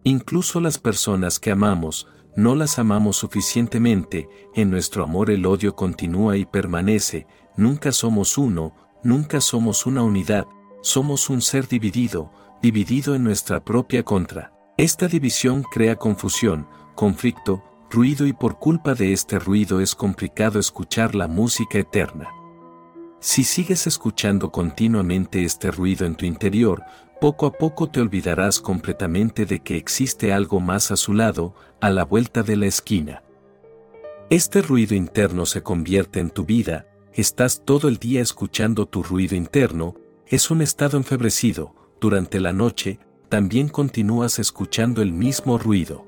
Incluso 0.05 0.61
las 0.61 0.79
personas 0.79 1.39
que 1.39 1.51
amamos, 1.51 2.09
no 2.37 2.55
las 2.55 2.79
amamos 2.79 3.17
suficientemente, 3.17 4.29
en 4.55 4.71
nuestro 4.71 5.05
amor 5.05 5.31
el 5.31 5.45
odio 5.45 5.75
continúa 5.75 6.39
y 6.39 6.47
permanece, 6.47 7.27
nunca 7.57 7.93
somos 7.93 8.39
uno, 8.39 8.75
nunca 9.05 9.43
somos 9.43 9.85
una 9.85 10.03
unidad, 10.03 10.47
somos 10.81 11.29
un 11.31 11.41
ser 11.41 11.69
dividido, 11.69 12.31
dividido 12.63 13.15
en 13.15 13.25
nuestra 13.25 13.65
propia 13.65 14.03
contra. 14.03 14.53
Esta 14.77 15.09
división 15.09 15.63
crea 15.63 15.97
confusión, 15.97 16.69
conflicto, 16.95 17.63
ruido 17.91 18.27
y 18.27 18.33
por 18.33 18.59
culpa 18.59 18.95
de 18.95 19.13
este 19.13 19.39
ruido 19.39 19.81
es 19.81 19.95
complicado 19.95 20.59
escuchar 20.59 21.15
la 21.15 21.27
música 21.27 21.79
eterna. 21.79 22.29
Si 23.21 23.43
sigues 23.43 23.87
escuchando 23.87 24.53
continuamente 24.53 25.45
este 25.45 25.71
ruido 25.71 26.07
en 26.07 26.15
tu 26.15 26.25
interior, 26.25 26.85
poco 27.21 27.47
a 27.47 27.53
poco 27.53 27.89
te 27.89 28.01
olvidarás 28.01 28.61
completamente 28.61 29.45
de 29.45 29.61
que 29.61 29.77
existe 29.77 30.33
algo 30.33 30.61
más 30.61 30.93
a 30.93 30.97
su 30.97 31.15
lado, 31.15 31.55
a 31.81 31.91
la 31.91 32.05
vuelta 32.05 32.45
de 32.45 32.57
la 32.57 32.67
esquina. 32.67 33.25
Este 34.31 34.63
ruido 34.63 34.95
interno 34.95 35.47
se 35.47 35.63
convierte 35.63 36.21
en 36.21 36.31
tu 36.31 36.45
vida, 36.45 36.87
estás 37.13 37.65
todo 37.65 37.89
el 37.89 37.97
día 37.97 38.21
escuchando 38.21 38.87
tu 38.87 39.03
ruido 39.03 39.35
interno, 39.35 39.97
es 40.31 40.51
un 40.51 40.61
estado 40.63 40.99
enfebrecido, 40.99 41.75
durante 42.01 42.39
la 42.39 42.53
noche, 42.53 42.99
también 43.29 43.69
continúas 43.69 44.39
escuchando 44.39 45.03
el 45.03 45.13
mismo 45.13 45.59
ruido. 45.59 46.05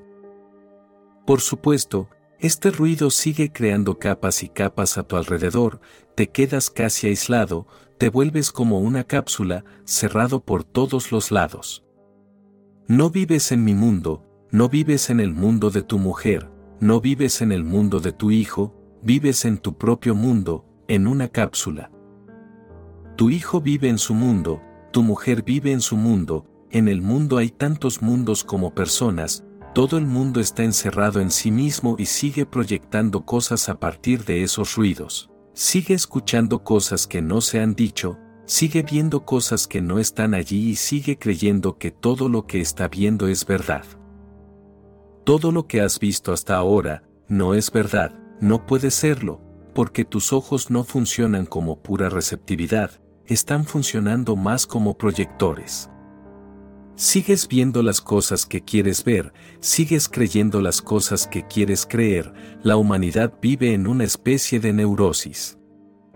Por 1.25 1.41
supuesto, 1.41 2.09
este 2.39 2.71
ruido 2.71 3.09
sigue 3.09 3.51
creando 3.51 3.99
capas 3.99 4.43
y 4.43 4.49
capas 4.49 4.97
a 4.97 5.03
tu 5.03 5.15
alrededor, 5.15 5.81
te 6.15 6.29
quedas 6.29 6.69
casi 6.69 7.07
aislado, 7.07 7.67
te 7.97 8.09
vuelves 8.09 8.51
como 8.51 8.79
una 8.79 9.03
cápsula, 9.03 9.63
cerrado 9.85 10.43
por 10.43 10.63
todos 10.63 11.11
los 11.11 11.31
lados. 11.31 11.83
No 12.87 13.09
vives 13.09 13.51
en 13.51 13.63
mi 13.63 13.73
mundo, 13.73 14.25
no 14.51 14.69
vives 14.69 15.09
en 15.09 15.19
el 15.19 15.33
mundo 15.33 15.69
de 15.69 15.83
tu 15.83 15.99
mujer, 15.99 16.49
no 16.79 16.99
vives 16.99 17.41
en 17.41 17.51
el 17.51 17.63
mundo 17.63 17.99
de 17.99 18.11
tu 18.11 18.31
hijo, 18.31 18.75
vives 19.03 19.45
en 19.45 19.57
tu 19.57 19.77
propio 19.77 20.15
mundo, 20.15 20.65
en 20.87 21.07
una 21.07 21.27
cápsula. 21.27 21.91
Tu 23.15 23.29
hijo 23.29 23.61
vive 23.61 23.89
en 23.89 23.97
su 23.97 24.13
mundo, 24.13 24.61
tu 24.91 25.03
mujer 25.03 25.43
vive 25.43 25.71
en 25.71 25.81
su 25.81 25.95
mundo, 25.95 26.45
en 26.71 26.87
el 26.87 27.01
mundo 27.01 27.37
hay 27.37 27.49
tantos 27.49 28.01
mundos 28.01 28.43
como 28.43 28.73
personas, 28.73 29.43
todo 29.73 29.97
el 29.97 30.05
mundo 30.05 30.39
está 30.39 30.63
encerrado 30.63 31.21
en 31.21 31.31
sí 31.31 31.51
mismo 31.51 31.95
y 31.97 32.05
sigue 32.05 32.45
proyectando 32.45 33.25
cosas 33.25 33.69
a 33.69 33.79
partir 33.79 34.25
de 34.25 34.43
esos 34.43 34.75
ruidos. 34.75 35.29
Sigue 35.53 35.93
escuchando 35.93 36.63
cosas 36.63 37.07
que 37.07 37.21
no 37.21 37.41
se 37.41 37.59
han 37.59 37.73
dicho, 37.73 38.17
sigue 38.45 38.83
viendo 38.83 39.25
cosas 39.25 39.67
que 39.67 39.81
no 39.81 39.99
están 39.99 40.33
allí 40.33 40.71
y 40.71 40.75
sigue 40.75 41.17
creyendo 41.17 41.77
que 41.77 41.91
todo 41.91 42.27
lo 42.27 42.47
que 42.47 42.59
está 42.59 42.87
viendo 42.87 43.27
es 43.27 43.45
verdad. 43.45 43.85
Todo 45.23 45.51
lo 45.51 45.67
que 45.67 45.81
has 45.81 45.99
visto 45.99 46.33
hasta 46.33 46.55
ahora, 46.55 47.03
no 47.27 47.53
es 47.53 47.71
verdad, 47.71 48.13
no 48.41 48.65
puede 48.65 48.91
serlo, 48.91 49.39
porque 49.73 50.05
tus 50.05 50.33
ojos 50.33 50.69
no 50.69 50.83
funcionan 50.83 51.45
como 51.45 51.81
pura 51.81 52.09
receptividad, 52.09 53.01
están 53.25 53.65
funcionando 53.65 54.35
más 54.35 54.67
como 54.67 54.97
proyectores. 54.97 55.89
Sigues 56.95 57.47
viendo 57.47 57.81
las 57.81 58.01
cosas 58.01 58.45
que 58.45 58.61
quieres 58.61 59.03
ver, 59.03 59.33
sigues 59.59 60.09
creyendo 60.09 60.61
las 60.61 60.81
cosas 60.81 61.25
que 61.25 61.47
quieres 61.47 61.87
creer, 61.89 62.33
la 62.63 62.75
humanidad 62.77 63.33
vive 63.41 63.73
en 63.73 63.87
una 63.87 64.03
especie 64.03 64.59
de 64.59 64.73
neurosis. 64.73 65.57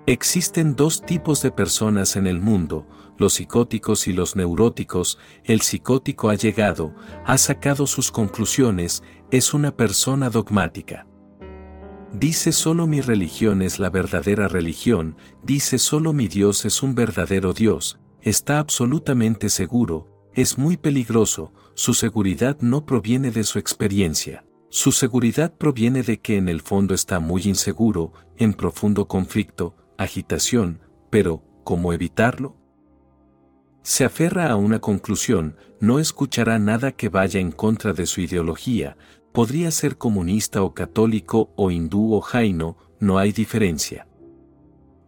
Existen 0.05 0.75
dos 0.75 1.01
tipos 1.01 1.41
de 1.41 1.49
personas 1.49 2.15
en 2.15 2.27
el 2.27 2.39
mundo, 2.39 2.87
los 3.17 3.35
psicóticos 3.35 4.07
y 4.07 4.13
los 4.13 4.35
neuróticos, 4.35 5.17
el 5.43 5.61
psicótico 5.61 6.29
ha 6.29 6.35
llegado, 6.35 6.93
ha 7.25 7.37
sacado 7.37 7.87
sus 7.87 8.11
conclusiones, 8.11 9.01
es 9.31 9.53
una 9.53 9.75
persona 9.75 10.29
dogmática. 10.29 11.07
Dice 12.13 12.51
solo 12.51 12.87
mi 12.87 13.01
religión 13.01 13.61
es 13.61 13.79
la 13.79 13.89
verdadera 13.89 14.47
religión, 14.47 15.17
dice 15.43 15.77
solo 15.77 16.13
mi 16.13 16.27
Dios 16.27 16.65
es 16.65 16.81
un 16.81 16.95
verdadero 16.95 17.53
Dios, 17.53 17.99
está 18.21 18.59
absolutamente 18.59 19.49
seguro, 19.49 20.29
es 20.33 20.57
muy 20.57 20.77
peligroso, 20.77 21.53
su 21.73 21.93
seguridad 21.93 22.57
no 22.61 22.85
proviene 22.85 23.31
de 23.31 23.43
su 23.43 23.59
experiencia. 23.59 24.45
Su 24.69 24.91
seguridad 24.91 25.53
proviene 25.53 26.03
de 26.03 26.19
que 26.19 26.35
en 26.35 26.49
el 26.49 26.59
fondo 26.59 26.93
está 26.93 27.19
muy 27.19 27.43
inseguro, 27.43 28.11
en 28.35 28.53
profundo 28.53 29.07
conflicto, 29.07 29.75
agitación, 29.97 30.81
pero, 31.09 31.43
cómo 31.63 31.93
evitarlo? 31.93 32.57
Se 33.83 34.03
aferra 34.03 34.49
a 34.49 34.55
una 34.55 34.79
conclusión, 34.79 35.55
no 35.79 35.99
escuchará 35.99 36.59
nada 36.59 36.91
que 36.91 37.07
vaya 37.07 37.39
en 37.39 37.51
contra 37.51 37.93
de 37.93 38.05
su 38.05 38.19
ideología, 38.19 38.97
podría 39.35 39.69
ser 39.69 39.97
comunista 39.97 40.63
o 40.63 40.73
católico 40.73 41.51
o 41.57 41.69
hindú 41.69 42.13
o 42.13 42.21
jaino, 42.21 42.77
no 43.01 43.17
hay 43.17 43.33
diferencia. 43.33 44.07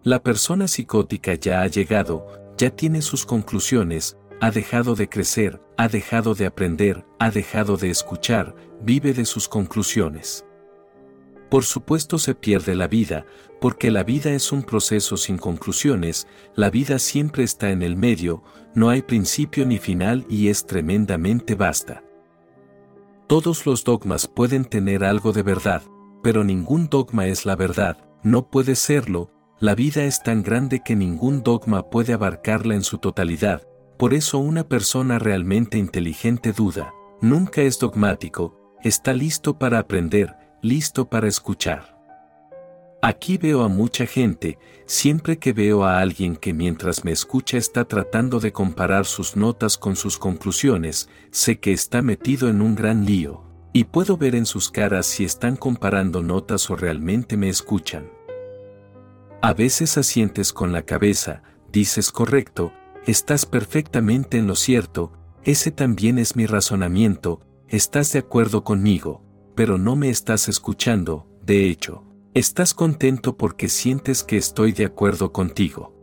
La 0.03 0.21
persona 0.21 0.67
psicótica 0.67 1.33
ya 1.35 1.61
ha 1.61 1.67
llegado, 1.67 2.27
ya 2.57 2.69
tiene 2.69 3.01
sus 3.01 3.25
conclusiones, 3.25 4.17
ha 4.41 4.51
dejado 4.51 4.95
de 4.95 5.07
crecer, 5.07 5.61
ha 5.77 5.87
dejado 5.87 6.35
de 6.35 6.45
aprender, 6.45 7.05
ha 7.19 7.31
dejado 7.31 7.77
de 7.77 7.89
escuchar, 7.89 8.53
vive 8.81 9.13
de 9.13 9.23
sus 9.23 9.47
conclusiones. 9.47 10.45
Por 11.49 11.63
supuesto 11.63 12.19
se 12.19 12.35
pierde 12.35 12.75
la 12.75 12.89
vida, 12.89 13.25
porque 13.61 13.91
la 13.91 14.03
vida 14.03 14.31
es 14.31 14.51
un 14.51 14.63
proceso 14.63 15.15
sin 15.15 15.37
conclusiones, 15.37 16.27
la 16.53 16.69
vida 16.69 16.99
siempre 16.99 17.45
está 17.45 17.71
en 17.71 17.81
el 17.81 17.95
medio, 17.95 18.43
no 18.75 18.89
hay 18.89 19.03
principio 19.03 19.65
ni 19.65 19.77
final 19.77 20.25
y 20.29 20.49
es 20.49 20.65
tremendamente 20.65 21.55
vasta. 21.55 22.03
Todos 23.27 23.65
los 23.65 23.83
dogmas 23.83 24.25
pueden 24.25 24.63
tener 24.63 25.03
algo 25.03 25.33
de 25.33 25.43
verdad, 25.43 25.81
pero 26.23 26.45
ningún 26.45 26.87
dogma 26.87 27.27
es 27.27 27.45
la 27.45 27.57
verdad, 27.57 27.97
no 28.23 28.47
puede 28.47 28.75
serlo, 28.75 29.31
la 29.59 29.75
vida 29.75 30.05
es 30.05 30.23
tan 30.23 30.43
grande 30.43 30.81
que 30.81 30.95
ningún 30.95 31.43
dogma 31.43 31.89
puede 31.89 32.13
abarcarla 32.13 32.73
en 32.75 32.83
su 32.83 32.99
totalidad, 32.99 33.67
por 33.97 34.13
eso 34.13 34.39
una 34.39 34.63
persona 34.63 35.19
realmente 35.19 35.77
inteligente 35.77 36.53
duda, 36.53 36.93
nunca 37.21 37.63
es 37.63 37.79
dogmático, 37.79 38.57
está 38.81 39.11
listo 39.11 39.59
para 39.59 39.79
aprender, 39.79 40.33
listo 40.61 41.09
para 41.09 41.27
escuchar. 41.27 41.96
Aquí 43.01 43.37
veo 43.37 43.61
a 43.61 43.67
mucha 43.67 44.07
gente, 44.07 44.57
siempre 44.87 45.37
que 45.37 45.53
veo 45.53 45.83
a 45.83 45.99
alguien 45.99 46.35
que 46.35 46.51
mientras 46.51 47.05
me 47.05 47.11
escucha 47.11 47.57
está 47.57 47.85
tratando 47.85 48.39
de 48.39 48.51
comparar 48.51 49.05
sus 49.05 49.35
notas 49.35 49.77
con 49.77 49.95
sus 49.95 50.17
conclusiones, 50.17 51.07
sé 51.29 51.59
que 51.59 51.73
está 51.73 52.01
metido 52.01 52.49
en 52.49 52.59
un 52.59 52.73
gran 52.73 53.05
lío, 53.05 53.43
y 53.71 53.83
puedo 53.83 54.17
ver 54.17 54.33
en 54.33 54.47
sus 54.47 54.71
caras 54.71 55.05
si 55.05 55.25
están 55.25 55.57
comparando 55.57 56.23
notas 56.23 56.71
o 56.71 56.75
realmente 56.75 57.37
me 57.37 57.49
escuchan. 57.49 58.09
A 59.43 59.53
veces 59.53 59.99
asientes 59.99 60.51
con 60.51 60.71
la 60.71 60.81
cabeza, 60.81 61.43
dices 61.71 62.11
correcto, 62.11 62.73
estás 63.05 63.45
perfectamente 63.45 64.39
en 64.39 64.47
lo 64.47 64.55
cierto, 64.55 65.13
ese 65.43 65.69
también 65.69 66.17
es 66.17 66.35
mi 66.35 66.47
razonamiento, 66.47 67.41
estás 67.67 68.11
de 68.13 68.19
acuerdo 68.19 68.63
conmigo, 68.63 69.21
pero 69.55 69.77
no 69.77 69.95
me 69.95 70.09
estás 70.09 70.49
escuchando, 70.49 71.27
de 71.43 71.69
hecho, 71.69 72.06
estás 72.37 72.75
contento 72.75 73.35
porque 73.35 73.67
sientes 73.67 74.23
que 74.23 74.37
estoy 74.37 74.71
de 74.71 74.85
acuerdo 74.85 75.33
contigo. 75.33 75.95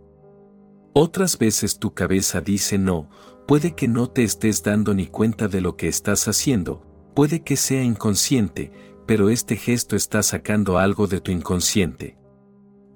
Otras 0.93 1.39
veces 1.39 1.79
tu 1.79 1.95
cabeza 1.95 2.41
dice 2.41 2.77
no, 2.77 3.09
puede 3.47 3.77
que 3.77 3.87
no 3.87 4.11
te 4.11 4.25
estés 4.25 4.65
dando 4.65 4.95
ni 4.95 5.07
cuenta 5.07 5.47
de 5.47 5.61
lo 5.61 5.77
que 5.77 5.87
estás 5.87 6.27
haciendo, 6.27 6.83
puede 7.15 7.45
que 7.45 7.55
sea 7.55 7.85
inconsciente, 7.85 8.73
pero 9.07 9.29
este 9.29 9.55
gesto 9.55 9.95
está 9.95 10.25
sacando 10.25 10.79
algo 10.79 11.07
de 11.07 11.21
tu 11.21 11.31
inconsciente. 11.31 12.19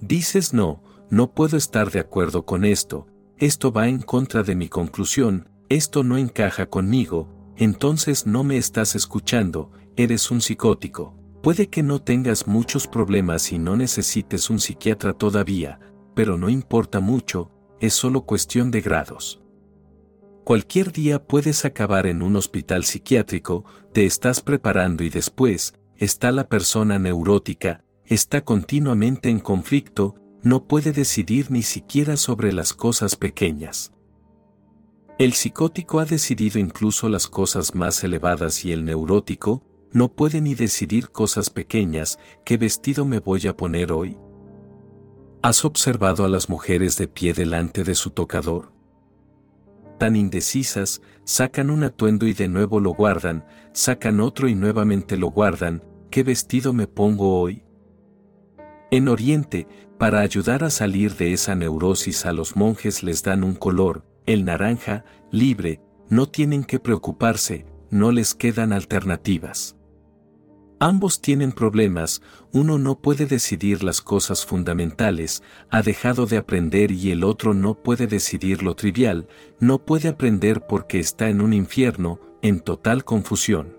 Dices 0.00 0.52
no, 0.52 0.82
no 1.08 1.32
puedo 1.32 1.56
estar 1.56 1.92
de 1.92 2.00
acuerdo 2.00 2.44
con 2.44 2.64
esto, 2.64 3.06
esto 3.36 3.70
va 3.72 3.86
en 3.86 4.02
contra 4.02 4.42
de 4.42 4.56
mi 4.56 4.68
conclusión, 4.68 5.48
esto 5.68 6.02
no 6.02 6.16
encaja 6.18 6.66
conmigo, 6.66 7.52
entonces 7.56 8.26
no 8.26 8.42
me 8.42 8.56
estás 8.56 8.96
escuchando, 8.96 9.70
eres 9.96 10.32
un 10.32 10.40
psicótico. 10.40 11.14
Puede 11.48 11.70
que 11.70 11.82
no 11.82 12.02
tengas 12.02 12.46
muchos 12.46 12.86
problemas 12.86 13.52
y 13.52 13.58
no 13.58 13.74
necesites 13.74 14.50
un 14.50 14.60
psiquiatra 14.60 15.14
todavía, 15.14 15.80
pero 16.14 16.36
no 16.36 16.50
importa 16.50 17.00
mucho, 17.00 17.50
es 17.80 17.94
solo 17.94 18.26
cuestión 18.26 18.70
de 18.70 18.82
grados. 18.82 19.40
Cualquier 20.44 20.92
día 20.92 21.24
puedes 21.24 21.64
acabar 21.64 22.06
en 22.06 22.20
un 22.20 22.36
hospital 22.36 22.84
psiquiátrico, 22.84 23.64
te 23.94 24.04
estás 24.04 24.42
preparando 24.42 25.04
y 25.04 25.08
después, 25.08 25.72
está 25.96 26.32
la 26.32 26.50
persona 26.50 26.98
neurótica, 26.98 27.82
está 28.04 28.42
continuamente 28.42 29.30
en 29.30 29.40
conflicto, 29.40 30.16
no 30.42 30.66
puede 30.66 30.92
decidir 30.92 31.50
ni 31.50 31.62
siquiera 31.62 32.18
sobre 32.18 32.52
las 32.52 32.74
cosas 32.74 33.16
pequeñas. 33.16 33.94
El 35.18 35.32
psicótico 35.32 35.98
ha 35.98 36.04
decidido 36.04 36.58
incluso 36.58 37.08
las 37.08 37.26
cosas 37.26 37.74
más 37.74 38.04
elevadas 38.04 38.66
y 38.66 38.72
el 38.72 38.84
neurótico, 38.84 39.62
no 39.92 40.12
puede 40.12 40.40
ni 40.40 40.54
decidir 40.54 41.10
cosas 41.10 41.50
pequeñas, 41.50 42.18
¿qué 42.44 42.56
vestido 42.56 43.04
me 43.04 43.20
voy 43.20 43.46
a 43.46 43.56
poner 43.56 43.92
hoy? 43.92 44.16
¿Has 45.42 45.64
observado 45.64 46.24
a 46.24 46.28
las 46.28 46.48
mujeres 46.48 46.96
de 46.96 47.08
pie 47.08 47.32
delante 47.32 47.84
de 47.84 47.94
su 47.94 48.10
tocador? 48.10 48.72
Tan 49.98 50.14
indecisas, 50.14 51.00
sacan 51.24 51.70
un 51.70 51.84
atuendo 51.84 52.26
y 52.26 52.32
de 52.32 52.48
nuevo 52.48 52.80
lo 52.80 52.90
guardan, 52.90 53.46
sacan 53.72 54.20
otro 54.20 54.48
y 54.48 54.54
nuevamente 54.54 55.16
lo 55.16 55.30
guardan, 55.30 55.82
¿qué 56.10 56.22
vestido 56.22 56.72
me 56.72 56.86
pongo 56.86 57.40
hoy? 57.40 57.64
En 58.90 59.08
Oriente, 59.08 59.66
para 59.98 60.20
ayudar 60.20 60.64
a 60.64 60.70
salir 60.70 61.16
de 61.16 61.32
esa 61.32 61.54
neurosis 61.54 62.26
a 62.26 62.32
los 62.32 62.56
monjes 62.56 63.02
les 63.02 63.22
dan 63.22 63.42
un 63.42 63.54
color, 63.54 64.04
el 64.26 64.44
naranja, 64.44 65.04
libre, 65.30 65.80
no 66.08 66.26
tienen 66.26 66.64
que 66.64 66.78
preocuparse, 66.78 67.66
no 67.90 68.12
les 68.12 68.34
quedan 68.34 68.72
alternativas. 68.72 69.77
Ambos 70.80 71.20
tienen 71.20 71.50
problemas, 71.50 72.22
uno 72.52 72.78
no 72.78 73.00
puede 73.00 73.26
decidir 73.26 73.82
las 73.82 74.00
cosas 74.00 74.46
fundamentales, 74.46 75.42
ha 75.70 75.82
dejado 75.82 76.26
de 76.26 76.36
aprender 76.36 76.92
y 76.92 77.10
el 77.10 77.24
otro 77.24 77.52
no 77.52 77.74
puede 77.82 78.06
decidir 78.06 78.62
lo 78.62 78.76
trivial, 78.76 79.26
no 79.58 79.84
puede 79.84 80.08
aprender 80.08 80.66
porque 80.68 81.00
está 81.00 81.30
en 81.30 81.40
un 81.40 81.52
infierno, 81.52 82.20
en 82.42 82.60
total 82.60 83.04
confusión. 83.04 83.76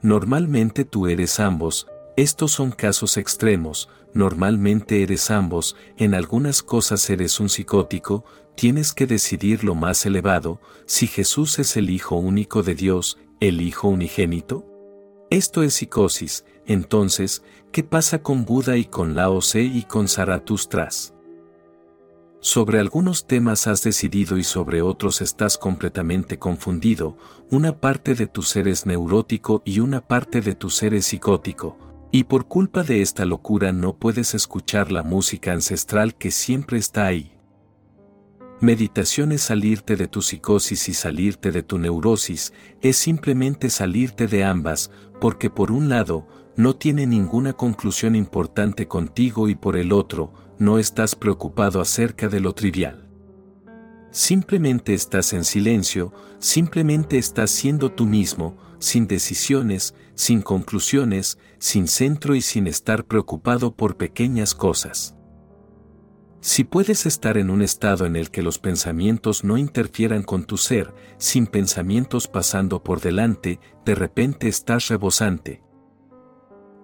Normalmente 0.00 0.84
tú 0.84 1.08
eres 1.08 1.40
ambos, 1.40 1.88
estos 2.16 2.52
son 2.52 2.70
casos 2.70 3.16
extremos, 3.16 3.88
normalmente 4.14 5.02
eres 5.02 5.32
ambos, 5.32 5.74
en 5.96 6.14
algunas 6.14 6.62
cosas 6.62 7.10
eres 7.10 7.40
un 7.40 7.48
psicótico, 7.48 8.24
tienes 8.54 8.92
que 8.92 9.08
decidir 9.08 9.64
lo 9.64 9.74
más 9.74 10.06
elevado, 10.06 10.60
si 10.86 11.08
Jesús 11.08 11.58
es 11.58 11.76
el 11.76 11.90
Hijo 11.90 12.14
único 12.14 12.62
de 12.62 12.76
Dios, 12.76 13.18
el 13.40 13.60
Hijo 13.60 13.88
unigénito. 13.88 14.67
Esto 15.30 15.62
es 15.62 15.74
psicosis, 15.74 16.46
entonces, 16.64 17.42
¿qué 17.70 17.84
pasa 17.84 18.22
con 18.22 18.46
Buda 18.46 18.78
y 18.78 18.86
con 18.86 19.14
Lao 19.14 19.40
Tse 19.40 19.60
y 19.60 19.82
con 19.82 20.08
Zaratustras? 20.08 21.12
Sobre 22.40 22.78
algunos 22.78 23.26
temas 23.26 23.66
has 23.66 23.82
decidido 23.82 24.38
y 24.38 24.42
sobre 24.42 24.80
otros 24.80 25.20
estás 25.20 25.58
completamente 25.58 26.38
confundido, 26.38 27.18
una 27.50 27.78
parte 27.78 28.14
de 28.14 28.26
tu 28.26 28.40
ser 28.40 28.68
es 28.68 28.86
neurótico 28.86 29.60
y 29.66 29.80
una 29.80 30.00
parte 30.00 30.40
de 30.40 30.54
tu 30.54 30.70
ser 30.70 30.94
es 30.94 31.04
psicótico, 31.04 31.76
y 32.10 32.24
por 32.24 32.46
culpa 32.46 32.82
de 32.82 33.02
esta 33.02 33.26
locura 33.26 33.70
no 33.70 33.98
puedes 33.98 34.32
escuchar 34.32 34.90
la 34.90 35.02
música 35.02 35.52
ancestral 35.52 36.14
que 36.14 36.30
siempre 36.30 36.78
está 36.78 37.04
ahí. 37.04 37.37
Meditación 38.60 39.30
es 39.30 39.42
salirte 39.42 39.94
de 39.94 40.08
tu 40.08 40.20
psicosis 40.20 40.88
y 40.88 40.94
salirte 40.94 41.52
de 41.52 41.62
tu 41.62 41.78
neurosis, 41.78 42.52
es 42.80 42.96
simplemente 42.96 43.70
salirte 43.70 44.26
de 44.26 44.42
ambas, 44.42 44.90
porque 45.20 45.48
por 45.48 45.70
un 45.70 45.88
lado, 45.88 46.26
no 46.56 46.74
tiene 46.74 47.06
ninguna 47.06 47.52
conclusión 47.52 48.16
importante 48.16 48.88
contigo 48.88 49.48
y 49.48 49.54
por 49.54 49.76
el 49.76 49.92
otro, 49.92 50.32
no 50.58 50.80
estás 50.80 51.14
preocupado 51.14 51.80
acerca 51.80 52.28
de 52.28 52.40
lo 52.40 52.52
trivial. 52.52 53.08
Simplemente 54.10 54.92
estás 54.92 55.34
en 55.34 55.44
silencio, 55.44 56.12
simplemente 56.40 57.16
estás 57.16 57.52
siendo 57.52 57.92
tú 57.92 58.06
mismo, 58.06 58.56
sin 58.80 59.06
decisiones, 59.06 59.94
sin 60.16 60.42
conclusiones, 60.42 61.38
sin 61.60 61.86
centro 61.86 62.34
y 62.34 62.40
sin 62.40 62.66
estar 62.66 63.04
preocupado 63.04 63.76
por 63.76 63.96
pequeñas 63.96 64.56
cosas. 64.56 65.14
Si 66.40 66.62
puedes 66.62 67.04
estar 67.04 67.36
en 67.36 67.50
un 67.50 67.62
estado 67.62 68.06
en 68.06 68.14
el 68.14 68.30
que 68.30 68.42
los 68.42 68.58
pensamientos 68.58 69.42
no 69.42 69.58
interfieran 69.58 70.22
con 70.22 70.44
tu 70.44 70.56
ser, 70.56 70.94
sin 71.18 71.46
pensamientos 71.46 72.28
pasando 72.28 72.82
por 72.82 73.00
delante, 73.00 73.58
de 73.84 73.94
repente 73.96 74.46
estás 74.46 74.88
rebosante. 74.88 75.62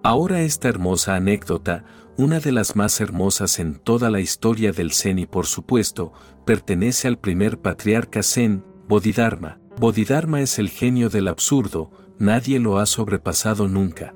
Ahora 0.03 0.41
esta 0.41 0.67
hermosa 0.67 1.15
anécdota, 1.15 1.85
una 2.17 2.39
de 2.39 2.51
las 2.51 2.75
más 2.75 2.99
hermosas 2.99 3.59
en 3.59 3.75
toda 3.75 4.09
la 4.09 4.19
historia 4.19 4.71
del 4.71 4.91
Zen 4.91 5.19
y 5.19 5.25
por 5.25 5.45
supuesto, 5.45 6.11
pertenece 6.45 7.07
al 7.07 7.17
primer 7.17 7.59
patriarca 7.59 8.23
Zen, 8.23 8.63
Bodhidharma. 8.87 9.59
Bodhidharma 9.77 10.41
es 10.41 10.59
el 10.59 10.69
genio 10.69 11.09
del 11.09 11.27
absurdo, 11.27 11.91
nadie 12.19 12.59
lo 12.59 12.77
ha 12.77 12.85
sobrepasado 12.85 13.67
nunca. 13.67 14.13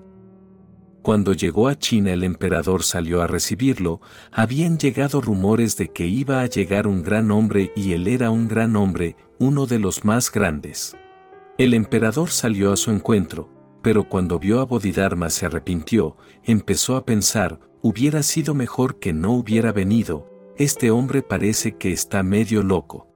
Cuando 1.09 1.33
llegó 1.33 1.69
a 1.69 1.75
China 1.75 2.13
el 2.13 2.23
emperador 2.23 2.83
salió 2.83 3.23
a 3.23 3.25
recibirlo, 3.25 3.99
habían 4.31 4.77
llegado 4.77 5.21
rumores 5.21 5.75
de 5.75 5.87
que 5.87 6.05
iba 6.05 6.41
a 6.41 6.45
llegar 6.45 6.85
un 6.85 7.01
gran 7.01 7.31
hombre 7.31 7.71
y 7.75 7.93
él 7.93 8.07
era 8.07 8.29
un 8.29 8.47
gran 8.47 8.75
hombre, 8.75 9.15
uno 9.39 9.65
de 9.65 9.79
los 9.79 10.05
más 10.05 10.31
grandes. 10.31 10.95
El 11.57 11.73
emperador 11.73 12.29
salió 12.29 12.71
a 12.71 12.77
su 12.77 12.91
encuentro, 12.91 13.49
pero 13.81 14.07
cuando 14.07 14.37
vio 14.37 14.59
a 14.59 14.65
Bodhidharma 14.65 15.31
se 15.31 15.47
arrepintió, 15.47 16.15
empezó 16.43 16.95
a 16.95 17.07
pensar, 17.07 17.59
hubiera 17.81 18.21
sido 18.21 18.53
mejor 18.53 18.99
que 18.99 19.11
no 19.11 19.31
hubiera 19.31 19.71
venido, 19.71 20.29
este 20.57 20.91
hombre 20.91 21.23
parece 21.23 21.75
que 21.75 21.91
está 21.91 22.21
medio 22.21 22.61
loco. 22.61 23.07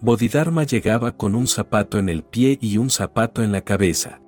Bodhidharma 0.00 0.64
llegaba 0.64 1.16
con 1.16 1.36
un 1.36 1.46
zapato 1.46 2.00
en 2.00 2.08
el 2.08 2.24
pie 2.24 2.58
y 2.60 2.78
un 2.78 2.90
zapato 2.90 3.40
en 3.44 3.52
la 3.52 3.60
cabeza. 3.60 4.21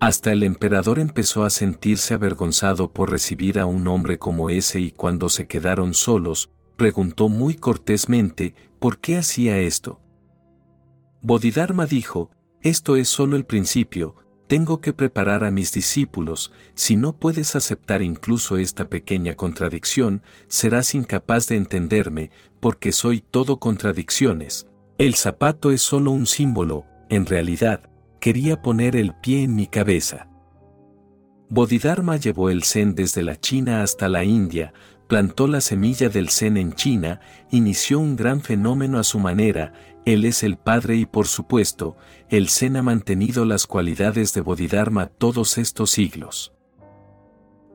Hasta 0.00 0.30
el 0.30 0.44
emperador 0.44 1.00
empezó 1.00 1.44
a 1.44 1.50
sentirse 1.50 2.14
avergonzado 2.14 2.92
por 2.92 3.10
recibir 3.10 3.58
a 3.58 3.66
un 3.66 3.88
hombre 3.88 4.18
como 4.18 4.48
ese 4.48 4.78
y 4.78 4.92
cuando 4.92 5.28
se 5.28 5.48
quedaron 5.48 5.92
solos, 5.92 6.50
preguntó 6.76 7.28
muy 7.28 7.54
cortésmente, 7.54 8.54
¿por 8.78 8.98
qué 8.98 9.16
hacía 9.16 9.58
esto? 9.58 10.00
Bodhidharma 11.20 11.86
dijo, 11.86 12.30
esto 12.62 12.94
es 12.94 13.08
solo 13.08 13.36
el 13.36 13.44
principio, 13.44 14.14
tengo 14.46 14.80
que 14.80 14.92
preparar 14.92 15.42
a 15.42 15.50
mis 15.50 15.72
discípulos, 15.72 16.52
si 16.74 16.94
no 16.94 17.16
puedes 17.16 17.56
aceptar 17.56 18.00
incluso 18.00 18.56
esta 18.56 18.88
pequeña 18.88 19.34
contradicción, 19.34 20.22
serás 20.46 20.94
incapaz 20.94 21.48
de 21.48 21.56
entenderme, 21.56 22.30
porque 22.60 22.92
soy 22.92 23.20
todo 23.20 23.58
contradicciones. 23.58 24.68
El 24.96 25.16
zapato 25.16 25.72
es 25.72 25.82
solo 25.82 26.12
un 26.12 26.26
símbolo, 26.26 26.86
en 27.10 27.26
realidad, 27.26 27.87
quería 28.20 28.62
poner 28.62 28.96
el 28.96 29.14
pie 29.14 29.42
en 29.44 29.54
mi 29.54 29.66
cabeza. 29.66 30.28
Bodhidharma 31.50 32.16
llevó 32.16 32.50
el 32.50 32.62
Zen 32.62 32.94
desde 32.94 33.22
la 33.22 33.36
China 33.40 33.82
hasta 33.82 34.08
la 34.08 34.24
India, 34.24 34.72
plantó 35.08 35.48
la 35.48 35.62
semilla 35.62 36.10
del 36.10 36.28
Zen 36.28 36.58
en 36.58 36.74
China, 36.74 37.20
inició 37.50 37.98
un 37.98 38.16
gran 38.16 38.42
fenómeno 38.42 38.98
a 38.98 39.04
su 39.04 39.18
manera, 39.18 39.72
él 40.04 40.24
es 40.24 40.42
el 40.42 40.56
Padre 40.58 40.96
y 40.96 41.06
por 41.06 41.26
supuesto, 41.26 41.96
el 42.28 42.48
Zen 42.48 42.76
ha 42.76 42.82
mantenido 42.82 43.44
las 43.44 43.66
cualidades 43.66 44.34
de 44.34 44.42
Bodhidharma 44.42 45.06
todos 45.06 45.58
estos 45.58 45.90
siglos. 45.90 46.52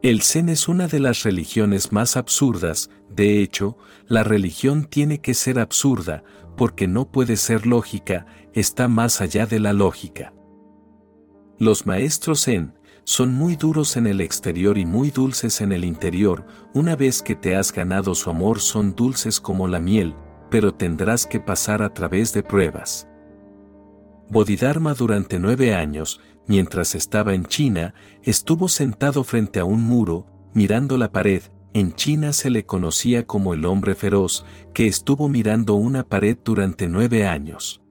El 0.03 0.22
Zen 0.22 0.49
es 0.49 0.67
una 0.67 0.88
de 0.88 0.99
las 0.99 1.23
religiones 1.23 1.91
más 1.91 2.17
absurdas, 2.17 2.89
de 3.09 3.41
hecho, 3.41 3.77
la 4.05 4.23
religión 4.23 4.85
tiene 4.85 5.22
que 5.22 5.33
ser 5.33 5.59
absurda, 5.59 6.23
porque 6.56 6.88
no 6.88 7.11
puede 7.11 7.38
ser 7.38 7.65
lógica, 7.65 8.25
está 8.53 8.88
más 8.88 9.22
allá 9.22 9.45
de 9.45 9.59
la 9.59 9.73
lógica. 9.73 10.33
Los 11.59 11.85
maestros 11.85 12.45
Zen 12.45 12.73
son 13.06 13.33
muy 13.33 13.56
duros 13.56 13.98
en 13.98 14.07
el 14.07 14.22
exterior 14.22 14.77
y 14.77 14.85
muy 14.85 15.11
dulces 15.11 15.61
en 15.61 15.72
el 15.72 15.83
interior, 15.83 16.45
una 16.73 16.95
vez 16.95 17.22
que 17.22 17.35
te 17.35 17.56
has 17.56 17.73
ganado 17.73 18.15
su 18.15 18.30
amor 18.30 18.59
son 18.59 18.95
dulces 18.95 19.41
como 19.41 19.67
la 19.67 19.80
miel, 19.80 20.15
pero 20.49 20.73
tendrás 20.73 21.25
que 21.25 21.40
pasar 21.40 21.82
a 21.82 21.93
través 21.93 22.33
de 22.33 22.43
pruebas. 22.43 23.07
Bodhidharma 24.30 24.93
durante 24.93 25.38
nueve 25.38 25.75
años, 25.75 26.22
mientras 26.48 26.95
estaba 26.95 27.33
en 27.33 27.45
China, 27.45 27.93
estuvo 28.23 28.67
sentado 28.67 29.23
frente 29.23 29.59
a 29.59 29.65
un 29.65 29.82
muro, 29.82 30.25
mirando 30.53 30.98
la 30.98 31.11
pared, 31.11 31.43
en 31.74 31.93
China 31.93 32.34
se 32.34 32.50
le 32.50 32.66
conocía 32.66 33.26
como 33.26 33.53
el 33.53 33.66
hombre 33.66 33.95
feroz, 33.95 34.45
que 34.74 34.88
estuvo 34.88 35.27
mirando 35.27 35.74
una 35.74 36.03
pared 36.03 36.38
durante 36.43 36.88
nueve 36.88 37.26
años. 37.27 37.82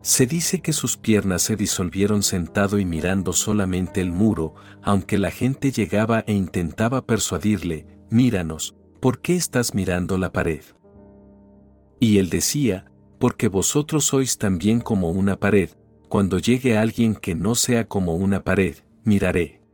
Se 0.00 0.26
dice 0.26 0.62
que 0.62 0.72
sus 0.72 0.96
piernas 0.96 1.42
se 1.42 1.56
disolvieron 1.56 2.22
sentado 2.22 2.78
y 2.78 2.84
mirando 2.84 3.32
solamente 3.32 4.00
el 4.00 4.12
muro, 4.12 4.54
aunque 4.82 5.18
la 5.18 5.32
gente 5.32 5.72
llegaba 5.72 6.22
e 6.28 6.32
intentaba 6.32 7.04
persuadirle, 7.04 7.86
míranos, 8.08 8.76
¿por 9.00 9.20
qué 9.20 9.34
estás 9.34 9.74
mirando 9.74 10.16
la 10.16 10.32
pared? 10.32 10.62
Y 11.98 12.18
él 12.18 12.30
decía, 12.30 12.86
porque 13.18 13.48
vosotros 13.48 14.04
sois 14.04 14.38
también 14.38 14.80
como 14.80 15.10
una 15.10 15.40
pared, 15.40 15.70
cuando 16.08 16.38
llegue 16.38 16.78
alguien 16.78 17.16
que 17.16 17.34
no 17.34 17.56
sea 17.56 17.88
como 17.88 18.14
una 18.14 18.44
pared, 18.44 18.76
miraré. 19.02 19.65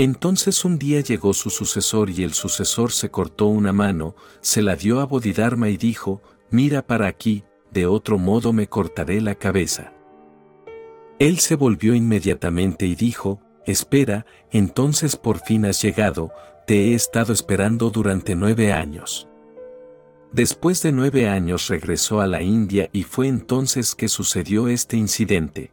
Entonces 0.00 0.64
un 0.64 0.78
día 0.78 1.02
llegó 1.02 1.34
su 1.34 1.50
sucesor 1.50 2.08
y 2.08 2.22
el 2.22 2.32
sucesor 2.32 2.90
se 2.90 3.10
cortó 3.10 3.48
una 3.48 3.74
mano, 3.74 4.16
se 4.40 4.62
la 4.62 4.74
dio 4.74 4.98
a 5.00 5.04
Bodhidharma 5.04 5.68
y 5.68 5.76
dijo, 5.76 6.22
mira 6.48 6.86
para 6.86 7.06
aquí, 7.06 7.44
de 7.70 7.84
otro 7.84 8.16
modo 8.16 8.54
me 8.54 8.66
cortaré 8.66 9.20
la 9.20 9.34
cabeza. 9.34 9.92
Él 11.18 11.38
se 11.38 11.54
volvió 11.54 11.94
inmediatamente 11.94 12.86
y 12.86 12.94
dijo, 12.94 13.42
espera, 13.66 14.24
entonces 14.50 15.16
por 15.16 15.38
fin 15.40 15.66
has 15.66 15.82
llegado, 15.82 16.32
te 16.66 16.76
he 16.76 16.94
estado 16.94 17.34
esperando 17.34 17.90
durante 17.90 18.34
nueve 18.34 18.72
años. 18.72 19.28
Después 20.32 20.82
de 20.82 20.92
nueve 20.92 21.28
años 21.28 21.68
regresó 21.68 22.22
a 22.22 22.26
la 22.26 22.40
India 22.40 22.88
y 22.94 23.02
fue 23.02 23.28
entonces 23.28 23.94
que 23.94 24.08
sucedió 24.08 24.66
este 24.68 24.96
incidente. 24.96 25.72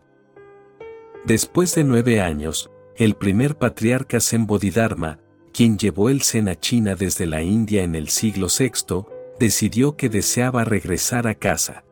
Después 1.23 1.75
de 1.75 1.85
nueve 1.85 2.19
años, 2.19 2.69
el 2.97 3.15
primer 3.15 3.57
patriarca 3.57 4.19
Zen 4.19 4.47
Bodhidharma, 4.47 5.19
quien 5.53 5.77
llevó 5.77 6.09
el 6.09 6.21
Zen 6.23 6.49
a 6.49 6.59
China 6.59 6.95
desde 6.95 7.25
la 7.25 7.41
India 7.41 7.83
en 7.83 7.95
el 7.95 8.09
siglo 8.09 8.47
VI, 8.47 9.05
decidió 9.39 9.95
que 9.95 10.09
deseaba 10.09 10.63
regresar 10.63 11.27
a 11.27 11.35
casa. 11.35 11.83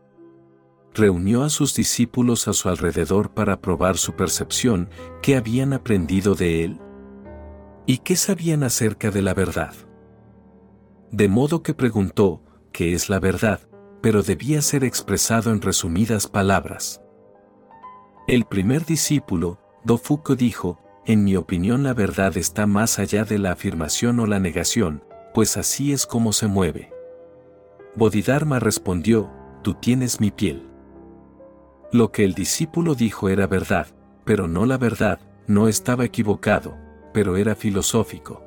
Reunió 0.94 1.44
a 1.44 1.50
sus 1.50 1.76
discípulos 1.76 2.48
a 2.48 2.54
su 2.54 2.70
alrededor 2.70 3.34
para 3.34 3.62
probar 3.62 3.98
su 3.98 4.16
percepción, 4.16 4.90
qué 5.22 5.36
habían 5.36 5.74
aprendido 5.74 6.36
de 6.36 6.64
él 6.64 6.80
y 7.86 8.00
qué 8.00 8.16
sabían 8.16 8.64
acerca 8.64 9.12
de 9.12 9.22
la 9.22 9.34
verdad. 9.34 9.74
De 11.12 11.28
modo 11.28 11.62
que 11.62 11.74
preguntó, 11.74 12.42
¿qué 12.72 12.94
es 12.94 13.10
la 13.10 13.20
verdad? 13.20 13.62
pero 14.06 14.22
debía 14.22 14.62
ser 14.62 14.84
expresado 14.84 15.52
en 15.52 15.64
resumidas 15.64 16.28
palabras. 16.28 17.02
El 18.28 18.46
primer 18.46 18.86
discípulo, 18.86 19.58
Dofuko 19.84 20.36
dijo, 20.36 20.80
en 21.06 21.24
mi 21.24 21.36
opinión 21.36 21.84
la 21.84 21.94
verdad 21.94 22.36
está 22.38 22.66
más 22.66 22.98
allá 22.98 23.26
de 23.26 23.38
la 23.38 23.52
afirmación 23.52 24.20
o 24.20 24.26
la 24.26 24.40
negación, 24.40 25.04
pues 25.34 25.58
así 25.58 25.94
es 25.94 26.06
como 26.06 26.34
se 26.34 26.48
mueve. 26.48 26.92
Bodhidharma 27.96 28.60
respondió, 28.60 29.30
tú 29.64 29.76
tienes 29.76 30.20
mi 30.20 30.32
piel. 30.32 30.68
Lo 31.92 32.12
que 32.12 32.26
el 32.26 32.34
discípulo 32.34 32.96
dijo 32.96 33.30
era 33.30 33.46
verdad, 33.48 33.88
pero 34.26 34.48
no 34.48 34.66
la 34.66 34.78
verdad, 34.78 35.20
no 35.48 35.68
estaba 35.68 36.06
equivocado, 36.06 36.76
pero 37.14 37.38
era 37.38 37.56
filosófico. 37.56 38.44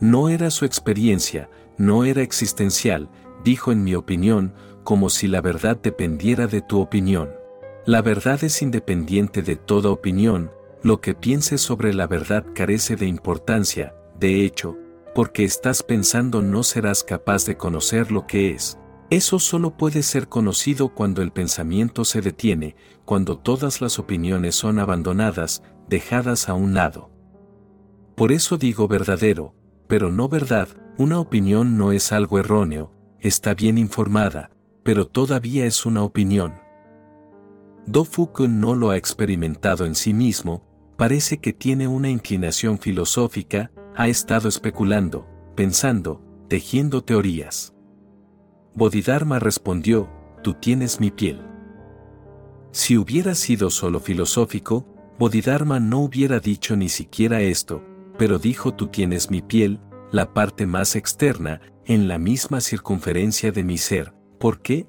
No 0.00 0.28
era 0.28 0.50
su 0.50 0.64
experiencia, 0.64 1.50
no 1.76 2.04
era 2.04 2.22
existencial, 2.22 3.08
dijo 3.42 3.72
en 3.72 3.82
mi 3.82 3.96
opinión, 3.96 4.54
como 4.84 5.10
si 5.10 5.26
la 5.26 5.40
verdad 5.40 5.76
dependiera 5.82 6.46
de 6.46 6.62
tu 6.62 6.80
opinión. 6.80 7.30
La 7.84 8.00
verdad 8.00 8.42
es 8.44 8.62
independiente 8.62 9.42
de 9.42 9.56
toda 9.56 9.90
opinión, 9.90 10.50
lo 10.82 11.00
que 11.00 11.14
pienses 11.14 11.60
sobre 11.60 11.92
la 11.92 12.06
verdad 12.06 12.44
carece 12.54 12.96
de 12.96 13.06
importancia, 13.06 13.94
de 14.18 14.44
hecho, 14.44 14.76
porque 15.14 15.44
estás 15.44 15.82
pensando 15.82 16.42
no 16.42 16.62
serás 16.62 17.02
capaz 17.02 17.44
de 17.44 17.56
conocer 17.56 18.12
lo 18.12 18.26
que 18.26 18.50
es. 18.50 18.78
Eso 19.10 19.38
solo 19.38 19.76
puede 19.76 20.02
ser 20.02 20.28
conocido 20.28 20.90
cuando 20.90 21.22
el 21.22 21.32
pensamiento 21.32 22.04
se 22.04 22.20
detiene, 22.20 22.76
cuando 23.04 23.38
todas 23.38 23.80
las 23.80 23.98
opiniones 23.98 24.54
son 24.54 24.78
abandonadas, 24.78 25.62
dejadas 25.88 26.48
a 26.48 26.54
un 26.54 26.74
lado. 26.74 27.10
Por 28.14 28.32
eso 28.32 28.58
digo 28.58 28.86
verdadero, 28.86 29.54
pero 29.86 30.10
no 30.12 30.28
verdad, 30.28 30.68
una 30.98 31.18
opinión 31.18 31.78
no 31.78 31.92
es 31.92 32.12
algo 32.12 32.38
erróneo, 32.38 32.92
está 33.18 33.54
bien 33.54 33.78
informada, 33.78 34.50
pero 34.82 35.06
todavía 35.06 35.64
es 35.64 35.86
una 35.86 36.02
opinión. 36.02 36.54
Do 37.86 38.06
no 38.46 38.74
lo 38.74 38.90
ha 38.90 38.98
experimentado 38.98 39.86
en 39.86 39.94
sí 39.94 40.12
mismo, 40.12 40.67
parece 40.98 41.38
que 41.38 41.52
tiene 41.52 41.86
una 41.86 42.10
inclinación 42.10 42.76
filosófica, 42.76 43.70
ha 43.94 44.08
estado 44.08 44.48
especulando, 44.48 45.28
pensando, 45.54 46.20
tejiendo 46.48 47.04
teorías. 47.04 47.72
Bodhidharma 48.74 49.38
respondió, 49.38 50.10
tú 50.42 50.54
tienes 50.54 50.98
mi 50.98 51.12
piel. 51.12 51.40
Si 52.72 52.98
hubiera 52.98 53.36
sido 53.36 53.70
solo 53.70 54.00
filosófico, 54.00 54.88
Bodhidharma 55.20 55.78
no 55.78 56.00
hubiera 56.00 56.40
dicho 56.40 56.76
ni 56.76 56.88
siquiera 56.88 57.42
esto, 57.42 57.80
pero 58.18 58.40
dijo 58.40 58.74
tú 58.74 58.88
tienes 58.88 59.30
mi 59.30 59.40
piel, 59.40 59.78
la 60.10 60.34
parte 60.34 60.66
más 60.66 60.96
externa, 60.96 61.60
en 61.84 62.08
la 62.08 62.18
misma 62.18 62.60
circunferencia 62.60 63.52
de 63.52 63.62
mi 63.62 63.78
ser. 63.78 64.14
¿Por 64.40 64.62
qué? 64.62 64.88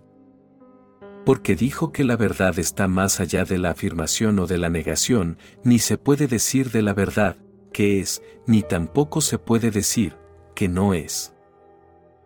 Porque 1.30 1.56
dijo 1.56 1.92
que 1.92 2.04
la 2.04 2.18
verdad 2.18 2.58
está 2.58 2.88
más 2.88 3.20
allá 3.20 3.46
de 3.46 3.60
la 3.60 3.70
afirmación 3.70 4.40
o 4.40 4.48
de 4.48 4.58
la 4.58 4.72
negación, 4.72 5.38
ni 5.64 5.78
se 5.78 6.00
puede 6.00 6.26
decir 6.26 6.72
de 6.72 6.82
la 6.82 6.96
verdad, 6.96 7.36
que 7.72 8.00
es, 8.00 8.24
ni 8.48 8.64
tampoco 8.64 9.22
se 9.22 9.38
puede 9.38 9.70
decir, 9.70 10.18
que 10.56 10.68
no 10.68 10.96
es. 10.96 11.36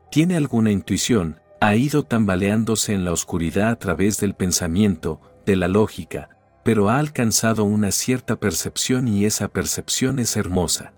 Tiene 0.10 0.38
alguna 0.38 0.72
intuición, 0.72 1.42
ha 1.60 1.76
ido 1.76 2.04
tambaleándose 2.04 2.94
en 2.94 3.04
la 3.04 3.12
oscuridad 3.12 3.72
a 3.72 3.76
través 3.78 4.22
del 4.22 4.36
pensamiento, 4.36 5.20
de 5.46 5.58
la 5.58 5.68
lógica, 5.68 6.30
pero 6.64 6.88
ha 6.88 6.98
alcanzado 6.98 7.66
una 7.66 7.92
cierta 7.92 8.38
percepción 8.38 9.10
y 9.10 9.26
esa 9.26 9.50
percepción 9.50 10.18
es 10.18 10.38
hermosa. 10.38 10.94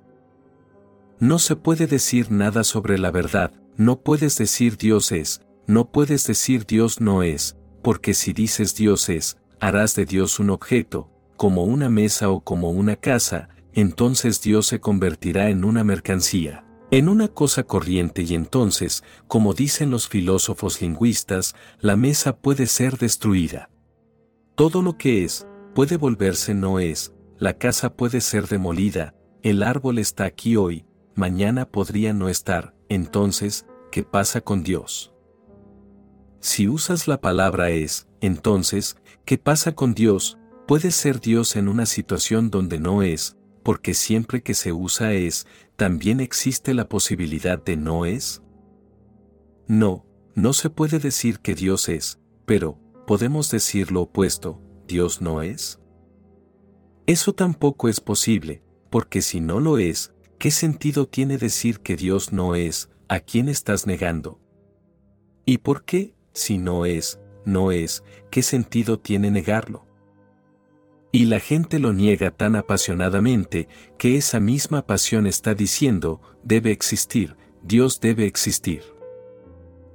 No 1.17 1.40
se 1.40 1.56
puede 1.56 1.88
decir 1.88 2.30
nada 2.30 2.64
sobre 2.66 3.00
la 3.00 3.09
verdad, 3.09 3.51
no 3.77 4.01
puedes 4.01 4.38
decir 4.38 4.77
Dios 4.77 5.11
es, 5.11 5.42
no 5.66 5.90
puedes 5.90 6.27
decir 6.27 6.67
Dios 6.67 7.01
no 7.01 7.24
es, 7.24 7.58
porque 7.86 8.16
si 8.16 8.34
dices 8.34 8.74
Dios 8.74 9.10
es, 9.10 9.38
harás 9.60 9.94
de 9.94 10.06
Dios 10.06 10.40
un 10.40 10.50
objeto, 10.50 11.12
como 11.38 11.66
una 11.66 11.88
mesa 11.88 12.32
o 12.32 12.40
como 12.44 12.72
una 12.72 12.96
casa, 12.96 13.50
entonces 13.74 14.42
Dios 14.42 14.66
se 14.66 14.80
convertirá 14.80 15.52
en 15.52 15.64
una 15.64 15.84
mercancía. 15.84 16.66
En 16.90 17.08
una 17.10 17.28
cosa 17.28 17.62
corriente 17.62 18.24
y 18.24 18.34
entonces, 18.34 19.04
como 19.28 19.54
dicen 19.54 19.92
los 19.92 20.08
filósofos 20.08 20.82
lingüistas, 20.82 21.54
la 21.80 21.96
mesa 21.96 22.36
puede 22.36 22.66
ser 22.66 22.98
destruida. 22.98 23.70
Todo 24.56 24.82
lo 24.82 24.98
que 24.98 25.24
es, 25.24 25.46
puede 25.76 25.98
volverse 25.98 26.56
no 26.56 26.80
es, 26.80 27.14
la 27.38 27.54
casa 27.60 27.94
puede 27.94 28.20
ser 28.22 28.48
demolida, 28.48 29.14
el 29.44 29.62
árbol 29.62 30.00
está 30.00 30.26
aquí 30.26 30.56
hoy, 30.56 30.88
mañana 31.14 31.70
podría 31.70 32.14
no 32.16 32.30
estar, 32.30 32.74
entonces, 32.90 33.68
¿qué 33.92 34.02
pasa 34.02 34.42
con 34.42 34.64
Dios? 34.64 35.15
Si 36.45 36.67
usas 36.67 37.07
la 37.07 37.22
palabra 37.22 37.72
es, 37.72 38.07
entonces, 38.22 38.98
¿qué 39.25 39.40
pasa 39.40 39.74
con 39.74 39.95
Dios? 39.95 40.38
Puede 40.67 40.91
ser 40.91 41.19
Dios 41.19 41.56
en 41.56 41.67
una 41.67 41.88
situación 41.88 42.51
donde 42.51 42.77
no 42.80 43.01
es, 43.01 43.35
porque 43.64 43.95
siempre 43.95 44.43
que 44.43 44.53
se 44.53 44.72
usa 44.72 45.14
es, 45.14 45.48
también 45.75 46.19
existe 46.19 46.75
la 46.75 46.88
posibilidad 46.88 47.57
de 47.64 47.77
no 47.77 48.06
es. 48.06 48.43
No, 49.67 50.06
no 50.35 50.53
se 50.53 50.69
puede 50.69 50.99
decir 50.99 51.40
que 51.40 51.56
Dios 51.56 51.90
es, 51.90 52.19
pero, 52.45 52.77
podemos 53.07 53.49
decir 53.49 53.91
lo 53.91 54.03
opuesto, 54.03 54.61
Dios 54.88 55.22
no 55.22 55.41
es. 55.41 55.80
Eso 57.07 57.33
tampoco 57.33 57.90
es 57.90 57.99
posible, 57.99 58.61
porque 58.91 59.24
si 59.24 59.41
no 59.41 59.59
lo 59.59 59.80
es, 59.80 60.14
¿qué 60.38 60.51
sentido 60.51 61.07
tiene 61.07 61.40
decir 61.40 61.80
que 61.80 61.95
Dios 61.95 62.32
no 62.32 62.53
es, 62.53 62.91
a 63.07 63.19
quién 63.19 63.49
estás 63.49 63.88
negando? 63.88 64.40
¿Y 65.48 65.57
por 65.59 65.85
qué, 65.85 66.15
si 66.36 66.60
no 66.60 66.86
es, 66.86 67.20
no 67.46 67.72
es, 67.72 68.04
qué 68.30 68.44
sentido 68.44 69.00
tiene 69.00 69.32
negarlo? 69.32 69.86
Y 71.12 71.26
la 71.26 71.40
gente 71.40 71.80
lo 71.80 71.94
niega 71.94 72.30
tan 72.30 72.58
apasionadamente 72.58 73.70
que 73.98 74.18
esa 74.18 74.40
misma 74.40 74.86
pasión 74.86 75.28
está 75.28 75.56
diciendo, 75.56 76.22
debe 76.44 76.72
existir, 76.72 77.38
Dios 77.64 78.02
debe 78.02 78.26
existir. 78.26 78.84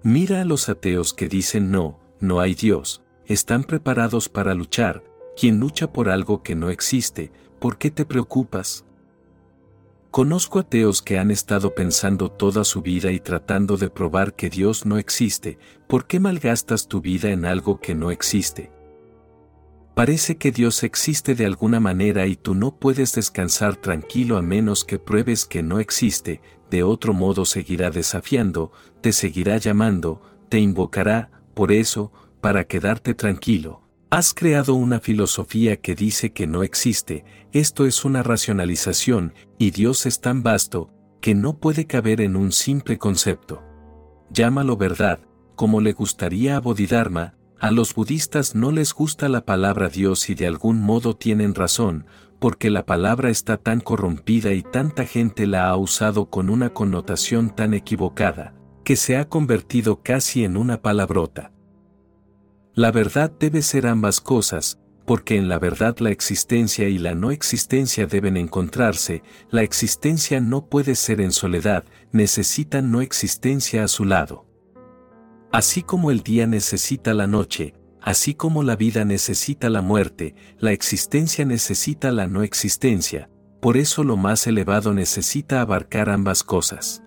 Mira 0.02 0.41
a 0.41 0.44
los 0.47 0.70
ateos 0.70 1.12
que 1.12 1.28
dicen 1.28 1.70
no, 1.70 2.01
no 2.20 2.41
hay 2.41 2.55
Dios, 2.55 3.02
están 3.27 3.65
preparados 3.65 4.31
para 4.31 4.55
luchar, 4.55 5.05
quien 5.36 5.60
lucha 5.60 5.93
por 5.93 6.09
algo 6.09 6.43
que 6.43 6.55
no 6.55 6.70
existe, 6.70 7.31
¿por 7.59 7.77
qué 7.77 7.91
te 7.91 8.07
preocupas? 8.07 8.86
Conozco 10.10 10.58
ateos 10.58 11.02
que 11.02 11.20
han 11.20 11.30
estado 11.30 11.72
pensando 11.72 12.32
toda 12.32 12.64
su 12.64 12.82
vida 12.82 13.12
y 13.12 13.20
tratando 13.20 13.76
de 13.76 13.90
probar 13.90 14.34
que 14.34 14.50
Dios 14.50 14.84
no 14.84 14.98
existe, 14.98 15.56
¿por 15.86 16.08
qué 16.08 16.18
malgastas 16.18 16.89
tu 16.89 17.00
vida 17.00 17.30
en 17.30 17.44
algo 17.44 17.80
que 17.80 17.94
no 17.94 18.10
existe? 18.10 18.72
Parece 19.94 20.36
que 20.36 20.50
Dios 20.50 20.82
existe 20.82 21.36
de 21.36 21.47
alguna 21.47 21.78
manera 21.78 22.26
y 22.26 22.34
tú 22.34 22.56
no 22.56 22.74
puedes 22.74 23.14
descansar 23.14 23.76
tranquilo 23.76 24.36
a 24.36 24.42
menos 24.42 24.84
que 24.84 24.98
pruebes 24.98 25.44
que 25.44 25.62
no 25.62 25.78
existe, 25.78 26.40
de 26.70 26.82
otro 26.82 27.12
modo 27.12 27.44
seguirá 27.44 27.90
desafiando, 27.90 28.72
te 29.02 29.12
seguirá 29.12 29.58
llamando, 29.58 30.22
te 30.48 30.58
invocará, 30.58 31.30
por 31.55 31.70
eso, 31.70 32.12
para 32.40 32.64
quedarte 32.64 33.14
tranquilo, 33.14 33.82
Has 34.12 34.34
creado 34.34 34.74
una 34.74 34.98
filosofía 34.98 35.76
que 35.76 35.94
dice 35.94 36.32
que 36.32 36.48
no 36.48 36.64
existe, 36.64 37.24
esto 37.52 37.86
es 37.86 38.05
una 38.05 38.24
racionalización, 38.24 39.34
y 39.56 39.70
Dios 39.70 40.05
es 40.05 40.20
tan 40.20 40.42
vasto, 40.42 40.90
que 41.20 41.36
no 41.36 41.60
puede 41.60 41.86
caber 41.86 42.20
en 42.20 42.34
un 42.34 42.50
simple 42.50 42.98
concepto. 42.98 43.62
Llámalo 44.28 44.76
verdad, 44.76 45.20
como 45.55 45.80
le 45.80 45.92
gustaría 45.92 46.56
a 46.56 46.60
Bodhidharma, 46.60 47.34
a 47.60 47.70
los 47.70 47.94
budistas 47.94 48.56
no 48.56 48.72
les 48.72 48.94
gusta 48.94 49.28
la 49.28 49.44
palabra 49.44 49.89
Dios 49.89 50.28
y 50.28 50.34
de 50.34 50.48
algún 50.48 50.80
modo 50.80 51.14
tienen 51.14 51.55
razón, 51.55 52.06
porque 52.40 52.68
la 52.68 52.86
palabra 52.86 53.30
está 53.30 53.58
tan 53.58 53.78
corrompida 53.78 54.52
y 54.55 54.62
tanta 54.62 55.05
gente 55.05 55.47
la 55.47 55.68
ha 55.68 55.76
usado 55.76 56.30
con 56.30 56.50
una 56.50 56.70
connotación 56.70 57.55
tan 57.55 57.74
equivocada, 57.74 58.55
que 58.82 58.97
se 58.97 59.16
ha 59.16 59.28
convertido 59.28 60.02
casi 60.02 60.42
en 60.42 60.56
una 60.56 60.82
palabrota. 60.82 61.52
La 62.81 62.92
verdad 62.92 63.31
debe 63.39 63.60
ser 63.60 63.86
ambas 63.86 64.23
cosas, 64.23 64.78
porque 65.05 65.36
en 65.36 65.50
la 65.50 65.59
verdad 65.59 65.99
la 65.99 66.09
existencia 66.09 66.89
y 66.89 66.97
la 66.97 67.15
no 67.15 67.31
existencia 67.31 68.07
deben 68.07 68.39
encontrarse, 68.39 69.23
la 69.50 69.62
existencia 69.62 70.41
no 70.41 70.65
puede 70.65 70.94
ser 70.94 71.20
en 71.20 71.31
soledad, 71.31 71.84
necesita 72.10 72.81
no 72.81 73.02
existencia 73.02 73.84
a 73.84 73.89
su 73.89 74.07
lado. 74.07 74.47
Así 75.52 75.83
como 75.83 76.10
el 76.10 76.23
día 76.23 76.47
necesita 76.47 77.12
la 77.12 77.26
noche, 77.26 77.75
así 78.00 78.33
como 78.33 78.62
la 78.62 78.76
vida 78.76 79.05
necesita 79.05 79.68
la 79.68 79.83
muerte, 79.83 80.34
la 80.59 80.73
existencia 80.73 81.44
necesita 81.44 82.10
la 82.12 82.28
no 82.28 82.42
existencia, 82.42 83.28
por 83.60 83.76
eso 83.76 84.05
lo 84.05 84.17
más 84.17 84.47
elevado 84.47 84.94
necesita 84.94 85.60
abarcar 85.60 86.09
ambas 86.09 86.42
cosas. 86.42 87.02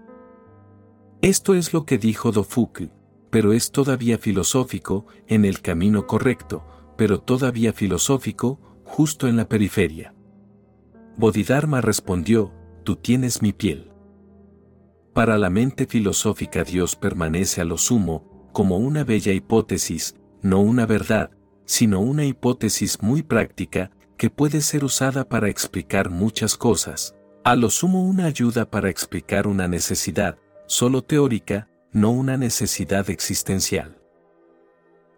Esto 1.23 1.55
es 1.55 1.73
lo 1.73 1.87
que 1.87 1.97
dijo 1.97 2.31
Dofukl, 2.31 2.89
pero 3.33 3.51
es 3.51 3.71
todavía 3.71 4.19
filosófico, 4.19 5.07
en 5.25 5.43
el 5.43 5.59
camino 5.61 6.05
correcto, 6.05 6.63
pero 6.95 7.19
todavía 7.19 7.73
filosófico, 7.73 8.59
justo 8.85 9.27
en 9.27 9.37
la 9.37 9.49
periferia. 9.49 10.13
Bodhidharma 11.17 11.81
respondió, 11.81 12.53
tú 12.83 12.95
tienes 12.95 13.41
mi 13.41 13.51
piel. 13.51 13.91
Para 15.13 15.39
la 15.39 15.49
mente 15.49 15.87
filosófica 15.87 16.63
Dios 16.63 16.95
permanece 16.95 17.59
a 17.59 17.65
lo 17.65 17.79
sumo, 17.79 18.51
como 18.53 18.77
una 18.77 19.03
bella 19.03 19.33
hipótesis, 19.33 20.15
no 20.43 20.61
una 20.61 20.85
verdad, 20.85 21.31
sino 21.65 22.01
una 22.01 22.25
hipótesis 22.25 23.01
muy 23.01 23.23
práctica, 23.23 23.89
que 24.15 24.29
puede 24.29 24.61
ser 24.61 24.83
usada 24.83 25.27
para 25.27 25.49
explicar 25.49 26.11
muchas 26.11 26.55
cosas, 26.55 27.15
a 27.43 27.55
lo 27.55 27.71
sumo 27.71 28.03
una 28.03 28.25
ayuda 28.25 28.69
para 28.69 28.91
explicar 28.91 29.47
una 29.47 29.67
necesidad, 29.67 30.37
solo 30.67 31.01
teórica, 31.01 31.67
no 31.93 32.11
una 32.11 32.37
necesidad 32.37 33.09
existencial. 33.09 33.97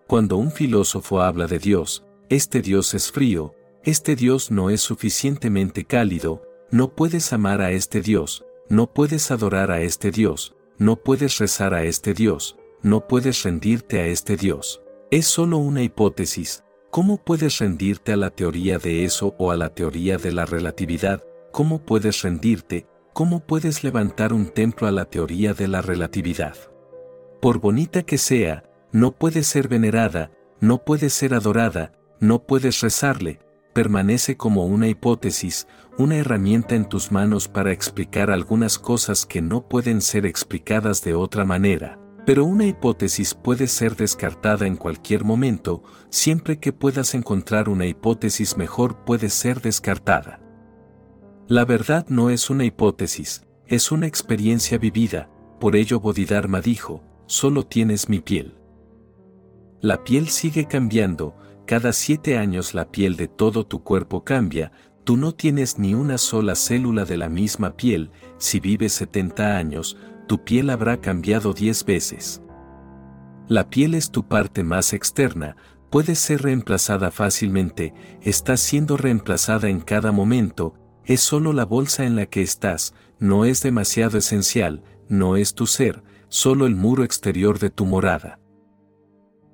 Cuando 0.07 0.37
un 0.37 0.51
filósofo 0.51 1.21
habla 1.21 1.47
de 1.47 1.57
Dios, 1.57 2.05
este 2.29 2.61
Dios 2.61 2.93
es 2.93 3.11
frío, 3.11 3.55
este 3.83 4.15
Dios 4.15 4.51
no 4.51 4.69
es 4.69 4.81
suficientemente 4.81 5.85
cálido, 5.85 6.43
no 6.71 6.93
puedes 6.93 7.31
amar 7.33 7.61
a 7.61 7.71
este 7.71 8.01
Dios, 8.01 8.45
no 8.67 8.93
puedes 8.93 9.31
adorar 9.31 9.71
a 9.71 9.81
este 9.81 10.11
Dios, 10.11 10.55
no 10.77 10.97
puedes 10.97 11.37
rezar 11.37 11.73
a 11.73 11.83
este 11.83 12.13
Dios, 12.13 12.57
no 12.81 13.07
puedes 13.07 13.43
rendirte 13.43 13.99
a 14.01 14.07
este 14.07 14.35
Dios. 14.35 14.81
Es 15.11 15.27
solo 15.27 15.57
una 15.57 15.81
hipótesis, 15.81 16.63
¿cómo 16.91 17.23
puedes 17.23 17.59
rendirte 17.59 18.11
a 18.11 18.17
la 18.17 18.31
teoría 18.31 18.79
de 18.79 19.05
eso 19.05 19.33
o 19.37 19.51
a 19.51 19.55
la 19.55 19.73
teoría 19.73 20.17
de 20.17 20.31
la 20.31 20.45
relatividad? 20.45 21.23
¿Cómo 21.51 21.85
puedes 21.85 22.21
rendirte, 22.21 22.85
¿cómo 23.15 23.39
puedes 23.39 23.85
levantar 23.85 24.33
un 24.33 24.47
templo 24.47 24.89
a 24.89 24.91
la 24.91 25.05
teoría 25.05 25.53
de 25.53 25.69
la 25.69 25.81
relatividad? 25.81 26.57
Por 27.41 27.61
bonita 27.61 28.03
que 28.03 28.17
sea, 28.17 28.65
no 28.91 29.13
puede 29.13 29.43
ser 29.43 29.69
venerada, 29.69 30.31
no 30.59 30.83
puede 30.83 31.09
ser 31.09 31.33
adorada, 31.33 31.93
no 32.19 32.43
puedes 32.43 32.81
rezarle, 32.81 33.39
permanece 33.73 34.35
como 34.35 34.65
una 34.65 34.89
hipótesis, 34.89 35.65
una 35.97 36.17
herramienta 36.17 36.75
en 36.75 36.89
tus 36.89 37.13
manos 37.13 37.47
para 37.47 37.71
explicar 37.71 38.31
algunas 38.31 38.77
cosas 38.77 39.25
que 39.25 39.41
no 39.41 39.65
pueden 39.69 40.01
ser 40.01 40.25
explicadas 40.25 41.01
de 41.01 41.15
otra 41.15 41.45
manera. 41.45 41.97
Pero 42.25 42.43
una 42.43 42.65
hipótesis 42.65 43.33
puede 43.33 43.67
ser 43.67 43.95
descartada 43.95 44.67
en 44.67 44.75
cualquier 44.75 45.23
momento, 45.23 45.83
siempre 46.09 46.59
que 46.59 46.73
puedas 46.73 47.15
encontrar 47.15 47.69
una 47.69 47.85
hipótesis 47.85 48.57
mejor 48.57 49.05
puede 49.05 49.29
ser 49.29 49.61
descartada. 49.61 50.44
La 51.47 51.63
verdad 51.63 52.07
no 52.09 52.31
es 52.31 52.49
una 52.49 52.65
hipótesis, 52.65 53.45
es 53.67 53.91
una 53.91 54.07
experiencia 54.07 54.79
vivida, 54.79 55.29
por 55.59 55.75
ello 55.75 55.99
Bodhidharma 55.99 56.59
dijo, 56.59 57.03
solo 57.27 57.67
tienes 57.67 58.09
mi 58.09 58.19
piel. 58.19 58.55
La 59.79 60.03
piel 60.03 60.29
sigue 60.29 60.65
cambiando, 60.65 61.35
cada 61.67 61.93
siete 61.93 62.39
años 62.39 62.73
la 62.73 62.89
piel 62.91 63.15
de 63.15 63.27
todo 63.27 63.67
tu 63.67 63.83
cuerpo 63.83 64.23
cambia, 64.23 64.71
tú 65.03 65.17
no 65.17 65.33
tienes 65.33 65.77
ni 65.77 65.93
una 65.93 66.17
sola 66.17 66.55
célula 66.55 67.05
de 67.05 67.17
la 67.17 67.29
misma 67.29 67.77
piel, 67.77 68.09
si 68.39 68.59
vives 68.59 68.93
70 68.93 69.55
años, 69.55 69.97
tu 70.27 70.43
piel 70.43 70.71
habrá 70.71 70.99
cambiado 70.99 71.53
10 71.53 71.85
veces. 71.85 72.41
La 73.47 73.69
piel 73.69 73.93
es 73.93 74.09
tu 74.09 74.27
parte 74.27 74.63
más 74.63 74.93
externa, 74.93 75.57
puede 75.91 76.15
ser 76.15 76.41
reemplazada 76.41 77.11
fácilmente, 77.11 77.93
está 78.21 78.57
siendo 78.57 78.97
reemplazada 78.97 79.69
en 79.69 79.81
cada 79.81 80.11
momento, 80.11 80.73
es 81.05 81.21
solo 81.21 81.53
la 81.53 81.65
bolsa 81.65 82.05
en 82.05 82.15
la 82.15 82.25
que 82.25 82.41
estás, 82.41 82.93
no 83.19 83.45
es 83.45 83.61
demasiado 83.61 84.17
esencial, 84.17 84.83
no 85.07 85.37
es 85.37 85.53
tu 85.53 85.67
ser, 85.67 86.03
solo 86.27 86.65
el 86.65 86.75
muro 86.75 87.03
exterior 87.03 87.59
de 87.59 87.69
tu 87.69 87.85
morada. 87.85 88.39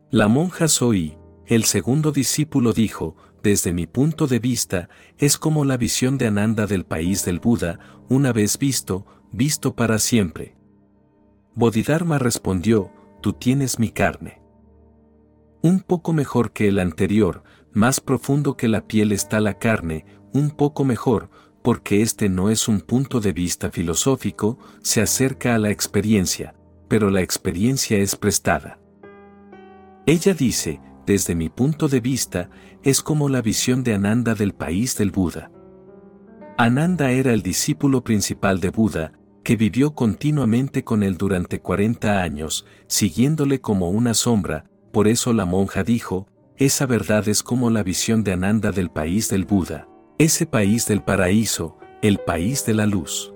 La 0.09 0.27
monja 0.27 0.67
Zoe, 0.67 1.17
el 1.45 1.65
segundo 1.65 2.11
discípulo 2.11 2.73
dijo, 2.73 3.15
desde 3.43 3.73
mi 3.73 3.87
punto 3.87 4.27
de 4.27 4.39
vista, 4.39 4.89
es 5.17 5.37
como 5.37 5.65
la 5.65 5.77
visión 5.77 6.17
de 6.17 6.27
Ananda 6.27 6.67
del 6.67 6.85
país 6.85 7.25
del 7.25 7.39
Buda, 7.39 7.79
una 8.07 8.31
vez 8.31 8.57
visto, 8.57 9.05
visto 9.31 9.75
para 9.75 9.99
siempre. 9.99 10.55
Bodhidharma 11.55 12.19
respondió, 12.19 12.91
tú 13.21 13.33
tienes 13.33 13.79
mi 13.79 13.89
carne. 13.89 14.41
Un 15.61 15.81
poco 15.81 16.13
mejor 16.13 16.51
que 16.51 16.67
el 16.67 16.79
anterior, 16.79 17.43
más 17.73 17.99
profundo 17.99 18.57
que 18.57 18.67
la 18.67 18.87
piel 18.87 19.11
está 19.11 19.39
la 19.39 19.57
carne, 19.57 20.05
un 20.33 20.51
poco 20.51 20.85
mejor, 20.85 21.29
porque 21.61 22.01
este 22.01 22.29
no 22.29 22.49
es 22.49 22.67
un 22.67 22.81
punto 22.81 23.19
de 23.19 23.33
vista 23.33 23.69
filosófico, 23.71 24.57
se 24.81 25.01
acerca 25.01 25.55
a 25.55 25.59
la 25.59 25.69
experiencia, 25.69 26.55
pero 26.87 27.09
la 27.09 27.21
experiencia 27.21 27.97
es 27.97 28.15
prestada. 28.15 28.79
Ella 30.05 30.33
dice, 30.33 30.81
desde 31.05 31.35
mi 31.35 31.49
punto 31.49 31.87
de 31.87 31.99
vista, 31.99 32.49
es 32.83 33.01
como 33.01 33.29
la 33.29 33.41
visión 33.41 33.83
de 33.83 33.93
Ananda 33.93 34.33
del 34.33 34.53
país 34.53 34.97
del 34.97 35.11
Buda. 35.11 35.51
Ananda 36.57 37.11
era 37.11 37.33
el 37.33 37.41
discípulo 37.41 38.03
principal 38.03 38.59
de 38.59 38.69
Buda, 38.69 39.13
que 39.43 39.55
vivió 39.55 39.95
continuamente 39.95 40.83
con 40.83 41.03
él 41.03 41.17
durante 41.17 41.59
40 41.59 42.21
años, 42.21 42.65
siguiéndole 42.87 43.61
como 43.61 43.89
una 43.89 44.13
sombra, 44.13 44.65
por 44.91 45.07
eso 45.07 45.33
la 45.33 45.45
monja 45.45 45.83
dijo, 45.83 46.27
esa 46.57 46.85
verdad 46.85 47.27
es 47.27 47.41
como 47.41 47.69
la 47.69 47.81
visión 47.81 48.23
de 48.23 48.33
Ananda 48.33 48.71
del 48.71 48.91
país 48.91 49.29
del 49.29 49.45
Buda, 49.45 49.87
ese 50.21 50.45
país 50.45 50.85
del 50.85 51.01
paraíso, 51.01 51.79
el 52.03 52.19
país 52.19 52.63
de 52.67 52.75
la 52.75 52.85
luz. 52.85 53.33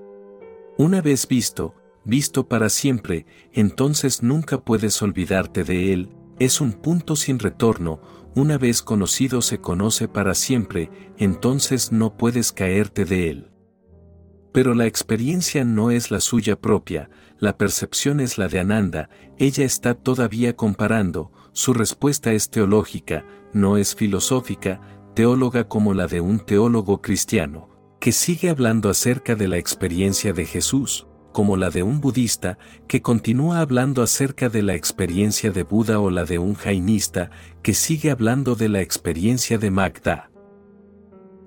Una 0.77 1.01
vez 1.01 1.27
visto, 1.27 1.73
visto 2.03 2.47
para 2.47 2.69
siempre, 2.69 3.25
entonces 3.53 4.21
nunca 4.21 4.59
puedes 4.59 5.01
olvidarte 5.01 5.63
de 5.63 5.93
él, 5.93 6.09
es 6.37 6.61
un 6.61 6.73
punto 6.73 7.15
sin 7.15 7.39
retorno, 7.39 8.01
una 8.35 8.59
vez 8.59 8.83
conocido 8.83 9.41
se 9.41 9.57
conoce 9.57 10.07
para 10.07 10.35
siempre, 10.35 10.91
entonces 11.17 11.91
no 11.91 12.17
puedes 12.17 12.51
caerte 12.51 13.03
de 13.03 13.31
él. 13.31 13.51
Pero 14.53 14.75
la 14.75 14.85
experiencia 14.85 15.65
no 15.65 15.89
es 15.89 16.11
la 16.11 16.19
suya 16.19 16.55
propia, 16.55 17.09
la 17.39 17.57
percepción 17.57 18.19
es 18.19 18.37
la 18.37 18.47
de 18.47 18.59
Ananda, 18.59 19.09
ella 19.39 19.65
está 19.65 19.95
todavía 19.95 20.55
comparando, 20.55 21.31
su 21.51 21.73
respuesta 21.73 22.31
es 22.33 22.51
teológica, 22.51 23.25
no 23.53 23.77
es 23.77 23.95
filosófica, 23.95 24.94
teóloga 25.15 25.69
como 25.69 25.93
la 25.93 26.07
de 26.07 26.19
un 26.19 26.39
teólogo 26.39 27.01
cristiano, 27.01 27.69
que 28.01 28.11
sigue 28.11 28.49
hablando 28.49 28.89
acerca 28.89 29.35
de 29.35 29.47
la 29.47 29.57
experiencia 29.57 30.33
de 30.33 30.45
Jesús, 30.45 31.07
como 31.31 31.55
la 31.55 31.69
de 31.69 31.83
un 31.83 32.01
budista 32.01 32.57
que 32.87 33.01
continúa 33.01 33.61
hablando 33.61 34.03
acerca 34.03 34.49
de 34.49 34.61
la 34.61 34.75
experiencia 34.75 35.51
de 35.51 35.63
Buda 35.63 35.99
o 35.99 36.09
la 36.09 36.25
de 36.25 36.37
un 36.37 36.53
jainista 36.53 37.31
que 37.63 37.73
sigue 37.73 38.11
hablando 38.11 38.55
de 38.55 38.67
la 38.67 38.81
experiencia 38.81 39.57
de 39.57 39.71
Magda. 39.71 40.31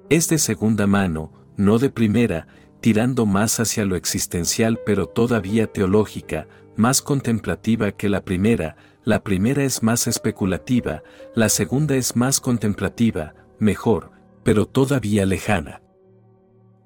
Es 0.08 0.30
de 0.30 0.38
segunda 0.38 0.86
mano, 0.86 1.32
no 1.58 1.78
de 1.78 1.90
primera, 1.90 2.48
tirando 2.80 3.26
más 3.26 3.60
hacia 3.60 3.84
lo 3.84 3.96
existencial 3.96 4.80
pero 4.86 5.06
todavía 5.06 5.66
teológica, 5.66 6.48
más 6.76 7.02
contemplativa 7.02 7.92
que 7.92 8.08
la 8.08 8.24
primera, 8.24 8.76
la 9.04 9.22
primera 9.22 9.62
es 9.62 9.82
más 9.82 10.06
especulativa, 10.06 11.02
la 11.34 11.50
segunda 11.50 11.96
es 11.96 12.16
más 12.16 12.40
contemplativa, 12.40 13.34
mejor, 13.58 14.10
pero 14.42 14.66
todavía 14.66 15.26
lejana. 15.26 15.82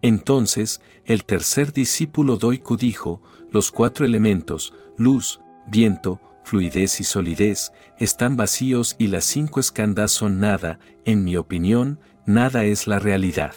Entonces, 0.03 0.81
el 1.05 1.25
tercer 1.25 1.73
discípulo 1.73 2.37
Doiku 2.37 2.77
dijo, 2.77 3.23
los 3.51 3.71
cuatro 3.71 4.05
elementos, 4.05 4.75
luz, 4.97 5.41
viento, 5.69 6.21
fluidez 6.45 7.01
y 7.01 7.05
solidez, 7.05 7.73
están 7.99 8.37
vacíos 8.37 8.97
y 8.99 9.07
las 9.07 9.25
cinco 9.25 9.61
escandas 9.61 10.11
son 10.11 10.41
nada, 10.41 10.81
en 11.05 11.23
mi 11.23 11.37
opinión, 11.37 12.01
nada 12.27 12.65
es 12.65 12.87
la 12.87 12.99
realidad. 12.99 13.55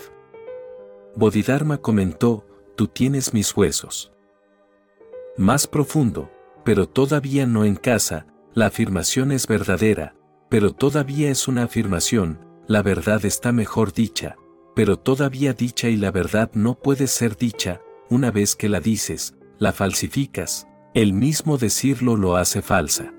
Bodhidharma 1.16 1.78
comentó, 1.78 2.46
tú 2.76 2.88
tienes 2.88 3.34
mis 3.34 3.56
huesos. 3.56 4.12
Más 5.38 5.66
profundo, 5.66 6.30
pero 6.64 6.88
todavía 6.88 7.48
no 7.48 7.66
en 7.66 7.76
casa, 7.76 8.28
la 8.54 8.68
afirmación 8.68 9.32
es 9.32 9.48
verdadera, 9.48 10.16
pero 10.50 10.74
todavía 10.74 11.30
es 11.30 11.48
una 11.48 11.64
afirmación, 11.64 12.45
la 12.68 12.82
verdad 12.82 13.26
está 13.26 13.52
mejor 13.52 13.94
dicha, 13.94 14.38
pero 14.76 14.98
todavía 14.98 15.54
dicha 15.54 15.88
y 15.88 15.98
la 15.98 16.12
verdad 16.12 16.52
no 16.54 16.76
puede 16.76 17.08
ser 17.08 17.38
dicha, 17.38 17.82
una 18.10 18.32
vez 18.32 18.56
que 18.56 18.70
la 18.70 18.80
dices, 18.80 19.36
la 19.58 19.72
falsificas, 19.72 20.68
el 20.94 21.14
mismo 21.14 21.58
decirlo 21.58 22.16
lo 22.16 22.36
hace 22.36 22.62
falsa. 22.62 23.14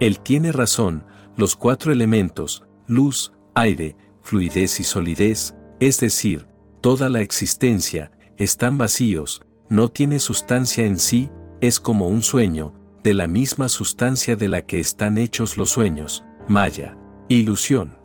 Él 0.00 0.20
tiene 0.20 0.52
razón, 0.52 1.04
los 1.36 1.56
cuatro 1.56 1.92
elementos, 1.92 2.64
luz, 2.86 3.32
aire, 3.54 3.96
fluidez 4.22 4.80
y 4.80 4.84
solidez, 4.84 5.54
es 5.80 6.00
decir, 6.00 6.46
toda 6.80 7.08
la 7.08 7.20
existencia, 7.20 8.10
están 8.36 8.78
vacíos, 8.78 9.42
no 9.68 9.88
tiene 9.88 10.18
sustancia 10.18 10.84
en 10.84 10.98
sí, 10.98 11.30
es 11.60 11.80
como 11.80 12.08
un 12.08 12.22
sueño, 12.22 12.74
de 13.02 13.14
la 13.14 13.26
misma 13.26 13.68
sustancia 13.68 14.34
de 14.34 14.48
la 14.48 14.62
que 14.62 14.80
están 14.80 15.18
hechos 15.18 15.56
los 15.56 15.70
sueños, 15.70 16.24
maya, 16.48 16.96
ilusión. 17.28 18.03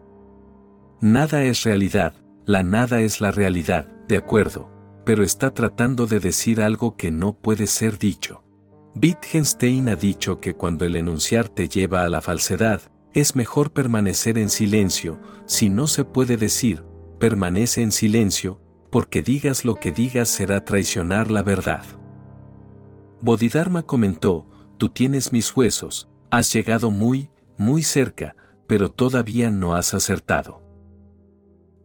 Nada 1.01 1.43
es 1.43 1.63
realidad, 1.63 2.13
la 2.45 2.61
nada 2.61 2.99
es 2.99 3.21
la 3.21 3.31
realidad, 3.31 3.87
de 4.09 4.17
acuerdo, 4.17 4.69
pero 5.05 5.23
está 5.23 5.53
tratando 5.53 6.07
de 6.07 6.19
decir 6.19 6.61
algo 6.61 6.97
que 6.97 7.09
no 7.09 7.31
puede 7.31 7.67
ser 7.67 7.97
dicho. 7.97 8.43
Wittgenstein 9.01 9.87
ha 9.87 9.95
dicho 9.95 10.41
que 10.41 10.55
cuando 10.55 10.83
el 10.83 10.97
enunciar 10.97 11.47
te 11.47 11.69
lleva 11.69 12.03
a 12.03 12.09
la 12.09 12.19
falsedad, 12.19 12.81
es 13.13 13.37
mejor 13.37 13.71
permanecer 13.71 14.37
en 14.37 14.49
silencio, 14.49 15.21
si 15.45 15.69
no 15.69 15.87
se 15.87 16.03
puede 16.03 16.35
decir, 16.35 16.83
permanece 17.17 17.81
en 17.81 17.93
silencio, 17.93 18.59
porque 18.91 19.21
digas 19.21 19.63
lo 19.63 19.75
que 19.75 19.93
digas 19.93 20.27
será 20.27 20.65
traicionar 20.65 21.31
la 21.31 21.43
verdad. 21.43 21.85
Bodhidharma 23.21 23.83
comentó, 23.83 24.49
tú 24.77 24.89
tienes 24.89 25.31
mis 25.31 25.55
huesos, 25.55 26.09
has 26.29 26.51
llegado 26.51 26.91
muy, 26.91 27.29
muy 27.57 27.83
cerca, 27.83 28.35
pero 28.67 28.91
todavía 28.91 29.49
no 29.49 29.75
has 29.75 29.93
acertado. 29.93 30.58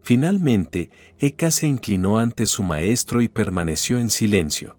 Finalmente, 0.05 0.91
Eka 1.19 1.51
se 1.51 1.67
inclinó 1.67 2.19
ante 2.19 2.45
su 2.45 2.63
maestro 2.63 3.23
y 3.23 3.29
permaneció 3.29 3.99
en 3.99 4.11
silencio. 4.11 4.79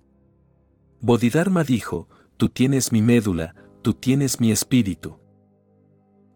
Bodhidharma 1.02 1.64
dijo, 1.64 2.08
Tú 2.38 2.50
tienes 2.50 2.92
mi 2.92 3.02
médula, 3.02 3.56
tú 3.82 3.96
tienes 3.96 4.40
mi 4.40 4.52
espíritu. 4.52 5.20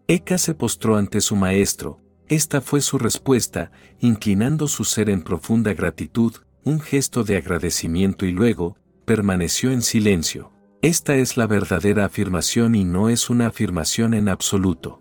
Eka 0.08 0.38
se 0.38 0.54
postró 0.54 0.96
ante 0.96 1.20
su 1.20 1.36
maestro, 1.36 2.00
esta 2.26 2.60
fue 2.60 2.80
su 2.80 2.98
respuesta, 2.98 3.70
inclinando 4.00 4.66
su 4.66 4.84
ser 4.84 5.08
en 5.08 5.22
profunda 5.22 5.72
gratitud, 5.72 6.32
un 6.64 6.80
gesto 6.80 7.22
de 7.22 7.36
agradecimiento 7.36 8.26
y 8.26 8.32
luego, 8.32 8.76
permaneció 9.04 9.70
en 9.70 9.82
silencio. 9.82 10.50
Esta 10.82 11.14
es 11.14 11.36
la 11.36 11.46
verdadera 11.46 12.06
afirmación 12.06 12.74
y 12.74 12.84
no 12.84 13.08
es 13.08 13.30
una 13.30 13.46
afirmación 13.46 14.14
en 14.14 14.28
absoluto. 14.28 14.99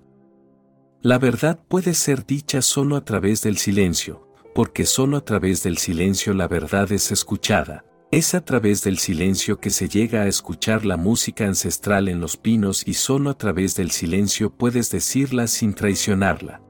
La 1.02 1.18
verdad 1.18 1.58
puede 1.70 1.94
ser 1.94 2.26
dicha 2.26 2.62
solo 2.62 2.98
a 2.98 3.06
través 3.06 3.42
del 3.42 3.58
silencio, 3.58 4.28
porque 4.54 4.86
solo 4.86 5.16
a 5.16 5.24
través 5.24 5.64
del 5.64 5.78
silencio 5.78 6.34
la 6.34 6.50
verdad 6.50 6.92
es 6.92 7.14
escuchada. 7.14 7.86
Es 8.12 8.36
a 8.36 8.44
través 8.44 8.84
del 8.84 8.98
silencio 8.98 9.62
que 9.62 9.70
se 9.70 9.88
llega 9.88 10.24
a 10.24 10.28
escuchar 10.28 10.86
la 10.86 10.98
música 10.98 11.46
ancestral 11.46 12.10
en 12.10 12.20
los 12.20 12.36
pinos 12.36 12.86
y 12.86 12.96
solo 12.96 13.30
a 13.30 13.38
través 13.38 13.76
del 13.76 13.92
silencio 13.92 14.50
puedes 14.50 14.92
decirla 14.92 15.48
sin 15.48 15.74
traicionarla. 15.74 16.62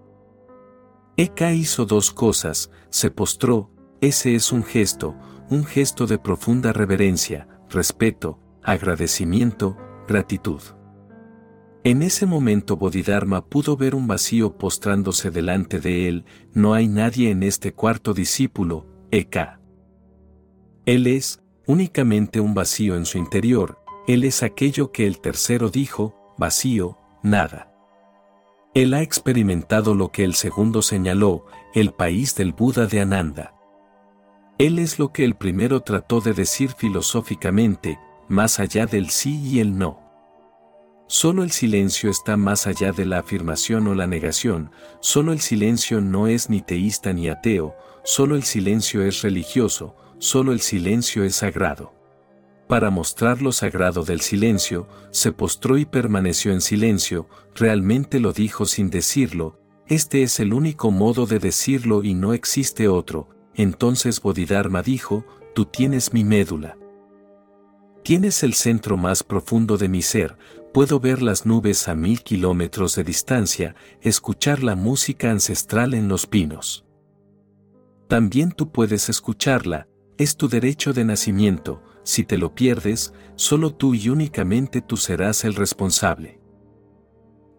Eka 1.18 1.52
hizo 1.54 1.86
dos 1.86 2.12
cosas, 2.12 2.70
se 2.92 3.10
postró, 3.10 3.72
ese 4.00 4.36
es 4.36 4.52
un 4.52 4.64
gesto, 4.64 5.16
un 5.50 5.66
gesto 5.66 6.06
de 6.06 6.20
profunda 6.20 6.72
reverencia, 6.72 7.48
respeto, 7.68 8.40
agradecimiento, 8.62 9.76
gratitud. 10.08 10.62
En 11.90 12.04
ese 12.04 12.28
momento 12.28 12.78
Bodhidharma 12.78 13.48
pudo 13.48 13.76
ver 13.76 13.96
un 13.96 14.06
vacío 14.06 14.60
postrándose 14.60 15.32
delante 15.32 15.80
de 15.80 16.08
él, 16.08 16.24
no 16.54 16.76
hay 16.76 16.88
nadie 16.88 17.32
en 17.32 17.42
este 17.42 17.74
cuarto 17.74 18.14
discípulo, 18.14 18.86
Eka. 19.10 19.60
Él 20.86 21.08
es, 21.08 21.42
únicamente 21.66 22.40
un 22.42 22.54
vacío 22.54 22.96
en 22.96 23.08
su 23.08 23.18
interior, 23.18 23.80
él 24.08 24.24
es 24.24 24.44
aquello 24.44 24.92
que 24.92 25.08
el 25.08 25.20
tercero 25.20 25.72
dijo, 25.72 26.36
vacío, 26.38 27.00
nada. 27.24 27.74
Él 28.76 28.94
ha 28.94 29.02
experimentado 29.02 29.96
lo 29.96 30.12
que 30.12 30.24
el 30.24 30.36
segundo 30.36 30.84
señaló, 30.84 31.48
el 31.74 31.92
país 31.92 32.36
del 32.36 32.54
Buda 32.54 32.86
de 32.86 33.02
Ananda. 33.02 33.56
Él 34.60 34.78
es 34.78 35.00
lo 35.00 35.12
que 35.12 35.26
el 35.26 35.34
primero 35.34 35.82
trató 35.82 36.22
de 36.22 36.34
decir 36.34 36.70
filosóficamente, 36.70 37.98
más 38.28 38.60
allá 38.60 38.86
del 38.86 39.10
sí 39.10 39.42
y 39.44 39.60
el 39.60 39.76
no. 39.76 39.99
Solo 41.12 41.42
el 41.42 41.50
silencio 41.50 42.12
está 42.12 42.38
más 42.38 42.68
allá 42.68 42.92
de 42.92 43.04
la 43.04 43.18
afirmación 43.18 43.88
o 43.88 43.96
la 43.96 44.06
negación, 44.06 44.70
solo 45.00 45.34
el 45.34 45.40
silencio 45.40 46.02
no 46.02 46.28
es 46.28 46.52
ni 46.52 46.62
teísta 46.62 47.14
ni 47.14 47.30
ateo, 47.30 47.76
solo 48.04 48.36
el 48.36 48.44
silencio 48.44 49.04
es 49.04 49.24
religioso, 49.24 49.96
solo 50.20 50.52
el 50.52 50.60
silencio 50.60 51.24
es 51.24 51.38
sagrado. 51.38 51.96
Para 52.68 52.92
mostrar 52.92 53.42
lo 53.42 53.52
sagrado 53.52 54.04
del 54.04 54.22
silencio, 54.22 54.88
se 55.10 55.32
postró 55.32 55.80
y 55.80 55.86
permaneció 55.86 56.52
en 56.52 56.62
silencio, 56.62 57.28
realmente 57.56 58.20
lo 58.20 58.32
dijo 58.32 58.68
sin 58.68 58.92
decirlo, 58.92 59.60
este 59.88 60.22
es 60.22 60.40
el 60.40 60.54
único 60.54 60.92
modo 60.92 61.26
de 61.26 61.40
decirlo 61.40 62.04
y 62.04 62.14
no 62.14 62.36
existe 62.36 62.88
otro, 62.88 63.30
entonces 63.56 64.22
Bodhidharma 64.22 64.84
dijo, 64.84 65.26
tú 65.56 65.66
tienes 65.66 66.14
mi 66.14 66.24
médula. 66.24 66.78
Tienes 68.04 68.44
el 68.44 68.54
centro 68.54 68.98
más 68.98 69.24
profundo 69.24 69.78
de 69.78 69.90
mi 69.90 70.02
ser, 70.02 70.38
puedo 70.74 71.00
ver 71.00 71.22
las 71.22 71.46
nubes 71.46 71.88
a 71.88 71.96
mil 71.96 72.22
kilómetros 72.22 72.96
de 72.96 73.04
distancia, 73.04 73.76
escuchar 74.02 74.64
la 74.64 74.76
música 74.76 75.32
ancestral 75.32 75.94
en 75.94 76.08
los 76.08 76.28
pinos. 76.28 76.86
También 78.08 78.52
tú 78.52 78.72
puedes 78.72 79.10
escucharla, 79.10 79.88
es 80.18 80.36
tu 80.36 80.50
derecho 80.50 80.94
de 80.94 81.06
nacimiento, 81.06 81.82
si 82.04 82.24
te 82.24 82.38
lo 82.38 82.56
pierdes, 82.56 83.14
solo 83.36 83.74
tú 83.74 83.94
y 83.94 84.10
únicamente 84.10 84.82
tú 84.82 84.98
serás 84.98 85.44
el 85.44 85.56
responsable. 85.56 86.40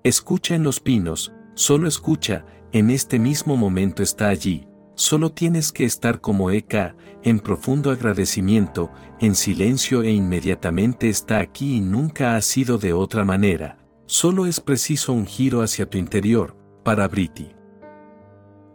Escucha 0.02 0.54
en 0.54 0.62
los 0.62 0.80
pinos, 0.80 1.32
solo 1.54 1.88
escucha, 1.88 2.44
en 2.72 2.90
este 2.90 3.18
mismo 3.18 3.56
momento 3.56 4.02
está 4.02 4.28
allí, 4.28 4.66
solo 5.00 5.32
tienes 5.32 5.72
que 5.72 5.84
estar 5.84 6.20
como 6.20 6.50
Eka, 6.50 6.94
en 7.22 7.40
profundo 7.40 7.90
agradecimiento, 7.90 8.90
en 9.18 9.34
silencio 9.34 10.02
e 10.02 10.10
inmediatamente 10.10 11.08
está 11.08 11.38
aquí 11.38 11.76
y 11.76 11.80
nunca 11.80 12.36
ha 12.36 12.42
sido 12.42 12.76
de 12.76 12.92
otra 12.92 13.24
manera, 13.24 13.78
solo 14.04 14.44
es 14.44 14.60
preciso 14.60 15.14
un 15.14 15.24
giro 15.24 15.62
hacia 15.62 15.88
tu 15.88 15.96
interior, 15.96 16.54
para 16.84 17.08
Briti. 17.08 17.50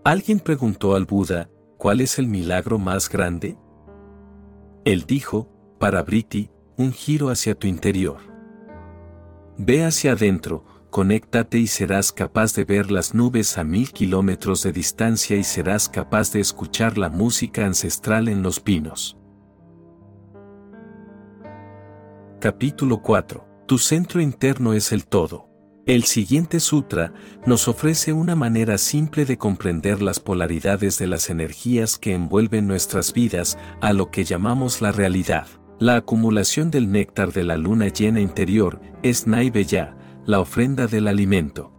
Alguien 0.04 0.40
preguntó 0.40 0.96
al 0.96 1.06
Buda, 1.06 1.48
¿cuál 1.78 2.02
es 2.02 2.18
el 2.18 2.26
milagro 2.26 2.80
más 2.80 3.08
grande? 3.08 3.56
Él 4.84 5.06
dijo, 5.06 5.48
para 5.80 6.02
Briti, 6.02 6.50
un 6.76 6.92
giro 6.92 7.30
hacia 7.30 7.54
tu 7.54 7.68
interior. 7.68 8.18
Ve 9.60 9.86
hacia 9.86 10.14
adentro, 10.14 10.66
conéctate 10.96 11.60
y 11.60 11.68
serás 11.68 12.14
capaz 12.14 12.56
de 12.56 12.64
ver 12.64 12.90
las 12.90 13.14
nubes 13.14 13.58
a 13.58 13.66
mil 13.66 13.92
kilómetros 13.92 14.64
de 14.64 14.72
distancia 14.72 15.36
y 15.36 15.44
serás 15.44 15.90
capaz 15.90 16.32
de 16.32 16.40
escuchar 16.40 16.98
la 16.98 17.10
música 17.10 17.66
ancestral 17.66 18.30
en 18.30 18.42
los 18.42 18.62
pinos. 18.62 19.18
Capítulo 22.40 23.02
4. 23.02 23.46
Tu 23.68 23.78
centro 23.78 24.22
interno 24.22 24.72
es 24.72 24.94
el 24.94 25.06
todo. 25.06 25.50
El 25.86 26.06
siguiente 26.06 26.62
sutra 26.62 27.12
nos 27.46 27.68
ofrece 27.68 28.14
una 28.14 28.38
manera 28.38 28.78
simple 28.78 29.26
de 29.26 29.38
comprender 29.38 30.02
las 30.02 30.22
polaridades 30.22 30.98
de 30.98 31.08
las 31.08 31.30
energías 31.30 31.98
que 31.98 32.14
envuelven 32.14 32.68
nuestras 32.68 33.12
vidas 33.12 33.58
a 33.82 33.92
lo 33.92 34.12
que 34.12 34.24
llamamos 34.24 34.82
la 34.82 34.94
realidad. 34.94 35.48
La 35.78 35.98
acumulación 35.98 36.72
del 36.72 36.90
néctar 36.90 37.34
de 37.34 37.44
la 37.44 37.58
luna 37.58 37.90
llena 37.90 38.22
interior 38.22 38.80
es 39.04 39.28
Naiveya, 39.28 39.98
la 40.26 40.40
ofrenda 40.40 40.88
del 40.88 41.08
alimento. 41.08 41.72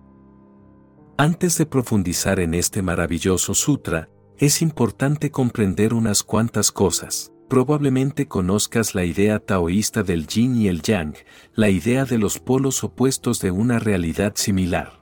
Antes 1.18 1.58
de 1.58 1.66
profundizar 1.66 2.38
en 2.38 2.54
este 2.54 2.80
maravilloso 2.80 3.54
sutra, 3.54 4.08
es 4.38 4.62
importante 4.62 5.30
comprender 5.30 5.94
unas 5.94 6.22
cuantas 6.22 6.70
cosas. 6.70 7.32
Probablemente 7.48 8.28
conozcas 8.28 8.94
la 8.94 9.04
idea 9.04 9.40
taoísta 9.40 10.02
del 10.02 10.26
yin 10.26 10.56
y 10.56 10.68
el 10.68 10.82
yang, 10.82 11.14
la 11.54 11.70
idea 11.70 12.04
de 12.04 12.18
los 12.18 12.38
polos 12.38 12.84
opuestos 12.84 13.40
de 13.40 13.50
una 13.50 13.78
realidad 13.78 14.34
similar. 14.36 15.00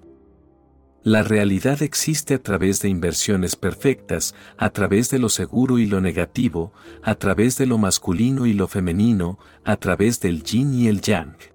La 1.03 1.23
realidad 1.23 1.83
existe 1.83 2.33
a 2.33 2.43
través 2.43 2.81
de 2.81 2.89
inversiones 2.89 3.57
perfectas, 3.57 4.35
a 4.57 4.71
través 4.71 5.11
de 5.11 5.19
lo 5.19 5.29
seguro 5.29 5.79
y 5.79 5.85
lo 5.85 6.01
negativo, 6.01 6.73
a 7.03 7.15
través 7.17 7.59
de 7.59 7.67
lo 7.67 7.77
masculino 7.77 8.47
y 8.47 8.55
lo 8.55 8.69
femenino, 8.69 9.39
a 9.65 9.77
través 9.77 10.21
del 10.21 10.45
yin 10.45 10.73
y 10.73 10.89
el 10.89 11.03
yang. 11.03 11.54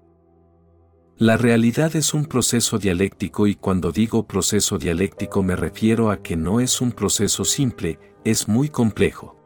La 1.20 1.36
realidad 1.36 1.96
es 1.96 2.14
un 2.14 2.24
proceso 2.24 2.78
dialéctico 2.78 3.46
y 3.46 3.54
cuando 3.54 3.92
digo 3.92 4.26
proceso 4.26 4.78
dialéctico 4.78 5.42
me 5.42 5.54
refiero 5.54 6.10
a 6.10 6.22
que 6.22 6.34
no 6.34 6.60
es 6.60 6.80
un 6.80 6.92
proceso 6.92 7.44
simple, 7.44 7.98
es 8.24 8.48
muy 8.48 8.70
complejo. 8.70 9.36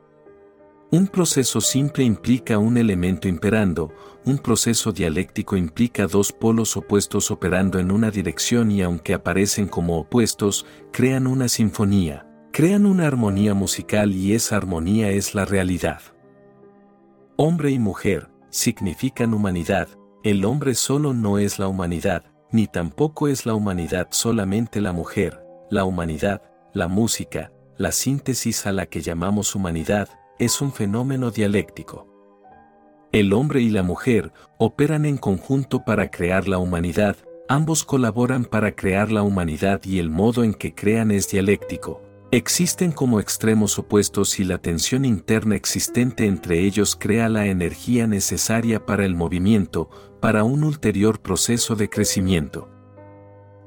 Un 0.92 1.08
proceso 1.08 1.60
simple 1.60 2.04
implica 2.04 2.58
un 2.58 2.76
elemento 2.76 3.26
imperando, 3.26 3.92
un 4.24 4.38
proceso 4.38 4.92
dialéctico 4.92 5.56
implica 5.56 6.06
dos 6.06 6.30
polos 6.30 6.76
opuestos 6.76 7.32
operando 7.32 7.80
en 7.80 7.90
una 7.90 8.12
dirección 8.12 8.70
y 8.70 8.80
aunque 8.80 9.12
aparecen 9.12 9.66
como 9.66 9.98
opuestos, 9.98 10.66
crean 10.92 11.26
una 11.26 11.48
sinfonía, 11.48 12.24
crean 12.52 12.86
una 12.86 13.08
armonía 13.08 13.52
musical 13.52 14.14
y 14.14 14.34
esa 14.34 14.56
armonía 14.56 15.10
es 15.10 15.34
la 15.34 15.44
realidad. 15.44 16.02
Hombre 17.34 17.72
y 17.72 17.80
mujer 17.80 18.28
significan 18.50 19.34
humanidad, 19.34 19.88
el 20.24 20.46
hombre 20.46 20.74
solo 20.74 21.12
no 21.12 21.36
es 21.36 21.58
la 21.58 21.68
humanidad, 21.68 22.24
ni 22.50 22.66
tampoco 22.66 23.28
es 23.28 23.44
la 23.44 23.52
humanidad 23.52 24.08
solamente 24.10 24.80
la 24.80 24.94
mujer, 24.94 25.44
la 25.70 25.84
humanidad, 25.84 26.40
la 26.72 26.88
música, 26.88 27.52
la 27.76 27.92
síntesis 27.92 28.66
a 28.66 28.72
la 28.72 28.86
que 28.86 29.02
llamamos 29.02 29.54
humanidad, 29.54 30.08
es 30.38 30.62
un 30.62 30.72
fenómeno 30.72 31.30
dialéctico. 31.30 32.08
El 33.12 33.34
hombre 33.34 33.60
y 33.60 33.68
la 33.68 33.82
mujer 33.82 34.32
operan 34.56 35.04
en 35.04 35.18
conjunto 35.18 35.84
para 35.84 36.10
crear 36.10 36.48
la 36.48 36.56
humanidad, 36.56 37.16
ambos 37.46 37.84
colaboran 37.84 38.46
para 38.46 38.74
crear 38.74 39.12
la 39.12 39.22
humanidad 39.22 39.82
y 39.84 39.98
el 39.98 40.08
modo 40.08 40.42
en 40.42 40.54
que 40.54 40.74
crean 40.74 41.10
es 41.10 41.28
dialéctico, 41.28 42.00
Existen 42.34 42.90
como 42.90 43.20
extremos 43.20 43.78
opuestos 43.78 44.40
y 44.40 44.44
la 44.44 44.58
tensión 44.58 45.04
interna 45.04 45.54
existente 45.54 46.26
entre 46.26 46.64
ellos 46.64 46.96
crea 46.96 47.28
la 47.28 47.46
energía 47.46 48.08
necesaria 48.08 48.84
para 48.84 49.04
el 49.04 49.14
movimiento, 49.14 49.88
para 50.24 50.42
un 50.42 50.64
ulterior 50.64 51.20
proceso 51.20 51.76
de 51.76 51.90
crecimiento. 51.90 52.70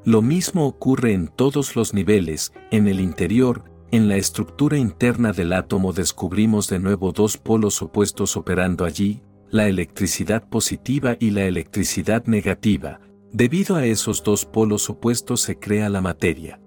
Lo 0.04 0.24
mismo 0.24 0.66
ocurre 0.66 1.14
en 1.14 1.28
todos 1.28 1.76
los 1.76 1.94
niveles, 1.94 2.52
en 2.72 2.88
el 2.88 3.00
interior, 3.00 3.66
en 3.92 4.08
la 4.08 4.16
estructura 4.16 4.76
interna 4.80 5.34
del 5.34 5.54
átomo 5.54 5.94
descubrimos 5.94 6.68
de 6.68 6.80
nuevo 6.80 7.12
dos 7.12 7.38
polos 7.38 7.84
opuestos 7.84 8.36
operando 8.36 8.86
allí, 8.86 9.22
la 9.52 9.68
electricidad 9.68 10.50
positiva 10.50 11.16
y 11.20 11.30
la 11.30 11.46
electricidad 11.46 12.26
negativa. 12.26 13.02
Debido 13.32 13.76
a 13.76 13.86
esos 13.86 14.24
dos 14.24 14.44
polos 14.46 14.90
opuestos 14.90 15.42
se 15.42 15.60
crea 15.60 15.90
la 15.90 16.02
materia. 16.02 16.60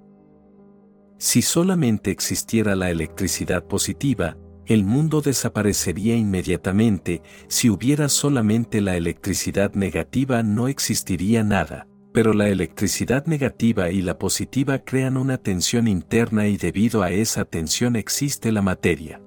Si 1.19 1.43
solamente 1.43 2.13
existiera 2.13 2.77
la 2.77 2.91
electricidad 2.91 3.65
positiva, 3.65 4.37
el 4.67 4.85
mundo 4.85 5.21
desaparecería 5.21 6.17
inmediatamente, 6.17 7.23
si 7.49 7.71
hubiera 7.71 8.09
solamente 8.09 8.81
la 8.81 8.97
electricidad 8.97 9.75
negativa 9.75 10.43
no 10.43 10.69
existiría 10.69 11.43
nada, 11.43 11.87
pero 12.13 12.33
la 12.35 12.49
electricidad 12.49 13.27
negativa 13.27 13.91
y 13.91 14.03
la 14.03 14.19
positiva 14.19 14.79
crean 14.81 15.17
una 15.17 15.39
tensión 15.39 15.89
interna 15.89 16.47
y 16.49 16.57
debido 16.57 17.03
a 17.03 17.11
esa 17.11 17.45
tensión 17.45 17.97
existe 17.97 18.53
la 18.53 18.63
materia. 18.63 19.21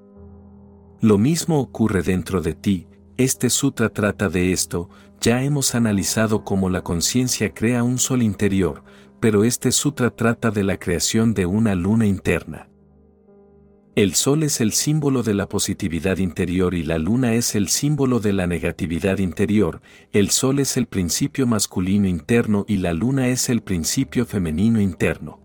Lo 1.00 1.18
mismo 1.18 1.60
ocurre 1.60 2.02
dentro 2.02 2.40
de 2.40 2.54
ti, 2.54 2.86
este 3.16 3.48
sutra 3.50 3.90
trata 3.90 4.28
de 4.28 4.52
esto, 4.52 4.90
ya 5.20 5.42
hemos 5.42 5.74
analizado 5.74 6.44
cómo 6.44 6.68
la 6.68 6.82
conciencia 6.82 7.54
crea 7.54 7.82
un 7.82 7.98
sol 7.98 8.22
interior, 8.22 8.82
pero 9.20 9.44
este 9.44 9.72
sutra 9.72 10.10
trata 10.10 10.50
de 10.50 10.64
la 10.64 10.78
creación 10.78 11.32
de 11.32 11.46
una 11.46 11.74
luna 11.74 12.06
interna. 12.06 12.68
El 13.96 14.16
sol 14.16 14.42
es 14.42 14.60
el 14.60 14.72
símbolo 14.72 15.22
de 15.22 15.34
la 15.34 15.48
positividad 15.48 16.18
interior 16.18 16.74
y 16.74 16.82
la 16.82 16.98
luna 16.98 17.34
es 17.34 17.54
el 17.54 17.68
símbolo 17.68 18.18
de 18.18 18.32
la 18.32 18.48
negatividad 18.48 19.18
interior, 19.18 19.82
el 20.10 20.30
sol 20.30 20.58
es 20.58 20.76
el 20.76 20.86
principio 20.86 21.46
masculino 21.46 22.08
interno 22.08 22.64
y 22.66 22.78
la 22.78 22.92
luna 22.92 23.28
es 23.28 23.48
el 23.48 23.62
principio 23.62 24.26
femenino 24.26 24.80
interno. 24.80 25.40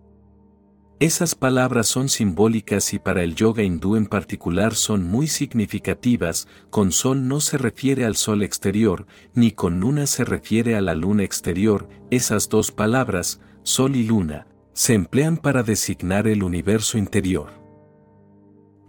Esas 1.00 1.36
palabras 1.36 1.88
son 1.88 2.10
simbólicas 2.10 2.92
y 2.95 2.98
para 2.98 3.22
el 3.22 3.36
yoga 3.36 3.61
hindú 3.61 3.95
en 3.95 4.08
particular 4.08 4.74
son 4.74 5.03
muy 5.03 5.28
significativas, 5.28 6.48
con 6.72 6.92
sol 6.92 7.28
no 7.28 7.42
se 7.42 7.60
refiere 7.60 8.03
al 8.03 8.16
sol 8.16 8.42
exterior, 8.42 9.06
ni 9.36 9.52
con 9.52 9.80
luna 9.80 10.08
se 10.08 10.26
refiere 10.26 10.76
a 10.76 10.82
la 10.82 10.95
luna 10.95 11.22
exterior, 11.22 11.88
esas 12.10 12.50
dos 12.50 12.72
palabras, 12.72 13.42
Sol 13.61 13.95
y 13.95 14.06
Luna, 14.06 14.48
se 14.74 14.95
emplean 14.95 15.38
para 15.38 15.61
designar 15.61 16.28
el 16.28 16.42
universo 16.42 16.98
interior. 16.98 17.58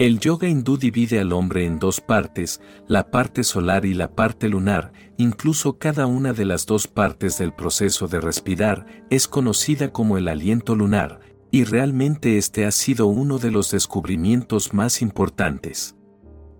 El 0.01 0.19
yoga 0.19 0.49
hindú 0.49 0.79
divide 0.79 1.21
al 1.21 1.31
hombre 1.31 1.67
en 1.67 1.79
dos 1.79 2.01
partes, 2.01 2.63
la 2.89 3.11
parte 3.11 3.45
solar 3.45 3.85
y 3.85 3.93
la 3.93 4.15
parte 4.15 4.49
lunar, 4.49 4.95
incluso 5.19 5.77
cada 5.77 6.07
una 6.07 6.33
de 6.33 6.47
las 6.47 6.65
dos 6.65 6.89
partes 6.89 7.37
del 7.37 7.53
proceso 7.53 8.09
de 8.09 8.19
respirar 8.19 8.87
es 9.11 9.29
conocida 9.29 9.93
como 9.93 10.17
el 10.17 10.29
aliento 10.29 10.75
lunar, 10.75 11.21
y 11.51 11.65
realmente 11.65 12.39
este 12.39 12.65
ha 12.65 12.71
sido 12.71 13.09
uno 13.09 13.37
de 13.37 13.51
los 13.51 13.73
descubrimientos 13.73 14.73
más 14.73 15.03
importantes. 15.03 15.97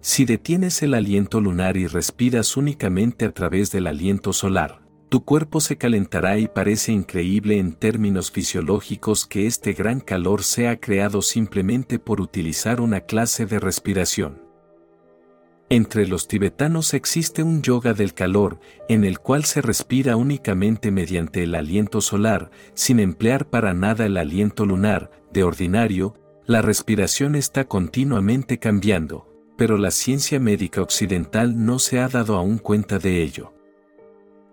Si 0.03 0.27
detienes 0.27 0.83
el 0.83 0.93
aliento 0.93 1.41
lunar 1.41 1.79
y 1.79 1.87
respiras 1.87 2.59
únicamente 2.59 3.25
a 3.25 3.33
través 3.33 3.73
del 3.73 3.87
aliento 3.87 4.35
solar, 4.35 4.83
tu 5.11 5.25
cuerpo 5.25 5.61
se 5.61 5.77
calentará 5.77 6.39
y 6.39 6.47
parece 6.47 6.93
increíble 6.93 7.59
en 7.59 7.73
términos 7.73 8.31
fisiológicos 8.31 9.27
que 9.27 9.49
este 9.49 9.73
gran 9.73 9.99
calor 9.99 10.45
sea 10.45 10.79
creado 10.79 11.21
simplemente 11.21 11.99
por 11.99 12.21
utilizar 12.21 12.81
una 12.81 13.01
clase 13.01 13.45
de 13.45 13.59
respiración. 13.59 14.41
Entre 15.69 16.07
los 16.07 16.29
tibetanos 16.29 16.95
existe 16.95 17.43
un 17.43 17.61
yoga 17.61 17.93
del 17.93 18.15
calor, 18.15 18.61
en 18.89 19.05
el 19.05 19.19
cual 19.19 19.45
se 19.45 19.63
respira 19.63 20.15
únicamente 20.15 20.93
mediante 20.93 21.43
el 21.43 21.57
aliento 21.57 22.01
solar, 22.01 22.53
sin 22.75 23.01
emplear 23.01 23.51
para 23.51 23.75
nada 23.75 24.07
el 24.07 24.17
aliento 24.17 24.65
lunar, 24.65 25.11
de 25.33 25.43
ordinario, 25.43 26.15
la 26.47 26.63
respiración 26.63 27.35
está 27.35 27.65
continuamente 27.65 28.61
cambiando, 28.61 29.27
pero 29.59 29.77
la 29.77 29.91
ciencia 29.91 30.39
médica 30.39 30.83
occidental 30.83 31.65
no 31.65 31.81
se 31.81 31.99
ha 31.99 32.09
dado 32.09 32.37
aún 32.37 32.59
cuenta 32.59 33.01
de 33.01 33.23
ello. 33.23 33.53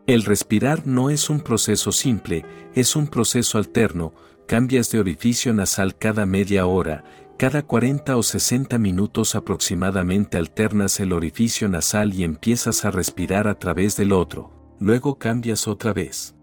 El 0.08 0.24
respirar 0.24 0.88
no 0.88 1.10
es 1.10 1.30
un 1.30 1.42
proceso 1.42 1.92
simple, 1.92 2.46
es 2.74 2.96
un 2.96 3.08
proceso 3.08 3.58
alterno, 3.58 4.14
cambias 4.48 4.90
de 4.90 5.02
orificio 5.02 5.54
nasal 5.54 5.98
cada 5.98 6.26
media 6.26 6.66
hora, 6.66 7.04
cada 7.38 7.64
40 7.64 8.16
o 8.16 8.24
60 8.24 8.78
minutos 8.78 9.36
aproximadamente 9.36 10.38
alternas 10.38 11.02
el 11.02 11.12
orificio 11.12 11.68
nasal 11.68 12.14
y 12.14 12.24
empiezas 12.24 12.86
a 12.86 12.92
respirar 12.92 13.50
a 13.50 13.60
través 13.60 13.98
del 13.98 14.14
otro, 14.14 14.78
luego 14.80 15.20
cambias 15.20 15.68
otra 15.68 15.92
vez. 15.92 16.36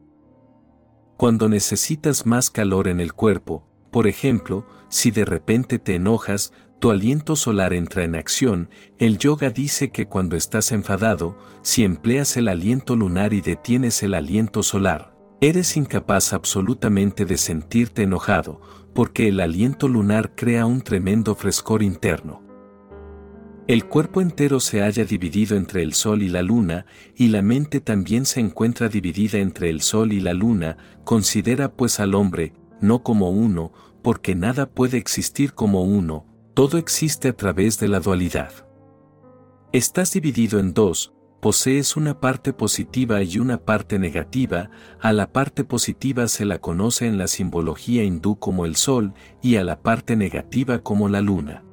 Cuando 1.16 1.48
necesitas 1.48 2.26
más 2.26 2.50
calor 2.50 2.86
en 2.86 3.00
el 3.00 3.14
cuerpo, 3.14 3.66
por 3.90 4.06
ejemplo, 4.06 4.66
si 4.90 5.10
de 5.10 5.24
repente 5.24 5.78
te 5.78 5.94
enojas, 5.94 6.52
tu 6.84 6.90
aliento 6.90 7.34
solar 7.34 7.72
entra 7.72 8.04
en 8.04 8.14
acción, 8.14 8.68
el 8.98 9.16
yoga 9.16 9.48
dice 9.48 9.90
que 9.90 10.04
cuando 10.04 10.36
estás 10.36 10.70
enfadado, 10.70 11.34
si 11.62 11.82
empleas 11.82 12.36
el 12.36 12.46
aliento 12.46 12.94
lunar 12.94 13.32
y 13.32 13.40
detienes 13.40 14.02
el 14.02 14.12
aliento 14.12 14.62
solar, 14.62 15.16
eres 15.40 15.78
incapaz 15.78 16.34
absolutamente 16.34 17.24
de 17.24 17.38
sentirte 17.38 18.02
enojado, 18.02 18.60
porque 18.92 19.28
el 19.28 19.40
aliento 19.40 19.88
lunar 19.88 20.34
crea 20.34 20.66
un 20.66 20.82
tremendo 20.82 21.34
frescor 21.34 21.82
interno. 21.82 22.42
El 23.66 23.86
cuerpo 23.86 24.20
entero 24.20 24.60
se 24.60 24.82
halla 24.82 25.06
dividido 25.06 25.56
entre 25.56 25.82
el 25.82 25.94
Sol 25.94 26.22
y 26.22 26.28
la 26.28 26.42
Luna, 26.42 26.84
y 27.16 27.28
la 27.28 27.40
mente 27.40 27.80
también 27.80 28.26
se 28.26 28.40
encuentra 28.40 28.90
dividida 28.90 29.38
entre 29.38 29.70
el 29.70 29.80
Sol 29.80 30.12
y 30.12 30.20
la 30.20 30.34
Luna, 30.34 30.76
considera 31.04 31.72
pues 31.72 31.98
al 31.98 32.14
hombre, 32.14 32.52
no 32.82 33.02
como 33.02 33.30
uno, 33.30 33.72
porque 34.02 34.34
nada 34.34 34.66
puede 34.66 34.98
existir 34.98 35.54
como 35.54 35.82
uno, 35.82 36.26
todo 36.54 36.78
existe 36.78 37.28
a 37.28 37.36
través 37.36 37.80
de 37.80 37.88
la 37.88 37.98
dualidad. 37.98 38.52
Estás 39.72 40.12
dividido 40.12 40.60
en 40.60 40.72
dos, 40.72 41.12
posees 41.40 41.96
una 41.96 42.20
parte 42.20 42.52
positiva 42.52 43.22
y 43.24 43.38
una 43.38 43.58
parte 43.58 43.98
negativa, 43.98 44.70
a 45.00 45.12
la 45.12 45.32
parte 45.32 45.64
positiva 45.64 46.28
se 46.28 46.44
la 46.44 46.60
conoce 46.60 47.06
en 47.08 47.18
la 47.18 47.26
simbología 47.26 48.04
hindú 48.04 48.38
como 48.38 48.66
el 48.66 48.76
sol 48.76 49.14
y 49.42 49.56
a 49.56 49.64
la 49.64 49.82
parte 49.82 50.14
negativa 50.14 50.78
como 50.78 51.08
la 51.08 51.20
luna. 51.20 51.64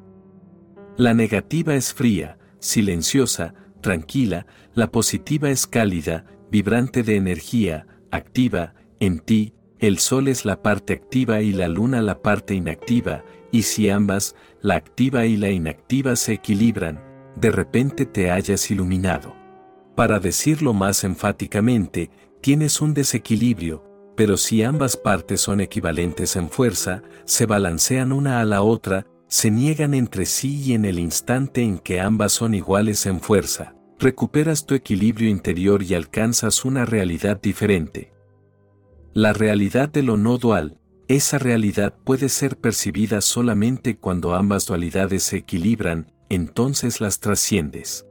La 0.98 1.14
negativa 1.14 1.76
es 1.76 1.94
fría, 1.94 2.40
silenciosa, 2.60 3.54
tranquila, 3.82 4.48
la 4.74 4.92
positiva 4.92 5.52
es 5.52 5.68
cálida, 5.68 6.26
vibrante 6.50 7.04
de 7.04 7.18
energía, 7.18 7.86
activa, 8.10 8.74
en 9.00 9.20
ti, 9.20 9.54
el 9.78 10.00
sol 10.00 10.28
es 10.28 10.44
la 10.44 10.62
parte 10.62 10.94
activa 10.94 11.42
y 11.42 11.54
la 11.54 11.68
luna 11.68 12.02
la 12.02 12.22
parte 12.22 12.56
inactiva, 12.56 13.24
y 13.52 13.64
si 13.64 13.90
ambas, 13.90 14.36
la 14.62 14.76
activa 14.76 15.26
y 15.26 15.38
la 15.38 15.50
inactiva 15.50 16.16
se 16.16 16.34
equilibran, 16.34 17.02
de 17.36 17.52
repente 17.52 18.06
te 18.06 18.30
hayas 18.32 18.70
iluminado. 18.70 19.36
Para 19.96 20.20
decirlo 20.20 20.74
más 20.74 21.04
enfáticamente, 21.04 22.12
tienes 22.42 22.82
un 22.82 22.94
desequilibrio, 22.94 23.84
pero 24.16 24.38
si 24.38 24.64
ambas 24.64 24.98
partes 24.98 25.42
son 25.42 25.62
equivalentes 25.62 26.36
en 26.36 26.50
fuerza, 26.50 27.02
se 27.26 27.46
balancean 27.46 28.12
una 28.12 28.40
a 28.40 28.46
la 28.46 28.62
otra, 28.62 29.08
se 29.28 29.50
niegan 29.50 29.94
entre 29.94 30.26
sí 30.26 30.62
y 30.62 30.74
en 30.74 30.86
el 30.86 31.00
instante 31.00 31.64
en 31.64 31.80
que 31.80 32.00
ambas 32.00 32.34
son 32.34 32.54
iguales 32.54 33.06
en 33.06 33.20
fuerza, 33.20 33.76
recuperas 33.98 34.66
tu 34.66 34.76
equilibrio 34.76 35.30
interior 35.30 35.82
y 35.84 35.96
alcanzas 35.96 36.66
una 36.66 36.86
realidad 36.86 37.40
diferente. 37.42 38.12
La 39.14 39.34
realidad 39.34 39.90
de 39.90 40.04
lo 40.04 40.18
no 40.18 40.38
dual, 40.38 40.81
esa 41.16 41.40
realidad 41.40 41.94
puede 42.04 42.30
ser 42.30 42.58
percibida 42.58 43.22
solamente 43.22 43.98
cuando 43.98 44.34
ambas 44.34 44.66
dualidades 44.66 45.24
se 45.24 45.38
equilibran, 45.38 46.12
entonces 46.30 47.02
las 47.02 47.20
trasciendes. 47.20 48.06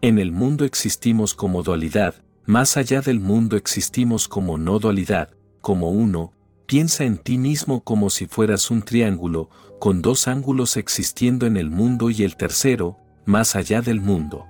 En 0.00 0.18
el 0.18 0.32
mundo 0.32 0.64
existimos 0.64 1.34
como 1.34 1.62
dualidad, 1.62 2.14
más 2.44 2.76
allá 2.76 3.00
del 3.00 3.20
mundo 3.20 3.56
existimos 3.56 4.28
como 4.28 4.58
no 4.58 4.78
dualidad, 4.78 5.30
como 5.60 5.90
uno, 5.90 6.32
piensa 6.66 7.04
en 7.04 7.18
ti 7.18 7.38
mismo 7.38 7.82
como 7.82 8.10
si 8.10 8.26
fueras 8.26 8.70
un 8.70 8.82
triángulo, 8.82 9.50
con 9.80 10.02
dos 10.02 10.28
ángulos 10.28 10.76
existiendo 10.76 11.46
en 11.46 11.56
el 11.56 11.70
mundo 11.70 12.10
y 12.10 12.22
el 12.22 12.36
tercero, 12.36 12.98
más 13.26 13.56
allá 13.56 13.82
del 13.82 14.00
mundo. 14.00 14.46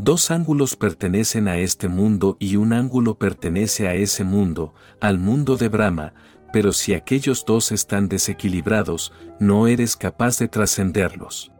Dos 0.00 0.30
ángulos 0.30 0.76
pertenecen 0.76 1.48
a 1.48 1.58
este 1.58 1.88
mundo 1.88 2.36
y 2.38 2.54
un 2.54 2.72
ángulo 2.72 3.18
pertenece 3.18 3.88
a 3.88 3.94
ese 3.94 4.22
mundo, 4.22 4.72
al 5.00 5.18
mundo 5.18 5.56
de 5.56 5.68
Brahma, 5.68 6.14
pero 6.52 6.72
si 6.72 6.94
aquellos 6.94 7.44
dos 7.44 7.72
están 7.72 8.08
desequilibrados, 8.08 9.12
no 9.40 9.66
eres 9.66 9.96
capaz 9.96 10.38
de 10.38 10.46
trascenderlos. 10.46 11.50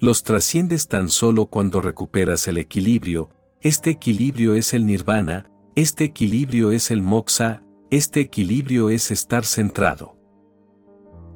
Los 0.00 0.22
trasciendes 0.22 0.86
tan 0.86 1.08
solo 1.08 1.46
cuando 1.46 1.80
recuperas 1.80 2.46
el 2.46 2.58
equilibrio, 2.58 3.30
este 3.62 3.88
equilibrio 3.88 4.54
es 4.54 4.74
el 4.74 4.84
nirvana, 4.84 5.50
este 5.76 6.04
equilibrio 6.04 6.72
es 6.72 6.90
el 6.90 7.00
moksha, 7.00 7.62
este 7.90 8.20
equilibrio 8.20 8.90
es 8.90 9.10
estar 9.10 9.46
centrado. 9.46 10.14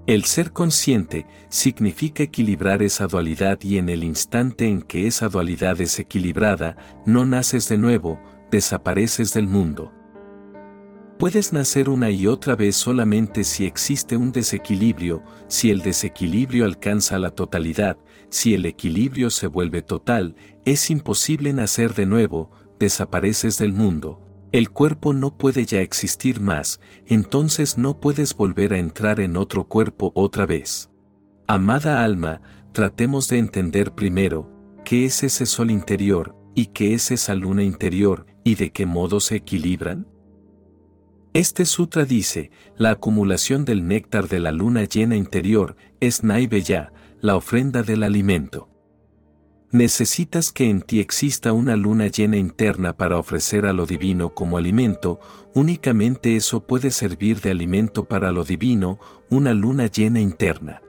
El 0.08 0.24
ser 0.24 0.54
consciente 0.54 1.26
significa 1.50 2.22
equilibrar 2.22 2.82
esa 2.82 3.06
dualidad 3.06 3.58
y 3.60 3.76
en 3.76 3.90
el 3.90 4.02
instante 4.02 4.66
en 4.66 4.80
que 4.80 5.06
esa 5.06 5.28
dualidad 5.28 5.78
es 5.82 5.98
equilibrada, 5.98 6.78
no 7.04 7.26
naces 7.26 7.68
de 7.68 7.76
nuevo, 7.76 8.18
desapareces 8.50 9.34
del 9.34 9.48
mundo. 9.48 9.92
Puedes 11.18 11.52
nacer 11.52 11.90
una 11.90 12.08
y 12.08 12.26
otra 12.26 12.56
vez 12.56 12.74
solamente 12.74 13.44
si 13.44 13.66
existe 13.66 14.16
un 14.16 14.32
desequilibrio, 14.32 15.22
si 15.46 15.70
el 15.70 15.82
desequilibrio 15.82 16.64
alcanza 16.64 17.18
la 17.18 17.32
totalidad, 17.32 17.98
si 18.30 18.54
el 18.54 18.64
equilibrio 18.64 19.28
se 19.28 19.46
vuelve 19.46 19.82
total, 19.82 20.36
es 20.64 20.88
imposible 20.88 21.52
nacer 21.52 21.92
de 21.92 22.06
nuevo, 22.06 22.50
desapareces 22.78 23.58
del 23.58 23.74
mundo, 23.74 24.26
el 24.52 24.70
cuerpo 24.70 25.12
no 25.12 25.36
puede 25.36 25.66
ya 25.66 25.80
existir 25.80 26.40
más, 26.40 26.80
entonces 27.06 27.76
no 27.76 28.00
puedes 28.00 28.34
volver 28.34 28.72
a 28.72 28.78
entrar 28.78 29.20
en 29.20 29.36
otro 29.36 29.64
cuerpo 29.64 30.12
otra 30.14 30.46
vez. 30.46 30.90
Amada 31.46 32.02
alma, 32.02 32.40
tratemos 32.72 33.28
de 33.28 33.38
entender 33.38 33.92
primero, 33.92 34.50
qué 34.84 35.04
es 35.04 35.22
ese 35.22 35.44
sol 35.44 35.70
interior, 35.70 36.34
y 36.54 36.66
qué 36.66 36.94
es 36.94 37.10
esa 37.10 37.34
luna 37.34 37.62
interior, 37.62 38.26
y 38.42 38.54
de 38.54 38.70
qué 38.72 38.86
modo 38.86 39.20
se 39.20 39.36
equilibran. 39.36 40.06
Este 41.34 41.66
sutra 41.66 42.04
dice, 42.04 42.50
la 42.76 42.90
acumulación 42.90 43.66
del 43.66 43.86
néctar 43.86 44.28
de 44.28 44.40
la 44.40 44.50
luna 44.50 44.84
llena 44.84 45.14
interior 45.14 45.76
es 46.00 46.24
Naiveya, 46.24 46.92
la 47.20 47.36
ofrenda 47.36 47.82
del 47.82 48.02
alimento. 48.02 48.70
Necesitas 49.70 50.50
que 50.50 50.70
en 50.70 50.80
ti 50.80 50.98
exista 50.98 51.52
una 51.52 51.76
luna 51.76 52.06
llena 52.06 52.38
interna 52.38 52.96
para 52.96 53.18
ofrecer 53.18 53.66
a 53.66 53.74
lo 53.74 53.84
divino 53.84 54.34
como 54.34 54.56
alimento, 54.56 55.20
únicamente 55.54 56.36
eso 56.36 56.66
puede 56.66 56.90
servir 56.90 57.42
de 57.42 57.50
alimento 57.50 58.06
para 58.06 58.32
lo 58.32 58.44
divino, 58.44 58.98
una 59.28 59.52
luna 59.52 59.86
llena 59.86 60.20
interna. 60.20 60.80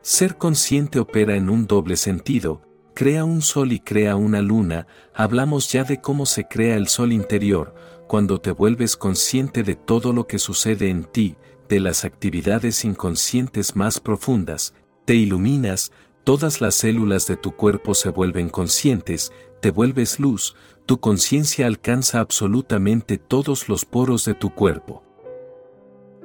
Ser 0.00 0.38
consciente 0.38 0.98
opera 0.98 1.36
en 1.36 1.48
un 1.48 1.68
doble 1.68 1.96
sentido, 1.96 2.62
crea 2.94 3.24
un 3.24 3.42
sol 3.42 3.70
y 3.70 3.78
crea 3.78 4.16
una 4.16 4.42
luna, 4.42 4.88
hablamos 5.14 5.70
ya 5.70 5.84
de 5.84 6.00
cómo 6.00 6.26
se 6.26 6.48
crea 6.48 6.74
el 6.74 6.88
sol 6.88 7.12
interior, 7.12 7.76
cuando 8.08 8.40
te 8.40 8.50
vuelves 8.50 8.96
consciente 8.96 9.62
de 9.62 9.76
todo 9.76 10.12
lo 10.12 10.26
que 10.26 10.40
sucede 10.40 10.90
en 10.90 11.04
ti, 11.04 11.36
de 11.68 11.78
las 11.78 12.04
actividades 12.04 12.84
inconscientes 12.84 13.76
más 13.76 14.00
profundas, 14.00 14.74
te 15.04 15.14
iluminas, 15.14 15.92
todas 16.24 16.60
las 16.60 16.74
células 16.74 17.26
de 17.26 17.36
tu 17.36 17.52
cuerpo 17.52 17.94
se 17.94 18.10
vuelven 18.10 18.48
conscientes, 18.48 19.32
te 19.60 19.70
vuelves 19.70 20.20
luz, 20.20 20.54
tu 20.86 21.00
conciencia 21.00 21.66
alcanza 21.66 22.20
absolutamente 22.20 23.18
todos 23.18 23.68
los 23.68 23.84
poros 23.84 24.24
de 24.24 24.34
tu 24.34 24.54
cuerpo. 24.54 25.02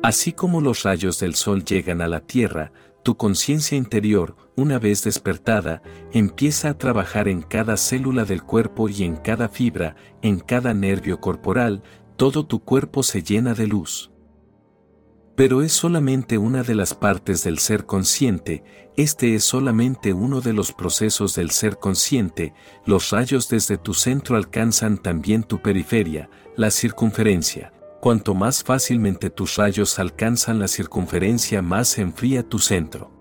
Así 0.03 0.33
como 0.33 0.61
los 0.61 0.83
rayos 0.83 1.19
del 1.19 1.35
sol 1.35 1.63
llegan 1.63 2.01
a 2.01 2.07
la 2.07 2.21
tierra, 2.21 2.71
tu 3.03 3.17
conciencia 3.17 3.77
interior, 3.77 4.35
una 4.55 4.79
vez 4.79 5.03
despertada, 5.03 5.81
empieza 6.11 6.69
a 6.69 6.77
trabajar 6.77 7.27
en 7.27 7.41
cada 7.41 7.77
célula 7.77 8.25
del 8.25 8.43
cuerpo 8.43 8.89
y 8.89 9.03
en 9.03 9.15
cada 9.15 9.49
fibra, 9.49 9.95
en 10.21 10.39
cada 10.39 10.73
nervio 10.73 11.19
corporal, 11.19 11.83
todo 12.15 12.45
tu 12.45 12.59
cuerpo 12.59 13.03
se 13.03 13.23
llena 13.23 13.53
de 13.53 13.67
luz 13.67 14.11
pero 15.37 15.61
es 15.61 15.71
solamente 15.71 16.39
una 16.39 16.63
de 16.63 16.73
las 16.73 16.95
partes 16.95 17.43
del 17.43 17.59
ser 17.59 17.85
consciente, 17.85 18.63
este 18.95 19.35
es 19.35 19.43
solamente 19.43 20.11
uno 20.11 20.41
de 20.41 20.51
los 20.51 20.73
procesos 20.73 21.35
del 21.35 21.51
ser 21.51 21.77
consciente, 21.77 22.55
los 22.87 23.11
rayos 23.11 23.47
desde 23.47 23.77
tu 23.77 23.93
centro 23.93 24.35
alcanzan 24.35 24.97
también 24.97 25.43
tu 25.43 25.61
periferia, 25.61 26.27
la 26.55 26.71
circunferencia. 26.71 27.71
Cuanto 28.01 28.33
más 28.33 28.63
fácilmente 28.63 29.29
tus 29.29 29.57
rayos 29.57 29.99
alcanzan 29.99 30.57
la 30.57 30.67
circunferencia, 30.67 31.61
más 31.61 31.89
se 31.89 32.01
enfría 32.01 32.41
tu 32.41 32.57
centro. 32.57 33.11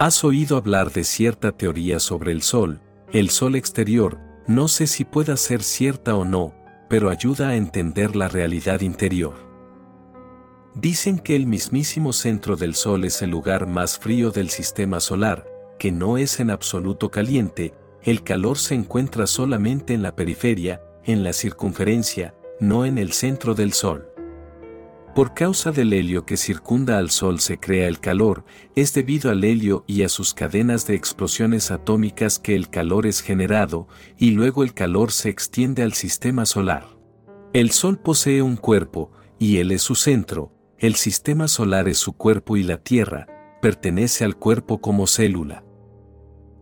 Has 0.00 0.24
oído 0.24 0.56
hablar 0.56 0.90
de 0.90 1.04
cierta 1.04 1.52
teoría 1.52 2.00
sobre 2.00 2.32
el 2.32 2.42
Sol, 2.42 2.80
el 3.12 3.30
Sol 3.30 3.54
exterior, 3.54 4.18
no 4.48 4.66
sé 4.66 4.88
si 4.88 5.04
pueda 5.04 5.36
ser 5.36 5.62
cierta 5.62 6.16
o 6.16 6.24
no, 6.24 6.56
pero 6.88 7.08
ayuda 7.08 7.50
a 7.50 7.56
entender 7.56 8.16
la 8.16 8.26
realidad 8.26 8.80
interior. 8.80 9.47
Dicen 10.80 11.18
que 11.18 11.34
el 11.34 11.48
mismísimo 11.48 12.12
centro 12.12 12.54
del 12.54 12.76
Sol 12.76 13.04
es 13.04 13.20
el 13.22 13.30
lugar 13.30 13.66
más 13.66 13.98
frío 13.98 14.30
del 14.30 14.48
sistema 14.48 15.00
solar, 15.00 15.44
que 15.76 15.90
no 15.90 16.18
es 16.18 16.38
en 16.38 16.50
absoluto 16.50 17.10
caliente, 17.10 17.74
el 18.04 18.22
calor 18.22 18.58
se 18.58 18.76
encuentra 18.76 19.26
solamente 19.26 19.92
en 19.92 20.02
la 20.02 20.14
periferia, 20.14 20.80
en 21.02 21.24
la 21.24 21.32
circunferencia, 21.32 22.32
no 22.60 22.84
en 22.84 22.96
el 22.96 23.10
centro 23.10 23.56
del 23.56 23.72
Sol. 23.72 24.06
Por 25.16 25.34
causa 25.34 25.72
del 25.72 25.92
helio 25.92 26.24
que 26.24 26.36
circunda 26.36 26.98
al 26.98 27.10
Sol 27.10 27.40
se 27.40 27.58
crea 27.58 27.88
el 27.88 27.98
calor, 27.98 28.44
es 28.76 28.94
debido 28.94 29.32
al 29.32 29.42
helio 29.42 29.82
y 29.88 30.04
a 30.04 30.08
sus 30.08 30.32
cadenas 30.32 30.86
de 30.86 30.94
explosiones 30.94 31.72
atómicas 31.72 32.38
que 32.38 32.54
el 32.54 32.70
calor 32.70 33.04
es 33.04 33.20
generado, 33.20 33.88
y 34.16 34.30
luego 34.30 34.62
el 34.62 34.74
calor 34.74 35.10
se 35.10 35.28
extiende 35.28 35.82
al 35.82 35.94
sistema 35.94 36.46
solar. 36.46 36.86
El 37.52 37.72
Sol 37.72 37.98
posee 37.98 38.42
un 38.42 38.56
cuerpo, 38.56 39.10
y 39.40 39.56
él 39.56 39.72
es 39.72 39.82
su 39.82 39.96
centro, 39.96 40.52
el 40.78 40.94
sistema 40.94 41.48
solar 41.48 41.88
es 41.88 41.98
su 41.98 42.12
cuerpo 42.12 42.56
y 42.56 42.62
la 42.62 42.78
Tierra, 42.78 43.26
pertenece 43.60 44.24
al 44.24 44.36
cuerpo 44.36 44.80
como 44.80 45.06
célula. 45.08 45.64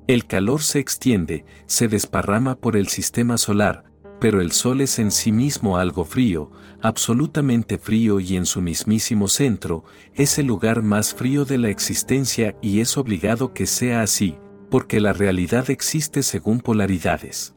El 0.06 0.26
calor 0.26 0.62
se 0.62 0.78
extiende, 0.78 1.44
se 1.66 1.88
desparrama 1.88 2.58
por 2.58 2.76
el 2.76 2.88
sistema 2.88 3.36
solar, 3.36 3.84
pero 4.18 4.40
el 4.40 4.52
Sol 4.52 4.80
es 4.80 4.98
en 4.98 5.10
sí 5.10 5.32
mismo 5.32 5.76
algo 5.76 6.04
frío, 6.04 6.50
absolutamente 6.80 7.76
frío 7.76 8.20
y 8.20 8.36
en 8.36 8.46
su 8.46 8.62
mismísimo 8.62 9.28
centro, 9.28 9.84
es 10.14 10.38
el 10.38 10.46
lugar 10.46 10.82
más 10.82 11.12
frío 11.12 11.44
de 11.44 11.58
la 11.58 11.68
existencia 11.68 12.56
y 12.62 12.80
es 12.80 12.96
obligado 12.96 13.52
que 13.52 13.66
sea 13.66 14.00
así, 14.00 14.38
porque 14.70 15.00
la 15.00 15.12
realidad 15.12 15.68
existe 15.68 16.22
según 16.22 16.60
polaridades. 16.60 17.55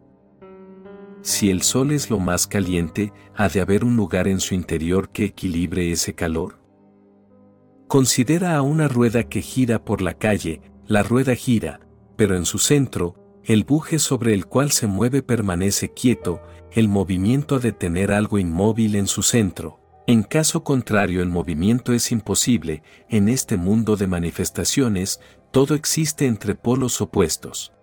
Si 1.22 1.50
el 1.50 1.64
Sol 1.64 1.92
es 1.92 2.10
lo 2.10 2.20
más 2.20 2.48
caliente, 2.48 3.12
¿ha 3.36 3.50
de 3.50 3.60
haber 3.60 3.84
un 3.84 3.98
lugar 3.98 4.28
en 4.28 4.40
su 4.40 4.56
interior 4.56 5.10
que 5.10 5.26
equilibre 5.26 5.92
ese 5.92 6.14
calor? 6.14 6.60
Considera 7.88 8.56
a 8.56 8.62
una 8.62 8.88
rueda 8.88 9.24
que 9.24 9.42
gira 9.42 9.84
por 9.84 10.02
la 10.02 10.14
calle, 10.14 10.62
la 10.88 11.04
rueda 11.04 11.36
gira, 11.36 11.82
pero 12.16 12.38
en 12.38 12.46
su 12.46 12.58
centro, 12.58 13.16
el 13.44 13.64
buje 13.64 14.00
sobre 14.00 14.34
el 14.34 14.46
cual 14.46 14.72
se 14.72 14.88
mueve 14.88 15.22
permanece 15.22 15.92
quieto, 15.94 16.42
el 16.72 16.88
movimiento 16.88 17.56
ha 17.56 17.60
de 17.60 17.72
tener 17.72 18.12
algo 18.12 18.38
inmóvil 18.38 18.96
en 18.96 19.08
su 19.08 19.22
centro. 19.22 19.80
En 20.08 20.24
caso 20.24 20.64
contrario 20.64 21.22
el 21.22 21.30
movimiento 21.30 21.94
es 21.94 22.12
imposible, 22.12 22.82
en 23.10 23.28
este 23.28 23.58
mundo 23.58 23.96
de 23.96 24.08
manifestaciones, 24.08 25.20
todo 25.52 25.76
existe 25.76 26.28
entre 26.28 26.56
polos 26.56 27.02
opuestos. 27.02 27.74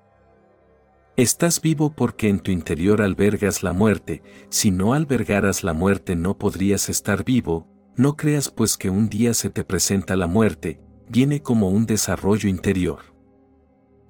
Estás 1.16 1.62
vivo 1.62 1.94
porque 1.94 2.28
en 2.28 2.40
tu 2.40 2.50
interior 2.50 3.00
albergas 3.00 3.62
la 3.62 3.72
muerte, 3.72 4.22
si 4.50 4.70
no 4.70 4.92
albergaras 4.92 5.64
la 5.64 5.72
muerte 5.72 6.14
no 6.14 6.36
podrías 6.36 6.90
estar 6.90 7.24
vivo, 7.24 7.66
no 7.96 8.18
creas 8.18 8.50
pues 8.50 8.76
que 8.76 8.90
un 8.90 9.08
día 9.08 9.32
se 9.32 9.48
te 9.48 9.64
presenta 9.64 10.14
la 10.14 10.26
muerte, 10.26 10.78
viene 11.08 11.40
como 11.40 11.70
un 11.70 11.86
desarrollo 11.86 12.50
interior. 12.50 12.98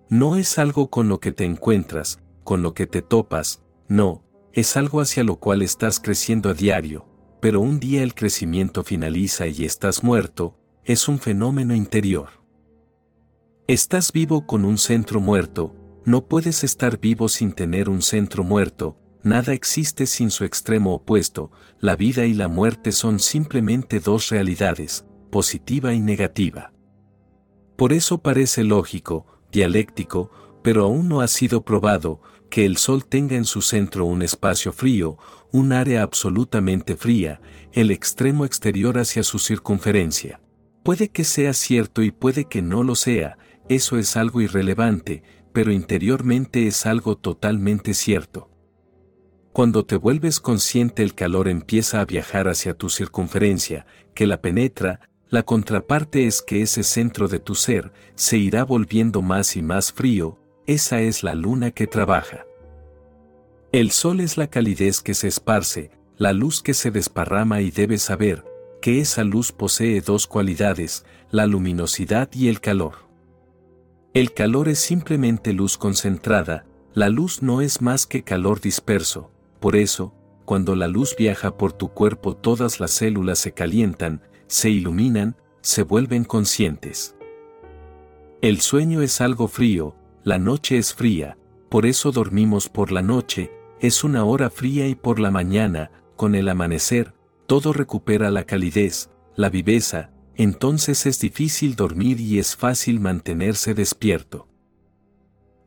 No 0.09 0.35
es 0.35 0.59
algo 0.59 0.91
con 0.91 1.09
lo 1.09 1.21
que 1.21 1.31
te 1.31 1.45
encuentras, 1.45 2.19
con 2.43 2.65
lo 2.65 2.75
que 2.75 2.89
te 2.89 3.03
topas, 3.03 3.63
no, 3.87 4.25
es 4.53 4.77
algo 4.77 5.01
hacia 5.01 5.23
lo 5.23 5.37
cual 5.37 5.63
estás 5.63 6.01
creciendo 6.01 6.51
a 6.51 6.55
diario, 6.55 7.07
pero 7.41 7.61
un 7.61 7.79
día 7.79 8.03
el 8.03 8.15
crecimiento 8.15 8.83
finaliza 8.83 9.47
y 9.47 9.65
estás 9.65 10.03
muerto, 10.03 10.59
es 10.83 11.07
un 11.07 11.21
fenómeno 11.21 11.73
interior. 11.73 12.31
Estás 13.69 14.11
vivo 14.11 14.45
con 14.45 14.65
un 14.65 14.77
centro 14.77 15.21
muerto, 15.21 15.76
no 16.07 16.25
puedes 16.25 16.63
estar 16.63 17.01
vivo 17.01 17.29
sin 17.29 17.53
tener 17.53 17.89
un 17.89 18.01
centro 18.01 18.45
muerto, 18.45 18.97
nada 19.25 19.53
existe 19.53 20.07
sin 20.07 20.31
su 20.31 20.45
extremo 20.45 20.95
opuesto, 20.95 21.51
la 21.81 21.97
vida 21.97 22.27
y 22.27 22.33
la 22.33 22.47
muerte 22.47 22.93
son 22.93 23.19
simplemente 23.19 23.99
dos 23.99 24.29
realidades, 24.31 25.05
positiva 25.33 25.93
y 25.95 26.01
negativa. 26.01 26.73
Por 27.77 27.93
eso 27.93 28.19
parece 28.19 28.63
lógico, 28.63 29.27
dialéctico, 29.51 30.31
pero 30.63 30.85
aún 30.85 31.09
no 31.09 31.23
ha 31.23 31.27
sido 31.27 31.65
probado, 31.65 32.23
que 32.51 32.65
el 32.65 32.77
Sol 32.77 33.05
tenga 33.05 33.35
en 33.35 33.45
su 33.45 33.61
centro 33.61 34.07
un 34.07 34.23
espacio 34.23 34.73
frío, 34.73 35.19
un 35.51 35.73
área 35.73 36.03
absolutamente 36.03 36.97
fría, 36.97 37.41
el 37.73 37.91
extremo 37.91 38.45
exterior 38.45 38.97
hacia 38.99 39.25
su 39.25 39.41
circunferencia. 39.41 40.41
Puede 40.85 41.09
que 41.09 41.25
sea 41.25 41.53
cierto 41.53 42.03
y 42.03 42.13
puede 42.13 42.45
que 42.45 42.63
no 42.63 42.85
lo 42.85 42.95
sea, 42.95 43.39
eso 43.69 43.99
es 43.99 44.17
algo 44.17 44.41
irrelevante, 44.41 45.25
pero 45.57 45.73
interiormente 45.73 46.67
es 46.67 46.85
algo 46.85 47.17
totalmente 47.17 47.95
cierto. 47.95 48.51
Cuando 49.55 49.87
te 49.87 49.97
vuelves 49.97 50.39
consciente 50.39 51.03
el 51.03 51.15
calor 51.15 51.49
empieza 51.49 52.03
a 52.03 52.05
viajar 52.05 52.47
hacia 52.47 52.75
tu 52.75 52.91
circunferencia, 52.91 53.87
que 54.13 54.27
la 54.27 54.43
penetra, 54.43 55.01
la 55.31 55.45
contraparte 55.45 56.27
es 56.27 56.43
que 56.43 56.61
ese 56.61 56.83
centro 56.83 57.27
de 57.27 57.39
tu 57.39 57.55
ser 57.55 57.91
se 58.17 58.37
irá 58.37 58.65
volviendo 58.65 59.23
más 59.23 59.57
y 59.57 59.63
más 59.63 59.95
frío, 59.95 60.39
esa 60.67 61.01
es 61.01 61.23
la 61.23 61.35
luna 61.35 61.71
que 61.71 61.87
trabaja. 61.87 62.45
El 63.73 63.93
sol 63.93 64.21
es 64.21 64.37
la 64.37 64.49
calidez 64.49 65.01
que 65.01 65.15
se 65.15 65.29
esparce, 65.29 65.91
la 66.19 66.35
luz 66.35 66.61
que 66.61 66.75
se 66.75 66.91
desparrama 66.91 67.63
y 67.63 67.71
debes 67.71 68.03
saber 68.03 68.45
que 68.83 69.01
esa 69.01 69.25
luz 69.25 69.53
posee 69.53 70.03
dos 70.03 70.27
cualidades, 70.27 71.07
la 71.31 71.47
luminosidad 71.47 72.29
y 72.35 72.49
el 72.49 72.61
calor. 72.61 73.06
El 74.17 74.33
calor 74.33 74.71
es 74.71 74.79
simplemente 74.79 75.53
luz 75.53 75.77
concentrada, 75.77 76.65
la 76.95 77.11
luz 77.11 77.43
no 77.43 77.61
es 77.61 77.83
más 77.83 78.07
que 78.07 78.23
calor 78.23 78.63
disperso, 78.63 79.31
por 79.61 79.77
eso, 79.77 80.15
cuando 80.47 80.75
la 80.75 80.89
luz 80.89 81.15
viaja 81.19 81.59
por 81.59 81.75
tu 81.75 81.89
cuerpo 81.89 82.35
todas 82.35 82.81
las 82.81 82.93
células 82.93 83.39
se 83.39 83.53
calientan, 83.53 84.23
se 84.47 84.71
iluminan, 84.71 85.37
se 85.61 85.83
vuelven 85.83 86.25
conscientes. 86.25 87.15
El 88.41 88.63
sueño 88.63 89.03
es 89.03 89.21
algo 89.21 89.49
frío, 89.49 89.95
la 90.25 90.39
noche 90.39 90.79
es 90.79 90.95
fría, 90.95 91.37
por 91.69 91.85
eso 91.85 92.11
dormimos 92.11 92.71
por 92.71 92.93
la 92.93 93.03
noche, 93.03 93.51
es 93.81 94.03
una 94.03 94.25
hora 94.25 94.49
fría 94.49 94.89
y 94.89 94.95
por 94.95 95.21
la 95.21 95.31
mañana, 95.31 95.91
con 96.17 96.35
el 96.35 96.49
amanecer, 96.49 97.13
todo 97.47 97.75
recupera 97.75 98.31
la 98.31 98.45
calidez, 98.45 99.11
la 99.35 99.51
viveza, 99.51 100.11
entonces 100.37 101.07
es 101.07 101.19
difícil 101.19 101.77
dormir 101.77 102.21
y 102.21 102.39
es 102.39 102.57
fácil 102.57 103.01
mantenerse 103.01 103.75
despierto. 103.75 104.49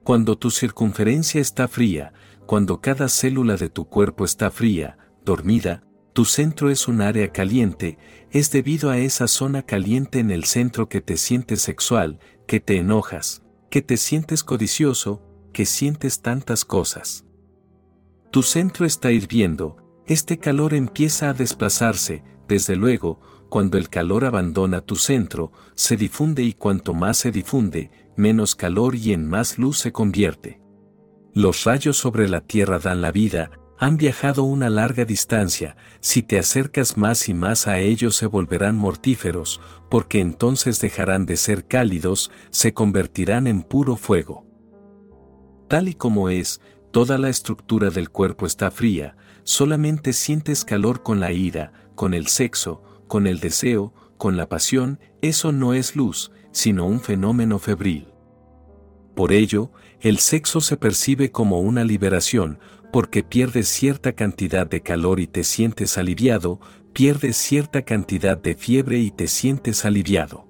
Cuando 0.04 0.38
tu 0.38 0.52
circunferencia 0.52 1.42
está 1.42 1.68
fría, 1.68 2.14
cuando 2.46 2.82
cada 2.82 3.10
célula 3.10 3.58
de 3.58 3.70
tu 3.70 3.86
cuerpo 3.86 4.26
está 4.26 4.50
fría, 4.50 4.98
dormida, 5.26 5.84
tu 6.14 6.26
centro 6.26 6.70
es 6.70 6.88
un 6.88 7.02
área 7.02 7.32
caliente, 7.32 7.98
es 8.32 8.52
debido 8.52 8.90
a 8.90 8.98
esa 8.98 9.28
zona 9.28 9.64
caliente 9.64 10.20
en 10.20 10.32
el 10.32 10.46
centro 10.46 10.90
que 10.90 11.02
te 11.02 11.18
sientes 11.18 11.62
sexual, 11.62 12.20
que 12.48 12.60
te 12.60 12.78
enojas, 12.78 13.44
que 13.70 13.82
te 13.82 13.98
sientes 13.98 14.44
codicioso, 14.44 15.22
que 15.54 15.66
sientes 15.66 16.22
tantas 16.22 16.66
cosas. 16.66 17.26
Tu 18.32 18.44
centro 18.44 18.86
está 18.86 19.12
hirviendo, 19.12 19.78
este 20.06 20.40
calor 20.40 20.74
empieza 20.74 21.30
a 21.30 21.34
desplazarse, 21.34 22.24
desde 22.48 22.76
luego, 22.76 23.20
cuando 23.50 23.78
el 23.78 23.90
calor 23.90 24.26
abandona 24.26 24.82
tu 24.82 24.96
centro, 24.96 25.52
se 25.76 25.98
difunde 25.98 26.44
y 26.44 26.54
cuanto 26.54 26.94
más 26.94 27.18
se 27.18 27.32
difunde, 27.32 27.92
menos 28.16 28.56
calor 28.56 28.96
y 28.96 29.14
en 29.14 29.28
más 29.28 29.58
luz 29.58 29.80
se 29.80 29.92
convierte. 29.92 30.62
Los 31.34 31.64
rayos 31.64 31.98
sobre 31.98 32.30
la 32.30 32.42
Tierra 32.42 32.80
dan 32.80 33.02
la 33.02 33.12
vida, 33.12 33.52
han 33.78 33.96
viajado 33.96 34.44
una 34.44 34.70
larga 34.70 35.06
distancia, 35.06 35.78
si 36.02 36.22
te 36.22 36.38
acercas 36.38 36.98
más 36.98 37.30
y 37.30 37.34
más 37.34 37.66
a 37.66 37.80
ellos 37.80 38.16
se 38.16 38.26
volverán 38.26 38.76
mortíferos, 38.76 39.62
porque 39.90 40.20
entonces 40.20 40.82
dejarán 40.82 41.26
de 41.26 41.38
ser 41.38 41.66
cálidos, 41.66 42.30
se 42.50 42.74
convertirán 42.74 43.48
en 43.48 43.64
puro 43.64 43.96
fuego. 43.96 44.46
Tal 45.70 45.88
y 45.88 45.94
como 45.94 46.30
es, 46.30 46.60
toda 46.92 47.18
la 47.18 47.30
estructura 47.30 47.90
del 47.90 48.10
cuerpo 48.10 48.46
está 48.46 48.70
fría, 48.70 49.16
solamente 49.44 50.12
sientes 50.12 50.66
calor 50.66 51.02
con 51.02 51.22
la 51.22 51.32
ira, 51.32 51.72
con 51.96 52.14
el 52.14 52.28
sexo, 52.28 52.84
con 53.10 53.28
el 53.28 53.42
deseo, 53.42 53.94
con 54.18 54.38
la 54.38 54.48
pasión, 54.48 55.00
eso 55.22 55.52
no 55.52 55.74
es 55.74 55.98
luz, 55.98 56.32
sino 56.54 56.86
un 56.86 57.02
fenómeno 57.02 57.60
febril. 57.60 58.08
Por 59.16 59.34
ello, 59.34 59.72
el 60.00 60.20
sexo 60.20 60.62
se 60.62 60.78
percibe 60.78 61.30
como 61.32 61.60
una 61.60 61.84
liberación, 61.84 62.60
porque 62.94 63.24
pierdes 63.24 63.68
cierta 63.68 64.14
cantidad 64.14 64.66
de 64.66 64.82
calor 64.82 65.20
y 65.20 65.28
te 65.28 65.44
sientes 65.44 65.98
aliviado, 65.98 66.62
pierdes 66.94 67.36
cierta 67.36 67.82
cantidad 67.82 68.38
de 68.38 68.56
fiebre 68.56 69.00
y 69.00 69.12
te 69.12 69.28
sientes 69.28 69.84
aliviado. 69.84 70.48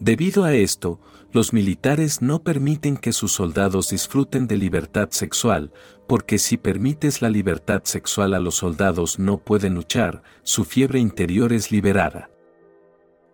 Debido 0.00 0.44
a 0.44 0.54
esto, 0.54 1.00
los 1.32 1.52
militares 1.52 2.22
no 2.22 2.42
permiten 2.42 2.96
que 2.96 3.12
sus 3.12 3.32
soldados 3.32 3.90
disfruten 3.90 4.46
de 4.46 4.56
libertad 4.56 5.08
sexual, 5.10 5.72
porque 6.08 6.38
si 6.38 6.56
permites 6.56 7.20
la 7.20 7.28
libertad 7.28 7.82
sexual 7.84 8.32
a 8.32 8.40
los 8.40 8.56
soldados 8.56 9.18
no 9.18 9.36
pueden 9.36 9.74
luchar, 9.74 10.22
su 10.42 10.64
fiebre 10.64 10.98
interior 10.98 11.52
es 11.52 11.70
liberada. 11.70 12.30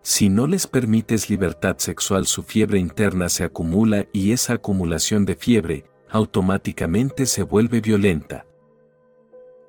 Si 0.02 0.28
no 0.28 0.48
les 0.48 0.66
permites 0.66 1.30
libertad 1.30 1.76
sexual 1.78 2.26
su 2.26 2.42
fiebre 2.42 2.80
interna 2.80 3.28
se 3.28 3.44
acumula 3.44 4.06
y 4.12 4.32
esa 4.32 4.54
acumulación 4.54 5.24
de 5.24 5.36
fiebre, 5.36 5.84
automáticamente 6.10 7.26
se 7.26 7.44
vuelve 7.44 7.80
violenta. 7.80 8.44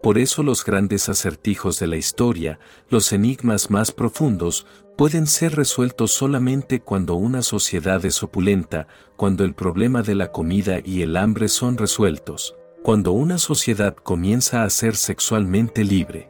Por 0.01 0.17
eso 0.17 0.41
los 0.41 0.65
grandes 0.65 1.07
acertijos 1.07 1.79
de 1.79 1.87
la 1.87 1.97
historia, 1.97 2.59
los 2.89 3.13
enigmas 3.13 3.69
más 3.69 3.91
profundos, 3.91 4.65
pueden 4.97 5.27
ser 5.27 5.55
resueltos 5.55 6.11
solamente 6.11 6.79
cuando 6.79 7.13
una 7.15 7.43
sociedad 7.43 8.03
es 8.03 8.23
opulenta, 8.23 8.87
cuando 9.15 9.43
el 9.43 9.53
problema 9.53 10.01
de 10.01 10.15
la 10.15 10.31
comida 10.31 10.79
y 10.83 11.03
el 11.03 11.17
hambre 11.17 11.49
son 11.49 11.77
resueltos, 11.77 12.55
cuando 12.85 13.13
una 13.13 13.39
sociedad 13.39 13.95
comienza 13.95 14.63
a 14.63 14.69
ser 14.69 14.95
sexualmente 14.95 15.83
libre. 15.83 16.29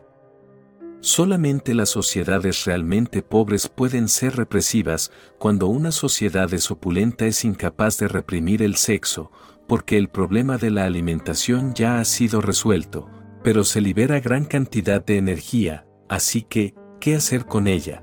Solamente 1.02 1.74
las 1.74 1.90
sociedades 1.90 2.64
realmente 2.64 3.22
pobres 3.22 3.68
pueden 3.68 4.08
ser 4.08 4.38
represivas 4.38 5.12
cuando 5.38 5.68
una 5.68 5.92
sociedad 5.92 6.50
opulenta 6.70 7.26
es 7.26 7.44
incapaz 7.44 7.98
de 7.98 8.08
reprimir 8.08 8.64
el 8.64 8.78
sexo, 8.78 9.34
porque 9.68 9.98
el 9.98 10.08
problema 10.08 10.58
de 10.58 10.72
la 10.72 10.86
alimentación 10.86 11.74
ya 11.74 12.00
ha 12.00 12.06
sido 12.06 12.40
resuelto, 12.40 13.10
pero 13.44 13.66
se 13.66 13.82
libera 13.82 14.22
gran 14.22 14.46
cantidad 14.46 15.04
de 15.04 15.18
energía, 15.18 15.86
así 16.08 16.44
que, 16.44 16.74
¿qué 17.02 17.16
hacer 17.16 17.48
con 17.48 17.68
ella? 17.68 18.02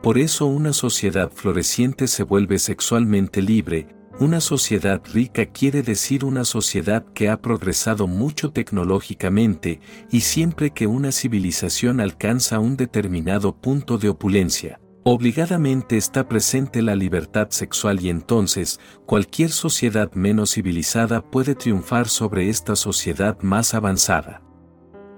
Por 0.00 0.18
eso 0.18 0.46
una 0.46 0.72
sociedad 0.72 1.32
floreciente 1.32 2.06
se 2.06 2.22
vuelve 2.22 2.60
sexualmente 2.60 3.42
libre, 3.42 3.95
una 4.18 4.40
sociedad 4.40 5.02
rica 5.12 5.44
quiere 5.44 5.82
decir 5.82 6.24
una 6.24 6.44
sociedad 6.44 7.04
que 7.12 7.28
ha 7.28 7.42
progresado 7.42 8.06
mucho 8.06 8.50
tecnológicamente 8.50 9.80
y 10.10 10.20
siempre 10.20 10.70
que 10.70 10.86
una 10.86 11.12
civilización 11.12 12.00
alcanza 12.00 12.58
un 12.58 12.78
determinado 12.78 13.54
punto 13.54 13.98
de 13.98 14.08
opulencia, 14.08 14.80
obligadamente 15.04 15.98
está 15.98 16.28
presente 16.28 16.80
la 16.80 16.96
libertad 16.96 17.48
sexual 17.50 18.00
y 18.00 18.08
entonces 18.08 18.80
cualquier 19.04 19.50
sociedad 19.50 20.10
menos 20.14 20.54
civilizada 20.54 21.20
puede 21.20 21.54
triunfar 21.54 22.08
sobre 22.08 22.48
esta 22.48 22.74
sociedad 22.74 23.38
más 23.42 23.74
avanzada. 23.74 24.42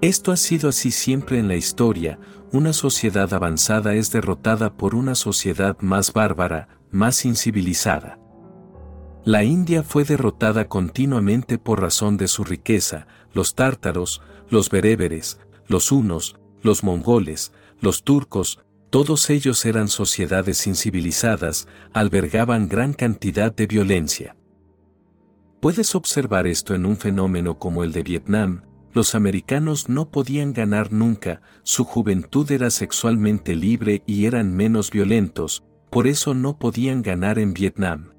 Esto 0.01 0.33
ha 0.33 0.37
sido 0.37 0.69
así 0.71 0.91
siempre 0.91 1.39
en 1.39 1.47
la 1.47 1.57
historia, 1.57 2.19
una 2.53 2.73
sociedad 2.73 3.33
avanzada 3.33 3.95
es 3.95 4.11
derrotada 4.11 4.77
por 4.77 4.97
una 4.97 5.15
sociedad 5.15 5.77
más 5.81 6.13
bárbara, 6.13 6.81
más 6.91 7.25
incivilizada. 7.25 8.19
La 9.25 9.45
India 9.45 9.83
fue 9.83 10.05
derrotada 10.05 10.69
continuamente 10.69 11.59
por 11.59 11.81
razón 11.81 12.17
de 12.17 12.29
su 12.29 12.45
riqueza, 12.45 13.07
los 13.33 13.55
tártaros, 13.55 14.23
los 14.49 14.71
bereberes, 14.71 15.39
los 15.67 15.93
hunos, 15.93 16.37
los 16.63 16.83
mongoles, 16.83 17.53
los 17.81 18.05
turcos, 18.05 18.61
todos 18.91 19.29
ellos 19.29 19.65
eran 19.67 19.89
sociedades 19.89 20.67
incivilizadas, 20.67 21.69
albergaban 21.93 22.69
gran 22.69 22.95
cantidad 22.95 23.55
de 23.55 23.67
violencia. 23.67 24.37
Puedes 25.61 25.95
observar 25.95 26.47
esto 26.47 26.75
en 26.75 26.87
un 26.87 26.97
fenómeno 26.97 27.59
como 27.59 27.85
el 27.85 27.93
de 27.93 28.03
Vietnam, 28.03 28.63
los 28.95 29.15
americanos 29.15 29.89
no 29.89 30.11
podían 30.11 30.53
ganar 30.53 30.93
nunca, 30.93 31.43
su 31.63 31.85
juventud 31.85 32.51
era 32.51 32.71
sexualmente 32.71 33.55
libre 33.55 34.03
y 34.07 34.25
eran 34.25 34.57
menos 34.57 34.91
violentos, 34.91 35.63
por 35.91 36.07
eso 36.07 36.33
no 36.33 36.59
podían 36.59 37.03
ganar 37.03 37.39
en 37.39 37.53
Vietnam. 37.53 38.13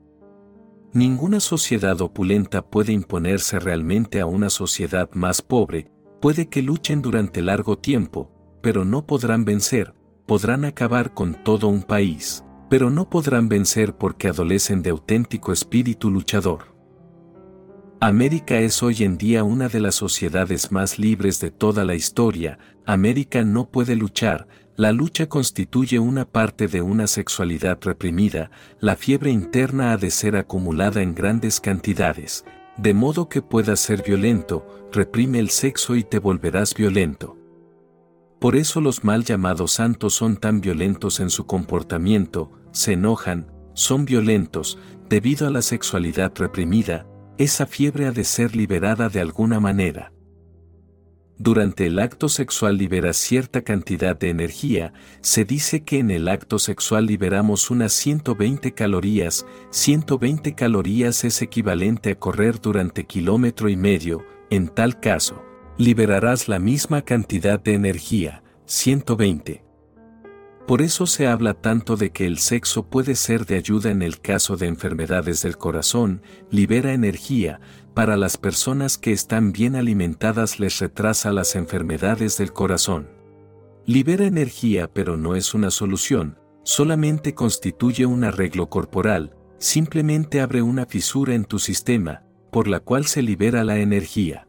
Ninguna 0.93 1.39
sociedad 1.39 2.01
opulenta 2.01 2.63
puede 2.63 2.93
imponerse 2.93 3.59
realmente 3.59 4.21
a 4.21 4.25
una 4.25 4.49
sociedad 4.49 5.07
más 5.13 5.43
pobre, 5.43 5.91
puede 6.19 6.49
que 6.49 6.63
luchen 6.63 7.03
durante 7.03 7.43
largo 7.43 7.77
tiempo, 7.77 8.31
pero 8.63 8.85
no 8.85 9.05
podrán 9.05 9.45
vencer, 9.45 9.93
podrán 10.25 10.65
acabar 10.65 11.13
con 11.13 11.35
todo 11.43 11.67
un 11.67 11.83
país, 11.83 12.43
pero 12.71 12.89
no 12.89 13.07
podrán 13.07 13.49
vencer 13.49 13.95
porque 13.95 14.29
adolecen 14.29 14.81
de 14.81 14.89
auténtico 14.89 15.53
espíritu 15.53 16.09
luchador. 16.09 16.75
América 18.01 18.57
es 18.59 18.81
hoy 18.81 19.03
en 19.03 19.17
día 19.17 19.43
una 19.43 19.69
de 19.69 19.81
las 19.81 19.93
sociedades 19.93 20.71
más 20.71 20.97
libres 20.97 21.39
de 21.39 21.51
toda 21.51 21.85
la 21.85 21.93
historia, 21.93 22.57
América 22.87 23.43
no 23.43 23.69
puede 23.69 23.95
luchar, 23.95 24.47
la 24.79 24.93
lucha 24.93 25.27
constituye 25.27 25.99
una 25.99 26.23
parte 26.23 26.69
de 26.69 26.81
una 26.81 27.05
sexualidad 27.05 27.79
reprimida, 27.81 28.49
la 28.79 28.95
fiebre 28.95 29.29
interna 29.29 29.91
ha 29.91 29.97
de 29.97 30.09
ser 30.09 30.37
acumulada 30.37 31.01
en 31.01 31.13
grandes 31.13 31.59
cantidades, 31.59 32.45
de 32.77 32.93
modo 32.93 33.27
que 33.27 33.41
puedas 33.41 33.81
ser 33.81 34.03
violento, 34.03 34.65
reprime 34.93 35.39
el 35.39 35.49
sexo 35.49 35.97
y 35.97 36.05
te 36.05 36.17
volverás 36.17 36.73
violento. 36.73 37.35
Por 38.39 38.55
eso 38.55 38.79
los 38.79 39.03
mal 39.03 39.25
llamados 39.25 39.73
santos 39.73 40.13
son 40.13 40.37
tan 40.37 40.61
violentos 40.61 41.19
en 41.19 41.29
su 41.29 41.45
comportamiento, 41.45 42.49
se 42.71 42.93
enojan, 42.93 43.51
son 43.73 44.05
violentos, 44.05 44.79
debido 45.09 45.45
a 45.45 45.49
la 45.49 45.61
sexualidad 45.61 46.31
reprimida, 46.37 47.05
esa 47.37 47.65
fiebre 47.65 48.07
ha 48.07 48.13
de 48.13 48.23
ser 48.23 48.55
liberada 48.55 49.09
de 49.09 49.19
alguna 49.19 49.59
manera. 49.59 50.13
Durante 51.41 51.85
el 51.85 51.99
acto 51.99 52.27
sexual 52.27 52.77
libera 52.77 53.13
cierta 53.13 53.61
cantidad 53.61 54.13
de 54.13 54.29
energía, 54.29 54.91
se 55.21 55.45
dice 55.45 55.85
que 55.85 55.99
en 55.99 56.11
el 56.11 56.27
acto 56.27 56.59
sexual 56.59 57.05
liberamos 57.05 57.71
unas 57.71 57.93
120 57.93 58.73
calorías, 58.73 59.45
120 59.69 60.53
calorías 60.53 61.23
es 61.23 61.41
equivalente 61.41 62.11
a 62.11 62.15
correr 62.15 62.59
durante 62.59 63.05
kilómetro 63.05 63.69
y 63.69 63.77
medio, 63.77 64.25
en 64.49 64.67
tal 64.67 64.99
caso, 64.99 65.41
liberarás 65.77 66.49
la 66.49 66.59
misma 66.59 67.03
cantidad 67.03 67.57
de 67.57 67.73
energía, 67.73 68.43
120. 68.65 69.63
Por 70.67 70.81
eso 70.81 71.07
se 71.07 71.25
habla 71.25 71.53
tanto 71.53 71.95
de 71.95 72.11
que 72.11 72.27
el 72.27 72.37
sexo 72.37 72.89
puede 72.89 73.15
ser 73.15 73.45
de 73.45 73.55
ayuda 73.55 73.89
en 73.89 74.01
el 74.01 74.19
caso 74.19 74.57
de 74.57 74.67
enfermedades 74.67 75.41
del 75.41 75.57
corazón, 75.57 76.21
libera 76.51 76.93
energía, 76.93 77.59
para 77.99 78.15
las 78.15 78.37
personas 78.37 78.97
que 78.97 79.11
están 79.11 79.51
bien 79.51 79.75
alimentadas 79.75 80.57
les 80.57 80.79
retrasa 80.79 81.33
las 81.33 81.57
enfermedades 81.57 82.37
del 82.37 82.53
corazón. 82.53 83.09
Libera 83.85 84.25
energía 84.25 84.89
pero 84.89 85.17
no 85.17 85.35
es 85.35 85.53
una 85.53 85.69
solución, 85.69 86.39
solamente 86.63 87.35
constituye 87.35 88.05
un 88.05 88.23
arreglo 88.23 88.69
corporal, 88.69 89.35
simplemente 89.57 90.39
abre 90.39 90.61
una 90.61 90.85
fisura 90.85 91.33
en 91.33 91.43
tu 91.43 91.59
sistema, 91.59 92.23
por 92.53 92.69
la 92.69 92.79
cual 92.79 93.05
se 93.05 93.21
libera 93.21 93.65
la 93.65 93.79
energía. 93.79 94.47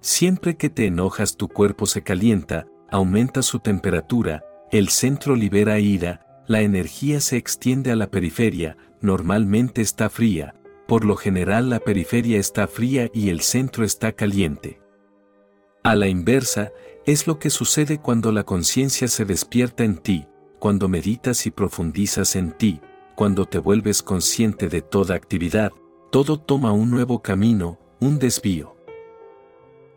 Siempre 0.00 0.56
que 0.56 0.68
te 0.68 0.86
enojas 0.86 1.36
tu 1.36 1.46
cuerpo 1.46 1.86
se 1.86 2.02
calienta, 2.02 2.66
aumenta 2.90 3.40
su 3.40 3.60
temperatura, 3.60 4.44
el 4.72 4.88
centro 4.88 5.36
libera 5.36 5.78
ira, 5.78 6.42
la 6.48 6.62
energía 6.62 7.20
se 7.20 7.36
extiende 7.36 7.92
a 7.92 7.94
la 7.94 8.10
periferia, 8.10 8.76
normalmente 9.00 9.80
está 9.80 10.10
fría, 10.10 10.56
por 10.86 11.04
lo 11.04 11.16
general 11.16 11.70
la 11.70 11.80
periferia 11.80 12.38
está 12.38 12.66
fría 12.66 13.10
y 13.12 13.30
el 13.30 13.40
centro 13.40 13.84
está 13.84 14.12
caliente. 14.12 14.80
A 15.82 15.94
la 15.94 16.08
inversa, 16.08 16.72
es 17.04 17.26
lo 17.26 17.38
que 17.38 17.50
sucede 17.50 17.98
cuando 17.98 18.32
la 18.32 18.42
conciencia 18.44 19.06
se 19.06 19.24
despierta 19.24 19.84
en 19.84 19.98
ti, 19.98 20.26
cuando 20.58 20.88
meditas 20.88 21.46
y 21.46 21.50
profundizas 21.50 22.34
en 22.34 22.52
ti, 22.52 22.80
cuando 23.14 23.46
te 23.46 23.58
vuelves 23.58 24.02
consciente 24.02 24.68
de 24.68 24.82
toda 24.82 25.14
actividad, 25.14 25.72
todo 26.10 26.40
toma 26.40 26.72
un 26.72 26.90
nuevo 26.90 27.22
camino, 27.22 27.78
un 28.00 28.18
desvío. 28.18 28.76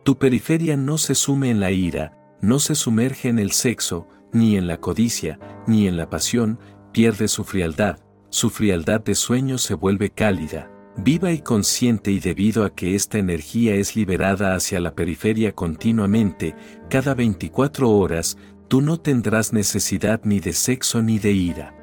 Tu 0.03 0.17
periferia 0.17 0.77
no 0.77 0.97
se 0.97 1.15
sume 1.15 1.49
en 1.49 1.59
la 1.59 1.71
ira, 1.71 2.17
no 2.41 2.59
se 2.59 2.75
sumerge 2.75 3.29
en 3.29 3.39
el 3.39 3.51
sexo, 3.51 4.07
ni 4.31 4.55
en 4.55 4.67
la 4.67 4.79
codicia, 4.79 5.39
ni 5.67 5.87
en 5.87 5.97
la 5.97 6.09
pasión, 6.09 6.59
pierde 6.91 7.27
su 7.27 7.43
frialdad, 7.43 7.99
su 8.29 8.49
frialdad 8.49 9.01
de 9.01 9.15
sueño 9.15 9.57
se 9.57 9.73
vuelve 9.73 10.11
cálida, 10.11 10.71
viva 11.03 11.31
y 11.31 11.39
consciente 11.39 12.11
y 12.11 12.19
debido 12.19 12.65
a 12.65 12.73
que 12.73 12.95
esta 12.95 13.17
energía 13.17 13.75
es 13.75 13.95
liberada 13.95 14.55
hacia 14.55 14.79
la 14.79 14.95
periferia 14.95 15.53
continuamente, 15.53 16.55
cada 16.89 17.13
24 17.13 17.89
horas, 17.89 18.37
tú 18.67 18.81
no 18.81 18.99
tendrás 18.99 19.53
necesidad 19.53 20.21
ni 20.23 20.39
de 20.39 20.53
sexo 20.53 21.01
ni 21.01 21.19
de 21.19 21.31
ira. 21.31 21.75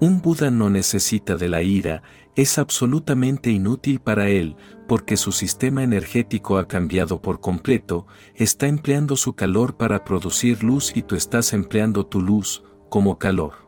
Un 0.00 0.20
Buda 0.20 0.50
no 0.50 0.68
necesita 0.68 1.36
de 1.36 1.48
la 1.48 1.62
ira, 1.62 2.02
es 2.34 2.58
absolutamente 2.58 3.50
inútil 3.50 4.00
para 4.00 4.28
él, 4.28 4.56
porque 4.88 5.16
su 5.16 5.30
sistema 5.30 5.84
energético 5.84 6.58
ha 6.58 6.66
cambiado 6.66 7.22
por 7.22 7.40
completo, 7.40 8.06
está 8.34 8.66
empleando 8.66 9.16
su 9.16 9.34
calor 9.34 9.76
para 9.76 10.02
producir 10.02 10.64
luz 10.64 10.92
y 10.96 11.02
tú 11.02 11.14
estás 11.14 11.52
empleando 11.52 12.04
tu 12.04 12.20
luz, 12.20 12.64
como 12.88 13.18
calor. 13.18 13.61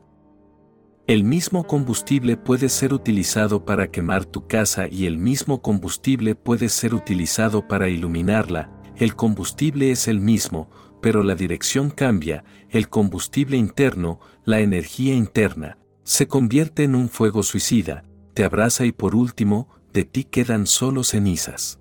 El 1.07 1.23
mismo 1.23 1.67
combustible 1.67 2.39
puede 2.39 2.71
ser 2.71 2.95
utilizado 2.95 3.67
para 3.67 3.91
quemar 3.91 4.25
tu 4.25 4.47
casa 4.47 4.89
y 4.91 5.05
el 5.05 5.19
mismo 5.19 5.61
combustible 5.61 6.35
puede 6.35 6.71
ser 6.71 6.95
utilizado 6.95 7.69
para 7.69 7.91
iluminarla, 7.91 8.71
el 8.97 9.15
combustible 9.15 9.91
es 9.91 10.09
el 10.09 10.21
mismo, 10.21 10.71
pero 11.03 11.23
la 11.23 11.35
dirección 11.35 11.91
cambia, 11.91 12.43
el 12.71 12.89
combustible 12.89 13.59
interno, 13.59 14.19
la 14.47 14.61
energía 14.61 15.15
interna, 15.15 15.77
se 16.05 16.27
convierte 16.27 16.85
en 16.85 16.95
un 16.95 17.11
fuego 17.11 17.43
suicida, 17.43 18.05
te 18.33 18.43
abraza 18.43 18.87
y 18.87 18.93
por 18.93 19.15
último, 19.15 19.69
de 19.93 20.05
ti 20.05 20.25
quedan 20.25 20.67
solo 20.67 21.05
cenizas. 21.05 21.81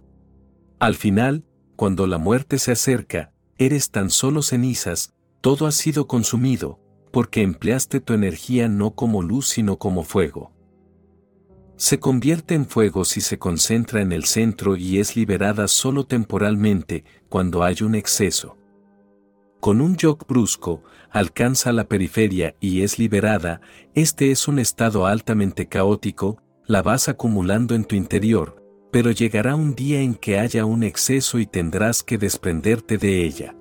Al 0.79 0.95
final, 0.95 1.45
cuando 1.77 2.07
la 2.07 2.17
muerte 2.17 2.59
se 2.59 2.73
acerca, 2.73 3.31
eres 3.57 3.89
tan 3.89 4.09
solo 4.09 4.41
cenizas, 4.41 5.13
todo 5.39 5.65
ha 5.65 5.71
sido 5.71 6.07
consumido, 6.07 6.82
porque 7.13 7.43
empleaste 7.43 7.99
tu 7.99 8.13
energía 8.13 8.67
no 8.67 8.95
como 8.95 9.21
luz 9.21 9.47
sino 9.47 9.77
como 9.77 10.03
fuego. 10.03 10.51
Se 11.75 11.99
convierte 11.99 12.55
en 12.55 12.65
fuego 12.65 13.05
si 13.05 13.21
se 13.21 13.37
concentra 13.37 14.01
en 14.01 14.11
el 14.11 14.23
centro 14.23 14.75
y 14.75 14.97
es 14.97 15.15
liberada 15.15 15.67
solo 15.67 16.07
temporalmente 16.07 17.05
cuando 17.29 17.63
hay 17.63 17.83
un 17.83 17.93
exceso. 17.93 18.57
Con 19.59 19.79
un 19.79 19.95
yoke 19.95 20.25
brusco, 20.27 20.81
alcanza 21.11 21.71
la 21.71 21.87
periferia 21.87 22.55
y 22.59 22.81
es 22.81 22.97
liberada, 22.97 23.61
este 23.93 24.31
es 24.31 24.47
un 24.47 24.57
estado 24.57 25.05
altamente 25.05 25.67
caótico, 25.67 26.41
la 26.65 26.81
vas 26.81 27.09
acumulando 27.09 27.75
en 27.75 27.85
tu 27.85 27.95
interior, 27.95 28.55
pero 28.91 29.11
llegará 29.11 29.53
un 29.53 29.75
día 29.75 30.01
en 30.01 30.15
que 30.15 30.39
haya 30.39 30.65
un 30.65 30.81
exceso 30.81 31.37
y 31.37 31.45
tendrás 31.45 32.01
que 32.01 32.17
desprenderte 32.17 32.97
de 32.97 33.23
ella. 33.23 33.55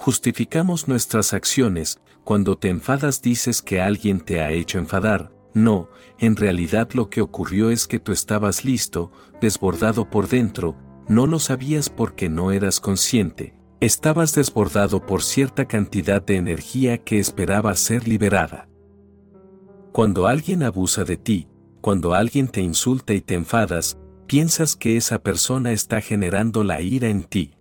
Justificamos 0.00 0.88
nuestras 0.88 1.34
acciones, 1.34 2.00
cuando 2.24 2.56
te 2.56 2.70
enfadas 2.70 3.20
dices 3.20 3.60
que 3.60 3.82
alguien 3.82 4.20
te 4.20 4.40
ha 4.40 4.50
hecho 4.50 4.78
enfadar, 4.78 5.30
no, 5.52 5.90
en 6.18 6.36
realidad 6.36 6.88
lo 6.94 7.10
que 7.10 7.20
ocurrió 7.20 7.68
es 7.68 7.86
que 7.86 7.98
tú 7.98 8.10
estabas 8.10 8.64
listo, 8.64 9.12
desbordado 9.42 10.08
por 10.08 10.26
dentro, 10.26 10.74
no 11.06 11.26
lo 11.26 11.38
sabías 11.38 11.90
porque 11.90 12.30
no 12.30 12.50
eras 12.50 12.80
consciente, 12.80 13.54
estabas 13.80 14.34
desbordado 14.34 15.04
por 15.04 15.22
cierta 15.22 15.68
cantidad 15.68 16.22
de 16.22 16.36
energía 16.36 16.96
que 16.96 17.18
esperaba 17.18 17.74
ser 17.74 18.08
liberada. 18.08 18.70
Cuando 19.92 20.26
alguien 20.26 20.62
abusa 20.62 21.04
de 21.04 21.18
ti, 21.18 21.46
cuando 21.82 22.14
alguien 22.14 22.48
te 22.48 22.62
insulta 22.62 23.12
y 23.12 23.20
te 23.20 23.34
enfadas, 23.34 23.98
piensas 24.26 24.76
que 24.76 24.96
esa 24.96 25.18
persona 25.18 25.72
está 25.72 26.00
generando 26.00 26.64
la 26.64 26.80
ira 26.80 27.08
en 27.08 27.24
ti. 27.24 27.58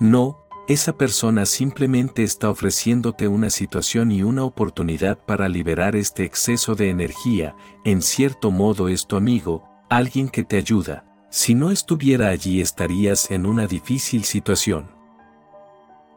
No, 0.00 0.40
esa 0.72 0.96
persona 0.96 1.46
simplemente 1.46 2.22
está 2.22 2.48
ofreciéndote 2.48 3.26
una 3.26 3.50
situación 3.50 4.12
y 4.12 4.22
una 4.22 4.44
oportunidad 4.44 5.18
para 5.18 5.48
liberar 5.48 5.96
este 5.96 6.22
exceso 6.22 6.76
de 6.76 6.90
energía, 6.90 7.56
en 7.84 8.02
cierto 8.02 8.52
modo 8.52 8.86
es 8.86 9.08
tu 9.08 9.16
amigo, 9.16 9.64
alguien 9.88 10.28
que 10.28 10.44
te 10.44 10.56
ayuda, 10.56 11.04
si 11.28 11.56
no 11.56 11.72
estuviera 11.72 12.28
allí 12.28 12.60
estarías 12.60 13.32
en 13.32 13.46
una 13.46 13.66
difícil 13.66 14.22
situación. 14.22 14.92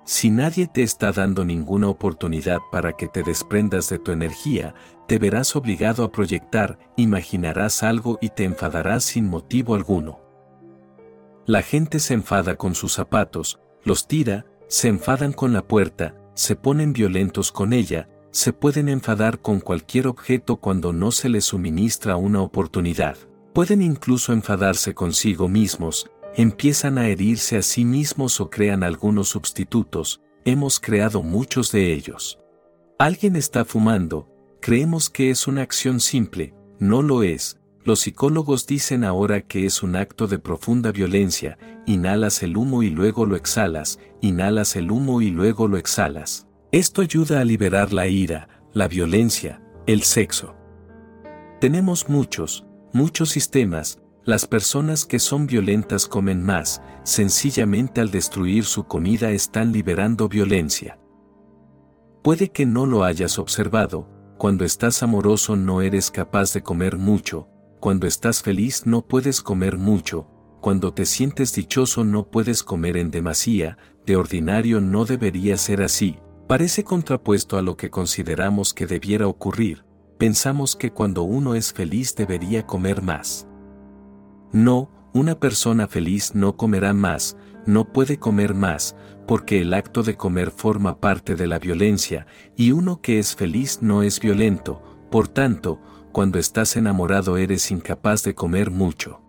Si 0.05 0.29
nadie 0.29 0.67
te 0.67 0.83
está 0.83 1.11
dando 1.11 1.45
ninguna 1.45 1.87
oportunidad 1.87 2.59
para 2.71 2.93
que 2.93 3.07
te 3.07 3.23
desprendas 3.23 3.89
de 3.89 3.97
tu 3.97 4.11
energía, 4.11 4.75
te 5.07 5.17
verás 5.17 5.55
obligado 5.55 6.03
a 6.03 6.11
proyectar, 6.11 6.77
imaginarás 6.95 7.81
algo 7.81 8.19
y 8.21 8.29
te 8.29 8.43
enfadarás 8.43 9.03
sin 9.03 9.27
motivo 9.27 9.73
alguno. 9.73 10.19
La 11.47 11.63
gente 11.63 11.97
se 11.97 12.13
enfada 12.13 12.55
con 12.55 12.75
sus 12.75 12.93
zapatos, 12.93 13.59
los 13.83 14.07
tira, 14.07 14.45
se 14.67 14.87
enfadan 14.87 15.33
con 15.33 15.53
la 15.53 15.67
puerta, 15.67 16.15
se 16.33 16.55
ponen 16.55 16.93
violentos 16.93 17.51
con 17.51 17.73
ella, 17.73 18.09
se 18.31 18.53
pueden 18.53 18.89
enfadar 18.89 19.39
con 19.39 19.59
cualquier 19.59 20.07
objeto 20.07 20.57
cuando 20.57 20.91
no 20.91 21.11
se 21.11 21.29
les 21.29 21.45
suministra 21.45 22.15
una 22.15 22.41
oportunidad. 22.41 23.17
Pueden 23.53 23.81
incluso 23.81 24.33
enfadarse 24.33 24.95
consigo 24.95 25.47
mismos, 25.47 26.09
empiezan 26.35 26.97
a 26.97 27.07
herirse 27.07 27.57
a 27.57 27.61
sí 27.61 27.85
mismos 27.85 28.41
o 28.41 28.49
crean 28.49 28.83
algunos 28.83 29.29
sustitutos, 29.29 30.21
hemos 30.45 30.79
creado 30.79 31.21
muchos 31.21 31.71
de 31.71 31.93
ellos. 31.93 32.39
Alguien 32.97 33.35
está 33.35 33.65
fumando, 33.65 34.27
creemos 34.59 35.09
que 35.09 35.29
es 35.29 35.47
una 35.47 35.61
acción 35.61 35.99
simple, 35.99 36.55
no 36.79 37.03
lo 37.03 37.21
es, 37.21 37.59
los 37.85 38.01
psicólogos 38.01 38.65
dicen 38.65 39.03
ahora 39.03 39.41
que 39.41 39.65
es 39.65 39.83
un 39.83 39.95
acto 39.95 40.27
de 40.27 40.39
profunda 40.39 40.91
violencia, 40.91 41.57
inhalas 41.85 42.41
el 42.43 42.55
humo 42.55 42.81
y 42.83 42.89
luego 42.89 43.25
lo 43.25 43.35
exhalas, 43.35 43.99
inhalas 44.21 44.75
el 44.75 44.91
humo 44.91 45.21
y 45.21 45.29
luego 45.29 45.67
lo 45.67 45.77
exhalas. 45.77 46.47
Esto 46.71 47.01
ayuda 47.01 47.41
a 47.41 47.45
liberar 47.45 47.91
la 47.93 48.07
ira, 48.07 48.47
la 48.73 48.87
violencia, 48.87 49.61
el 49.85 50.03
sexo. 50.03 50.55
Tenemos 51.59 52.09
muchos, 52.09 52.65
muchos 52.93 53.29
sistemas, 53.29 53.99
las 54.23 54.45
personas 54.45 55.05
que 55.05 55.19
son 55.19 55.47
violentas 55.47 56.07
comen 56.07 56.41
más, 56.41 56.81
sencillamente 57.03 57.99
al 57.99 58.09
destruir 58.09 58.63
su 58.63 58.85
comida 58.85 59.31
están 59.31 59.73
liberando 59.73 60.29
violencia. 60.29 60.97
Puede 62.23 62.49
que 62.49 62.65
no 62.65 62.85
lo 62.85 63.03
hayas 63.03 63.37
observado, 63.37 64.09
cuando 64.37 64.63
estás 64.63 65.03
amoroso 65.03 65.57
no 65.57 65.81
eres 65.81 66.09
capaz 66.09 66.53
de 66.53 66.63
comer 66.63 66.97
mucho, 66.97 67.49
cuando 67.83 68.07
estás 68.07 68.41
feliz 68.41 68.85
no 68.85 69.01
puedes 69.01 69.41
comer 69.41 69.77
mucho, 69.77 70.25
cuando 70.61 70.93
te 70.93 71.03
sientes 71.03 71.53
dichoso 71.53 72.05
no 72.05 72.31
puedes 72.31 72.63
comer 72.63 72.95
en 72.95 73.11
demasía, 73.11 73.77
de 74.05 74.15
ordinario 74.15 74.79
no 74.79 75.03
debería 75.03 75.57
ser 75.57 75.81
así, 75.81 76.17
parece 76.47 76.85
contrapuesto 76.85 77.57
a 77.57 77.61
lo 77.61 77.75
que 77.75 77.89
consideramos 77.89 78.73
que 78.73 78.87
debiera 78.87 79.27
ocurrir, 79.27 79.83
pensamos 80.17 80.77
que 80.77 80.91
cuando 80.91 81.23
uno 81.23 81.55
es 81.55 81.73
feliz 81.73 82.15
debería 82.15 82.65
comer 82.65 83.01
más. 83.01 83.49
No, 84.53 84.89
una 85.13 85.37
persona 85.37 85.85
feliz 85.89 86.35
no 86.35 86.55
comerá 86.55 86.93
más, 86.93 87.35
no 87.65 87.91
puede 87.91 88.17
comer 88.17 88.53
más, 88.53 88.95
porque 89.27 89.59
el 89.59 89.73
acto 89.73 90.03
de 90.03 90.15
comer 90.15 90.51
forma 90.51 91.01
parte 91.01 91.35
de 91.35 91.47
la 91.47 91.59
violencia, 91.59 92.27
y 92.55 92.71
uno 92.71 93.01
que 93.01 93.19
es 93.19 93.35
feliz 93.35 93.79
no 93.81 94.03
es 94.03 94.21
violento, 94.21 94.81
por 95.11 95.27
tanto, 95.27 95.81
cuando 96.13 96.37
estás 96.37 96.77
enamorado 96.77 97.37
eres 97.37 97.71
incapaz 97.71 98.23
de 98.23 98.35
comer 98.35 98.69
mucho. 98.69 99.19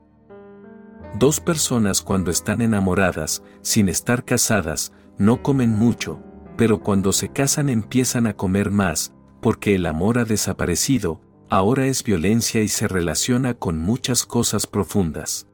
Dos 1.18 1.40
personas 1.40 2.02
cuando 2.02 2.30
están 2.30 2.60
enamoradas, 2.60 3.42
sin 3.62 3.88
estar 3.88 4.24
casadas, 4.24 4.92
no 5.16 5.42
comen 5.42 5.70
mucho, 5.70 6.20
pero 6.56 6.80
cuando 6.80 7.12
se 7.12 7.30
casan 7.30 7.70
empiezan 7.70 8.26
a 8.26 8.34
comer 8.36 8.70
más, 8.70 9.14
porque 9.40 9.74
el 9.74 9.86
amor 9.86 10.18
ha 10.18 10.24
desaparecido, 10.26 11.22
ahora 11.48 11.86
es 11.86 12.04
violencia 12.04 12.62
y 12.62 12.68
se 12.68 12.86
relaciona 12.86 13.54
con 13.54 13.78
muchas 13.78 14.26
cosas 14.26 14.66
profundas. 14.66 15.48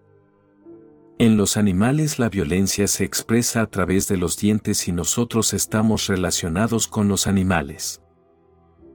En 1.19 1.37
los 1.37 1.57
animales 1.57 2.19
la 2.19 2.29
violencia 2.29 2.89
se 2.89 3.05
expresa 3.05 3.61
a 3.61 3.67
través 3.67 4.09
de 4.09 4.17
los 4.17 4.37
dientes 4.37 4.89
y 4.89 4.93
nosotros 4.93 5.53
estamos 5.53 6.09
relacionados 6.09 6.89
con 6.89 7.07
los 7.07 7.29
animales. 7.29 8.03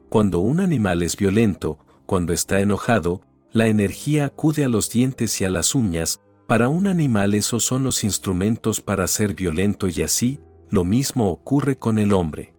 Cuando 0.10 0.40
un 0.40 0.60
animal 0.60 1.02
es 1.02 1.16
violento, 1.16 1.85
cuando 2.06 2.34
está 2.34 2.60
enojado, 2.60 3.22
la 3.52 3.68
energía 3.68 4.26
acude 4.26 4.66
a 4.66 4.70
los 4.70 4.90
dientes 4.90 5.40
y 5.42 5.46
a 5.46 5.50
las 5.50 5.76
uñas, 5.76 6.22
para 6.48 6.70
un 6.70 6.88
animal 6.88 7.34
esos 7.34 7.64
son 7.64 7.84
los 7.84 8.04
instrumentos 8.04 8.82
para 8.82 9.08
ser 9.08 9.34
violento 9.34 9.88
y 9.88 10.02
así, 10.04 10.40
lo 10.70 10.84
mismo 10.84 11.32
ocurre 11.32 11.78
con 11.78 11.98
el 11.98 12.14
hombre. 12.14 12.54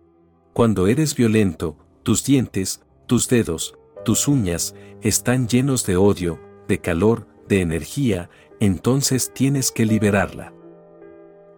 Cuando 0.52 0.86
eres 0.86 1.14
violento, 1.14 1.76
tus 2.02 2.24
dientes, 2.24 2.82
tus 3.06 3.28
dedos, 3.28 3.78
tus 4.04 4.26
uñas, 4.26 4.74
están 5.02 5.48
llenos 5.48 5.86
de 5.86 5.96
odio, 5.96 6.40
de 6.66 6.80
calor, 6.80 7.28
de 7.48 7.60
energía, 7.60 8.30
entonces 8.58 9.32
tienes 9.34 9.70
que 9.70 9.84
liberarla. 9.84 10.52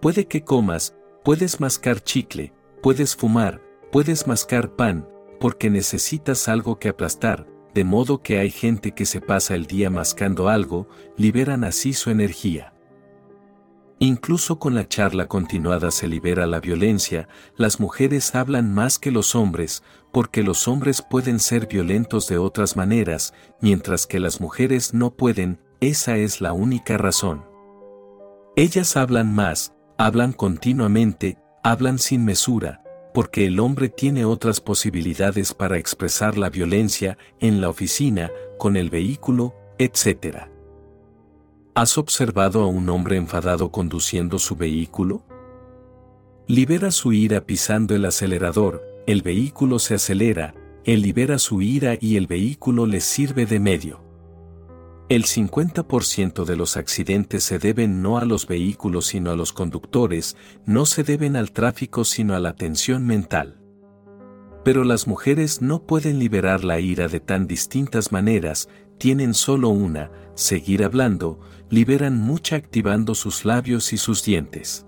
Puede 0.03 0.27
que 0.27 0.43
comas, 0.43 0.95
puedes 1.25 1.61
mascar 1.61 2.03
chicle, 2.03 2.53
puedes 2.83 3.17
fumar, 3.17 3.63
puedes 3.93 4.27
mascar 4.27 4.77
pan, 4.77 5.09
porque 5.41 5.71
necesitas 5.71 6.49
algo 6.49 6.79
que 6.79 6.89
aplastar, 6.89 7.47
de 7.79 7.85
modo 7.85 8.23
que 8.23 8.41
hay 8.41 8.51
gente 8.51 8.91
que 8.91 9.07
se 9.07 9.21
pasa 9.21 9.55
el 9.55 9.67
día 9.67 9.89
mascando 9.89 10.49
algo, 10.49 10.89
liberan 11.17 11.63
así 11.63 11.93
su 11.93 12.11
energía. 12.11 12.73
Incluso 14.01 14.59
con 14.59 14.75
la 14.75 14.89
charla 14.89 15.29
continuada 15.29 15.93
se 15.93 16.09
libera 16.09 16.49
la 16.49 16.59
violencia, 16.59 17.29
las 17.57 17.79
mujeres 17.79 18.35
hablan 18.35 18.75
más 18.75 18.99
que 18.99 19.13
los 19.13 19.37
hombres, 19.37 19.85
porque 20.13 20.43
los 20.43 20.67
hombres 20.67 21.03
pueden 21.09 21.39
ser 21.39 21.69
violentos 21.69 22.27
de 22.27 22.39
otras 22.39 22.75
maneras, 22.75 23.33
mientras 23.61 24.09
que 24.09 24.19
las 24.19 24.41
mujeres 24.41 24.93
no 24.93 25.15
pueden, 25.15 25.61
esa 25.79 26.17
es 26.17 26.41
la 26.41 26.53
única 26.53 26.99
razón. 26.99 27.45
Ellas 28.57 28.97
hablan 28.97 29.33
más, 29.33 29.73
hablan 29.99 30.33
continuamente, 30.33 31.39
hablan 31.63 32.01
sin 32.01 32.25
mesura, 32.25 32.83
porque 33.19 33.47
el 33.47 33.59
hombre 33.59 33.89
tiene 33.89 34.25
otras 34.25 34.61
posibilidades 34.61 35.53
para 35.53 35.77
expresar 35.77 36.39
la 36.39 36.51
violencia 36.51 37.19
en 37.41 37.61
la 37.61 37.69
oficina, 37.69 38.31
con 38.59 38.77
el 38.77 38.91
vehículo, 38.91 39.57
etc. 39.77 40.47
¿Has 41.75 41.99
observado 41.99 42.63
a 42.63 42.69
un 42.69 42.89
hombre 42.89 43.17
enfadado 43.17 43.73
conduciendo 43.73 44.39
su 44.39 44.55
vehículo? 44.55 45.25
Libera 46.47 46.93
su 46.93 47.13
ira 47.13 47.41
pisando 47.41 47.97
el 47.97 48.05
acelerador, 48.05 48.85
el 49.09 49.23
vehículo 49.23 49.81
se 49.81 49.95
acelera, 49.95 50.55
él 50.85 51.03
libera 51.03 51.41
su 51.41 51.61
ira 51.61 51.99
y 52.01 52.19
el 52.19 52.29
vehículo 52.29 52.87
le 52.87 53.01
sirve 53.01 53.47
de 53.47 53.59
medio. 53.59 54.08
El 55.09 55.25
50% 55.25 56.45
de 56.45 56.55
los 56.55 56.77
accidentes 56.77 57.43
se 57.43 57.59
deben 57.59 58.03
no 58.03 58.19
a 58.19 58.27
los 58.27 58.47
vehículos 58.47 59.07
sino 59.07 59.31
a 59.31 59.37
los 59.37 59.55
conductores, 59.55 60.37
no 60.67 60.85
se 60.85 61.03
deben 61.03 61.35
al 61.35 61.51
tráfico 61.51 62.05
sino 62.05 62.35
a 62.35 62.41
la 62.41 62.57
tensión 62.57 63.07
mental. 63.07 63.59
Pero 64.67 64.85
las 64.85 65.07
mujeres 65.07 65.63
no 65.63 65.87
pueden 65.87 66.19
liberar 66.19 66.63
la 66.63 66.79
ira 66.79 67.09
de 67.09 67.21
tan 67.21 67.47
distintas 67.47 68.13
maneras, 68.13 68.69
tienen 68.99 69.33
solo 69.33 69.71
una, 69.71 70.11
seguir 70.35 70.85
hablando, 70.85 71.41
liberan 71.71 72.19
mucha 72.19 72.57
activando 72.57 73.15
sus 73.15 73.47
labios 73.47 73.95
y 73.95 73.97
sus 73.97 74.23
dientes. 74.23 74.85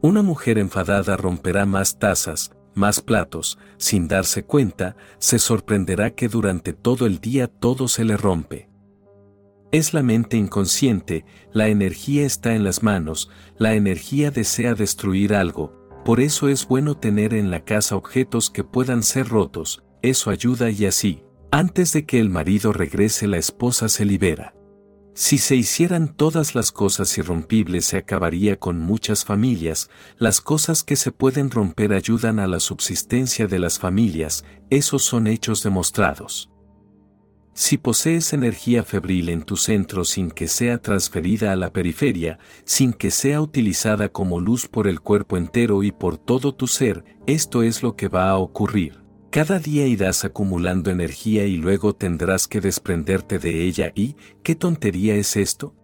Una 0.00 0.22
mujer 0.22 0.58
enfadada 0.58 1.16
romperá 1.16 1.66
más 1.66 1.98
tazas, 1.98 2.52
más 2.74 3.00
platos, 3.00 3.58
sin 3.78 4.06
darse 4.06 4.44
cuenta, 4.44 4.94
se 5.18 5.40
sorprenderá 5.40 6.14
que 6.14 6.28
durante 6.28 6.72
todo 6.72 7.06
el 7.06 7.18
día 7.18 7.48
todo 7.48 7.88
se 7.88 8.04
le 8.04 8.16
rompe. 8.16 8.71
Es 9.72 9.94
la 9.94 10.02
mente 10.02 10.36
inconsciente, 10.36 11.24
la 11.54 11.68
energía 11.68 12.26
está 12.26 12.54
en 12.54 12.62
las 12.62 12.82
manos, 12.82 13.30
la 13.56 13.72
energía 13.74 14.30
desea 14.30 14.74
destruir 14.74 15.34
algo, 15.34 15.72
por 16.04 16.20
eso 16.20 16.50
es 16.50 16.68
bueno 16.68 16.98
tener 16.98 17.32
en 17.32 17.50
la 17.50 17.64
casa 17.64 17.96
objetos 17.96 18.50
que 18.50 18.64
puedan 18.64 19.02
ser 19.02 19.28
rotos, 19.28 19.82
eso 20.02 20.28
ayuda 20.28 20.68
y 20.68 20.84
así, 20.84 21.22
antes 21.50 21.94
de 21.94 22.04
que 22.04 22.20
el 22.20 22.28
marido 22.28 22.74
regrese 22.74 23.26
la 23.26 23.38
esposa 23.38 23.88
se 23.88 24.04
libera. 24.04 24.54
Si 25.14 25.38
se 25.38 25.56
hicieran 25.56 26.16
todas 26.16 26.54
las 26.54 26.70
cosas 26.70 27.16
irrompibles 27.16 27.86
se 27.86 27.96
acabaría 27.96 28.58
con 28.58 28.78
muchas 28.78 29.24
familias, 29.24 29.88
las 30.18 30.42
cosas 30.42 30.84
que 30.84 30.96
se 30.96 31.12
pueden 31.12 31.50
romper 31.50 31.94
ayudan 31.94 32.40
a 32.40 32.46
la 32.46 32.60
subsistencia 32.60 33.46
de 33.46 33.58
las 33.58 33.78
familias, 33.78 34.44
esos 34.68 35.02
son 35.02 35.26
hechos 35.26 35.62
demostrados. 35.62 36.51
Si 37.54 37.76
posees 37.76 38.32
energía 38.32 38.82
febril 38.82 39.28
en 39.28 39.42
tu 39.42 39.56
centro 39.56 40.04
sin 40.04 40.30
que 40.30 40.48
sea 40.48 40.78
transferida 40.78 41.52
a 41.52 41.56
la 41.56 41.70
periferia, 41.70 42.38
sin 42.64 42.94
que 42.94 43.10
sea 43.10 43.42
utilizada 43.42 44.08
como 44.08 44.40
luz 44.40 44.68
por 44.68 44.88
el 44.88 45.00
cuerpo 45.00 45.36
entero 45.36 45.82
y 45.82 45.92
por 45.92 46.16
todo 46.16 46.54
tu 46.54 46.66
ser, 46.66 47.04
esto 47.26 47.62
es 47.62 47.82
lo 47.82 47.94
que 47.94 48.08
va 48.08 48.30
a 48.30 48.38
ocurrir. 48.38 49.02
Cada 49.30 49.58
día 49.58 49.86
irás 49.86 50.24
acumulando 50.24 50.90
energía 50.90 51.44
y 51.44 51.56
luego 51.56 51.94
tendrás 51.94 52.48
que 52.48 52.60
desprenderte 52.60 53.38
de 53.38 53.62
ella 53.62 53.92
y, 53.94 54.16
¿qué 54.42 54.54
tontería 54.54 55.14
es 55.14 55.36
esto? 55.36 55.74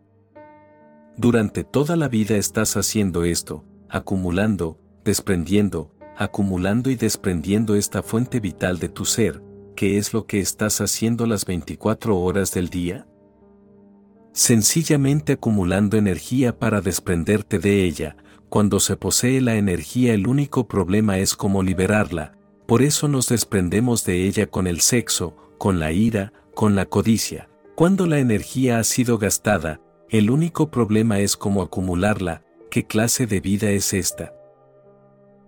Durante 1.19 1.65
toda 1.65 1.97
la 1.97 2.09
vida 2.09 2.37
estás 2.37 2.77
haciendo 2.77 3.25
esto, 3.25 3.65
acumulando, 3.91 4.81
desprendiendo, 5.05 5.95
acumulando 6.17 6.91
y 6.91 6.97
desprendiendo 6.97 7.75
esta 7.75 8.03
fuente 8.03 8.41
vital 8.41 8.79
de 8.79 8.89
tu 8.89 9.05
ser, 9.05 9.43
¿qué 9.79 9.97
es 9.97 10.13
lo 10.13 10.27
que 10.27 10.41
estás 10.41 10.81
haciendo 10.81 11.25
las 11.25 11.45
24 11.45 12.19
horas 12.19 12.51
del 12.51 12.69
día? 12.69 13.07
Sencillamente 14.33 15.35
acumulando 15.35 15.97
energía 15.97 16.59
para 16.59 16.81
desprenderte 16.81 17.61
de 17.61 17.85
ella, 17.85 18.17
cuando 18.49 18.81
se 18.81 18.97
posee 18.97 19.41
la 19.41 19.55
energía 19.55 20.15
el 20.15 20.27
único 20.27 20.67
problema 20.67 21.19
es 21.19 21.37
cómo 21.37 21.63
liberarla, 21.63 22.37
por 22.67 22.83
eso 22.83 23.07
nos 23.07 23.29
desprendemos 23.29 24.05
de 24.05 24.27
ella 24.27 24.49
con 24.49 24.67
el 24.67 24.81
sexo, 24.81 25.37
con 25.59 25.79
la 25.79 25.93
ira, 25.93 26.33
con 26.57 26.75
la 26.75 26.87
codicia. 26.87 27.49
Cuando 27.77 28.07
la 28.07 28.19
energía 28.19 28.81
ha 28.81 28.83
sido 28.83 29.17
gastada, 29.17 29.81
el 30.11 30.33
único 30.33 30.73
problema 30.73 31.21
es 31.21 31.37
cómo 31.37 31.63
acumularla, 31.63 32.43
¿qué 32.69 32.85
clase 32.85 33.29
de 33.29 33.39
vida 33.39 33.71
es 33.71 33.95
esta? 33.95 34.35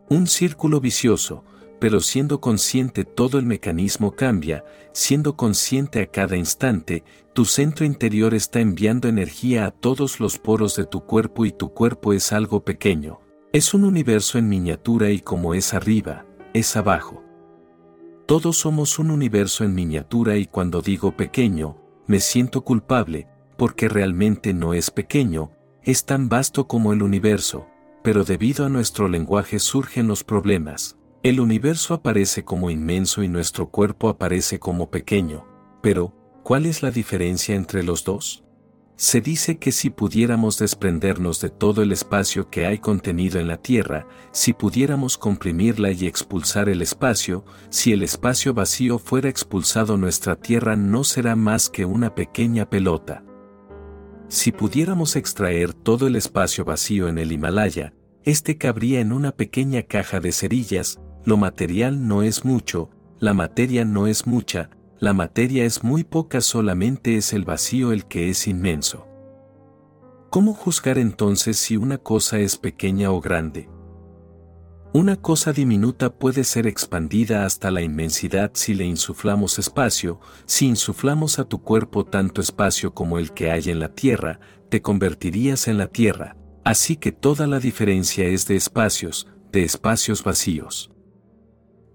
Un 0.08 0.28
círculo 0.28 0.80
vicioso, 0.80 1.42
pero 1.80 2.00
siendo 2.00 2.40
consciente 2.40 3.04
todo 3.04 3.38
el 3.38 3.46
mecanismo 3.46 4.12
cambia, 4.12 4.64
siendo 4.92 5.34
consciente 5.36 6.02
a 6.02 6.06
cada 6.06 6.36
instante, 6.36 7.02
tu 7.32 7.46
centro 7.46 7.86
interior 7.86 8.34
está 8.34 8.60
enviando 8.60 9.08
energía 9.08 9.64
a 9.64 9.70
todos 9.70 10.20
los 10.20 10.38
poros 10.38 10.76
de 10.76 10.84
tu 10.84 11.00
cuerpo 11.00 11.46
y 11.46 11.52
tu 11.52 11.72
cuerpo 11.72 12.12
es 12.12 12.32
algo 12.32 12.62
pequeño. 12.64 13.20
Es 13.52 13.72
un 13.72 13.84
universo 13.84 14.38
en 14.38 14.48
miniatura 14.48 15.10
y 15.10 15.20
como 15.20 15.54
es 15.54 15.72
arriba, 15.72 16.26
es 16.52 16.76
abajo. 16.76 17.24
Todos 18.26 18.58
somos 18.58 18.98
un 18.98 19.10
universo 19.10 19.64
en 19.64 19.74
miniatura 19.74 20.36
y 20.36 20.46
cuando 20.46 20.82
digo 20.82 21.16
pequeño, 21.16 21.78
me 22.06 22.20
siento 22.20 22.62
culpable, 22.62 23.26
porque 23.56 23.88
realmente 23.88 24.52
no 24.52 24.74
es 24.74 24.90
pequeño, 24.90 25.50
es 25.82 26.04
tan 26.04 26.28
vasto 26.28 26.68
como 26.68 26.92
el 26.92 27.02
universo, 27.02 27.66
pero 28.02 28.24
debido 28.24 28.66
a 28.66 28.68
nuestro 28.68 29.08
lenguaje 29.08 29.58
surgen 29.58 30.06
los 30.06 30.24
problemas. 30.24 30.99
El 31.22 31.38
universo 31.38 31.92
aparece 31.92 32.46
como 32.46 32.70
inmenso 32.70 33.22
y 33.22 33.28
nuestro 33.28 33.68
cuerpo 33.68 34.08
aparece 34.08 34.58
como 34.58 34.90
pequeño, 34.90 35.44
pero, 35.82 36.14
¿cuál 36.42 36.64
es 36.64 36.82
la 36.82 36.90
diferencia 36.90 37.54
entre 37.54 37.82
los 37.82 38.04
dos? 38.04 38.42
Se 38.96 39.20
dice 39.20 39.58
que 39.58 39.70
si 39.70 39.90
pudiéramos 39.90 40.58
desprendernos 40.58 41.42
de 41.42 41.50
todo 41.50 41.82
el 41.82 41.92
espacio 41.92 42.48
que 42.48 42.64
hay 42.64 42.78
contenido 42.78 43.38
en 43.38 43.48
la 43.48 43.58
Tierra, 43.58 44.06
si 44.32 44.54
pudiéramos 44.54 45.18
comprimirla 45.18 45.90
y 45.90 46.06
expulsar 46.06 46.70
el 46.70 46.80
espacio, 46.80 47.44
si 47.68 47.92
el 47.92 48.02
espacio 48.02 48.54
vacío 48.54 48.98
fuera 48.98 49.28
expulsado 49.28 49.98
nuestra 49.98 50.36
Tierra 50.36 50.74
no 50.74 51.04
será 51.04 51.36
más 51.36 51.68
que 51.68 51.84
una 51.84 52.14
pequeña 52.14 52.70
pelota. 52.70 53.22
Si 54.28 54.52
pudiéramos 54.52 55.16
extraer 55.16 55.74
todo 55.74 56.06
el 56.06 56.16
espacio 56.16 56.64
vacío 56.64 57.08
en 57.08 57.18
el 57.18 57.30
Himalaya, 57.30 57.92
este 58.22 58.56
cabría 58.56 59.00
en 59.00 59.12
una 59.12 59.32
pequeña 59.32 59.82
caja 59.82 60.20
de 60.20 60.32
cerillas, 60.32 60.98
lo 61.24 61.36
material 61.36 62.08
no 62.08 62.22
es 62.22 62.44
mucho, 62.44 62.90
la 63.18 63.34
materia 63.34 63.84
no 63.84 64.06
es 64.06 64.26
mucha, 64.26 64.70
la 64.98 65.12
materia 65.12 65.64
es 65.64 65.84
muy 65.84 66.04
poca 66.04 66.40
solamente 66.40 67.16
es 67.16 67.32
el 67.32 67.44
vacío 67.44 67.92
el 67.92 68.06
que 68.06 68.30
es 68.30 68.46
inmenso. 68.46 69.06
¿Cómo 70.30 70.54
juzgar 70.54 70.96
entonces 70.96 71.58
si 71.58 71.76
una 71.76 71.98
cosa 71.98 72.38
es 72.38 72.56
pequeña 72.56 73.10
o 73.10 73.20
grande? 73.20 73.68
Una 74.92 75.16
cosa 75.16 75.52
diminuta 75.52 76.12
puede 76.12 76.42
ser 76.44 76.66
expandida 76.66 77.44
hasta 77.44 77.70
la 77.70 77.80
inmensidad 77.82 78.50
si 78.54 78.74
le 78.74 78.84
insuflamos 78.84 79.58
espacio, 79.58 80.20
si 80.46 80.66
insuflamos 80.66 81.38
a 81.38 81.44
tu 81.44 81.62
cuerpo 81.62 82.04
tanto 82.04 82.40
espacio 82.40 82.92
como 82.92 83.18
el 83.18 83.32
que 83.32 83.50
hay 83.50 83.70
en 83.70 83.78
la 83.78 83.94
tierra, 83.94 84.40
te 84.68 84.82
convertirías 84.82 85.68
en 85.68 85.78
la 85.78 85.86
tierra, 85.86 86.36
así 86.64 86.96
que 86.96 87.12
toda 87.12 87.46
la 87.46 87.60
diferencia 87.60 88.26
es 88.26 88.46
de 88.46 88.56
espacios, 88.56 89.28
de 89.52 89.62
espacios 89.62 90.24
vacíos. 90.24 90.89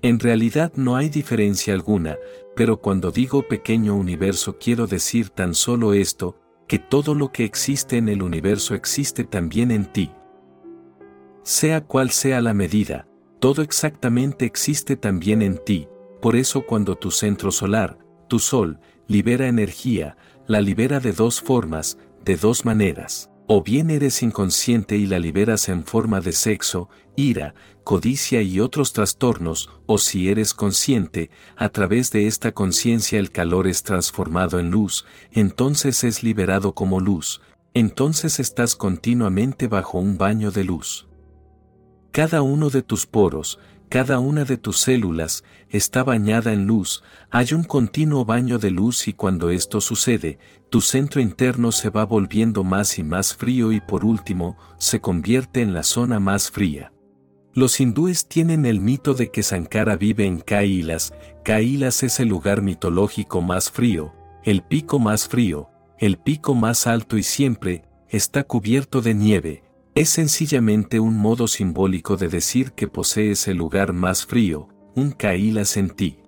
En 0.06 0.20
realidad 0.20 0.72
no 0.76 0.98
hay 0.98 1.10
diferencia 1.10 1.74
alguna, 1.74 2.20
pero 2.56 2.80
cuando 2.80 3.10
digo 3.10 3.48
pequeño 3.48 3.96
universo 3.96 4.60
quiero 4.60 4.86
decir 4.86 5.32
tan 5.32 5.56
solo 5.56 5.94
esto, 5.94 6.38
que 6.68 6.78
todo 6.78 7.16
lo 7.16 7.32
que 7.32 7.44
existe 7.44 7.98
en 7.98 8.08
el 8.10 8.22
universo 8.22 8.76
existe 8.76 9.24
también 9.24 9.72
en 9.72 9.92
ti. 9.92 10.12
Sea 11.42 11.82
cual 11.82 12.12
sea 12.12 12.40
la 12.40 12.54
medida, 12.54 13.08
todo 13.40 13.64
exactamente 13.64 14.46
existe 14.46 14.96
también 14.96 15.42
en 15.42 15.58
ti, 15.58 15.88
por 16.22 16.36
eso 16.36 16.68
cuando 16.68 16.96
tu 16.96 17.10
centro 17.10 17.50
solar, 17.50 17.98
tu 18.28 18.38
sol, 18.38 18.80
libera 19.08 19.48
energía, 19.48 20.18
la 20.46 20.62
libera 20.62 21.00
de 21.00 21.14
dos 21.14 21.42
formas, 21.42 21.98
de 22.24 22.38
dos 22.38 22.64
maneras. 22.64 23.32
O 23.48 23.62
bien 23.62 23.92
eres 23.92 24.24
inconsciente 24.24 24.98
y 24.98 25.06
la 25.06 25.20
liberas 25.20 25.70
en 25.70 25.86
forma 25.86 26.20
de 26.20 26.32
sexo, 26.32 26.90
ira, 27.16 27.54
codicia 27.84 28.42
y 28.42 28.60
otros 28.60 28.92
trastornos, 28.92 29.70
o 29.86 30.00
si 30.00 30.30
eres 30.30 30.56
consciente, 30.56 31.30
a 31.56 31.70
través 31.70 32.12
de 32.12 32.26
esta 32.26 32.54
conciencia 32.54 33.20
el 33.20 33.30
calor 33.30 33.68
es 33.68 33.84
transformado 33.84 34.60
en 34.60 34.72
luz, 34.72 35.06
entonces 35.32 36.04
es 36.04 36.24
liberado 36.24 36.74
como 36.74 37.00
luz, 37.00 37.42
entonces 37.76 38.40
estás 38.40 38.76
continuamente 38.76 39.68
bajo 39.68 40.00
un 40.00 40.18
baño 40.18 40.50
de 40.50 40.64
luz. 40.64 41.08
Cada 42.12 42.42
uno 42.42 42.72
de 42.72 42.82
tus 42.82 43.06
poros, 43.06 43.60
cada 43.90 44.18
una 44.18 44.46
de 44.46 44.58
tus 44.58 44.80
células, 44.80 45.44
está 45.70 46.04
bañada 46.04 46.52
en 46.52 46.66
luz, 46.66 47.04
hay 47.30 47.54
un 47.54 47.64
continuo 47.64 48.26
baño 48.26 48.58
de 48.58 48.72
luz 48.72 49.08
y 49.08 49.14
cuando 49.14 49.52
esto 49.52 49.82
sucede, 49.82 50.40
tu 50.76 50.82
centro 50.82 51.22
interno 51.22 51.72
se 51.72 51.90
va 51.90 52.04
volviendo 52.04 52.66
más 52.66 53.00
y 53.00 53.04
más 53.04 53.34
frío 53.34 53.72
y 53.72 53.80
por 53.80 54.04
último, 54.04 54.58
se 54.78 55.00
convierte 55.00 55.62
en 55.62 55.74
la 55.74 55.84
zona 55.84 56.20
más 56.20 56.52
fría. 56.52 56.92
Los 57.54 57.80
hindúes 57.80 58.28
tienen 58.28 58.66
el 58.66 58.82
mito 58.82 59.14
de 59.14 59.32
que 59.32 59.42
Sankara 59.42 59.96
vive 59.96 60.26
en 60.26 60.42
Kailas, 60.42 61.14
Kailas 61.46 62.04
es 62.04 62.20
el 62.20 62.28
lugar 62.28 62.62
mitológico 62.62 63.40
más 63.40 63.72
frío, 63.72 64.12
el 64.44 64.64
pico 64.64 65.00
más 65.00 65.30
frío, 65.30 65.70
el 65.98 66.18
pico 66.18 66.54
más 66.56 66.88
alto 66.88 67.18
y 67.18 67.24
siempre, 67.24 67.86
está 68.10 68.44
cubierto 68.44 69.02
de 69.02 69.14
nieve, 69.14 69.64
es 69.94 70.10
sencillamente 70.10 71.00
un 71.00 71.16
modo 71.16 71.48
simbólico 71.48 72.18
de 72.18 72.28
decir 72.28 72.74
que 72.74 72.90
posees 72.90 73.48
el 73.48 73.56
lugar 73.56 73.94
más 73.94 74.26
frío, 74.26 74.68
un 74.94 75.12
Kailas 75.14 75.78
en 75.78 75.92
ti. 75.92 76.20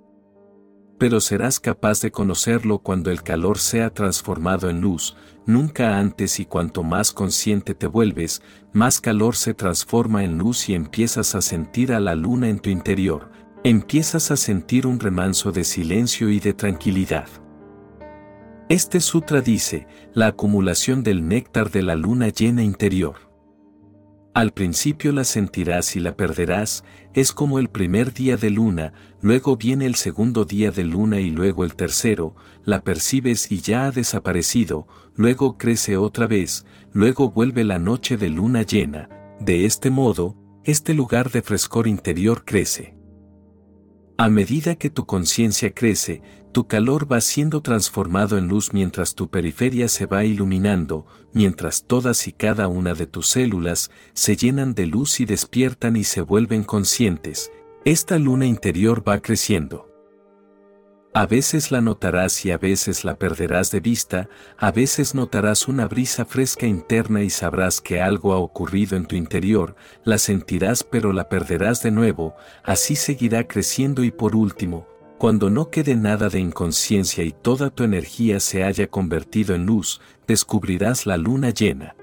Pero 0.98 1.22
serás 1.22 1.60
capaz 1.60 2.02
de 2.02 2.12
conocerlo 2.12 2.80
cuando 2.80 3.12
el 3.12 3.22
calor 3.22 3.60
sea 3.60 3.94
transformado 3.94 4.70
en 4.70 4.82
luz, 4.82 5.16
nunca 5.46 6.00
antes 6.00 6.40
y 6.40 6.46
cuanto 6.46 6.84
más 6.84 7.12
consciente 7.12 7.76
te 7.76 7.86
vuelves, 7.86 8.42
más 8.74 9.00
calor 9.00 9.36
se 9.36 9.54
transforma 9.54 10.24
en 10.24 10.38
luz 10.38 10.70
y 10.70 10.74
empiezas 10.74 11.36
a 11.36 11.42
sentir 11.42 11.94
a 11.94 12.00
la 12.00 12.16
luna 12.16 12.50
en 12.50 12.60
tu 12.60 12.72
interior, 12.72 13.30
empiezas 13.64 14.32
a 14.32 14.38
sentir 14.38 14.88
un 14.88 15.00
remanso 15.00 15.52
de 15.52 15.64
silencio 15.64 16.30
y 16.30 16.40
de 16.40 16.54
tranquilidad. 16.54 17.28
Este 18.70 19.00
sutra 19.00 19.42
dice, 19.42 19.88
la 20.14 20.28
acumulación 20.28 21.04
del 21.04 21.28
néctar 21.28 21.70
de 21.70 21.84
la 21.84 21.96
luna 21.96 22.30
llena 22.30 22.64
interior. 22.64 23.27
Al 24.38 24.52
principio 24.52 25.14
la 25.14 25.24
sentirás 25.24 25.96
y 25.96 26.00
la 26.00 26.16
perderás, 26.16 26.84
es 27.16 27.32
como 27.32 27.58
el 27.58 27.70
primer 27.70 28.14
día 28.14 28.38
de 28.38 28.52
luna, 28.52 28.94
luego 29.20 29.58
viene 29.58 29.88
el 29.88 29.96
segundo 29.96 30.46
día 30.46 30.70
de 30.70 30.84
luna 30.84 31.20
y 31.20 31.32
luego 31.32 31.64
el 31.64 31.74
tercero, 31.74 32.36
la 32.64 32.84
percibes 32.84 33.52
y 33.52 33.62
ya 33.62 33.88
ha 33.88 33.92
desaparecido, 33.92 34.86
luego 35.16 35.58
crece 35.58 35.98
otra 35.98 36.28
vez, 36.28 36.68
luego 36.94 37.32
vuelve 37.32 37.64
la 37.64 37.80
noche 37.80 38.16
de 38.16 38.30
luna 38.30 38.62
llena, 38.62 39.10
de 39.40 39.66
este 39.66 39.90
modo, 39.90 40.36
este 40.64 40.94
lugar 40.94 41.32
de 41.32 41.42
frescor 41.42 41.88
interior 41.88 42.46
crece. 42.46 42.96
A 44.20 44.30
medida 44.30 44.76
que 44.76 44.92
tu 44.92 45.08
conciencia 45.08 45.72
crece, 45.72 46.22
tu 46.58 46.66
calor 46.66 47.12
va 47.12 47.22
siendo 47.22 47.62
transformado 47.62 48.36
en 48.36 48.48
luz 48.48 48.74
mientras 48.74 49.14
tu 49.14 49.30
periferia 49.30 49.88
se 49.88 50.08
va 50.08 50.26
iluminando, 50.26 51.06
mientras 51.32 51.84
todas 51.84 52.28
y 52.28 52.32
cada 52.32 52.68
una 52.68 52.96
de 52.96 53.06
tus 53.06 53.28
células 53.28 53.92
se 54.16 54.36
llenan 54.36 54.74
de 54.74 54.88
luz 54.88 55.20
y 55.20 55.26
despiertan 55.26 55.96
y 55.96 56.04
se 56.04 56.22
vuelven 56.22 56.64
conscientes, 56.64 57.52
esta 57.86 58.18
luna 58.18 58.48
interior 58.48 59.08
va 59.08 59.20
creciendo. 59.20 59.88
A 61.14 61.28
veces 61.28 61.70
la 61.70 61.80
notarás 61.80 62.44
y 62.44 62.50
a 62.50 62.58
veces 62.58 63.06
la 63.06 63.20
perderás 63.20 63.70
de 63.70 63.80
vista, 63.80 64.28
a 64.58 64.72
veces 64.72 65.14
notarás 65.14 65.68
una 65.68 65.88
brisa 65.88 66.26
fresca 66.26 66.66
interna 66.66 67.22
y 67.22 67.30
sabrás 67.30 67.82
que 67.82 68.02
algo 68.02 68.34
ha 68.34 68.40
ocurrido 68.40 68.98
en 68.98 69.06
tu 69.06 69.16
interior, 69.16 69.76
la 70.04 70.18
sentirás 70.18 70.84
pero 70.84 71.14
la 71.14 71.30
perderás 71.30 71.84
de 71.84 71.92
nuevo, 71.92 72.34
así 72.64 72.96
seguirá 72.96 73.48
creciendo 73.48 74.04
y 74.04 74.10
por 74.10 74.36
último, 74.36 74.97
cuando 75.18 75.50
no 75.50 75.72
quede 75.72 75.96
nada 75.96 76.30
de 76.30 76.40
inconsciencia 76.40 77.24
y 77.24 77.32
toda 77.32 77.72
tu 77.72 77.84
energía 77.84 78.40
se 78.40 78.64
haya 78.64 78.88
convertido 78.88 79.56
en 79.56 79.66
luz, 79.66 80.00
descubrirás 80.28 81.06
la 81.06 81.18
luna 81.18 81.50
llena. 81.50 81.96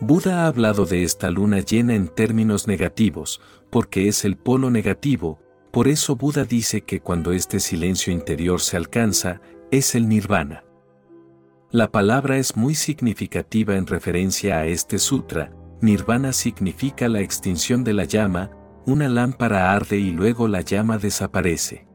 Buda 0.00 0.44
ha 0.44 0.46
hablado 0.46 0.86
de 0.86 1.02
esta 1.02 1.30
luna 1.30 1.60
llena 1.60 1.94
en 1.94 2.08
términos 2.08 2.68
negativos, 2.68 3.40
porque 3.70 4.06
es 4.06 4.24
el 4.24 4.36
polo 4.36 4.70
negativo, 4.70 5.40
por 5.72 5.88
eso 5.88 6.14
Buda 6.14 6.44
dice 6.44 6.82
que 6.82 7.00
cuando 7.00 7.32
este 7.32 7.58
silencio 7.58 8.12
interior 8.12 8.60
se 8.60 8.76
alcanza, 8.76 9.40
es 9.72 9.96
el 9.96 10.08
nirvana. 10.08 10.62
La 11.72 11.90
palabra 11.90 12.38
es 12.38 12.56
muy 12.56 12.76
significativa 12.76 13.74
en 13.74 13.88
referencia 13.88 14.58
a 14.58 14.66
este 14.66 15.00
sutra, 15.00 15.52
nirvana 15.80 16.32
significa 16.32 17.08
la 17.08 17.20
extinción 17.20 17.82
de 17.82 17.94
la 17.94 18.04
llama, 18.04 18.50
una 18.86 19.08
lámpara 19.08 19.72
arde 19.72 19.98
y 19.98 20.12
luego 20.12 20.46
la 20.46 20.60
llama 20.60 20.98
desaparece. 20.98 21.88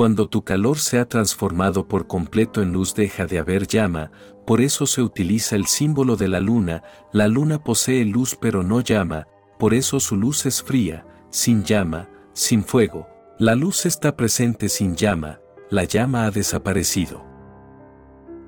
Cuando 0.00 0.30
tu 0.30 0.44
calor 0.44 0.78
se 0.78 0.98
ha 0.98 1.06
transformado 1.06 1.86
por 1.86 2.06
completo 2.06 2.62
en 2.62 2.72
luz 2.72 2.94
deja 2.94 3.26
de 3.26 3.38
haber 3.38 3.66
llama, 3.66 4.10
por 4.46 4.62
eso 4.62 4.86
se 4.86 5.02
utiliza 5.02 5.56
el 5.56 5.66
símbolo 5.66 6.16
de 6.16 6.26
la 6.26 6.40
luna, 6.40 6.82
la 7.12 7.28
luna 7.28 7.62
posee 7.62 8.06
luz 8.06 8.34
pero 8.40 8.62
no 8.62 8.80
llama, 8.80 9.28
por 9.58 9.74
eso 9.74 10.00
su 10.00 10.16
luz 10.16 10.46
es 10.46 10.62
fría, 10.62 11.04
sin 11.28 11.64
llama, 11.64 12.08
sin 12.32 12.64
fuego, 12.64 13.08
la 13.38 13.54
luz 13.54 13.84
está 13.84 14.16
presente 14.16 14.70
sin 14.70 14.96
llama, 14.96 15.40
la 15.68 15.84
llama 15.84 16.24
ha 16.24 16.30
desaparecido. 16.30 17.22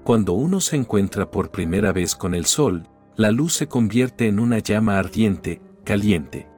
Cuando 0.04 0.32
uno 0.32 0.58
se 0.58 0.76
encuentra 0.76 1.30
por 1.30 1.50
primera 1.50 1.92
vez 1.92 2.16
con 2.16 2.34
el 2.34 2.46
sol, 2.46 2.88
la 3.14 3.30
luz 3.30 3.52
se 3.52 3.66
convierte 3.66 4.26
en 4.26 4.40
una 4.40 4.60
llama 4.60 4.98
ardiente, 4.98 5.60
caliente. 5.84 6.48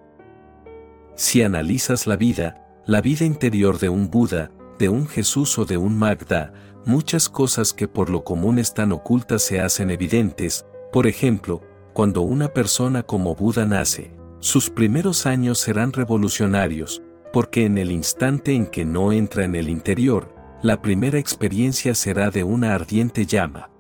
Si 1.17 1.43
analizas 1.43 2.07
la 2.07 2.15
vida, 2.15 2.65
la 2.87 3.01
vida 3.01 3.25
interior 3.25 3.81
de 3.81 3.89
un 3.89 4.09
Buda, 4.09 4.53
de 4.79 4.89
un 4.89 5.07
Jesús 5.07 5.59
o 5.59 5.65
de 5.65 5.77
un 5.77 5.99
Magda, 5.99 6.53
muchas 6.85 7.29
cosas 7.29 7.73
que 7.73 7.89
por 7.89 8.11
lo 8.11 8.25
común 8.25 8.59
están 8.59 8.93
ocultas 8.93 9.43
se 9.43 9.61
hacen 9.61 9.91
evidentes, 9.91 10.67
por 10.93 11.07
ejemplo, 11.07 11.63
cuando 11.93 12.23
una 12.23 12.49
persona 12.49 13.03
como 13.03 13.35
Buda 13.35 13.67
nace, 13.67 14.13
sus 14.41 14.69
primeros 14.69 15.27
años 15.27 15.59
serán 15.59 15.93
revolucionarios, 15.93 17.03
porque 17.33 17.65
en 17.65 17.79
el 17.79 17.91
instante 17.91 18.53
en 18.53 18.67
que 18.67 18.85
no 18.85 19.13
entra 19.13 19.45
en 19.45 19.55
el 19.55 19.69
interior, 19.69 20.35
la 20.63 20.83
primera 20.83 21.19
experiencia 21.19 21.95
será 21.95 22.31
de 22.31 22.45
una 22.45 22.75
ardiente 22.75 23.27
llama. 23.27 23.71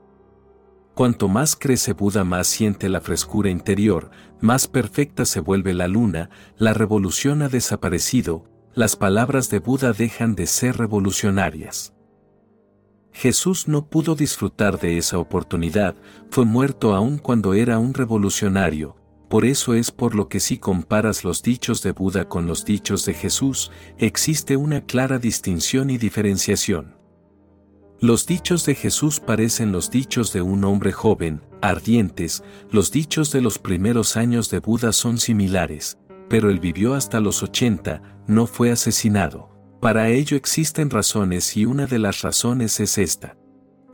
Cuanto 0.94 1.28
más 1.28 1.56
crece 1.56 1.92
Buda 1.92 2.24
más 2.24 2.46
siente 2.46 2.88
la 2.88 3.00
frescura 3.00 3.50
interior, 3.50 4.10
más 4.40 4.68
perfecta 4.68 5.24
se 5.24 5.40
vuelve 5.40 5.74
la 5.74 5.88
luna, 5.88 6.30
la 6.56 6.72
revolución 6.72 7.42
ha 7.42 7.48
desaparecido, 7.48 8.44
las 8.74 8.96
palabras 8.96 9.50
de 9.50 9.60
Buda 9.60 9.92
dejan 9.92 10.34
de 10.34 10.46
ser 10.46 10.76
revolucionarias. 10.76 11.94
Jesús 13.12 13.68
no 13.68 13.86
pudo 13.86 14.16
disfrutar 14.16 14.80
de 14.80 14.98
esa 14.98 15.18
oportunidad, 15.18 15.94
fue 16.30 16.44
muerto 16.44 16.94
aún 16.94 17.18
cuando 17.18 17.54
era 17.54 17.78
un 17.78 17.94
revolucionario, 17.94 18.96
por 19.28 19.44
eso 19.44 19.74
es 19.74 19.92
por 19.92 20.16
lo 20.16 20.28
que 20.28 20.40
si 20.40 20.58
comparas 20.58 21.22
los 21.22 21.42
dichos 21.42 21.82
de 21.82 21.92
Buda 21.92 22.28
con 22.28 22.46
los 22.46 22.64
dichos 22.64 23.04
de 23.04 23.14
Jesús, 23.14 23.70
existe 23.98 24.56
una 24.56 24.84
clara 24.84 25.20
distinción 25.20 25.90
y 25.90 25.98
diferenciación. 25.98 26.96
Los 28.00 28.26
dichos 28.26 28.66
de 28.66 28.74
Jesús 28.74 29.20
parecen 29.20 29.70
los 29.70 29.90
dichos 29.90 30.32
de 30.32 30.42
un 30.42 30.64
hombre 30.64 30.90
joven, 30.90 31.40
ardientes, 31.62 32.42
los 32.70 32.90
dichos 32.90 33.30
de 33.30 33.40
los 33.40 33.60
primeros 33.60 34.16
años 34.16 34.50
de 34.50 34.58
Buda 34.58 34.92
son 34.92 35.18
similares, 35.18 35.98
pero 36.28 36.50
él 36.50 36.58
vivió 36.58 36.94
hasta 36.94 37.20
los 37.20 37.42
80, 37.42 38.13
no 38.26 38.46
fue 38.46 38.70
asesinado. 38.70 39.50
Para 39.80 40.08
ello 40.08 40.36
existen 40.36 40.90
razones 40.90 41.56
y 41.56 41.66
una 41.66 41.86
de 41.86 41.98
las 41.98 42.22
razones 42.22 42.80
es 42.80 42.98
esta. 42.98 43.36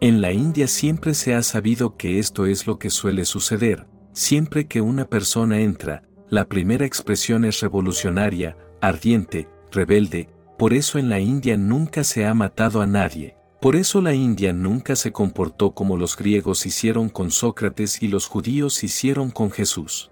En 0.00 0.20
la 0.20 0.32
India 0.32 0.66
siempre 0.66 1.14
se 1.14 1.34
ha 1.34 1.42
sabido 1.42 1.96
que 1.96 2.18
esto 2.18 2.46
es 2.46 2.66
lo 2.66 2.78
que 2.78 2.90
suele 2.90 3.24
suceder, 3.24 3.86
Siempre 4.12 4.66
que 4.66 4.80
una 4.80 5.04
persona 5.04 5.60
entra, 5.60 6.02
la 6.28 6.48
primera 6.48 6.84
expresión 6.84 7.44
es 7.44 7.60
revolucionaria, 7.60 8.56
ardiente, 8.80 9.48
rebelde, 9.70 10.28
por 10.58 10.74
eso 10.74 10.98
en 10.98 11.08
la 11.08 11.20
India 11.20 11.56
nunca 11.56 12.02
se 12.02 12.26
ha 12.26 12.34
matado 12.34 12.82
a 12.82 12.86
nadie, 12.86 13.36
por 13.60 13.76
eso 13.76 14.00
la 14.00 14.12
India 14.12 14.52
nunca 14.52 14.96
se 14.96 15.12
comportó 15.12 15.74
como 15.74 15.96
los 15.96 16.16
griegos 16.16 16.66
hicieron 16.66 17.08
con 17.08 17.30
Sócrates 17.30 18.02
y 18.02 18.08
los 18.08 18.26
judíos 18.26 18.82
hicieron 18.82 19.30
con 19.30 19.52
Jesús. 19.52 20.10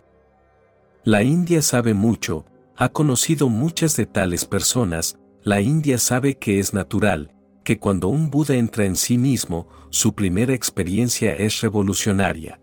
La 1.02 1.24
India 1.24 1.60
sabe 1.60 1.92
mucho, 1.92 2.44
ha 2.78 2.89
conocido 2.89 3.50
muchas 3.50 3.97
de 3.97 4.07
tales 4.07 4.47
personas, 4.47 5.18
la 5.42 5.60
India 5.60 5.98
sabe 5.98 6.39
que 6.39 6.58
es 6.58 6.73
natural, 6.73 7.34
que 7.65 7.78
cuando 7.78 8.08
un 8.08 8.31
Buda 8.31 8.55
entra 8.55 8.86
en 8.86 8.97
sí 8.97 9.18
mismo, 9.18 9.68
su 9.90 10.15
primera 10.15 10.55
experiencia 10.55 11.34
es 11.34 11.60
revolucionaria 11.60 12.60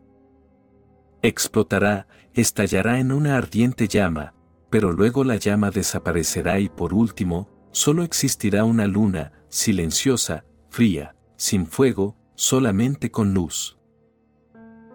explotará, 1.28 2.08
estallará 2.34 3.00
en 3.00 3.12
una 3.12 3.38
ardiente 3.38 3.88
llama, 3.88 4.34
pero 4.70 4.92
luego 4.92 5.24
la 5.24 5.36
llama 5.36 5.72
desaparecerá 5.72 6.60
y 6.60 6.70
por 6.70 6.94
último, 6.94 7.50
solo 7.72 8.04
existirá 8.04 8.64
una 8.64 8.88
luna, 8.88 9.32
silenciosa, 9.50 10.46
fría, 10.70 11.16
sin 11.38 11.66
fuego, 11.66 12.16
solamente 12.36 13.12
con 13.12 13.34
luz. 13.34 13.78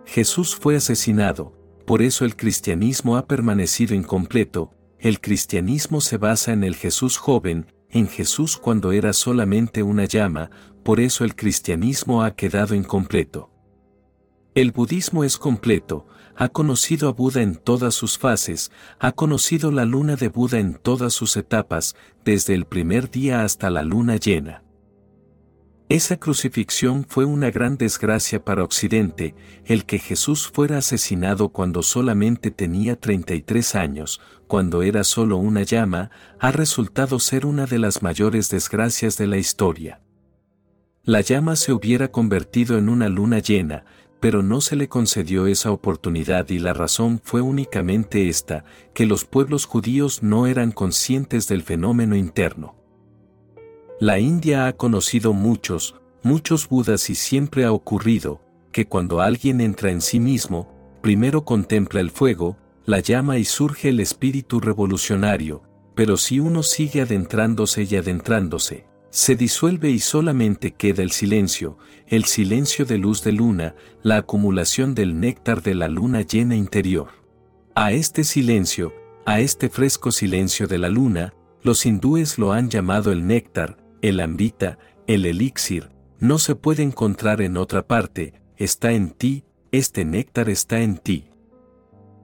Jesús 0.04 0.54
fue 0.54 0.76
asesinado, 0.76 1.56
por 1.86 2.02
eso 2.02 2.24
el 2.24 2.36
cristianismo 2.36 3.16
ha 3.16 3.26
permanecido 3.26 3.94
incompleto, 3.94 4.72
el 5.00 5.20
cristianismo 5.20 6.00
se 6.00 6.18
basa 6.18 6.52
en 6.52 6.62
el 6.62 6.76
Jesús 6.76 7.16
joven, 7.16 7.72
en 7.88 8.06
Jesús 8.06 8.58
cuando 8.58 8.92
era 8.92 9.12
solamente 9.14 9.82
una 9.82 10.04
llama, 10.04 10.50
por 10.84 11.00
eso 11.00 11.24
el 11.24 11.34
cristianismo 11.34 12.22
ha 12.22 12.34
quedado 12.36 12.74
incompleto. 12.74 13.50
El 14.54 14.72
budismo 14.72 15.24
es 15.24 15.38
completo, 15.38 16.06
ha 16.36 16.48
conocido 16.48 17.08
a 17.08 17.12
Buda 17.12 17.40
en 17.40 17.56
todas 17.56 17.94
sus 17.94 18.18
fases, 18.18 18.70
ha 18.98 19.12
conocido 19.12 19.70
la 19.72 19.84
luna 19.84 20.16
de 20.16 20.28
Buda 20.28 20.58
en 20.58 20.74
todas 20.74 21.14
sus 21.14 21.36
etapas, 21.36 21.96
desde 22.24 22.54
el 22.54 22.66
primer 22.66 23.10
día 23.10 23.42
hasta 23.42 23.70
la 23.70 23.82
luna 23.82 24.16
llena. 24.16 24.62
Esa 25.88 26.18
crucifixión 26.18 27.04
fue 27.08 27.24
una 27.24 27.50
gran 27.50 27.76
desgracia 27.76 28.44
para 28.44 28.62
Occidente, 28.62 29.34
el 29.64 29.84
que 29.86 29.98
Jesús 29.98 30.46
fuera 30.46 30.78
asesinado 30.78 31.48
cuando 31.48 31.82
solamente 31.82 32.52
tenía 32.52 32.94
33 32.94 33.74
años, 33.74 34.20
cuando 34.50 34.82
era 34.82 35.04
solo 35.04 35.36
una 35.36 35.62
llama, 35.62 36.10
ha 36.40 36.50
resultado 36.50 37.20
ser 37.20 37.46
una 37.46 37.66
de 37.66 37.78
las 37.78 38.02
mayores 38.02 38.50
desgracias 38.50 39.16
de 39.16 39.28
la 39.28 39.36
historia. 39.36 40.00
La 41.04 41.20
llama 41.20 41.54
se 41.54 41.72
hubiera 41.72 42.10
convertido 42.10 42.76
en 42.76 42.88
una 42.88 43.08
luna 43.08 43.38
llena, 43.38 43.84
pero 44.18 44.42
no 44.42 44.60
se 44.60 44.74
le 44.74 44.88
concedió 44.88 45.46
esa 45.46 45.70
oportunidad 45.70 46.48
y 46.50 46.58
la 46.58 46.72
razón 46.72 47.20
fue 47.22 47.40
únicamente 47.40 48.28
esta, 48.28 48.64
que 48.92 49.06
los 49.06 49.24
pueblos 49.24 49.66
judíos 49.66 50.24
no 50.24 50.48
eran 50.48 50.72
conscientes 50.72 51.46
del 51.46 51.62
fenómeno 51.62 52.16
interno. 52.16 52.74
La 54.00 54.18
India 54.18 54.66
ha 54.66 54.72
conocido 54.72 55.32
muchos, 55.32 55.94
muchos 56.24 56.68
budas 56.68 57.08
y 57.08 57.14
siempre 57.14 57.64
ha 57.64 57.70
ocurrido, 57.70 58.40
que 58.72 58.88
cuando 58.88 59.20
alguien 59.20 59.60
entra 59.60 59.92
en 59.92 60.00
sí 60.00 60.18
mismo, 60.18 60.98
primero 61.02 61.44
contempla 61.44 62.00
el 62.00 62.10
fuego, 62.10 62.56
la 62.86 63.00
llama 63.00 63.38
y 63.38 63.44
surge 63.44 63.90
el 63.90 64.00
espíritu 64.00 64.60
revolucionario, 64.60 65.62
pero 65.94 66.16
si 66.16 66.40
uno 66.40 66.62
sigue 66.62 67.02
adentrándose 67.02 67.86
y 67.88 67.96
adentrándose, 67.96 68.86
se 69.10 69.34
disuelve 69.34 69.90
y 69.90 69.98
solamente 69.98 70.72
queda 70.72 71.02
el 71.02 71.10
silencio, 71.10 71.78
el 72.06 72.24
silencio 72.24 72.84
de 72.84 72.98
luz 72.98 73.22
de 73.24 73.32
luna, 73.32 73.74
la 74.02 74.18
acumulación 74.18 74.94
del 74.94 75.18
néctar 75.18 75.62
de 75.62 75.74
la 75.74 75.88
luna 75.88 76.22
llena 76.22 76.54
interior. 76.54 77.08
A 77.74 77.92
este 77.92 78.24
silencio, 78.24 78.94
a 79.26 79.40
este 79.40 79.68
fresco 79.68 80.12
silencio 80.12 80.66
de 80.68 80.78
la 80.78 80.88
luna, 80.88 81.34
los 81.62 81.84
hindúes 81.86 82.38
lo 82.38 82.52
han 82.52 82.70
llamado 82.70 83.12
el 83.12 83.26
néctar, 83.26 83.76
el 84.00 84.20
ambita, 84.20 84.78
el 85.06 85.26
elixir, 85.26 85.90
no 86.20 86.38
se 86.38 86.54
puede 86.54 86.82
encontrar 86.82 87.42
en 87.42 87.56
otra 87.56 87.86
parte, 87.86 88.34
está 88.56 88.92
en 88.92 89.10
ti, 89.10 89.44
este 89.72 90.04
néctar 90.04 90.48
está 90.48 90.80
en 90.80 90.98
ti. 90.98 91.29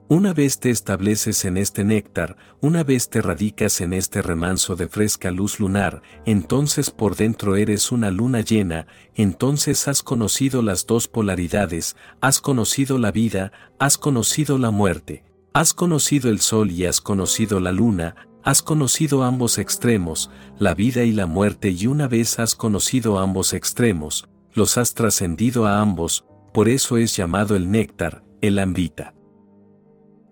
Una 0.09 0.33
vez 0.33 0.59
te 0.59 0.69
estableces 0.69 1.43
en 1.43 1.57
este 1.57 1.83
néctar, 1.83 2.37
una 2.61 2.85
vez 2.85 3.09
te 3.09 3.21
radicas 3.21 3.81
en 3.81 3.91
este 3.91 4.21
remanso 4.21 4.77
de 4.77 4.87
fresca 4.87 5.31
luz 5.31 5.59
lunar, 5.59 6.01
entonces 6.25 6.91
por 6.91 7.17
dentro 7.17 7.57
eres 7.57 7.91
una 7.91 8.09
luna 8.09 8.39
llena, 8.39 8.87
entonces 9.15 9.89
has 9.89 10.03
conocido 10.03 10.61
las 10.61 10.85
dos 10.85 11.09
polaridades, 11.09 11.97
has 12.21 12.39
conocido 12.39 12.99
la 12.99 13.11
vida, 13.11 13.51
has 13.79 13.97
conocido 13.97 14.57
la 14.57 14.71
muerte, 14.71 15.25
has 15.51 15.73
conocido 15.73 16.29
el 16.29 16.39
sol 16.39 16.71
y 16.71 16.85
has 16.85 17.01
conocido 17.01 17.59
la 17.59 17.73
luna, 17.73 18.15
Has 18.47 18.61
conocido 18.61 19.23
ambos 19.23 19.57
extremos, 19.57 20.31
la 20.57 20.73
vida 20.73 21.03
y 21.03 21.11
la 21.11 21.25
muerte 21.25 21.69
y 21.71 21.85
una 21.85 22.07
vez 22.07 22.39
has 22.39 22.55
conocido 22.55 23.19
ambos 23.19 23.51
extremos, 23.51 24.29
los 24.53 24.77
has 24.77 24.93
trascendido 24.93 25.65
a 25.67 25.81
ambos, 25.81 26.23
por 26.53 26.69
eso 26.69 26.95
es 26.95 27.13
llamado 27.13 27.57
el 27.57 27.69
néctar, 27.69 28.23
el 28.39 28.59
ambita. 28.59 29.16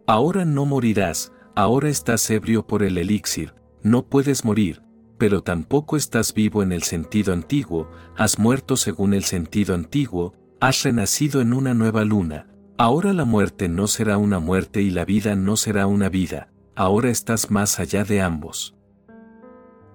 Ahora 0.08 0.46
no 0.46 0.66
morirás, 0.68 1.32
ahora 1.56 1.90
estás 1.90 2.30
ebrio 2.30 2.68
por 2.68 2.84
el 2.84 3.00
elixir, 3.00 3.56
no 3.82 4.06
puedes 4.06 4.46
morir, 4.46 4.84
pero 5.18 5.42
tampoco 5.42 5.98
estás 5.98 6.34
vivo 6.36 6.62
en 6.62 6.72
el 6.72 6.84
sentido 6.84 7.34
antiguo, 7.34 7.90
has 8.16 8.38
muerto 8.38 8.78
según 8.78 9.16
el 9.16 9.24
sentido 9.24 9.74
antiguo, 9.74 10.36
has 10.60 10.84
renacido 10.84 11.42
en 11.42 11.54
una 11.54 11.74
nueva 11.74 12.06
luna, 12.06 12.48
ahora 12.78 13.14
la 13.14 13.26
muerte 13.26 13.68
no 13.68 13.88
será 13.88 14.20
una 14.20 14.38
muerte 14.38 14.84
y 14.84 14.92
la 14.92 15.06
vida 15.06 15.36
no 15.36 15.58
será 15.58 15.88
una 15.88 16.08
vida, 16.08 16.50
ahora 16.76 17.10
estás 17.10 17.50
más 17.50 17.80
allá 17.80 18.04
de 18.04 18.22
ambos. 18.22 18.76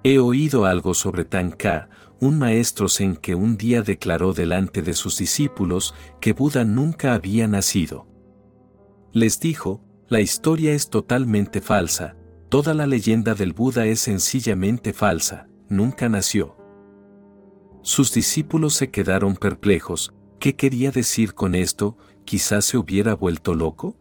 He 0.03 0.19
oído 0.19 0.65
algo 0.65 0.95
sobre 0.95 1.25
Tanka, 1.25 1.89
un 2.19 2.37
maestro 2.37 2.89
zen 2.89 3.15
que 3.15 3.37
un 3.37 3.57
día 3.57 3.83
declaró 3.83 4.33
delante 4.33 4.83
de 4.83 4.95
sus 4.95 5.19
discípulos 5.19 5.95
que 6.21 6.33
Buda 6.33 6.65
nunca 6.65 7.15
había 7.15 7.47
nacido. 7.47 8.07
Les 9.13 9.39
dijo, 9.41 9.83
la 10.11 10.21
historia 10.21 10.73
es 10.73 10.91
totalmente 10.91 11.61
falsa, 11.61 12.17
toda 12.49 12.75
la 12.75 12.89
leyenda 12.89 13.35
del 13.35 13.53
Buda 13.53 13.87
es 13.87 14.01
sencillamente 14.01 14.93
falsa, 14.93 15.47
nunca 15.69 16.09
nació. 16.09 16.57
Sus 17.83 18.13
discípulos 18.13 18.75
se 18.75 18.91
quedaron 18.91 19.37
perplejos, 19.37 20.13
¿qué 20.41 20.57
quería 20.57 20.91
decir 20.91 21.35
con 21.35 21.55
esto? 21.55 21.97
¿Quizás 22.25 22.65
se 22.65 22.77
hubiera 22.77 23.15
vuelto 23.15 23.55
loco? 23.55 23.97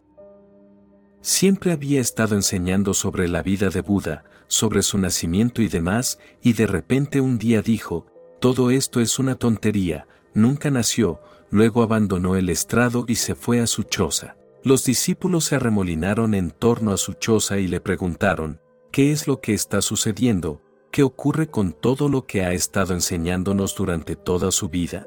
Siempre 1.20 1.70
había 1.70 2.00
estado 2.00 2.34
enseñando 2.34 2.92
sobre 2.92 3.28
la 3.28 3.42
vida 3.44 3.70
de 3.70 3.80
Buda, 3.80 4.24
sobre 4.48 4.82
su 4.82 4.98
nacimiento 4.98 5.62
y 5.62 5.68
demás, 5.68 6.18
y 6.42 6.54
de 6.54 6.66
repente 6.66 7.20
un 7.20 7.38
día 7.38 7.62
dijo, 7.62 8.06
todo 8.40 8.72
esto 8.72 9.00
es 9.00 9.20
una 9.20 9.36
tontería, 9.36 10.08
nunca 10.34 10.72
nació, 10.72 11.20
luego 11.50 11.84
abandonó 11.84 12.34
el 12.34 12.48
estrado 12.48 13.04
y 13.06 13.14
se 13.14 13.36
fue 13.36 13.60
a 13.60 13.68
su 13.68 13.84
choza. 13.84 14.39
Los 14.62 14.84
discípulos 14.84 15.44
se 15.44 15.56
arremolinaron 15.56 16.34
en 16.34 16.50
torno 16.50 16.92
a 16.92 16.98
su 16.98 17.14
choza 17.14 17.58
y 17.58 17.66
le 17.66 17.80
preguntaron, 17.80 18.60
¿qué 18.92 19.10
es 19.10 19.26
lo 19.26 19.40
que 19.40 19.54
está 19.54 19.80
sucediendo? 19.80 20.60
¿Qué 20.90 21.02
ocurre 21.02 21.48
con 21.48 21.72
todo 21.72 22.08
lo 22.08 22.26
que 22.26 22.42
ha 22.44 22.52
estado 22.52 22.92
enseñándonos 22.92 23.74
durante 23.74 24.16
toda 24.16 24.50
su 24.50 24.68
vida? 24.68 25.06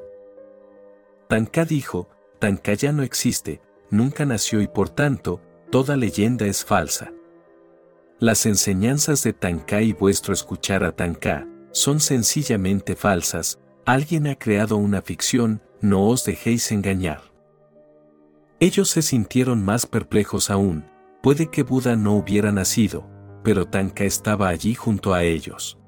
Tanka 1.28 1.66
dijo, 1.66 2.10
Tanka 2.40 2.74
ya 2.74 2.92
no 2.92 3.04
existe, 3.04 3.62
nunca 3.92 4.26
nació 4.26 4.62
y 4.62 4.68
por 4.68 4.90
tanto, 4.90 5.40
toda 5.70 5.98
leyenda 5.98 6.48
es 6.48 6.66
falsa. 6.66 7.14
Las 8.20 8.46
enseñanzas 8.46 9.24
de 9.24 9.34
Tanka 9.34 9.82
y 9.82 9.94
vuestro 9.94 10.34
escuchar 10.34 10.84
a 10.84 10.96
Tanka 10.96 11.48
son 11.72 12.00
sencillamente 12.00 12.96
falsas, 12.96 13.60
alguien 13.86 14.28
ha 14.28 14.36
creado 14.36 14.78
una 14.78 15.02
ficción, 15.02 15.62
no 15.82 16.08
os 16.08 16.24
dejéis 16.24 16.72
engañar. 16.72 17.33
Ellos 18.60 18.90
se 18.90 19.02
sintieron 19.02 19.64
más 19.64 19.86
perplejos 19.86 20.50
aún, 20.50 20.86
puede 21.22 21.48
que 21.48 21.64
Buda 21.64 21.96
no 21.96 22.14
hubiera 22.14 22.52
nacido, 22.52 23.10
pero 23.44 23.68
Tanka 23.68 24.04
estaba 24.04 24.48
allí 24.48 24.74
junto 24.76 25.14
a 25.14 25.24
ellos. 25.24 25.80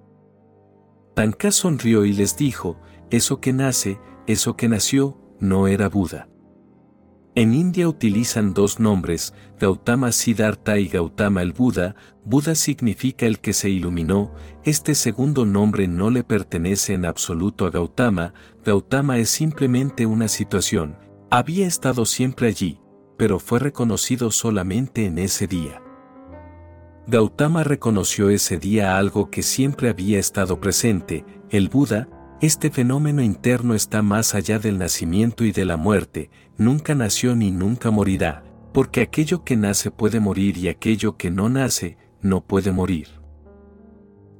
Tanka 1.14 1.52
sonrió 1.52 2.06
y 2.06 2.14
les 2.14 2.36
dijo, 2.36 2.78
eso 3.10 3.40
que 3.40 3.54
nace, 3.54 4.00
eso 4.28 4.58
que 4.58 4.68
nació, 4.68 5.18
no 5.40 5.68
era 5.68 5.88
Buda. 5.88 6.28
En 7.36 7.54
India 7.54 7.90
utilizan 7.90 8.54
dos 8.54 8.80
nombres, 8.80 9.34
Gautama 9.60 10.14
Siddhartha 10.14 10.80
y 10.80 10.88
Gautama 10.88 11.42
el 11.42 11.52
Buda. 11.52 11.96
Buda 12.24 12.56
significa 12.56 13.26
el 13.26 13.40
que 13.40 13.52
se 13.52 13.70
iluminó, 13.70 14.34
este 14.64 14.96
segundo 14.96 15.46
nombre 15.46 15.90
no 15.90 16.10
le 16.10 16.24
pertenece 16.24 16.94
en 16.94 17.06
absoluto 17.06 17.66
a 17.66 17.72
Gautama, 17.72 18.34
Gautama 18.64 19.18
es 19.18 19.30
simplemente 19.30 20.06
una 20.06 20.30
situación. 20.30 20.96
Había 21.38 21.68
estado 21.68 22.06
siempre 22.06 22.48
allí, 22.48 22.80
pero 23.18 23.40
fue 23.40 23.60
reconocido 23.60 24.32
solamente 24.32 25.06
en 25.06 25.18
ese 25.18 25.48
día. 25.48 25.82
Gautama 27.08 27.66
reconoció 27.66 28.30
ese 28.30 28.58
día 28.58 28.98
algo 28.98 29.30
que 29.30 29.44
siempre 29.44 29.90
había 29.90 30.18
estado 30.18 30.62
presente, 30.62 31.26
el 31.50 31.68
Buda, 31.68 32.08
este 32.40 32.72
fenómeno 32.72 33.22
interno 33.22 33.74
está 33.74 34.02
más 34.02 34.34
allá 34.34 34.60
del 34.60 34.78
nacimiento 34.78 35.44
y 35.44 35.52
de 35.52 35.66
la 35.66 35.76
muerte, 35.76 36.30
nunca 36.56 36.96
nació 36.96 37.36
ni 37.36 37.52
nunca 37.52 37.92
morirá, 37.92 38.46
porque 38.72 39.02
aquello 39.02 39.44
que 39.44 39.58
nace 39.58 39.92
puede 39.92 40.22
morir 40.22 40.58
y 40.58 40.70
aquello 40.70 41.18
que 41.18 41.32
no 41.32 41.50
nace, 41.50 41.98
no 42.22 42.46
puede 42.46 42.72
morir. 42.72 43.10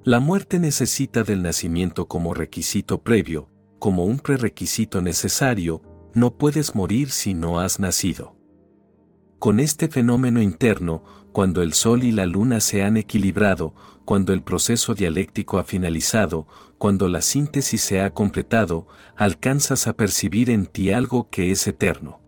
La 0.06 0.22
muerte 0.22 0.60
necesita 0.60 1.24
del 1.24 1.44
nacimiento 1.44 2.08
como 2.08 2.34
requisito 2.34 3.04
previo, 3.04 3.50
como 3.80 4.06
un 4.06 4.18
prerequisito 4.18 5.02
necesario, 5.02 5.82
no 6.16 6.38
puedes 6.38 6.74
morir 6.74 7.12
si 7.12 7.34
no 7.34 7.60
has 7.60 7.80
nacido. 7.80 8.36
Con 9.38 9.60
este 9.60 9.90
fenómeno 9.90 10.42
interno, 10.42 11.04
cuando 11.34 11.62
el 11.62 11.74
Sol 11.74 12.04
y 12.04 12.14
la 12.14 12.26
Luna 12.26 12.62
se 12.62 12.84
han 12.84 12.96
equilibrado, 12.96 13.76
cuando 14.06 14.32
el 14.32 14.42
proceso 14.42 14.96
dialéctico 14.96 15.60
ha 15.60 15.66
finalizado, 15.66 16.48
cuando 16.78 17.10
la 17.10 17.22
síntesis 17.22 17.82
se 17.82 18.00
ha 18.00 18.14
completado, 18.14 18.88
alcanzas 19.18 19.88
a 19.88 19.94
percibir 19.94 20.50
en 20.50 20.66
ti 20.66 20.92
algo 20.92 21.30
que 21.30 21.52
es 21.52 21.68
eterno. 21.68 22.22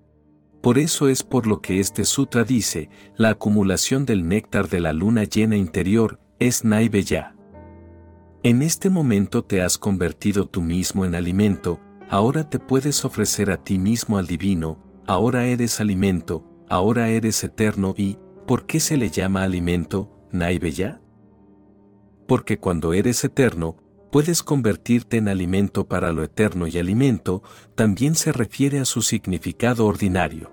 Por 0.61 0.77
eso 0.77 1.07
es 1.07 1.24
por 1.24 1.48
lo 1.48 1.61
que 1.61 1.80
este 1.80 2.03
sutra 2.03 2.43
dice, 2.43 2.90
la 3.16 3.30
acumulación 3.30 4.06
del 4.06 4.27
néctar 4.27 4.67
de 4.67 4.82
la 4.82 4.91
luna 4.91 5.24
llena 5.24 5.56
interior 5.56 6.19
es 6.40 6.66
Naiveya. 6.66 7.35
En 8.43 8.61
este 8.61 8.90
momento 8.90 9.45
te 9.45 9.61
has 9.61 9.77
convertido 9.77 10.45
tú 10.45 10.61
mismo 10.61 11.06
en 11.06 11.16
alimento, 11.16 11.80
ahora 12.10 12.50
te 12.50 12.60
puedes 12.60 13.06
ofrecer 13.06 13.52
a 13.52 13.64
ti 13.64 13.77
mismo 13.77 14.18
al 14.18 14.27
divino, 14.27 14.80
ahora 15.06 15.45
eres 15.45 15.80
alimento, 15.80 16.44
ahora 16.69 17.10
eres 17.10 17.44
eterno 17.44 17.94
y, 17.98 18.18
¿por 18.45 18.66
qué 18.66 18.80
se 18.80 18.98
le 18.98 19.10
llama 19.10 19.44
alimento, 19.44 20.11
Naiveya? 20.32 21.02
porque 22.27 22.60
cuando 22.60 22.94
eres 22.94 23.24
eterno, 23.24 23.77
puedes 24.11 24.44
convertirte 24.44 25.18
en 25.18 25.27
alimento 25.30 25.88
para 25.88 26.11
lo 26.11 26.24
eterno 26.24 26.68
y 26.68 26.77
alimento 26.77 27.42
también 27.76 28.16
se 28.16 28.32
refiere 28.32 28.80
a 28.80 28.86
su 28.86 29.02
significado 29.02 29.86
ordinario. 29.86 30.52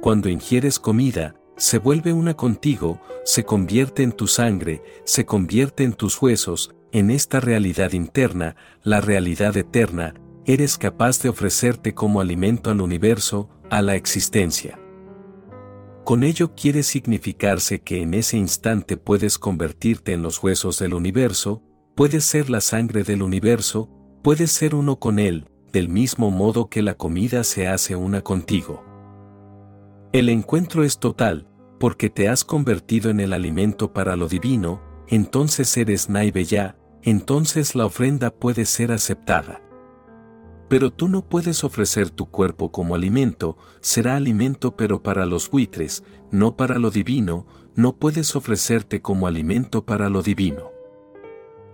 Cuando 0.00 0.28
ingieres 0.28 0.78
comida, 0.78 1.34
se 1.56 1.78
vuelve 1.78 2.12
una 2.12 2.34
contigo, 2.34 3.00
se 3.24 3.44
convierte 3.44 4.02
en 4.02 4.12
tu 4.12 4.26
sangre, 4.26 4.82
se 5.04 5.26
convierte 5.26 5.84
en 5.84 5.92
tus 5.92 6.20
huesos, 6.22 6.74
en 6.92 7.10
esta 7.10 7.38
realidad 7.38 7.92
interna, 7.92 8.56
la 8.82 9.00
realidad 9.00 9.56
eterna, 9.56 10.14
eres 10.46 10.78
capaz 10.78 11.20
de 11.22 11.28
ofrecerte 11.28 11.94
como 11.94 12.20
alimento 12.20 12.70
al 12.70 12.80
universo, 12.80 13.48
a 13.70 13.82
la 13.82 13.94
existencia. 13.94 14.78
Con 16.04 16.24
ello 16.24 16.54
quiere 16.54 16.82
significarse 16.82 17.82
que 17.82 18.02
en 18.02 18.14
ese 18.14 18.36
instante 18.36 18.96
puedes 18.96 19.38
convertirte 19.38 20.12
en 20.12 20.22
los 20.22 20.42
huesos 20.42 20.78
del 20.78 20.94
universo, 20.94 21.62
puedes 21.94 22.24
ser 22.24 22.50
la 22.50 22.60
sangre 22.60 23.04
del 23.04 23.22
universo, 23.22 23.88
puedes 24.22 24.50
ser 24.50 24.74
uno 24.74 24.98
con 24.98 25.18
él, 25.18 25.48
del 25.72 25.88
mismo 25.88 26.30
modo 26.30 26.68
que 26.68 26.82
la 26.82 26.94
comida 26.94 27.44
se 27.44 27.68
hace 27.68 27.94
una 27.94 28.22
contigo. 28.22 28.84
El 30.12 30.28
encuentro 30.28 30.82
es 30.82 30.98
total, 30.98 31.48
porque 31.78 32.10
te 32.10 32.28
has 32.28 32.44
convertido 32.44 33.10
en 33.10 33.20
el 33.20 33.32
alimento 33.32 33.92
para 33.92 34.16
lo 34.16 34.26
divino, 34.26 34.82
entonces 35.06 35.76
eres 35.76 36.08
Naiveya, 36.10 36.76
entonces 37.02 37.74
la 37.74 37.86
ofrenda 37.86 38.30
puede 38.30 38.64
ser 38.64 38.90
aceptada. 38.90 39.62
Pero 40.70 40.92
tú 40.92 41.08
no 41.08 41.22
puedes 41.22 41.64
ofrecer 41.64 42.10
tu 42.10 42.26
cuerpo 42.26 42.70
como 42.70 42.94
alimento, 42.94 43.58
será 43.80 44.14
alimento 44.14 44.76
pero 44.76 45.02
para 45.02 45.26
los 45.26 45.50
buitres, 45.50 46.04
no 46.30 46.56
para 46.56 46.78
lo 46.78 46.92
divino, 46.92 47.44
no 47.74 47.96
puedes 47.96 48.36
ofrecerte 48.36 49.02
como 49.02 49.26
alimento 49.26 49.84
para 49.84 50.08
lo 50.08 50.22
divino. 50.22 50.70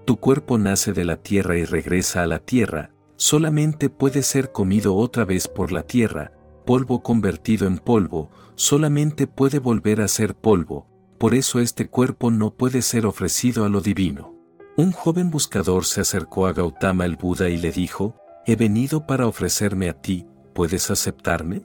Tu 0.06 0.16
cuerpo 0.16 0.56
nace 0.56 0.94
de 0.94 1.04
la 1.04 1.18
tierra 1.18 1.58
y 1.58 1.66
regresa 1.66 2.22
a 2.22 2.26
la 2.26 2.38
tierra, 2.38 2.90
solamente 3.16 3.90
puede 3.90 4.22
ser 4.22 4.50
comido 4.50 4.96
otra 4.96 5.26
vez 5.26 5.46
por 5.46 5.72
la 5.72 5.82
tierra, 5.82 6.32
polvo 6.64 7.02
convertido 7.02 7.66
en 7.66 7.76
polvo, 7.76 8.30
solamente 8.54 9.26
puede 9.26 9.58
volver 9.58 10.00
a 10.00 10.08
ser 10.08 10.34
polvo, 10.34 10.86
por 11.18 11.34
eso 11.34 11.60
este 11.60 11.86
cuerpo 11.90 12.30
no 12.30 12.54
puede 12.54 12.80
ser 12.80 13.04
ofrecido 13.04 13.66
a 13.66 13.68
lo 13.68 13.82
divino. 13.82 14.34
Un 14.78 14.92
joven 14.92 15.30
buscador 15.30 15.84
se 15.84 16.00
acercó 16.00 16.46
a 16.46 16.54
Gautama 16.54 17.04
el 17.04 17.16
Buda 17.16 17.50
y 17.50 17.58
le 17.58 17.72
dijo, 17.72 18.14
He 18.48 18.54
venido 18.54 19.06
para 19.06 19.26
ofrecerme 19.26 19.88
a 19.88 20.00
ti, 20.00 20.24
¿puedes 20.54 20.92
aceptarme? 20.92 21.64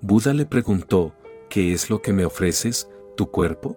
Buda 0.00 0.32
le 0.32 0.46
preguntó, 0.46 1.14
¿qué 1.50 1.74
es 1.74 1.90
lo 1.90 2.00
que 2.00 2.14
me 2.14 2.24
ofreces, 2.24 2.88
tu 3.14 3.30
cuerpo? 3.30 3.76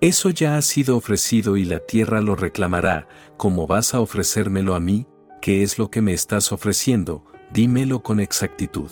Eso 0.00 0.30
ya 0.30 0.56
ha 0.56 0.62
sido 0.62 0.96
ofrecido 0.96 1.56
y 1.56 1.64
la 1.64 1.78
tierra 1.78 2.20
lo 2.20 2.34
reclamará, 2.34 3.06
¿cómo 3.36 3.68
vas 3.68 3.94
a 3.94 4.00
ofrecérmelo 4.00 4.74
a 4.74 4.80
mí? 4.80 5.06
¿Qué 5.40 5.62
es 5.62 5.78
lo 5.78 5.90
que 5.90 6.02
me 6.02 6.12
estás 6.12 6.50
ofreciendo? 6.50 7.24
Dímelo 7.52 8.02
con 8.02 8.18
exactitud. 8.18 8.90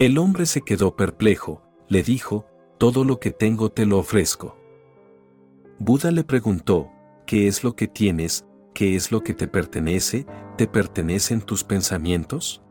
El 0.00 0.18
hombre 0.18 0.46
se 0.46 0.62
quedó 0.62 0.96
perplejo, 0.96 1.62
le 1.88 2.02
dijo, 2.02 2.46
todo 2.78 3.04
lo 3.04 3.20
que 3.20 3.30
tengo 3.30 3.70
te 3.70 3.86
lo 3.86 3.98
ofrezco. 3.98 4.56
Buda 5.78 6.10
le 6.10 6.24
preguntó, 6.24 6.90
¿qué 7.26 7.46
es 7.46 7.62
lo 7.62 7.76
que 7.76 7.86
tienes? 7.86 8.45
¿Qué 8.76 8.94
es 8.94 9.10
lo 9.10 9.22
que 9.22 9.32
te 9.32 9.48
pertenece? 9.48 10.26
¿Te 10.58 10.66
pertenecen 10.66 11.40
tus 11.40 11.64
pensamientos? 11.64 12.62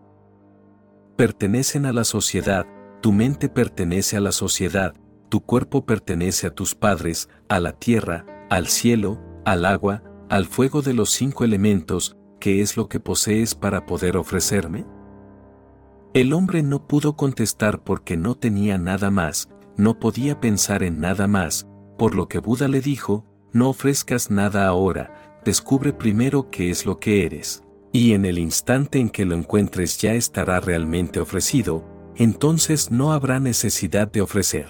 Pertenecen 1.18 1.88
a 1.88 1.94
la 1.94 2.04
sociedad, 2.04 2.68
tu 3.02 3.12
mente 3.12 3.50
pertenece 3.50 4.16
a 4.16 4.20
la 4.20 4.32
sociedad, 4.32 4.94
tu 5.30 5.42
cuerpo 5.42 5.88
pertenece 5.88 6.46
a 6.46 6.54
tus 6.54 6.76
padres, 6.76 7.28
a 7.50 7.60
la 7.60 7.72
tierra, 7.72 8.24
al 8.52 8.68
cielo, 8.68 9.20
al 9.46 9.66
agua, 9.66 10.04
al 10.30 10.46
fuego 10.46 10.84
de 10.84 10.94
los 10.94 11.10
cinco 11.10 11.44
elementos, 11.44 12.16
¿qué 12.40 12.62
es 12.62 12.78
lo 12.78 12.88
que 12.88 13.00
posees 13.00 13.56
para 13.56 13.88
poder 13.88 14.16
ofrecerme? 14.16 14.86
El 16.14 16.34
hombre 16.34 16.62
no 16.62 16.86
pudo 16.86 17.16
contestar 17.16 17.84
porque 17.84 18.16
no 18.16 18.36
tenía 18.36 18.78
nada 18.78 19.10
más, 19.10 19.50
no 19.76 19.98
podía 19.98 20.40
pensar 20.40 20.84
en 20.84 21.00
nada 21.00 21.28
más, 21.28 21.68
por 21.98 22.14
lo 22.14 22.28
que 22.28 22.38
Buda 22.38 22.68
le 22.68 22.80
dijo, 22.80 23.26
no 23.54 23.70
ofrezcas 23.70 24.30
nada 24.30 24.68
ahora, 24.68 25.25
descubre 25.46 25.94
primero 25.94 26.50
qué 26.50 26.72
es 26.72 26.86
lo 26.86 27.00
que 27.00 27.26
eres. 27.26 27.64
Y 27.94 28.14
en 28.14 28.26
el 28.26 28.40
instante 28.40 29.00
en 29.00 29.10
que 29.10 29.24
lo 29.24 29.36
encuentres 29.36 30.00
ya 30.00 30.14
estará 30.16 30.60
realmente 30.60 31.20
ofrecido, 31.20 31.86
entonces 32.16 32.92
no 32.92 33.14
habrá 33.14 33.40
necesidad 33.40 34.12
de 34.12 34.22
ofrecer. 34.22 34.68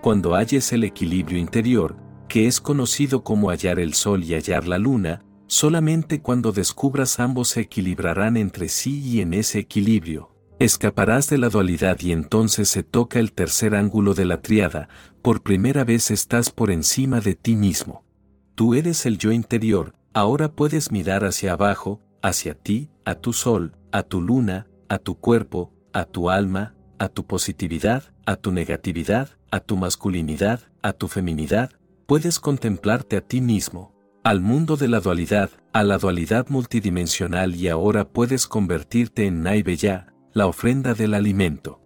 Cuando 0.00 0.34
halles 0.34 0.72
el 0.72 0.84
equilibrio 0.84 1.38
interior, 1.38 1.96
que 2.28 2.46
es 2.46 2.60
conocido 2.60 3.24
como 3.24 3.50
hallar 3.50 3.78
el 3.78 3.94
sol 3.94 4.24
y 4.24 4.34
hallar 4.34 4.66
la 4.66 4.78
luna, 4.78 5.24
solamente 5.48 6.22
cuando 6.22 6.52
descubras 6.52 7.20
ambos 7.20 7.48
se 7.48 7.60
equilibrarán 7.60 8.36
entre 8.36 8.68
sí 8.68 9.00
y 9.00 9.20
en 9.20 9.34
ese 9.34 9.58
equilibrio, 9.58 10.34
escaparás 10.58 11.28
de 11.28 11.38
la 11.38 11.50
dualidad 11.50 12.00
y 12.00 12.12
entonces 12.12 12.68
se 12.68 12.82
toca 12.82 13.18
el 13.18 13.32
tercer 13.32 13.74
ángulo 13.74 14.14
de 14.14 14.24
la 14.24 14.40
triada, 14.40 14.88
por 15.20 15.42
primera 15.42 15.84
vez 15.84 16.10
estás 16.10 16.50
por 16.50 16.70
encima 16.70 17.20
de 17.20 17.34
ti 17.34 17.54
mismo. 17.54 18.01
Tú 18.54 18.74
eres 18.74 19.06
el 19.06 19.16
yo 19.16 19.32
interior, 19.32 19.94
ahora 20.12 20.52
puedes 20.52 20.92
mirar 20.92 21.24
hacia 21.24 21.54
abajo, 21.54 22.00
hacia 22.22 22.54
ti, 22.54 22.90
a 23.04 23.14
tu 23.14 23.32
sol, 23.32 23.76
a 23.92 24.02
tu 24.02 24.20
luna, 24.20 24.66
a 24.88 24.98
tu 24.98 25.14
cuerpo, 25.14 25.72
a 25.92 26.04
tu 26.04 26.28
alma, 26.28 26.74
a 26.98 27.08
tu 27.08 27.26
positividad, 27.26 28.04
a 28.26 28.36
tu 28.36 28.52
negatividad, 28.52 29.30
a 29.50 29.60
tu 29.60 29.76
masculinidad, 29.76 30.60
a 30.82 30.92
tu 30.92 31.08
feminidad, 31.08 31.70
puedes 32.06 32.40
contemplarte 32.40 33.16
a 33.16 33.22
ti 33.22 33.40
mismo, 33.40 33.94
al 34.22 34.40
mundo 34.40 34.76
de 34.76 34.88
la 34.88 35.00
dualidad, 35.00 35.50
a 35.72 35.82
la 35.82 35.98
dualidad 35.98 36.48
multidimensional 36.48 37.54
y 37.54 37.68
ahora 37.68 38.08
puedes 38.08 38.46
convertirte 38.46 39.26
en 39.26 39.42
Naibeya, 39.42 40.12
la 40.34 40.46
ofrenda 40.46 40.94
del 40.94 41.14
alimento. 41.14 41.80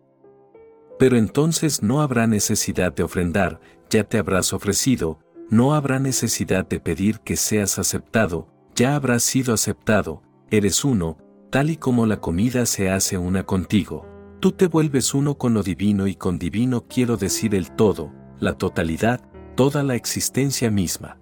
Pero 0.99 1.17
entonces 1.17 1.83
no 1.83 2.03
habrá 2.03 2.27
necesidad 2.27 2.93
de 2.93 3.05
ofrendar, 3.05 3.61
ya 3.89 4.05
te 4.05 4.19
habrás 4.19 4.53
ofrecido, 4.53 5.21
no 5.49 5.75
habrá 5.75 5.99
necesidad 5.99 6.67
de 6.67 6.81
pedir 6.81 7.21
que 7.21 7.37
seas 7.37 7.79
aceptado, 7.79 8.49
ya 8.75 8.97
habrás 8.97 9.23
sido 9.23 9.55
aceptado, 9.55 10.23
eres 10.51 10.85
uno, 10.85 11.19
tal 11.51 11.71
y 11.71 11.77
como 11.77 12.07
la 12.07 12.21
comida 12.21 12.67
se 12.67 12.91
hace 12.91 13.17
una 13.17 13.45
contigo. 13.45 14.07
Tú 14.41 14.53
te 14.53 14.67
vuelves 14.67 15.15
uno 15.15 15.39
con 15.39 15.55
lo 15.55 15.63
divino 15.63 16.07
y 16.07 16.15
con 16.15 16.39
divino 16.39 16.87
quiero 16.89 17.17
decir 17.17 17.55
el 17.55 17.71
todo, 17.71 18.13
la 18.39 18.59
totalidad, 18.59 19.21
toda 19.55 19.83
la 19.83 19.95
existencia 19.95 20.71
misma. 20.71 21.19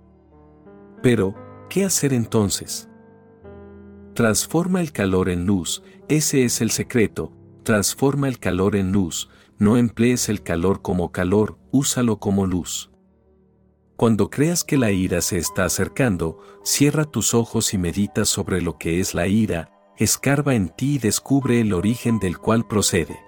Pero, 1.02 1.34
¿qué 1.68 1.84
hacer 1.84 2.12
entonces? 2.12 2.88
Transforma 4.14 4.80
el 4.80 4.92
calor 4.92 5.28
en 5.28 5.44
luz, 5.44 5.82
ese 6.08 6.44
es 6.44 6.60
el 6.60 6.70
secreto, 6.70 7.32
transforma 7.62 8.28
el 8.28 8.38
calor 8.38 8.74
en 8.74 8.90
luz, 8.90 9.28
no 9.58 9.76
emplees 9.76 10.28
el 10.28 10.42
calor 10.42 10.82
como 10.82 11.12
calor, 11.12 11.58
úsalo 11.70 12.18
como 12.18 12.46
luz. 12.46 12.93
Cuando 13.96 14.28
creas 14.28 14.64
que 14.64 14.76
la 14.76 14.90
ira 14.90 15.20
se 15.20 15.38
está 15.38 15.64
acercando, 15.64 16.40
cierra 16.64 17.04
tus 17.04 17.32
ojos 17.32 17.74
y 17.74 17.78
medita 17.78 18.24
sobre 18.24 18.60
lo 18.60 18.76
que 18.76 18.98
es 18.98 19.14
la 19.14 19.28
ira, 19.28 19.70
escarba 19.96 20.56
en 20.56 20.68
ti 20.68 20.96
y 20.96 20.98
descubre 20.98 21.60
el 21.60 21.72
origen 21.72 22.18
del 22.18 22.38
cual 22.38 22.66
procede. 22.66 23.20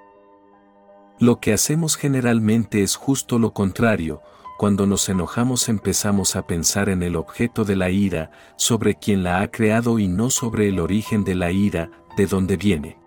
Lo 1.20 1.38
que 1.38 1.52
hacemos 1.52 1.96
generalmente 1.96 2.82
es 2.82 2.96
justo 2.96 3.38
lo 3.38 3.52
contrario, 3.52 4.22
cuando 4.58 4.86
nos 4.86 5.08
enojamos 5.08 5.68
empezamos 5.68 6.34
a 6.34 6.46
pensar 6.46 6.88
en 6.88 7.02
el 7.02 7.14
objeto 7.14 7.64
de 7.64 7.76
la 7.76 7.90
ira, 7.90 8.32
sobre 8.56 8.96
quien 8.96 9.22
la 9.22 9.42
ha 9.42 9.50
creado 9.50 9.98
y 10.00 10.08
no 10.08 10.30
sobre 10.30 10.68
el 10.68 10.80
origen 10.80 11.22
de 11.24 11.36
la 11.36 11.52
ira, 11.52 11.90
de 12.16 12.26
dónde 12.26 12.56
viene. 12.56 12.98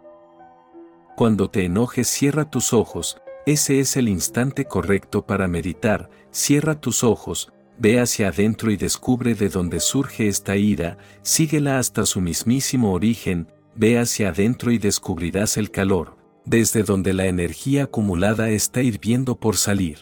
Cuando 1.18 1.50
te 1.50 1.66
enojes 1.66 2.08
cierra 2.08 2.50
tus 2.50 2.72
ojos, 2.72 3.20
ese 3.46 3.80
es 3.80 3.98
el 3.98 4.08
instante 4.08 4.66
correcto 4.66 5.26
para 5.26 5.48
meditar, 5.48 6.10
cierra 6.32 6.80
tus 6.80 7.04
ojos, 7.04 7.52
ve 7.78 8.00
hacia 8.00 8.30
adentro 8.30 8.72
y 8.72 8.78
descubre 8.78 9.36
de 9.36 9.50
dónde 9.50 9.80
surge 9.80 10.28
esta 10.28 10.56
ira, 10.58 10.98
síguela 11.22 11.80
hasta 11.80 12.06
su 12.06 12.22
mismísimo 12.22 12.94
origen, 12.94 13.48
ve 13.76 13.98
hacia 13.98 14.30
adentro 14.30 14.72
y 14.72 14.78
descubrirás 14.78 15.58
el 15.58 15.72
calor, 15.72 16.18
desde 16.46 16.84
donde 16.84 17.14
la 17.14 17.28
energía 17.28 17.84
acumulada 17.84 18.50
está 18.50 18.82
hirviendo 18.82 19.40
por 19.40 19.56
salir. 19.56 20.00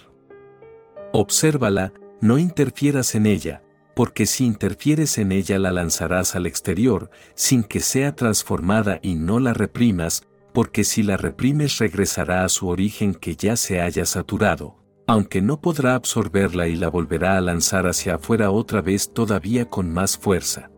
Obsérvala, 1.14 1.94
no 2.20 2.38
interfieras 2.38 3.14
en 3.16 3.28
ella, 3.28 3.62
porque 3.96 4.26
si 4.26 4.46
interfieres 4.46 5.18
en 5.18 5.32
ella 5.32 5.60
la 5.60 5.72
lanzarás 5.72 6.36
al 6.36 6.46
exterior, 6.46 7.10
sin 7.36 7.64
que 7.64 7.80
sea 7.80 8.16
transformada 8.16 9.00
y 9.02 9.16
no 9.16 9.40
la 9.40 9.54
reprimas, 9.54 10.28
porque 10.54 10.84
si 10.84 11.04
la 11.04 11.18
reprimes 11.18 11.78
regresará 11.78 12.44
a 12.44 12.50
su 12.50 12.68
origen 12.68 13.14
que 13.14 13.36
ya 13.36 13.56
se 13.56 13.82
haya 13.82 14.06
saturado, 14.06 14.87
aunque 15.08 15.42
no 15.42 15.62
podrá 15.62 15.96
absorberla 15.96 16.68
y 16.68 16.76
la 16.76 16.90
volverá 16.90 17.38
a 17.38 17.42
lanzar 17.42 17.88
hacia 17.88 18.16
afuera 18.16 18.52
otra 18.52 18.82
vez 18.82 19.14
todavía 19.14 19.70
con 19.70 19.92
más 19.92 20.18
fuerza. 20.18 20.70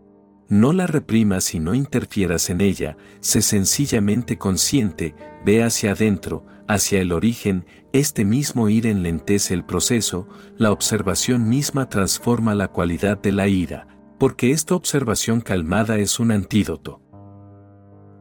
No 0.48 0.72
la 0.72 0.88
reprimas 0.88 1.54
y 1.54 1.60
no 1.60 1.74
interfieras 1.74 2.50
en 2.50 2.62
ella, 2.62 2.96
sé 3.20 3.42
sencillamente 3.42 4.38
consciente, 4.38 5.16
ve 5.46 5.64
hacia 5.64 5.92
adentro, 5.92 6.46
hacia 6.68 7.02
el 7.02 7.12
origen, 7.12 7.66
este 7.92 8.24
mismo 8.24 8.70
ir 8.70 8.86
enlentece 8.86 9.56
el 9.56 9.66
proceso, 9.66 10.28
la 10.58 10.72
observación 10.72 11.50
misma 11.50 11.90
transforma 11.90 12.54
la 12.54 12.68
cualidad 12.68 13.20
de 13.20 13.32
la 13.32 13.48
ira, 13.48 13.88
porque 14.20 14.52
esta 14.52 14.76
observación 14.76 15.42
calmada 15.42 15.98
es 15.98 16.20
un 16.20 16.32
antídoto. 16.32 17.02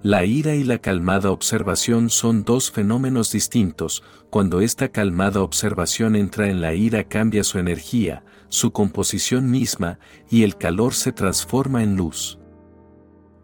La 0.02 0.24
ira 0.24 0.54
y 0.54 0.62
la 0.62 0.78
calmada 0.78 1.32
observación 1.32 2.08
son 2.08 2.44
dos 2.44 2.70
fenómenos 2.70 3.32
distintos, 3.32 4.04
cuando 4.30 4.60
esta 4.60 4.90
calmada 4.90 5.42
observación 5.42 6.14
entra 6.14 6.48
en 6.48 6.60
la 6.60 6.72
ira 6.72 7.02
cambia 7.02 7.42
su 7.42 7.58
energía, 7.58 8.22
su 8.48 8.70
composición 8.70 9.50
misma, 9.50 9.98
y 10.30 10.44
el 10.44 10.56
calor 10.56 10.94
se 10.94 11.10
transforma 11.10 11.82
en 11.82 11.96
luz. 11.96 12.38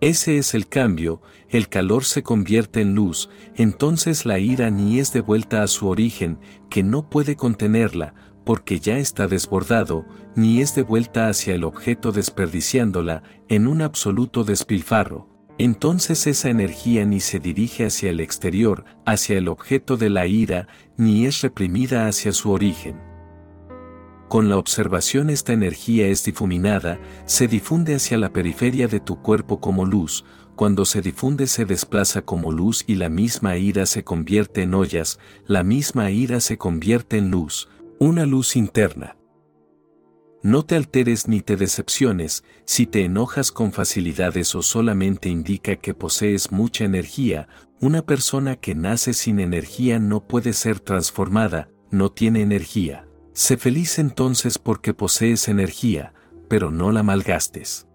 Ese 0.00 0.39
es 0.39 0.55
el 0.55 0.68
cambio, 0.68 1.23
el 1.49 1.68
calor 1.68 2.05
se 2.05 2.23
convierte 2.23 2.83
en 2.83 2.94
luz, 2.94 3.31
entonces 3.57 4.24
la 4.24 4.39
ira 4.39 4.70
ni 4.70 5.00
es 5.00 5.12
de 5.12 5.23
vuelta 5.23 5.65
a 5.65 5.66
su 5.66 5.89
origen, 5.89 6.39
que 6.70 6.84
no 6.84 7.10
puede 7.10 7.34
contenerla, 7.34 8.15
porque 8.44 8.78
ya 8.78 8.99
está 8.99 9.26
desbordado, 9.26 10.07
ni 10.36 10.60
es 10.60 10.76
de 10.76 10.83
vuelta 10.83 11.26
hacia 11.26 11.52
el 11.57 11.65
objeto 11.65 12.12
desperdiciándola, 12.12 13.24
en 13.49 13.66
un 13.66 13.83
absoluto 13.83 14.44
despilfarro. 14.44 15.33
Entonces 15.58 16.26
esa 16.26 16.50
energía 16.50 17.05
ni 17.05 17.20
se 17.20 17.39
dirige 17.39 17.86
hacia 17.86 18.10
el 18.10 18.20
exterior, 18.20 18.84
hacia 19.07 19.39
el 19.39 19.49
objeto 19.49 19.97
de 19.97 20.10
la 20.10 20.26
ira, 20.26 20.66
ni 20.97 21.26
es 21.26 21.42
reprimida 21.42 22.08
hacia 22.08 22.33
su 22.33 22.50
origen. 22.50 23.00
Con 24.28 24.49
la 24.49 24.57
observación 24.57 25.31
esta 25.31 25.52
energía 25.52 26.08
es 26.08 26.24
difuminada, 26.24 26.99
se 27.24 27.47
difunde 27.47 27.94
hacia 27.94 28.18
la 28.18 28.33
periferia 28.33 28.89
de 28.89 28.99
tu 28.99 29.23
cuerpo 29.23 29.60
como 29.60 29.84
luz, 29.84 30.24
cuando 30.57 30.84
se 30.84 31.02
difunde 31.02 31.47
se 31.47 31.65
desplaza 31.65 32.23
como 32.23 32.50
luz 32.50 32.84
y 32.89 32.97
la 32.97 33.08
misma 33.08 33.57
ira 33.57 33.86
se 33.86 34.02
convierte 34.02 34.62
en 34.62 34.74
ollas, 34.74 35.20
la 35.47 35.62
misma 35.62 36.10
ira 36.10 36.41
se 36.41 36.58
convierte 36.58 37.16
en 37.18 37.31
luz, 37.31 37.68
una 38.00 38.26
luz 38.26 38.57
interna. 38.57 39.16
No 40.44 40.62
te 40.62 40.76
alteres 40.76 41.26
ni 41.26 41.40
te 41.40 41.56
decepciones, 41.56 42.44
si 42.66 42.84
te 42.84 43.02
enojas 43.02 43.50
con 43.50 43.73
facilidad 43.73 44.36
eso 44.36 44.60
solamente 44.60 45.31
indica 45.31 45.76
que 45.76 45.94
posees 45.94 46.52
mucha 46.52 46.84
energía, 46.84 47.48
una 47.81 48.05
persona 48.05 48.56
que 48.56 48.74
nace 48.74 49.14
sin 49.14 49.40
energía 49.40 49.98
no 49.98 50.28
puede 50.28 50.52
ser 50.52 50.81
transformada, 50.81 51.70
no 51.90 52.12
tiene 52.12 52.42
energía. 52.42 53.08
Sé 53.32 53.56
feliz 53.56 53.98
entonces 53.98 54.58
porque 54.58 54.92
posees 54.92 55.48
energía, 55.48 56.12
pero 56.47 56.70
no 56.70 56.92
la 56.92 57.02
malgastes. 57.02 57.86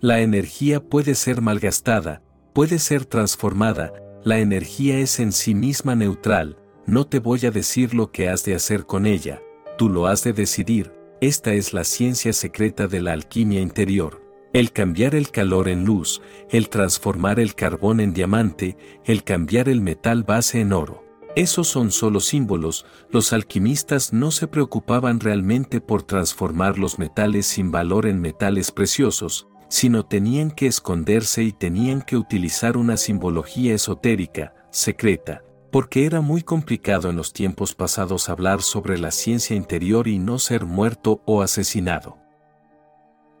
La 0.00 0.22
energía 0.22 0.82
puede 0.82 1.14
ser 1.14 1.40
malgastada, 1.40 2.20
puede 2.52 2.80
ser 2.80 3.04
transformada, 3.04 3.92
la 4.24 4.40
energía 4.40 4.98
es 4.98 5.20
en 5.20 5.30
sí 5.30 5.54
misma 5.54 5.94
neutral, 5.94 6.58
no 6.84 7.06
te 7.06 7.20
voy 7.20 7.46
a 7.46 7.52
decir 7.52 7.94
lo 7.94 8.10
que 8.10 8.28
has 8.28 8.44
de 8.44 8.56
hacer 8.56 8.86
con 8.86 9.06
ella, 9.06 9.40
tú 9.78 9.88
lo 9.88 10.08
has 10.08 10.24
de 10.24 10.32
decidir, 10.32 11.03
esta 11.26 11.54
es 11.54 11.72
la 11.72 11.84
ciencia 11.84 12.34
secreta 12.34 12.86
de 12.86 13.00
la 13.00 13.14
alquimia 13.14 13.62
interior. 13.62 14.22
El 14.52 14.72
cambiar 14.72 15.14
el 15.14 15.30
calor 15.30 15.68
en 15.68 15.86
luz, 15.86 16.20
el 16.50 16.68
transformar 16.68 17.40
el 17.40 17.54
carbón 17.54 18.00
en 18.00 18.12
diamante, 18.12 18.76
el 19.06 19.24
cambiar 19.24 19.70
el 19.70 19.80
metal 19.80 20.22
base 20.22 20.60
en 20.60 20.74
oro. 20.74 21.02
Esos 21.34 21.66
son 21.66 21.92
solo 21.92 22.20
símbolos, 22.20 22.84
los 23.10 23.32
alquimistas 23.32 24.12
no 24.12 24.30
se 24.32 24.48
preocupaban 24.48 25.18
realmente 25.18 25.80
por 25.80 26.02
transformar 26.02 26.78
los 26.78 26.98
metales 26.98 27.46
sin 27.46 27.72
valor 27.72 28.04
en 28.04 28.20
metales 28.20 28.70
preciosos, 28.70 29.48
sino 29.68 30.04
tenían 30.04 30.50
que 30.50 30.66
esconderse 30.66 31.42
y 31.42 31.52
tenían 31.52 32.02
que 32.02 32.18
utilizar 32.18 32.76
una 32.76 32.98
simbología 32.98 33.74
esotérica, 33.74 34.54
secreta, 34.70 35.42
porque 35.74 36.06
era 36.06 36.20
muy 36.20 36.44
complicado 36.44 37.10
en 37.10 37.16
los 37.16 37.32
tiempos 37.32 37.74
pasados 37.74 38.28
hablar 38.28 38.62
sobre 38.62 38.96
la 38.96 39.10
ciencia 39.10 39.56
interior 39.56 40.06
y 40.06 40.20
no 40.20 40.38
ser 40.38 40.66
muerto 40.66 41.20
o 41.24 41.42
asesinado. 41.42 42.16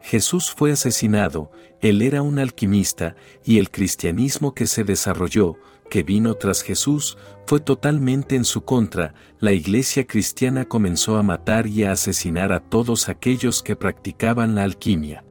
Jesús 0.00 0.52
fue 0.52 0.72
asesinado, 0.72 1.52
él 1.80 2.02
era 2.02 2.22
un 2.22 2.40
alquimista, 2.40 3.14
y 3.44 3.58
el 3.58 3.70
cristianismo 3.70 4.52
que 4.52 4.66
se 4.66 4.82
desarrolló, 4.82 5.58
que 5.88 6.02
vino 6.02 6.34
tras 6.34 6.62
Jesús, 6.62 7.18
fue 7.46 7.60
totalmente 7.60 8.34
en 8.34 8.44
su 8.44 8.64
contra, 8.64 9.14
la 9.38 9.52
iglesia 9.52 10.04
cristiana 10.04 10.64
comenzó 10.64 11.18
a 11.18 11.22
matar 11.22 11.68
y 11.68 11.84
a 11.84 11.92
asesinar 11.92 12.52
a 12.52 12.58
todos 12.58 13.08
aquellos 13.08 13.62
que 13.62 13.76
practicaban 13.76 14.56
la 14.56 14.64
alquimia. 14.64 15.24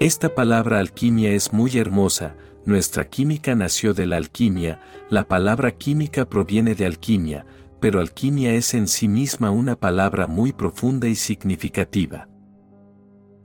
Esta 0.00 0.34
palabra 0.34 0.80
alquimia 0.80 1.32
es 1.32 1.54
muy 1.54 1.78
hermosa, 1.78 2.36
nuestra 2.66 3.08
química 3.08 3.54
nació 3.54 3.94
de 3.94 4.06
la 4.06 4.16
alquimia, 4.16 4.80
la 5.10 5.28
palabra 5.28 5.72
química 5.72 6.28
proviene 6.28 6.74
de 6.74 6.86
alquimia, 6.86 7.46
pero 7.80 8.00
alquimia 8.00 8.54
es 8.54 8.72
en 8.74 8.88
sí 8.88 9.08
misma 9.08 9.50
una 9.50 9.76
palabra 9.76 10.26
muy 10.26 10.52
profunda 10.52 11.06
y 11.08 11.14
significativa. 11.14 12.28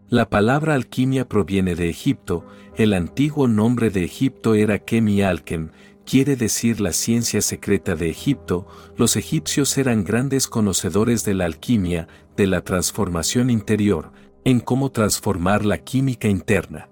La 0.07 0.29
palabra 0.29 0.73
alquimia 0.73 1.27
proviene 1.27 1.75
de 1.75 1.89
Egipto, 1.89 2.45
el 2.75 2.93
antiguo 2.93 3.47
nombre 3.47 3.89
de 3.89 4.03
Egipto 4.03 4.55
era 4.55 4.79
Kemi 4.79 5.21
Alkem, 5.21 5.69
quiere 6.05 6.35
decir 6.35 6.81
la 6.81 6.93
ciencia 6.93 7.41
secreta 7.41 7.95
de 7.95 8.09
Egipto, 8.09 8.65
los 8.97 9.15
egipcios 9.17 9.77
eran 9.77 10.03
grandes 10.03 10.47
conocedores 10.47 11.25
de 11.25 11.35
la 11.35 11.45
alquimia, 11.45 12.07
de 12.35 12.47
la 12.47 12.61
transformación 12.61 13.49
interior, 13.49 14.11
en 14.45 14.61
cómo 14.61 14.91
transformar 14.91 15.65
la 15.65 15.77
química 15.77 16.27
interna. 16.27 16.89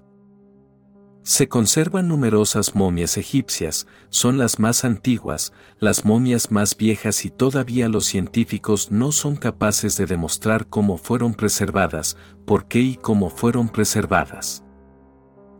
Se 1.28 1.50
conservan 1.50 2.08
numerosas 2.08 2.74
momias 2.74 3.18
egipcias, 3.18 3.86
son 4.08 4.38
las 4.38 4.60
más 4.60 4.86
antiguas, 4.86 5.52
las 5.78 6.06
momias 6.06 6.52
más 6.52 6.78
viejas 6.78 7.26
y 7.26 7.30
todavía 7.30 7.90
los 7.90 8.06
científicos 8.06 8.94
no 8.94 9.12
son 9.12 9.36
capaces 9.36 9.98
de 9.98 10.06
demostrar 10.06 10.68
cómo 10.68 10.98
fueron 10.98 11.34
preservadas, 11.34 12.16
por 12.46 12.70
qué 12.70 12.80
y 12.80 12.96
cómo 12.96 13.30
fueron 13.30 13.68
preservadas. 13.68 14.64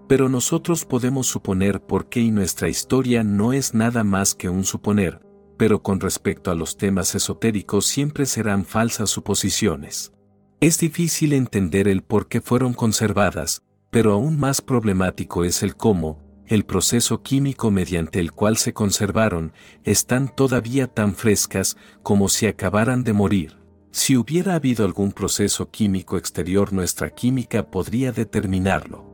Pero 0.08 0.30
nosotros 0.30 0.86
podemos 0.86 1.28
suponer 1.28 1.82
por 1.82 2.08
qué 2.08 2.22
y 2.22 2.32
nuestra 2.32 2.70
historia 2.70 3.26
no 3.26 3.52
es 3.52 3.74
nada 3.74 4.06
más 4.06 4.36
que 4.36 4.48
un 4.48 4.64
suponer, 4.64 5.20
pero 5.58 5.84
con 5.84 6.00
respecto 6.00 6.50
a 6.50 6.56
los 6.56 6.78
temas 6.78 7.14
esotéricos 7.14 7.88
siempre 7.88 8.26
serán 8.26 8.64
falsas 8.64 9.10
suposiciones. 9.10 10.14
Es 10.62 10.78
difícil 10.80 11.34
entender 11.34 11.90
el 11.90 12.04
por 12.04 12.30
qué 12.30 12.40
fueron 12.40 12.74
conservadas, 12.74 13.64
pero 13.90 14.14
aún 14.14 14.40
más 14.40 14.62
problemático 14.62 15.44
es 15.44 15.64
el 15.64 15.76
cómo, 15.76 16.28
el 16.48 16.66
proceso 16.66 17.22
químico 17.24 17.72
mediante 17.72 18.20
el 18.20 18.32
cual 18.32 18.58
se 18.58 18.74
conservaron, 18.74 19.54
están 19.84 20.34
todavía 20.34 20.88
tan 20.88 21.14
frescas 21.14 21.78
como 22.04 22.30
si 22.30 22.48
acabaran 22.48 23.04
de 23.04 23.14
morir. 23.14 23.58
Si 23.92 24.16
hubiera 24.16 24.56
habido 24.56 24.86
algún 24.86 25.12
proceso 25.12 25.70
químico 25.72 26.18
exterior 26.18 26.72
nuestra 26.72 27.10
química 27.10 27.70
podría 27.70 28.12
determinarlo. 28.12 29.06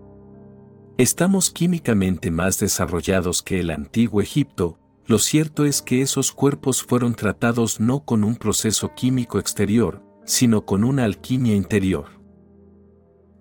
Estamos 0.97 1.49
químicamente 1.49 2.29
más 2.29 2.59
desarrollados 2.59 3.41
que 3.41 3.59
el 3.59 3.71
antiguo 3.71 4.21
Egipto, 4.21 4.77
lo 5.05 5.19
cierto 5.19 5.65
es 5.65 5.81
que 5.81 6.01
esos 6.01 6.31
cuerpos 6.31 6.83
fueron 6.83 7.15
tratados 7.15 7.79
no 7.79 8.05
con 8.05 8.23
un 8.23 8.35
proceso 8.35 8.93
químico 8.95 9.39
exterior, 9.39 10.01
sino 10.23 10.65
con 10.65 10.83
una 10.83 11.03
alquimia 11.03 11.55
interior. 11.55 12.22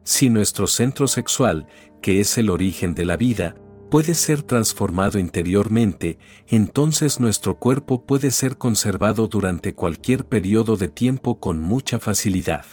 Si 0.05 0.31
nuestro 0.31 0.67
centro 0.67 1.07
sexual, 1.07 1.67
que 2.01 2.21
es 2.21 2.37
el 2.39 2.51
origen 2.51 2.95
de 2.95 3.05
la 3.05 3.17
vida, 3.17 3.55
puede 3.91 4.15
ser 4.15 4.43
transformado 4.43 5.19
interiormente, 5.19 6.19
entonces 6.49 7.21
nuestro 7.21 7.59
cuerpo 7.59 8.07
puede 8.07 8.31
ser 8.31 8.57
conservado 8.57 9.29
durante 9.29 9.75
cualquier 9.75 10.25
periodo 10.25 10.77
de 10.77 10.89
tiempo 10.89 11.39
con 11.39 11.61
mucha 11.61 11.99
facilidad. 11.99 12.65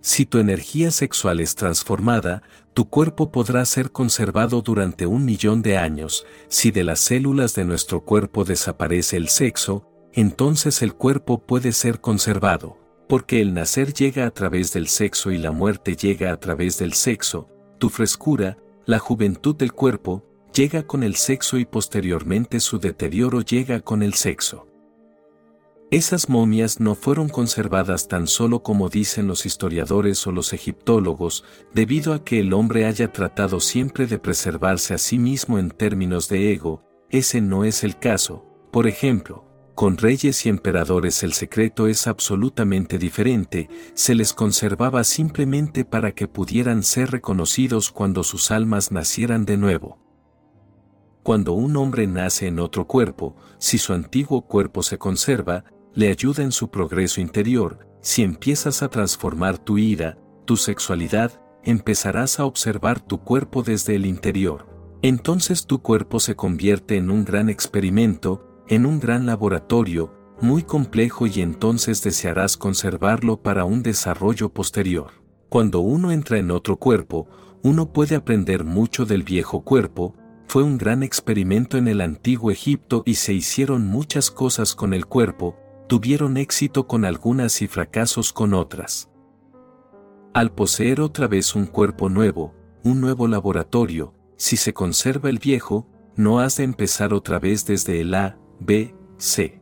Si 0.00 0.24
tu 0.24 0.38
energía 0.38 0.90
sexual 0.90 1.40
es 1.40 1.54
transformada, 1.54 2.42
tu 2.72 2.88
cuerpo 2.88 3.30
podrá 3.30 3.64
ser 3.64 3.92
conservado 3.92 4.62
durante 4.62 5.06
un 5.06 5.24
millón 5.24 5.60
de 5.60 5.76
años. 5.76 6.24
Si 6.48 6.70
de 6.70 6.84
las 6.84 7.00
células 7.00 7.54
de 7.54 7.64
nuestro 7.64 8.04
cuerpo 8.04 8.44
desaparece 8.44 9.16
el 9.16 9.28
sexo, 9.28 9.86
entonces 10.12 10.80
el 10.82 10.94
cuerpo 10.94 11.44
puede 11.44 11.72
ser 11.72 12.00
conservado, 12.00 12.78
porque 13.08 13.40
el 13.40 13.54
nacer 13.54 13.94
llega 13.94 14.26
a 14.26 14.30
través 14.30 14.72
del 14.72 14.88
sexo 14.88 15.30
y 15.30 15.38
la 15.38 15.50
muerte 15.50 15.96
llega 15.96 16.30
a 16.30 16.38
través 16.38 16.78
del 16.78 16.92
sexo, 16.92 17.48
tu 17.78 17.88
frescura, 17.88 18.58
la 18.84 18.98
juventud 18.98 19.56
del 19.56 19.72
cuerpo, 19.72 20.24
llega 20.52 20.82
con 20.82 21.02
el 21.02 21.16
sexo 21.16 21.58
y 21.58 21.64
posteriormente 21.64 22.60
su 22.60 22.78
deterioro 22.78 23.40
llega 23.40 23.80
con 23.80 24.02
el 24.02 24.14
sexo. 24.14 24.66
Esas 25.90 26.28
momias 26.28 26.80
no 26.80 26.94
fueron 26.94 27.30
conservadas 27.30 28.08
tan 28.08 28.26
solo 28.26 28.62
como 28.62 28.90
dicen 28.90 29.26
los 29.26 29.46
historiadores 29.46 30.26
o 30.26 30.32
los 30.32 30.52
egiptólogos, 30.52 31.44
debido 31.72 32.12
a 32.12 32.22
que 32.22 32.40
el 32.40 32.52
hombre 32.52 32.84
haya 32.84 33.10
tratado 33.10 33.58
siempre 33.58 34.06
de 34.06 34.18
preservarse 34.18 34.92
a 34.92 34.98
sí 34.98 35.18
mismo 35.18 35.58
en 35.58 35.70
términos 35.70 36.28
de 36.28 36.52
ego, 36.52 36.82
ese 37.08 37.40
no 37.40 37.64
es 37.64 37.84
el 37.84 37.98
caso. 37.98 38.44
Por 38.70 38.86
ejemplo, 38.86 39.47
con 39.78 39.96
reyes 39.96 40.44
y 40.44 40.48
emperadores 40.48 41.22
el 41.22 41.34
secreto 41.34 41.86
es 41.86 42.08
absolutamente 42.08 42.98
diferente, 42.98 43.70
se 43.94 44.16
les 44.16 44.32
conservaba 44.32 45.04
simplemente 45.04 45.84
para 45.84 46.10
que 46.10 46.26
pudieran 46.26 46.82
ser 46.82 47.12
reconocidos 47.12 47.92
cuando 47.92 48.24
sus 48.24 48.50
almas 48.50 48.90
nacieran 48.90 49.44
de 49.44 49.56
nuevo. 49.56 50.00
Cuando 51.22 51.52
un 51.52 51.76
hombre 51.76 52.08
nace 52.08 52.48
en 52.48 52.58
otro 52.58 52.88
cuerpo, 52.88 53.36
si 53.58 53.78
su 53.78 53.92
antiguo 53.92 54.48
cuerpo 54.48 54.82
se 54.82 54.98
conserva, 54.98 55.62
le 55.94 56.08
ayuda 56.08 56.42
en 56.42 56.50
su 56.50 56.70
progreso 56.72 57.20
interior, 57.20 57.86
si 58.00 58.24
empiezas 58.24 58.82
a 58.82 58.88
transformar 58.88 59.58
tu 59.58 59.78
ira, 59.78 60.18
tu 60.44 60.56
sexualidad, 60.56 61.40
empezarás 61.62 62.40
a 62.40 62.46
observar 62.46 62.98
tu 62.98 63.20
cuerpo 63.20 63.62
desde 63.62 63.94
el 63.94 64.06
interior. 64.06 64.66
Entonces 65.02 65.66
tu 65.66 65.82
cuerpo 65.82 66.18
se 66.18 66.34
convierte 66.34 66.96
en 66.96 67.12
un 67.12 67.24
gran 67.24 67.48
experimento, 67.48 68.47
en 68.68 68.84
un 68.84 69.00
gran 69.00 69.26
laboratorio, 69.26 70.12
muy 70.40 70.62
complejo 70.62 71.26
y 71.26 71.40
entonces 71.40 72.02
desearás 72.02 72.56
conservarlo 72.56 73.42
para 73.42 73.64
un 73.64 73.82
desarrollo 73.82 74.50
posterior. 74.50 75.10
Cuando 75.48 75.80
uno 75.80 76.12
entra 76.12 76.38
en 76.38 76.50
otro 76.50 76.76
cuerpo, 76.76 77.28
uno 77.62 77.92
puede 77.92 78.14
aprender 78.14 78.64
mucho 78.64 79.06
del 79.06 79.22
viejo 79.22 79.62
cuerpo, 79.62 80.14
fue 80.46 80.62
un 80.62 80.78
gran 80.78 81.02
experimento 81.02 81.76
en 81.76 81.88
el 81.88 82.00
antiguo 82.00 82.50
Egipto 82.50 83.02
y 83.04 83.14
se 83.14 83.32
hicieron 83.32 83.86
muchas 83.86 84.30
cosas 84.30 84.74
con 84.74 84.94
el 84.94 85.06
cuerpo, 85.06 85.56
tuvieron 85.88 86.36
éxito 86.36 86.86
con 86.86 87.04
algunas 87.04 87.62
y 87.62 87.66
fracasos 87.68 88.32
con 88.32 88.54
otras. 88.54 89.10
Al 90.34 90.52
poseer 90.52 91.00
otra 91.00 91.26
vez 91.26 91.54
un 91.54 91.66
cuerpo 91.66 92.08
nuevo, 92.10 92.54
un 92.84 93.00
nuevo 93.00 93.26
laboratorio, 93.26 94.14
si 94.36 94.56
se 94.56 94.72
conserva 94.72 95.30
el 95.30 95.38
viejo, 95.38 95.86
no 96.16 96.38
has 96.40 96.56
de 96.58 96.64
empezar 96.64 97.12
otra 97.12 97.38
vez 97.38 97.64
desde 97.64 98.00
el 98.00 98.14
A, 98.14 98.38
B, 98.60 98.94
C. 99.16 99.60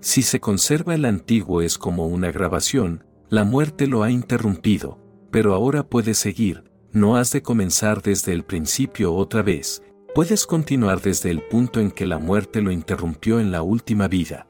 Si 0.00 0.22
se 0.22 0.40
conserva 0.40 0.94
el 0.94 1.04
antiguo 1.04 1.62
es 1.62 1.78
como 1.78 2.06
una 2.06 2.30
grabación, 2.30 3.04
la 3.30 3.44
muerte 3.44 3.86
lo 3.86 4.02
ha 4.02 4.10
interrumpido, 4.10 4.98
pero 5.30 5.54
ahora 5.54 5.88
puedes 5.88 6.18
seguir, 6.18 6.70
no 6.92 7.16
has 7.16 7.32
de 7.32 7.42
comenzar 7.42 8.02
desde 8.02 8.32
el 8.32 8.44
principio 8.44 9.14
otra 9.14 9.42
vez, 9.42 9.82
puedes 10.14 10.46
continuar 10.46 11.00
desde 11.00 11.30
el 11.30 11.42
punto 11.42 11.80
en 11.80 11.90
que 11.90 12.06
la 12.06 12.18
muerte 12.18 12.62
lo 12.62 12.70
interrumpió 12.70 13.40
en 13.40 13.50
la 13.50 13.62
última 13.62 14.06
vida. 14.06 14.46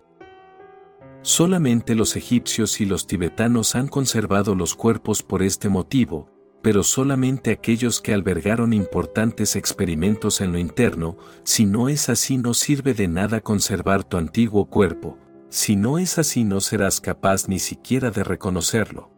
Solamente 1.23 1.95
los 1.95 2.17
egipcios 2.17 2.83
y 2.83 2.85
los 2.85 3.07
tibetanos 3.07 3.75
han 3.77 3.89
conservado 3.89 4.55
los 4.55 4.75
cuerpos 4.75 5.23
por 5.23 5.43
este 5.43 5.71
motivo, 5.71 6.29
pero 6.65 6.83
solamente 6.83 7.51
aquellos 7.51 8.01
que 8.01 8.15
albergaron 8.15 8.73
importantes 8.73 9.55
experimentos 9.55 10.41
en 10.41 10.51
lo 10.51 10.59
interno, 10.59 11.19
si 11.43 11.67
no 11.67 11.91
es 11.91 12.09
así 12.09 12.39
no 12.39 12.55
sirve 12.55 12.95
de 12.95 13.07
nada 13.07 13.43
conservar 13.43 14.03
tu 14.03 14.17
antiguo 14.17 14.65
cuerpo, 14.65 15.19
si 15.51 15.77
no 15.77 15.99
es 15.99 16.19
así 16.19 16.43
no 16.43 16.63
serás 16.63 17.03
capaz 17.03 17.49
ni 17.49 17.59
siquiera 17.59 18.11
de 18.11 18.25
reconocerlo. 18.25 19.11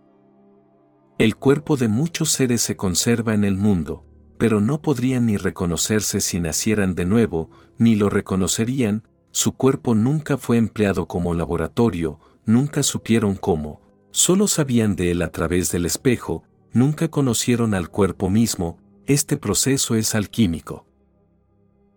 El 1.18 1.36
cuerpo 1.36 1.76
de 1.76 1.86
muchos 1.86 2.32
seres 2.32 2.62
se 2.62 2.74
conserva 2.74 3.32
en 3.32 3.44
el 3.44 3.56
mundo, 3.56 4.04
pero 4.38 4.60
no 4.60 4.82
podrían 4.82 5.26
ni 5.26 5.36
reconocerse 5.36 6.20
si 6.20 6.40
nacieran 6.40 6.96
de 6.96 7.04
nuevo, 7.04 7.50
ni 7.78 7.94
lo 7.94 8.10
reconocerían, 8.10 9.04
su 9.30 9.52
cuerpo 9.52 9.94
nunca 9.94 10.36
fue 10.36 10.56
empleado 10.56 11.06
como 11.06 11.32
laboratorio, 11.32 12.18
nunca 12.44 12.82
supieron 12.82 13.36
cómo, 13.36 13.82
solo 14.10 14.48
sabían 14.48 14.96
de 14.96 15.12
él 15.12 15.22
a 15.22 15.30
través 15.30 15.70
del 15.70 15.86
espejo, 15.86 16.42
nunca 16.76 17.08
conocieron 17.08 17.72
al 17.72 17.88
cuerpo 17.88 18.28
mismo, 18.28 18.78
este 19.06 19.38
proceso 19.38 19.94
es 19.94 20.14
alquímico. 20.14 20.84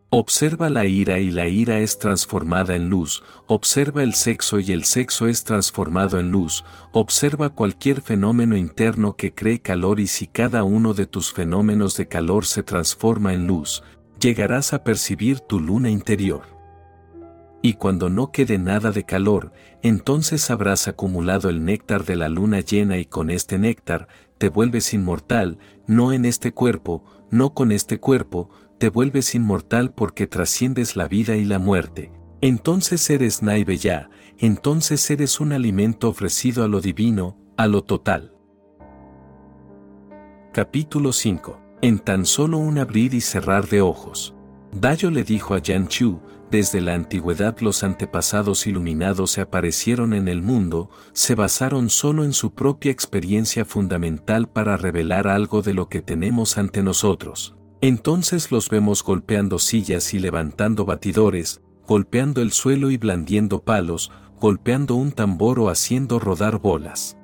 Observa 0.09 0.69
la 0.69 0.85
ira 0.85 1.19
y 1.19 1.29
la 1.29 1.47
ira 1.47 1.79
es 1.79 1.99
transformada 1.99 2.75
en 2.75 2.89
luz, 2.89 3.21
observa 3.45 4.01
el 4.01 4.13
sexo 4.15 4.59
y 4.59 4.71
el 4.71 4.85
sexo 4.85 5.27
es 5.27 5.43
transformado 5.43 6.17
en 6.17 6.31
luz, 6.31 6.63
observa 6.93 7.49
cualquier 7.49 8.01
fenómeno 8.01 8.55
interno 8.57 9.15
que 9.15 9.35
cree 9.35 9.59
calor 9.59 9.99
y 9.99 10.07
si 10.07 10.25
cada 10.25 10.63
uno 10.63 10.93
de 10.93 11.05
tus 11.05 11.33
fenómenos 11.33 11.95
de 11.97 12.07
calor 12.07 12.45
se 12.45 12.63
transforma 12.63 13.33
en 13.33 13.45
luz, 13.45 13.83
llegarás 14.19 14.73
a 14.73 14.83
percibir 14.83 15.41
tu 15.41 15.59
luna 15.59 15.89
interior. 15.91 16.57
Y 17.61 17.73
cuando 17.73 18.09
no 18.09 18.31
quede 18.31 18.57
nada 18.57 18.91
de 18.91 19.03
calor, 19.03 19.51
entonces 19.81 20.49
habrás 20.49 20.87
acumulado 20.87 21.49
el 21.49 21.65
néctar 21.65 22.05
de 22.05 22.15
la 22.15 22.29
luna 22.29 22.61
llena 22.61 22.97
y 22.97 23.05
con 23.05 23.29
este 23.29 23.59
néctar, 23.59 24.07
te 24.39 24.49
vuelves 24.49 24.93
inmortal, 24.93 25.59
no 25.85 26.13
en 26.13 26.25
este 26.25 26.53
cuerpo, 26.53 27.03
no 27.29 27.53
con 27.53 27.71
este 27.71 27.99
cuerpo, 27.99 28.49
te 28.79 28.89
vuelves 28.89 29.35
inmortal 29.35 29.91
porque 29.91 30.25
trasciendes 30.27 30.95
la 30.95 31.07
vida 31.07 31.35
y 31.35 31.45
la 31.45 31.59
muerte. 31.59 32.11
Entonces 32.41 33.07
eres 33.09 33.43
Naive 33.43 33.77
ya, 33.77 34.09
entonces 34.37 35.11
eres 35.11 35.41
un 35.41 35.51
alimento 35.51 36.07
ofrecido 36.07 36.63
a 36.63 36.69
lo 36.69 36.79
divino, 36.79 37.37
a 37.57 37.67
lo 37.67 37.83
total. 37.83 38.33
Capítulo 40.53 41.11
5. 41.11 41.59
En 41.81 41.99
tan 41.99 42.25
solo 42.25 42.57
un 42.57 42.77
abrir 42.77 43.13
y 43.13 43.21
cerrar 43.21 43.67
de 43.67 43.81
ojos. 43.81 44.33
Dayo 44.71 45.11
le 45.11 45.25
dijo 45.25 45.53
a 45.53 45.59
Yan 45.59 45.89
Chu, 45.89 46.21
desde 46.51 46.81
la 46.81 46.95
antigüedad 46.95 47.57
los 47.59 47.83
antepasados 47.83 48.65
iluminados 48.65 49.31
se 49.31 49.41
aparecieron 49.41 50.13
en 50.13 50.27
el 50.27 50.41
mundo, 50.41 50.89
se 51.13 51.35
basaron 51.35 51.89
solo 51.89 52.23
en 52.23 52.33
su 52.33 52.53
propia 52.53 52.91
experiencia 52.91 53.65
fundamental 53.65 54.49
para 54.49 54.75
revelar 54.75 55.27
algo 55.27 55.61
de 55.61 55.73
lo 55.73 55.89
que 55.89 56.01
tenemos 56.01 56.57
ante 56.57 56.81
nosotros. 56.81 57.55
Entonces 57.81 58.51
los 58.51 58.69
vemos 58.69 59.03
golpeando 59.03 59.59
sillas 59.59 60.13
y 60.13 60.19
levantando 60.19 60.85
batidores, 60.85 61.61
golpeando 61.87 62.41
el 62.41 62.51
suelo 62.51 62.91
y 62.91 62.97
blandiendo 62.97 63.63
palos, 63.63 64.11
golpeando 64.39 64.95
un 64.95 65.11
tambor 65.11 65.59
o 65.59 65.69
haciendo 65.69 66.19
rodar 66.19 66.59
bolas. 66.59 67.17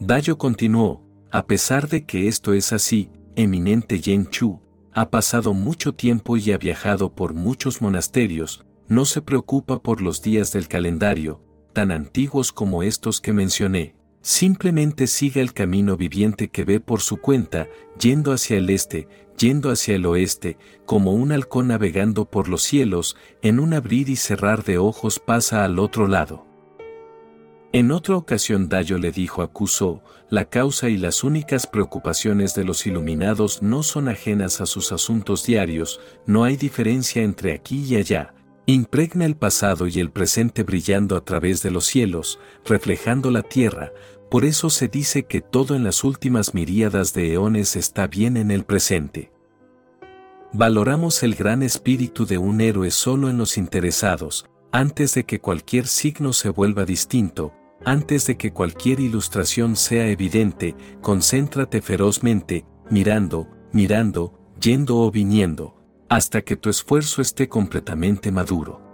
Dayo 0.00 0.36
continuó, 0.36 1.04
a 1.30 1.46
pesar 1.46 1.88
de 1.88 2.04
que 2.04 2.26
esto 2.26 2.54
es 2.54 2.72
así, 2.72 3.10
eminente 3.36 4.00
Yen 4.00 4.26
Chu, 4.26 4.60
ha 4.92 5.10
pasado 5.10 5.54
mucho 5.54 5.94
tiempo 5.94 6.36
y 6.36 6.52
ha 6.52 6.58
viajado 6.58 7.14
por 7.14 7.34
muchos 7.34 7.80
monasterios, 7.80 8.64
no 8.88 9.04
se 9.04 9.22
preocupa 9.22 9.82
por 9.82 10.02
los 10.02 10.22
días 10.22 10.52
del 10.52 10.68
calendario, 10.68 11.40
tan 11.72 11.92
antiguos 11.92 12.52
como 12.52 12.82
estos 12.82 13.20
que 13.20 13.32
mencioné, 13.32 13.94
simplemente 14.20 15.06
sigue 15.06 15.40
el 15.40 15.52
camino 15.52 15.96
viviente 15.96 16.48
que 16.48 16.64
ve 16.64 16.80
por 16.80 17.00
su 17.00 17.18
cuenta, 17.18 17.68
yendo 17.98 18.32
hacia 18.32 18.58
el 18.58 18.68
este, 18.70 19.08
yendo 19.38 19.70
hacia 19.70 19.94
el 19.94 20.06
oeste, 20.06 20.58
como 20.86 21.12
un 21.12 21.32
halcón 21.32 21.68
navegando 21.68 22.24
por 22.24 22.48
los 22.48 22.62
cielos, 22.62 23.16
en 23.42 23.60
un 23.60 23.74
abrir 23.74 24.08
y 24.08 24.16
cerrar 24.16 24.64
de 24.64 24.78
ojos 24.78 25.18
pasa 25.18 25.64
al 25.64 25.78
otro 25.78 26.08
lado. 26.08 26.49
En 27.72 27.92
otra 27.92 28.16
ocasión 28.16 28.68
Dayo 28.68 28.98
le 28.98 29.12
dijo 29.12 29.42
a 29.42 29.52
Kuso, 29.52 30.02
la 30.28 30.46
causa 30.46 30.88
y 30.88 30.96
las 30.96 31.22
únicas 31.22 31.68
preocupaciones 31.68 32.56
de 32.56 32.64
los 32.64 32.84
iluminados 32.84 33.62
no 33.62 33.84
son 33.84 34.08
ajenas 34.08 34.60
a 34.60 34.66
sus 34.66 34.90
asuntos 34.90 35.46
diarios, 35.46 36.00
no 36.26 36.42
hay 36.42 36.56
diferencia 36.56 37.22
entre 37.22 37.52
aquí 37.52 37.84
y 37.84 37.94
allá, 37.94 38.34
impregna 38.66 39.24
el 39.24 39.36
pasado 39.36 39.86
y 39.86 40.00
el 40.00 40.10
presente 40.10 40.64
brillando 40.64 41.16
a 41.16 41.24
través 41.24 41.62
de 41.62 41.70
los 41.70 41.86
cielos, 41.86 42.40
reflejando 42.64 43.30
la 43.30 43.42
tierra, 43.42 43.92
por 44.32 44.44
eso 44.44 44.68
se 44.68 44.88
dice 44.88 45.26
que 45.26 45.40
todo 45.40 45.76
en 45.76 45.84
las 45.84 46.02
últimas 46.02 46.54
miríadas 46.54 47.14
de 47.14 47.34
eones 47.34 47.76
está 47.76 48.08
bien 48.08 48.36
en 48.36 48.50
el 48.50 48.64
presente. 48.64 49.30
Valoramos 50.52 51.22
el 51.22 51.36
gran 51.36 51.62
espíritu 51.62 52.26
de 52.26 52.38
un 52.38 52.60
héroe 52.60 52.90
solo 52.90 53.30
en 53.30 53.38
los 53.38 53.56
interesados, 53.56 54.44
antes 54.72 55.14
de 55.14 55.24
que 55.24 55.40
cualquier 55.40 55.86
signo 55.86 56.32
se 56.32 56.48
vuelva 56.48 56.84
distinto, 56.84 57.52
antes 57.84 58.26
de 58.26 58.36
que 58.36 58.52
cualquier 58.52 59.00
ilustración 59.00 59.76
sea 59.76 60.08
evidente, 60.08 60.74
concéntrate 61.00 61.80
ferozmente, 61.82 62.64
mirando, 62.90 63.48
mirando, 63.72 64.38
yendo 64.60 64.98
o 64.98 65.10
viniendo, 65.10 65.76
hasta 66.08 66.42
que 66.42 66.56
tu 66.56 66.68
esfuerzo 66.68 67.22
esté 67.22 67.48
completamente 67.48 68.30
maduro. 68.32 68.90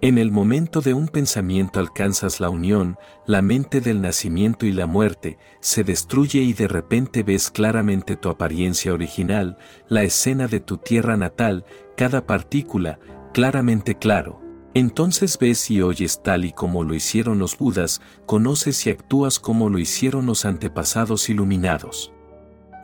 En 0.00 0.18
el 0.18 0.30
momento 0.30 0.82
de 0.82 0.92
un 0.92 1.08
pensamiento 1.08 1.80
alcanzas 1.80 2.38
la 2.38 2.50
unión, 2.50 2.98
la 3.26 3.40
mente 3.40 3.80
del 3.80 4.02
nacimiento 4.02 4.66
y 4.66 4.72
la 4.72 4.86
muerte, 4.86 5.38
se 5.60 5.82
destruye 5.82 6.40
y 6.40 6.52
de 6.52 6.68
repente 6.68 7.22
ves 7.22 7.50
claramente 7.50 8.16
tu 8.16 8.28
apariencia 8.28 8.92
original, 8.92 9.56
la 9.88 10.02
escena 10.02 10.46
de 10.46 10.60
tu 10.60 10.76
tierra 10.76 11.16
natal, 11.16 11.64
cada 11.96 12.26
partícula, 12.26 12.98
claramente 13.32 13.94
claro. 13.94 14.43
Entonces 14.74 15.38
ves 15.38 15.70
y 15.70 15.80
oyes 15.82 16.22
tal 16.22 16.44
y 16.44 16.52
como 16.52 16.82
lo 16.84 16.94
hicieron 16.94 17.38
los 17.38 17.56
Budas, 17.56 18.00
conoces 18.26 18.86
y 18.86 18.90
actúas 18.90 19.38
como 19.38 19.70
lo 19.70 19.78
hicieron 19.78 20.26
los 20.26 20.44
antepasados 20.44 21.28
iluminados. 21.28 22.12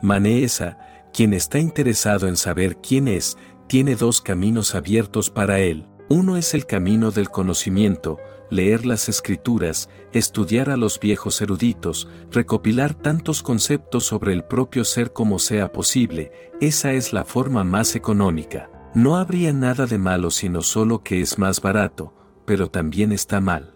Maneesa, 0.01 0.79
quien 1.13 1.33
está 1.33 1.59
interesado 1.59 2.27
en 2.27 2.37
saber 2.37 2.77
quién 2.77 3.07
es, 3.07 3.37
tiene 3.67 3.95
dos 3.95 4.21
caminos 4.21 4.73
abiertos 4.73 5.29
para 5.29 5.59
él 5.59 5.85
uno 6.11 6.35
es 6.35 6.53
el 6.53 6.65
camino 6.65 7.11
del 7.11 7.29
conocimiento, 7.29 8.19
leer 8.49 8.85
las 8.85 9.07
escrituras, 9.07 9.87
estudiar 10.11 10.69
a 10.69 10.75
los 10.75 10.99
viejos 10.99 11.41
eruditos, 11.41 12.09
recopilar 12.29 12.93
tantos 12.93 13.41
conceptos 13.41 14.07
sobre 14.07 14.33
el 14.33 14.43
propio 14.43 14.83
ser 14.83 15.13
como 15.13 15.39
sea 15.39 15.71
posible, 15.71 16.33
esa 16.59 16.91
es 16.91 17.13
la 17.13 17.23
forma 17.23 17.63
más 17.63 17.95
económica. 17.95 18.69
No 18.93 19.15
habría 19.15 19.53
nada 19.53 19.85
de 19.85 19.97
malo 19.97 20.31
sino 20.31 20.61
solo 20.61 21.03
que 21.03 21.21
es 21.21 21.39
más 21.39 21.61
barato, 21.61 22.13
pero 22.45 22.69
también 22.69 23.11
está 23.11 23.39
mal. 23.39 23.75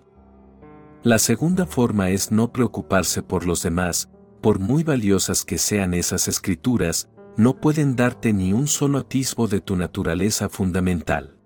La 1.03 1.19
segunda 1.19 1.65
forma 1.65 2.09
es 2.09 2.31
no 2.31 2.51
preocuparse 2.51 3.21
por 3.21 3.45
los 3.45 3.63
demás, 3.63 4.09
por 4.41 4.59
muy 4.59 4.83
valiosas 4.83 5.45
que 5.45 5.57
sean 5.57 5.93
esas 5.93 6.27
escrituras, 6.27 7.09
no 7.37 7.59
pueden 7.59 7.95
darte 7.95 8.33
ni 8.33 8.53
un 8.53 8.67
solo 8.67 8.99
atisbo 8.99 9.47
de 9.47 9.61
tu 9.61 9.75
naturaleza 9.75 10.49
fundamental. 10.49 11.37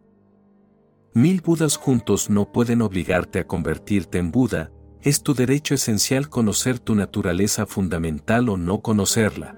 Mil 1.13 1.41
Budas 1.41 1.77
juntos 1.77 2.29
no 2.29 2.51
pueden 2.51 2.81
obligarte 2.81 3.39
a 3.39 3.47
convertirte 3.47 4.17
en 4.17 4.31
Buda, 4.31 4.71
es 5.01 5.23
tu 5.23 5.33
derecho 5.33 5.75
esencial 5.75 6.29
conocer 6.29 6.79
tu 6.79 6.95
naturaleza 6.95 7.65
fundamental 7.65 8.49
o 8.49 8.57
no 8.57 8.81
conocerla. 8.81 9.55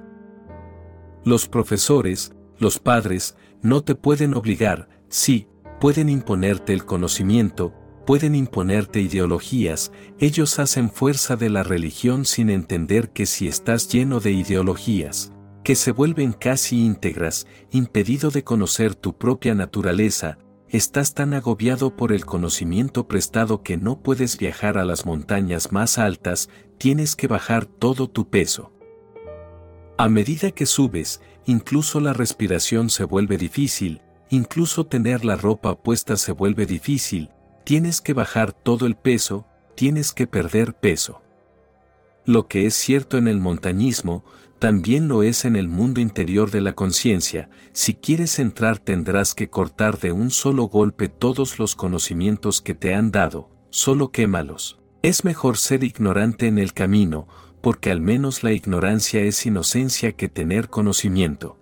Los 1.23 1.47
profesores, 1.47 2.33
los 2.57 2.79
padres, 2.79 3.35
no 3.61 3.83
te 3.83 3.95
pueden 3.95 4.33
obligar, 4.33 4.89
sí, 5.09 5.47
pueden 5.79 6.09
imponerte 6.09 6.73
el 6.73 6.85
conocimiento, 6.85 7.73
pueden 8.05 8.35
imponerte 8.35 9.01
ideologías, 9.01 9.91
ellos 10.19 10.59
hacen 10.59 10.89
fuerza 10.89 11.35
de 11.35 11.49
la 11.49 11.63
religión 11.63 12.25
sin 12.25 12.49
entender 12.49 13.11
que 13.11 13.25
si 13.25 13.47
estás 13.47 13.87
lleno 13.89 14.19
de 14.19 14.31
ideologías, 14.31 15.31
que 15.63 15.75
se 15.75 15.91
vuelven 15.91 16.33
casi 16.33 16.83
íntegras, 16.85 17.45
impedido 17.71 18.31
de 18.31 18.43
conocer 18.43 18.95
tu 18.95 19.17
propia 19.17 19.53
naturaleza, 19.53 20.39
estás 20.69 21.13
tan 21.13 21.33
agobiado 21.33 21.95
por 21.95 22.13
el 22.13 22.25
conocimiento 22.25 23.07
prestado 23.07 23.61
que 23.61 23.77
no 23.77 24.01
puedes 24.01 24.37
viajar 24.37 24.77
a 24.77 24.85
las 24.85 25.05
montañas 25.05 25.71
más 25.71 25.97
altas, 25.97 26.49
tienes 26.77 27.15
que 27.15 27.27
bajar 27.27 27.65
todo 27.65 28.09
tu 28.09 28.29
peso. 28.29 28.71
A 29.97 30.09
medida 30.09 30.49
que 30.49 30.65
subes, 30.65 31.21
incluso 31.45 31.99
la 31.99 32.13
respiración 32.13 32.89
se 32.89 33.03
vuelve 33.03 33.37
difícil, 33.37 34.01
incluso 34.29 34.85
tener 34.85 35.25
la 35.25 35.35
ropa 35.35 35.75
puesta 35.81 36.17
se 36.17 36.31
vuelve 36.31 36.65
difícil, 36.65 37.29
tienes 37.63 38.01
que 38.01 38.13
bajar 38.13 38.53
todo 38.53 38.85
el 38.85 38.95
peso, 38.95 39.45
tienes 39.75 40.13
que 40.13 40.27
perder 40.27 40.73
peso. 40.73 41.21
Lo 42.25 42.47
que 42.47 42.65
es 42.65 42.75
cierto 42.75 43.17
en 43.17 43.27
el 43.27 43.39
montañismo, 43.39 44.23
también 44.59 45.07
lo 45.07 45.23
es 45.23 45.43
en 45.43 45.55
el 45.55 45.67
mundo 45.67 46.01
interior 46.01 46.51
de 46.51 46.61
la 46.61 46.73
conciencia, 46.73 47.49
si 47.73 47.95
quieres 47.95 48.37
entrar 48.37 48.77
tendrás 48.77 49.33
que 49.33 49.49
cortar 49.49 49.99
de 49.99 50.11
un 50.11 50.29
solo 50.29 50.65
golpe 50.65 51.09
todos 51.09 51.57
los 51.57 51.75
conocimientos 51.75 52.61
que 52.61 52.75
te 52.75 52.93
han 52.93 53.09
dado, 53.09 53.49
solo 53.71 54.11
quémalos. 54.11 54.79
Es 55.01 55.25
mejor 55.25 55.57
ser 55.57 55.83
ignorante 55.83 56.45
en 56.45 56.59
el 56.59 56.73
camino, 56.73 57.27
porque 57.61 57.91
al 57.91 58.01
menos 58.01 58.43
la 58.43 58.51
ignorancia 58.51 59.21
es 59.21 59.45
inocencia 59.45 60.11
que 60.13 60.27
tener 60.27 60.69
conocimiento. 60.69 61.57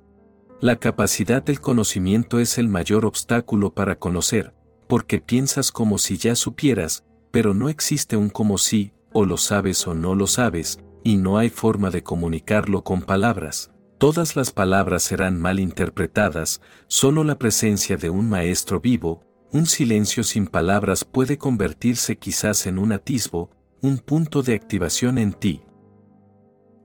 La 0.61 0.77
capacidad 0.77 1.43
del 1.43 1.61
conocimiento 1.61 2.39
es 2.39 2.57
el 2.57 2.67
mayor 2.67 3.05
obstáculo 3.05 3.73
para 3.73 3.97
conocer, 3.97 4.53
porque 4.87 5.21
piensas 5.21 5.71
como 5.71 5.97
si 5.97 6.17
ya 6.17 6.35
supieras, 6.35 7.05
pero 7.31 7.53
no 7.53 7.69
existe 7.69 8.17
un 8.17 8.29
como 8.29 8.57
si, 8.57 8.91
o 9.13 9.25
lo 9.25 9.37
sabes 9.37 9.87
o 9.87 9.93
no 9.93 10.15
lo 10.15 10.27
sabes, 10.27 10.79
y 11.03 11.17
no 11.17 11.37
hay 11.37 11.49
forma 11.49 11.91
de 11.91 12.03
comunicarlo 12.03 12.83
con 12.83 13.01
palabras. 13.01 13.71
Todas 13.97 14.35
las 14.35 14.51
palabras 14.51 15.03
serán 15.03 15.39
mal 15.39 15.59
interpretadas, 15.59 16.61
solo 16.87 17.23
la 17.23 17.37
presencia 17.37 17.97
de 17.97 18.09
un 18.09 18.29
maestro 18.29 18.79
vivo, 18.79 19.23
un 19.51 19.65
silencio 19.65 20.23
sin 20.23 20.47
palabras 20.47 21.03
puede 21.03 21.37
convertirse 21.37 22.17
quizás 22.17 22.67
en 22.67 22.79
un 22.79 22.91
atisbo, 22.91 23.49
un 23.81 23.97
punto 23.97 24.43
de 24.43 24.55
activación 24.55 25.17
en 25.17 25.33
ti. 25.33 25.61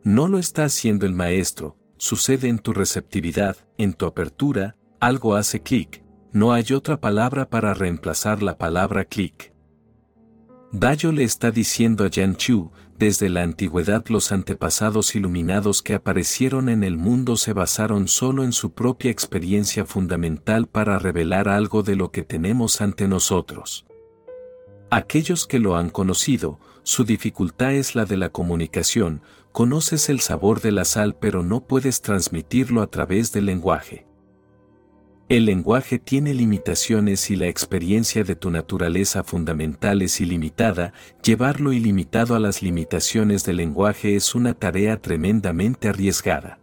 No 0.05 0.29
lo 0.29 0.39
está 0.39 0.65
haciendo 0.65 1.07
el 1.07 1.15
maestro, 1.15 1.79
sucede 1.97 2.49
en 2.49 2.59
tu 2.59 2.75
receptividad, 2.75 3.57
en 3.79 3.95
tu 3.95 4.05
apertura, 4.05 4.77
Algo 5.01 5.35
hace 5.35 5.61
clic, 5.61 6.05
no 6.31 6.53
hay 6.53 6.73
otra 6.75 7.01
palabra 7.01 7.49
para 7.49 7.73
reemplazar 7.73 8.43
la 8.43 8.59
palabra 8.59 9.07
clic. 9.07 9.55
Dayo 10.73 11.11
le 11.11 11.25
está 11.25 11.51
diciendo 11.51 12.05
a 12.05 12.09
Yan 12.09 12.37
Chu, 12.37 12.71
desde 12.99 13.31
la 13.31 13.43
antigüedad 13.43 14.05
los 14.09 14.31
antepasados 14.31 15.15
iluminados 15.15 15.81
que 15.81 15.95
aparecieron 15.95 16.69
en 16.69 16.85
el 16.85 16.99
mundo 16.99 17.37
se 17.37 17.55
basaron 17.55 18.07
solo 18.07 18.45
en 18.45 18.53
su 18.53 18.73
propia 18.73 19.11
experiencia 19.11 19.87
fundamental 19.87 20.67
para 20.67 20.99
revelar 20.99 21.49
algo 21.49 21.83
de 21.83 21.97
lo 21.97 22.11
que 22.11 22.23
tenemos 22.23 22.83
ante 22.83 23.09
nosotros. 23.09 23.87
Aquellos 24.91 25.47
que 25.47 25.59
lo 25.59 25.77
han 25.77 25.91
conocido, 25.91 26.61
su 26.83 27.05
dificultad 27.05 27.73
es 27.73 27.95
la 27.95 28.05
de 28.05 28.17
la 28.17 28.29
comunicación, 28.29 29.23
conoces 29.55 30.09
el 30.09 30.19
sabor 30.19 30.61
de 30.61 30.73
la 30.73 30.85
sal 30.85 31.15
pero 31.15 31.45
no 31.45 31.61
puedes 31.61 32.03
transmitirlo 32.03 32.83
a 32.83 32.89
través 32.89 33.31
del 33.33 33.47
lenguaje. 33.47 34.05
El 35.29 35.45
lenguaje 35.45 36.01
tiene 36.01 36.35
limitaciones 36.35 37.31
y 37.31 37.37
la 37.37 37.47
experiencia 37.47 38.25
de 38.25 38.35
tu 38.35 38.51
naturaleza 38.51 39.23
fundamental 39.23 40.03
es 40.03 40.21
ilimitada, 40.21 40.93
llevar 41.23 41.61
lo 41.61 41.73
ilimitado 41.73 42.35
a 42.35 42.41
las 42.41 42.63
limitaciones 42.63 43.45
del 43.45 43.59
lenguaje 43.59 44.17
es 44.17 44.35
una 44.35 44.55
tarea 44.55 45.01
tremendamente 45.01 45.89
arriesgada. 45.89 46.59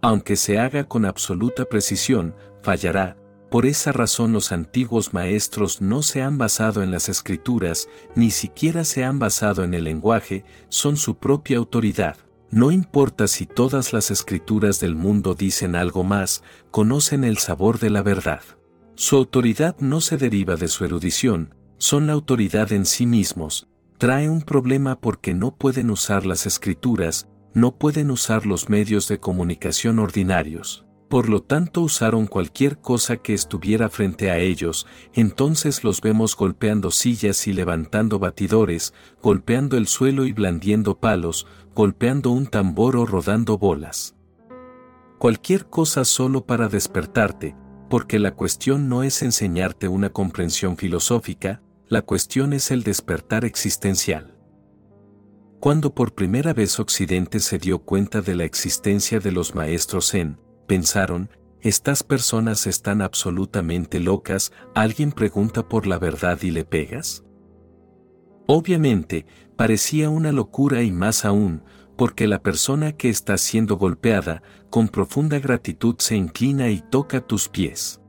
Aunque 0.00 0.36
se 0.36 0.60
haga 0.60 0.84
con 0.84 1.04
absoluta 1.04 1.64
precisión, 1.64 2.36
fallará, 2.62 3.16
por 3.50 3.66
esa 3.66 3.90
razón 3.90 4.32
los 4.32 4.52
antiguos 4.52 5.12
maestros 5.12 5.82
no 5.82 6.02
se 6.02 6.22
han 6.22 6.38
basado 6.38 6.82
en 6.82 6.90
las 6.90 7.08
escrituras, 7.08 7.88
ni 8.14 8.30
siquiera 8.30 8.84
se 8.84 9.04
han 9.04 9.18
basado 9.18 9.64
en 9.64 9.74
el 9.74 9.84
lenguaje, 9.84 10.44
son 10.68 10.96
su 10.96 11.16
propia 11.16 11.58
autoridad. 11.58 12.16
No 12.50 12.70
importa 12.70 13.26
si 13.26 13.46
todas 13.46 13.92
las 13.92 14.10
escrituras 14.10 14.80
del 14.80 14.94
mundo 14.94 15.34
dicen 15.34 15.74
algo 15.74 16.04
más, 16.04 16.42
conocen 16.70 17.24
el 17.24 17.38
sabor 17.38 17.78
de 17.78 17.90
la 17.90 18.02
verdad. 18.02 18.42
Su 18.94 19.16
autoridad 19.16 19.76
no 19.78 20.00
se 20.00 20.16
deriva 20.16 20.56
de 20.56 20.68
su 20.68 20.84
erudición, 20.84 21.54
son 21.78 22.06
la 22.06 22.12
autoridad 22.12 22.72
en 22.72 22.86
sí 22.86 23.06
mismos, 23.06 23.68
trae 23.98 24.28
un 24.28 24.42
problema 24.42 25.00
porque 25.00 25.34
no 25.34 25.56
pueden 25.56 25.90
usar 25.90 26.24
las 26.24 26.46
escrituras, 26.46 27.28
no 27.54 27.76
pueden 27.76 28.10
usar 28.10 28.46
los 28.46 28.68
medios 28.68 29.08
de 29.08 29.18
comunicación 29.18 29.98
ordinarios. 29.98 30.86
Por 31.10 31.28
lo 31.28 31.42
tanto 31.42 31.80
usaron 31.80 32.28
cualquier 32.28 32.78
cosa 32.78 33.16
que 33.16 33.34
estuviera 33.34 33.88
frente 33.88 34.30
a 34.30 34.38
ellos, 34.38 34.86
entonces 35.12 35.82
los 35.82 36.00
vemos 36.00 36.36
golpeando 36.36 36.92
sillas 36.92 37.48
y 37.48 37.52
levantando 37.52 38.20
batidores, 38.20 38.94
golpeando 39.20 39.76
el 39.76 39.88
suelo 39.88 40.24
y 40.24 40.32
blandiendo 40.32 41.00
palos, 41.00 41.48
golpeando 41.74 42.30
un 42.30 42.46
tambor 42.46 42.94
o 42.94 43.06
rodando 43.06 43.58
bolas. 43.58 44.14
Cualquier 45.18 45.66
cosa 45.66 46.04
solo 46.04 46.46
para 46.46 46.68
despertarte, 46.68 47.56
porque 47.88 48.20
la 48.20 48.36
cuestión 48.36 48.88
no 48.88 49.02
es 49.02 49.22
enseñarte 49.22 49.88
una 49.88 50.10
comprensión 50.10 50.76
filosófica, 50.76 51.60
la 51.88 52.02
cuestión 52.02 52.52
es 52.52 52.70
el 52.70 52.84
despertar 52.84 53.44
existencial. 53.44 54.36
Cuando 55.58 55.92
por 55.92 56.14
primera 56.14 56.52
vez 56.52 56.78
Occidente 56.78 57.40
se 57.40 57.58
dio 57.58 57.80
cuenta 57.80 58.22
de 58.22 58.36
la 58.36 58.44
existencia 58.44 59.18
de 59.18 59.32
los 59.32 59.56
maestros 59.56 60.12
Zen, 60.12 60.38
pensaron, 60.70 61.30
estas 61.62 62.04
personas 62.04 62.68
están 62.68 63.02
absolutamente 63.02 63.98
locas, 63.98 64.52
alguien 64.72 65.10
pregunta 65.10 65.68
por 65.68 65.88
la 65.88 65.98
verdad 65.98 66.38
y 66.42 66.52
le 66.52 66.64
pegas. 66.64 67.24
Obviamente, 68.46 69.26
parecía 69.56 70.10
una 70.10 70.30
locura 70.30 70.84
y 70.84 70.92
más 70.92 71.24
aún, 71.24 71.64
porque 71.96 72.28
la 72.28 72.40
persona 72.40 72.92
que 72.92 73.08
está 73.08 73.36
siendo 73.36 73.78
golpeada, 73.78 74.44
con 74.70 74.86
profunda 74.86 75.40
gratitud 75.40 75.96
se 75.98 76.14
inclina 76.14 76.70
y 76.70 76.82
toca 76.88 77.20
tus 77.20 77.48
pies. 77.48 78.00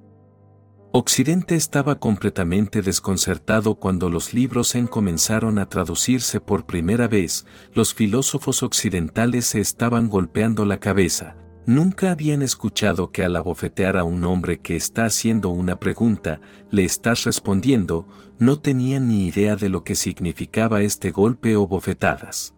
Occidente 0.91 1.55
estaba 1.55 1.95
completamente 1.97 2.83
desconcertado 2.83 3.73
cuando 3.73 4.11
los 4.11 4.35
libros 4.35 4.75
en 4.75 4.85
comenzaron 4.85 5.57
a 5.57 5.67
traducirse 5.67 6.39
por 6.39 6.67
primera 6.67 7.07
vez, 7.07 7.47
los 7.73 7.95
filósofos 7.95 8.61
occidentales 8.61 9.45
se 9.45 9.61
estaban 9.61 10.09
golpeando 10.09 10.63
la 10.65 10.79
cabeza, 10.79 11.40
Nunca 11.65 12.11
habían 12.11 12.41
escuchado 12.41 13.11
que 13.11 13.23
al 13.23 13.35
abofetear 13.35 13.97
a 13.97 14.03
un 14.03 14.23
hombre 14.23 14.59
que 14.59 14.75
está 14.75 15.05
haciendo 15.05 15.49
una 15.49 15.79
pregunta, 15.79 16.41
le 16.71 16.83
estás 16.83 17.23
respondiendo, 17.25 18.07
no 18.39 18.59
tenían 18.59 19.09
ni 19.09 19.27
idea 19.27 19.55
de 19.55 19.69
lo 19.69 19.83
que 19.83 19.93
significaba 19.93 20.81
este 20.81 21.11
golpe 21.11 21.55
o 21.55 21.67
bofetadas. 21.67 22.55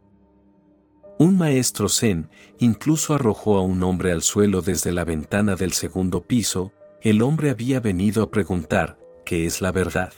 Un 1.20 1.38
maestro 1.38 1.90
zen 1.90 2.30
incluso 2.60 3.14
arrojó 3.14 3.58
a 3.58 3.62
un 3.62 3.84
hombre 3.84 4.12
al 4.12 4.22
suelo 4.22 4.62
desde 4.62 4.94
la 4.94 5.04
ventana 5.04 5.56
del 5.56 5.74
segundo 5.74 6.24
piso, 6.24 6.72
el 7.02 7.22
hombre 7.22 7.50
había 7.50 7.82
venido 7.82 8.24
a 8.24 8.32
preguntar, 8.32 8.98
¿qué 9.26 9.46
es 9.46 9.62
la 9.62 9.74
verdad? 9.74 10.14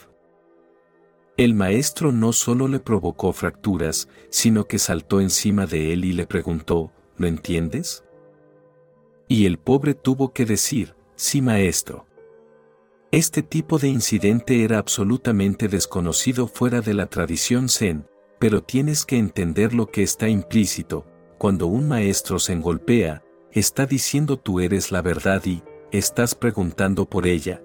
El 1.36 1.52
maestro 1.52 2.12
no 2.12 2.32
solo 2.32 2.66
le 2.68 2.78
provocó 2.78 3.32
fracturas, 3.32 4.08
sino 4.30 4.66
que 4.66 4.78
saltó 4.78 5.20
encima 5.20 5.66
de 5.66 5.92
él 5.92 6.04
y 6.04 6.12
le 6.12 6.26
preguntó, 6.26 6.92
¿lo 7.18 7.26
entiendes? 7.26 8.05
Y 9.28 9.46
el 9.46 9.58
pobre 9.58 9.94
tuvo 9.94 10.32
que 10.32 10.44
decir, 10.44 10.94
sí 11.16 11.42
maestro. 11.42 12.06
Este 13.10 13.42
tipo 13.42 13.78
de 13.78 13.88
incidente 13.88 14.62
era 14.62 14.78
absolutamente 14.78 15.68
desconocido 15.68 16.48
fuera 16.48 16.80
de 16.80 16.94
la 16.94 17.06
tradición 17.06 17.68
zen, 17.68 18.06
pero 18.38 18.62
tienes 18.62 19.04
que 19.04 19.16
entender 19.16 19.72
lo 19.72 19.86
que 19.86 20.02
está 20.02 20.28
implícito, 20.28 21.06
cuando 21.38 21.66
un 21.66 21.88
maestro 21.88 22.38
se 22.38 22.54
golpea, 22.56 23.22
está 23.52 23.86
diciendo 23.86 24.38
tú 24.38 24.60
eres 24.60 24.92
la 24.92 25.02
verdad 25.02 25.42
y, 25.44 25.62
estás 25.92 26.34
preguntando 26.34 27.08
por 27.08 27.26
ella. 27.26 27.62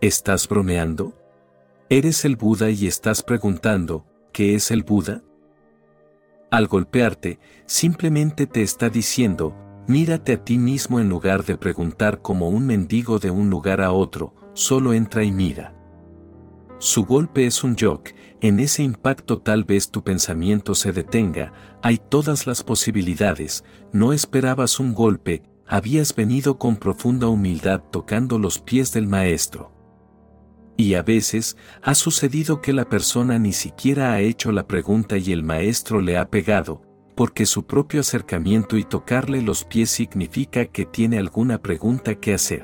¿Estás 0.00 0.48
bromeando? 0.48 1.14
¿Eres 1.90 2.24
el 2.24 2.36
Buda 2.36 2.70
y 2.70 2.86
estás 2.86 3.22
preguntando, 3.22 4.06
¿qué 4.32 4.54
es 4.54 4.70
el 4.70 4.82
Buda? 4.82 5.22
Al 6.50 6.66
golpearte, 6.68 7.38
simplemente 7.66 8.46
te 8.46 8.62
está 8.62 8.88
diciendo, 8.88 9.54
Mírate 9.88 10.34
a 10.34 10.44
ti 10.44 10.58
mismo 10.58 11.00
en 11.00 11.08
lugar 11.08 11.46
de 11.46 11.56
preguntar 11.56 12.20
como 12.20 12.50
un 12.50 12.66
mendigo 12.66 13.18
de 13.18 13.30
un 13.30 13.48
lugar 13.48 13.80
a 13.80 13.90
otro, 13.90 14.34
solo 14.52 14.92
entra 14.92 15.24
y 15.24 15.32
mira. 15.32 15.74
Su 16.78 17.06
golpe 17.06 17.46
es 17.46 17.64
un 17.64 17.74
joke, 17.74 18.14
en 18.42 18.60
ese 18.60 18.82
impacto 18.82 19.38
tal 19.38 19.64
vez 19.64 19.90
tu 19.90 20.04
pensamiento 20.04 20.74
se 20.74 20.92
detenga, 20.92 21.54
hay 21.82 21.96
todas 21.96 22.46
las 22.46 22.62
posibilidades, 22.62 23.64
no 23.90 24.12
esperabas 24.12 24.78
un 24.78 24.92
golpe, 24.92 25.42
habías 25.66 26.14
venido 26.14 26.58
con 26.58 26.76
profunda 26.76 27.28
humildad 27.28 27.82
tocando 27.90 28.38
los 28.38 28.58
pies 28.58 28.92
del 28.92 29.06
maestro. 29.06 29.72
Y 30.76 30.94
a 30.94 31.02
veces, 31.02 31.56
ha 31.82 31.94
sucedido 31.94 32.60
que 32.60 32.74
la 32.74 32.84
persona 32.90 33.38
ni 33.38 33.54
siquiera 33.54 34.12
ha 34.12 34.20
hecho 34.20 34.52
la 34.52 34.66
pregunta 34.66 35.16
y 35.16 35.32
el 35.32 35.42
maestro 35.42 36.02
le 36.02 36.18
ha 36.18 36.28
pegado, 36.28 36.82
porque 37.18 37.46
su 37.46 37.66
propio 37.66 38.02
acercamiento 38.02 38.76
y 38.76 38.84
tocarle 38.84 39.42
los 39.42 39.64
pies 39.64 39.90
significa 39.90 40.66
que 40.66 40.86
tiene 40.86 41.18
alguna 41.18 41.58
pregunta 41.58 42.14
que 42.14 42.32
hacer. 42.32 42.62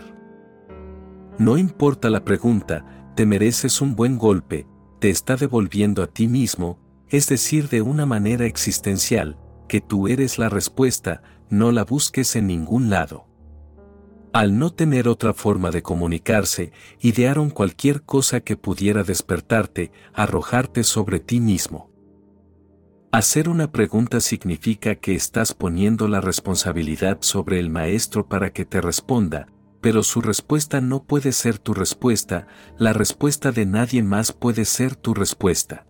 No 1.40 1.58
importa 1.58 2.08
la 2.08 2.24
pregunta, 2.24 3.10
te 3.16 3.26
mereces 3.26 3.80
un 3.80 3.96
buen 3.96 4.16
golpe, 4.16 4.68
te 5.00 5.10
está 5.10 5.34
devolviendo 5.34 6.04
a 6.04 6.06
ti 6.06 6.28
mismo, 6.28 6.78
es 7.08 7.26
decir, 7.26 7.68
de 7.68 7.82
una 7.82 8.06
manera 8.06 8.46
existencial, 8.46 9.40
que 9.66 9.80
tú 9.80 10.06
eres 10.06 10.38
la 10.38 10.48
respuesta, 10.48 11.24
no 11.50 11.72
la 11.72 11.82
busques 11.82 12.36
en 12.36 12.46
ningún 12.46 12.90
lado. 12.90 13.26
Al 14.32 14.56
no 14.56 14.70
tener 14.70 15.08
otra 15.08 15.34
forma 15.34 15.72
de 15.72 15.82
comunicarse, 15.82 16.70
idearon 17.00 17.50
cualquier 17.50 18.02
cosa 18.02 18.38
que 18.38 18.56
pudiera 18.56 19.02
despertarte, 19.02 19.90
arrojarte 20.12 20.84
sobre 20.84 21.18
ti 21.18 21.40
mismo. 21.40 21.93
Hacer 23.14 23.48
una 23.48 23.70
pregunta 23.70 24.18
significa 24.18 24.96
que 24.96 25.14
estás 25.14 25.54
poniendo 25.54 26.08
la 26.08 26.20
responsabilidad 26.20 27.18
sobre 27.20 27.60
el 27.60 27.70
maestro 27.70 28.26
para 28.26 28.52
que 28.52 28.64
te 28.64 28.80
responda, 28.80 29.46
pero 29.80 30.02
su 30.02 30.20
respuesta 30.20 30.80
no 30.80 31.04
puede 31.04 31.30
ser 31.30 31.58
tu 31.58 31.74
respuesta, 31.74 32.48
la 32.76 32.92
respuesta 32.92 33.52
de 33.52 33.66
nadie 33.66 34.02
más 34.02 34.32
puede 34.32 34.64
ser 34.64 34.96
tu 34.96 35.14
respuesta. 35.14 35.86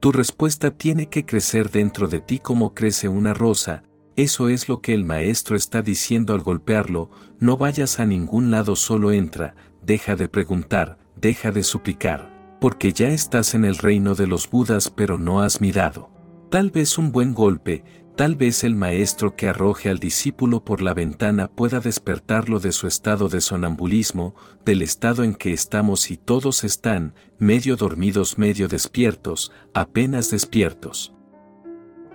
Tu 0.00 0.10
respuesta 0.10 0.72
tiene 0.72 1.08
que 1.08 1.24
crecer 1.24 1.70
dentro 1.70 2.08
de 2.08 2.18
ti 2.18 2.40
como 2.40 2.74
crece 2.74 3.06
una 3.06 3.32
rosa, 3.32 3.84
eso 4.16 4.48
es 4.48 4.68
lo 4.68 4.80
que 4.80 4.94
el 4.94 5.04
maestro 5.04 5.54
está 5.54 5.80
diciendo 5.80 6.34
al 6.34 6.40
golpearlo, 6.40 7.08
no 7.38 7.56
vayas 7.56 8.00
a 8.00 8.04
ningún 8.04 8.50
lado 8.50 8.74
solo 8.74 9.12
entra, 9.12 9.54
deja 9.80 10.16
de 10.16 10.28
preguntar, 10.28 10.98
deja 11.14 11.52
de 11.52 11.62
suplicar, 11.62 12.56
porque 12.60 12.92
ya 12.92 13.10
estás 13.10 13.54
en 13.54 13.64
el 13.64 13.76
reino 13.78 14.16
de 14.16 14.26
los 14.26 14.50
Budas 14.50 14.90
pero 14.90 15.18
no 15.18 15.40
has 15.40 15.60
mirado. 15.60 16.15
Tal 16.50 16.70
vez 16.70 16.96
un 16.96 17.10
buen 17.10 17.34
golpe, 17.34 17.82
tal 18.14 18.36
vez 18.36 18.62
el 18.62 18.76
maestro 18.76 19.34
que 19.34 19.48
arroje 19.48 19.90
al 19.90 19.98
discípulo 19.98 20.64
por 20.64 20.80
la 20.80 20.94
ventana 20.94 21.48
pueda 21.48 21.80
despertarlo 21.80 22.60
de 22.60 22.70
su 22.70 22.86
estado 22.86 23.28
de 23.28 23.40
sonambulismo, 23.40 24.36
del 24.64 24.82
estado 24.82 25.24
en 25.24 25.34
que 25.34 25.52
estamos 25.52 26.08
y 26.12 26.16
todos 26.16 26.62
están, 26.62 27.14
medio 27.38 27.74
dormidos, 27.74 28.38
medio 28.38 28.68
despiertos, 28.68 29.50
apenas 29.74 30.30
despiertos. 30.30 31.12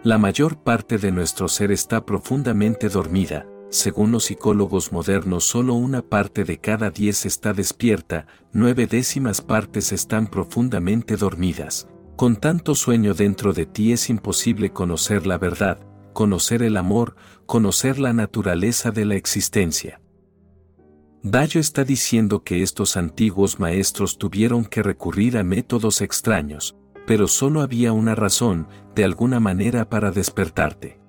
La 0.01 0.17
mayor 0.17 0.63
parte 0.63 0.97
de 0.97 1.11
nuestro 1.11 1.49
ser 1.49 1.73
está 1.73 2.05
profundamente 2.05 2.87
dormida, 2.87 3.45
según 3.69 4.13
los 4.13 4.25
psicólogos 4.25 4.93
modernos 4.93 5.43
solo 5.43 5.73
una 5.73 6.01
parte 6.01 6.45
de 6.45 6.57
cada 6.57 6.89
diez 6.89 7.25
está 7.25 7.51
despierta, 7.53 8.27
nueve 8.53 8.87
décimas 8.87 9.41
partes 9.41 9.91
están 9.91 10.27
profundamente 10.27 11.17
dormidas. 11.17 11.87
Con 12.21 12.35
tanto 12.35 12.75
sueño 12.75 13.15
dentro 13.15 13.51
de 13.51 13.65
ti 13.65 13.93
es 13.93 14.07
imposible 14.11 14.71
conocer 14.71 15.25
la 15.25 15.39
verdad, 15.39 15.79
conocer 16.13 16.61
el 16.61 16.77
amor, 16.77 17.15
conocer 17.47 17.97
la 17.97 18.13
naturaleza 18.13 18.91
de 18.91 19.05
la 19.05 19.15
existencia. 19.15 19.99
Dayo 21.23 21.59
está 21.59 21.83
diciendo 21.83 22.43
que 22.43 22.61
estos 22.61 22.95
antiguos 22.95 23.59
maestros 23.59 24.19
tuvieron 24.19 24.65
que 24.65 24.83
recurrir 24.83 25.35
a 25.35 25.43
métodos 25.43 25.99
extraños, 26.01 26.77
pero 27.07 27.27
solo 27.27 27.61
había 27.61 27.91
una 27.91 28.13
razón, 28.13 28.67
de 28.93 29.03
alguna 29.03 29.39
manera 29.39 29.89
para 29.89 30.11
despertarte. 30.11 30.99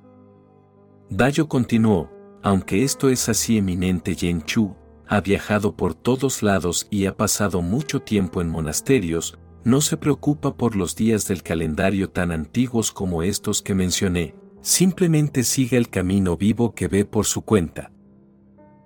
Dayo 1.10 1.46
continuó, 1.46 2.10
aunque 2.42 2.84
esto 2.84 3.10
es 3.10 3.28
así 3.28 3.58
eminente 3.58 4.16
Yen 4.16 4.40
Chu, 4.40 4.74
ha 5.06 5.20
viajado 5.20 5.76
por 5.76 5.92
todos 5.92 6.42
lados 6.42 6.86
y 6.88 7.04
ha 7.04 7.14
pasado 7.18 7.60
mucho 7.60 8.00
tiempo 8.00 8.40
en 8.40 8.48
monasterios, 8.48 9.38
no 9.64 9.80
se 9.80 9.96
preocupa 9.96 10.56
por 10.56 10.76
los 10.76 10.96
días 10.96 11.26
del 11.28 11.42
calendario 11.42 12.10
tan 12.10 12.32
antiguos 12.32 12.92
como 12.92 13.22
estos 13.22 13.62
que 13.62 13.74
mencioné, 13.74 14.34
simplemente 14.60 15.44
sigue 15.44 15.76
el 15.76 15.88
camino 15.88 16.36
vivo 16.36 16.74
que 16.74 16.88
ve 16.88 17.04
por 17.04 17.26
su 17.26 17.42
cuenta. 17.42 17.92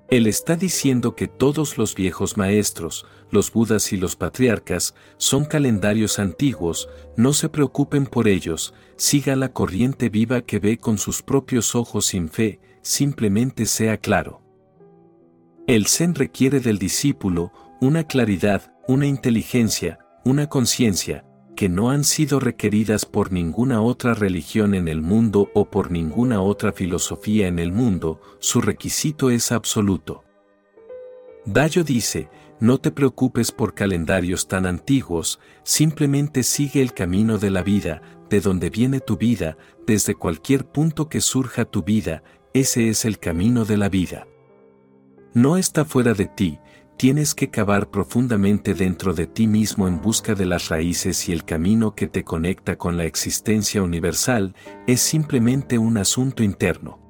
Él 0.09 0.29
está 0.29 0.55
diciendo 0.55 1.17
que 1.17 1.27
todos 1.27 1.79
los 1.79 1.97
viejos 1.97 2.37
maestros, 2.37 3.07
los 3.31 3.53
budas 3.53 3.93
y 3.93 3.97
los 3.97 4.15
patriarcas, 4.15 4.95
son 5.17 5.45
calendarios 5.45 6.21
antiguos, 6.21 6.89
no 7.17 7.33
se 7.33 7.49
preocupen 7.49 8.07
por 8.07 8.29
ellos, 8.29 8.73
siga 8.97 9.35
la 9.35 9.53
corriente 9.53 10.09
viva 10.09 10.43
que 10.43 10.61
ve 10.61 10.79
con 10.79 10.99
sus 10.99 11.23
propios 11.23 11.75
ojos 11.75 12.07
sin 12.07 12.29
fe, 12.29 12.61
simplemente 12.83 13.67
sea 13.67 13.97
claro. 13.97 14.43
El 15.67 15.89
Zen 15.89 16.15
requiere 16.15 16.61
del 16.61 16.79
discípulo 16.79 17.53
una 17.81 18.05
claridad, 18.05 18.73
una 18.87 19.07
inteligencia, 19.07 19.99
una 20.27 20.49
conciencia, 20.49 21.25
que 21.55 21.69
no 21.69 21.91
han 21.91 22.03
sido 22.03 22.41
requeridas 22.41 23.07
por 23.07 23.31
ninguna 23.31 23.81
otra 23.81 24.13
religión 24.13 24.75
en 24.75 24.89
el 24.89 25.01
mundo 25.01 25.53
o 25.55 25.71
por 25.71 25.93
ninguna 25.93 26.43
otra 26.43 26.73
filosofía 26.73 27.47
en 27.47 27.61
el 27.61 27.71
mundo, 27.71 28.21
su 28.41 28.61
requisito 28.61 29.31
es 29.31 29.53
absoluto. 29.53 30.25
Dayo 31.45 31.85
dice, 31.85 32.29
no 32.59 32.79
te 32.79 32.91
preocupes 32.91 33.53
por 33.53 33.75
calendarios 33.75 34.49
tan 34.49 34.67
antiguos, 34.67 35.39
simplemente 35.63 36.43
sigue 36.43 36.83
el 36.83 36.93
camino 36.93 37.39
de 37.39 37.51
la 37.51 37.63
vida, 37.63 38.03
de 38.29 38.41
donde 38.41 38.69
viene 38.69 38.99
tu 38.99 39.17
vida, 39.17 39.57
desde 39.87 40.17
cualquier 40.17 40.67
punto 40.67 41.09
que 41.09 41.21
surja 41.21 41.67
tu 41.67 41.85
vida, 41.85 42.25
ese 42.53 42.89
es 42.89 43.05
el 43.05 43.21
camino 43.21 43.65
de 43.65 43.77
la 43.77 43.89
vida. 43.89 44.27
No 45.35 45.57
está 45.57 45.85
fuera 45.85 46.15
de 46.15 46.27
ti, 46.27 46.59
tienes 46.97 47.35
que 47.35 47.51
cavar 47.51 47.91
profundamente 47.91 48.75
dentro 48.75 49.13
de 49.13 49.27
ti 49.27 49.47
mismo 49.47 49.87
en 49.87 50.01
busca 50.01 50.35
de 50.35 50.47
las 50.47 50.69
raíces 50.69 51.29
y 51.29 51.33
el 51.33 51.45
camino 51.45 51.95
que 51.95 52.07
te 52.07 52.25
conecta 52.25 52.77
con 52.77 52.97
la 52.97 53.05
existencia 53.05 53.83
universal 53.83 54.55
es 54.87 55.01
simplemente 55.01 55.79
un 55.79 55.99
asunto 55.99 56.43
interno. 56.43 57.01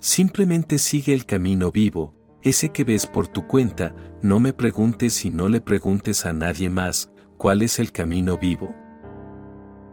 Simplemente 0.00 0.78
sigue 0.78 1.14
el 1.14 1.26
camino 1.26 1.70
vivo, 1.70 2.14
ese 2.42 2.70
que 2.70 2.84
ves 2.84 3.06
por 3.06 3.28
tu 3.28 3.46
cuenta, 3.46 3.94
no 4.20 4.40
me 4.40 4.52
preguntes 4.52 5.24
y 5.24 5.30
no 5.30 5.48
le 5.48 5.60
preguntes 5.60 6.26
a 6.26 6.32
nadie 6.32 6.70
más, 6.70 7.12
¿cuál 7.36 7.62
es 7.62 7.78
el 7.78 7.92
camino 7.92 8.38
vivo? 8.38 8.74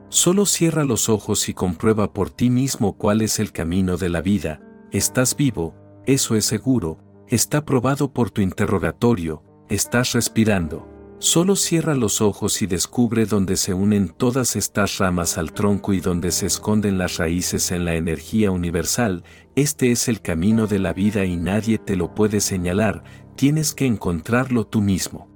Solo 0.09 0.45
cierra 0.45 0.83
los 0.83 1.09
ojos 1.09 1.49
y 1.49 1.53
comprueba 1.53 2.13
por 2.13 2.31
ti 2.31 2.49
mismo 2.49 2.97
cuál 2.97 3.21
es 3.21 3.39
el 3.39 3.51
camino 3.51 3.97
de 3.97 4.09
la 4.09 4.21
vida, 4.21 4.61
Estás 4.91 5.35
vivo, 5.35 5.75
eso 6.07 6.35
es 6.35 6.45
seguro, 6.45 6.97
está 7.29 7.63
probado 7.63 8.11
por 8.11 8.31
tu 8.31 8.41
interrogatorio, 8.41 9.43
estás 9.69 10.13
respirando. 10.13 10.87
Solo 11.19 11.55
cierra 11.55 11.93
los 11.95 12.21
ojos 12.21 12.61
y 12.61 12.65
descubre 12.65 13.25
dónde 13.25 13.57
se 13.57 13.73
unen 13.73 14.09
todas 14.09 14.55
estas 14.55 14.97
ramas 14.97 15.37
al 15.37 15.51
tronco 15.51 15.93
y 15.93 15.99
dónde 15.99 16.31
se 16.31 16.47
esconden 16.47 16.97
las 16.97 17.17
raíces 17.17 17.71
en 17.71 17.85
la 17.85 17.95
energía 17.95 18.51
universal, 18.51 19.23
este 19.55 19.91
es 19.91 20.07
el 20.07 20.21
camino 20.21 20.65
de 20.65 20.79
la 20.79 20.93
vida 20.93 21.25
y 21.25 21.35
nadie 21.35 21.77
te 21.77 21.97
lo 21.97 22.15
puede 22.15 22.39
señalar, 22.39 23.03
tienes 23.35 23.73
que 23.73 23.85
encontrarlo 23.85 24.65
tú 24.65 24.81
mismo. 24.81 25.29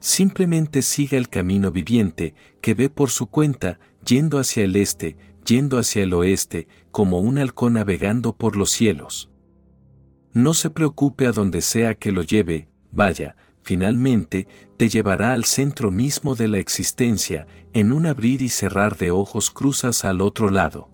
Simplemente 0.00 0.82
siga 0.82 1.18
el 1.18 1.28
camino 1.28 1.72
viviente, 1.72 2.34
que 2.60 2.74
ve 2.74 2.88
por 2.88 3.10
su 3.10 3.26
cuenta, 3.26 3.80
yendo 4.06 4.38
hacia 4.38 4.62
el 4.62 4.76
este, 4.76 5.16
yendo 5.44 5.78
hacia 5.78 6.02
el 6.04 6.12
oeste, 6.12 6.68
como 6.92 7.18
un 7.20 7.38
halcón 7.38 7.72
navegando 7.72 8.36
por 8.36 8.54
los 8.54 8.70
cielos. 8.70 9.30
No 10.32 10.54
se 10.54 10.70
preocupe 10.70 11.26
a 11.26 11.32
donde 11.32 11.62
sea 11.62 11.94
que 11.94 12.12
lo 12.12 12.22
lleve, 12.22 12.68
vaya, 12.92 13.36
finalmente, 13.62 14.46
te 14.76 14.88
llevará 14.88 15.32
al 15.32 15.44
centro 15.44 15.90
mismo 15.90 16.34
de 16.34 16.48
la 16.48 16.58
existencia, 16.58 17.46
en 17.72 17.92
un 17.92 18.06
abrir 18.06 18.42
y 18.42 18.48
cerrar 18.48 18.96
de 18.96 19.10
ojos 19.10 19.50
cruzas 19.50 20.04
al 20.04 20.20
otro 20.20 20.50
lado. 20.50 20.90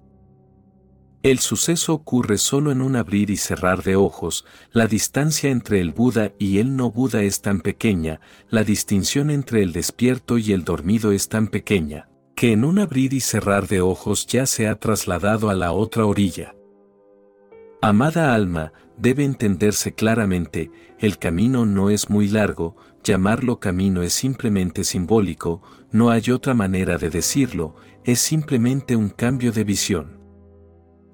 El 1.25 1.39
suceso 1.39 1.95
ocurre 1.95 2.37
solo 2.37 2.71
en 2.71 2.83
un 2.83 2.97
abrir 2.97 3.31
y 3.31 3.39
cerrar 3.39 3.83
de 3.83 3.97
ojos, 3.97 4.45
la 4.73 4.87
distancia 4.87 5.51
entre 5.51 5.81
el 5.81 5.91
Buda 5.91 6.33
y 6.39 6.59
el 6.59 6.77
no 6.77 6.91
Buda 6.91 7.23
es 7.23 7.41
tan 7.41 7.63
pequeña, 7.63 8.21
la 8.51 8.63
distinción 8.63 9.31
entre 9.31 9.63
el 9.63 9.73
despierto 9.73 10.37
y 10.37 10.53
el 10.53 10.65
dormido 10.65 11.13
es 11.13 11.31
tan 11.31 11.49
pequeña, 11.49 12.11
que 12.37 12.53
en 12.53 12.63
un 12.63 12.79
abrir 12.79 13.15
y 13.15 13.21
cerrar 13.21 13.69
de 13.69 13.81
ojos 13.81 14.27
ya 14.27 14.45
se 14.45 14.69
ha 14.69 14.75
trasladado 14.79 15.49
a 15.49 15.55
la 15.55 15.73
otra 15.73 16.05
orilla. 16.05 16.55
Amada 17.81 18.35
alma, 18.35 18.75
debe 18.97 19.25
entenderse 19.25 19.95
claramente, 19.95 20.71
el 20.99 21.19
camino 21.19 21.67
no 21.67 21.91
es 21.91 22.11
muy 22.11 22.29
largo, 22.29 22.77
llamarlo 23.03 23.61
camino 23.61 24.03
es 24.03 24.13
simplemente 24.13 24.85
simbólico, 24.85 25.63
no 25.93 26.11
hay 26.11 26.31
otra 26.31 26.55
manera 26.55 26.99
de 26.99 27.11
decirlo, 27.11 27.75
es 28.05 28.21
simplemente 28.21 28.97
un 28.97 29.09
cambio 29.09 29.53
de 29.53 29.65
visión. 29.65 30.21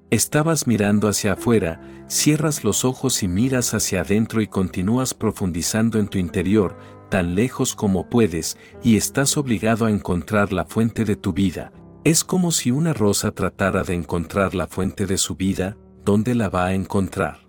Estabas 0.09 0.67
mirando 0.67 1.07
hacia 1.07 1.33
afuera, 1.33 1.81
cierras 2.07 2.65
los 2.65 2.83
ojos 2.83 3.23
y 3.23 3.29
miras 3.29 3.73
hacia 3.73 4.01
adentro 4.01 4.41
y 4.41 4.47
continúas 4.47 5.13
profundizando 5.13 5.99
en 5.99 6.09
tu 6.09 6.17
interior, 6.17 6.77
tan 7.09 7.33
lejos 7.35 7.75
como 7.75 8.09
puedes, 8.09 8.57
y 8.83 8.97
estás 8.97 9.37
obligado 9.37 9.85
a 9.85 9.91
encontrar 9.91 10.51
la 10.51 10.65
fuente 10.65 11.05
de 11.05 11.15
tu 11.15 11.31
vida. 11.31 11.71
Es 12.03 12.23
como 12.23 12.51
si 12.51 12.71
una 12.71 12.93
rosa 12.93 13.31
tratara 13.31 13.83
de 13.83 13.93
encontrar 13.93 14.53
la 14.53 14.67
fuente 14.67 15.05
de 15.05 15.17
su 15.17 15.35
vida, 15.35 15.77
¿dónde 16.03 16.35
la 16.35 16.49
va 16.49 16.65
a 16.65 16.73
encontrar? 16.73 17.40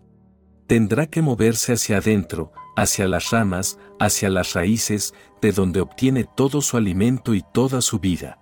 Tendrá 0.66 1.06
que 1.06 1.22
moverse 1.22 1.74
hacia 1.74 1.98
adentro, 1.98 2.52
hacia 2.76 3.06
las 3.06 3.30
ramas, 3.30 3.78
hacia 3.98 4.30
las 4.30 4.54
raíces, 4.54 5.14
de 5.40 5.52
donde 5.52 5.80
obtiene 5.80 6.24
todo 6.24 6.60
su 6.60 6.76
alimento 6.76 7.34
y 7.34 7.42
toda 7.52 7.80
su 7.82 7.98
vida. 7.98 8.38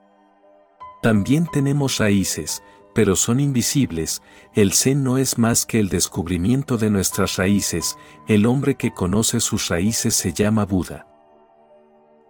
También 1.02 1.46
tenemos 1.50 1.98
raíces, 1.98 2.62
pero 2.94 3.16
son 3.16 3.40
invisibles, 3.40 4.22
el 4.54 4.72
Zen 4.72 5.02
no 5.02 5.16
es 5.16 5.38
más 5.38 5.64
que 5.64 5.80
el 5.80 5.88
descubrimiento 5.88 6.76
de 6.76 6.90
nuestras 6.90 7.36
raíces, 7.36 7.96
el 8.28 8.46
hombre 8.46 8.74
que 8.74 8.92
conoce 8.92 9.40
sus 9.40 9.68
raíces 9.68 10.14
se 10.14 10.32
llama 10.32 10.66
Buda. 10.66 11.06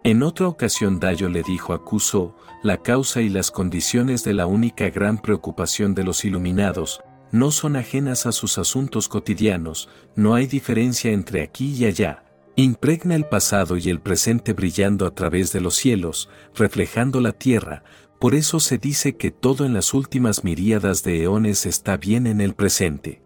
En 0.03 0.23
otra 0.23 0.47
ocasión 0.47 0.99
Dayo 0.99 1.29
le 1.29 1.43
dijo 1.43 1.73
a 1.73 1.83
Kuso, 1.83 2.35
la 2.63 2.81
causa 2.81 3.21
y 3.21 3.29
las 3.29 3.51
condiciones 3.51 4.23
de 4.23 4.33
la 4.33 4.47
única 4.47 4.89
gran 4.89 5.19
preocupación 5.19 5.93
de 5.93 6.03
los 6.03 6.25
iluminados, 6.25 7.03
no 7.31 7.51
son 7.51 7.75
ajenas 7.75 8.25
a 8.25 8.31
sus 8.31 8.57
asuntos 8.57 9.07
cotidianos, 9.07 9.89
no 10.15 10.35
hay 10.35 10.47
diferencia 10.47 11.11
entre 11.11 11.41
aquí 11.41 11.73
y 11.73 11.85
allá. 11.85 12.23
Impregna 12.55 13.15
el 13.15 13.25
pasado 13.25 13.77
y 13.77 13.89
el 13.89 14.01
presente 14.01 14.53
brillando 14.53 15.05
a 15.05 15.15
través 15.15 15.53
de 15.53 15.61
los 15.61 15.75
cielos, 15.75 16.29
reflejando 16.53 17.21
la 17.21 17.31
tierra, 17.31 17.83
por 18.19 18.35
eso 18.35 18.59
se 18.59 18.77
dice 18.77 19.15
que 19.15 19.31
todo 19.31 19.65
en 19.65 19.73
las 19.73 19.93
últimas 19.93 20.43
miríadas 20.43 21.03
de 21.03 21.23
eones 21.23 21.65
está 21.65 21.97
bien 21.97 22.27
en 22.27 22.39
el 22.39 22.53
presente. 22.53 23.23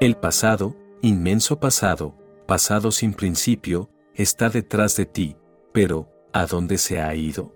El 0.00 0.16
pasado, 0.16 0.76
inmenso 1.02 1.60
pasado, 1.60 2.16
pasado 2.46 2.90
sin 2.92 3.12
principio, 3.12 3.90
está 4.14 4.48
detrás 4.48 4.96
de 4.96 5.04
ti, 5.04 5.36
pero, 5.72 6.08
¿a 6.32 6.46
dónde 6.46 6.78
se 6.78 7.00
ha 7.00 7.14
ido? 7.14 7.52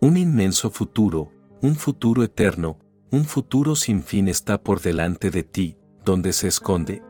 Un 0.00 0.16
inmenso 0.16 0.70
futuro, 0.70 1.32
un 1.62 1.76
futuro 1.76 2.22
eterno, 2.22 2.78
un 3.10 3.24
futuro 3.24 3.74
sin 3.74 4.02
fin 4.02 4.28
está 4.28 4.62
por 4.62 4.80
delante 4.80 5.30
de 5.30 5.42
ti, 5.42 5.76
donde 6.04 6.32
se 6.32 6.48
esconde. 6.48 7.02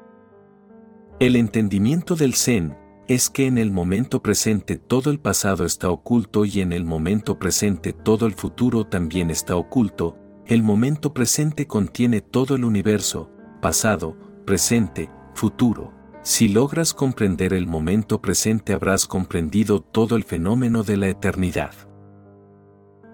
El 1.19 1.37
entendimiento 1.37 2.17
del 2.17 2.35
Zen 2.35 2.77
es 3.07 3.29
que 3.29 3.47
en 3.47 3.59
el 3.59 3.71
momento 3.71 4.23
presente 4.23 4.77
todo 4.79 5.11
el 5.11 5.19
pasado 5.19 5.67
está 5.67 5.91
oculto 5.91 6.45
y 6.45 6.61
en 6.61 6.73
el 6.73 6.85
momento 6.85 7.39
presente 7.39 7.93
todo 7.93 8.27
el 8.27 8.35
futuro 8.35 8.87
también 8.87 9.31
está 9.31 9.57
oculto, 9.57 10.17
el 10.47 10.63
momento 10.63 11.13
presente 11.13 11.67
contiene 11.67 12.21
todo 12.23 12.55
el 12.55 12.65
universo, 12.65 13.31
pasado, 13.61 14.17
presente, 14.47 15.11
futuro. 15.35 15.93
Si 16.23 16.49
logras 16.49 16.95
comprender 16.95 17.53
el 17.53 17.67
momento 17.67 18.21
presente 18.21 18.73
habrás 18.73 19.07
comprendido 19.07 19.81
todo 19.81 20.17
el 20.17 20.25
fenómeno 20.25 20.83
de 20.83 20.97
la 20.97 21.09
eternidad. 21.09 21.73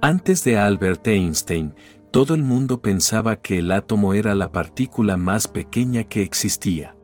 Antes 0.03 0.45
de 0.45 0.59
Albert 0.59 1.07
Einstein, 1.09 1.75
todo 2.11 2.35
el 2.35 2.43
mundo 2.43 2.81
pensaba 2.81 3.37
que 3.37 3.59
el 3.59 3.71
átomo 3.73 4.15
era 4.15 4.35
la 4.35 4.53
partícula 4.53 5.17
más 5.17 5.49
pequeña 5.49 6.05
que 6.05 6.23
existía. 6.23 6.97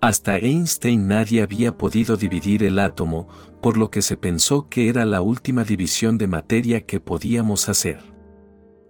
Hasta 0.00 0.36
Einstein 0.36 1.08
nadie 1.08 1.42
había 1.42 1.76
podido 1.76 2.16
dividir 2.16 2.62
el 2.62 2.78
átomo, 2.78 3.28
por 3.60 3.76
lo 3.76 3.90
que 3.90 4.02
se 4.02 4.16
pensó 4.16 4.68
que 4.68 4.88
era 4.88 5.04
la 5.04 5.22
última 5.22 5.64
división 5.64 6.18
de 6.18 6.28
materia 6.28 6.82
que 6.82 7.00
podíamos 7.00 7.68
hacer. 7.68 8.00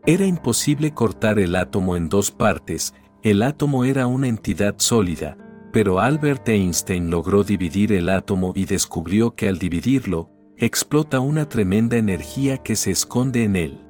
Era 0.04 0.26
imposible 0.26 0.92
cortar 0.92 1.38
el 1.38 1.56
átomo 1.56 1.96
en 1.96 2.08
dos 2.08 2.30
partes, 2.30 2.94
el 3.22 3.42
átomo 3.42 3.84
era 3.84 4.06
una 4.06 4.28
entidad 4.28 4.74
sólida, 4.78 5.36
pero 5.72 6.00
Albert 6.00 6.48
Einstein 6.48 7.10
logró 7.10 7.44
dividir 7.44 7.92
el 7.92 8.08
átomo 8.08 8.52
y 8.54 8.66
descubrió 8.66 9.34
que 9.34 9.48
al 9.48 9.58
dividirlo, 9.58 10.30
explota 10.56 11.20
una 11.20 11.48
tremenda 11.48 11.96
energía 11.96 12.58
que 12.58 12.76
se 12.76 12.90
esconde 12.90 13.44
en 13.44 13.56
él. 13.56 13.85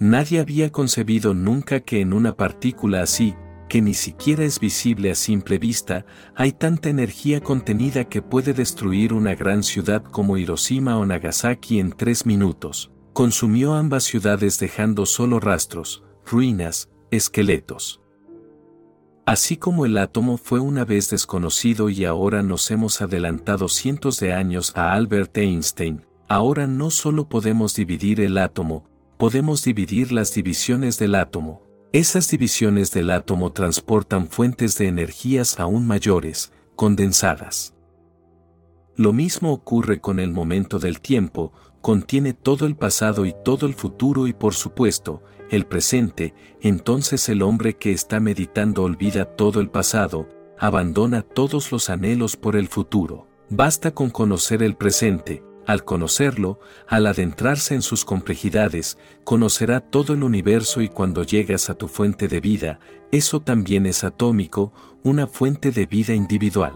Nadie 0.00 0.40
había 0.40 0.72
concebido 0.72 1.34
nunca 1.34 1.80
que 1.80 2.00
en 2.00 2.14
una 2.14 2.34
partícula 2.34 3.02
así, 3.02 3.34
que 3.68 3.82
ni 3.82 3.92
siquiera 3.92 4.44
es 4.44 4.58
visible 4.58 5.10
a 5.10 5.14
simple 5.14 5.58
vista, 5.58 6.06
hay 6.34 6.52
tanta 6.52 6.88
energía 6.88 7.42
contenida 7.42 8.04
que 8.06 8.22
puede 8.22 8.54
destruir 8.54 9.12
una 9.12 9.34
gran 9.34 9.62
ciudad 9.62 10.02
como 10.02 10.38
Hiroshima 10.38 10.96
o 10.96 11.04
Nagasaki 11.04 11.80
en 11.80 11.92
tres 11.92 12.24
minutos. 12.24 12.90
Consumió 13.12 13.74
ambas 13.74 14.04
ciudades 14.04 14.58
dejando 14.58 15.04
solo 15.04 15.38
rastros, 15.38 16.02
ruinas, 16.24 16.88
esqueletos. 17.10 18.00
Así 19.26 19.58
como 19.58 19.84
el 19.84 19.98
átomo 19.98 20.38
fue 20.38 20.60
una 20.60 20.86
vez 20.86 21.10
desconocido 21.10 21.90
y 21.90 22.06
ahora 22.06 22.42
nos 22.42 22.70
hemos 22.70 23.02
adelantado 23.02 23.68
cientos 23.68 24.18
de 24.18 24.32
años 24.32 24.72
a 24.76 24.94
Albert 24.94 25.36
Einstein, 25.36 26.06
ahora 26.26 26.66
no 26.66 26.90
solo 26.90 27.28
podemos 27.28 27.74
dividir 27.74 28.22
el 28.22 28.38
átomo, 28.38 28.89
podemos 29.20 29.62
dividir 29.62 30.12
las 30.12 30.32
divisiones 30.32 30.98
del 30.98 31.14
átomo, 31.14 31.62
esas 31.92 32.26
divisiones 32.30 32.90
del 32.90 33.10
átomo 33.10 33.52
transportan 33.52 34.26
fuentes 34.28 34.78
de 34.78 34.88
energías 34.88 35.60
aún 35.60 35.86
mayores, 35.86 36.54
condensadas. 36.74 37.74
Lo 38.96 39.12
mismo 39.12 39.52
ocurre 39.52 40.00
con 40.00 40.20
el 40.20 40.32
momento 40.32 40.78
del 40.78 41.02
tiempo, 41.02 41.52
contiene 41.82 42.32
todo 42.32 42.64
el 42.64 42.76
pasado 42.76 43.26
y 43.26 43.34
todo 43.44 43.66
el 43.66 43.74
futuro 43.74 44.26
y 44.26 44.32
por 44.32 44.54
supuesto, 44.54 45.22
el 45.50 45.66
presente, 45.66 46.32
entonces 46.62 47.28
el 47.28 47.42
hombre 47.42 47.76
que 47.76 47.92
está 47.92 48.20
meditando 48.20 48.84
olvida 48.84 49.26
todo 49.26 49.60
el 49.60 49.68
pasado, 49.68 50.30
abandona 50.58 51.20
todos 51.20 51.72
los 51.72 51.90
anhelos 51.90 52.38
por 52.38 52.56
el 52.56 52.68
futuro. 52.68 53.28
Basta 53.50 53.90
con 53.90 54.08
conocer 54.08 54.62
el 54.62 54.76
presente, 54.76 55.42
al 55.70 55.84
conocerlo, 55.84 56.58
al 56.88 57.06
adentrarse 57.06 57.74
en 57.74 57.82
sus 57.82 58.04
complejidades, 58.04 58.98
conocerá 59.22 59.78
todo 59.80 60.14
el 60.14 60.24
universo 60.24 60.80
y 60.80 60.88
cuando 60.88 61.22
llegas 61.22 61.70
a 61.70 61.74
tu 61.74 61.86
fuente 61.86 62.26
de 62.26 62.40
vida, 62.40 62.80
eso 63.12 63.40
también 63.40 63.86
es 63.86 64.02
atómico, 64.02 64.72
una 65.04 65.28
fuente 65.28 65.70
de 65.70 65.86
vida 65.86 66.12
individual. 66.12 66.74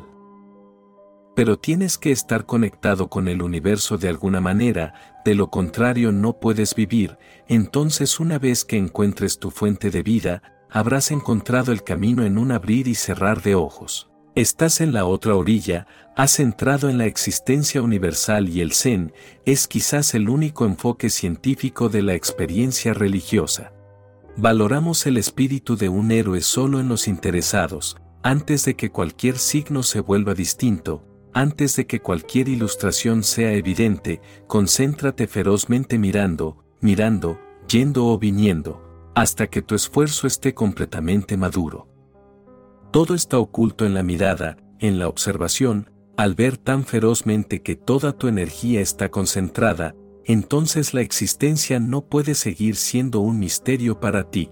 Pero 1.34 1.58
tienes 1.58 1.98
que 1.98 2.12
estar 2.12 2.46
conectado 2.46 3.08
con 3.08 3.26
el 3.26 3.42
universo 3.42 3.98
de 3.98 4.08
alguna 4.08 4.40
manera, 4.40 4.94
de 5.24 5.34
lo 5.34 5.50
contrario 5.50 6.12
no 6.12 6.38
puedes 6.38 6.76
vivir, 6.76 7.18
entonces 7.48 8.20
una 8.20 8.38
vez 8.38 8.64
que 8.64 8.76
encuentres 8.76 9.40
tu 9.40 9.50
fuente 9.50 9.90
de 9.90 10.04
vida, 10.04 10.42
habrás 10.70 11.10
encontrado 11.10 11.72
el 11.72 11.82
camino 11.82 12.24
en 12.24 12.38
un 12.38 12.52
abrir 12.52 12.86
y 12.86 12.94
cerrar 12.94 13.42
de 13.42 13.56
ojos. 13.56 14.08
Estás 14.36 14.80
en 14.80 14.92
la 14.92 15.04
otra 15.04 15.36
orilla, 15.36 15.86
has 16.16 16.38
entrado 16.38 16.88
en 16.88 16.98
la 16.98 17.06
existencia 17.06 17.82
universal 17.82 18.48
y 18.48 18.60
el 18.60 18.72
Zen 18.72 19.12
es 19.44 19.66
quizás 19.66 20.14
el 20.14 20.28
único 20.28 20.64
enfoque 20.64 21.10
científico 21.10 21.88
de 21.88 22.02
la 22.02 22.14
experiencia 22.14 22.94
religiosa. 22.94 23.72
Valoramos 24.36 25.06
el 25.06 25.16
espíritu 25.16 25.76
de 25.76 25.88
un 25.88 26.12
héroe 26.12 26.40
solo 26.40 26.78
en 26.80 26.88
los 26.88 27.08
interesados, 27.08 27.96
antes 28.22 28.64
de 28.64 28.74
que 28.74 28.90
cualquier 28.90 29.38
signo 29.38 29.82
se 29.82 30.00
vuelva 30.00 30.34
distinto, 30.34 31.04
antes 31.32 31.74
de 31.76 31.86
que 31.86 32.00
cualquier 32.00 32.48
ilustración 32.48 33.24
sea 33.24 33.52
evidente, 33.52 34.20
concéntrate 34.46 35.26
ferozmente 35.26 35.98
mirando, 35.98 36.64
mirando, 36.80 37.40
yendo 37.68 38.06
o 38.06 38.18
viniendo, 38.18 39.10
hasta 39.16 39.48
que 39.48 39.62
tu 39.62 39.74
esfuerzo 39.74 40.28
esté 40.28 40.54
completamente 40.54 41.36
maduro. 41.36 41.88
Todo 42.92 43.14
está 43.14 43.38
oculto 43.38 43.84
en 43.84 43.94
la 43.94 44.04
mirada, 44.04 44.56
en 44.78 44.98
la 45.00 45.08
observación, 45.08 45.90
al 46.16 46.34
ver 46.34 46.56
tan 46.56 46.84
ferozmente 46.84 47.62
que 47.62 47.76
toda 47.76 48.12
tu 48.16 48.28
energía 48.28 48.80
está 48.80 49.10
concentrada, 49.10 49.94
entonces 50.24 50.94
la 50.94 51.00
existencia 51.00 51.80
no 51.80 52.06
puede 52.06 52.34
seguir 52.34 52.76
siendo 52.76 53.20
un 53.20 53.38
misterio 53.38 54.00
para 54.00 54.30
ti. 54.30 54.50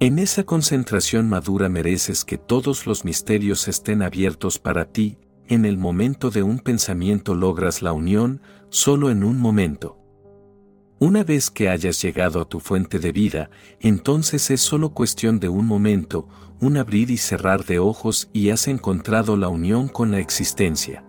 En 0.00 0.18
esa 0.18 0.44
concentración 0.44 1.28
madura 1.28 1.68
mereces 1.68 2.24
que 2.24 2.36
todos 2.36 2.86
los 2.86 3.04
misterios 3.04 3.68
estén 3.68 4.02
abiertos 4.02 4.58
para 4.58 4.86
ti, 4.86 5.18
en 5.46 5.64
el 5.64 5.78
momento 5.78 6.30
de 6.30 6.42
un 6.42 6.58
pensamiento 6.58 7.34
logras 7.34 7.80
la 7.80 7.92
unión, 7.92 8.40
solo 8.70 9.10
en 9.10 9.22
un 9.22 9.38
momento. 9.38 9.98
Una 10.98 11.22
vez 11.22 11.50
que 11.50 11.68
hayas 11.68 12.00
llegado 12.02 12.40
a 12.40 12.48
tu 12.48 12.60
fuente 12.60 12.98
de 12.98 13.12
vida, 13.12 13.50
entonces 13.80 14.50
es 14.50 14.60
solo 14.60 14.90
cuestión 14.90 15.38
de 15.38 15.48
un 15.48 15.66
momento, 15.66 16.28
un 16.60 16.76
abrir 16.76 17.10
y 17.10 17.16
cerrar 17.16 17.64
de 17.64 17.78
ojos 17.78 18.30
y 18.32 18.50
has 18.50 18.68
encontrado 18.68 19.36
la 19.36 19.48
unión 19.48 19.88
con 19.88 20.10
la 20.10 20.18
existencia. 20.18 21.04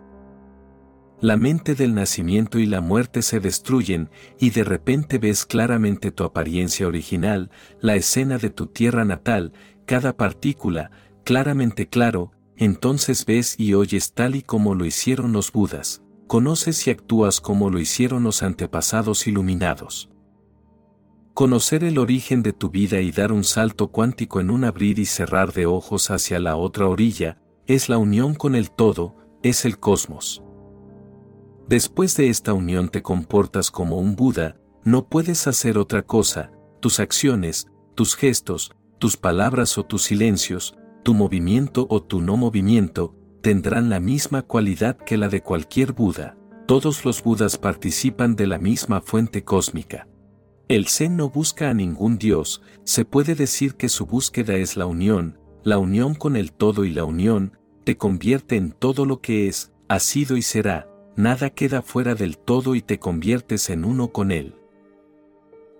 La 1.22 1.38
mente 1.38 1.76
del 1.76 1.96
nacimiento 1.96 2.60
y 2.60 2.66
la 2.66 2.82
muerte 2.82 3.22
se 3.22 3.40
destruyen 3.40 4.10
y 4.40 4.50
de 4.50 4.64
repente 4.64 5.18
ves 5.18 5.46
claramente 5.46 6.12
tu 6.12 6.24
apariencia 6.24 6.88
original, 6.88 7.50
la 7.80 7.96
escena 7.96 8.38
de 8.38 8.50
tu 8.50 8.68
tierra 8.68 9.06
natal, 9.06 9.54
cada 9.86 10.18
partícula, 10.18 10.92
claramente 11.24 11.88
claro, 11.88 12.32
entonces 12.58 13.26
ves 13.26 13.56
y 13.58 13.74
oyes 13.74 14.14
tal 14.14 14.36
y 14.36 14.42
como 14.42 14.76
lo 14.76 14.86
hicieron 14.86 15.32
los 15.32 15.52
Budas 15.52 16.02
conoces 16.28 16.88
y 16.88 16.92
actúas 16.92 17.40
como 17.40 17.70
lo 17.70 17.80
hicieron 17.80 18.24
los 18.24 18.44
antepasados 18.44 19.28
iluminados. 19.28 20.10
Conocer 21.36 21.84
el 21.84 21.98
origen 21.98 22.44
de 22.44 22.54
tu 22.54 22.70
vida 22.70 23.02
y 23.02 23.12
dar 23.12 23.34
un 23.34 23.44
salto 23.44 23.90
cuántico 23.90 24.40
en 24.40 24.50
un 24.50 24.64
abrir 24.64 25.00
y 25.00 25.06
cerrar 25.06 25.52
de 25.52 25.66
ojos 25.66 26.10
hacia 26.10 26.40
la 26.40 26.56
otra 26.56 26.88
orilla, 26.88 27.42
es 27.68 27.90
la 27.90 27.98
unión 27.98 28.36
con 28.36 28.56
el 28.56 28.72
todo, 28.72 29.18
es 29.44 29.66
el 29.66 29.78
cosmos. 29.78 30.42
Después 31.68 32.16
de 32.16 32.30
esta 32.30 32.54
unión 32.54 32.88
te 32.88 33.02
comportas 33.02 33.70
como 33.70 33.98
un 33.98 34.16
Buda, 34.16 34.56
no 34.86 35.10
puedes 35.10 35.46
hacer 35.48 35.78
otra 35.78 36.04
cosa, 36.04 36.54
tus 36.80 37.02
acciones, 37.02 37.68
tus 37.96 38.16
gestos, 38.16 38.72
tus 38.98 39.18
palabras 39.18 39.78
o 39.78 39.84
tus 39.84 40.04
silencios, 40.04 40.78
tu 41.04 41.14
movimiento 41.14 41.86
o 41.90 42.02
tu 42.02 42.22
no 42.22 42.38
movimiento, 42.38 43.14
tendrán 43.42 43.90
la 43.90 44.00
misma 44.00 44.44
cualidad 44.44 44.96
que 44.96 45.18
la 45.18 45.28
de 45.28 45.42
cualquier 45.42 45.92
Buda. 45.92 46.38
Todos 46.66 47.04
los 47.04 47.22
Budas 47.22 47.58
participan 47.58 48.38
de 48.38 48.48
la 48.48 48.58
misma 48.58 49.02
fuente 49.02 49.44
cósmica. 49.44 50.08
El 50.68 50.88
Zen 50.88 51.16
no 51.16 51.30
busca 51.30 51.70
a 51.70 51.76
ningún 51.76 52.18
Dios, 52.18 52.64
se 52.86 53.06
puede 53.06 53.36
decir 53.36 53.76
que 53.76 53.88
su 53.88 54.08
búsqueda 54.08 54.56
es 54.56 54.78
la 54.78 54.88
unión, 54.88 55.38
la 55.64 55.78
unión 55.78 56.16
con 56.16 56.36
el 56.36 56.52
todo 56.52 56.86
y 56.86 56.92
la 56.92 57.04
unión, 57.04 57.58
te 57.84 57.98
convierte 57.98 58.56
en 58.56 58.72
todo 58.72 59.06
lo 59.06 59.22
que 59.22 59.48
es, 59.48 59.72
ha 59.90 60.00
sido 60.00 60.38
y 60.38 60.42
será, 60.42 60.90
nada 61.16 61.52
queda 61.52 61.84
fuera 61.84 62.16
del 62.16 62.40
todo 62.40 62.74
y 62.74 62.82
te 62.82 62.98
conviertes 62.98 63.70
en 63.70 63.86
uno 63.86 64.12
con 64.12 64.32
él. 64.32 64.56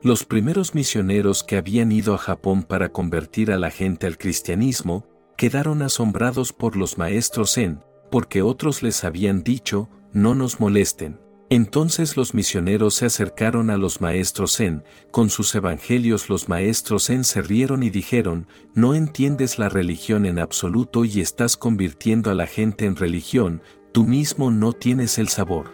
Los 0.04 0.24
primeros 0.24 0.76
misioneros 0.76 1.44
que 1.44 1.58
habían 1.58 1.92
ido 1.92 2.14
a 2.14 2.20
Japón 2.20 2.62
para 2.62 2.90
convertir 2.90 3.52
a 3.52 3.58
la 3.58 3.72
gente 3.72 4.06
al 4.06 4.20
cristianismo, 4.20 5.08
quedaron 5.36 5.82
asombrados 5.82 6.54
por 6.54 6.76
los 6.76 7.00
maestros 7.00 7.56
Zen, 7.56 7.80
porque 8.12 8.44
otros 8.44 8.84
les 8.84 9.04
habían 9.04 9.44
dicho, 9.44 9.90
no 10.14 10.36
nos 10.36 10.60
molesten. 10.60 11.25
Entonces 11.50 12.18
los 12.18 12.34
misioneros 12.34 12.96
se 12.96 13.06
acercaron 13.06 13.70
a 13.70 13.78
los 13.78 14.02
maestros 14.02 14.58
Zen, 14.58 14.84
con 15.12 15.30
sus 15.30 15.54
evangelios 15.54 16.28
los 16.28 16.50
maestros 16.50 17.06
Zen 17.08 17.24
se 17.24 17.42
rieron 17.42 17.84
y 17.84 17.92
dijeron, 17.92 18.48
no 18.74 18.96
entiendes 18.96 19.60
la 19.60 19.70
religión 19.70 20.26
en 20.26 20.40
absoluto 20.40 21.06
y 21.06 21.22
estás 21.22 21.56
convirtiendo 21.56 22.32
a 22.32 22.34
la 22.34 22.48
gente 22.48 22.86
en 22.86 22.96
religión, 22.96 23.62
tú 23.92 24.06
mismo 24.06 24.50
no 24.50 24.74
tienes 24.74 25.20
el 25.20 25.28
sabor. 25.28 25.72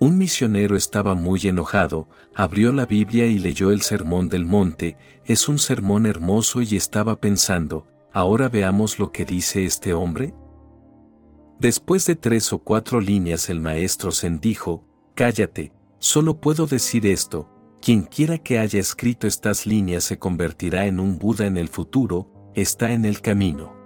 Un 0.00 0.18
misionero 0.18 0.76
estaba 0.76 1.14
muy 1.14 1.40
enojado, 1.44 2.08
abrió 2.34 2.72
la 2.72 2.86
Biblia 2.86 3.26
y 3.26 3.38
leyó 3.38 3.70
el 3.70 3.82
Sermón 3.82 4.28
del 4.28 4.44
Monte, 4.44 4.96
es 5.24 5.48
un 5.48 5.60
sermón 5.60 6.06
hermoso 6.06 6.60
y 6.62 6.74
estaba 6.74 7.20
pensando, 7.20 7.86
Ahora 8.14 8.50
veamos 8.50 8.98
lo 8.98 9.10
que 9.10 9.24
dice 9.24 9.64
este 9.64 9.94
hombre. 9.94 10.34
Después 11.62 12.04
de 12.06 12.16
tres 12.16 12.52
o 12.52 12.58
cuatro 12.58 13.00
líneas 13.00 13.48
el 13.48 13.60
maestro 13.60 14.10
Zen 14.10 14.40
dijo, 14.40 14.84
Cállate, 15.14 15.72
solo 16.00 16.40
puedo 16.40 16.66
decir 16.66 17.06
esto, 17.06 17.48
quien 17.80 18.02
quiera 18.02 18.38
que 18.38 18.58
haya 18.58 18.80
escrito 18.80 19.28
estas 19.28 19.64
líneas 19.64 20.02
se 20.02 20.18
convertirá 20.18 20.86
en 20.86 20.98
un 20.98 21.20
Buda 21.20 21.46
en 21.46 21.56
el 21.56 21.68
futuro, 21.68 22.28
está 22.56 22.90
en 22.90 23.04
el 23.04 23.20
camino. 23.20 23.76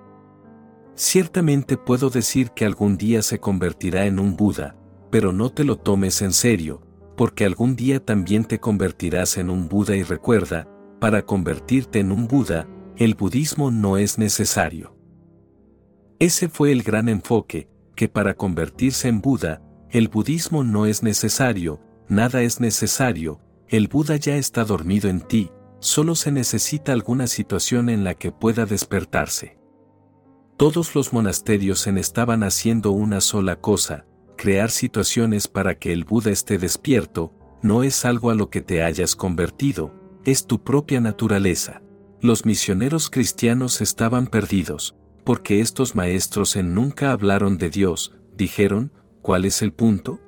Ciertamente 0.95 1.77
puedo 1.77 2.09
decir 2.09 2.53
que 2.53 2.65
algún 2.65 2.97
día 2.97 3.21
se 3.21 3.41
convertirá 3.41 4.07
en 4.07 4.21
un 4.21 4.37
Buda, 4.37 4.75
pero 5.11 5.35
no 5.35 5.53
te 5.53 5.63
lo 5.63 5.77
tomes 5.77 6.23
en 6.23 6.33
serio, 6.33 6.81
porque 7.15 7.45
algún 7.45 7.77
día 7.77 8.03
también 8.03 8.47
te 8.47 8.59
convertirás 8.59 9.37
en 9.37 9.51
un 9.51 9.69
Buda 9.69 9.95
y 9.97 10.03
recuerda, 10.03 10.67
para 10.99 11.27
convertirte 11.27 11.99
en 11.99 12.11
un 12.11 12.27
Buda, 12.27 12.67
el 12.97 13.17
budismo 13.17 13.71
no 13.71 13.99
es 13.99 14.17
necesario. 14.17 14.96
Ese 16.19 16.49
fue 16.49 16.73
el 16.73 16.83
gran 16.83 17.11
enfoque, 17.11 17.69
que 17.95 18.09
para 18.09 18.35
convertirse 18.35 19.09
en 19.09 19.21
Buda, 19.21 19.63
el 19.91 20.09
budismo 20.09 20.65
no 20.65 20.87
es 20.87 21.03
necesario, 21.03 21.81
nada 22.09 22.43
es 22.43 22.59
necesario, 22.59 23.41
el 23.69 23.89
Buda 23.89 24.17
ya 24.17 24.37
está 24.37 24.65
dormido 24.65 25.11
en 25.11 25.21
ti, 25.21 25.51
solo 25.79 26.15
se 26.15 26.33
necesita 26.33 26.93
alguna 26.93 27.27
situación 27.27 27.91
en 27.91 28.03
la 28.03 28.15
que 28.15 28.33
pueda 28.33 28.65
despertarse. 28.65 29.59
Todos 30.57 30.95
los 30.95 31.13
monasterios 31.13 31.87
en 31.87 31.99
estaban 31.99 32.43
haciendo 32.45 32.93
una 32.93 33.21
sola 33.21 33.61
cosa, 33.61 34.07
crear 34.39 34.71
situaciones 34.71 35.49
para 35.49 35.79
que 35.79 35.93
el 35.93 36.05
Buda 36.05 36.31
esté 36.31 36.57
despierto, 36.57 37.35
no 37.61 37.83
es 37.83 38.07
algo 38.07 38.31
a 38.31 38.35
lo 38.35 38.49
que 38.49 38.63
te 38.63 38.83
hayas 38.83 39.17
convertido, 39.17 39.93
es 40.25 40.47
tu 40.47 40.65
propia 40.65 41.01
naturaleza. 41.01 41.83
Los 42.23 42.47
misioneros 42.47 43.11
cristianos 43.11 43.83
estaban 43.83 44.27
perdidos, 44.27 44.97
porque 45.27 45.61
estos 45.61 45.97
maestros 45.97 46.55
en 46.55 46.73
nunca 46.73 47.11
hablaron 47.11 47.59
de 47.59 47.69
Dios, 47.69 48.15
dijeron, 48.37 48.93
¿cuál 49.23 49.45
es 49.45 49.61
el 49.61 49.73
punto? 49.73 50.21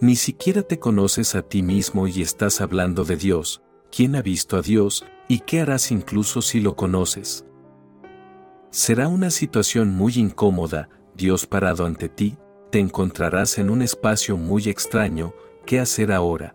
Ni 0.00 0.14
siquiera 0.14 0.62
te 0.62 0.78
conoces 0.78 1.34
a 1.34 1.42
ti 1.42 1.64
mismo 1.64 2.06
y 2.06 2.22
estás 2.22 2.60
hablando 2.60 3.04
de 3.04 3.16
Dios, 3.16 3.60
¿quién 3.90 4.14
ha 4.14 4.22
visto 4.22 4.56
a 4.56 4.62
Dios, 4.62 5.04
y 5.26 5.40
qué 5.40 5.60
harás 5.60 5.90
incluso 5.90 6.42
si 6.42 6.60
lo 6.60 6.76
conoces? 6.76 7.44
Será 8.70 9.08
una 9.08 9.30
situación 9.30 9.90
muy 9.90 10.12
incómoda, 10.14 10.88
Dios 11.16 11.46
parado 11.46 11.84
ante 11.84 12.08
ti, 12.08 12.38
te 12.70 12.78
encontrarás 12.78 13.58
en 13.58 13.68
un 13.68 13.82
espacio 13.82 14.36
muy 14.36 14.68
extraño, 14.68 15.34
¿qué 15.66 15.80
hacer 15.80 16.12
ahora? 16.12 16.54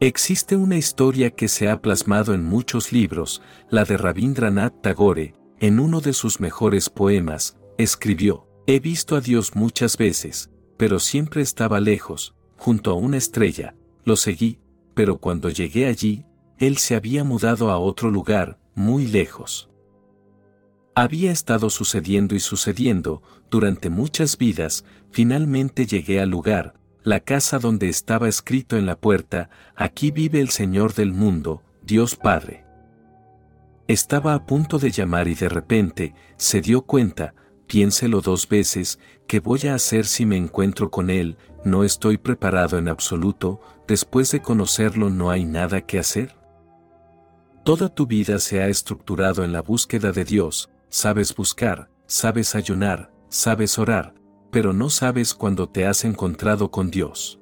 Existe 0.00 0.56
una 0.56 0.78
historia 0.78 1.28
que 1.28 1.46
se 1.46 1.68
ha 1.68 1.82
plasmado 1.82 2.32
en 2.32 2.42
muchos 2.42 2.90
libros, 2.90 3.42
la 3.68 3.84
de 3.84 3.98
Rabindranath 3.98 4.80
Tagore, 4.80 5.34
en 5.60 5.78
uno 5.78 6.00
de 6.00 6.14
sus 6.14 6.40
mejores 6.40 6.88
poemas, 6.88 7.58
escribió, 7.76 8.46
He 8.66 8.80
visto 8.80 9.14
a 9.14 9.20
Dios 9.20 9.54
muchas 9.54 9.96
veces, 9.96 10.50
pero 10.76 10.98
siempre 10.98 11.42
estaba 11.42 11.80
lejos, 11.80 12.34
junto 12.56 12.90
a 12.90 12.94
una 12.94 13.18
estrella, 13.18 13.74
lo 14.04 14.16
seguí, 14.16 14.58
pero 14.94 15.18
cuando 15.18 15.50
llegué 15.50 15.86
allí, 15.86 16.24
Él 16.58 16.78
se 16.78 16.94
había 16.94 17.24
mudado 17.24 17.70
a 17.70 17.78
otro 17.78 18.10
lugar, 18.10 18.58
muy 18.74 19.06
lejos. 19.06 19.68
Había 20.94 21.30
estado 21.30 21.68
sucediendo 21.68 22.34
y 22.34 22.40
sucediendo, 22.40 23.22
durante 23.50 23.90
muchas 23.90 24.38
vidas, 24.38 24.84
finalmente 25.10 25.86
llegué 25.86 26.20
al 26.20 26.30
lugar, 26.30 26.74
la 27.02 27.20
casa 27.20 27.58
donde 27.58 27.88
estaba 27.88 28.28
escrito 28.28 28.76
en 28.76 28.86
la 28.86 28.98
puerta, 28.98 29.50
aquí 29.76 30.10
vive 30.10 30.40
el 30.40 30.50
Señor 30.50 30.94
del 30.94 31.12
mundo, 31.12 31.62
Dios 31.82 32.16
Padre. 32.16 32.64
Estaba 33.90 34.34
a 34.34 34.46
punto 34.46 34.78
de 34.78 34.92
llamar 34.92 35.26
y 35.26 35.34
de 35.34 35.48
repente, 35.48 36.14
se 36.36 36.60
dio 36.60 36.82
cuenta, 36.82 37.34
piénselo 37.66 38.20
dos 38.20 38.48
veces, 38.48 39.00
¿qué 39.26 39.40
voy 39.40 39.66
a 39.66 39.74
hacer 39.74 40.06
si 40.06 40.24
me 40.26 40.36
encuentro 40.36 40.92
con 40.92 41.10
Él? 41.10 41.36
No 41.64 41.82
estoy 41.82 42.16
preparado 42.16 42.78
en 42.78 42.86
absoluto, 42.86 43.60
después 43.88 44.30
de 44.30 44.42
conocerlo 44.42 45.10
no 45.10 45.28
hay 45.28 45.44
nada 45.44 45.80
que 45.80 45.98
hacer. 45.98 46.36
Toda 47.64 47.88
tu 47.88 48.06
vida 48.06 48.38
se 48.38 48.62
ha 48.62 48.68
estructurado 48.68 49.42
en 49.42 49.50
la 49.50 49.60
búsqueda 49.60 50.12
de 50.12 50.24
Dios, 50.24 50.70
sabes 50.88 51.34
buscar, 51.34 51.90
sabes 52.06 52.54
ayunar, 52.54 53.12
sabes 53.28 53.76
orar, 53.76 54.14
pero 54.52 54.72
no 54.72 54.88
sabes 54.88 55.34
cuando 55.34 55.68
te 55.68 55.84
has 55.86 56.04
encontrado 56.04 56.70
con 56.70 56.92
Dios. 56.92 57.40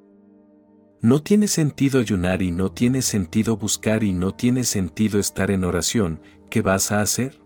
No 1.01 1.23
tiene 1.23 1.47
sentido 1.47 2.01
ayunar 2.01 2.41
y 2.41 2.51
no 2.51 2.73
tiene 2.73 3.01
sentido 3.01 3.55
buscar 3.55 4.03
y 4.03 4.11
no 4.11 4.33
tiene 4.33 4.65
sentido 4.65 5.17
estar 5.17 5.49
en 5.49 5.63
oración, 5.63 6.19
¿qué 6.49 6.61
vas 6.61 6.91
a 6.91 7.01
hacer? 7.01 7.41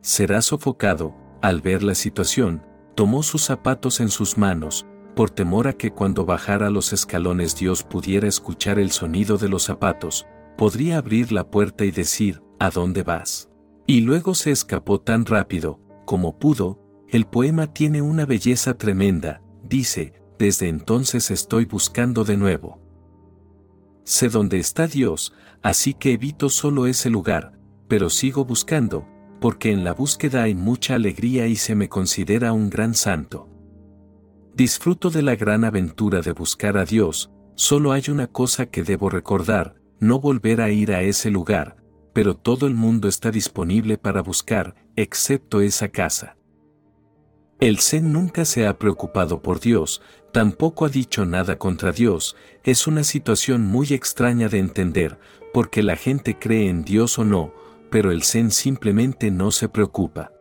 Serás 0.00 0.46
sofocado, 0.46 1.14
al 1.42 1.60
ver 1.60 1.82
la 1.82 1.94
situación, 1.94 2.62
tomó 2.94 3.22
sus 3.22 3.42
zapatos 3.42 4.00
en 4.00 4.08
sus 4.08 4.38
manos, 4.38 4.86
por 5.14 5.30
temor 5.30 5.68
a 5.68 5.74
que 5.74 5.92
cuando 5.92 6.24
bajara 6.24 6.70
los 6.70 6.92
escalones 6.92 7.56
Dios 7.56 7.82
pudiera 7.82 8.26
escuchar 8.26 8.78
el 8.78 8.90
sonido 8.90 9.36
de 9.36 9.48
los 9.48 9.64
zapatos, 9.64 10.26
podría 10.56 10.98
abrir 10.98 11.32
la 11.32 11.50
puerta 11.50 11.84
y 11.84 11.90
decir, 11.90 12.42
¿a 12.58 12.70
dónde 12.70 13.02
vas? 13.02 13.50
Y 13.86 14.00
luego 14.00 14.34
se 14.34 14.50
escapó 14.50 15.00
tan 15.00 15.26
rápido, 15.26 15.80
como 16.06 16.38
pudo, 16.38 16.80
el 17.08 17.26
poema 17.26 17.72
tiene 17.72 18.00
una 18.00 18.24
belleza 18.24 18.74
tremenda, 18.78 19.42
dice, 19.62 20.14
desde 20.38 20.68
entonces 20.68 21.30
estoy 21.30 21.66
buscando 21.66 22.24
de 22.24 22.36
nuevo. 22.36 22.80
Sé 24.04 24.28
dónde 24.28 24.58
está 24.58 24.86
Dios, 24.86 25.32
así 25.62 25.94
que 25.94 26.12
evito 26.12 26.48
solo 26.48 26.86
ese 26.86 27.10
lugar, 27.10 27.58
pero 27.92 28.08
sigo 28.08 28.46
buscando, 28.46 29.06
porque 29.38 29.70
en 29.70 29.84
la 29.84 29.92
búsqueda 29.92 30.44
hay 30.44 30.54
mucha 30.54 30.94
alegría 30.94 31.46
y 31.46 31.56
se 31.56 31.74
me 31.74 31.90
considera 31.90 32.54
un 32.54 32.70
gran 32.70 32.94
santo. 32.94 33.50
Disfruto 34.54 35.10
de 35.10 35.20
la 35.20 35.36
gran 35.36 35.62
aventura 35.62 36.22
de 36.22 36.32
buscar 36.32 36.78
a 36.78 36.86
Dios, 36.86 37.30
solo 37.54 37.92
hay 37.92 38.04
una 38.08 38.28
cosa 38.28 38.64
que 38.64 38.82
debo 38.82 39.10
recordar, 39.10 39.74
no 40.00 40.20
volver 40.20 40.62
a 40.62 40.70
ir 40.70 40.92
a 40.92 41.02
ese 41.02 41.30
lugar, 41.30 41.84
pero 42.14 42.34
todo 42.34 42.66
el 42.66 42.72
mundo 42.72 43.08
está 43.08 43.30
disponible 43.30 43.98
para 43.98 44.22
buscar, 44.22 44.74
excepto 44.96 45.60
esa 45.60 45.88
casa. 45.88 46.38
El 47.60 47.78
Zen 47.78 48.10
nunca 48.10 48.46
se 48.46 48.66
ha 48.66 48.78
preocupado 48.78 49.42
por 49.42 49.60
Dios, 49.60 50.00
tampoco 50.32 50.86
ha 50.86 50.88
dicho 50.88 51.26
nada 51.26 51.58
contra 51.58 51.92
Dios, 51.92 52.36
es 52.64 52.86
una 52.86 53.04
situación 53.04 53.66
muy 53.66 53.88
extraña 53.92 54.48
de 54.48 54.60
entender, 54.60 55.18
porque 55.52 55.82
la 55.82 55.96
gente 55.96 56.38
cree 56.38 56.70
en 56.70 56.84
Dios 56.84 57.18
o 57.18 57.26
no, 57.26 57.52
pero 57.92 58.10
el 58.10 58.22
Zen 58.24 58.50
simplemente 58.50 59.30
no 59.30 59.50
se 59.50 59.68
preocupa. 59.68 60.32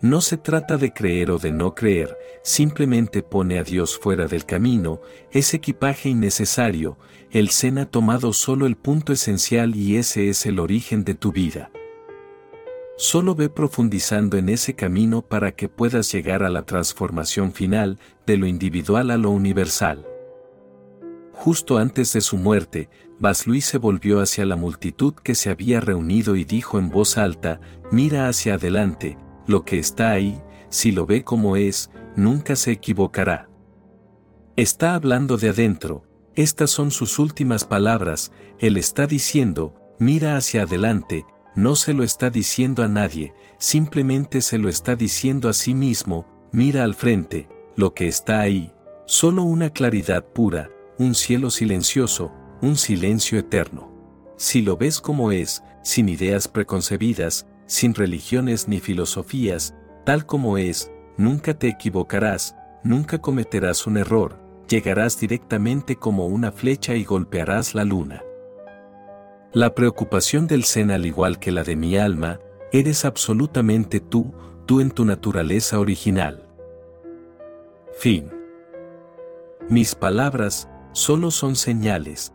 No 0.00 0.22
se 0.22 0.38
trata 0.38 0.78
de 0.78 0.92
creer 0.92 1.30
o 1.30 1.38
de 1.38 1.52
no 1.52 1.74
creer, 1.74 2.16
simplemente 2.42 3.22
pone 3.22 3.58
a 3.58 3.62
Dios 3.62 3.98
fuera 3.98 4.26
del 4.26 4.46
camino, 4.46 5.02
es 5.30 5.52
equipaje 5.52 6.08
innecesario, 6.08 6.98
el 7.30 7.50
Zen 7.50 7.76
ha 7.78 7.86
tomado 7.86 8.32
solo 8.32 8.66
el 8.66 8.76
punto 8.76 9.12
esencial 9.12 9.76
y 9.76 9.96
ese 9.96 10.30
es 10.30 10.46
el 10.46 10.58
origen 10.58 11.04
de 11.04 11.14
tu 11.14 11.30
vida. 11.30 11.70
Solo 12.96 13.34
ve 13.34 13.50
profundizando 13.50 14.38
en 14.38 14.48
ese 14.48 14.74
camino 14.74 15.20
para 15.20 15.52
que 15.52 15.68
puedas 15.68 16.10
llegar 16.10 16.42
a 16.42 16.48
la 16.48 16.62
transformación 16.62 17.52
final, 17.52 17.98
de 18.26 18.38
lo 18.38 18.46
individual 18.46 19.10
a 19.10 19.18
lo 19.18 19.30
universal. 19.30 20.06
Justo 21.32 21.76
antes 21.76 22.14
de 22.14 22.22
su 22.22 22.38
muerte, 22.38 22.88
Baslui 23.18 23.62
se 23.62 23.78
volvió 23.78 24.20
hacia 24.20 24.44
la 24.44 24.56
multitud 24.56 25.14
que 25.14 25.34
se 25.34 25.50
había 25.50 25.80
reunido 25.80 26.36
y 26.36 26.44
dijo 26.44 26.78
en 26.78 26.90
voz 26.90 27.16
alta, 27.16 27.60
mira 27.90 28.28
hacia 28.28 28.54
adelante, 28.54 29.16
lo 29.46 29.64
que 29.64 29.78
está 29.78 30.10
ahí, 30.10 30.40
si 30.68 30.92
lo 30.92 31.06
ve 31.06 31.24
como 31.24 31.56
es, 31.56 31.90
nunca 32.14 32.56
se 32.56 32.72
equivocará. 32.72 33.48
Está 34.56 34.94
hablando 34.94 35.36
de 35.38 35.50
adentro, 35.50 36.04
estas 36.34 36.70
son 36.70 36.90
sus 36.90 37.18
últimas 37.18 37.64
palabras, 37.64 38.32
él 38.58 38.76
está 38.76 39.06
diciendo, 39.06 39.74
mira 39.98 40.36
hacia 40.36 40.62
adelante, 40.62 41.24
no 41.54 41.76
se 41.76 41.94
lo 41.94 42.02
está 42.04 42.28
diciendo 42.28 42.82
a 42.82 42.88
nadie, 42.88 43.32
simplemente 43.58 44.42
se 44.42 44.58
lo 44.58 44.68
está 44.68 44.94
diciendo 44.94 45.48
a 45.48 45.54
sí 45.54 45.72
mismo, 45.72 46.26
mira 46.52 46.84
al 46.84 46.94
frente, 46.94 47.48
lo 47.76 47.94
que 47.94 48.08
está 48.08 48.40
ahí, 48.40 48.72
solo 49.06 49.42
una 49.42 49.70
claridad 49.70 50.24
pura, 50.24 50.70
un 50.98 51.14
cielo 51.14 51.50
silencioso, 51.50 52.32
un 52.62 52.76
silencio 52.76 53.38
eterno. 53.38 53.92
Si 54.36 54.62
lo 54.62 54.76
ves 54.76 55.00
como 55.00 55.32
es, 55.32 55.62
sin 55.82 56.08
ideas 56.08 56.48
preconcebidas, 56.48 57.46
sin 57.66 57.94
religiones 57.94 58.68
ni 58.68 58.80
filosofías, 58.80 59.74
tal 60.04 60.26
como 60.26 60.58
es, 60.58 60.90
nunca 61.16 61.54
te 61.54 61.68
equivocarás, 61.68 62.56
nunca 62.82 63.18
cometerás 63.18 63.86
un 63.86 63.96
error, 63.96 64.38
llegarás 64.68 65.18
directamente 65.18 65.96
como 65.96 66.26
una 66.26 66.52
flecha 66.52 66.94
y 66.94 67.04
golpearás 67.04 67.74
la 67.74 67.84
luna. 67.84 68.22
La 69.52 69.74
preocupación 69.74 70.46
del 70.46 70.64
Zen 70.64 70.90
al 70.90 71.06
igual 71.06 71.38
que 71.38 71.50
la 71.50 71.64
de 71.64 71.76
mi 71.76 71.96
alma, 71.96 72.40
eres 72.72 73.04
absolutamente 73.04 74.00
tú, 74.00 74.34
tú 74.66 74.80
en 74.80 74.90
tu 74.90 75.04
naturaleza 75.04 75.78
original. 75.80 76.46
Fin. 77.98 78.30
Mis 79.68 79.94
palabras 79.94 80.68
solo 80.92 81.30
son 81.30 81.56
señales, 81.56 82.34